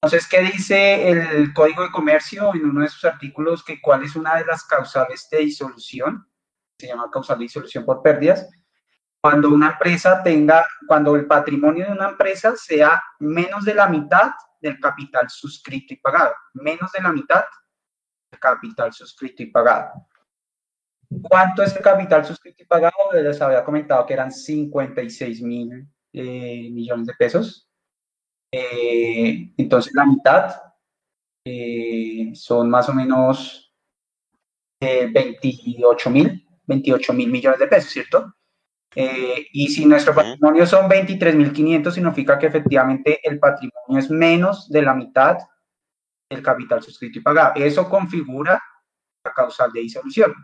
Entonces, 0.00 0.28
¿qué 0.28 0.40
dice 0.42 1.10
el 1.10 1.52
Código 1.52 1.82
de 1.82 1.90
Comercio 1.90 2.54
en 2.54 2.64
uno 2.64 2.82
de 2.82 2.88
sus 2.88 3.04
artículos? 3.04 3.64
Que 3.64 3.80
cuál 3.80 4.04
es 4.04 4.14
una 4.14 4.36
de 4.36 4.44
las 4.44 4.64
causales 4.64 5.28
de 5.30 5.38
disolución, 5.38 6.28
se 6.78 6.86
llama 6.86 7.10
causal 7.10 7.38
de 7.38 7.44
disolución 7.44 7.84
por 7.84 8.00
pérdidas, 8.00 8.48
cuando 9.20 9.48
una 9.48 9.72
empresa 9.72 10.22
tenga, 10.22 10.64
cuando 10.86 11.16
el 11.16 11.26
patrimonio 11.26 11.86
de 11.86 11.92
una 11.92 12.10
empresa 12.10 12.54
sea 12.56 13.02
menos 13.18 13.64
de 13.64 13.74
la 13.74 13.88
mitad 13.88 14.30
del 14.60 14.78
capital 14.78 15.28
suscrito 15.28 15.94
y 15.94 15.96
pagado, 15.96 16.32
menos 16.54 16.92
de 16.92 17.02
la 17.02 17.12
mitad 17.12 17.44
del 18.30 18.38
capital 18.38 18.92
suscrito 18.92 19.42
y 19.42 19.46
pagado. 19.46 20.06
¿Cuánto 21.22 21.62
es 21.64 21.74
el 21.74 21.82
capital 21.82 22.24
suscrito 22.24 22.62
y 22.62 22.66
pagado? 22.66 23.12
Les 23.12 23.40
había 23.40 23.64
comentado 23.64 24.06
que 24.06 24.14
eran 24.14 24.30
56 24.30 25.42
mil 25.42 25.88
eh, 26.12 26.70
millones 26.70 27.06
de 27.06 27.14
pesos. 27.14 27.67
Eh, 28.52 29.52
entonces 29.56 29.92
la 29.94 30.06
mitad 30.06 30.56
eh, 31.44 32.30
son 32.34 32.70
más 32.70 32.88
o 32.88 32.94
menos 32.94 33.74
28 34.80 36.10
mil, 36.10 36.46
28 36.66 37.12
mil 37.12 37.30
millones 37.30 37.58
de 37.58 37.66
pesos, 37.66 37.90
¿cierto? 37.90 38.34
Eh, 38.94 39.46
y 39.52 39.68
si 39.68 39.84
nuestro 39.84 40.14
patrimonio 40.14 40.66
son 40.66 40.88
23 40.88 41.34
mil 41.34 41.52
500, 41.52 41.94
significa 41.94 42.38
que 42.38 42.46
efectivamente 42.46 43.20
el 43.22 43.38
patrimonio 43.38 43.98
es 43.98 44.10
menos 44.10 44.68
de 44.68 44.82
la 44.82 44.94
mitad 44.94 45.36
del 46.30 46.42
capital 46.42 46.82
suscrito 46.82 47.18
y 47.18 47.22
pagado. 47.22 47.52
Eso 47.56 47.88
configura 47.88 48.60
la 49.24 49.32
causal 49.32 49.72
de 49.72 49.80
disolución. 49.80 50.34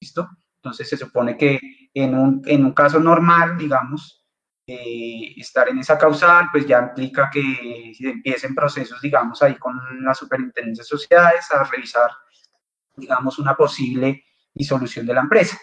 ¿Listo? 0.00 0.28
Entonces 0.56 0.88
se 0.88 0.96
supone 0.96 1.36
que 1.36 1.58
en 1.94 2.16
un, 2.16 2.42
en 2.46 2.64
un 2.64 2.72
caso 2.72 3.00
normal, 3.00 3.56
digamos, 3.58 4.21
eh, 4.66 5.34
estar 5.36 5.68
en 5.68 5.78
esa 5.78 5.98
causal, 5.98 6.48
pues 6.52 6.66
ya 6.66 6.78
implica 6.78 7.28
que 7.30 7.92
empiecen 8.00 8.54
procesos, 8.54 9.00
digamos, 9.00 9.42
ahí 9.42 9.56
con 9.56 9.76
la 10.04 10.14
superintendencia 10.14 10.82
de 10.82 10.88
sociedades 10.88 11.50
a 11.50 11.64
revisar, 11.64 12.10
digamos, 12.96 13.38
una 13.38 13.56
posible 13.56 14.24
disolución 14.54 15.06
de 15.06 15.14
la 15.14 15.22
empresa. 15.22 15.58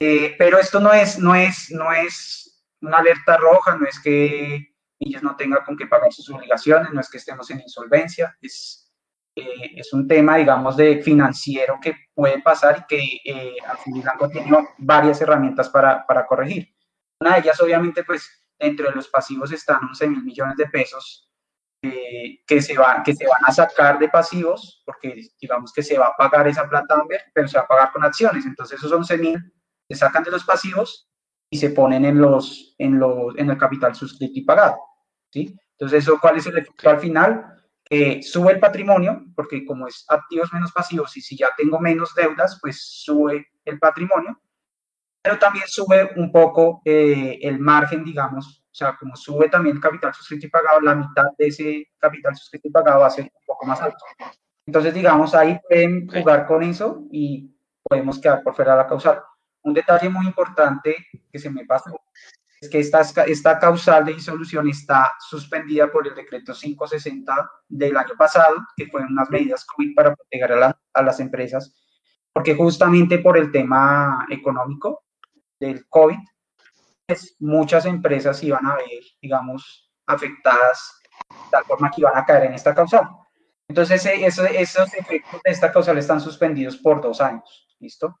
Eh, 0.00 0.36
pero 0.38 0.58
esto 0.58 0.80
no 0.80 0.92
es, 0.92 1.18
no, 1.18 1.34
es, 1.34 1.70
no 1.70 1.92
es 1.92 2.64
una 2.80 2.98
alerta 2.98 3.36
roja, 3.36 3.76
no 3.76 3.86
es 3.86 3.98
que 4.00 4.74
ellos 4.98 5.22
no 5.22 5.36
tengan 5.36 5.64
con 5.64 5.76
qué 5.76 5.86
pagar 5.86 6.12
sus 6.12 6.30
obligaciones, 6.30 6.92
no 6.92 7.00
es 7.00 7.10
que 7.10 7.18
estemos 7.18 7.50
en 7.50 7.60
insolvencia, 7.60 8.36
es, 8.40 8.92
eh, 9.34 9.72
es 9.76 9.92
un 9.92 10.06
tema, 10.06 10.36
digamos, 10.36 10.76
de 10.76 11.02
financiero 11.02 11.78
que 11.80 11.94
puede 12.14 12.40
pasar 12.40 12.84
y 12.84 12.86
que 12.86 13.20
eh, 13.24 13.56
al 13.66 14.30
tiene 14.30 14.68
varias 14.78 15.20
herramientas 15.20 15.68
para, 15.68 16.06
para 16.06 16.26
corregir. 16.26 16.72
Una 17.20 17.34
de 17.34 17.40
ellas, 17.40 17.60
obviamente, 17.60 18.04
pues 18.04 18.28
dentro 18.58 18.88
de 18.88 18.94
los 18.94 19.08
pasivos 19.08 19.52
están 19.52 19.84
11 19.84 20.08
mil 20.08 20.22
millones 20.24 20.56
de 20.56 20.66
pesos 20.66 21.28
eh, 21.82 22.40
que, 22.46 22.60
se 22.60 22.76
van, 22.76 23.02
que 23.02 23.14
se 23.14 23.26
van 23.26 23.44
a 23.44 23.52
sacar 23.52 23.98
de 23.98 24.08
pasivos, 24.08 24.82
porque 24.84 25.28
digamos 25.40 25.72
que 25.72 25.82
se 25.82 25.98
va 25.98 26.08
a 26.08 26.16
pagar 26.16 26.48
esa 26.48 26.68
plata 26.68 27.04
pero 27.32 27.46
se 27.48 27.56
va 27.56 27.64
a 27.64 27.68
pagar 27.68 27.92
con 27.92 28.04
acciones. 28.04 28.46
Entonces, 28.46 28.78
esos 28.78 28.92
11 28.92 29.18
mil 29.18 29.52
se 29.88 29.96
sacan 29.96 30.22
de 30.22 30.30
los 30.30 30.44
pasivos 30.44 31.08
y 31.50 31.58
se 31.58 31.70
ponen 31.70 32.04
en, 32.04 32.20
los, 32.20 32.74
en, 32.78 32.98
los, 32.98 33.36
en 33.36 33.50
el 33.50 33.58
capital 33.58 33.94
suscrito 33.94 34.38
y 34.38 34.42
pagado. 34.42 34.76
¿sí? 35.30 35.56
Entonces, 35.72 36.04
¿eso 36.04 36.18
cuál 36.20 36.36
es 36.36 36.46
el 36.46 36.58
efecto 36.58 36.90
al 36.90 37.00
final? 37.00 37.54
Que 37.84 38.22
sube 38.22 38.52
el 38.52 38.60
patrimonio, 38.60 39.24
porque 39.34 39.64
como 39.64 39.86
es 39.86 40.04
activos 40.08 40.52
menos 40.52 40.72
pasivos 40.72 41.16
y 41.16 41.20
si 41.20 41.36
ya 41.36 41.48
tengo 41.56 41.80
menos 41.80 42.14
deudas, 42.14 42.58
pues 42.60 42.82
sube 42.82 43.48
el 43.64 43.78
patrimonio 43.78 44.38
pero 45.28 45.38
también 45.38 45.66
sube 45.68 46.10
un 46.16 46.32
poco 46.32 46.80
eh, 46.86 47.38
el 47.42 47.58
margen, 47.58 48.02
digamos, 48.02 48.64
o 48.64 48.74
sea, 48.74 48.96
como 48.96 49.14
sube 49.14 49.50
también 49.50 49.76
el 49.76 49.82
capital 49.82 50.14
suscrito 50.14 50.46
y 50.46 50.48
pagado, 50.48 50.80
la 50.80 50.94
mitad 50.94 51.24
de 51.36 51.48
ese 51.48 51.90
capital 51.98 52.34
suscrito 52.34 52.68
y 52.68 52.70
pagado 52.70 53.00
va 53.00 53.08
a 53.08 53.10
ser 53.10 53.24
un 53.24 53.42
poco 53.44 53.66
más 53.66 53.78
alto. 53.82 54.02
Entonces, 54.64 54.94
digamos, 54.94 55.34
ahí 55.34 55.60
pueden 55.68 56.08
jugar 56.08 56.46
con 56.46 56.62
eso 56.62 57.02
y 57.12 57.54
podemos 57.82 58.18
quedar 58.18 58.42
por 58.42 58.56
fuera 58.56 58.72
de 58.72 58.78
la 58.78 58.86
causal. 58.86 59.20
Un 59.64 59.74
detalle 59.74 60.08
muy 60.08 60.24
importante 60.24 60.96
que 61.30 61.38
se 61.38 61.50
me 61.50 61.66
pasó 61.66 62.00
es 62.58 62.70
que 62.70 62.78
esta, 62.78 63.02
esta 63.26 63.58
causal 63.58 64.06
de 64.06 64.14
disolución 64.14 64.66
está 64.70 65.12
suspendida 65.28 65.92
por 65.92 66.08
el 66.08 66.14
decreto 66.14 66.54
560 66.54 67.50
del 67.68 67.98
año 67.98 68.14
pasado, 68.16 68.56
que 68.74 68.86
fueron 68.86 69.12
unas 69.12 69.28
medidas 69.28 69.66
COVID 69.66 69.94
para 69.94 70.14
proteger 70.14 70.52
a, 70.54 70.80
a 70.94 71.02
las 71.02 71.20
empresas, 71.20 71.74
porque 72.32 72.54
justamente 72.54 73.18
por 73.18 73.36
el 73.36 73.52
tema 73.52 74.26
económico, 74.30 75.02
del 75.58 75.88
COVID, 75.88 76.18
pues 77.06 77.36
muchas 77.38 77.86
empresas 77.86 78.42
iban 78.42 78.66
a 78.66 78.76
ver, 78.76 79.02
digamos, 79.20 79.90
afectadas 80.06 81.00
de 81.30 81.50
tal 81.50 81.64
forma 81.64 81.90
que 81.90 82.00
iban 82.02 82.16
a 82.16 82.24
caer 82.24 82.44
en 82.44 82.54
esta 82.54 82.74
causal. 82.74 83.08
Entonces, 83.68 84.04
esos 84.06 84.94
efectos 84.94 85.40
de 85.44 85.50
esta 85.50 85.70
causal 85.70 85.98
están 85.98 86.20
suspendidos 86.20 86.76
por 86.76 87.02
dos 87.02 87.20
años, 87.20 87.68
¿listo? 87.78 88.18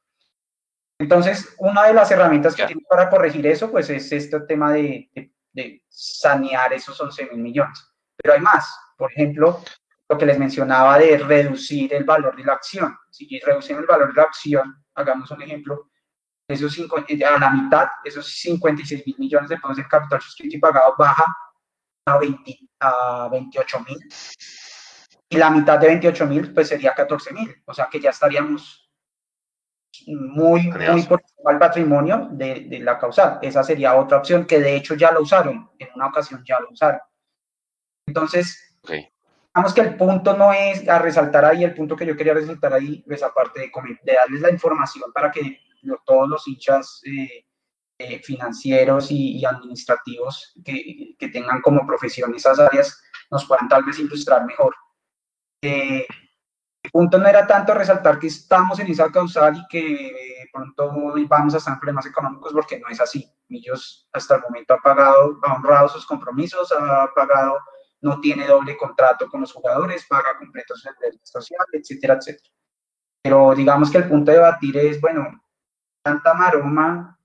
Entonces, 0.98 1.54
una 1.58 1.86
de 1.86 1.94
las 1.94 2.10
herramientas 2.10 2.54
que 2.54 2.66
tiene 2.66 2.82
para 2.88 3.08
corregir 3.08 3.46
eso, 3.46 3.70
pues 3.70 3.88
es 3.88 4.10
este 4.12 4.40
tema 4.40 4.72
de, 4.72 5.08
de, 5.52 5.82
sanear 5.88 6.72
esos 6.72 7.00
11 7.00 7.26
mil 7.30 7.38
millones. 7.38 7.88
Pero 8.16 8.34
hay 8.34 8.40
más. 8.40 8.68
Por 8.96 9.12
ejemplo, 9.12 9.62
lo 10.08 10.18
que 10.18 10.26
les 10.26 10.38
mencionaba 10.38 10.98
de 10.98 11.18
reducir 11.18 11.94
el 11.94 12.04
valor 12.04 12.36
de 12.36 12.44
la 12.44 12.54
acción. 12.54 12.96
Si 13.10 13.38
reducen 13.40 13.78
el 13.78 13.86
valor 13.86 14.08
de 14.08 14.14
la 14.14 14.22
acción, 14.24 14.84
hagamos 14.94 15.30
un 15.30 15.42
ejemplo, 15.42 15.88
esos 16.48 16.72
cinco, 16.72 17.04
eh, 17.06 17.24
a 17.24 17.38
la 17.38 17.50
mitad, 17.50 17.88
esos 18.02 18.26
56 18.26 19.06
mil 19.06 19.16
millones 19.18 19.50
de 19.50 19.56
pesos 19.58 19.76
de 19.76 19.86
capital 19.86 20.20
suscrito 20.20 20.56
y 20.56 20.60
pagado 20.60 20.94
baja 20.96 21.36
a, 22.06 22.18
20, 22.18 22.58
a 22.80 23.28
28 23.30 23.80
mil. 23.80 23.98
Y 25.28 25.36
la 25.36 25.50
mitad 25.50 25.78
de 25.78 25.88
28 25.88 26.26
mil, 26.26 26.54
pues 26.54 26.68
sería 26.68 26.94
14 26.94 27.34
mil. 27.34 27.54
O 27.66 27.74
sea 27.74 27.88
que 27.90 28.00
ya 28.00 28.10
estaríamos 28.10 28.90
muy, 30.06 30.70
muy 30.70 31.02
por 31.02 31.22
del 31.46 31.58
patrimonio 31.58 32.28
de, 32.32 32.66
de, 32.68 32.78
la 32.80 32.98
causal. 32.98 33.38
Esa 33.42 33.62
sería 33.62 33.94
otra 33.94 34.18
opción 34.18 34.46
que 34.46 34.58
de 34.58 34.74
hecho 34.74 34.94
ya 34.94 35.12
lo 35.12 35.20
usaron. 35.20 35.70
En 35.78 35.88
una 35.94 36.06
ocasión 36.06 36.42
ya 36.46 36.58
lo 36.60 36.70
usaron. 36.70 37.00
Entonces, 38.06 38.78
digamos 39.54 39.74
que 39.74 39.82
el 39.82 39.96
punto 39.96 40.34
no 40.34 40.50
es 40.52 40.88
a 40.88 40.98
resaltar 40.98 41.44
ahí, 41.44 41.62
el 41.62 41.74
punto 41.74 41.94
que 41.94 42.06
yo 42.06 42.16
quería 42.16 42.32
resaltar 42.32 42.72
ahí 42.72 43.04
es 43.06 43.22
aparte 43.22 43.60
de, 43.60 43.70
de 44.02 44.14
darles 44.14 44.40
la 44.40 44.50
información 44.50 45.12
para 45.12 45.30
que 45.30 45.60
todos 46.04 46.28
los 46.28 46.46
hinchas 46.48 47.00
eh, 47.04 47.44
eh, 47.98 48.18
financieros 48.20 49.10
y, 49.10 49.44
administrativos 49.44 50.52
que, 50.64 51.14
que, 51.18 51.28
tengan 51.28 51.60
como 51.60 51.86
profesión 51.86 52.34
esas 52.34 52.58
áreas 52.58 53.02
nos 53.30 53.44
puedan 53.44 53.68
tal 53.68 53.84
vez 53.84 53.98
ilustrar 53.98 54.44
mejor. 54.46 54.74
Eh, 55.62 56.06
el 56.82 56.90
punto 56.92 57.18
no 57.18 57.26
era 57.28 57.46
tanto 57.46 57.74
resaltar 57.74 58.18
que 58.18 58.28
estamos 58.28 58.78
en 58.78 58.86
esa 58.86 59.10
causal 59.10 59.56
y 59.56 59.66
que 59.68 60.48
pronto 60.52 60.92
vamos 61.28 61.54
a 61.54 61.58
estar 61.58 61.74
en 61.74 61.80
problemas 61.80 62.06
económicos 62.06 62.52
porque 62.52 62.78
no 62.78 62.88
es 62.88 63.00
así. 63.00 63.28
Millos 63.48 64.08
hasta 64.12 64.36
el 64.36 64.42
momento 64.42 64.74
ha 64.74 64.78
pagado, 64.78 65.38
ha 65.42 65.54
honrado 65.54 65.88
sus 65.88 66.06
compromisos, 66.06 66.72
ha 66.72 67.08
pagado, 67.14 67.58
no 68.00 68.20
tiene 68.20 68.46
doble 68.46 68.76
contrato 68.76 69.28
con 69.28 69.40
los 69.40 69.52
jugadores, 69.52 70.06
paga 70.08 70.38
completos 70.38 70.86
el 70.86 71.20
social, 71.22 71.66
etcétera, 71.72 72.14
etcétera. 72.14 72.50
Pero 73.22 73.54
digamos 73.54 73.90
que 73.90 73.98
el 73.98 74.08
punto 74.08 74.30
de 74.30 74.38
debatir 74.38 74.76
es, 74.76 75.00
bueno, 75.00 75.42
tanta 76.08 76.34
maroma, 76.34 77.18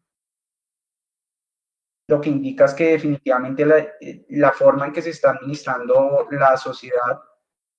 lo 2.09 2.19
que 2.19 2.29
indica 2.29 2.65
es 2.65 2.73
que 2.73 2.91
definitivamente 2.91 3.65
la, 3.65 3.87
la 4.29 4.51
forma 4.51 4.87
en 4.87 4.93
que 4.93 5.01
se 5.01 5.11
está 5.11 5.31
administrando 5.31 6.27
la 6.31 6.57
sociedad 6.57 7.21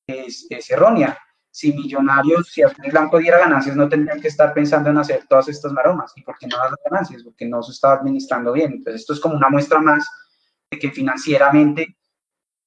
es, 0.07 0.47
es 0.51 0.71
errónea 0.71 1.19
si 1.55 1.73
Millonarios, 1.73 2.49
si 2.49 2.63
Azul 2.63 2.91
Blanco 2.91 3.19
diera 3.19 3.39
ganancias, 3.39 3.77
no 3.77 3.89
tendrían 3.89 4.21
que 4.21 4.27
estar 4.27 4.53
pensando 4.53 4.91
en 4.91 4.99
hacer 4.99 5.25
todas 5.29 5.47
estas 5.47 5.71
maromas. 5.71 6.13
¿Y 6.17 6.23
por 6.23 6.37
qué 6.37 6.49
no 6.49 6.57
las 6.57 6.75
ganancias? 6.85 7.23
Porque 7.23 7.47
no 7.47 7.63
se 7.63 7.71
está 7.71 7.93
administrando 7.93 8.53
bien. 8.53 8.73
Entonces, 8.73 9.03
esto 9.03 9.13
es 9.13 9.21
como 9.21 9.37
una 9.37 9.49
muestra 9.49 9.81
más 9.81 10.05
de 10.69 10.81
que 10.81 10.91
financieramente 10.91 11.97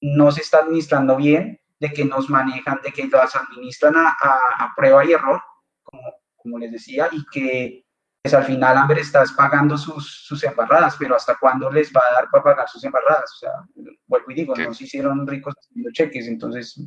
no 0.00 0.32
se 0.32 0.40
está 0.40 0.60
administrando 0.60 1.16
bien, 1.16 1.60
de 1.78 1.92
que 1.92 2.06
nos 2.06 2.30
manejan, 2.30 2.80
de 2.82 2.90
que 2.90 3.06
las 3.08 3.36
administran 3.36 3.94
a, 3.94 4.16
a, 4.22 4.72
prueba 4.74 5.04
y 5.04 5.12
error, 5.12 5.42
como, 5.82 6.14
como, 6.36 6.58
les 6.58 6.72
decía, 6.72 7.10
y 7.12 7.26
que 7.26 7.84
pues, 8.30 8.34
al 8.34 8.44
final 8.44 8.76
Amber 8.76 8.98
está 8.98 9.24
pagando 9.36 9.78
sus, 9.78 10.26
sus 10.26 10.44
embarradas, 10.44 10.96
pero 10.98 11.16
¿hasta 11.16 11.36
cuándo 11.38 11.70
les 11.70 11.90
va 11.90 12.02
a 12.10 12.14
dar 12.14 12.28
para 12.30 12.44
pagar 12.44 12.68
sus 12.68 12.84
embarradas? 12.84 13.32
O 13.32 13.38
sea, 13.38 13.52
vuelvo 14.06 14.30
y 14.30 14.34
digo, 14.34 14.54
no 14.54 14.74
se 14.74 14.84
hicieron 14.84 15.26
ricos 15.26 15.54
haciendo 15.58 15.90
cheques, 15.92 16.26
entonces 16.26 16.78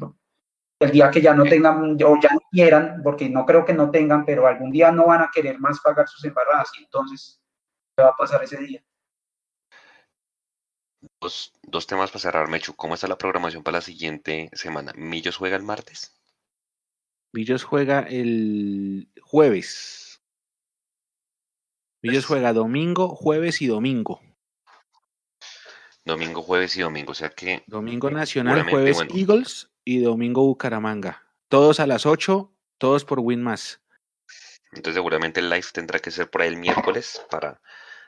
el 0.80 0.92
día 0.92 1.10
que 1.10 1.22
ya 1.22 1.34
no 1.34 1.44
tengan 1.44 1.98
o 2.04 2.20
ya 2.22 2.30
no 2.32 2.42
quieran, 2.52 3.02
porque 3.04 3.28
no 3.28 3.46
creo 3.46 3.66
que 3.66 3.74
no 3.74 3.90
tengan, 3.90 4.24
pero 4.24 4.46
algún 4.46 4.72
día 4.72 4.92
no 4.92 5.08
van 5.08 5.22
a 5.22 5.32
querer 5.34 5.60
más 5.60 5.80
pagar 5.80 6.08
sus 6.08 6.24
embarradas 6.26 6.70
y 6.80 6.84
entonces, 6.84 7.42
¿qué 7.96 8.04
va 8.04 8.10
a 8.10 8.16
pasar 8.16 8.44
ese 8.44 8.58
día? 8.58 8.84
Dos, 11.20 11.54
dos 11.64 11.88
temas 11.88 12.12
para 12.12 12.20
cerrar, 12.20 12.48
Mechu. 12.50 12.76
¿Cómo 12.76 12.94
está 12.94 13.08
la 13.08 13.18
programación 13.18 13.64
para 13.64 13.80
la 13.80 13.82
siguiente 13.82 14.52
semana? 14.54 14.94
¿Millos 14.96 15.38
juega 15.38 15.56
el 15.56 15.64
martes? 15.64 16.16
Millos 17.34 17.64
juega 17.64 18.02
el 18.02 19.10
jueves. 19.22 20.01
Millos 22.02 22.26
pues 22.26 22.26
juega 22.26 22.54
domingo, 22.54 23.10
jueves 23.10 23.62
y 23.62 23.68
domingo. 23.68 24.22
Domingo, 26.04 26.42
jueves 26.42 26.76
y 26.78 26.82
domingo, 26.82 27.12
o 27.12 27.16
sea 27.16 27.30
que... 27.30 27.64
Domingo 27.68 28.10
Nacional, 28.10 28.68
jueves 28.70 29.00
Eagles 29.14 29.70
y 29.86 30.00
domingo 30.00 30.44
Bucaramanga. 30.44 31.24
Todos 31.48 31.80
a 31.80 31.86
las 31.86 32.08
8, 32.08 32.52
todos 32.80 33.06
por 33.06 33.20
Win 33.20 33.44
más. 33.44 33.82
Entonces 34.72 34.96
seguramente 34.96 35.42
el 35.42 35.50
live 35.50 35.68
tendrá 35.74 36.00
que 36.00 36.12
ser 36.12 36.30
por 36.30 36.42
ahí 36.42 36.48
el 36.48 36.58
miércoles 36.58 37.22
para 37.30 37.62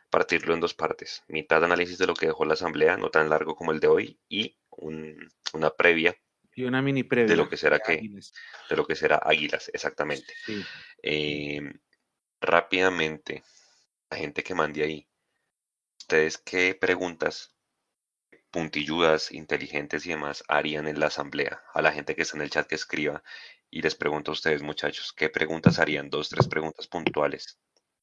partirlo 0.10 0.54
en 0.54 0.60
dos 0.60 0.74
partes. 0.74 1.24
Mitad 1.28 1.60
de 1.60 1.66
análisis 1.66 1.98
de 1.98 2.08
lo 2.08 2.16
que 2.16 2.28
dejó 2.28 2.46
la 2.46 2.54
asamblea, 2.54 2.98
no 2.98 3.10
tan 3.10 3.30
largo 3.30 3.56
como 3.56 3.72
el 3.72 3.80
de 3.80 3.88
hoy, 3.88 4.20
y 4.30 4.58
una 4.70 5.70
previa. 5.72 6.16
Y 6.56 6.64
una 6.64 6.82
mini 6.82 7.04
previa. 7.04 7.30
De 7.30 7.36
lo 7.36 7.50
que 7.50 7.58
será 7.58 7.80
que, 7.80 8.02
de 8.70 8.76
lo 8.76 8.88
que 8.88 8.96
será 8.96 9.20
Águilas, 9.24 9.70
exactamente. 9.74 10.34
Em, 11.02 11.74
rápidamente, 12.40 13.44
la 14.14 14.20
gente 14.20 14.44
que 14.44 14.54
mande 14.54 14.84
ahí, 14.84 15.08
¿ustedes 15.98 16.38
qué 16.38 16.76
preguntas 16.76 17.56
puntilludas, 18.52 19.32
inteligentes 19.32 20.06
y 20.06 20.10
demás 20.10 20.44
harían 20.48 20.88
en 20.88 21.00
la 21.00 21.08
asamblea? 21.08 21.64
A 21.74 21.82
la 21.82 21.92
gente 21.92 22.16
que 22.16 22.22
está 22.22 22.38
en 22.38 22.44
el 22.44 22.52
chat 22.52 22.68
que 22.68 22.76
escriba 22.76 23.24
y 23.72 23.82
les 23.82 23.96
pregunto 23.96 24.30
a 24.30 24.34
ustedes, 24.34 24.62
muchachos, 24.62 25.14
¿qué 25.14 25.30
preguntas 25.30 25.80
harían? 25.80 26.12
Dos, 26.12 26.30
tres 26.30 26.48
preguntas 26.48 26.88
puntuales 26.88 27.58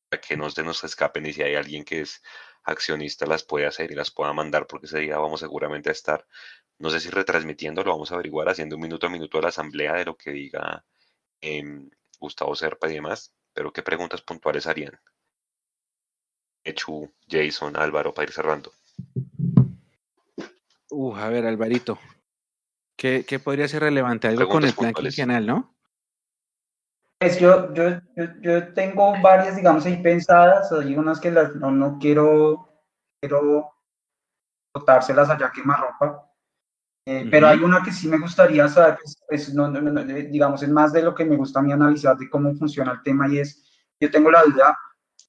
para 0.08 0.20
que 0.20 0.36
no 0.36 0.50
se 0.50 0.64
nos 0.64 0.82
escapen 0.82 1.26
y 1.26 1.32
si 1.32 1.42
hay 1.42 1.54
alguien 1.54 1.84
que 1.84 2.00
es 2.00 2.22
accionista 2.64 3.24
las 3.24 3.44
puede 3.44 3.66
hacer 3.66 3.92
y 3.92 3.94
las 3.94 4.10
pueda 4.10 4.32
mandar 4.32 4.66
porque 4.66 4.86
ese 4.86 4.98
día 4.98 5.16
vamos 5.18 5.38
seguramente 5.38 5.90
a 5.90 5.92
estar, 5.92 6.26
no 6.78 6.90
sé 6.90 6.98
si 6.98 7.10
retransmitiendo, 7.10 7.84
lo 7.84 7.92
vamos 7.92 8.10
a 8.10 8.14
averiguar 8.14 8.48
haciendo 8.48 8.74
un 8.74 8.82
minuto 8.82 9.06
a 9.06 9.10
minuto 9.10 9.38
de 9.38 9.42
la 9.42 9.50
asamblea 9.50 9.94
de 9.94 10.06
lo 10.06 10.16
que 10.16 10.32
diga 10.32 10.84
em, 11.40 11.88
Gustavo 12.18 12.56
Serpa 12.56 12.90
y 12.90 12.94
demás, 12.94 13.32
pero 13.52 13.72
¿qué 13.72 13.82
preguntas 13.84 14.22
puntuales 14.22 14.66
harían? 14.66 15.00
Echu, 16.64 17.10
Jason, 17.28 17.76
Álvaro, 17.76 18.12
para 18.12 18.28
ir 18.28 18.32
cerrando. 18.32 18.72
Uh, 20.90 21.14
a 21.16 21.28
ver, 21.28 21.46
Alvarito. 21.46 21.98
¿Qué, 22.96 23.24
qué 23.26 23.38
podría 23.38 23.68
ser 23.68 23.82
relevante? 23.82 24.28
Algo 24.28 24.48
con 24.48 24.64
el 24.64 24.74
plan 24.74 24.92
quinquenal, 24.92 25.46
¿no? 25.46 25.74
Pues 27.18 27.38
yo, 27.38 27.72
yo, 27.74 28.00
yo, 28.40 28.72
tengo 28.72 29.14
varias, 29.20 29.56
digamos, 29.56 29.84
ahí 29.84 30.02
pensadas, 30.02 30.72
hay 30.72 30.96
unas 30.96 31.20
que 31.20 31.30
las, 31.30 31.54
no, 31.54 31.70
no 31.70 31.98
quiero, 31.98 32.66
quiero 33.20 33.70
botárselas 34.74 35.28
allá 35.28 35.52
quemarropa, 35.54 36.30
eh, 37.06 37.28
pero 37.30 37.48
hay 37.48 37.58
una 37.58 37.82
que 37.82 37.92
sí 37.92 38.08
me 38.08 38.18
gustaría 38.18 38.66
saber, 38.68 38.96
pues, 39.02 39.22
pues 39.28 39.54
no, 39.54 39.70
digamos, 40.30 40.62
es 40.62 40.70
más 40.70 40.94
de 40.94 41.02
lo 41.02 41.14
que 41.14 41.26
me 41.26 41.36
gusta 41.36 41.60
a 41.60 41.62
mí 41.62 41.72
analizar 41.72 42.16
de 42.16 42.30
cómo 42.30 42.54
funciona 42.54 42.92
el 42.92 43.02
tema 43.02 43.28
y 43.28 43.40
es, 43.40 43.70
yo 44.00 44.10
tengo 44.10 44.30
la 44.30 44.42
duda 44.42 44.78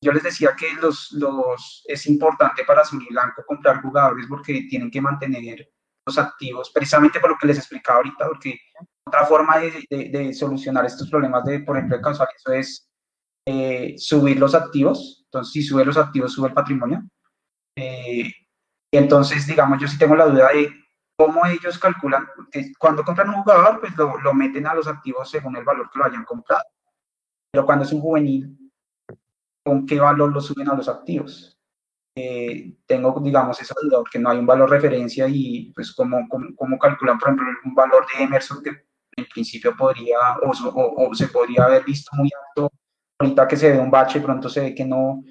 yo 0.02 0.12
les 0.12 0.24
decía 0.24 0.56
que 0.58 0.74
los, 0.82 1.12
los, 1.12 1.84
es 1.88 2.08
importante 2.08 2.64
para 2.66 2.82
Azul 2.82 3.06
Blanco 3.10 3.44
comprar 3.46 3.82
jugadores 3.82 4.26
porque 4.28 4.66
tienen 4.70 4.90
que 4.90 5.00
mantener 5.00 5.70
los 6.06 6.18
activos, 6.18 6.72
precisamente 6.72 7.20
por 7.20 7.30
lo 7.30 7.38
que 7.40 7.48
les 7.48 7.60
explicaba 7.60 7.98
ahorita, 7.98 8.28
porque 8.28 8.60
otra 9.06 9.26
forma 9.26 9.60
de, 9.60 9.86
de, 9.90 10.34
solucionar 10.34 10.86
estos 10.86 11.10
problemas 11.10 11.44
de, 11.46 11.60
por 11.60 11.78
ejemplo, 11.78 11.98
de 11.98 12.12
eso 12.36 12.54
es 12.54 12.90
eh, 13.46 13.96
subir 13.98 14.40
los 14.40 14.56
activos. 14.56 15.22
Entonces, 15.26 15.54
si 15.54 15.62
sube 15.62 15.86
los 15.86 15.98
activos, 15.98 16.34
sube 16.34 16.48
el 16.48 16.54
patrimonio. 16.54 17.04
Eh, 17.76 18.32
y 18.92 18.98
entonces, 18.98 19.46
digamos, 19.46 19.80
yo 19.80 19.88
sí 19.88 19.98
tengo 19.98 20.16
la 20.16 20.26
duda 20.26 20.50
de 20.52 20.72
cómo 21.16 21.46
ellos 21.46 21.78
calculan, 21.78 22.28
que 22.52 22.72
cuando 22.80 23.04
compran 23.04 23.30
un 23.30 23.44
jugador, 23.44 23.80
pues 23.80 23.96
lo, 23.96 24.20
lo 24.20 24.34
meten 24.34 24.66
a 24.66 24.74
los 24.74 24.88
activos 24.88 25.30
según 25.30 25.56
el 25.56 25.64
valor 25.64 25.90
que 25.92 26.00
lo 26.00 26.06
hayan 26.06 26.26
comprado. 26.26 26.64
Pero 27.52 27.66
cuando 27.66 27.86
es 27.86 27.92
un 27.92 28.02
juvenil, 28.02 28.58
con 29.64 29.86
qué 29.86 30.00
valor 30.00 30.34
lo 30.34 30.42
suben 30.42 30.70
a 30.70 30.76
los 30.76 30.90
activos. 30.90 31.58
Eh, 32.16 32.76
tengo, 32.86 33.18
digamos, 33.22 33.62
esa 33.62 33.74
duda, 33.82 34.04
que 34.12 34.20
no 34.20 34.30
hay 34.30 34.40
un 34.40 34.46
valor 34.46 34.70
referencia 34.70 35.28
y 35.30 35.72
pues 35.74 35.94
cómo, 35.94 36.28
cómo, 36.30 36.78
calculan, 36.78 37.18
por 37.18 37.30
ejemplo, 37.30 37.48
un 37.64 37.74
valor 37.74 38.06
de 38.08 38.24
Emerson 38.24 38.62
que 38.62 38.70
en 39.16 39.26
principio 39.34 39.76
podría 39.78 40.18
o, 40.44 41.16
se 41.16 41.28
podría 41.28 41.66
haber 41.66 41.86
visto 41.86 42.12
muy 42.16 42.30
alto, 42.50 42.72
ahorita 43.20 43.48
que 43.48 43.56
se 43.56 43.72
ve 43.72 43.80
un 43.80 43.92
bache, 43.92 44.20
pronto 44.20 44.50
se 44.50 44.62
ve 44.62 44.76
que 44.76 44.86
no, 44.86 45.24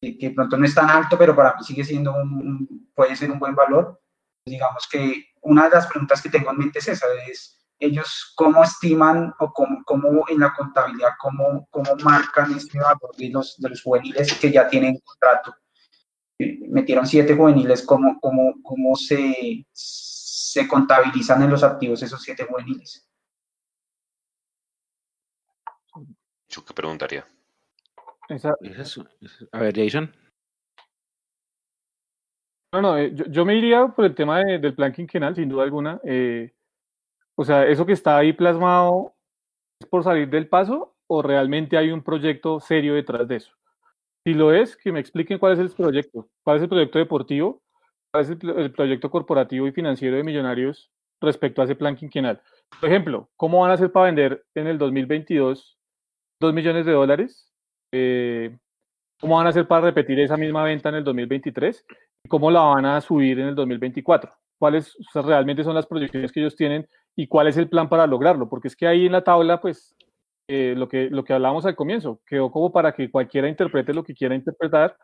que 0.00 0.32
pronto 0.34 0.56
no 0.56 0.64
es 0.64 0.74
tan 0.74 0.88
alto, 0.88 1.18
pero 1.18 1.34
para 1.34 1.56
mí 1.56 1.64
sigue 1.64 1.84
siendo 1.84 2.12
un, 2.14 2.90
puede 2.94 3.16
ser 3.16 3.30
un 3.30 3.38
buen 3.38 3.54
valor. 3.54 4.00
Digamos 4.46 4.86
que 4.90 5.32
una 5.42 5.64
de 5.64 5.70
las 5.70 5.86
preguntas 5.86 6.22
que 6.22 6.28
tengo 6.28 6.50
en 6.50 6.58
mente 6.58 6.78
es 6.78 6.88
esa, 6.88 7.06
es 7.26 7.63
ellos 7.84 8.32
cómo 8.34 8.62
estiman 8.62 9.32
o 9.38 9.52
cómo, 9.52 9.82
cómo 9.84 10.24
en 10.28 10.40
la 10.40 10.52
contabilidad, 10.54 11.10
cómo, 11.18 11.66
cómo 11.70 11.94
marcan 12.02 12.52
este 12.54 12.78
valor 12.78 13.14
de 13.16 13.30
los, 13.30 13.56
de 13.58 13.68
los 13.68 13.82
juveniles 13.82 14.38
que 14.38 14.52
ya 14.52 14.68
tienen 14.68 14.98
contrato. 15.00 15.54
Eh, 16.38 16.58
metieron 16.68 17.06
siete 17.06 17.34
juveniles, 17.36 17.82
cómo, 17.82 18.18
cómo, 18.20 18.54
cómo 18.62 18.96
se, 18.96 19.66
se 19.72 20.68
contabilizan 20.68 21.42
en 21.42 21.50
los 21.50 21.62
activos 21.62 22.02
esos 22.02 22.22
siete 22.22 22.44
juveniles. 22.44 23.08
¿Yo 26.48 26.64
qué 26.64 26.72
preguntaría? 26.72 27.26
A 29.52 29.58
ver, 29.58 29.74
Jason. 29.74 30.14
No, 32.72 32.80
no, 32.80 32.98
eh, 32.98 33.12
yo, 33.14 33.24
yo, 33.26 33.44
me 33.44 33.56
iría 33.56 33.86
por 33.88 34.04
el 34.04 34.14
tema 34.14 34.40
del 34.40 34.74
plan 34.74 34.92
quinquenal, 34.92 35.34
sin 35.34 35.48
duda 35.48 35.64
alguna. 35.64 36.00
Eh, 36.04 36.53
o 37.36 37.44
sea, 37.44 37.66
¿eso 37.66 37.86
que 37.86 37.92
está 37.92 38.16
ahí 38.16 38.32
plasmado 38.32 39.14
es 39.80 39.88
por 39.88 40.04
salir 40.04 40.28
del 40.28 40.48
paso 40.48 40.94
o 41.06 41.22
realmente 41.22 41.76
hay 41.76 41.90
un 41.90 42.02
proyecto 42.02 42.60
serio 42.60 42.94
detrás 42.94 43.26
de 43.26 43.36
eso? 43.36 43.52
Si 44.24 44.32
lo 44.32 44.52
es, 44.52 44.76
que 44.76 44.92
me 44.92 45.00
expliquen 45.00 45.38
cuál 45.38 45.54
es 45.54 45.58
el 45.58 45.70
proyecto, 45.70 46.28
cuál 46.42 46.56
es 46.56 46.62
el 46.62 46.68
proyecto 46.68 46.98
deportivo, 46.98 47.62
cuál 48.10 48.24
es 48.24 48.30
el, 48.30 48.72
proyecto 48.72 49.10
corporativo 49.10 49.66
y 49.66 49.72
financiero 49.72 50.16
de 50.16 50.24
Millonarios 50.24 50.90
respecto 51.20 51.60
a 51.60 51.64
ese 51.64 51.76
plan 51.76 51.96
quinquenal. 51.96 52.40
Por 52.80 52.88
ejemplo, 52.88 53.28
¿cómo 53.36 53.60
van 53.60 53.70
a 53.70 53.74
hacer 53.74 53.92
para 53.92 54.06
vender 54.06 54.44
en 54.54 54.66
el 54.66 54.78
2022 54.78 55.78
dos 56.40 56.54
millones 56.54 56.86
de 56.86 56.92
dólares? 56.92 57.52
Eh, 57.92 58.56
¿Cómo 59.20 59.36
van 59.36 59.46
a 59.46 59.50
hacer 59.50 59.66
para 59.66 59.86
repetir 59.86 60.18
esa 60.20 60.36
misma 60.36 60.64
venta 60.64 60.88
en 60.88 60.96
el 60.96 61.04
2023? 61.04 61.84
¿Y 62.24 62.28
cómo 62.28 62.50
la 62.50 62.60
van 62.60 62.86
a 62.86 63.00
subir 63.00 63.38
en 63.40 63.48
el 63.48 63.54
2024? 63.54 64.32
¿Cuáles 64.58 64.96
realmente 65.14 65.64
son 65.64 65.74
las 65.74 65.86
proyecciones 65.86 66.32
que 66.32 66.40
ellos 66.40 66.56
tienen 66.56 66.88
y 67.16 67.26
cuál 67.26 67.46
es 67.46 67.56
el 67.56 67.68
plan 67.68 67.88
para 67.88 68.06
lograrlo, 68.06 68.48
porque 68.48 68.68
es 68.68 68.76
que 68.76 68.86
ahí 68.86 69.06
en 69.06 69.12
la 69.12 69.24
tabla, 69.24 69.60
pues, 69.60 69.96
eh, 70.48 70.74
lo, 70.76 70.88
que, 70.88 71.08
lo 71.10 71.24
que 71.24 71.32
hablábamos 71.32 71.64
al 71.66 71.76
comienzo, 71.76 72.20
quedó 72.26 72.50
como 72.50 72.72
para 72.72 72.92
que 72.92 73.10
cualquiera 73.10 73.48
interprete 73.48 73.94
lo 73.94 74.04
que 74.04 74.14
quiera 74.14 74.34
interpretar 74.34 74.96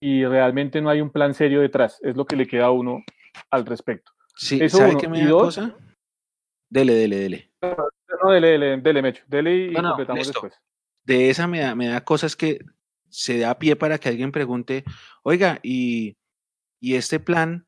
y 0.00 0.24
realmente 0.24 0.80
no 0.80 0.88
hay 0.88 1.00
un 1.00 1.10
plan 1.10 1.34
serio 1.34 1.60
detrás, 1.60 2.00
es 2.02 2.16
lo 2.16 2.26
que 2.26 2.36
le 2.36 2.46
queda 2.46 2.66
a 2.66 2.70
uno 2.70 3.02
al 3.50 3.66
respecto. 3.66 4.12
Sí, 4.34 4.58
Eso 4.62 4.78
¿sabe 4.78 4.96
qué 4.96 5.08
me 5.08 5.24
da 5.24 5.30
cosa? 5.30 5.76
Dele, 6.70 6.94
dele, 6.94 7.16
dele. 7.18 7.52
no, 7.60 8.30
dele, 8.30 8.48
dele, 8.48 8.76
dele, 8.78 9.02
Mecho, 9.02 9.24
dele 9.26 9.56
y 9.66 9.74
completamos 9.74 10.26
después. 10.26 10.58
De 11.04 11.28
esa 11.28 11.46
me 11.46 11.60
da, 11.60 11.74
me 11.74 11.88
da 11.88 12.02
cosas 12.02 12.34
que 12.34 12.64
se 13.08 13.38
da 13.38 13.58
pie 13.58 13.76
para 13.76 13.98
que 13.98 14.08
alguien 14.08 14.32
pregunte, 14.32 14.84
oiga, 15.22 15.58
y, 15.62 16.16
y 16.80 16.94
este 16.94 17.20
plan 17.20 17.66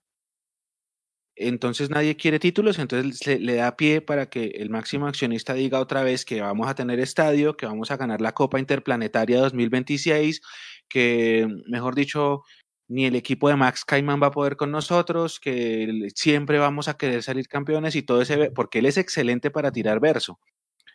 entonces 1.36 1.90
nadie 1.90 2.16
quiere 2.16 2.38
títulos, 2.38 2.78
entonces 2.78 3.26
le, 3.26 3.54
da 3.54 3.76
pie 3.76 4.00
para 4.00 4.26
que 4.26 4.46
el 4.56 4.70
máximo 4.70 5.06
accionista 5.06 5.54
diga 5.54 5.80
otra 5.80 6.02
vez 6.02 6.24
que 6.24 6.40
vamos 6.40 6.68
a 6.68 6.74
tener 6.74 7.00
estadio, 7.00 7.56
que 7.56 7.66
vamos 7.66 7.90
a 7.90 7.96
ganar 7.96 8.20
la 8.20 8.32
Copa 8.32 8.60
Interplanetaria 8.60 9.40
2026, 9.40 10.40
que, 10.88 11.48
mejor 11.66 11.94
dicho, 11.94 12.42
ni 12.88 13.06
el 13.06 13.16
equipo 13.16 13.48
de 13.48 13.56
Max 13.56 13.84
Cayman 13.84 14.22
va 14.22 14.28
a 14.28 14.30
poder 14.30 14.56
con 14.56 14.70
nosotros, 14.70 15.40
que 15.40 16.08
siempre 16.14 16.58
vamos 16.58 16.88
a 16.88 16.96
querer 16.96 17.22
salir 17.22 17.48
campeones 17.48 17.96
y 17.96 18.02
todo 18.02 18.22
ese, 18.22 18.50
porque 18.52 18.78
él 18.78 18.86
es 18.86 18.96
excelente 18.96 19.50
para 19.50 19.72
tirar 19.72 20.00
verso. 20.00 20.38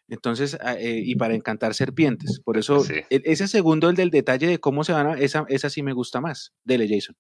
Entonces, 0.08 0.58
ah, 0.62 0.76
eh, 0.76 1.02
y 1.04 1.16
para 1.16 1.36
encantar 1.36 1.74
serpientes. 1.74 2.40
Por 2.40 2.58
eso, 2.58 2.84
e, 2.90 3.06
ese 3.10 3.48
segundo, 3.48 3.90
el 3.90 3.96
del 3.96 4.10
detalle 4.10 4.48
de 4.48 4.60
cómo 4.60 4.84
se 4.84 4.94
van 4.94 5.08
a, 5.08 5.14
esa, 5.20 5.46
esa 5.50 5.70
sí 5.70 5.84
me 5.84 5.94
gusta 5.94 6.20
más. 6.22 6.54
Dele, 6.64 6.88
Jason. 6.90 7.16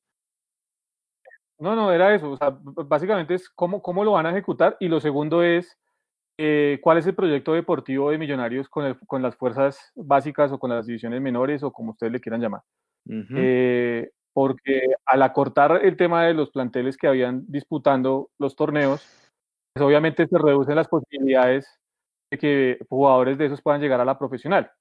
No, 1.59 1.75
no, 1.75 1.91
era 1.91 2.15
eso. 2.15 2.31
O 2.31 2.37
sea, 2.37 2.57
básicamente 2.61 3.33
es 3.33 3.49
cómo, 3.49 3.81
cómo 3.81 4.03
lo 4.03 4.13
van 4.13 4.25
a 4.25 4.31
ejecutar 4.31 4.77
y 4.79 4.87
lo 4.87 4.99
segundo 4.99 5.43
es 5.43 5.77
eh, 6.37 6.79
cuál 6.81 6.97
es 6.97 7.05
el 7.05 7.15
proyecto 7.15 7.53
deportivo 7.53 8.11
de 8.11 8.17
Millonarios 8.17 8.69
con, 8.69 8.85
el, 8.85 8.97
con, 8.99 9.21
las 9.21 9.35
fuerzas 9.35 9.91
básicas 9.93 10.51
o 10.53 10.57
con 10.57 10.69
las 10.69 10.85
divisiones 10.85 11.21
menores 11.21 11.63
o 11.63 11.71
como 11.71 11.91
ustedes 11.91 12.13
le 12.13 12.21
quieran 12.21 12.41
llamar. 12.41 12.61
Eh, 13.05 14.09
porque 14.31 14.93
al 15.05 15.21
acortar 15.21 15.83
el 15.83 15.97
tema 15.97 16.25
de 16.25 16.33
los 16.33 16.49
planteles 16.51 16.95
que 16.95 17.07
habían 17.07 17.43
disputando 17.47 18.29
los 18.37 18.55
torneos, 18.55 19.05
pues 19.73 19.85
obviamente 19.85 20.27
se 20.27 20.37
reducen 20.37 20.75
las 20.75 20.87
posibilidades 20.87 21.67
de 22.31 22.37
que 22.37 22.77
jugadores 22.87 23.37
de 23.37 23.47
esos 23.47 23.61
puedan 23.61 23.81
llegar 23.81 23.99
a 23.99 24.05
la 24.05 24.17
profesional. 24.17 24.71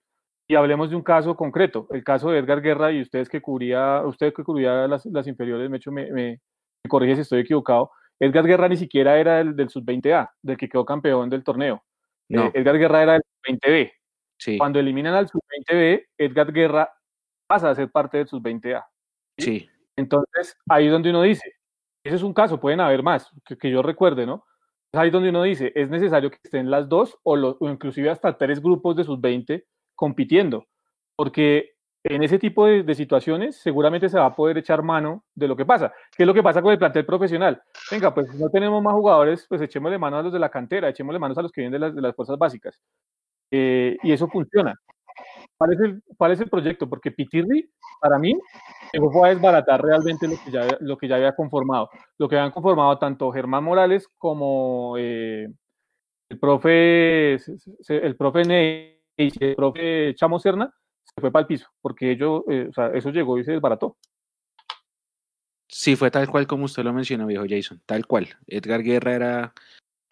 Y 0.46 0.54
hablemos 0.54 0.90
de 0.90 0.96
un 0.96 1.02
caso 1.02 1.36
concreto, 1.36 1.88
el 1.90 2.04
caso 2.04 2.30
de 2.30 2.38
Edgar 2.38 2.62
Guerra 2.62 2.92
y 2.92 3.02
ustedes 3.02 3.28
que 3.28 3.42
cubría, 3.42 4.02
usted 4.06 4.32
que 4.32 4.44
cubría 4.44 4.86
las, 4.86 5.04
las 5.06 5.26
inferiores, 5.26 5.68
me, 5.68 5.76
hecho, 5.76 5.90
me, 5.90 6.40
me 6.84 6.88
corrige 6.88 7.16
si 7.16 7.20
estoy 7.22 7.40
equivocado, 7.40 7.90
Edgar 8.20 8.46
Guerra 8.46 8.68
ni 8.68 8.76
siquiera 8.76 9.18
era 9.18 9.40
el 9.40 9.54
del 9.54 9.68
sub-20A, 9.68 10.30
del 10.42 10.56
que 10.56 10.68
quedó 10.68 10.84
campeón 10.84 11.30
del 11.30 11.44
torneo. 11.44 11.84
No. 12.28 12.46
Eh, 12.46 12.52
Edgar 12.54 12.78
Guerra 12.78 13.02
era 13.02 13.12
del 13.14 13.22
sub-20B. 13.22 13.92
Sí. 14.38 14.58
Cuando 14.58 14.78
eliminan 14.78 15.14
al 15.14 15.28
sub-20B, 15.28 16.06
Edgar 16.18 16.52
Guerra 16.52 16.92
pasa 17.46 17.70
a 17.70 17.74
ser 17.74 17.90
parte 17.90 18.18
del 18.18 18.28
sub-20A. 18.28 18.84
¿sí? 19.38 19.68
Entonces, 19.96 20.56
ahí 20.68 20.86
es 20.86 20.92
donde 20.92 21.10
uno 21.10 21.22
dice, 21.22 21.54
ese 22.04 22.16
es 22.16 22.22
un 22.22 22.34
caso, 22.34 22.60
pueden 22.60 22.80
haber 22.80 23.02
más, 23.02 23.30
que, 23.58 23.70
yo 23.70 23.82
recuerde, 23.82 24.26
¿no? 24.26 24.44
Es 24.92 25.00
ahí 25.00 25.10
donde 25.10 25.30
uno 25.30 25.42
dice, 25.42 25.72
es 25.74 25.90
necesario 25.90 26.30
que 26.30 26.38
estén 26.42 26.70
las 26.70 26.88
dos 26.88 27.18
o, 27.22 27.34
o 27.34 27.68
inclusive 27.68 28.10
hasta 28.10 28.36
tres 28.36 28.62
grupos 28.62 28.96
de 28.96 29.04
sus 29.04 29.20
20 29.20 29.66
compitiendo, 29.94 30.66
porque 31.16 31.77
en 32.04 32.22
ese 32.22 32.38
tipo 32.38 32.66
de, 32.66 32.94
situaciones 32.94 33.56
seguramente 33.56 34.08
se 34.08 34.18
va 34.18 34.26
a 34.26 34.34
poder 34.34 34.58
echar 34.58 34.82
mano 34.82 35.24
de 35.34 35.48
lo 35.48 35.56
que 35.56 35.66
pasa. 35.66 35.92
¿Qué 36.16 36.22
es 36.22 36.26
lo 36.26 36.34
que 36.34 36.42
pasa 36.42 36.62
con 36.62 36.72
el 36.72 36.78
plantel 36.78 37.04
profesional? 37.04 37.60
Venga, 37.90 38.14
pues 38.14 38.32
no 38.34 38.48
tenemos 38.50 38.82
más 38.82 38.94
jugadores, 38.94 39.46
pues 39.48 39.60
echémosle 39.60 39.98
mano 39.98 40.18
a 40.18 40.22
los 40.22 40.32
de 40.32 40.38
la 40.38 40.50
cantera, 40.50 40.88
echémosle 40.88 41.18
manos 41.18 41.38
a 41.38 41.42
los 41.42 41.52
que 41.52 41.60
vienen 41.62 41.80
de 41.80 41.86
las, 41.86 41.94
de 41.94 42.02
las 42.02 42.14
fuerzas 42.14 42.38
básicas. 42.38 42.80
Eh, 43.50 43.96
y 44.02 44.12
eso 44.12 44.28
funciona. 44.28 44.74
¿Cuál 45.56 45.72
es, 45.72 45.80
el, 45.80 46.02
¿Cuál 46.16 46.32
es 46.32 46.40
el 46.40 46.48
proyecto? 46.48 46.88
Porque 46.88 47.10
Pitirri, 47.10 47.68
para 48.00 48.18
mí, 48.18 48.38
fue 49.12 49.28
a 49.28 49.34
desbaratar 49.34 49.82
realmente 49.82 50.28
lo 50.28 50.36
que, 50.44 50.50
ya, 50.52 50.66
lo 50.80 50.96
que 50.96 51.08
ya 51.08 51.16
había 51.16 51.34
conformado. 51.34 51.90
Lo 52.16 52.28
que 52.28 52.36
habían 52.36 52.52
conformado 52.52 52.96
tanto 52.98 53.32
Germán 53.32 53.64
Morales 53.64 54.08
como 54.18 54.94
eh, 54.98 55.48
el 56.28 56.38
profe, 56.38 57.34
el 57.34 58.16
profe 58.16 58.44
Ney 58.44 59.00
y 59.16 59.44
el 59.44 59.56
profe 59.56 60.14
Chamo 60.14 60.38
Serna, 60.38 60.72
fue 61.16 61.30
para 61.30 61.42
el 61.42 61.46
piso, 61.46 61.68
porque 61.80 62.10
ello, 62.10 62.44
eh, 62.50 62.68
o 62.70 62.72
sea, 62.72 62.88
eso 62.88 63.10
llegó 63.10 63.38
y 63.38 63.44
se 63.44 63.52
desbarató. 63.52 63.96
Sí, 65.68 65.96
fue 65.96 66.10
tal 66.10 66.28
cual 66.28 66.46
como 66.46 66.64
usted 66.64 66.82
lo 66.82 66.92
mencionó, 66.92 67.26
viejo 67.26 67.44
Jason, 67.48 67.82
tal 67.84 68.06
cual. 68.06 68.28
Edgar 68.46 68.82
Guerra 68.82 69.14
era 69.14 69.54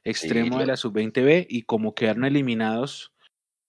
extremo 0.05 0.59
de 0.59 0.67
la 0.67 0.77
sub-20B 0.77 1.47
y 1.49 1.63
como 1.63 1.95
quedaron 1.95 2.25
eliminados 2.25 3.13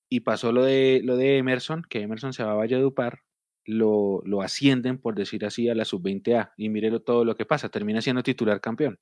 y 0.10 0.22
pasó 0.22 0.52
lo 0.52 0.64
de, 0.64 1.02
lo 1.04 1.16
de 1.16 1.38
Emerson, 1.38 1.84
que 1.90 2.02
Emerson 2.02 2.34
se 2.34 2.44
va 2.44 2.52
a 2.52 2.56
Valledupar, 2.56 3.24
lo, 3.66 4.22
lo 4.26 4.42
ascienden, 4.42 4.98
por 4.98 5.16
decir 5.16 5.46
así, 5.46 5.70
a 5.70 5.76
la 5.76 5.86
sub-20A 5.86 6.54
y 6.58 6.70
mírelo 6.70 7.02
todo 7.02 7.26
lo 7.26 7.36
que 7.36 7.46
pasa, 7.46 7.70
termina 7.70 8.02
siendo 8.02 8.24
titular 8.24 8.62
campeón. 8.62 9.00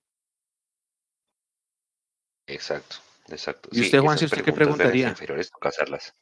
Exacto, 2.47 2.97
exacto. 3.29 3.69
¿Y 3.71 3.81
usted, 3.81 3.99
Juan, 3.99 4.17
si 4.17 4.25
usted 4.25 4.43
qué 4.43 4.53
preguntaría? 4.53 5.09
Inferiores, 5.09 5.51
hacerlas 5.61 6.13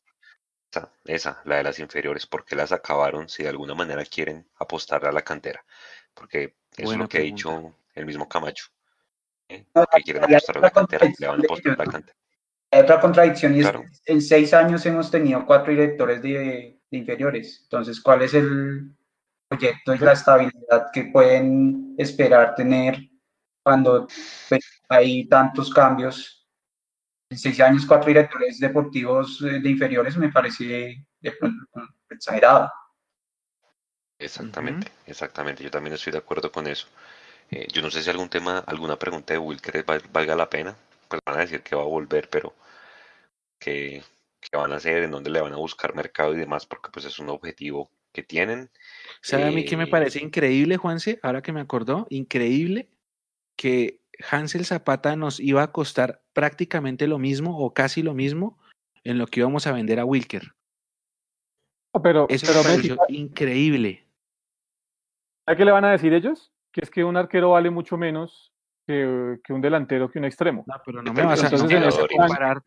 esa, 1.06 1.42
la 1.46 1.58
de 1.58 1.64
las 1.64 1.80
inferiores, 1.80 2.26
¿por 2.26 2.46
qué 2.46 2.56
las 2.56 2.72
acabaron 2.72 3.30
si 3.30 3.44
de 3.44 3.50
alguna 3.50 3.76
manera 3.76 4.04
quieren 4.06 4.48
apostar 4.58 5.06
a 5.06 5.12
la 5.12 5.22
cantera? 5.22 5.64
Porque 6.14 6.56
es 6.78 6.96
lo 6.96 7.08
que 7.08 7.18
ha 7.18 7.22
dicho 7.22 7.74
el 7.96 8.06
mismo 8.06 8.28
Camacho. 8.28 8.68
¿eh? 9.50 9.66
Que 9.74 10.02
quieren 10.04 10.24
apostar 10.24 10.58
a 10.58 10.62
la 10.62 10.72
cantera, 10.72 11.12
le 11.18 11.28
van 11.28 11.42
a 11.42 11.44
apostar 11.44 11.74
a 11.74 11.86
la 11.86 11.92
cantera. 11.92 12.18
Hay 12.72 12.82
otra 12.82 13.00
contradicción 13.00 13.56
y 13.56 13.60
es 13.60 13.72
en 14.06 14.22
seis 14.22 14.54
años 14.54 14.84
hemos 14.88 15.12
tenido 15.12 15.46
cuatro 15.46 15.72
directores 15.72 16.22
de, 16.22 16.80
inferiores. 16.90 17.62
Entonces, 17.64 18.02
¿cuál 18.02 18.24
es 18.24 18.34
el 18.34 18.96
proyecto 19.48 19.94
y 19.94 20.00
la 20.00 20.14
estabilidad 20.14 20.88
que 20.92 21.06
pueden 21.06 21.96
esperar 21.98 22.56
tener 22.56 23.00
cuando 23.64 24.08
pues, 24.50 24.82
hay 24.90 25.28
tantos 25.28 25.72
cambios 25.72 26.43
seis 27.38 27.60
años, 27.60 27.86
cuatro 27.86 28.08
directores 28.08 28.60
deportivos 28.60 29.42
eh, 29.42 29.60
de 29.60 29.70
inferiores 29.70 30.18
me 30.18 30.32
parece 30.32 31.06
exagerado. 32.10 32.72
Exactamente, 34.20 34.92
exactamente. 35.06 35.64
Yo 35.64 35.72
también 35.72 35.94
estoy 35.94 36.12
de 36.14 36.20
acuerdo 36.20 36.52
con 36.52 36.68
eso. 36.68 36.88
Eh, 37.52 37.68
yo 37.72 37.82
no 37.82 37.92
sé 37.92 38.02
si 38.02 38.10
algún 38.10 38.30
tema, 38.30 38.60
alguna 38.60 38.98
pregunta 38.98 39.34
de 39.34 39.40
Wilker 39.40 39.86
valga 40.12 40.36
la 40.36 40.50
pena. 40.50 40.76
Pues 41.08 41.22
van 41.26 41.38
a 41.38 41.42
decir 41.42 41.62
que 41.62 41.76
va 41.76 41.82
a 41.82 41.86
volver, 41.86 42.30
pero 42.30 42.54
que, 43.60 44.02
van 44.52 44.72
a 44.72 44.78
hacer, 44.78 45.04
en 45.04 45.12
dónde 45.12 45.30
le 45.30 45.42
van 45.42 45.54
a 45.54 45.58
buscar 45.58 45.96
mercado 45.96 46.34
y 46.34 46.38
demás, 46.38 46.66
porque 46.66 46.90
pues 46.92 47.06
es 47.06 47.20
un 47.20 47.30
objetivo 47.30 47.92
que 48.12 48.24
tienen. 48.24 48.70
¿Sabe 49.22 49.46
a 49.46 49.52
mí 49.52 49.66
que 49.66 49.78
me 49.78 49.86
eh, 49.86 49.88
parece 49.88 50.20
increíble, 50.22 50.78
Juanse? 50.78 51.20
Ahora 51.22 51.42
que 51.42 51.52
me 51.52 51.62
acordó, 51.62 52.08
increíble 52.10 52.90
que 53.56 54.03
Hansel 54.30 54.66
Zapata 54.66 55.16
nos 55.16 55.40
iba 55.40 55.64
a 55.64 55.72
costar 55.72 56.22
prácticamente 56.34 57.08
lo 57.08 57.20
mismo 57.20 57.58
o 57.58 57.74
casi 57.74 58.02
lo 58.02 58.14
mismo 58.14 58.58
en 59.04 59.18
lo 59.18 59.28
que 59.28 59.42
íbamos 59.42 59.68
a 59.68 59.72
vender 59.72 60.00
a 60.00 60.06
Wilker. 60.06 60.54
pero, 62.02 62.28
Eso 62.30 62.48
pero 62.48 62.98
increíble. 63.10 64.06
¿A 65.46 65.56
qué 65.56 65.66
le 65.66 65.72
van 65.72 65.86
a 65.86 65.92
decir 65.92 66.14
ellos? 66.14 66.52
Que 66.72 66.82
es 66.82 66.90
que 66.90 67.04
un 67.04 67.18
arquero 67.18 67.52
vale 67.52 67.70
mucho 67.70 67.98
menos 67.98 68.54
que, 68.88 69.40
un 69.50 69.62
delantero 69.62 70.10
que 70.10 70.20
un 70.20 70.26
extremo. 70.26 70.64
No, 70.68 70.76
pero 70.86 71.02
no 71.02 71.14
me, 71.14 71.24
vas 71.24 71.44
a, 71.44 71.50
comparar, 71.50 72.64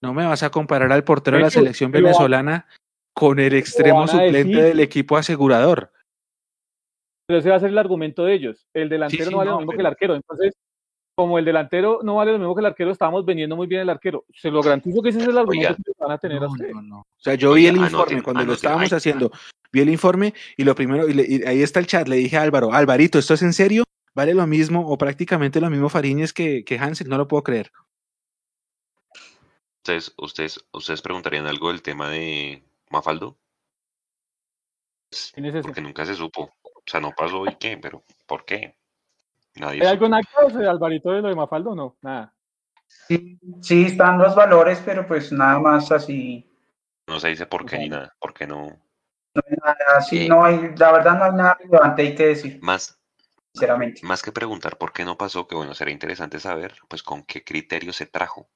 no 0.00 0.14
me 0.14 0.26
vas 0.26 0.42
a 0.42 0.50
comparar 0.50 0.92
al 0.92 1.04
portero 1.04 1.36
de 1.36 1.44
la 1.44 1.50
selección 1.50 1.90
venezolana 1.90 2.66
con 3.14 3.38
el 3.38 3.54
extremo 3.54 4.06
suplente 4.06 4.62
del 4.62 4.80
equipo 4.80 5.16
asegurador. 5.16 5.92
Pero 7.26 7.38
ese 7.38 7.50
va 7.50 7.56
a 7.56 7.60
ser 7.60 7.70
el 7.70 7.78
argumento 7.78 8.24
de 8.24 8.34
ellos. 8.34 8.66
El 8.72 8.88
delantero 8.88 9.30
no 9.30 9.38
vale 9.38 9.50
lo 9.50 9.58
mismo 9.58 9.72
que 9.72 9.80
el 9.80 9.86
arquero. 9.86 10.14
Entonces, 10.14 10.54
como 11.22 11.38
el 11.38 11.44
delantero 11.44 12.00
no 12.02 12.16
vale 12.16 12.32
lo 12.32 12.38
mismo 12.38 12.52
que 12.52 12.60
el 12.60 12.66
arquero, 12.66 12.90
estábamos 12.90 13.24
vendiendo 13.24 13.54
muy 13.54 13.68
bien 13.68 13.82
el 13.82 13.90
arquero. 13.90 14.24
Se 14.34 14.50
lo 14.50 14.60
garantizo 14.60 15.00
que 15.00 15.10
ese 15.10 15.20
es 15.20 15.28
el 15.28 15.38
argumento 15.38 15.76
que 15.84 15.92
van 15.96 16.10
a 16.10 16.18
tener 16.18 16.42
a 16.42 16.48
ustedes. 16.48 16.74
O 16.74 17.04
sea, 17.16 17.34
yo 17.34 17.52
vi 17.52 17.68
el 17.68 17.76
informe 17.76 18.22
cuando 18.22 18.44
lo 18.44 18.54
estábamos 18.54 18.92
haciendo, 18.92 19.30
vi 19.70 19.80
el 19.80 19.88
informe 19.88 20.34
y 20.56 20.64
lo 20.64 20.74
primero, 20.74 21.08
y, 21.08 21.44
ahí 21.44 21.62
está 21.62 21.78
el 21.78 21.86
chat, 21.86 22.08
le 22.08 22.16
dije 22.16 22.36
a 22.36 22.42
Álvaro, 22.42 22.72
Alvarito, 22.72 23.20
¿esto 23.20 23.34
es 23.34 23.42
en 23.42 23.52
serio? 23.52 23.84
¿Vale 24.14 24.34
lo 24.34 24.46
mismo 24.48 24.88
o 24.88 24.98
prácticamente 24.98 25.60
lo 25.60 25.70
mismo 25.70 25.88
Fariñez 25.88 26.32
que, 26.32 26.64
que 26.64 26.76
Hansel? 26.76 27.08
No 27.08 27.18
lo 27.18 27.28
puedo 27.28 27.44
creer. 27.44 27.70
Ustedes, 29.78 30.12
ustedes, 30.18 30.64
ustedes 30.72 31.02
preguntarían 31.02 31.46
algo 31.46 31.68
del 31.68 31.82
tema 31.82 32.10
de 32.10 32.64
Mafaldo. 32.90 33.38
Porque 35.62 35.80
nunca 35.80 36.04
se 36.04 36.14
supo. 36.14 36.52
O 36.62 36.82
sea, 36.84 37.00
no 37.00 37.12
pasó 37.16 37.46
y 37.46 37.54
qué, 37.56 37.78
pero 37.78 38.02
¿por 38.26 38.44
qué? 38.44 38.76
¿Hay 39.60 39.80
algo 39.80 40.06
en 40.06 40.14
actos, 40.14 40.54
Alvarito, 40.56 41.10
de 41.10 41.22
lo 41.22 41.28
de 41.28 41.34
Mafaldo 41.34 41.74
no? 41.74 41.96
Nada. 42.02 42.34
Sí, 42.86 43.38
sí, 43.60 43.84
están 43.86 44.18
los 44.18 44.34
valores, 44.34 44.82
pero 44.84 45.06
pues 45.06 45.32
nada 45.32 45.58
más 45.58 45.90
así. 45.92 46.48
No 47.06 47.20
se 47.20 47.28
dice 47.28 47.46
por 47.46 47.66
qué 47.66 47.78
ni 47.78 47.88
nada, 47.88 48.14
por 48.18 48.32
qué 48.32 48.46
no. 48.46 48.66
No 49.34 49.42
hay 49.46 49.56
nada, 49.62 50.00
sí, 50.02 50.26
eh, 50.26 50.28
no 50.28 50.44
hay, 50.44 50.74
la 50.76 50.92
verdad 50.92 51.18
no 51.18 51.24
hay 51.24 51.32
nada 51.32 51.58
relevante 51.60 52.02
hay 52.02 52.14
que 52.14 52.26
decir. 52.26 52.58
Más, 52.62 52.98
sinceramente. 53.52 54.00
Más 54.04 54.22
que 54.22 54.32
preguntar 54.32 54.76
por 54.78 54.92
qué 54.92 55.04
no 55.04 55.16
pasó, 55.16 55.46
que 55.46 55.54
bueno, 55.54 55.74
sería 55.74 55.92
interesante 55.92 56.38
saber, 56.38 56.74
pues 56.88 57.02
con 57.02 57.22
qué 57.24 57.42
criterio 57.42 57.92
se 57.92 58.06
trajo. 58.06 58.48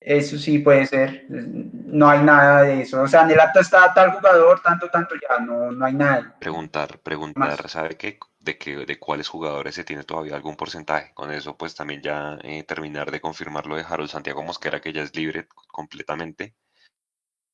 Eso 0.00 0.38
sí 0.38 0.58
puede 0.58 0.86
ser. 0.86 1.24
No 1.28 2.08
hay 2.08 2.22
nada 2.22 2.62
de 2.62 2.82
eso. 2.82 3.02
O 3.02 3.08
sea, 3.08 3.22
en 3.22 3.30
el 3.30 3.40
acta 3.40 3.60
está 3.60 3.92
tal 3.94 4.12
jugador, 4.12 4.60
tanto, 4.62 4.88
tanto, 4.88 5.14
ya 5.16 5.38
no, 5.38 5.72
no 5.72 5.84
hay 5.84 5.94
nada. 5.94 6.36
Preguntar, 6.38 7.00
preguntar, 7.00 7.68
¿sabe 7.68 7.96
qué? 7.96 8.18
De, 8.38 8.56
qué, 8.56 8.86
de 8.86 8.98
cuáles 9.00 9.28
jugadores 9.28 9.74
se 9.74 9.84
tiene 9.84 10.04
todavía 10.04 10.36
algún 10.36 10.56
porcentaje. 10.56 11.12
Con 11.14 11.32
eso, 11.32 11.56
pues 11.56 11.74
también 11.74 12.02
ya 12.02 12.38
eh, 12.42 12.62
terminar 12.62 13.10
de 13.10 13.20
confirmar 13.20 13.66
lo 13.66 13.76
de 13.76 13.84
Harold 13.88 14.10
Santiago 14.10 14.42
Mosquera, 14.42 14.80
que 14.80 14.92
ya 14.92 15.02
es 15.02 15.16
libre 15.16 15.48
completamente. 15.68 16.54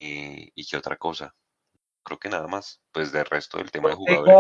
Eh, 0.00 0.50
¿Y 0.54 0.66
qué 0.66 0.76
otra 0.76 0.96
cosa? 0.96 1.34
Creo 2.02 2.18
que 2.18 2.28
nada 2.28 2.48
más. 2.48 2.82
Pues 2.92 3.12
de 3.12 3.24
resto 3.24 3.58
del 3.58 3.70
tema 3.70 3.88
de 3.90 3.94
jugadores. 3.94 4.34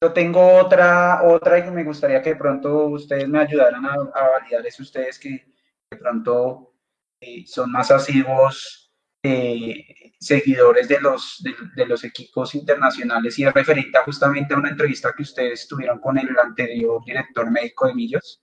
Yo 0.00 0.12
tengo 0.12 0.56
otra, 0.56 1.22
otra 1.24 1.58
y 1.58 1.70
me 1.70 1.84
gustaría 1.84 2.22
que 2.22 2.30
de 2.30 2.36
pronto 2.36 2.86
ustedes 2.86 3.28
me 3.28 3.40
ayudaran 3.40 3.84
a, 3.84 3.92
a 3.92 4.28
validar 4.30 4.64
eso, 4.64 4.82
ustedes 4.82 5.18
que 5.18 5.44
de 5.90 5.96
pronto 5.96 6.74
eh, 7.20 7.44
son 7.46 7.72
más 7.72 7.90
asiduos 7.90 8.92
eh, 9.22 10.12
seguidores 10.20 10.88
de 10.88 11.00
los, 11.00 11.42
de, 11.74 11.86
los 11.86 12.04
equipos 12.04 12.54
internacionales 12.54 13.38
y 13.38 13.44
es 13.44 13.52
referente 13.52 13.98
justamente 14.04 14.54
a 14.54 14.58
una 14.58 14.70
entrevista 14.70 15.12
que 15.16 15.22
ustedes 15.22 15.66
tuvieron 15.66 15.98
con 15.98 16.18
el 16.18 16.28
anterior 16.38 17.02
director 17.04 17.50
médico 17.50 17.86
de 17.86 17.94
Millos 17.94 18.42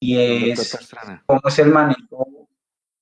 y 0.00 0.50
es 0.50 0.78
cómo 1.26 1.40
es 1.44 1.58
el 1.60 1.68
manejo. 1.68 2.48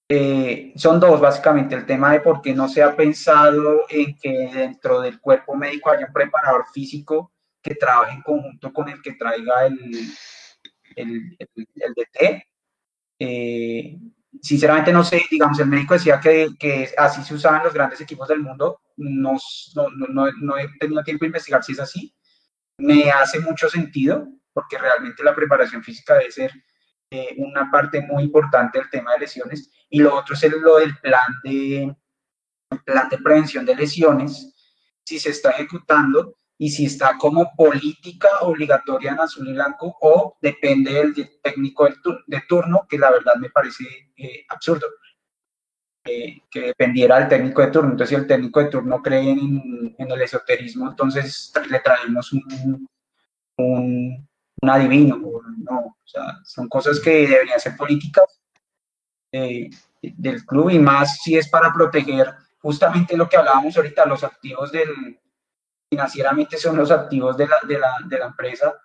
Eh, 0.06 0.72
son 0.76 1.00
dos, 1.00 1.20
básicamente, 1.20 1.74
el 1.74 1.86
tema 1.86 2.12
de 2.12 2.20
por 2.20 2.42
qué 2.42 2.52
no 2.52 2.68
se 2.68 2.82
ha 2.82 2.94
pensado 2.94 3.86
en 3.88 4.18
que 4.18 4.50
dentro 4.52 5.00
del 5.00 5.20
cuerpo 5.20 5.54
médico 5.54 5.90
haya 5.90 6.06
un 6.06 6.12
preparador 6.12 6.66
físico 6.74 7.32
que 7.62 7.74
trabaje 7.74 8.16
en 8.16 8.22
conjunto 8.22 8.72
con 8.72 8.88
el 8.88 9.00
que 9.00 9.12
traiga 9.12 9.66
el, 9.66 9.78
el, 10.96 11.36
el, 11.38 11.94
DT. 11.94 12.49
Eh, 13.22 13.98
sinceramente 14.40 14.92
no 14.92 15.04
sé, 15.04 15.22
digamos, 15.30 15.60
el 15.60 15.66
médico 15.66 15.92
decía 15.92 16.18
que, 16.18 16.48
que 16.58 16.88
así 16.96 17.22
se 17.22 17.34
usaban 17.34 17.62
los 17.62 17.74
grandes 17.74 18.00
equipos 18.00 18.26
del 18.28 18.40
mundo, 18.40 18.80
no, 18.96 19.36
no, 19.74 20.30
no, 20.40 20.58
he 20.58 20.68
tenido 20.78 21.02
tiempo 21.02 21.24
de 21.24 21.28
investigar 21.28 21.62
si 21.62 21.72
es 21.72 21.80
así, 21.80 22.14
me 22.78 23.10
hace 23.10 23.40
mucho 23.40 23.68
sentido, 23.68 24.26
porque 24.54 24.78
realmente 24.78 25.22
la 25.22 25.34
preparación 25.34 25.82
física 25.82 26.14
debe 26.14 26.32
ser 26.32 26.52
eh, 27.10 27.34
una 27.36 27.70
parte 27.70 28.00
muy 28.00 28.24
importante 28.24 28.78
del 28.78 28.88
tema 28.88 29.12
de 29.12 29.20
lesiones, 29.20 29.70
y 29.90 30.00
lo 30.00 30.16
otro 30.16 30.34
es 30.34 30.50
lo 30.50 30.78
del 30.78 30.96
plan 30.98 31.34
de, 31.44 31.94
plan 32.86 33.08
de 33.10 33.18
prevención 33.18 33.66
de 33.66 33.76
lesiones, 33.76 34.54
si 35.04 35.18
se 35.18 35.30
está 35.30 35.50
ejecutando, 35.50 36.36
y 36.62 36.68
si 36.68 36.84
está 36.84 37.16
como 37.16 37.54
política 37.56 38.28
obligatoria 38.42 39.12
en 39.12 39.20
azul 39.20 39.48
y 39.48 39.54
blanco 39.54 39.96
o 40.02 40.36
depende 40.42 40.92
del 40.92 41.14
técnico 41.40 41.88
de 42.26 42.42
turno, 42.46 42.86
que 42.86 42.98
la 42.98 43.10
verdad 43.10 43.36
me 43.36 43.48
parece 43.48 43.84
eh, 44.14 44.44
absurdo. 44.46 44.86
que 46.04 46.60
dependiera 46.60 47.18
del 47.18 47.28
técnico 47.28 47.62
de 47.62 47.68
turno. 47.68 47.92
Entonces, 47.92 48.14
si 48.14 48.22
el 48.22 48.26
técnico 48.26 48.60
de 48.60 48.68
turno 48.68 49.00
cree 49.00 49.30
en, 49.30 49.94
el 49.96 50.20
esoterismo, 50.20 50.90
entonces 50.90 51.50
le 51.70 51.80
traemos 51.80 52.30
un, 52.34 52.86
un, 53.56 54.28
adivino. 54.68 55.16
No, 55.16 55.78
o 55.78 55.96
sea, 56.04 56.40
son 56.44 56.68
cosas 56.68 57.00
que 57.00 57.26
deberían 57.26 57.58
ser 57.58 57.74
políticas 57.74 58.38
eh, 59.32 59.70
del 60.02 60.44
club 60.44 60.68
y 60.68 60.78
más 60.78 61.22
si 61.22 61.38
es 61.38 61.48
para 61.48 61.72
proteger 61.72 62.34
justamente 62.58 63.16
lo 63.16 63.30
que 63.30 63.38
hablábamos 63.38 63.74
ahorita, 63.78 64.04
los 64.04 64.22
activos 64.24 64.70
del, 64.72 65.18
financieramente 65.90 66.56
son 66.56 66.76
los 66.76 66.90
activos 66.90 67.36
de 67.36 67.48
la, 67.48 67.56
de 67.66 67.78
la, 67.78 67.96
de 68.06 68.18
la 68.18 68.26
empresa. 68.26 68.80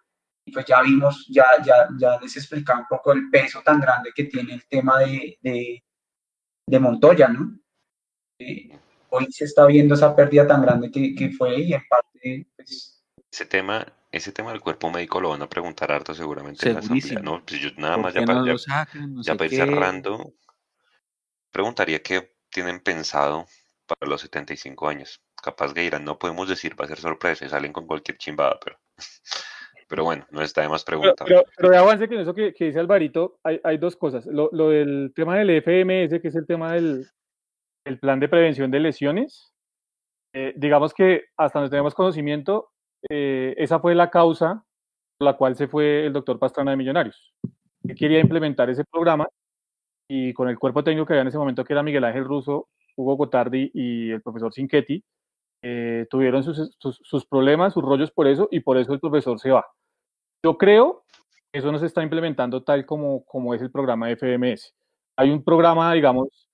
Y 0.47 0.51
pues 0.51 0.65
ya 0.65 0.81
vimos, 0.81 1.27
ya, 1.29 1.45
ya, 1.63 1.87
ya 1.97 2.19
les 2.19 2.35
explicaba 2.37 2.79
un 2.79 2.87
poco 2.87 3.13
el 3.13 3.29
peso 3.29 3.61
tan 3.63 3.79
grande 3.79 4.11
que 4.13 4.25
tiene 4.25 4.53
el 4.53 4.67
tema 4.67 4.99
de, 4.99 5.37
de, 5.41 5.83
de 6.67 6.79
Montoya, 6.79 7.27
¿no? 7.27 7.57
Eh, 8.39 8.77
hoy 9.09 9.31
se 9.31 9.45
está 9.45 9.65
viendo 9.65 9.95
esa 9.95 10.15
pérdida 10.15 10.45
tan 10.45 10.61
grande 10.61 10.91
que, 10.91 11.15
que 11.15 11.31
fue 11.31 11.61
y 11.61 11.73
en 11.73 11.83
parte, 11.87 12.47
pues... 12.55 13.03
Ese 13.31 13.45
tema, 13.45 13.85
ese 14.11 14.31
tema 14.31 14.51
del 14.51 14.61
cuerpo 14.61 14.91
médico 14.91 15.19
lo 15.19 15.29
van 15.29 15.41
a 15.41 15.49
preguntar 15.49 15.91
harto 15.91 16.13
seguramente 16.13 16.67
en 16.67 16.73
la 16.75 16.79
asamblea, 16.79 17.19
¿no? 17.19 17.43
Pues 17.43 17.61
yo 17.61 17.69
nada 17.77 17.97
más 17.97 18.13
ya, 18.13 18.23
para, 18.23 18.43
ya, 18.45 19.45
ir 19.45 19.49
cerrando, 19.49 20.33
preguntaría 21.51 22.03
qué 22.03 22.35
tienen 22.49 22.79
pensado 22.81 23.47
para 23.87 24.09
los 24.09 24.21
75 24.21 24.87
años 24.87 25.21
capaz 25.45 25.73
que 25.73 25.81
dirán, 25.81 26.03
no 26.03 26.17
podemos 26.17 26.49
decir, 26.49 26.79
va 26.79 26.85
a 26.85 26.87
ser 26.87 26.97
sorpresa 26.97 27.45
y 27.45 27.49
salen 27.49 27.71
con 27.71 27.85
cualquier 27.85 28.17
chimbada, 28.17 28.57
pero, 28.63 28.77
pero 29.87 30.03
bueno, 30.03 30.25
no 30.31 30.41
está 30.41 30.61
de 30.61 30.69
más 30.69 30.83
preguntar. 30.83 31.27
Pero, 31.27 31.43
pero, 31.55 31.69
de 31.69 31.77
avance 31.77 32.09
que 32.09 32.15
en 32.15 32.21
eso 32.21 32.33
que, 32.33 32.53
dice 32.57 32.79
Alvarito, 32.79 33.37
hay, 33.43 33.61
hay 33.63 33.77
dos 33.77 33.95
cosas. 33.95 34.25
Lo, 34.25 34.49
lo, 34.51 34.69
del 34.69 35.13
tema 35.15 35.37
del 35.37 35.61
FMS, 35.61 36.19
que 36.19 36.29
es 36.29 36.35
el 36.35 36.47
tema 36.47 36.73
del 36.73 37.07
el 37.85 37.99
plan 37.99 38.19
de 38.19 38.27
prevención 38.27 38.71
de 38.71 38.79
lesiones, 38.79 39.53
eh, 40.33 40.53
digamos 40.57 40.93
que 40.93 41.25
hasta 41.37 41.59
donde 41.59 41.69
tenemos 41.69 41.93
conocimiento, 41.93 42.71
eh, 43.09 43.53
esa 43.57 43.79
fue 43.79 43.93
la 43.93 44.09
causa 44.09 44.63
por 45.17 45.25
la 45.25 45.37
cual 45.37 45.55
se 45.55 45.67
fue 45.67 46.07
el 46.07 46.13
doctor 46.13 46.39
Pastrana 46.39 46.71
de 46.71 46.77
Millonarios. 46.77 47.33
Que 47.87 47.93
quería 47.93 48.19
implementar 48.19 48.69
ese 48.71 48.83
programa 48.85 49.29
y 50.09 50.33
con 50.33 50.49
el 50.49 50.57
cuerpo 50.57 50.83
técnico 50.83 51.05
que 51.05 51.13
había 51.13 51.21
en 51.21 51.27
ese 51.27 51.37
momento, 51.37 51.63
que 51.63 51.73
era 51.73 51.83
Miguel 51.83 52.03
Ángel 52.03 52.25
Russo, 52.25 52.69
Hugo 52.95 53.15
Gotardi 53.15 53.71
y 53.73 54.11
el 54.11 54.21
profesor 54.21 54.51
Sinchetti, 54.51 55.03
eh, 55.67 56.05
tuvieron 56.11 56.43
sus, 56.43 56.77
sus, 56.79 57.25
problemas, 57.25 57.73
sus 57.73 57.83
rollos 57.83 58.11
por 58.11 58.27
eso, 58.27 58.47
y 58.51 58.59
por 58.59 58.77
eso 58.77 58.93
el 58.93 58.99
profesor 58.99 59.39
se 59.39 59.49
va. 59.49 59.65
Yo 60.45 60.59
creo 60.59 61.03
que 61.51 61.57
eso 61.57 61.71
no 61.71 61.79
se 61.79 61.87
está 61.87 62.03
implementando 62.03 62.63
tal 62.63 62.85
como, 62.85 63.25
como 63.25 63.51
es 63.55 63.63
el 63.63 63.71
programa 63.71 64.11
FMS. 64.11 64.75
Hay 65.17 65.31
un 65.31 65.43
programa, 65.43 65.91
digamos, 65.93 66.47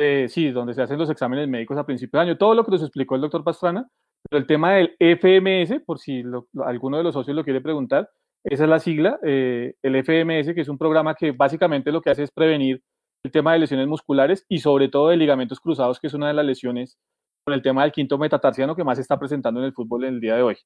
eh, 0.00 0.28
sí, 0.30 0.50
donde 0.50 0.72
se 0.72 0.80
hacen 0.80 0.98
los 0.98 1.10
exámenes 1.10 1.46
médicos 1.46 1.76
a 1.76 1.84
principio 1.84 2.18
de 2.18 2.26
año, 2.26 2.38
todo 2.38 2.54
lo 2.54 2.64
que 2.64 2.70
nos 2.70 2.80
explicó 2.80 3.16
el 3.16 3.20
doctor 3.20 3.44
Pastrana, 3.44 3.86
pero 4.30 4.40
el 4.40 4.46
tema 4.46 4.72
del 4.72 4.96
FMS, 4.98 5.82
por 5.84 5.98
si 5.98 6.22
alguno 6.64 6.96
de 6.96 7.04
los 7.04 7.12
socios 7.12 7.36
lo 7.36 7.44
quiere 7.44 7.60
preguntar, 7.60 8.08
esa 8.44 8.64
es 8.64 8.70
la 8.70 8.78
sigla, 8.78 9.18
eh, 9.22 9.74
el 9.82 9.96
FMS, 9.96 10.54
que 10.54 10.62
es 10.62 10.68
un 10.70 10.78
programa 10.78 11.14
que 11.14 11.32
básicamente 11.32 11.92
lo 11.92 12.00
que 12.00 12.08
hace 12.08 12.22
es 12.22 12.30
prevenir 12.30 12.82
el 13.24 13.30
tema 13.30 13.52
de 13.52 13.58
lesiones 13.58 13.88
musculares 13.88 14.46
y 14.48 14.60
sobre 14.60 14.88
todo 14.88 15.08
de 15.08 15.18
ligamentos 15.18 15.60
cruzados, 15.60 16.00
que 16.00 16.06
es 16.06 16.14
una 16.14 16.28
de 16.28 16.34
las 16.34 16.46
lesiones 16.46 16.96
con 17.44 17.54
el 17.54 17.62
tema 17.62 17.82
del 17.82 17.92
quinto 17.92 18.18
metatarsiano 18.18 18.74
que 18.74 18.84
más 18.84 18.96
se 18.96 19.02
está 19.02 19.18
presentando 19.18 19.60
en 19.60 19.66
el 19.66 19.72
fútbol 19.72 20.04
en 20.04 20.14
el 20.14 20.20
día 20.20 20.36
de 20.36 20.42
hoy. 20.42 20.56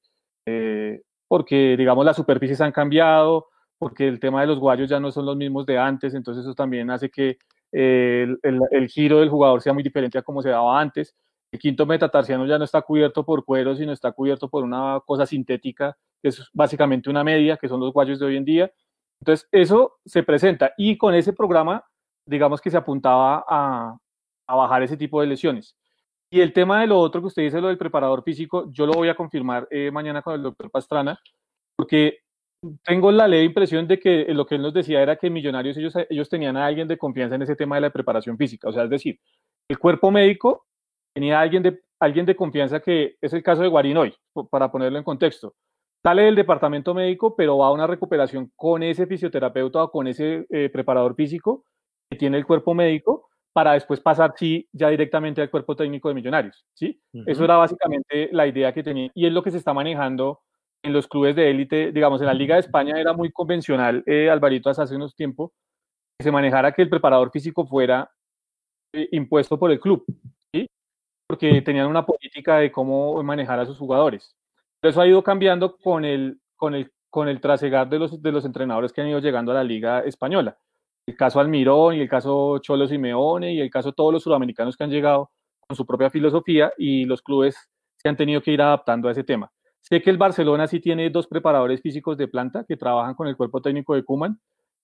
Eh, 0.45 1.01
porque, 1.27 1.75
digamos, 1.77 2.05
las 2.05 2.15
superficies 2.15 2.61
han 2.61 2.71
cambiado, 2.71 3.47
porque 3.77 4.07
el 4.07 4.19
tema 4.19 4.41
de 4.41 4.47
los 4.47 4.59
guayos 4.59 4.89
ya 4.89 4.99
no 4.99 5.11
son 5.11 5.25
los 5.25 5.37
mismos 5.37 5.65
de 5.65 5.77
antes, 5.77 6.13
entonces 6.13 6.43
eso 6.43 6.55
también 6.55 6.89
hace 6.89 7.09
que 7.09 7.37
eh, 7.71 8.27
el, 8.41 8.87
giro 8.87 9.19
del 9.19 9.29
jugador 9.29 9.61
sea 9.61 9.73
muy 9.73 9.83
diferente 9.83 10.17
a 10.17 10.23
como 10.23 10.41
se 10.41 10.49
daba 10.49 10.79
antes. 10.79 11.15
El 11.51 11.59
quinto 11.59 11.85
metatarsiano 11.85 12.45
ya 12.45 12.57
no 12.57 12.63
está 12.63 12.81
cubierto 12.81 13.25
por 13.25 13.43
cuero, 13.43 13.75
sino 13.75 13.91
está 13.91 14.11
cubierto 14.11 14.49
por 14.49 14.63
una 14.63 14.99
cosa 15.05 15.25
sintética, 15.25 15.97
que 16.21 16.29
es 16.29 16.49
básicamente 16.53 17.09
una 17.09 17.23
media, 17.23 17.57
que 17.57 17.67
son 17.67 17.79
los 17.79 17.93
guayos 17.93 18.19
de 18.19 18.25
hoy 18.25 18.37
en 18.37 18.45
día. 18.45 18.71
Entonces, 19.21 19.47
eso 19.51 19.99
se 20.05 20.23
presenta 20.23 20.73
y 20.77 20.97
con 20.97 21.13
ese 21.13 21.33
programa, 21.33 21.83
digamos 22.25 22.61
que 22.61 22.71
se 22.71 22.77
apuntaba 22.77 23.43
a, 23.47 23.97
a 24.47 24.55
bajar 24.55 24.83
ese 24.83 24.97
tipo 24.97 25.19
de 25.21 25.27
lesiones. 25.27 25.75
Y 26.31 26.41
el 26.41 26.53
tema 26.53 26.81
de 26.81 26.87
lo 26.87 26.99
otro 26.99 27.21
que 27.21 27.27
usted 27.27 27.43
dice, 27.43 27.59
lo 27.59 27.69
del 27.69 27.77
preparador 27.77 28.23
físico, 28.23 28.69
yo 28.71 28.85
lo 28.85 28.93
voy 28.93 29.09
a 29.09 29.15
confirmar 29.15 29.67
eh, 29.71 29.89
mañana 29.91 30.21
con 30.21 30.35
el 30.35 30.43
doctor 30.43 30.69
Pastrana, 30.69 31.19
porque 31.75 32.19
tengo 32.83 33.11
la 33.11 33.27
leve 33.27 33.45
impresión 33.45 33.87
de 33.87 33.99
que 33.99 34.25
lo 34.33 34.45
que 34.45 34.55
él 34.55 34.61
nos 34.61 34.73
decía 34.73 35.01
era 35.01 35.15
que 35.15 35.29
Millonarios 35.29 35.77
ellos, 35.77 35.93
ellos 36.09 36.29
tenían 36.29 36.57
a 36.57 36.65
alguien 36.65 36.87
de 36.87 36.97
confianza 36.97 37.35
en 37.35 37.41
ese 37.41 37.55
tema 37.55 37.75
de 37.75 37.81
la 37.81 37.89
preparación 37.89 38.37
física. 38.37 38.69
O 38.69 38.73
sea, 38.73 38.83
es 38.83 38.89
decir, 38.89 39.19
el 39.69 39.79
cuerpo 39.79 40.11
médico 40.11 40.65
tenía 41.15 41.39
a 41.39 41.41
alguien 41.41 41.63
de, 41.63 41.79
alguien 41.99 42.25
de 42.25 42.35
confianza 42.35 42.79
que 42.79 43.15
es 43.21 43.33
el 43.33 43.41
caso 43.41 43.61
de 43.61 43.69
Guarín 43.69 43.97
hoy, 43.97 44.13
para 44.51 44.71
ponerlo 44.71 44.97
en 44.97 45.03
contexto. 45.03 45.55
Sale 46.03 46.23
del 46.23 46.35
departamento 46.35 46.93
médico, 46.93 47.35
pero 47.35 47.57
va 47.57 47.67
a 47.67 47.71
una 47.71 47.87
recuperación 47.87 48.51
con 48.55 48.83
ese 48.83 49.07
fisioterapeuta 49.07 49.83
o 49.83 49.91
con 49.91 50.07
ese 50.07 50.45
eh, 50.49 50.69
preparador 50.69 51.15
físico 51.15 51.65
que 52.09 52.17
tiene 52.17 52.37
el 52.37 52.45
cuerpo 52.45 52.73
médico 52.73 53.28
para 53.59 53.73
después 53.73 53.99
pasar, 53.99 54.33
sí, 54.37 54.69
ya 54.71 54.87
directamente 54.87 55.41
al 55.41 55.49
cuerpo 55.49 55.75
técnico 55.75 56.07
de 56.07 56.15
Millonarios, 56.15 56.65
¿sí? 56.73 56.97
Eso 57.25 57.43
era 57.43 57.57
básicamente 57.57 58.29
la 58.31 58.47
idea 58.47 58.73
que 58.73 58.83
tenía 58.83 59.11
y 59.13 59.27
es 59.27 59.33
lo 59.33 59.43
que 59.43 59.51
se 59.51 59.57
está 59.57 59.73
manejando 59.73 60.39
en 60.81 60.93
los 60.93 61.09
clubes 61.09 61.35
de 61.35 61.49
élite, 61.49 61.91
digamos, 61.91 62.21
en 62.21 62.27
la 62.27 62.33
Liga 62.33 62.55
de 62.55 62.61
España 62.61 62.97
era 62.97 63.11
muy 63.11 63.33
convencional, 63.33 64.01
eh, 64.05 64.29
Alvarito, 64.29 64.69
hace 64.69 64.95
unos 64.95 65.13
tiempos, 65.13 65.51
que 66.17 66.23
se 66.23 66.31
manejara 66.31 66.71
que 66.71 66.83
el 66.83 66.89
preparador 66.89 67.31
físico 67.31 67.67
fuera 67.67 68.09
eh, 68.93 69.09
impuesto 69.11 69.59
por 69.59 69.71
el 69.71 69.79
club, 69.81 70.05
¿sí? 70.53 70.65
Porque 71.27 71.61
tenían 71.61 71.87
una 71.87 72.05
política 72.05 72.59
de 72.59 72.71
cómo 72.71 73.21
manejar 73.23 73.59
a 73.59 73.65
sus 73.65 73.77
jugadores. 73.77 74.37
Pero 74.79 74.91
eso 74.91 75.01
ha 75.01 75.07
ido 75.07 75.21
cambiando 75.21 75.75
con 75.75 76.05
el, 76.05 76.39
con 76.55 76.75
el, 76.75 76.93
con 77.09 77.27
el 77.27 77.41
trasegar 77.41 77.89
de 77.89 77.99
los, 77.99 78.21
de 78.21 78.31
los 78.31 78.45
entrenadores 78.45 78.93
que 78.93 79.01
han 79.01 79.09
ido 79.09 79.19
llegando 79.19 79.51
a 79.51 79.55
la 79.55 79.65
Liga 79.65 79.99
Española 79.99 80.57
el 81.07 81.15
caso 81.15 81.39
Almirón 81.39 81.95
y 81.95 82.01
el 82.01 82.09
caso 82.09 82.59
Cholo 82.59 82.87
Simeone 82.87 83.53
y 83.53 83.61
el 83.61 83.69
caso 83.69 83.91
todos 83.91 84.13
los 84.13 84.23
sudamericanos 84.23 84.77
que 84.77 84.83
han 84.83 84.91
llegado 84.91 85.31
con 85.67 85.75
su 85.75 85.85
propia 85.85 86.09
filosofía 86.09 86.71
y 86.77 87.05
los 87.05 87.21
clubes 87.21 87.69
se 87.95 88.09
han 88.09 88.17
tenido 88.17 88.41
que 88.41 88.51
ir 88.51 88.61
adaptando 88.61 89.07
a 89.07 89.11
ese 89.11 89.23
tema. 89.23 89.51
Sé 89.81 90.01
que 90.01 90.09
el 90.09 90.17
Barcelona 90.17 90.67
sí 90.67 90.79
tiene 90.79 91.09
dos 91.09 91.27
preparadores 91.27 91.81
físicos 91.81 92.17
de 92.17 92.27
planta 92.27 92.65
que 92.67 92.77
trabajan 92.77 93.15
con 93.15 93.27
el 93.27 93.35
cuerpo 93.35 93.61
técnico 93.61 93.95
de 93.95 94.03
Kuman 94.03 94.39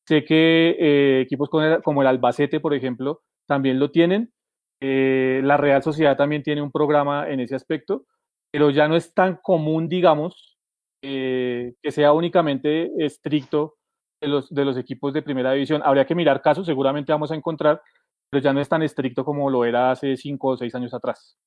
Sé 0.07 0.23
que 0.23 0.75
eh, 0.79 1.21
equipos 1.21 1.49
como 1.49 2.01
el 2.01 2.07
Albacete, 2.07 2.59
por 2.59 2.75
ejemplo, 2.75 3.23
también 3.47 3.79
lo 3.79 3.89
tienen. 3.89 4.31
Eh, 4.79 5.41
la 5.43 5.57
Real 5.57 5.81
Sociedad 5.81 6.15
también 6.15 6.43
tiene 6.43 6.61
un 6.61 6.71
programa 6.71 7.27
en 7.29 7.39
ese 7.39 7.55
aspecto, 7.55 8.05
pero 8.51 8.69
ya 8.69 8.87
no 8.87 8.95
es 8.95 9.13
tan 9.13 9.37
común, 9.41 9.87
digamos, 9.87 10.59
que 11.01 11.91
sea 11.91 12.13
únicamente 12.13 12.89
estricto 12.97 13.75
de 14.21 14.27
los, 14.27 14.53
de 14.53 14.65
los 14.65 14.77
equipos 14.77 15.13
de 15.13 15.21
primera 15.21 15.51
división. 15.51 15.81
Habría 15.83 16.05
que 16.05 16.15
mirar 16.15 16.41
casos, 16.41 16.65
seguramente 16.65 17.11
vamos 17.11 17.31
a 17.31 17.35
encontrar, 17.35 17.81
pero 18.29 18.43
ya 18.43 18.53
no 18.53 18.61
es 18.61 18.69
tan 18.69 18.81
estricto 18.81 19.23
como 19.23 19.49
lo 19.49 19.65
era 19.65 19.91
hace 19.91 20.15
cinco 20.17 20.49
o 20.49 20.57
seis 20.57 20.73
años 20.75 20.93
atrás. 20.93 21.37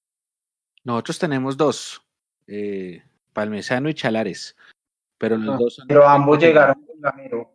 Nosotros 0.85 1.19
tenemos 1.19 1.57
dos, 1.57 2.03
eh, 2.47 3.03
Palmesano 3.33 3.89
y 3.89 3.95
Chalares, 3.95 4.57
pero 5.19 5.37
los 5.37 5.55
ah. 5.55 5.59
dos 5.59 5.85
Pero 5.87 6.09
ambos 6.09 6.39
llegaron 6.39 6.83
con 6.85 7.01
Gamero. 7.01 7.55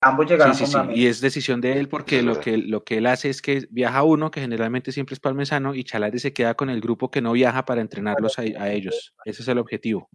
Ambos 0.00 0.26
llegaron 0.26 0.54
sí, 0.54 0.66
sí, 0.66 0.72
sí. 0.72 0.78
Y 0.94 1.06
es 1.06 1.20
decisión 1.20 1.60
de 1.60 1.78
él 1.78 1.88
porque 1.88 2.22
lo 2.22 2.38
que, 2.38 2.58
lo 2.58 2.84
que 2.84 2.98
él 2.98 3.06
hace 3.06 3.30
es 3.30 3.40
que 3.40 3.66
viaja 3.70 4.02
uno, 4.02 4.30
que 4.30 4.40
generalmente 4.40 4.92
siempre 4.92 5.14
es 5.14 5.20
Palmesano, 5.20 5.74
y 5.74 5.84
Chalares 5.84 6.22
se 6.22 6.32
queda 6.32 6.54
con 6.54 6.68
el 6.70 6.80
grupo 6.80 7.10
que 7.10 7.22
no 7.22 7.32
viaja 7.32 7.64
para 7.64 7.80
entrenarlos 7.80 8.38
a, 8.38 8.42
a 8.42 8.70
ellos. 8.70 9.14
Ese 9.24 9.42
es 9.42 9.48
el 9.48 9.58
objetivo. 9.58 10.08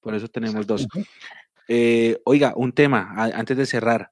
Por 0.00 0.14
eso 0.14 0.28
tenemos 0.28 0.66
dos. 0.66 0.86
Eh, 1.72 2.20
oiga, 2.24 2.52
un 2.56 2.72
tema 2.72 3.14
antes 3.16 3.56
de 3.56 3.64
cerrar, 3.64 4.10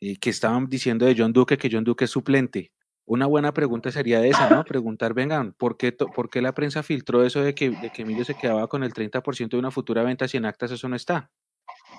eh, 0.00 0.16
que 0.18 0.30
estaban 0.30 0.66
diciendo 0.68 1.04
de 1.04 1.16
John 1.18 1.32
Duque 1.32 1.58
que 1.58 1.68
John 1.70 1.82
Duque 1.82 2.04
es 2.04 2.12
suplente. 2.12 2.70
Una 3.06 3.26
buena 3.26 3.52
pregunta 3.52 3.90
sería 3.90 4.24
esa, 4.24 4.48
¿no? 4.48 4.64
Preguntar, 4.64 5.14
vengan, 5.14 5.52
¿por 5.54 5.76
qué, 5.76 5.90
¿por 5.90 6.30
qué 6.30 6.40
la 6.40 6.54
prensa 6.54 6.84
filtró 6.84 7.24
eso 7.24 7.40
de 7.40 7.56
que, 7.56 7.74
Emilio 7.96 8.24
se 8.24 8.36
quedaba 8.36 8.68
con 8.68 8.84
el 8.84 8.94
30% 8.94 9.56
de 9.56 9.58
una 9.58 9.72
futura 9.72 10.04
venta 10.04 10.28
si 10.28 10.36
en 10.36 10.44
actas 10.44 10.70
eso 10.70 10.88
no 10.88 10.94
está? 10.94 11.32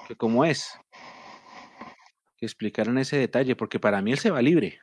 ¿Que 0.08 0.16
¿Cómo 0.16 0.45
es? 0.45 0.80
Que 2.38 2.45
explicaran 2.45 2.98
ese 2.98 3.17
detalle, 3.17 3.58
porque 3.58 3.82
para 3.82 4.01
mí 4.01 4.14
él 4.14 4.19
se 4.19 4.32
va 4.32 4.42
libre. 4.42 4.80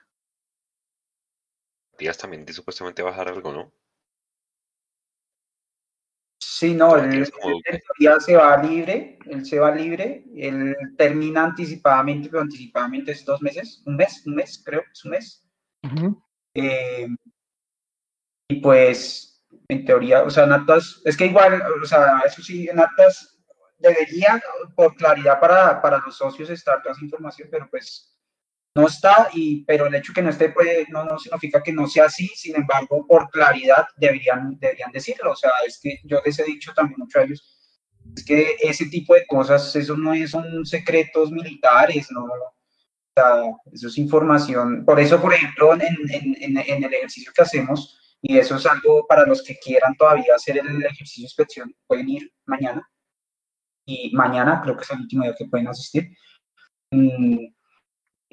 Díaz 1.99 2.19
también 2.19 2.47
supuestamente 2.47 3.01
bajar 3.01 3.29
algo, 3.29 3.55
¿no? 3.55 3.73
Sí, 6.63 6.75
no, 6.75 6.97
él, 6.97 7.29
ya 7.99 8.21
se 8.21 8.37
va 8.37 8.57
libre, 8.63 9.19
él 9.27 9.45
se 9.45 9.59
va 9.59 9.75
libre, 9.75 10.23
él 10.37 10.77
termina 10.97 11.43
anticipadamente, 11.43 12.29
pero 12.29 12.43
anticipadamente 12.43 13.11
es 13.11 13.25
dos 13.25 13.43
meses, 13.43 13.83
un 13.85 13.97
mes, 13.97 14.23
un 14.25 14.37
mes, 14.37 14.63
creo, 14.65 14.85
es 14.93 15.05
un 15.05 15.11
mes. 15.11 15.45
Eh, 16.55 17.09
y 18.47 18.61
pues, 18.61 19.45
en 19.67 19.85
teoría, 19.85 20.23
o 20.23 20.31
sea, 20.31 20.47
Natas, 20.47 21.03
es 21.05 21.17
que 21.17 21.27
igual, 21.27 21.61
o 21.83 21.85
sea, 21.85 22.21
eso 22.25 22.41
sí, 22.41 22.71
Natas 22.73 23.41
debería, 23.81 24.41
por 24.77 24.95
claridad 24.95 25.41
para, 25.41 25.83
para 25.83 25.99
los 25.99 26.17
socios, 26.17 26.49
estar 26.49 26.81
toda 26.81 26.95
esa 26.95 27.05
información, 27.05 27.49
pero 27.51 27.67
pues 27.69 28.12
no 28.75 28.87
está, 28.87 29.29
y, 29.35 29.65
pero 29.65 29.87
el 29.87 29.95
hecho 29.95 30.13
que 30.15 30.23
no 30.23 30.31
esté 30.31 30.49
puede, 30.49 30.87
no, 30.89 31.05
no 31.05 31.19
significa 31.19 31.63
que 31.63 31.73
no 31.73 31.87
sea 31.87 32.07
así, 32.07 32.29
sin 32.29 32.57
embargo, 32.57 33.07
por 33.07 33.29
claridad 33.31 33.87
deberían, 33.97 34.59
deberían 34.59 34.91
decirlo. 34.93 35.33
O 35.33 35.37
sea, 35.37 35.51
es 35.67 35.79
que 35.81 35.99
yo 36.05 36.21
les 36.25 36.39
he 36.39 36.45
dicho 36.45 36.73
también 36.75 36.99
mucho 36.99 37.19
a 37.19 37.25
ellos, 37.25 37.63
es 38.17 38.25
que 38.25 38.57
ese 38.61 38.87
tipo 38.87 39.15
de 39.15 39.27
cosas, 39.27 39.75
eso 39.77 39.97
no 39.97 40.13
son 40.27 40.65
secretos 40.65 41.31
militares, 41.31 42.09
no. 42.11 42.25
O 42.25 42.53
sea, 43.15 43.43
eso 43.73 43.89
es 43.89 43.99
información. 43.99 44.85
Por 44.87 44.99
eso, 44.99 45.21
por 45.21 45.35
ejemplo, 45.35 45.75
en, 45.75 45.83
en, 46.11 46.57
en, 46.57 46.85
el 46.85 46.95
ejercicio 46.95 47.33
que 47.35 47.43
hacemos, 47.43 47.99
y 48.23 48.39
eso 48.39 48.57
es 48.57 48.65
algo 48.67 49.07
para 49.07 49.27
los 49.27 49.43
que 49.43 49.57
quieran 49.57 49.95
todavía 49.97 50.35
hacer 50.35 50.59
el 50.59 50.83
ejercicio 50.85 51.23
de 51.23 51.27
inspección, 51.27 51.75
pueden 51.87 52.09
ir 52.09 52.33
mañana. 52.47 52.89
Y 53.85 54.15
mañana 54.15 54.61
creo 54.63 54.77
que 54.77 54.85
es 54.85 54.91
el 54.91 55.01
último 55.01 55.25
día 55.25 55.35
que 55.37 55.47
pueden 55.47 55.69
asistir. 55.69 56.17
Mm, 56.91 57.52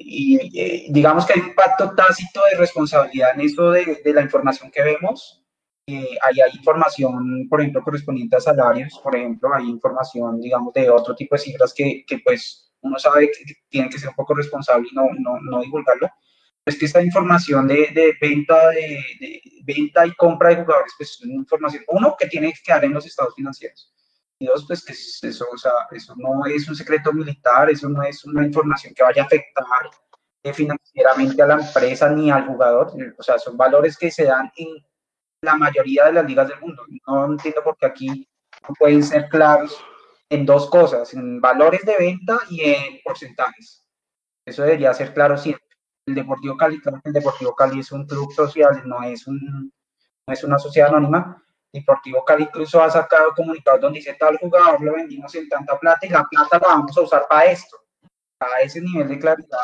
y 0.02 0.58
eh, 0.58 0.86
digamos 0.88 1.26
que 1.26 1.34
hay 1.34 1.40
un 1.40 1.54
pacto 1.54 1.94
tácito 1.94 2.40
de 2.50 2.58
responsabilidad 2.58 3.30
en 3.34 3.42
eso 3.42 3.70
de, 3.70 4.00
de 4.02 4.14
la 4.14 4.22
información 4.22 4.70
que 4.70 4.82
vemos. 4.82 5.44
Eh, 5.86 6.16
ahí 6.22 6.40
hay 6.40 6.56
información, 6.56 7.46
por 7.48 7.60
ejemplo, 7.60 7.82
correspondiente 7.82 8.36
a 8.36 8.40
salarios, 8.40 8.98
por 9.02 9.14
ejemplo, 9.14 9.52
hay 9.54 9.68
información, 9.68 10.40
digamos, 10.40 10.72
de 10.72 10.88
otro 10.88 11.14
tipo 11.14 11.34
de 11.34 11.40
cifras 11.40 11.74
que, 11.74 12.04
que 12.06 12.18
pues 12.24 12.72
uno 12.80 12.98
sabe 12.98 13.30
que 13.30 13.54
tiene 13.68 13.88
que 13.90 13.98
ser 13.98 14.08
un 14.10 14.14
poco 14.14 14.34
responsable 14.34 14.88
y 14.90 14.94
no, 14.94 15.08
no, 15.18 15.40
no 15.40 15.60
divulgarlo. 15.60 16.08
Es 16.64 16.78
que 16.78 16.86
esta 16.86 17.02
información 17.02 17.66
de, 17.66 17.88
de 17.92 18.14
venta, 18.20 18.68
de, 18.70 19.02
de, 19.18 19.42
venta 19.64 20.06
y 20.06 20.14
compra 20.14 20.50
de 20.50 20.62
jugadores, 20.62 20.92
pues 20.96 21.10
es 21.10 21.20
una 21.22 21.34
información, 21.34 21.82
uno, 21.88 22.14
que 22.18 22.28
tiene 22.28 22.52
que 22.52 22.60
quedar 22.64 22.84
en 22.84 22.92
los 22.92 23.06
estados 23.06 23.34
financieros. 23.34 23.92
Pues 24.66 24.84
que 24.84 25.28
eso, 25.28 25.46
o 25.52 25.58
sea, 25.58 25.72
eso 25.90 26.14
no 26.16 26.46
es 26.46 26.66
un 26.66 26.74
secreto 26.74 27.12
militar, 27.12 27.68
eso 27.68 27.90
no 27.90 28.02
es 28.02 28.24
una 28.24 28.46
información 28.46 28.94
que 28.94 29.02
vaya 29.02 29.22
a 29.22 29.26
afectar 29.26 29.64
eh, 30.42 30.54
financieramente 30.54 31.42
a 31.42 31.46
la 31.46 31.54
empresa 31.54 32.08
ni 32.08 32.30
al 32.30 32.46
jugador. 32.46 32.90
O 33.18 33.22
sea, 33.22 33.38
son 33.38 33.58
valores 33.58 33.98
que 33.98 34.10
se 34.10 34.24
dan 34.24 34.50
en 34.56 34.68
la 35.42 35.56
mayoría 35.56 36.06
de 36.06 36.14
las 36.14 36.24
ligas 36.24 36.48
del 36.48 36.60
mundo. 36.60 36.84
No 37.06 37.26
entiendo 37.26 37.62
por 37.62 37.76
qué 37.76 37.86
aquí 37.86 38.28
no 38.66 38.74
pueden 38.78 39.02
ser 39.02 39.28
claros 39.28 39.78
en 40.30 40.46
dos 40.46 40.70
cosas, 40.70 41.12
en 41.12 41.38
valores 41.40 41.84
de 41.84 41.98
venta 41.98 42.38
y 42.48 42.62
en 42.62 43.00
porcentajes. 43.04 43.86
Eso 44.46 44.62
debería 44.62 44.94
ser 44.94 45.12
claro 45.12 45.36
siempre. 45.36 45.66
El 46.06 46.14
Deportivo 46.14 46.56
Cali, 46.56 46.80
el 47.04 47.12
Deportivo 47.12 47.54
Cali 47.54 47.80
es 47.80 47.92
un 47.92 48.06
club 48.06 48.32
social, 48.32 48.82
no 48.86 49.02
es, 49.02 49.26
un, 49.26 49.70
no 50.26 50.32
es 50.32 50.42
una 50.44 50.58
sociedad 50.58 50.88
anónima, 50.88 51.44
Deportivo 51.72 52.24
Cali 52.24 52.44
incluso 52.44 52.82
ha 52.82 52.90
sacado 52.90 53.32
comunicados 53.34 53.80
donde 53.80 54.00
dice 54.00 54.14
tal 54.14 54.36
jugador 54.38 54.80
lo 54.80 54.94
vendimos 54.94 55.32
en 55.34 55.48
tanta 55.48 55.78
plata 55.78 56.04
y 56.06 56.10
la 56.10 56.24
plata 56.24 56.58
la 56.58 56.68
vamos 56.68 56.96
a 56.96 57.00
usar 57.02 57.26
para 57.28 57.50
esto. 57.50 57.76
A 58.40 58.62
ese 58.62 58.80
nivel 58.80 59.06
de 59.06 59.18
claridad. 59.18 59.58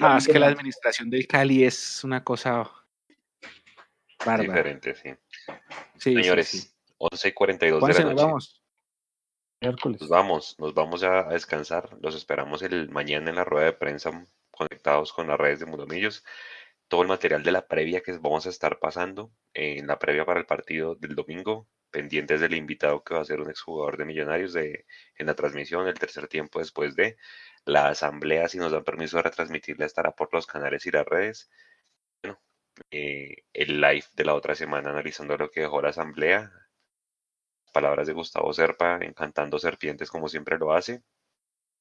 Ah, 0.00 0.16
es 0.18 0.26
que 0.28 0.38
la 0.38 0.46
administración 0.46 1.10
del 1.10 1.26
Cali 1.26 1.64
es 1.64 2.04
una 2.04 2.22
cosa 2.22 2.70
bárbara. 4.24 4.42
Diferente, 4.42 4.94
sí. 4.94 5.12
Señores, 5.96 6.76
11 6.98 7.28
y 7.28 7.32
42 7.32 7.86
de 7.86 7.94
la 7.94 8.00
noche. 8.04 8.24
Vamos? 8.24 8.62
Nos 9.62 10.08
vamos, 10.08 10.56
nos 10.58 10.74
vamos 10.74 11.02
a 11.02 11.24
descansar. 11.24 11.96
Los 12.00 12.14
esperamos 12.14 12.62
el 12.62 12.90
mañana 12.90 13.30
en 13.30 13.36
la 13.36 13.44
rueda 13.44 13.66
de 13.66 13.72
prensa 13.72 14.26
conectados 14.50 15.12
con 15.12 15.28
las 15.28 15.38
redes 15.38 15.60
de 15.60 15.66
Mundomillos 15.66 16.24
todo 16.88 17.02
el 17.02 17.08
material 17.08 17.42
de 17.42 17.52
la 17.52 17.66
previa 17.66 18.00
que 18.02 18.12
vamos 18.12 18.46
a 18.46 18.50
estar 18.50 18.78
pasando 18.78 19.32
en 19.54 19.86
la 19.86 19.98
previa 19.98 20.24
para 20.24 20.40
el 20.40 20.46
partido 20.46 20.94
del 20.94 21.14
domingo, 21.14 21.68
pendientes 21.90 22.40
del 22.40 22.54
invitado 22.54 23.02
que 23.02 23.14
va 23.14 23.20
a 23.22 23.24
ser 23.24 23.40
un 23.40 23.50
exjugador 23.50 23.96
de 23.96 24.04
Millonarios 24.04 24.52
de, 24.52 24.86
en 25.16 25.26
la 25.26 25.34
transmisión, 25.34 25.88
el 25.88 25.98
tercer 25.98 26.28
tiempo 26.28 26.58
después 26.58 26.94
de 26.94 27.16
la 27.64 27.88
asamblea, 27.88 28.48
si 28.48 28.58
nos 28.58 28.72
dan 28.72 28.84
permiso 28.84 29.16
de 29.16 29.24
retransmitirla, 29.24 29.86
estará 29.86 30.12
por 30.12 30.32
los 30.32 30.46
canales 30.46 30.86
y 30.86 30.90
las 30.90 31.06
redes. 31.06 31.50
Eh, 32.90 33.44
el 33.52 33.80
live 33.80 34.04
de 34.14 34.24
la 34.24 34.34
otra 34.34 34.54
semana 34.54 34.90
analizando 34.90 35.36
lo 35.36 35.50
que 35.50 35.60
dejó 35.62 35.80
la 35.82 35.88
asamblea. 35.90 36.52
Palabras 37.72 38.06
de 38.06 38.12
Gustavo 38.12 38.52
Serpa, 38.52 38.98
encantando 39.02 39.58
serpientes 39.58 40.10
como 40.10 40.28
siempre 40.28 40.58
lo 40.58 40.72
hace. 40.72 41.02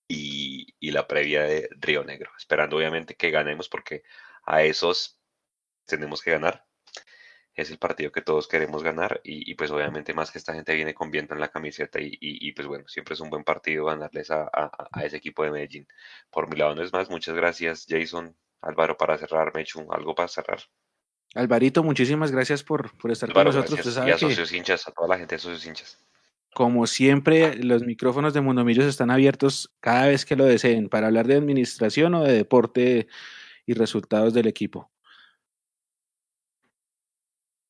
Y, 0.07 0.75
y 0.79 0.91
la 0.91 1.07
previa 1.07 1.43
de 1.43 1.67
Río 1.79 2.03
Negro, 2.03 2.31
esperando 2.37 2.77
obviamente 2.77 3.15
que 3.15 3.31
ganemos 3.31 3.69
porque 3.69 4.03
a 4.45 4.63
esos 4.63 5.19
tenemos 5.85 6.21
que 6.21 6.31
ganar. 6.31 6.65
Es 7.53 7.71
el 7.71 7.77
partido 7.77 8.11
que 8.11 8.21
todos 8.21 8.49
queremos 8.49 8.83
ganar 8.83 9.21
y, 9.23 9.53
pues 9.53 9.71
obviamente 9.71 10.13
más 10.13 10.29
que 10.29 10.37
esta 10.37 10.53
gente 10.53 10.75
viene 10.75 10.93
con 10.93 11.09
viento 11.09 11.33
en 11.33 11.39
la 11.39 11.47
camiseta 11.47 11.99
y, 12.01 12.51
pues 12.51 12.67
bueno, 12.67 12.85
siempre 12.87 13.13
es 13.13 13.21
un 13.21 13.29
buen 13.29 13.45
partido 13.45 13.85
ganarles 13.85 14.29
a, 14.29 14.49
ese 15.01 15.17
equipo 15.17 15.43
de 15.43 15.51
Medellín. 15.51 15.87
Por 16.29 16.49
mi 16.49 16.57
lado 16.57 16.75
no 16.75 16.83
es 16.83 16.91
más, 16.91 17.09
muchas 17.09 17.33
gracias 17.33 17.85
Jason, 17.87 18.35
Álvaro 18.61 18.97
para 18.97 19.17
cerrar, 19.17 19.53
Mechu, 19.55 19.87
algo 19.89 20.13
para 20.13 20.27
cerrar. 20.27 20.59
Alvarito, 21.33 21.81
muchísimas 21.81 22.31
gracias 22.31 22.61
por, 22.61 22.97
por 22.97 23.11
estar 23.11 23.31
con 23.31 23.45
nosotros. 23.45 23.99
y 24.05 24.09
a 24.09 24.17
socios 24.17 24.51
hinchas, 24.51 24.87
a 24.89 24.91
toda 24.91 25.07
la 25.07 25.17
gente 25.17 25.35
de 25.35 25.39
socios 25.39 25.65
hinchas. 25.65 26.05
Como 26.53 26.87
siempre, 26.87 27.55
los 27.55 27.83
micrófonos 27.83 28.33
de 28.33 28.41
Mundomillos 28.41 28.85
están 28.85 29.11
abiertos 29.11 29.73
cada 29.81 30.07
vez 30.07 30.25
que 30.25 30.37
lo 30.37 30.45
deseen 30.45 30.87
para 30.87 31.07
hablar 31.07 31.27
de 31.27 31.35
administración 31.35 32.15
o 32.15 32.23
de 32.23 32.33
deporte 32.33 33.07
y 33.65 33.73
resultados 33.73 34.33
del 34.33 34.47
equipo. 34.47 34.91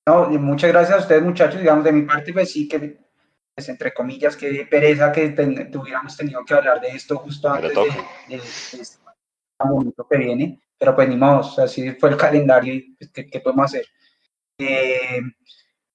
No, 0.08 0.30
muchas 0.30 0.72
gracias 0.72 0.98
a 0.98 1.02
ustedes 1.02 1.24
muchachos, 1.24 1.60
digamos 1.60 1.84
de 1.84 1.92
mi 1.92 2.04
parte 2.04 2.32
pues 2.32 2.52
sí 2.52 2.68
que 2.68 3.00
pues, 3.56 3.70
entre 3.70 3.94
comillas 3.94 4.36
que 4.36 4.68
pereza 4.70 5.12
que 5.12 5.30
tuviéramos 5.72 6.16
tenido 6.16 6.44
que 6.46 6.54
hablar 6.54 6.80
de 6.80 6.90
esto 6.90 7.18
justo 7.18 7.50
antes 7.50 7.74
de, 8.28 8.36
este 8.36 9.00
momento 9.64 10.06
que 10.08 10.18
viene, 10.18 10.62
pero 10.78 10.94
pues 10.94 11.10
ni 11.10 11.16
modo, 11.16 11.40
así 11.64 11.92
fue 11.94 12.10
el 12.10 12.18
calendario 12.18 12.74
y 12.74 12.96
pues, 12.96 13.10
¿qué, 13.12 13.40
podemos 13.40 13.66
hacer? 13.66 13.88
Eh, 14.60 15.22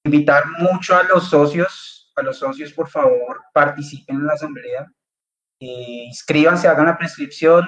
invitar 0.03 0.43
mucho 0.59 0.95
a 0.95 1.03
los 1.03 1.29
socios, 1.29 2.11
a 2.15 2.23
los 2.23 2.37
socios 2.37 2.73
por 2.73 2.89
favor 2.89 3.43
participen 3.53 4.17
en 4.17 4.25
la 4.25 4.33
asamblea, 4.33 4.91
eh, 5.61 6.05
inscríbanse, 6.07 6.67
hagan 6.67 6.87
la 6.87 6.97
prescripción, 6.97 7.65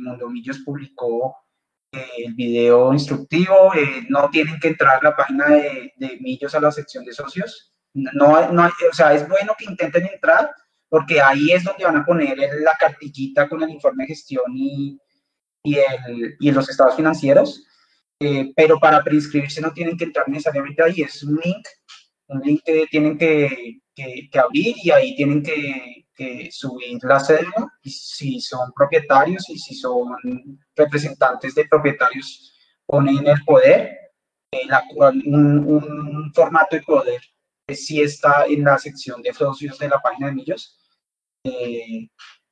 Mundomillos 0.00 0.58
publicó 0.58 1.36
el 1.92 2.34
video 2.34 2.92
instructivo, 2.92 3.74
eh, 3.74 4.06
no 4.08 4.28
tienen 4.30 4.58
que 4.60 4.68
entrar 4.68 4.98
a 4.98 5.10
la 5.10 5.16
página 5.16 5.46
de, 5.46 5.92
Millos 6.20 6.54
a 6.54 6.60
la 6.60 6.70
sección 6.70 7.04
de 7.04 7.12
socios. 7.12 7.72
No, 7.94 8.52
no, 8.52 8.66
o 8.66 8.94
sea, 8.94 9.14
es 9.14 9.26
bueno 9.28 9.54
que 9.58 9.64
intenten 9.64 10.06
entrar, 10.06 10.50
porque 10.88 11.20
ahí 11.20 11.50
es 11.52 11.64
donde 11.64 11.84
van 11.84 11.96
a 11.96 12.04
poner 12.04 12.36
la 12.60 12.72
cartillita 12.78 13.48
con 13.48 13.62
el 13.62 13.70
informe 13.70 14.04
de 14.04 14.08
gestión 14.08 14.44
y, 14.54 14.98
y, 15.62 15.76
el, 15.76 16.36
y 16.38 16.50
los 16.50 16.68
estados 16.68 16.96
financieros, 16.96 17.64
eh, 18.20 18.52
pero 18.54 18.78
para 18.78 19.02
preinscribirse 19.02 19.60
no 19.60 19.72
tienen 19.72 19.96
que 19.96 20.04
entrar 20.04 20.28
necesariamente 20.28 20.82
ahí, 20.82 21.02
es 21.02 21.22
un 21.22 21.36
link, 21.42 21.66
un 22.28 22.40
link 22.40 22.62
que 22.64 22.86
tienen 22.90 23.18
que, 23.18 23.80
que, 23.94 24.38
abrir 24.38 24.74
y 24.82 24.90
ahí 24.90 25.16
tienen 25.16 25.42
que, 25.42 26.05
que 26.16 26.48
subir 26.50 26.98
la 27.02 27.20
cédula, 27.20 27.72
y 27.82 27.90
si 27.90 28.40
son 28.40 28.72
propietarios 28.72 29.48
y 29.50 29.58
si 29.58 29.74
son 29.74 30.16
representantes 30.74 31.54
de 31.54 31.66
propietarios, 31.66 32.54
ponen 32.86 33.26
el 33.26 33.44
poder, 33.44 33.90
eh, 34.52 34.68
un, 35.26 35.58
un, 35.66 36.32
formato 36.34 36.76
de 36.76 36.82
poder 36.82 37.20
que 37.66 37.74
sí 37.74 38.00
está 38.00 38.46
en 38.46 38.64
la 38.64 38.78
sección 38.78 39.20
de 39.22 39.32
socios 39.34 39.78
de 39.78 39.88
la 39.88 40.00
página 40.00 40.28
de 40.28 40.34
Millos. 40.34 40.78
Eh, 41.44 42.08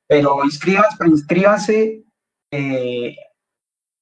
pero 0.07 0.43
inscríbanse, 0.43 1.07
inscríbanse 1.07 2.05
eh, 2.51 3.15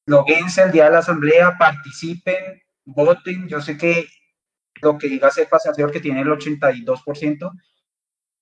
loguense 0.06 0.62
el 0.62 0.72
día 0.72 0.86
de 0.86 0.92
la 0.92 1.00
asamblea, 1.00 1.58
participen, 1.58 2.62
voten. 2.86 3.48
Yo 3.48 3.62
sé 3.62 3.78
que 3.78 4.08
lo 4.82 4.98
que 4.98 5.08
diga 5.08 5.32
Salcedo 5.32 5.92
que 5.92 6.00
tiene 6.00 6.22
el 6.22 6.28
82%, 6.28 7.52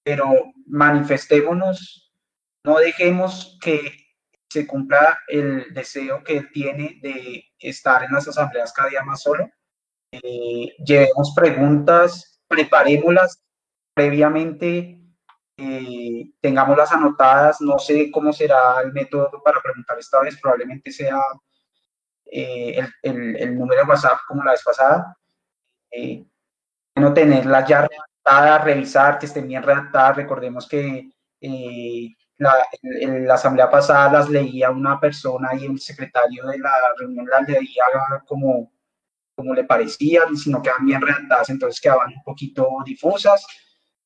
pero 0.03 0.53
manifestémonos, 0.67 2.13
no 2.65 2.77
dejemos 2.77 3.57
que 3.61 3.93
se 4.49 4.67
cumpla 4.67 5.19
el 5.27 5.73
deseo 5.73 6.23
que 6.23 6.37
él 6.37 6.49
tiene 6.51 6.99
de 7.01 7.43
estar 7.59 8.03
en 8.03 8.11
las 8.11 8.27
asambleas 8.27 8.73
cada 8.73 8.89
día 8.89 9.03
más 9.03 9.21
solo. 9.21 9.49
Eh, 10.11 10.75
llevemos 10.85 11.33
preguntas, 11.35 12.41
preparémoslas 12.47 13.41
previamente, 13.93 14.99
eh, 15.57 16.31
tengámoslas 16.41 16.91
anotadas, 16.91 17.61
no 17.61 17.77
sé 17.79 18.09
cómo 18.11 18.33
será 18.33 18.81
el 18.81 18.91
método 18.91 19.41
para 19.43 19.61
preguntar 19.61 19.97
esta 19.99 20.19
vez, 20.21 20.39
probablemente 20.41 20.91
sea 20.91 21.19
eh, 22.25 22.79
el, 23.03 23.35
el, 23.35 23.57
número 23.57 23.81
de 23.81 23.87
WhatsApp 23.87 24.19
como 24.27 24.43
la 24.43 24.51
vez 24.51 24.63
pasada. 24.63 25.17
Eh, 25.91 26.25
no 26.95 27.13
tenerlas 27.13 27.67
ya 27.67 27.87
redactadas, 28.23 28.63
revisar 28.63 29.19
que 29.19 29.25
estén 29.25 29.47
bien 29.47 29.63
redactadas. 29.63 30.17
Recordemos 30.17 30.67
que 30.67 31.09
eh, 31.41 32.09
la, 32.37 32.53
la 32.81 33.33
asamblea 33.33 33.69
pasada 33.69 34.11
las 34.11 34.29
leía 34.29 34.71
una 34.71 34.99
persona 34.99 35.53
y 35.55 35.65
el 35.65 35.79
secretario 35.79 36.47
de 36.47 36.59
la 36.59 36.73
reunión 36.97 37.25
las 37.27 37.47
leía 37.47 37.83
como, 38.25 38.71
como 39.35 39.53
le 39.53 39.63
parecía, 39.63 40.21
si 40.35 40.49
no 40.49 40.61
quedan 40.61 40.85
bien 40.85 41.01
redactadas, 41.01 41.49
entonces 41.49 41.81
quedaban 41.81 42.13
un 42.15 42.23
poquito 42.23 42.67
difusas. 42.85 43.45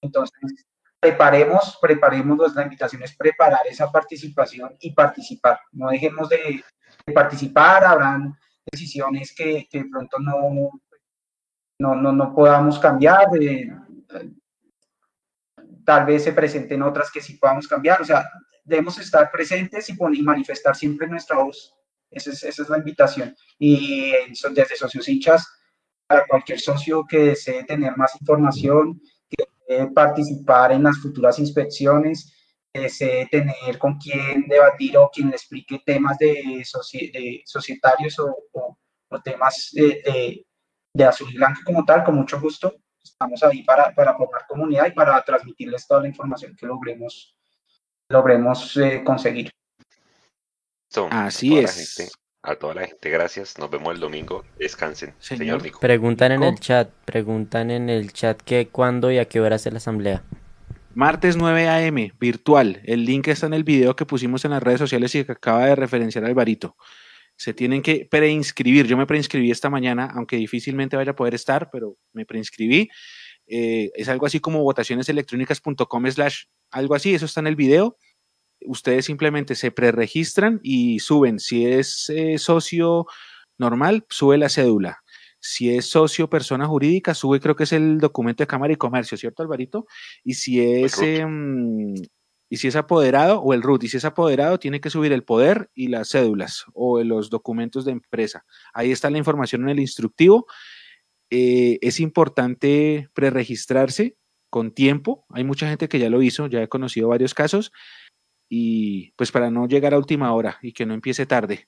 Entonces, 0.01 0.65
preparemos, 0.99 1.77
preparemos, 1.81 2.55
la 2.55 2.63
invitación 2.63 3.03
es 3.03 3.15
preparar 3.15 3.65
esa 3.67 3.91
participación 3.91 4.75
y 4.79 4.93
participar. 4.93 5.59
No 5.71 5.89
dejemos 5.89 6.29
de, 6.29 6.63
participar, 7.13 7.85
habrán 7.85 8.35
decisiones 8.71 9.33
que, 9.35 9.67
que 9.69 9.83
de 9.83 9.89
pronto 9.89 10.17
no, 10.19 10.71
no, 11.79 11.95
no, 11.95 12.11
no 12.11 12.33
podamos 12.33 12.79
cambiar, 12.79 13.29
tal 15.85 16.05
vez 16.05 16.23
se 16.23 16.33
presenten 16.33 16.81
otras 16.81 17.11
que 17.11 17.21
sí 17.21 17.37
podamos 17.37 17.67
cambiar, 17.67 18.01
o 18.01 18.05
sea, 18.05 18.27
debemos 18.65 18.97
estar 18.97 19.31
presentes 19.31 19.89
y, 19.89 20.21
manifestar 20.21 20.75
siempre 20.75 21.07
nuestra 21.07 21.37
voz. 21.37 21.73
Esa 22.09 22.31
es, 22.31 22.69
la 22.69 22.77
invitación. 22.77 23.35
Y 23.59 24.11
desde 24.51 24.75
Socios 24.75 25.07
Hinchas, 25.07 25.47
para 26.07 26.25
cualquier 26.27 26.59
socio 26.59 27.05
que 27.07 27.19
desee 27.19 27.63
tener 27.63 27.95
más 27.97 28.15
información, 28.19 28.99
que 29.29 29.45
desee 29.67 29.91
participar 29.91 30.71
en 30.71 30.83
las 30.83 30.97
futuras 30.97 31.39
inspecciones, 31.39 32.33
desee 32.73 33.27
tener 33.27 33.77
con 33.77 33.97
quién 33.97 34.45
debatir 34.47 34.97
o 34.97 35.09
quien 35.09 35.29
le 35.29 35.35
explique 35.35 35.81
temas 35.85 36.17
de, 36.17 36.63
de 37.13 37.43
societarios 37.45 38.19
o, 38.19 38.77
temas 39.23 39.69
de, 39.71 40.45
de, 40.93 41.05
azul 41.05 41.29
y 41.31 41.37
blanco 41.37 41.61
como 41.65 41.85
tal, 41.85 42.03
con 42.03 42.15
mucho 42.15 42.39
gusto. 42.39 42.75
Estamos 43.11 43.43
ahí 43.43 43.63
para, 43.63 43.93
para 43.93 44.15
formar 44.15 44.45
comunidad 44.47 44.87
y 44.87 44.91
para 44.91 45.21
transmitirles 45.21 45.87
toda 45.87 46.01
la 46.01 46.07
información 46.07 46.55
que 46.55 46.65
logremos, 46.65 47.35
logremos 48.09 48.75
eh, 48.77 49.03
conseguir. 49.03 49.51
Así 51.11 51.57
es. 51.57 52.11
a 52.41 52.55
toda 52.55 52.75
la 52.75 52.87
gente, 52.87 53.09
gracias. 53.09 53.57
Nos 53.59 53.69
vemos 53.69 53.93
el 53.93 53.99
domingo. 53.99 54.43
Descansen, 54.57 55.13
señor, 55.19 55.61
Nico. 55.61 55.79
Preguntan 55.79 56.31
en 56.31 56.43
el 56.43 56.59
chat, 56.59 56.89
preguntan 57.05 57.69
en 57.69 57.89
el 57.89 58.11
chat 58.13 58.41
que 58.41 58.67
cuándo 58.69 59.11
y 59.11 59.17
a 59.17 59.25
qué 59.25 59.39
hora 59.41 59.57
es 59.57 59.65
la 59.65 59.77
asamblea. 59.77 60.23
Martes 60.93 61.35
9 61.35 61.67
a.m., 61.67 62.13
virtual. 62.19 62.81
El 62.85 63.05
link 63.05 63.27
está 63.27 63.47
en 63.47 63.53
el 63.53 63.65
video 63.65 63.95
que 63.95 64.05
pusimos 64.05 64.45
en 64.45 64.51
las 64.51 64.63
redes 64.63 64.79
sociales 64.79 65.13
y 65.13 65.25
que 65.25 65.33
acaba 65.33 65.65
de 65.65 65.75
referenciar 65.75 66.23
Alvarito. 66.23 66.77
Se 67.37 67.53
tienen 67.53 67.81
que 67.81 68.07
preinscribir. 68.09 68.87
Yo 68.87 68.97
me 68.97 69.05
preinscribí 69.05 69.51
esta 69.51 69.69
mañana, 69.69 70.09
aunque 70.15 70.37
difícilmente 70.37 70.95
vaya 70.95 71.11
a 71.11 71.15
poder 71.15 71.35
estar, 71.35 71.69
pero 71.71 71.97
me 72.13 72.25
preinscribí. 72.25 72.89
Eh, 73.47 73.91
es 73.95 74.09
algo 74.09 74.25
así 74.25 74.39
como 74.39 74.63
votacioneselectrónicas.com 74.63 76.07
slash 76.07 76.45
algo 76.71 76.95
así, 76.95 77.13
eso 77.13 77.25
está 77.25 77.41
en 77.41 77.47
el 77.47 77.55
video. 77.55 77.97
Ustedes 78.65 79.05
simplemente 79.05 79.55
se 79.55 79.71
preregistran 79.71 80.59
y 80.63 80.99
suben. 80.99 81.39
Si 81.39 81.65
es 81.65 82.09
eh, 82.09 82.37
socio 82.37 83.05
normal, 83.57 84.05
sube 84.09 84.37
la 84.37 84.49
cédula. 84.49 85.03
Si 85.39 85.75
es 85.75 85.85
socio 85.85 86.29
persona 86.29 86.65
jurídica, 86.65 87.13
sube 87.13 87.39
creo 87.39 87.55
que 87.55 87.65
es 87.65 87.73
el 87.73 87.99
documento 87.99 88.41
de 88.41 88.47
Cámara 88.47 88.73
y 88.73 88.77
Comercio, 88.77 89.15
¿cierto, 89.15 89.43
Alvarito? 89.43 89.85
Y 90.23 90.33
si 90.33 90.59
es, 90.59 90.99
y 92.49 92.57
si 92.57 92.67
es 92.67 92.75
apoderado 92.75 93.39
o 93.39 93.53
el 93.53 93.61
RUT, 93.61 93.83
y 93.83 93.87
si 93.87 93.97
es 93.97 94.05
apoderado, 94.05 94.59
tiene 94.59 94.79
que 94.79 94.89
subir 94.89 95.11
el 95.11 95.23
poder 95.23 95.69
y 95.73 95.87
las 95.87 96.09
cédulas 96.09 96.65
o 96.73 97.03
los 97.03 97.29
documentos 97.29 97.85
de 97.85 97.91
empresa. 97.91 98.45
Ahí 98.73 98.91
está 98.91 99.09
la 99.09 99.17
información 99.17 99.63
en 99.63 99.69
el 99.69 99.79
instructivo. 99.79 100.45
Eh, 101.29 101.79
es 101.81 101.99
importante 101.99 103.09
preregistrarse 103.13 104.15
con 104.49 104.71
tiempo. 104.71 105.25
Hay 105.29 105.43
mucha 105.43 105.67
gente 105.67 105.89
que 105.89 105.99
ya 105.99 106.09
lo 106.09 106.21
hizo, 106.21 106.47
ya 106.47 106.61
he 106.61 106.69
conocido 106.69 107.09
varios 107.09 107.33
casos. 107.33 107.71
Y 108.47 109.11
pues 109.13 109.31
para 109.31 109.49
no 109.49 109.67
llegar 109.67 109.93
a 109.93 109.97
última 109.97 110.31
hora 110.33 110.59
y 110.61 110.71
que 110.71 110.85
no 110.85 110.93
empiece 110.93 111.25
tarde. 111.25 111.67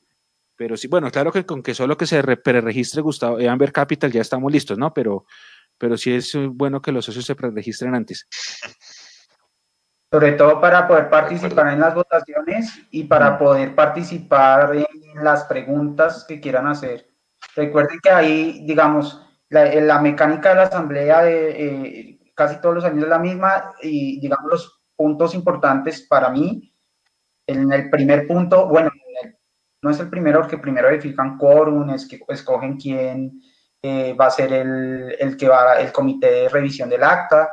Pero 0.56 0.78
sí, 0.78 0.88
bueno, 0.88 1.10
claro 1.12 1.32
que 1.32 1.46
con 1.46 1.64
que 1.64 1.74
solo 1.74 1.98
que 1.98 2.08
se 2.08 2.22
preregistre 2.38 3.02
Gustavo 3.02 3.40
eh, 3.40 3.50
Amber 3.50 3.72
Capital 3.72 4.12
ya 4.12 4.22
estamos 4.22 4.52
listos, 4.52 4.78
¿no? 4.78 4.94
Pero, 4.94 5.26
pero 5.78 5.98
sí 5.98 6.12
es 6.12 6.36
bueno 6.36 6.82
que 6.82 6.92
los 6.92 7.06
socios 7.06 7.26
se 7.26 7.36
preregistren 7.36 7.96
antes. 7.96 8.28
Sobre 10.12 10.34
todo 10.34 10.62
para 10.62 10.88
poder 10.88 11.10
participar 11.10 11.68
en 11.74 11.82
las 11.82 11.94
votaciones 11.94 12.82
y 12.92 13.04
para 13.04 13.38
poder 13.38 13.76
participar 13.76 14.74
en 14.76 15.24
las 15.24 15.44
preguntas 15.46 16.26
que 16.28 16.40
quieran 16.40 16.68
hacer. 16.68 17.08
Recuerden 17.56 18.00
que 18.02 18.10
ahí, 18.10 18.64
digamos, 18.66 19.22
la, 19.50 20.00
mecánica 20.00 20.50
de 20.50 20.56
la 20.56 20.64
asamblea 20.64 21.24
de 21.24 21.50
eh, 21.50 22.20
casi 22.36 22.62
todos 22.62 22.76
los 22.76 22.86
años 22.86 23.04
es 23.04 23.10
la 23.10 23.20
misma 23.20 23.74
y, 23.82 24.20
digamos, 24.20 24.50
los 24.50 24.82
puntos 24.96 25.36
importantes 25.36 26.06
para 26.08 26.30
mí, 26.30 26.74
en 27.46 27.72
el 27.72 27.90
primer 27.90 28.28
punto, 28.28 28.68
bueno, 28.68 28.92
no 29.82 29.90
es 29.90 30.00
el 30.00 30.10
primero 30.10 30.42
porque 30.42 30.58
primero 30.58 30.88
verifican 30.88 31.38
quórum, 31.38 31.90
es 31.92 32.08
que 32.08 32.20
escogen 32.28 32.78
quién 32.78 33.42
eh, 33.82 34.14
va 34.14 34.26
a 34.28 34.32
ser 34.32 34.52
el, 34.52 35.16
el, 35.20 35.38
que 35.38 35.48
va 35.48 35.80
el 35.80 35.92
comité 35.92 36.32
de 36.32 36.50
revisión 36.50 36.90
del 36.90 37.04
acta. 37.04 37.50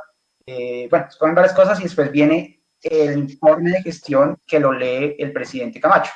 Eh, 0.47 0.89
bueno, 0.91 1.07
escogen 1.09 1.35
varias 1.35 1.55
cosas 1.55 1.81
y 1.81 1.85
después 1.85 2.11
viene 2.11 2.65
el 2.83 3.19
informe 3.19 3.71
de 3.71 3.83
gestión 3.83 4.39
que 4.47 4.61
lo 4.61 4.73
lee 4.73 5.17
el 5.19 5.33
presidente 5.33 5.81
Camacho. 5.81 6.13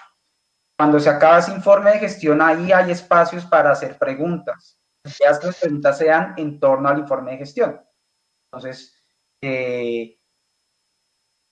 Cuando 0.78 1.00
se 1.00 1.08
acaba 1.08 1.38
ese 1.38 1.52
informe 1.52 1.92
de 1.92 1.98
gestión, 1.98 2.40
ahí 2.40 2.70
hay 2.72 2.90
espacios 2.90 3.44
para 3.46 3.72
hacer 3.72 3.98
preguntas. 3.98 4.78
Ya 5.18 5.30
las 5.30 5.56
preguntas 5.58 5.98
sean 5.98 6.34
en 6.36 6.60
torno 6.60 6.88
al 6.88 6.98
informe 6.98 7.32
de 7.32 7.38
gestión. 7.38 7.80
Entonces, 8.52 8.94
eh, 9.42 10.18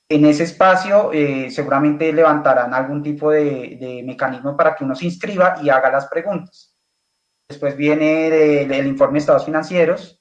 en 0.09 0.25
ese 0.25 0.45
espacio 0.45 1.11
eh, 1.13 1.51
seguramente 1.51 2.13
levantarán 2.13 2.73
algún 2.73 3.03
tipo 3.03 3.31
de, 3.31 4.03
mecanismo 4.05 4.57
para 4.57 4.75
que 4.75 4.85
uno 4.85 4.95
se 4.95 5.07
inscriba 5.07 5.57
y 5.63 5.69
haga 5.69 5.91
las 5.91 6.07
preguntas. 6.07 6.77
Después 7.49 7.77
viene 7.77 8.63
el, 8.63 8.87
informe 8.87 9.15
de 9.15 9.19
estados 9.21 9.45
financieros, 9.45 10.16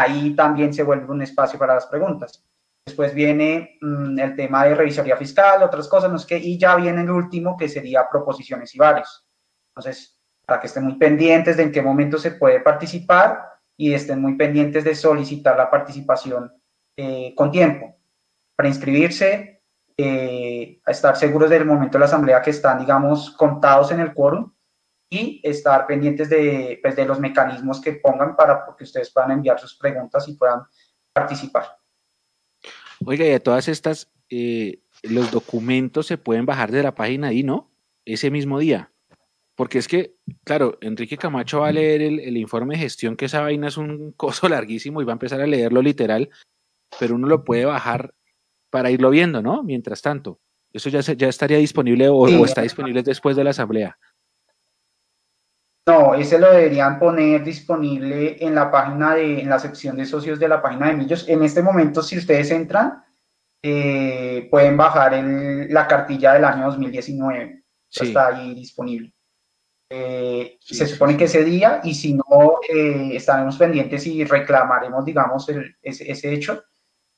ahí 0.00 0.34
también 0.34 0.72
se 0.72 0.82
vuelve 0.82 1.10
un 1.10 1.22
espacio 1.22 1.58
para 1.58 1.74
las 1.74 1.86
preguntas. 1.86 2.44
Después 2.84 3.14
viene 3.14 3.78
mm, 3.80 4.18
el 4.18 4.36
tema 4.36 4.64
de 4.64 4.74
revisoría 4.74 5.16
fiscal, 5.16 5.62
otras 5.62 5.88
cosas, 5.88 6.10
no 6.10 6.16
es 6.16 6.26
que, 6.26 6.38
y 6.38 6.58
ya 6.58 6.76
viene 6.76 7.02
el 7.02 7.10
último 7.10 7.56
que 7.56 7.68
sería 7.68 8.08
proposiciones 8.08 8.74
y 8.74 8.78
varios. 8.78 9.26
Entonces, 9.70 10.20
para 10.46 10.60
que 10.60 10.68
estén 10.68 10.84
muy 10.84 10.96
pendientes 10.96 11.56
de 11.56 11.64
en 11.64 11.72
qué 11.72 11.82
momento 11.82 12.18
se 12.18 12.32
puede 12.32 12.60
participar 12.60 13.40
y 13.76 13.92
estén 13.92 14.20
muy 14.20 14.36
pendientes 14.36 14.84
de 14.84 14.94
solicitar 14.94 15.56
la 15.56 15.70
participación 15.70 16.52
eh, 16.96 17.34
con 17.34 17.50
tiempo 17.50 17.96
para 18.54 18.68
inscribirse, 18.68 19.62
eh, 19.96 20.80
estar 20.86 21.16
seguros 21.16 21.50
del 21.50 21.66
momento 21.66 21.98
de 21.98 22.00
la 22.00 22.06
asamblea 22.06 22.40
que 22.40 22.50
están, 22.50 22.78
digamos, 22.78 23.30
contados 23.32 23.90
en 23.90 24.00
el 24.00 24.14
quórum 24.14 24.52
y 25.16 25.40
estar 25.42 25.86
pendientes 25.86 26.28
de, 26.28 26.78
pues, 26.82 26.96
de 26.96 27.06
los 27.06 27.18
mecanismos 27.18 27.80
que 27.80 27.94
pongan 27.94 28.36
para 28.36 28.64
que 28.76 28.84
ustedes 28.84 29.10
puedan 29.10 29.32
enviar 29.32 29.58
sus 29.58 29.76
preguntas 29.76 30.28
y 30.28 30.34
puedan 30.34 30.60
participar. 31.12 31.64
Oiga, 33.04 33.24
y 33.24 33.30
de 33.30 33.40
todas 33.40 33.68
estas 33.68 34.10
eh, 34.30 34.80
los 35.02 35.30
documentos 35.30 36.06
se 36.06 36.18
pueden 36.18 36.46
bajar 36.46 36.70
de 36.70 36.82
la 36.82 36.94
página 36.94 37.28
ahí, 37.28 37.42
¿no? 37.42 37.70
Ese 38.04 38.30
mismo 38.30 38.58
día. 38.58 38.92
Porque 39.54 39.78
es 39.78 39.88
que, 39.88 40.14
claro, 40.44 40.76
Enrique 40.82 41.16
Camacho 41.16 41.60
va 41.60 41.68
a 41.68 41.72
leer 41.72 42.02
el, 42.02 42.36
informe 42.36 42.74
de 42.74 42.82
gestión, 42.82 43.16
que 43.16 43.24
esa 43.24 43.40
vaina 43.40 43.68
es 43.68 43.78
un 43.78 44.12
coso 44.16 44.48
larguísimo 44.48 45.00
y 45.00 45.04
va 45.04 45.12
a 45.12 45.14
empezar 45.14 45.40
a 45.40 45.46
leerlo 45.46 45.82
literal, 45.82 46.30
pero 47.00 47.14
uno 47.14 47.26
lo 47.26 47.44
puede 47.44 47.64
bajar 47.64 48.14
para 48.70 48.90
irlo 48.90 49.10
viendo, 49.10 49.42
¿no? 49.42 49.62
Mientras 49.62 50.02
tanto. 50.02 50.40
Eso 50.72 50.90
ya, 50.90 51.00
ya 51.00 51.28
estaría 51.28 51.56
disponible 51.56 52.08
o, 52.10 52.44
está 52.44 52.60
disponible 52.60 53.02
después 53.02 53.34
de 53.34 53.44
la 53.44 53.50
asamblea. 53.50 53.98
No, 55.88 56.14
ese 56.14 56.38
lo 56.38 56.50
deberían 56.50 56.98
poner 56.98 57.44
disponible 57.44 58.36
en 58.40 58.56
la 58.56 58.70
página 58.72 59.14
de, 59.14 59.40
en 59.40 59.48
la 59.48 59.60
sección 59.60 59.96
de 59.96 60.04
socios 60.04 60.40
de 60.40 60.48
la 60.48 60.60
página 60.60 60.88
de 60.88 60.94
Millos. 60.94 61.28
En 61.28 61.44
este 61.44 61.62
momento, 61.62 62.02
si 62.02 62.18
ustedes 62.18 62.50
entran, 62.50 63.04
eh, 63.62 64.48
pueden 64.50 64.76
bajar 64.76 65.12
la 65.22 65.86
cartilla 65.86 66.32
del 66.32 66.44
año 66.44 66.66
2019. 66.66 67.62
Está 67.88 68.28
ahí 68.28 68.54
disponible. 68.54 69.12
Eh, 69.88 70.58
se 70.60 70.86
supone 70.86 71.16
que 71.16 71.24
ese 71.24 71.44
día, 71.44 71.80
y 71.84 71.94
si 71.94 72.14
no, 72.14 72.58
eh, 72.68 73.10
estaremos 73.14 73.56
pendientes 73.56 74.06
y 74.06 74.24
reclamaremos, 74.24 75.04
digamos, 75.04 75.48
ese, 75.80 76.34
hecho. 76.34 76.64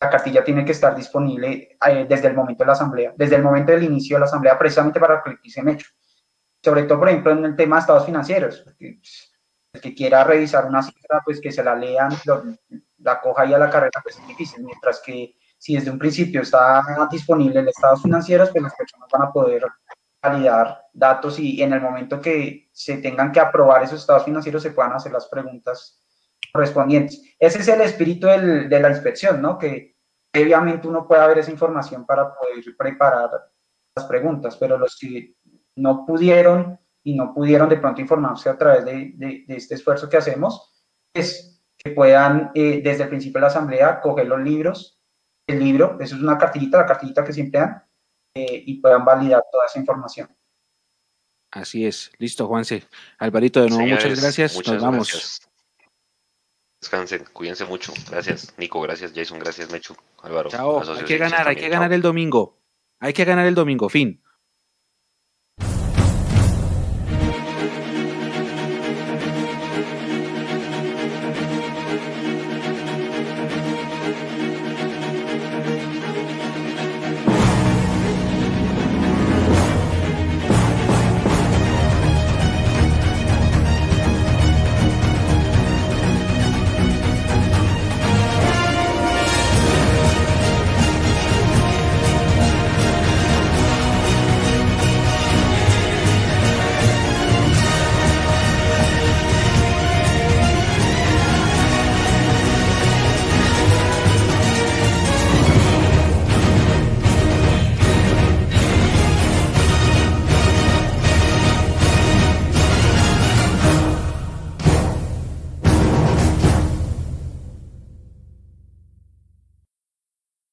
La 0.01 0.11
cartilla 0.11 0.45
tiene 0.45 0.65
que 0.65 0.73
estar 0.73 0.95
disponible 0.95 1.79
eh, 1.87 2.07
desde 2.09 2.29
el 2.29 2.35
momento 2.35 2.63
de 2.63 2.67
la 2.67 2.75
asamblea, 2.75 3.15
desde 3.17 3.37
el 3.37 3.43
momento 3.43 3.73
del 3.73 3.83
inicio 3.83 4.17
de 4.17 4.21
la 4.21 4.27
asamblea, 4.27 4.59
precisamente 4.59 5.01
para 5.01 5.23
que 5.23 5.51
se 5.51 5.61
hecho. 5.61 5.89
Sobre 6.63 6.85
todo, 6.85 6.99
por 6.99 7.09
ejemplo, 7.09 7.33
en 7.33 7.45
el 7.45 7.57
tema 7.57 7.77
de 7.77 7.81
estados 7.81 8.07
financieros. 8.07 8.65
Pues, 8.65 9.33
el 9.73 9.81
que 9.81 9.95
quiera 9.95 10.25
revisar 10.25 10.67
una 10.67 10.83
cifra, 10.83 11.21
pues 11.25 11.41
que 11.41 11.53
se 11.53 11.63
la 11.63 11.75
lean, 11.75 12.11
la 12.99 13.21
coja 13.21 13.43
ahí 13.43 13.55
a 13.55 13.59
la 13.59 13.71
carrera, 13.71 14.01
pues 14.03 14.19
es 14.19 14.27
difícil. 14.27 14.65
Mientras 14.65 15.01
que 15.01 15.35
si 15.59 15.75
desde 15.75 15.91
un 15.91 15.99
principio 15.99 16.43
está 16.43 16.83
disponible 17.11 17.61
el 17.61 17.69
estados 17.69 18.03
financieros, 18.03 18.51
pues 18.51 18.63
las 18.63 18.75
personas 18.75 19.09
van 19.13 19.23
a 19.23 19.33
poder 19.33 19.65
validar 20.23 20.87
datos 20.93 21.39
y 21.39 21.63
en 21.63 21.73
el 21.73 21.81
momento 21.81 22.21
que 22.21 22.69
se 22.73 22.99
tengan 22.99 23.31
que 23.31 23.41
aprobar 23.41 23.83
esos 23.83 24.01
estados 24.01 24.25
financieros 24.25 24.63
se 24.63 24.73
puedan 24.73 24.93
hacer 24.93 25.13
las 25.13 25.29
preguntas 25.29 26.03
correspondientes. 26.53 27.23
Ese 27.39 27.59
es 27.59 27.69
el 27.69 27.81
espíritu 27.83 28.27
del, 28.27 28.69
de 28.69 28.81
la 28.81 28.91
inspección, 28.91 29.41
¿no? 29.41 29.59
Que 29.59 29.97
previamente 30.31 30.89
uno 30.89 31.07
pueda 31.07 31.27
ver 31.27 31.39
esa 31.39 31.51
información 31.51 32.05
para 32.05 32.35
poder 32.35 32.65
preparar 32.77 33.31
las 33.95 34.07
preguntas, 34.07 34.57
pero 34.57 34.79
los 34.79 34.97
que 34.99 35.35
no 35.79 36.05
pudieron 36.07 36.79
y 37.03 37.15
no 37.15 37.33
pudieron 37.33 37.69
de 37.69 37.79
pronto 37.79 38.01
informarse 38.01 38.49
a 38.49 38.59
través 38.59 38.85
de, 38.85 39.13
de, 39.15 39.45
este 39.49 39.75
esfuerzo 39.75 40.09
que 40.09 40.19
hacemos, 40.19 40.85
es 41.15 41.63
que 41.77 41.93
puedan 41.93 42.51
eh, 42.55 42.81
desde 42.83 43.05
el 43.05 43.09
principio 43.09 43.39
de 43.39 43.43
la 43.43 43.47
asamblea 43.47 44.01
coger 44.01 44.27
los 44.27 44.41
libros, 44.41 45.01
el 45.47 45.61
libro, 45.61 45.97
eso 46.01 46.17
es 46.17 46.23
una 46.23 46.37
cartillita, 46.37 46.79
la 46.79 46.87
cartillita 46.87 47.25
que 47.25 47.33
siempre 47.33 47.61
dan, 47.61 47.83
eh, 48.35 48.63
y 48.67 48.81
puedan 48.81 49.05
validar 49.05 49.43
toda 49.51 49.67
esa 49.67 49.79
información. 49.79 50.29
Así 51.51 51.87
es. 51.87 52.13
Listo, 52.19 52.47
Juanse. 52.47 52.85
Alvarito, 53.19 53.63
de 53.63 53.71
nuevo, 53.71 53.87
muchas 53.87 54.21
gracias. 54.21 54.69
Nos 54.69 54.83
vamos. 54.83 55.41
Descansen, 56.81 57.25
cuídense 57.33 57.65
mucho. 57.65 57.93
Gracias, 58.11 58.55
Nico. 58.59 58.81
Gracias, 58.83 59.13
Jason. 59.15 59.39
Gracias, 59.39 59.71
Mechu. 59.71 59.97
Álvaro. 60.23 60.51
Chao. 60.51 60.83
Hay 60.83 61.05
que 61.05 61.17
ganar, 61.17 61.49
hay 61.49 61.57
que 61.57 61.69
ganar 61.69 61.93
el 61.93 62.03
domingo. 62.03 62.59
Hay 63.01 63.13
que 63.13 63.25
ganar 63.25 63.47
el 63.47 63.55
domingo. 63.55 63.89
Fin. 63.89 64.23